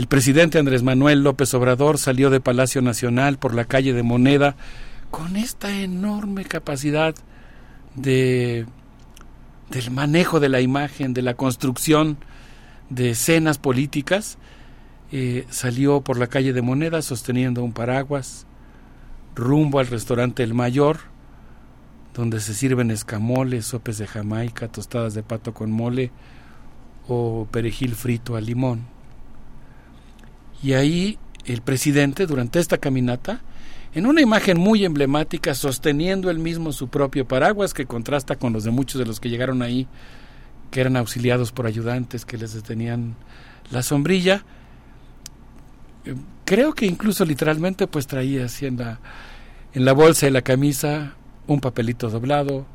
El 0.00 0.06
presidente 0.06 0.58
Andrés 0.58 0.82
Manuel 0.82 1.22
López 1.22 1.52
Obrador 1.52 1.98
salió 1.98 2.30
de 2.30 2.40
Palacio 2.40 2.80
Nacional 2.80 3.36
por 3.36 3.52
la 3.52 3.66
calle 3.66 3.92
de 3.92 4.02
Moneda 4.02 4.56
con 5.10 5.36
esta 5.36 5.82
enorme 5.82 6.46
capacidad 6.46 7.14
de 7.96 8.64
del 9.68 9.90
manejo 9.90 10.40
de 10.40 10.48
la 10.48 10.62
imagen, 10.62 11.12
de 11.12 11.20
la 11.20 11.34
construcción 11.34 12.16
de 12.88 13.10
escenas 13.10 13.58
políticas, 13.58 14.38
eh, 15.12 15.44
salió 15.50 16.00
por 16.00 16.16
la 16.16 16.28
calle 16.28 16.54
de 16.54 16.62
Moneda 16.62 17.02
sosteniendo 17.02 17.62
un 17.62 17.74
paraguas 17.74 18.46
rumbo 19.34 19.80
al 19.80 19.86
restaurante 19.86 20.42
El 20.42 20.54
Mayor, 20.54 20.96
donde 22.14 22.40
se 22.40 22.54
sirven 22.54 22.90
escamoles, 22.90 23.66
sopes 23.66 23.98
de 23.98 24.06
Jamaica, 24.06 24.68
tostadas 24.68 25.12
de 25.12 25.22
pato 25.22 25.52
con 25.52 25.70
mole 25.70 26.10
o 27.06 27.46
perejil 27.50 27.94
frito 27.94 28.36
al 28.36 28.46
limón. 28.46 28.99
Y 30.62 30.74
ahí 30.74 31.18
el 31.46 31.62
presidente, 31.62 32.26
durante 32.26 32.58
esta 32.58 32.78
caminata, 32.78 33.40
en 33.92 34.06
una 34.06 34.20
imagen 34.20 34.58
muy 34.58 34.84
emblemática, 34.84 35.54
sosteniendo 35.54 36.30
él 36.30 36.38
mismo 36.38 36.72
su 36.72 36.88
propio 36.88 37.26
paraguas, 37.26 37.74
que 37.74 37.86
contrasta 37.86 38.36
con 38.36 38.52
los 38.52 38.64
de 38.64 38.70
muchos 38.70 38.98
de 38.98 39.06
los 39.06 39.18
que 39.18 39.30
llegaron 39.30 39.62
ahí, 39.62 39.88
que 40.70 40.80
eran 40.80 40.96
auxiliados 40.96 41.50
por 41.50 41.66
ayudantes 41.66 42.24
que 42.24 42.38
les 42.38 42.54
detenían 42.54 43.16
la 43.70 43.82
sombrilla. 43.82 44.44
Eh, 46.04 46.14
creo 46.44 46.72
que 46.72 46.86
incluso 46.86 47.24
literalmente 47.24 47.86
pues 47.86 48.06
traía 48.06 48.44
así 48.44 48.66
en 48.66 48.76
la, 48.76 49.00
en 49.74 49.84
la 49.84 49.92
bolsa 49.92 50.26
de 50.26 50.32
la 50.32 50.42
camisa 50.42 51.14
un 51.46 51.60
papelito 51.60 52.10
doblado 52.10 52.66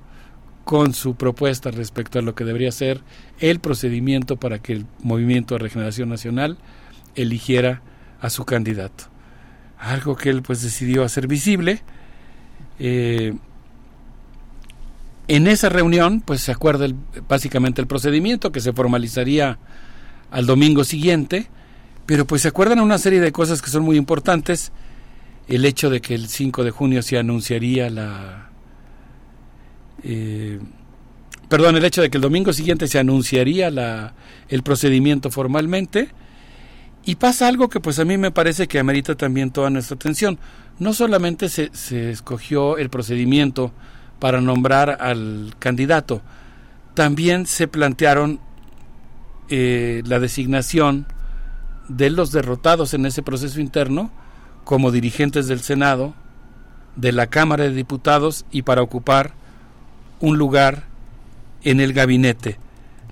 con 0.65 0.93
su 0.93 1.15
propuesta 1.15 1.71
respecto 1.71 2.19
a 2.19 2.21
lo 2.21 2.35
que 2.35 2.43
debería 2.43 2.71
ser 2.71 3.01
el 3.39 3.59
procedimiento 3.59 4.35
para 4.35 4.59
que 4.59 4.73
el 4.73 4.85
Movimiento 5.01 5.55
de 5.55 5.59
Regeneración 5.59 6.09
Nacional 6.09 6.57
eligiera 7.15 7.81
a 8.21 8.29
su 8.29 8.45
candidato. 8.45 9.05
Algo 9.79 10.15
que 10.15 10.29
él 10.29 10.41
pues 10.41 10.61
decidió 10.61 11.03
hacer 11.03 11.27
visible. 11.27 11.81
Eh, 12.79 13.33
en 15.27 15.47
esa 15.47 15.69
reunión 15.69 16.21
pues 16.21 16.41
se 16.41 16.51
acuerda 16.51 16.87
básicamente 17.27 17.81
el 17.81 17.87
procedimiento 17.87 18.51
que 18.51 18.59
se 18.59 18.73
formalizaría 18.73 19.57
al 20.31 20.45
domingo 20.45 20.83
siguiente, 20.83 21.47
pero 22.05 22.25
pues 22.25 22.41
se 22.43 22.49
acuerdan 22.49 22.79
una 22.79 22.97
serie 22.97 23.19
de 23.19 23.31
cosas 23.31 23.61
que 23.61 23.69
son 23.69 23.83
muy 23.83 23.97
importantes. 23.97 24.71
El 25.47 25.65
hecho 25.65 25.89
de 25.89 26.01
que 26.01 26.15
el 26.15 26.27
5 26.27 26.63
de 26.63 26.71
junio 26.71 27.01
se 27.03 27.17
anunciaría 27.17 27.89
la... 27.89 28.49
Eh, 30.03 30.59
perdón, 31.49 31.75
el 31.75 31.85
hecho 31.85 32.01
de 32.01 32.09
que 32.09 32.17
el 32.17 32.21
domingo 32.21 32.51
siguiente 32.53 32.87
se 32.87 32.99
anunciaría 32.99 33.69
la, 33.69 34.13
el 34.49 34.63
procedimiento 34.63 35.29
formalmente 35.29 36.09
Y 37.05 37.15
pasa 37.15 37.47
algo 37.47 37.69
que 37.69 37.79
pues 37.79 37.99
a 37.99 38.05
mí 38.05 38.17
me 38.17 38.31
parece 38.31 38.67
que 38.67 38.79
amerita 38.79 39.15
también 39.15 39.51
toda 39.51 39.69
nuestra 39.69 39.95
atención. 39.95 40.39
No 40.79 40.93
solamente 40.93 41.49
se, 41.49 41.69
se 41.73 42.09
escogió 42.09 42.77
el 42.77 42.89
procedimiento 42.89 43.71
para 44.19 44.41
nombrar 44.41 44.97
al 45.01 45.53
candidato, 45.59 46.21
también 46.95 47.45
se 47.45 47.67
plantearon 47.67 48.39
eh, 49.49 50.01
la 50.05 50.19
designación 50.19 51.05
de 51.87 52.09
los 52.09 52.31
derrotados 52.31 52.95
en 52.95 53.05
ese 53.05 53.21
proceso 53.21 53.59
interno 53.59 54.09
como 54.63 54.91
dirigentes 54.91 55.47
del 55.47 55.59
Senado, 55.59 56.15
de 56.95 57.11
la 57.11 57.27
Cámara 57.27 57.65
de 57.65 57.73
Diputados 57.73 58.45
y 58.51 58.63
para 58.63 58.81
ocupar 58.81 59.33
un 60.19 60.37
lugar 60.37 60.85
en 61.63 61.79
el 61.79 61.93
gabinete. 61.93 62.57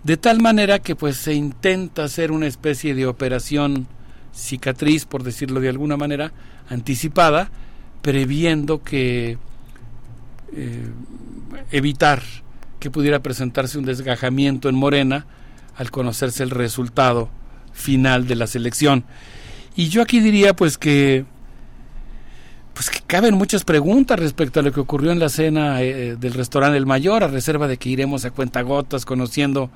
De 0.04 0.18
tal 0.18 0.42
manera 0.42 0.80
que 0.80 0.96
pues 0.96 1.18
se 1.18 1.34
intenta 1.34 2.04
hacer 2.04 2.32
una 2.32 2.48
especie 2.48 2.94
de 2.94 3.08
operación 3.08 3.88
cicatriz, 4.34 5.06
por 5.06 5.24
decirlo 5.24 5.62
de 5.62 5.70
alguna 5.70 5.96
manera, 5.96 6.34
anticipada, 6.70 7.50
previendo 8.02 8.84
que 8.84 9.38
eh, 10.52 10.88
evitar 11.72 12.22
que 12.80 12.92
pudiera 12.92 13.20
presentarse 13.22 13.78
un 13.78 13.86
desgajamiento 13.86 14.68
en 14.68 14.76
Morena 14.76 15.26
al 15.78 15.90
conocerse 15.90 16.44
el 16.44 16.50
resultado 16.50 17.30
final 17.72 18.28
de 18.28 18.36
la 18.36 18.48
selección. 18.48 19.06
Y 19.76 19.88
yo 19.88 20.02
aquí 20.02 20.20
diría 20.20 20.54
pues 20.54 20.78
que 20.78 21.26
pues 22.74 22.90
que 22.90 23.00
caben 23.06 23.36
muchas 23.36 23.64
preguntas 23.64 24.20
respecto 24.20 24.60
a 24.60 24.64
lo 24.64 24.72
que 24.72 24.80
ocurrió 24.80 25.12
en 25.12 25.20
la 25.20 25.30
cena 25.30 25.82
eh, 25.82 26.16
del 26.16 26.34
restaurante 26.34 26.78
El 26.78 26.86
Mayor, 26.86 27.24
a 27.24 27.28
reserva 27.28 27.68
de 27.68 27.78
que 27.78 27.90
iremos 27.90 28.26
a 28.26 28.32
cuentagotas 28.32 29.06
conociendo 29.06 29.70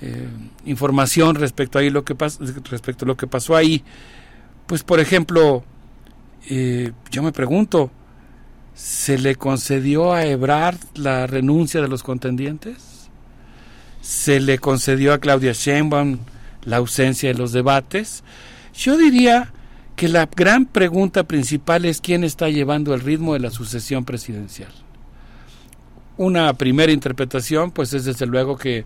eh, 0.00 0.28
información 0.64 1.34
respecto 1.34 1.78
a, 1.78 1.80
ahí 1.80 1.90
lo 1.90 2.04
que 2.04 2.14
respecto 2.70 3.04
a 3.04 3.08
lo 3.08 3.16
que 3.16 3.26
pasó 3.26 3.56
ahí. 3.56 3.82
Pues 4.66 4.84
por 4.84 5.00
ejemplo, 5.00 5.64
eh, 6.48 6.92
yo 7.10 7.22
me 7.22 7.32
pregunto, 7.32 7.90
¿se 8.74 9.18
le 9.18 9.34
concedió 9.34 10.12
a 10.12 10.24
Ebrard 10.24 10.78
la 10.94 11.26
renuncia 11.26 11.80
de 11.80 11.88
los 11.88 12.02
contendientes? 12.02 13.10
¿Se 14.00 14.40
le 14.40 14.58
concedió 14.58 15.12
a 15.12 15.18
Claudia 15.18 15.52
Sheinbaum 15.52 16.18
la 16.64 16.78
ausencia 16.78 17.28
de 17.32 17.38
los 17.38 17.52
debates? 17.52 18.24
Yo 18.74 18.96
diría 18.96 19.52
que 20.02 20.08
la 20.08 20.26
gran 20.26 20.66
pregunta 20.66 21.22
principal 21.22 21.84
es 21.84 22.00
quién 22.00 22.24
está 22.24 22.48
llevando 22.48 22.92
el 22.92 23.02
ritmo 23.02 23.34
de 23.34 23.38
la 23.38 23.50
sucesión 23.50 24.04
presidencial. 24.04 24.72
Una 26.16 26.52
primera 26.54 26.90
interpretación, 26.90 27.70
pues 27.70 27.94
es 27.94 28.04
desde 28.04 28.26
luego 28.26 28.56
que 28.56 28.84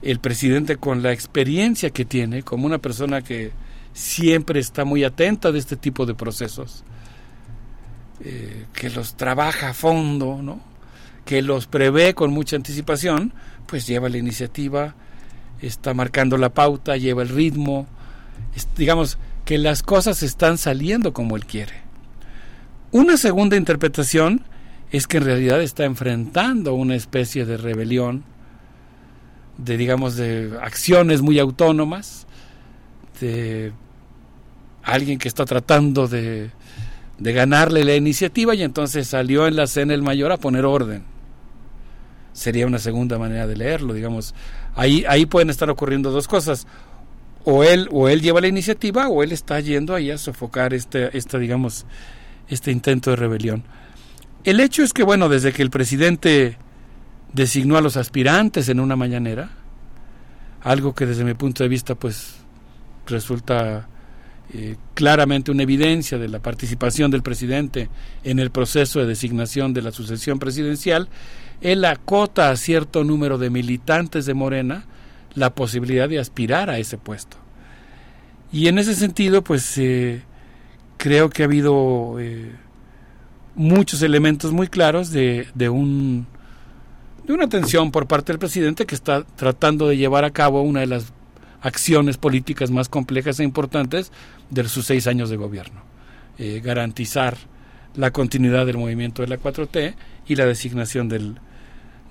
el 0.00 0.20
presidente 0.20 0.76
con 0.76 1.02
la 1.02 1.12
experiencia 1.12 1.90
que 1.90 2.06
tiene, 2.06 2.44
como 2.44 2.64
una 2.64 2.78
persona 2.78 3.20
que 3.20 3.52
siempre 3.92 4.58
está 4.58 4.86
muy 4.86 5.04
atenta 5.04 5.52
de 5.52 5.58
este 5.58 5.76
tipo 5.76 6.06
de 6.06 6.14
procesos, 6.14 6.82
eh, 8.24 8.64
que 8.72 8.88
los 8.88 9.16
trabaja 9.16 9.68
a 9.68 9.74
fondo, 9.74 10.40
¿no? 10.40 10.62
que 11.26 11.42
los 11.42 11.66
prevé 11.66 12.14
con 12.14 12.32
mucha 12.32 12.56
anticipación, 12.56 13.34
pues 13.66 13.86
lleva 13.86 14.08
la 14.08 14.16
iniciativa, 14.16 14.94
está 15.60 15.92
marcando 15.92 16.38
la 16.38 16.48
pauta, 16.48 16.96
lleva 16.96 17.20
el 17.20 17.28
ritmo, 17.28 17.86
digamos, 18.78 19.18
que 19.48 19.56
las 19.56 19.82
cosas 19.82 20.22
están 20.22 20.58
saliendo 20.58 21.14
como 21.14 21.34
él 21.34 21.46
quiere. 21.46 21.72
Una 22.90 23.16
segunda 23.16 23.56
interpretación 23.56 24.44
es 24.90 25.06
que 25.06 25.16
en 25.16 25.24
realidad 25.24 25.62
está 25.62 25.86
enfrentando 25.86 26.74
una 26.74 26.94
especie 26.94 27.46
de 27.46 27.56
rebelión, 27.56 28.24
de 29.56 29.78
digamos 29.78 30.16
de 30.16 30.52
acciones 30.60 31.22
muy 31.22 31.38
autónomas, 31.38 32.26
de 33.22 33.72
alguien 34.82 35.18
que 35.18 35.28
está 35.28 35.46
tratando 35.46 36.08
de, 36.08 36.50
de 37.16 37.32
ganarle 37.32 37.84
la 37.84 37.96
iniciativa 37.96 38.54
y 38.54 38.62
entonces 38.62 39.08
salió 39.08 39.46
en 39.46 39.56
la 39.56 39.66
cena 39.66 39.94
el 39.94 40.02
mayor 40.02 40.30
a 40.30 40.36
poner 40.36 40.66
orden. 40.66 41.04
Sería 42.34 42.66
una 42.66 42.80
segunda 42.80 43.18
manera 43.18 43.46
de 43.46 43.56
leerlo, 43.56 43.94
digamos. 43.94 44.34
Ahí, 44.76 45.06
ahí 45.08 45.24
pueden 45.24 45.48
estar 45.48 45.70
ocurriendo 45.70 46.10
dos 46.10 46.28
cosas 46.28 46.66
o 47.44 47.64
él 47.64 47.88
o 47.90 48.08
él 48.08 48.20
lleva 48.20 48.40
la 48.40 48.48
iniciativa 48.48 49.08
o 49.08 49.22
él 49.22 49.32
está 49.32 49.60
yendo 49.60 49.94
ahí 49.94 50.10
a 50.10 50.18
sofocar 50.18 50.74
este, 50.74 51.16
esta 51.16 51.38
digamos 51.38 51.86
este 52.48 52.70
intento 52.70 53.10
de 53.10 53.16
rebelión. 53.16 53.64
El 54.44 54.60
hecho 54.60 54.82
es 54.82 54.92
que 54.92 55.02
bueno, 55.02 55.28
desde 55.28 55.52
que 55.52 55.62
el 55.62 55.70
presidente 55.70 56.56
designó 57.32 57.76
a 57.76 57.80
los 57.80 57.96
aspirantes 57.96 58.68
en 58.68 58.80
una 58.80 58.96
mañanera, 58.96 59.50
algo 60.62 60.94
que 60.94 61.06
desde 61.06 61.24
mi 61.24 61.34
punto 61.34 61.62
de 61.62 61.68
vista 61.68 61.94
pues 61.94 62.36
resulta 63.06 63.88
eh, 64.54 64.76
claramente 64.94 65.50
una 65.50 65.62
evidencia 65.62 66.16
de 66.18 66.28
la 66.28 66.40
participación 66.40 67.10
del 67.10 67.22
presidente 67.22 67.90
en 68.24 68.38
el 68.38 68.50
proceso 68.50 69.00
de 69.00 69.06
designación 69.06 69.74
de 69.74 69.82
la 69.82 69.92
sucesión 69.92 70.38
presidencial, 70.38 71.08
él 71.60 71.84
acota 71.84 72.50
a 72.50 72.56
cierto 72.56 73.04
número 73.04 73.36
de 73.36 73.50
militantes 73.50 74.24
de 74.24 74.34
Morena 74.34 74.86
la 75.38 75.54
posibilidad 75.54 76.08
de 76.08 76.18
aspirar 76.18 76.70
a 76.70 76.78
ese 76.78 76.98
puesto. 76.98 77.36
Y 78.52 78.68
en 78.68 78.78
ese 78.78 78.94
sentido, 78.94 79.42
pues 79.42 79.76
eh, 79.78 80.22
creo 80.96 81.30
que 81.30 81.42
ha 81.42 81.46
habido 81.46 82.16
eh, 82.18 82.52
muchos 83.54 84.02
elementos 84.02 84.52
muy 84.52 84.68
claros 84.68 85.10
de, 85.10 85.48
de, 85.54 85.68
un, 85.68 86.26
de 87.26 87.32
una 87.32 87.44
atención 87.44 87.90
por 87.90 88.06
parte 88.06 88.32
del 88.32 88.38
presidente 88.38 88.86
que 88.86 88.94
está 88.94 89.24
tratando 89.36 89.88
de 89.88 89.96
llevar 89.96 90.24
a 90.24 90.30
cabo 90.30 90.62
una 90.62 90.80
de 90.80 90.86
las 90.86 91.12
acciones 91.60 92.16
políticas 92.16 92.70
más 92.70 92.88
complejas 92.88 93.40
e 93.40 93.44
importantes 93.44 94.12
de 94.50 94.68
sus 94.68 94.86
seis 94.86 95.06
años 95.06 95.28
de 95.28 95.36
gobierno. 95.36 95.82
Eh, 96.38 96.60
garantizar 96.64 97.36
la 97.96 98.12
continuidad 98.12 98.64
del 98.64 98.78
movimiento 98.78 99.22
de 99.22 99.28
la 99.28 99.38
4T 99.38 99.94
y 100.28 100.36
la 100.36 100.46
designación 100.46 101.08
del, 101.08 101.40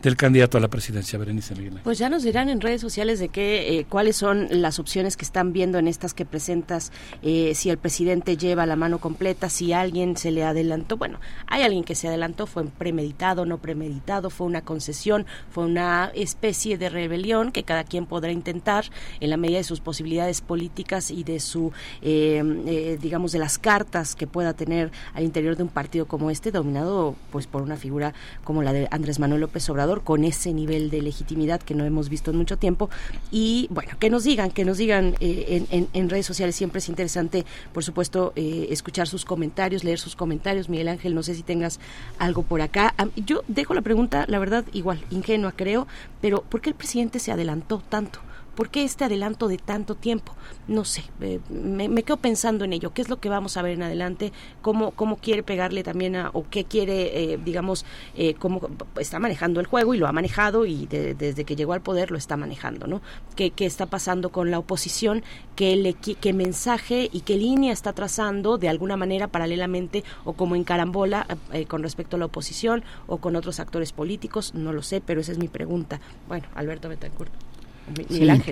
del 0.01 0.15
candidato 0.15 0.57
a 0.57 0.61
la 0.61 0.67
presidencia, 0.67 1.17
Berenice 1.17 1.55
Miguel. 1.55 1.79
Pues 1.83 1.97
ya 1.97 2.09
nos 2.09 2.23
dirán 2.23 2.49
en 2.49 2.61
redes 2.61 2.81
sociales 2.81 3.19
de 3.19 3.29
qué, 3.29 3.79
eh, 3.79 3.85
cuáles 3.89 4.15
son 4.15 4.47
las 4.49 4.79
opciones 4.79 5.17
que 5.17 5.25
están 5.25 5.53
viendo 5.53 5.79
en 5.79 5.87
estas 5.87 6.13
que 6.13 6.25
presentas, 6.25 6.91
eh, 7.23 7.53
si 7.55 7.69
el 7.69 7.77
presidente 7.77 8.37
lleva 8.37 8.65
la 8.65 8.75
mano 8.75 8.99
completa, 8.99 9.49
si 9.49 9.73
alguien 9.73 10.15
se 10.15 10.31
le 10.31 10.43
adelantó. 10.43 10.97
Bueno, 10.97 11.19
hay 11.47 11.63
alguien 11.63 11.83
que 11.83 11.95
se 11.95 12.07
adelantó, 12.07 12.45
fue 12.45 12.65
premeditado, 12.65 13.45
no 13.45 13.57
premeditado, 13.57 14.29
fue 14.29 14.45
una 14.45 14.61
concesión, 14.61 15.25
fue 15.49 15.65
una 15.65 16.11
especie 16.13 16.77
de 16.77 16.89
rebelión 16.89 17.51
que 17.51 17.63
cada 17.63 17.83
quien 17.83 18.05
podrá 18.05 18.31
intentar 18.31 18.85
en 19.19 19.29
la 19.29 19.37
medida 19.37 19.57
de 19.57 19.63
sus 19.63 19.79
posibilidades 19.79 20.41
políticas 20.41 21.09
y 21.09 21.23
de 21.23 21.39
su, 21.39 21.71
eh, 22.01 22.97
digamos, 23.01 23.31
de 23.31 23.39
las 23.39 23.57
cartas 23.57 24.15
que 24.15 24.27
pueda 24.27 24.53
tener 24.53 24.91
al 25.13 25.23
interior 25.23 25.55
de 25.55 25.63
un 25.63 25.69
partido 25.69 26.05
como 26.05 26.29
este, 26.29 26.51
dominado 26.51 27.15
pues 27.31 27.47
por 27.47 27.61
una 27.61 27.77
figura 27.77 28.13
como 28.43 28.61
la 28.61 28.73
de 28.73 28.87
Andrés 28.91 29.19
Manuel 29.19 29.41
López 29.41 29.67
Obrador 29.69 29.86
con 30.03 30.23
ese 30.23 30.53
nivel 30.53 30.89
de 30.89 31.01
legitimidad 31.01 31.61
que 31.61 31.73
no 31.73 31.85
hemos 31.85 32.09
visto 32.09 32.31
en 32.31 32.37
mucho 32.37 32.57
tiempo. 32.57 32.89
Y 33.31 33.67
bueno, 33.69 33.91
que 33.99 34.09
nos 34.09 34.23
digan, 34.23 34.51
que 34.51 34.65
nos 34.65 34.77
digan 34.77 35.15
eh, 35.19 35.87
en, 35.93 36.09
redes 36.09 36.25
sociales. 36.25 36.55
Siempre 36.55 36.79
es 36.79 36.89
interesante, 36.89 37.45
por 37.73 37.83
supuesto, 37.83 38.33
eh, 38.35 38.67
escuchar 38.69 39.07
sus 39.07 39.25
comentarios, 39.25 39.83
leer 39.83 39.99
sus 39.99 40.15
comentarios. 40.15 40.69
Miguel 40.69 40.89
Ángel, 40.89 41.15
no 41.15 41.23
sé 41.23 41.35
si 41.35 41.43
tengas 41.43 41.79
algo 42.19 42.43
por 42.43 42.61
acá. 42.61 42.93
Yo 43.15 43.43
dejo 43.47 43.73
la 43.73 43.81
pregunta, 43.81 44.25
la 44.27 44.39
verdad, 44.39 44.65
igual, 44.73 45.03
ingenua 45.09 45.53
creo, 45.53 45.87
pero 46.21 46.41
¿por 46.41 46.61
qué 46.61 46.69
el 46.69 46.75
presidente 46.75 47.19
se 47.19 47.31
adelantó 47.31 47.81
tanto? 47.89 48.19
¿Por 48.57 48.69
qué 48.69 48.83
este 48.83 49.05
adelanto 49.05 49.47
de 49.47 49.59
tanto 49.59 49.93
tiempo? 49.93 50.33
No 50.67 50.83
sé, 50.83 51.03
eh, 51.21 51.39
me, 51.47 52.01
quedo 52.01 52.17
pensando 52.17 52.65
en 52.65 52.73
ello. 52.73 52.91
¿Qué 52.91 53.03
es 53.03 53.07
lo 53.07 53.19
que 53.19 53.29
vamos 53.29 53.55
a 53.55 53.61
ver 53.61 53.73
en 53.73 53.83
adelante? 53.83 54.33
¿Cómo, 54.63 54.89
cómo 54.89 55.17
quiere 55.17 55.43
pegarle 55.43 55.83
también 55.83 56.15
a, 56.15 56.31
o 56.33 56.43
qué 56.49 56.63
quiere, 56.65 57.33
eh, 57.33 57.37
digamos, 57.37 57.85
eh, 58.15 58.33
cómo 58.33 58.67
está 58.99 59.19
manejando 59.19 59.59
el 59.59 59.67
juego 59.67 59.93
y 59.93 59.99
lo 59.99 60.07
ha 60.07 60.11
manejado 60.11 60.65
y 60.65 60.87
desde 60.87 61.45
que 61.45 61.55
llegó 61.55 61.73
al 61.73 61.81
poder 61.81 62.09
lo 62.09 62.17
está 62.17 62.35
manejando, 62.35 62.87
¿no? 62.87 63.03
¿Qué, 63.35 63.51
qué 63.51 63.67
está 63.67 63.85
pasando 63.85 64.31
con 64.31 64.49
la 64.49 64.57
oposición? 64.57 65.21
¿Qué, 65.55 65.75
le, 65.75 65.93
¿Qué 65.93 66.33
mensaje 66.33 67.11
y 67.13 67.21
qué 67.21 67.37
línea 67.37 67.71
está 67.71 67.93
trazando 67.93 68.57
de 68.57 68.69
alguna 68.69 68.97
manera 68.97 69.27
paralelamente 69.27 70.03
o 70.25 70.33
como 70.33 70.55
en 70.55 70.63
carambola 70.63 71.27
con 71.67 71.83
respecto 71.83 72.15
a 72.15 72.19
la 72.19 72.25
oposición 72.25 72.83
o 73.05 73.17
con 73.17 73.35
otros 73.35 73.59
actores 73.59 73.91
políticos? 73.91 74.55
No 74.55 74.73
lo 74.73 74.81
sé, 74.81 74.99
pero 74.99 75.21
esa 75.21 75.31
es 75.31 75.37
mi 75.37 75.47
pregunta. 75.47 76.01
Bueno, 76.27 76.47
Alberto 76.55 76.89
Betancourt 76.89 77.31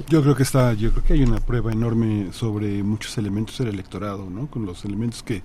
yo 0.09 0.21
creo 0.21 0.35
que 0.35 0.43
está, 0.43 0.73
yo 0.73 0.91
creo 0.91 1.03
que 1.03 1.13
hay 1.13 1.23
una 1.23 1.39
prueba 1.39 1.71
enorme 1.71 2.27
sobre 2.31 2.81
muchos 2.83 3.17
elementos 3.17 3.57
del 3.57 3.69
electorado, 3.69 4.29
¿no? 4.29 4.47
Con 4.47 4.65
los 4.65 4.85
elementos 4.85 5.23
que 5.23 5.43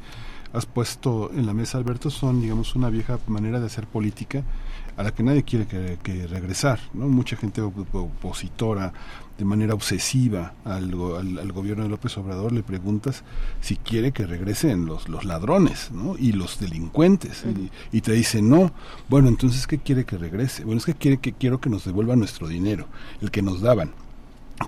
has 0.52 0.67
puesto 0.67 1.31
en 1.33 1.47
la 1.47 1.55
mesa, 1.55 1.78
Alberto, 1.78 2.10
son, 2.10 2.41
digamos, 2.41 2.75
una 2.75 2.91
vieja 2.91 3.19
manera 3.27 3.60
de 3.60 3.67
hacer 3.67 3.86
política 3.86 4.43
a 4.97 5.02
la 5.02 5.12
que 5.12 5.23
nadie 5.23 5.44
quiere 5.44 5.67
que, 5.67 6.27
regresar, 6.27 6.81
¿no? 6.93 7.09
Mucha 7.09 7.36
gente 7.36 7.62
opositora 7.62 8.93
de 9.41 9.47
manera 9.47 9.73
obsesiva 9.73 10.52
al, 10.67 10.93
al, 11.39 11.52
gobierno 11.52 11.85
de 11.85 11.89
López 11.89 12.17
Obrador 12.19 12.52
le 12.52 12.62
preguntas 12.62 13.25
si 13.62 13.77
quiere 13.77 14.12
que 14.12 14.27
regresen 14.27 14.85
los, 14.85 15.09
los 15.09 15.25
ladrones 15.25 15.91
¿no? 15.93 16.15
y 16.19 16.33
los 16.33 16.60
delincuentes 16.60 17.44
y, 17.91 18.02
te 18.02 18.12
dice 18.12 18.43
no 18.43 18.70
bueno 19.09 19.28
entonces 19.28 19.67
qué 19.67 19.78
quiere 19.78 20.05
que 20.05 20.19
regrese 20.19 20.65
bueno 20.65 20.78
es 20.78 20.85
que 20.85 20.93
quiere 20.93 21.17
que 21.17 21.33
quiero 21.33 21.59
que 21.59 21.70
nos 21.70 21.86
devuelvan 21.86 22.19
nuestro 22.19 22.49
dinero 22.49 22.86
el 23.23 23.31
que 23.31 23.41
nos 23.41 23.62
daban 23.62 23.93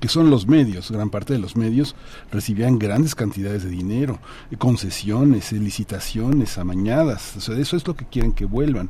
que 0.01 0.09
son 0.09 0.31
los 0.31 0.47
medios, 0.47 0.91
gran 0.91 1.11
parte 1.11 1.35
de 1.35 1.39
los 1.39 1.55
medios 1.55 1.95
recibían 2.31 2.79
grandes 2.79 3.15
cantidades 3.15 3.63
de 3.63 3.69
dinero, 3.69 4.21
eh, 4.51 4.57
concesiones, 4.57 5.53
eh, 5.53 5.57
licitaciones, 5.57 6.57
amañadas, 6.57 7.37
o 7.37 7.41
sea, 7.43 7.59
eso 7.59 7.77
es 7.77 7.87
lo 7.87 7.95
que 7.95 8.07
quieren 8.07 8.33
que 8.33 8.47
vuelvan. 8.47 8.89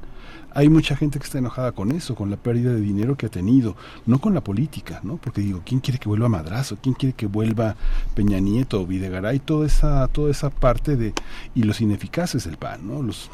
Hay 0.54 0.68
mucha 0.68 0.96
gente 0.96 1.18
que 1.18 1.24
está 1.24 1.38
enojada 1.38 1.72
con 1.72 1.92
eso, 1.92 2.14
con 2.14 2.30
la 2.30 2.36
pérdida 2.36 2.72
de 2.72 2.80
dinero 2.80 3.16
que 3.16 3.26
ha 3.26 3.30
tenido, 3.30 3.76
no 4.06 4.20
con 4.20 4.34
la 4.34 4.42
política, 4.42 5.00
¿no? 5.02 5.16
Porque 5.16 5.40
digo, 5.40 5.62
¿quién 5.64 5.80
quiere 5.80 5.98
que 5.98 6.08
vuelva 6.08 6.28
Madrazo? 6.28 6.78
¿Quién 6.82 6.94
quiere 6.94 7.14
que 7.14 7.26
vuelva 7.26 7.76
Peña 8.14 8.40
Nieto, 8.40 8.86
Videgaray, 8.86 9.38
toda 9.40 9.66
esa 9.66 10.08
toda 10.08 10.30
esa 10.30 10.50
parte 10.50 10.96
de 10.96 11.12
y 11.54 11.62
los 11.62 11.80
ineficaces 11.80 12.44
del 12.44 12.56
PAN, 12.56 12.86
¿no? 12.86 13.02
Los 13.02 13.30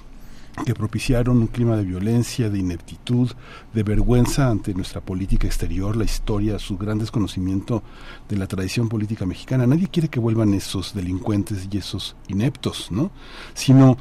que 0.65 0.75
propiciaron 0.75 1.39
un 1.39 1.47
clima 1.47 1.77
de 1.77 1.85
violencia, 1.85 2.51
de 2.51 2.59
ineptitud, 2.59 3.31
de 3.73 3.83
vergüenza 3.83 4.49
ante 4.49 4.75
nuestra 4.75 5.01
política 5.01 5.47
exterior, 5.47 5.97
la 5.97 6.05
historia, 6.05 6.59
su 6.59 6.77
gran 6.77 6.99
desconocimiento 6.99 7.83
de 8.29 8.37
la 8.37 8.47
tradición 8.47 8.89
política 8.89 9.27
mexicana. 9.27 9.67
Nadie 9.67 9.89
quiere 9.89 10.09
que 10.09 10.21
vuelvan 10.21 10.55
esos 10.55 10.95
delincuentes 10.95 11.69
y 11.71 11.79
esos 11.79 12.17
ineptos, 12.29 12.91
¿no? 12.91 13.11
Sino 13.55 13.99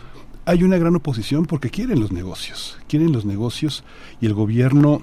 hay 0.48 0.64
una 0.64 0.77
gran 0.77 0.95
oposición 0.95 1.45
porque 1.45 1.69
quieren 1.69 2.00
los 2.00 2.14
negocios, 2.14 2.77
quieren 2.88 3.11
los 3.11 3.26
negocios 3.26 3.84
y 4.22 4.27
el 4.27 4.34
gobierno 4.34 5.01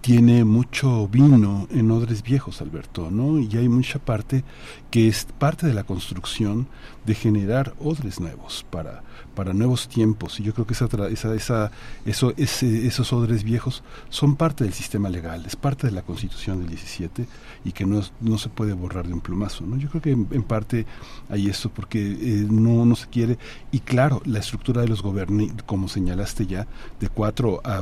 tiene 0.00 0.44
mucho 0.44 1.08
vino 1.08 1.68
en 1.70 1.90
odres 1.90 2.22
viejos, 2.22 2.62
Alberto, 2.62 3.10
¿no? 3.10 3.38
Y 3.38 3.54
hay 3.58 3.68
mucha 3.68 3.98
parte 3.98 4.44
que 4.90 5.08
es 5.08 5.26
parte 5.38 5.66
de 5.66 5.74
la 5.74 5.84
construcción 5.84 6.68
de 7.04 7.14
generar 7.14 7.74
odres 7.80 8.18
nuevos 8.18 8.64
para 8.70 9.02
para 9.34 9.54
nuevos 9.54 9.88
tiempos 9.88 10.38
y 10.40 10.42
yo 10.42 10.52
creo 10.52 10.66
que 10.66 10.74
esa, 10.74 10.88
esa, 11.10 11.34
esa 11.34 11.70
eso, 12.04 12.34
ese, 12.36 12.86
esos 12.86 13.12
odres 13.12 13.44
viejos 13.44 13.82
son 14.10 14.36
parte 14.36 14.64
del 14.64 14.72
sistema 14.72 15.08
legal, 15.08 15.44
es 15.46 15.56
parte 15.56 15.86
de 15.86 15.92
la 15.92 16.02
constitución 16.02 16.60
del 16.60 16.68
17 16.68 17.26
y 17.64 17.72
que 17.72 17.86
no, 17.86 18.02
no 18.20 18.38
se 18.38 18.48
puede 18.48 18.72
borrar 18.72 19.06
de 19.06 19.14
un 19.14 19.20
plumazo. 19.20 19.64
¿no? 19.64 19.76
Yo 19.76 19.88
creo 19.88 20.02
que 20.02 20.10
en, 20.10 20.42
parte 20.42 20.86
hay 21.28 21.48
eso 21.48 21.70
porque 21.70 22.00
eh, 22.00 22.46
no, 22.50 22.84
no 22.84 22.96
se 22.96 23.08
quiere 23.08 23.38
y 23.70 23.80
claro, 23.80 24.22
la 24.24 24.40
estructura 24.40 24.82
de 24.82 24.88
los 24.88 25.02
gobiernos, 25.02 25.50
como 25.66 25.88
señalaste 25.88 26.46
ya, 26.46 26.66
de 27.00 27.08
4 27.08 27.60
a, 27.64 27.76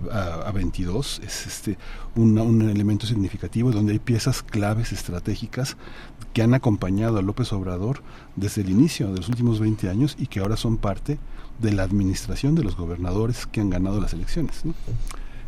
a, 0.47 0.53
22 0.53 1.21
es 1.25 1.47
este 1.47 1.79
un, 2.17 2.39
un 2.39 2.63
elemento 2.69 3.07
significativo 3.07 3.71
donde 3.73 3.93
hay 3.93 3.99
piezas 3.99 4.43
claves 4.43 4.93
estratégicas 4.93 5.77
que 6.33 6.43
han 6.43 6.55
acompañado 6.55 7.19
a 7.19 7.23
López 7.23 7.53
Obrador 7.53 8.03
desde 8.37 8.63
el 8.63 8.71
inicio 8.71 9.11
de 9.13 9.19
los 9.19 9.29
últimos 9.29 9.59
20 9.59 9.89
años 9.89 10.17
y 10.19 10.27
que 10.27 10.41
ahora 10.41 10.57
son 10.57 10.77
parte 10.77 11.19
de 11.61 11.73
la 11.73 11.83
administración 11.83 12.55
de 12.55 12.63
los 12.63 12.77
gobernadores 12.77 13.47
que 13.47 13.61
han 13.61 13.71
ganado 13.71 14.01
las 14.01 14.13
elecciones. 14.13 14.63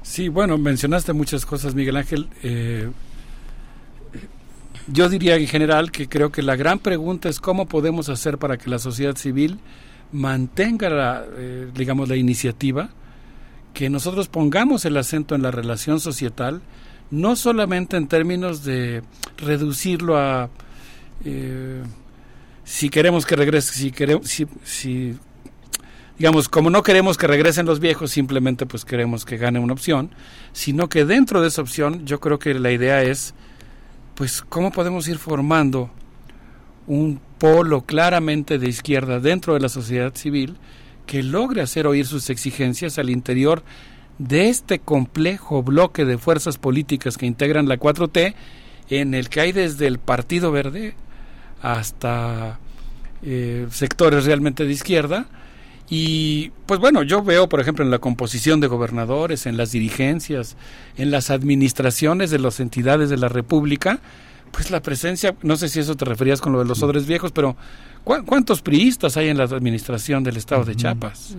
Sí, 0.03 0.29
bueno, 0.29 0.59
mencionaste 0.59 1.13
muchas 1.13 1.47
cosas, 1.47 1.75
Miguel 1.75 1.97
Ángel. 1.97 2.29
Eh, 2.43 2.91
yo 4.87 5.09
diría 5.09 5.37
en 5.37 5.47
general 5.47 5.91
que 5.91 6.09
creo 6.09 6.33
que 6.33 6.43
la 6.43 6.57
gran 6.57 6.79
pregunta 6.79 7.29
es 7.29 7.41
cómo 7.41 7.67
podemos 7.67 8.09
hacer 8.09 8.39
para 8.39 8.57
que 8.57 8.71
la 8.71 8.79
sociedad 8.79 9.17
civil 9.17 9.59
mantenga, 10.13 10.91
la, 10.91 11.25
eh, 11.37 11.69
digamos, 11.75 12.09
la 12.09 12.17
iniciativa, 12.17 12.91
que 13.75 13.89
nosotros 13.89 14.29
pongamos 14.29 14.85
el 14.85 14.97
acento 14.97 15.35
en 15.35 15.43
la 15.43 15.51
relación 15.51 16.01
societal, 16.01 16.61
no 17.11 17.37
solamente 17.37 17.97
en 17.97 18.09
términos 18.09 18.65
de 18.65 19.03
reducirlo 19.39 20.17
a 20.17 20.51
eh, 21.25 21.83
si 22.65 22.91
queremos 22.91 23.27
que 23.27 23.37
regrese, 23.37 23.73
si 23.73 23.91
queremos, 23.91 24.29
si, 24.29 24.47
si 24.65 25.17
digamos, 26.19 26.49
como 26.49 26.71
no 26.71 26.83
queremos 26.83 27.17
que 27.17 27.27
regresen 27.27 27.67
los 27.67 27.81
viejos, 27.81 28.11
simplemente 28.11 28.67
pues 28.67 28.85
queremos 28.85 29.25
que 29.25 29.37
gane 29.37 29.59
una 29.59 29.73
opción, 29.73 30.11
sino 30.53 30.89
que 30.89 31.05
dentro 31.05 31.41
de 31.41 31.49
esa 31.49 31.63
opción 31.63 32.07
yo 32.07 32.21
creo 32.21 32.39
que 32.39 32.55
la 32.55 32.71
idea 32.71 33.03
es, 33.03 33.35
pues, 34.15 34.43
cómo 34.43 34.73
podemos 34.73 35.09
ir 35.09 35.19
formando 35.19 35.91
un 36.87 37.21
polo 37.39 37.83
claramente 37.83 38.59
de 38.59 38.69
izquierda 38.69 39.21
dentro 39.21 39.55
de 39.55 39.61
la 39.61 39.69
sociedad 39.69 40.15
civil 40.15 40.57
que 41.07 41.23
logre 41.23 41.63
hacer 41.63 41.87
oír 41.87 42.07
sus 42.07 42.31
exigencias 42.31 42.99
al 42.99 43.11
interior 43.11 43.63
de 44.19 44.49
este 44.49 44.79
complejo 44.79 45.63
bloque 45.63 46.05
de 46.05 46.19
fuerzas 46.19 46.59
políticas 46.59 47.19
que 47.19 47.27
integran 47.27 47.69
la 47.69 47.79
4T, 47.79 48.35
en 48.91 49.15
el 49.15 49.29
que 49.29 49.41
hay 49.41 49.53
desde 49.53 49.87
el 49.87 49.99
Partido 49.99 50.53
Verde 50.53 50.95
hasta 51.61 52.59
eh, 53.23 53.67
sectores 53.71 54.25
realmente 54.25 54.65
de 54.65 54.73
izquierda, 54.73 55.27
y 55.95 56.53
pues 56.65 56.81
bueno, 56.81 57.03
yo 57.03 57.23
veo, 57.23 57.51
por 57.51 57.61
ejemplo, 57.61 57.85
en 57.85 57.91
la 57.91 57.99
composición 57.99 58.61
de 58.61 58.67
gobernadores, 58.67 59.45
en 59.45 59.59
las 59.59 59.73
dirigencias, 59.73 60.57
en 60.97 61.11
las 61.11 61.29
administraciones 61.29 62.31
de 62.31 62.39
las 62.39 62.61
entidades 62.61 63.11
de 63.11 63.19
la 63.19 63.29
República, 63.29 64.01
pues 64.53 64.71
la 64.71 64.81
presencia, 64.81 65.37
no 65.43 65.55
sé 65.57 65.69
si 65.69 65.81
eso 65.81 65.95
te 65.95 66.07
referías 66.07 66.41
con 66.41 66.55
lo 66.55 66.61
de 66.61 66.65
los 66.65 66.83
odres 66.83 67.05
viejos, 67.05 67.31
pero 67.31 67.59
¿cuántos 68.05 68.63
priistas 68.63 69.19
hay 69.19 69.29
en 69.29 69.37
la 69.37 69.45
administración 69.45 70.25
del 70.25 70.39
estado 70.39 70.65
de 70.65 70.77
Chiapas? 70.77 71.37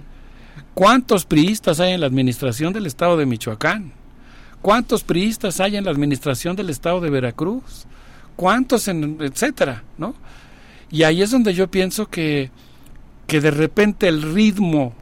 ¿Cuántos 0.75 1.25
priistas 1.25 1.79
hay 1.79 1.93
en 1.93 2.01
la 2.01 2.05
administración 2.05 2.73
del 2.73 2.85
estado 2.85 3.17
de 3.17 3.25
Michoacán? 3.25 3.91
¿Cuántos 4.61 5.03
priistas 5.03 5.61
hay 5.61 5.77
en 5.77 5.85
la 5.85 5.89
administración 5.89 6.55
del 6.55 6.69
estado 6.69 7.01
de 7.01 7.09
Veracruz? 7.09 7.87
¿Cuántos 8.35 8.87
en 8.87 9.17
etcétera, 9.19 9.81
no? 9.97 10.13
Y 10.91 11.01
ahí 11.01 11.23
es 11.23 11.31
donde 11.31 11.55
yo 11.55 11.71
pienso 11.71 12.07
que 12.07 12.51
que 13.27 13.41
de 13.41 13.51
repente 13.51 14.07
el 14.07 14.21
ritmo 14.33 14.93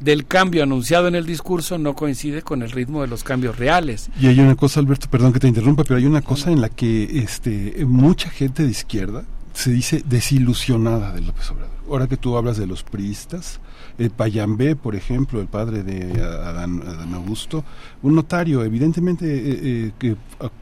del 0.00 0.26
cambio 0.26 0.62
anunciado 0.62 1.08
en 1.08 1.14
el 1.14 1.24
discurso 1.24 1.78
no 1.78 1.94
coincide 1.94 2.42
con 2.42 2.62
el 2.62 2.70
ritmo 2.70 3.02
de 3.02 3.08
los 3.08 3.24
cambios 3.24 3.58
reales. 3.58 4.10
Y 4.20 4.26
hay 4.26 4.40
una 4.40 4.54
cosa, 4.54 4.80
Alberto, 4.80 5.08
perdón 5.10 5.32
que 5.32 5.40
te 5.40 5.48
interrumpa, 5.48 5.84
pero 5.84 5.96
hay 5.96 6.06
una 6.06 6.22
cosa 6.22 6.50
en 6.50 6.60
la 6.60 6.68
que 6.68 7.20
este, 7.20 7.84
mucha 7.86 8.28
gente 8.30 8.62
de 8.64 8.70
izquierda 8.70 9.24
se 9.54 9.70
dice 9.70 10.02
desilusionada 10.06 11.12
de 11.12 11.22
López 11.22 11.50
Obrador. 11.50 11.74
Ahora 11.88 12.06
que 12.08 12.16
tú 12.16 12.36
hablas 12.36 12.58
de 12.58 12.66
los 12.66 12.82
priistas, 12.82 13.60
el 13.96 14.10
Payambé, 14.10 14.76
por 14.76 14.94
ejemplo, 14.94 15.40
el 15.40 15.46
padre 15.46 15.82
de 15.82 16.20
Adán, 16.20 16.82
Augusto, 17.14 17.64
un 18.02 18.14
notario, 18.14 18.64
evidentemente 18.64 19.24
eh, 19.26 19.58
eh, 19.62 19.92
que 19.98 20.16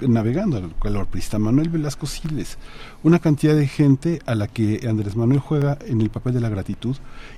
navegando 0.07 0.58
al 0.58 0.74
calor 0.81 1.07
priista, 1.07 1.39
Manuel 1.39 1.70
Velasco 1.70 2.07
Siles, 2.07 2.58
una 3.05 3.18
cantidad 3.18 3.55
de 3.55 3.68
gente 3.68 4.20
a 4.24 4.34
la 4.34 4.49
que 4.49 4.81
Andrés 4.89 5.15
Manuel 5.15 5.39
juega 5.39 5.78
en 5.86 6.00
el 6.00 6.08
papel 6.08 6.33
de 6.33 6.41
la 6.41 6.49
gratitud 6.49 6.97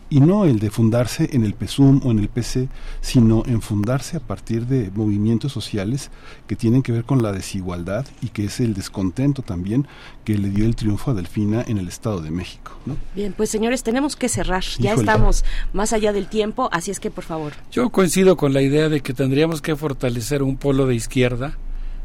y 0.09 0.21
no 0.21 0.45
el 0.45 0.61
de 0.61 0.71
fundarse 0.71 1.29
en 1.33 1.45
el 1.45 1.55
PSUM 1.55 2.03
o 2.05 2.13
en 2.13 2.21
el 2.21 2.29
PC, 2.29 2.69
sino 3.01 3.43
en 3.47 3.61
fundarse 3.61 4.17
a 4.17 4.21
partir 4.21 4.67
de 4.67 4.93
movimientos 4.95 5.51
sociales 5.51 6.11
que 6.47 6.55
tienen 6.55 6.83
que 6.83 6.93
ver 6.93 7.03
con 7.03 7.21
la 7.21 7.33
desigualdad 7.33 8.07
y 8.23 8.29
que 8.29 8.45
es 8.45 8.61
el 8.61 8.75
descontento 8.75 9.43
también 9.43 9.89
que 10.25 10.39
le 10.39 10.51
dio 10.51 10.67
el 10.67 10.77
triunfo 10.77 11.11
a 11.11 11.15
Delfina 11.15 11.65
en 11.67 11.79
el 11.79 11.89
Estado 11.89 12.21
de 12.21 12.31
México. 12.31 12.71
Bien, 13.17 13.35
pues 13.37 13.51
señores, 13.51 13.83
tenemos 13.83 14.15
que 14.15 14.29
cerrar. 14.29 14.63
Ya 14.79 14.95
estamos 14.95 15.45
más 15.73 15.93
allá 15.93 16.13
del 16.13 16.29
tiempo, 16.29 16.69
así 16.71 16.93
es 16.93 17.01
que 17.01 17.11
por 17.11 17.25
favor. 17.25 17.55
Yo 17.73 17.91
coincido 17.91 18.37
con 18.37 18.53
la 18.53 18.63
idea 18.63 18.89
de 18.89 19.01
que 19.01 19.15
tendríamos 19.15 19.61
que 19.63 19.75
fortalecer 19.75 20.45
un 20.45 20.57
polo 20.57 20.87
de 20.87 20.95
izquierda 20.95 21.59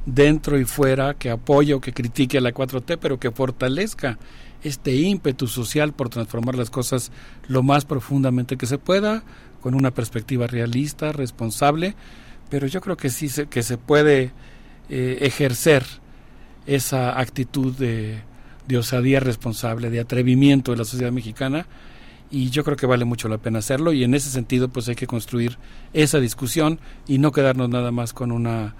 dentro 0.06 0.60
y 0.60 0.66
fuera 0.66 1.14
que 1.14 1.30
apoye 1.30 1.74
o 1.74 1.82
que 1.82 1.94
critique 1.94 2.38
a 2.38 2.42
la 2.42 2.54
4T, 2.54 2.98
pero 3.00 3.20
que 3.20 3.32
fortalezca 3.32 4.18
este 4.64 4.96
ímpetu 4.96 5.48
social 5.48 5.94
por 5.94 6.10
transformar 6.10 6.56
las 6.56 6.70
cosas 6.70 7.12
lo 7.48 7.64
más 7.64 7.86
profundamente 7.86 8.58
que 8.58 8.66
se 8.66 8.78
pueda, 8.78 9.24
con 9.62 9.76
una 9.76 9.92
perspectiva 9.92 10.48
realista, 10.48 11.12
responsable, 11.12 11.96
pero 12.50 12.68
yo 12.68 12.82
creo 12.82 12.98
que 12.98 13.10
sí 13.10 13.30
se, 13.30 13.48
que 13.48 13.64
se 13.64 13.78
puede 13.78 14.32
eh, 14.90 15.20
ejercer 15.22 15.86
esa 16.66 17.20
actitud 17.20 17.76
de, 17.76 18.22
de 18.68 18.78
osadía 18.78 19.20
responsable, 19.20 19.90
de 19.90 20.00
atrevimiento 20.00 20.72
de 20.72 20.78
la 20.78 20.86
sociedad 20.86 21.12
mexicana, 21.12 21.66
y 22.30 22.50
yo 22.50 22.64
creo 22.64 22.78
que 22.78 22.86
vale 22.86 23.04
mucho 23.04 23.28
la 23.28 23.38
pena 23.38 23.60
hacerlo, 23.60 23.94
y 23.94 24.04
en 24.04 24.14
ese 24.14 24.30
sentido 24.30 24.70
pues 24.70 24.88
hay 24.90 24.96
que 24.96 25.08
construir 25.08 25.58
esa 25.94 26.20
discusión 26.20 26.80
y 27.08 27.18
no 27.18 27.32
quedarnos 27.32 27.70
nada 27.70 27.92
más 27.92 28.14
con 28.14 28.32
una 28.32 28.76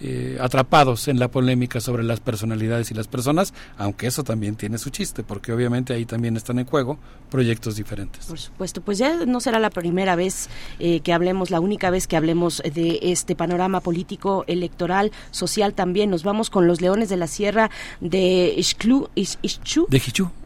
eh, 0.00 0.38
atrapados 0.40 1.08
en 1.08 1.18
la 1.18 1.28
polémica 1.28 1.80
sobre 1.80 2.02
las 2.02 2.20
personalidades 2.20 2.90
y 2.90 2.94
las 2.94 3.06
personas, 3.06 3.54
aunque 3.78 4.06
eso 4.06 4.24
también 4.24 4.56
tiene 4.56 4.78
su 4.78 4.90
chiste, 4.90 5.22
porque 5.22 5.52
obviamente 5.52 5.94
ahí 5.94 6.04
también 6.04 6.36
están 6.36 6.58
en 6.58 6.66
juego 6.66 6.98
proyectos 7.30 7.76
diferentes. 7.76 8.26
Por 8.26 8.38
supuesto, 8.38 8.80
pues 8.80 8.98
ya 8.98 9.24
no 9.26 9.40
será 9.40 9.58
la 9.58 9.70
primera 9.70 10.16
vez 10.16 10.48
eh, 10.78 11.00
que 11.00 11.12
hablemos, 11.12 11.50
la 11.50 11.60
única 11.60 11.90
vez 11.90 12.06
que 12.06 12.16
hablemos 12.16 12.62
de 12.62 12.98
este 13.02 13.36
panorama 13.36 13.80
político, 13.80 14.44
electoral, 14.46 15.12
social 15.30 15.74
también. 15.74 16.10
Nos 16.10 16.24
vamos 16.24 16.50
con 16.50 16.66
los 16.66 16.80
Leones 16.80 17.08
de 17.08 17.16
la 17.16 17.26
Sierra 17.26 17.70
de 18.00 18.54
Ixclu, 18.56 19.08
de 19.14 19.28
Hichú. 19.42 19.86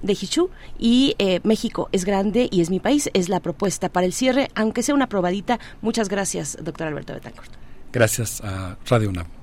De 0.02 0.12
Hichú. 0.12 0.50
Y 0.78 1.14
eh, 1.18 1.40
México 1.44 1.88
es 1.92 2.04
grande 2.04 2.48
y 2.50 2.60
es 2.60 2.70
mi 2.70 2.80
país, 2.80 3.10
es 3.14 3.28
la 3.28 3.40
propuesta 3.40 3.88
para 3.88 4.06
el 4.06 4.12
cierre, 4.12 4.50
aunque 4.54 4.82
sea 4.82 4.94
una 4.94 5.08
probadita. 5.08 5.58
Muchas 5.82 6.08
gracias, 6.08 6.58
doctor 6.62 6.86
Alberto 6.86 7.14
Betancourt. 7.14 7.50
Gracias 7.92 8.40
a 8.42 8.76
Radio 8.86 9.08
UNAM. 9.08 9.37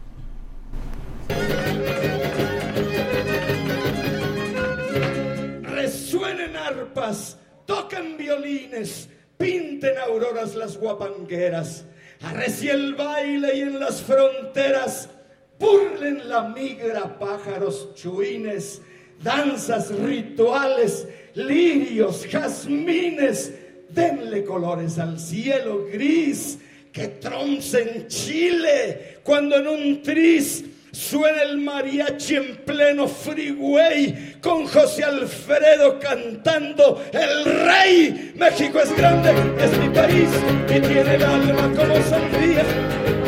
Resuenen 5.64 6.56
arpas, 6.56 7.38
tocan 7.66 8.18
violines, 8.18 9.10
pinten 9.38 9.98
auroras 9.98 10.56
las 10.56 10.78
guapangueras, 10.78 11.86
arrecie 12.22 12.72
el 12.72 12.96
baile 12.96 13.56
y 13.56 13.62
en 13.62 13.80
las 13.80 14.02
fronteras 14.02 15.10
burlen 15.60 16.28
la 16.28 16.50
migra 16.50 17.18
pájaros 17.18 17.94
chuines, 17.96 18.82
danzas 19.24 19.90
rituales, 20.00 21.08
lirios, 21.34 22.26
jazmines, 22.26 23.54
denle 23.90 24.44
colores 24.44 25.00
al 25.00 25.20
cielo 25.20 25.86
gris, 25.92 26.60
que 26.92 27.08
tronce 27.10 27.82
en 27.82 28.08
Chile 28.08 29.18
cuando 29.24 29.58
en 29.58 29.68
un 29.68 30.02
tris 30.02 30.64
suena 30.96 31.42
el 31.44 31.58
mariachi 31.58 32.36
en 32.38 32.56
pleno 32.66 33.08
freeway 33.08 34.38
con 34.42 34.66
José 34.66 35.04
Alfredo 35.04 36.00
cantando 36.00 37.04
El 37.12 37.46
Rey. 37.66 38.34
México 38.36 38.80
es 38.80 38.96
grande, 38.96 39.32
es 39.60 39.78
mi 39.78 39.90
país 39.90 40.30
y 40.70 40.80
tiene 40.80 41.16
el 41.16 41.24
alma 41.24 41.72
como 41.76 41.96
sandía. 42.04 42.64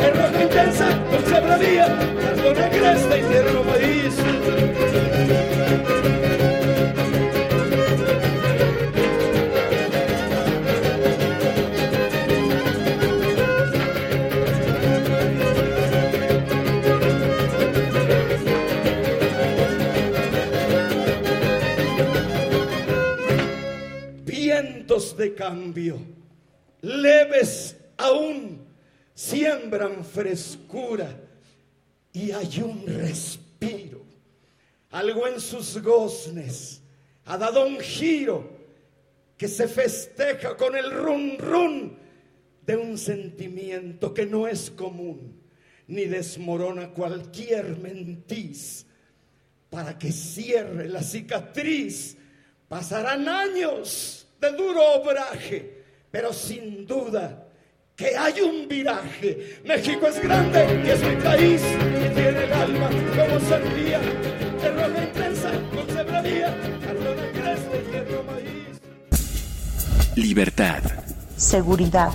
Es 0.00 0.16
roja 0.16 0.42
intensa, 0.42 0.88
dulce 1.10 1.40
bravía, 1.40 1.86
cardo 2.20 2.54
negresta 2.54 3.18
y 3.18 3.22
tierno 3.22 3.64
maíz. 3.64 5.07
De 24.98 25.34
cambio, 25.34 25.98
leves 26.80 27.76
aún, 27.96 28.66
siembran 29.14 30.04
frescura 30.04 31.08
y 32.12 32.32
hay 32.32 32.60
un 32.60 32.84
respiro. 32.86 34.02
Algo 34.90 35.28
en 35.28 35.40
sus 35.40 35.80
goznes 35.80 36.80
ha 37.26 37.38
dado 37.38 37.66
un 37.66 37.78
giro 37.78 38.50
que 39.36 39.46
se 39.46 39.68
festeja 39.68 40.56
con 40.56 40.74
el 40.74 40.90
run 40.90 41.38
run 41.38 41.98
de 42.66 42.76
un 42.76 42.98
sentimiento 42.98 44.12
que 44.12 44.26
no 44.26 44.48
es 44.48 44.70
común 44.70 45.40
ni 45.86 46.06
desmorona 46.06 46.90
cualquier 46.90 47.78
mentiz 47.78 48.84
para 49.70 49.96
que 49.96 50.10
cierre 50.10 50.88
la 50.88 51.02
cicatriz 51.02 52.16
Pasarán 52.68 53.26
años 53.28 54.17
de 54.40 54.52
duro 54.52 54.80
obraje, 54.94 55.84
pero 56.10 56.32
sin 56.32 56.86
duda 56.86 57.44
que 57.96 58.16
hay 58.16 58.40
un 58.40 58.68
viraje. 58.68 59.60
México 59.64 60.06
es 60.06 60.22
grande 60.22 60.82
y 60.86 60.90
es 60.90 61.02
mi 61.02 61.16
país 61.16 61.60
y 61.62 62.14
tiene 62.14 62.44
el 62.44 62.52
alma 62.52 62.88
como 62.88 63.40
sandía, 63.40 63.98
de 63.98 64.70
roja 64.70 65.02
intensa, 65.02 65.50
dulce 65.72 66.02
bravía, 66.04 66.56
cardona 66.84 67.32
creste, 67.32 67.84
hierro 67.90 68.22
maíz. 68.22 68.80
Libertad. 70.14 70.82
Seguridad. 71.36 72.10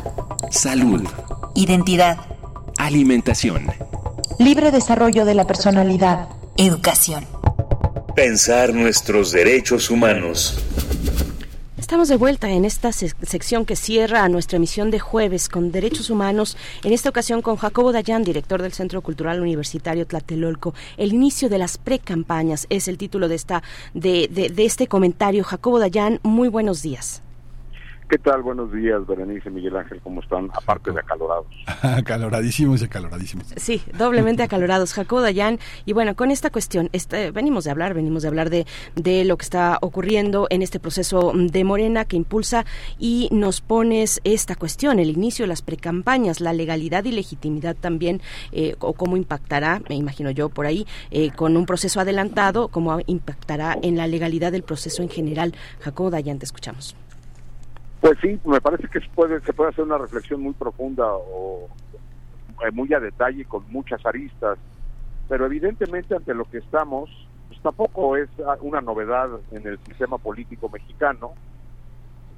Salud. 0.51 1.03
Identidad. 1.55 2.17
Alimentación. 2.77 3.67
Libre 4.39 4.71
desarrollo 4.71 5.25
de 5.25 5.35
la 5.35 5.45
personalidad. 5.45 6.29
Educación. 6.57 7.25
Pensar 8.15 8.73
nuestros 8.73 9.31
derechos 9.31 9.89
humanos. 9.89 10.63
Estamos 11.83 12.07
de 12.07 12.15
vuelta 12.15 12.49
en 12.49 12.63
esta 12.63 12.93
sección 12.93 13.65
que 13.65 13.75
cierra 13.75 14.29
nuestra 14.29 14.55
emisión 14.55 14.89
de 14.89 14.99
jueves 14.99 15.49
con 15.49 15.73
derechos 15.73 16.09
humanos, 16.09 16.55
en 16.81 16.93
esta 16.93 17.09
ocasión 17.09 17.41
con 17.41 17.57
Jacobo 17.57 17.91
Dayan, 17.91 18.23
director 18.23 18.61
del 18.61 18.71
Centro 18.71 19.01
Cultural 19.01 19.41
Universitario 19.41 20.07
Tlatelolco. 20.07 20.73
El 20.95 21.11
inicio 21.11 21.49
de 21.49 21.57
las 21.57 21.77
precampañas 21.77 22.67
es 22.69 22.87
el 22.87 22.97
título 22.97 23.27
de, 23.27 23.35
esta, 23.35 23.63
de, 23.93 24.29
de, 24.31 24.47
de 24.47 24.63
este 24.63 24.87
comentario. 24.87 25.43
Jacobo 25.43 25.77
Dayan, 25.77 26.21
muy 26.23 26.47
buenos 26.47 26.83
días. 26.83 27.21
¿Qué 28.13 28.19
tal? 28.19 28.43
Buenos 28.43 28.71
días, 28.71 29.07
Berenice, 29.07 29.49
Miguel 29.49 29.75
Ángel, 29.75 29.99
¿cómo 30.03 30.21
están? 30.21 30.47
Aparte 30.53 30.91
de 30.91 30.99
acalorados. 30.99 31.47
acaloradísimos 31.81 32.83
y 32.83 32.85
acaloradísimos. 32.85 33.47
Sí, 33.55 33.81
doblemente 33.97 34.43
acalorados. 34.43 34.93
Jacobo 34.93 35.21
Dayan, 35.21 35.57
y 35.83 35.93
bueno, 35.93 36.15
con 36.15 36.29
esta 36.29 36.51
cuestión, 36.51 36.89
este, 36.93 37.31
venimos 37.31 37.63
de 37.63 37.71
hablar, 37.71 37.95
venimos 37.95 38.21
de 38.21 38.27
hablar 38.27 38.51
de, 38.51 38.67
de 38.93 39.25
lo 39.25 39.35
que 39.35 39.41
está 39.41 39.79
ocurriendo 39.81 40.45
en 40.51 40.61
este 40.61 40.79
proceso 40.79 41.31
de 41.33 41.63
Morena 41.63 42.05
que 42.05 42.15
impulsa 42.15 42.67
y 42.99 43.29
nos 43.31 43.61
pones 43.61 44.21
esta 44.23 44.55
cuestión, 44.55 44.99
el 44.99 45.09
inicio 45.09 45.45
de 45.45 45.47
las 45.47 45.63
precampañas, 45.63 46.39
la 46.39 46.53
legalidad 46.53 47.05
y 47.05 47.13
legitimidad 47.13 47.75
también, 47.75 48.21
eh, 48.51 48.75
o 48.77 48.93
cómo 48.93 49.17
impactará, 49.17 49.81
me 49.89 49.95
imagino 49.95 50.29
yo 50.29 50.49
por 50.49 50.67
ahí, 50.67 50.85
eh, 51.09 51.31
con 51.31 51.57
un 51.57 51.65
proceso 51.65 51.99
adelantado, 51.99 52.67
cómo 52.67 52.99
impactará 53.07 53.75
en 53.81 53.97
la 53.97 54.05
legalidad 54.05 54.51
del 54.51 54.61
proceso 54.61 55.01
en 55.01 55.09
general. 55.09 55.55
Jacobo 55.79 56.11
Dayan, 56.11 56.37
te 56.37 56.45
escuchamos. 56.45 56.95
Pues 58.03 58.17
sí, 58.21 58.37
me 58.43 58.59
parece 58.59 58.89
que 58.89 58.99
se 58.99 59.07
puede, 59.15 59.39
se 59.39 59.53
puede 59.53 59.69
hacer 59.69 59.85
una 59.85 59.97
reflexión 59.97 60.41
muy 60.41 60.51
profunda 60.51 61.05
o 61.09 61.69
eh, 62.67 62.69
muy 62.73 62.93
a 62.93 62.99
detalle 62.99 63.45
con 63.45 63.63
muchas 63.71 64.05
aristas, 64.05 64.59
pero 65.29 65.45
evidentemente 65.45 66.13
ante 66.13 66.33
lo 66.33 66.43
que 66.43 66.57
estamos, 66.57 67.09
pues 67.47 67.61
tampoco 67.61 68.17
es 68.17 68.27
una 68.59 68.81
novedad 68.81 69.29
en 69.51 69.65
el 69.65 69.79
sistema 69.85 70.17
político 70.17 70.67
mexicano, 70.67 71.31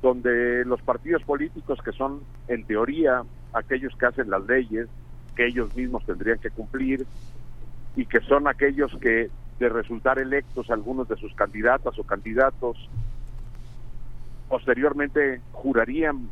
donde 0.04 0.64
los 0.66 0.84
partidos 0.84 1.24
políticos 1.24 1.80
que 1.84 1.94
son 1.94 2.22
en 2.48 2.64
teoría 2.66 3.24
aquellos 3.52 3.96
que 3.98 4.06
hacen 4.06 4.30
las 4.30 4.46
leyes, 4.46 4.88
que 5.36 5.48
ellos 5.48 5.76
mismos 5.76 6.06
tendrían 6.06 6.38
que 6.38 6.52
cumplir, 6.52 7.08
y 7.96 8.06
que 8.06 8.20
son 8.20 8.48
aquellos 8.48 8.96
que 9.02 9.32
de 9.58 9.70
resultar 9.70 10.20
electos 10.20 10.70
algunos 10.70 11.08
de 11.08 11.16
sus 11.16 11.34
candidatas 11.34 11.98
o 11.98 12.04
candidatos 12.04 12.78
posteriormente 14.48 15.42
jurarían 15.52 16.30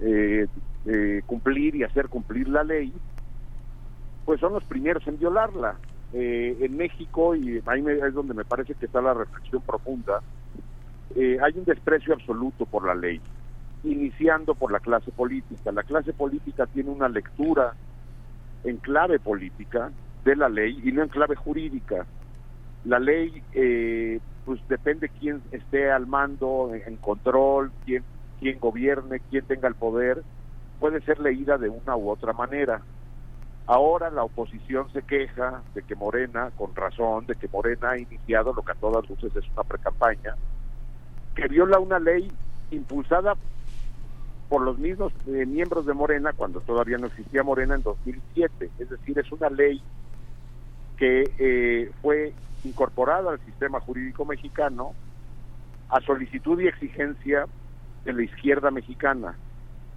eh, 0.00 0.46
eh, 0.86 1.22
cumplir 1.26 1.74
y 1.76 1.82
hacer 1.82 2.08
cumplir 2.08 2.48
la 2.48 2.64
ley, 2.64 2.92
pues 4.24 4.40
son 4.40 4.52
los 4.52 4.64
primeros 4.64 5.06
en 5.06 5.18
violarla. 5.18 5.76
Eh, 6.12 6.56
en 6.60 6.76
México, 6.76 7.34
y 7.34 7.60
ahí 7.66 7.82
me, 7.82 7.94
es 7.94 8.14
donde 8.14 8.32
me 8.32 8.44
parece 8.44 8.74
que 8.74 8.86
está 8.86 9.00
la 9.00 9.12
reflexión 9.12 9.60
profunda, 9.62 10.22
eh, 11.14 11.38
hay 11.42 11.52
un 11.58 11.64
desprecio 11.64 12.14
absoluto 12.14 12.64
por 12.66 12.86
la 12.86 12.94
ley, 12.94 13.20
iniciando 13.84 14.54
por 14.54 14.70
la 14.70 14.80
clase 14.80 15.10
política. 15.10 15.72
La 15.72 15.82
clase 15.82 16.12
política 16.12 16.66
tiene 16.66 16.90
una 16.90 17.08
lectura 17.08 17.74
en 18.64 18.76
clave 18.78 19.18
política 19.18 19.90
de 20.24 20.36
la 20.36 20.48
ley 20.48 20.80
y 20.84 20.92
no 20.92 21.02
en 21.02 21.08
clave 21.08 21.34
jurídica. 21.34 22.06
La 22.84 22.98
ley 22.98 23.42
pues 24.46 24.60
depende 24.68 25.08
quién 25.08 25.42
esté 25.50 25.90
al 25.90 26.06
mando, 26.06 26.70
en 26.72 26.96
control, 26.96 27.72
quién, 27.84 28.04
quién 28.38 28.60
gobierne, 28.60 29.20
quién 29.28 29.44
tenga 29.44 29.66
el 29.66 29.74
poder, 29.74 30.22
puede 30.78 31.00
ser 31.00 31.18
leída 31.18 31.58
de 31.58 31.68
una 31.68 31.96
u 31.96 32.08
otra 32.08 32.32
manera. 32.32 32.80
Ahora 33.66 34.08
la 34.08 34.22
oposición 34.22 34.88
se 34.92 35.02
queja 35.02 35.62
de 35.74 35.82
que 35.82 35.96
Morena, 35.96 36.52
con 36.56 36.72
razón, 36.76 37.26
de 37.26 37.34
que 37.34 37.48
Morena 37.48 37.90
ha 37.90 37.98
iniciado 37.98 38.52
lo 38.52 38.62
que 38.62 38.70
a 38.70 38.76
todas 38.76 39.08
luces 39.10 39.34
es 39.34 39.44
una 39.50 39.64
precampaña, 39.64 40.36
que 41.34 41.48
viola 41.48 41.80
una 41.80 41.98
ley 41.98 42.30
impulsada 42.70 43.34
por 44.48 44.62
los 44.62 44.78
mismos 44.78 45.12
eh, 45.26 45.44
miembros 45.44 45.86
de 45.86 45.94
Morena 45.94 46.32
cuando 46.32 46.60
todavía 46.60 46.98
no 46.98 47.08
existía 47.08 47.42
Morena 47.42 47.74
en 47.74 47.82
2007. 47.82 48.70
Es 48.78 48.90
decir, 48.90 49.18
es 49.18 49.32
una 49.32 49.50
ley 49.50 49.82
que 50.96 51.24
eh, 51.40 51.90
fue 52.00 52.32
incorporada 52.64 53.30
al 53.30 53.40
sistema 53.40 53.80
jurídico 53.80 54.24
mexicano 54.24 54.94
a 55.88 56.00
solicitud 56.00 56.60
y 56.60 56.66
exigencia 56.66 57.46
de 58.04 58.12
la 58.12 58.22
izquierda 58.22 58.70
mexicana. 58.70 59.36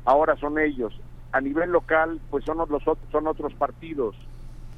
Ahora 0.06 0.36
son 0.38 0.60
ellos. 0.60 0.94
A 1.32 1.42
nivel 1.42 1.72
local, 1.72 2.20
pues 2.30 2.44
son 2.46 2.58
los 2.58 2.84
son 3.12 3.28
otros 3.28 3.54
partidos. 3.54 4.16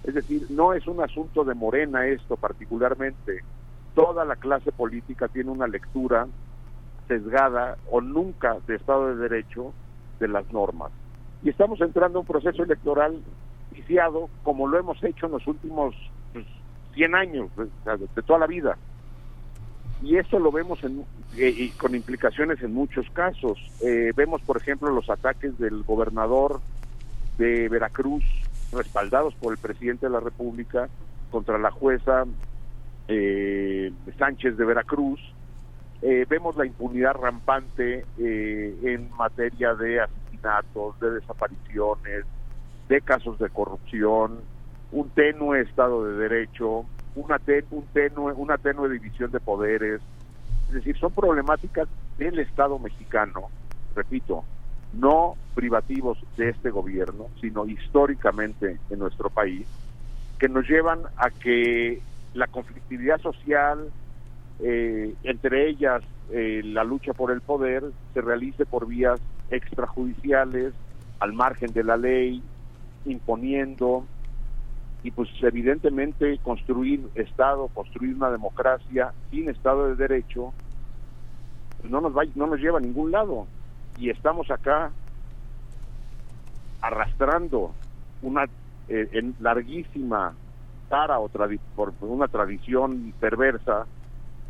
Es 0.03 0.13
decir, 0.15 0.47
no 0.49 0.73
es 0.73 0.87
un 0.87 1.01
asunto 1.01 1.43
de 1.43 1.53
Morena 1.53 2.07
esto 2.07 2.35
particularmente. 2.35 3.43
Toda 3.95 4.25
la 4.25 4.35
clase 4.35 4.71
política 4.71 5.27
tiene 5.27 5.51
una 5.51 5.67
lectura 5.67 6.27
sesgada 7.07 7.77
o 7.89 8.01
nunca 8.01 8.57
de 8.67 8.75
Estado 8.75 9.15
de 9.15 9.29
Derecho 9.29 9.73
de 10.19 10.27
las 10.27 10.51
normas. 10.51 10.91
Y 11.43 11.49
estamos 11.49 11.81
entrando 11.81 12.19
a 12.19 12.21
un 12.21 12.27
proceso 12.27 12.63
electoral 12.63 13.21
viciado 13.71 14.29
como 14.43 14.67
lo 14.67 14.77
hemos 14.77 15.03
hecho 15.03 15.25
en 15.25 15.33
los 15.33 15.47
últimos 15.47 15.95
pues, 16.33 16.45
100 16.93 17.15
años, 17.15 17.49
de, 17.55 17.97
de, 17.97 18.21
toda 18.21 18.39
la 18.39 18.47
vida. 18.47 18.77
Y 20.03 20.17
eso 20.17 20.39
lo 20.39 20.51
vemos 20.51 20.83
en, 20.83 21.05
eh, 21.37 21.53
y 21.55 21.69
con 21.69 21.95
implicaciones 21.95 22.61
en 22.61 22.73
muchos 22.73 23.09
casos. 23.11 23.59
Eh, 23.81 24.11
vemos, 24.15 24.41
por 24.41 24.57
ejemplo, 24.57 24.89
los 24.89 25.09
ataques 25.09 25.57
del 25.59 25.83
gobernador 25.83 26.59
de 27.37 27.69
Veracruz, 27.69 28.23
respaldados 28.71 29.35
por 29.35 29.53
el 29.53 29.59
presidente 29.59 30.07
de 30.07 30.11
la 30.11 30.19
República, 30.19 30.89
contra 31.31 31.57
la 31.57 31.71
jueza 31.71 32.25
eh, 33.07 33.91
Sánchez 34.17 34.57
de 34.57 34.65
Veracruz. 34.65 35.19
Eh, 36.01 36.25
vemos 36.29 36.55
la 36.57 36.65
impunidad 36.65 37.13
rampante 37.13 38.05
eh, 38.17 38.75
en 38.83 39.09
materia 39.15 39.73
de 39.75 40.01
asesinatos, 40.01 40.99
de 40.99 41.11
desapariciones, 41.11 42.25
de 42.89 43.01
casos 43.01 43.37
de 43.39 43.49
corrupción, 43.49 44.39
un 44.91 45.09
tenue 45.11 45.61
Estado 45.61 46.05
de 46.05 46.17
Derecho, 46.17 46.85
una, 47.15 47.39
te- 47.39 47.65
un 47.71 47.87
tenue, 47.89 48.33
una 48.33 48.57
tenue 48.57 48.89
división 48.89 49.31
de 49.31 49.39
poderes. 49.39 50.01
Es 50.67 50.75
decir, 50.75 50.97
son 50.97 51.13
problemáticas 51.13 51.89
del 52.17 52.39
Estado 52.39 52.79
mexicano, 52.79 53.49
repito, 53.95 54.45
no 54.91 55.37
privativos 55.53 56.17
de 56.37 56.49
este 56.49 56.69
gobierno, 56.69 57.27
sino 57.39 57.65
históricamente 57.67 58.79
en 58.89 58.99
nuestro 58.99 59.29
país, 59.29 59.67
que 60.39 60.49
nos 60.49 60.67
llevan 60.67 61.01
a 61.17 61.29
que 61.31 62.03
la 62.33 62.47
conflictividad 62.47 63.19
social, 63.19 63.91
eh, 64.59 65.15
entre 65.23 65.69
ellas 65.69 66.03
eh, 66.29 66.61
la 66.63 66.83
lucha 66.83 67.13
por 67.13 67.31
el 67.31 67.41
poder, 67.41 67.83
se 68.13 68.21
realice 68.21 68.65
por 68.65 68.87
vías 68.87 69.19
extrajudiciales, 69.49 70.73
al 71.19 71.33
margen 71.33 71.73
de 71.73 71.83
la 71.83 71.97
ley, 71.97 72.43
imponiendo, 73.05 74.07
y 75.03 75.11
pues 75.11 75.29
evidentemente 75.41 76.37
construir 76.39 77.09
Estado, 77.15 77.67
construir 77.69 78.15
una 78.15 78.29
democracia 78.29 79.13
sin 79.29 79.49
Estado 79.49 79.87
de 79.87 79.95
Derecho, 79.95 80.53
pues 81.77 81.89
no 81.91 82.01
nos 82.01 82.15
va, 82.15 82.23
no 82.35 82.47
nos 82.47 82.59
lleva 82.59 82.77
a 82.77 82.81
ningún 82.81 83.11
lado. 83.11 83.47
Y 83.95 84.09
estamos 84.09 84.49
acá 84.51 84.93
arrastrando 86.81 87.75
una 88.21 88.45
eh, 88.87 89.09
en 89.13 89.35
larguísima 89.39 90.37
tara 90.87 91.19
o 91.19 91.29
tradi- 91.29 91.59
por 91.75 91.93
una 92.01 92.27
tradición 92.27 93.13
perversa 93.19 93.87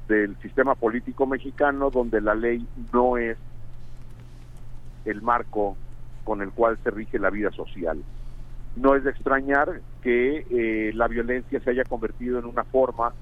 del 0.08 0.38
sistema 0.40 0.76
político 0.76 1.26
mexicano 1.28 1.92
donde 1.92 2.20
la 2.22 2.36
ley 2.36 2.68
no 2.92 3.18
es 3.18 3.38
el 5.06 5.22
marco 5.22 5.78
con 6.24 6.42
el 6.42 6.52
cual 6.52 6.78
se 6.84 6.92
rige 6.92 7.20
la 7.20 7.30
vida 7.30 7.52
social. 7.52 8.04
No 8.76 8.96
es 8.96 9.04
de 9.04 9.12
extrañar 9.12 9.82
que 10.02 10.46
eh, 10.50 10.92
la 10.94 11.08
violencia 11.08 11.60
se 11.62 11.70
haya 11.72 11.86
convertido 11.86 12.40
en 12.40 12.46
una 12.46 12.64
forma 12.64 13.14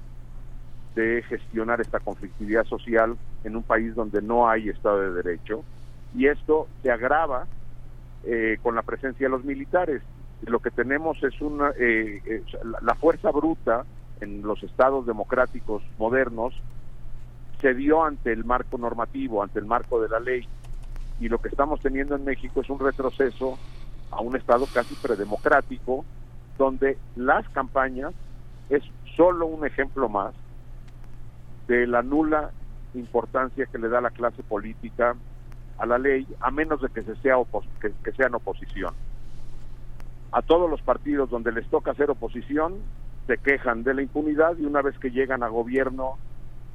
de 0.94 1.22
gestionar 1.28 1.80
esta 1.80 2.00
conflictividad 2.00 2.64
social 2.64 3.16
en 3.44 3.56
un 3.56 3.64
país 3.64 3.94
donde 3.94 4.22
no 4.22 4.48
hay 4.48 4.68
Estado 4.68 5.00
de 5.00 5.22
Derecho 5.22 5.64
y 6.12 6.26
esto 6.26 6.68
se 6.82 6.90
agrava 6.90 7.48
eh, 8.22 8.58
con 8.62 8.74
la 8.74 8.82
presencia 8.82 9.26
de 9.26 9.30
los 9.30 9.44
militares. 9.44 10.02
Lo 10.42 10.60
que 10.60 10.70
tenemos 10.70 11.22
es 11.22 11.40
una 11.40 11.70
eh, 11.78 12.20
eh, 12.24 12.44
la- 12.64 12.78
la 12.82 12.94
fuerza 12.96 13.30
bruta 13.30 13.86
en 14.20 14.42
los 14.42 14.62
estados 14.62 15.06
democráticos 15.06 15.82
modernos 15.96 16.54
se 17.60 17.74
dio 17.74 18.02
ante 18.04 18.32
el 18.32 18.44
marco 18.44 18.78
normativo, 18.78 19.42
ante 19.42 19.58
el 19.58 19.66
marco 19.66 20.00
de 20.00 20.08
la 20.08 20.20
ley 20.20 20.48
y 21.18 21.28
lo 21.28 21.38
que 21.38 21.48
estamos 21.48 21.80
teniendo 21.80 22.16
en 22.16 22.24
México 22.24 22.60
es 22.60 22.70
un 22.70 22.78
retroceso 22.80 23.60
a 24.10 24.20
un 24.22 24.36
estado 24.36 24.66
casi 24.66 24.96
predemocrático 24.96 26.06
donde 26.58 26.98
las 27.14 27.48
campañas 27.50 28.14
es 28.68 28.82
solo 29.16 29.46
un 29.46 29.66
ejemplo 29.66 30.08
más 30.08 30.34
de 31.66 31.86
la 31.86 32.02
nula 32.02 32.52
importancia 32.94 33.66
que 33.66 33.78
le 33.78 33.88
da 33.88 34.00
la 34.00 34.10
clase 34.10 34.42
política 34.42 35.16
a 35.78 35.86
la 35.86 35.98
ley, 35.98 36.26
a 36.40 36.50
menos 36.50 36.80
de 36.82 36.88
que 36.88 37.02
se 37.02 37.16
sea 37.16 37.36
opos- 37.38 37.68
que, 37.80 37.94
que 38.04 38.12
sean 38.12 38.34
oposición. 38.34 38.94
A 40.32 40.42
todos 40.42 40.68
los 40.70 40.82
partidos 40.82 41.30
donde 41.30 41.52
les 41.52 41.68
toca 41.68 41.92
hacer 41.92 42.10
oposición 42.10 42.90
se 43.26 43.38
quejan 43.38 43.82
de 43.84 43.94
la 43.94 44.02
impunidad 44.02 44.56
y 44.58 44.64
una 44.64 44.82
vez 44.82 44.98
que 44.98 45.10
llegan 45.10 45.42
a 45.42 45.48
gobierno 45.48 46.18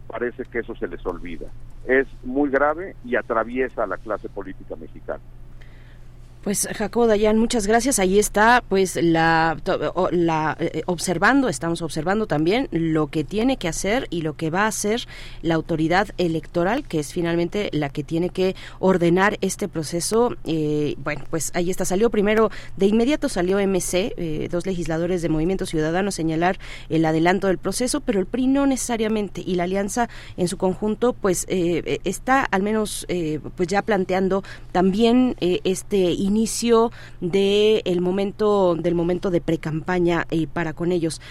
parece 0.08 0.44
que 0.46 0.60
eso 0.60 0.76
se 0.76 0.88
les 0.88 1.06
olvida. 1.06 1.52
Es 1.84 2.08
muy 2.24 2.50
grave 2.50 2.96
y 3.04 3.16
atraviesa 3.16 3.84
a 3.84 3.88
la 3.88 3.98
clase 3.98 4.30
política 4.30 4.76
mexicana. 4.76 5.24
Pues 6.46 6.68
Jacobo 6.76 7.08
Dayan, 7.08 7.40
muchas 7.40 7.66
gracias. 7.66 7.98
Ahí 7.98 8.20
está, 8.20 8.64
pues 8.70 9.00
la, 9.02 9.58
la 10.12 10.56
eh, 10.60 10.84
observando, 10.86 11.50
estamos 11.50 11.82
observando 11.82 12.28
también 12.28 12.68
lo 12.70 13.08
que 13.08 13.24
tiene 13.24 13.58
que 13.58 13.68
hacer 13.68 14.06
y 14.12 14.22
lo 14.22 14.36
que 14.36 14.52
va 14.52 14.66
a 14.66 14.68
hacer 14.68 15.08
la 15.42 15.56
autoridad 15.56 16.10
electoral, 16.20 16.84
que 16.84 17.00
es 17.00 17.12
finalmente 17.14 17.72
la 17.74 17.90
que 17.90 18.04
tiene 18.04 18.30
que 18.30 18.56
ordenar 18.78 19.40
este 19.42 19.68
proceso. 19.68 20.36
Eh, 20.46 20.94
bueno, 21.00 21.24
pues 21.32 21.50
ahí 21.56 21.72
está. 21.72 21.84
Salió 21.84 22.12
primero, 22.12 22.52
de 22.78 22.86
inmediato 22.86 23.28
salió 23.28 23.58
MC, 23.58 24.14
eh, 24.16 24.48
dos 24.52 24.68
legisladores 24.68 25.24
de 25.24 25.30
Movimiento 25.30 25.66
Ciudadano 25.66 26.12
señalar 26.12 26.60
el 26.90 27.06
adelanto 27.06 27.48
del 27.48 27.58
proceso, 27.58 28.02
pero 28.02 28.20
el 28.20 28.28
PRI 28.28 28.46
no 28.46 28.68
necesariamente 28.68 29.42
y 29.44 29.56
la 29.56 29.64
alianza 29.64 30.10
en 30.38 30.48
su 30.48 30.58
conjunto, 30.58 31.14
pues 31.14 31.46
eh, 31.50 31.82
eh, 31.88 32.02
está 32.04 32.44
al 32.44 32.62
menos, 32.62 33.08
eh, 33.10 33.40
pues 33.56 33.68
ya 33.68 33.82
planteando 33.82 34.44
también 34.72 35.36
eh, 35.40 35.62
este 35.64 36.12
inicio 36.12 36.35
de 37.22 37.82
el 37.86 38.02
momento 38.02 38.76
del 38.76 38.96
momento 38.96 39.32
de 39.32 39.42
precampaña 39.42 40.26
eh, 40.30 40.48
para 40.48 40.74
con 40.74 40.92
ellos. 40.92 41.22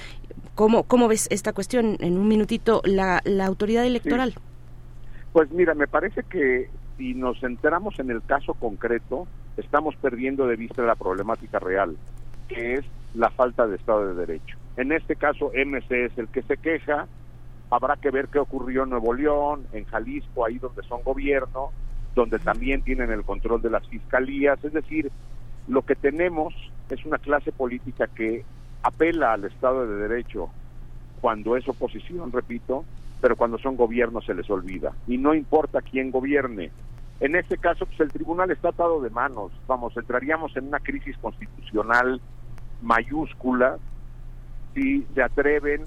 ¿Cómo, 0.55 0.85
¿Cómo 0.85 1.09
ves 1.09 1.29
esta 1.31 1.53
cuestión 1.53 1.97
en 2.01 2.17
un 2.17 2.29
minutito 2.29 2.81
la, 2.85 3.21
la 3.25 3.47
autoridad 3.47 3.85
electoral? 3.85 4.35
Pues 5.33 5.51
mira, 5.51 5.75
me 5.75 5.89
parece 5.89 6.23
que 6.23 6.69
si 6.97 7.15
nos 7.15 7.41
centramos 7.41 7.99
en 7.99 8.11
el 8.11 8.23
caso 8.23 8.55
concreto, 8.55 9.27
estamos 9.57 9.97
perdiendo 9.97 10.47
de 10.47 10.57
vista 10.57 10.83
la 10.83 10.95
problemática 10.95 11.59
real, 11.59 11.97
que 12.49 12.75
es 12.75 12.85
la 13.15 13.31
falta 13.31 13.67
de 13.67 13.77
Estado 13.77 14.09
de 14.09 14.27
Derecho. 14.27 14.57
En 14.77 14.93
este 14.93 15.17
caso, 15.17 15.51
MC 15.55 16.07
es 16.07 16.19
el 16.19 16.29
que 16.29 16.43
se 16.43 16.57
queja, 16.57 17.07
habrá 17.71 17.97
que 17.97 18.11
ver 18.11 18.29
qué 18.29 18.39
ocurrió 18.39 18.85
en 18.85 18.91
Nuevo 18.91 19.13
León, 19.13 19.67
en 19.73 19.85
Jalisco, 19.85 20.45
ahí 20.45 20.59
donde 20.59 20.83
son 20.85 21.03
gobierno, 21.03 21.71
donde 22.15 22.39
también 22.39 22.83
tienen 22.83 23.11
el 23.11 23.25
control 23.25 23.61
de 23.61 23.71
las 23.71 23.87
fiscalías, 23.89 24.63
es 24.65 24.73
decir, 24.73 25.11
lo 25.69 25.83
que 25.83 25.95
tenemos 25.95 26.55
es 26.91 27.05
una 27.05 27.19
clase 27.19 27.53
política 27.53 28.07
que 28.07 28.45
apela 28.83 29.33
al 29.33 29.45
Estado 29.45 29.87
de 29.87 30.09
Derecho 30.09 30.51
cuando 31.21 31.57
es 31.57 31.67
oposición, 31.69 32.31
repito, 32.33 32.85
pero 33.21 33.37
cuando 33.37 33.59
son 33.59 33.77
gobiernos 33.77 34.27
se 34.27 34.35
les 34.35 34.49
olvida. 34.51 34.93
Y 35.07 35.17
no 35.17 35.35
importa 35.35 35.81
quién 35.81 36.11
gobierne. 36.11 36.71
En 37.21 37.37
este 37.37 37.57
caso, 37.57 37.87
pues 37.87 37.99
el 38.01 38.13
tribunal 38.13 38.51
está 38.51 38.69
atado 38.69 39.01
de 39.01 39.09
manos. 39.09 39.51
Vamos, 39.67 39.97
entraríamos 39.97 40.55
en 40.57 40.67
una 40.67 40.81
crisis 40.81 41.17
constitucional 41.19 42.21
mayúscula 42.83 43.79
si 44.75 45.07
se 45.15 45.23
atreven 45.23 45.85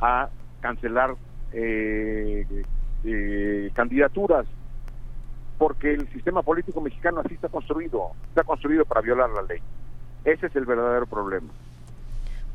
a 0.00 0.28
cancelar 0.60 1.14
eh, 1.52 2.44
eh, 3.04 3.70
candidaturas 3.74 4.46
porque 5.58 5.92
el 5.92 6.08
sistema 6.12 6.42
político 6.42 6.80
mexicano 6.80 7.20
así 7.20 7.34
está 7.34 7.48
construido, 7.48 8.12
está 8.28 8.44
construido 8.44 8.84
para 8.84 9.00
violar 9.00 9.30
la 9.30 9.42
ley. 9.42 9.60
Ese 10.24 10.46
es 10.46 10.56
el 10.56 10.64
verdadero 10.64 11.06
problema. 11.06 11.48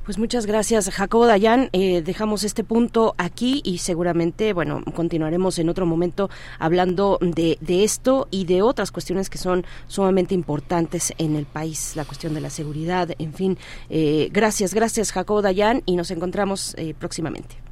Pues 0.05 0.17
muchas 0.17 0.45
gracias, 0.45 0.89
Jacobo 0.89 1.27
Dayan. 1.27 1.69
Eh, 1.71 2.01
dejamos 2.01 2.43
este 2.43 2.65
punto 2.65 3.15
aquí 3.17 3.61
y 3.63 3.77
seguramente, 3.77 4.51
bueno, 4.51 4.83
continuaremos 4.93 5.59
en 5.59 5.69
otro 5.69 5.85
momento 5.85 6.29
hablando 6.59 7.17
de, 7.21 7.57
esto 7.69 8.27
y 8.29 8.43
de 8.43 8.61
otras 8.61 8.91
cuestiones 8.91 9.29
que 9.29 9.37
son 9.37 9.65
sumamente 9.87 10.33
importantes 10.35 11.13
en 11.17 11.37
el 11.37 11.45
país, 11.45 11.95
la 11.95 12.03
cuestión 12.03 12.33
de 12.33 12.41
la 12.41 12.49
seguridad, 12.49 13.11
en 13.17 13.33
fin. 13.33 13.57
Eh, 13.89 14.27
gracias, 14.33 14.73
gracias, 14.73 15.13
Jacobo 15.13 15.41
Dayan, 15.41 15.83
y 15.85 15.95
nos 15.95 16.11
encontramos 16.11 16.75
eh, 16.77 16.93
próximamente. 16.99 17.62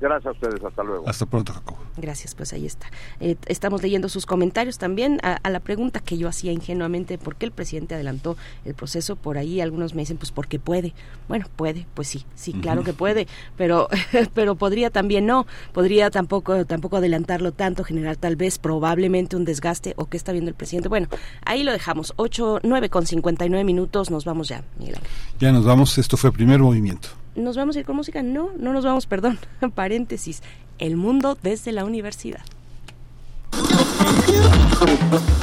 Gracias 0.00 0.26
a 0.26 0.30
ustedes, 0.30 0.64
hasta 0.64 0.82
luego. 0.82 1.08
Hasta 1.08 1.26
pronto, 1.26 1.52
Jacobo. 1.52 1.78
Gracias, 1.96 2.34
pues 2.34 2.52
ahí 2.52 2.66
está. 2.66 2.86
Eh, 3.20 3.36
estamos 3.46 3.82
leyendo 3.82 4.08
sus 4.08 4.26
comentarios 4.26 4.78
también 4.78 5.18
a, 5.22 5.34
a 5.34 5.50
la 5.50 5.60
pregunta 5.60 6.00
que 6.00 6.16
yo 6.16 6.28
hacía 6.28 6.52
ingenuamente, 6.52 7.18
¿por 7.18 7.36
qué 7.36 7.46
el 7.46 7.52
presidente 7.52 7.94
adelantó 7.94 8.36
el 8.64 8.74
proceso? 8.74 9.16
Por 9.16 9.38
ahí 9.38 9.60
algunos 9.60 9.94
me 9.94 10.02
dicen, 10.02 10.16
pues 10.16 10.30
porque 10.30 10.58
puede. 10.58 10.94
Bueno, 11.28 11.46
puede, 11.56 11.86
pues 11.94 12.08
sí, 12.08 12.24
sí, 12.34 12.52
claro 12.52 12.84
que 12.84 12.92
puede, 12.92 13.26
pero, 13.56 13.88
pero 14.34 14.54
podría 14.54 14.90
también 14.90 15.26
no, 15.26 15.46
podría 15.72 16.10
tampoco, 16.10 16.64
tampoco 16.64 16.96
adelantarlo 16.96 17.52
tanto, 17.52 17.84
generar 17.84 18.16
tal 18.16 18.36
vez 18.36 18.58
probablemente 18.58 19.36
un 19.36 19.44
desgaste 19.44 19.94
o 19.96 20.06
qué 20.06 20.16
está 20.16 20.32
viendo 20.32 20.48
el 20.48 20.54
presidente. 20.54 20.88
Bueno, 20.88 21.08
ahí 21.44 21.64
lo 21.64 21.72
dejamos, 21.72 22.12
8, 22.16 22.60
9 22.62 22.88
con 22.88 23.06
59 23.06 23.64
minutos, 23.64 24.10
nos 24.10 24.24
vamos 24.24 24.48
ya, 24.48 24.62
Miguel. 24.78 24.96
Ya 25.38 25.52
nos 25.52 25.64
vamos, 25.64 25.98
esto 25.98 26.16
fue 26.16 26.32
primer 26.32 26.60
movimiento. 26.60 27.08
¿Nos 27.34 27.56
vamos 27.56 27.76
a 27.76 27.80
ir 27.80 27.84
con 27.84 27.96
música? 27.96 28.22
No, 28.22 28.50
no 28.58 28.72
nos 28.72 28.84
vamos, 28.84 29.06
perdón. 29.06 29.38
Paréntesis. 29.74 30.42
El 30.78 30.96
mundo 30.96 31.36
desde 31.42 31.72
la 31.72 31.84
universidad. 31.84 32.40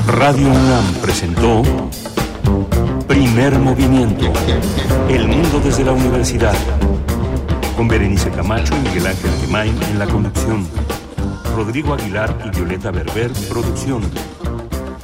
Radio 0.07 0.47
UNAM 0.47 0.93
presentó 1.01 1.61
Primer 3.07 3.57
Movimiento. 3.59 4.31
El 5.09 5.27
mundo 5.27 5.59
desde 5.64 5.83
la 5.83 5.91
universidad. 5.91 6.55
Con 7.75 7.88
Berenice 7.88 8.30
Camacho 8.31 8.75
y 8.75 8.88
Miguel 8.88 9.07
Ángel 9.07 9.31
Gemain 9.41 9.83
en 9.83 9.99
la 9.99 10.07
conducción. 10.07 10.67
Rodrigo 11.55 11.93
Aguilar 11.93 12.38
y 12.45 12.55
Violeta 12.55 12.91
Berber, 12.91 13.31
producción. 13.49 14.01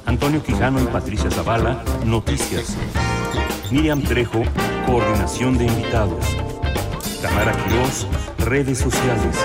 Antonio 0.06 0.44
Quijano 0.44 0.82
y 0.82 0.86
Patricia 0.86 1.30
Zavala, 1.32 1.84
noticias. 2.06 2.76
Miriam 3.72 4.02
Trejo, 4.02 4.44
coordinación 4.86 5.58
de 5.58 5.66
invitados. 5.66 6.26
Tamara 7.22 7.52
Quirós, 7.54 8.08
redes 8.40 8.80
sociales. 8.80 9.38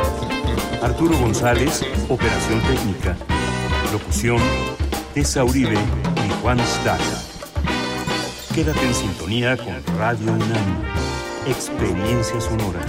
Arturo 0.82 1.18
González, 1.18 1.82
operación 2.08 2.60
técnica. 2.62 3.16
Locución, 3.92 4.38
Tessa 5.12 5.44
Uribe 5.44 5.74
y 5.76 6.42
Juan 6.42 6.58
Staca. 6.60 7.22
Quédate 8.54 8.80
en 8.80 8.94
sintonía 8.94 9.56
con 9.58 9.74
Radio 9.98 10.32
UNAM. 10.32 10.84
Experiencia 11.46 12.40
sonora. 12.40 12.80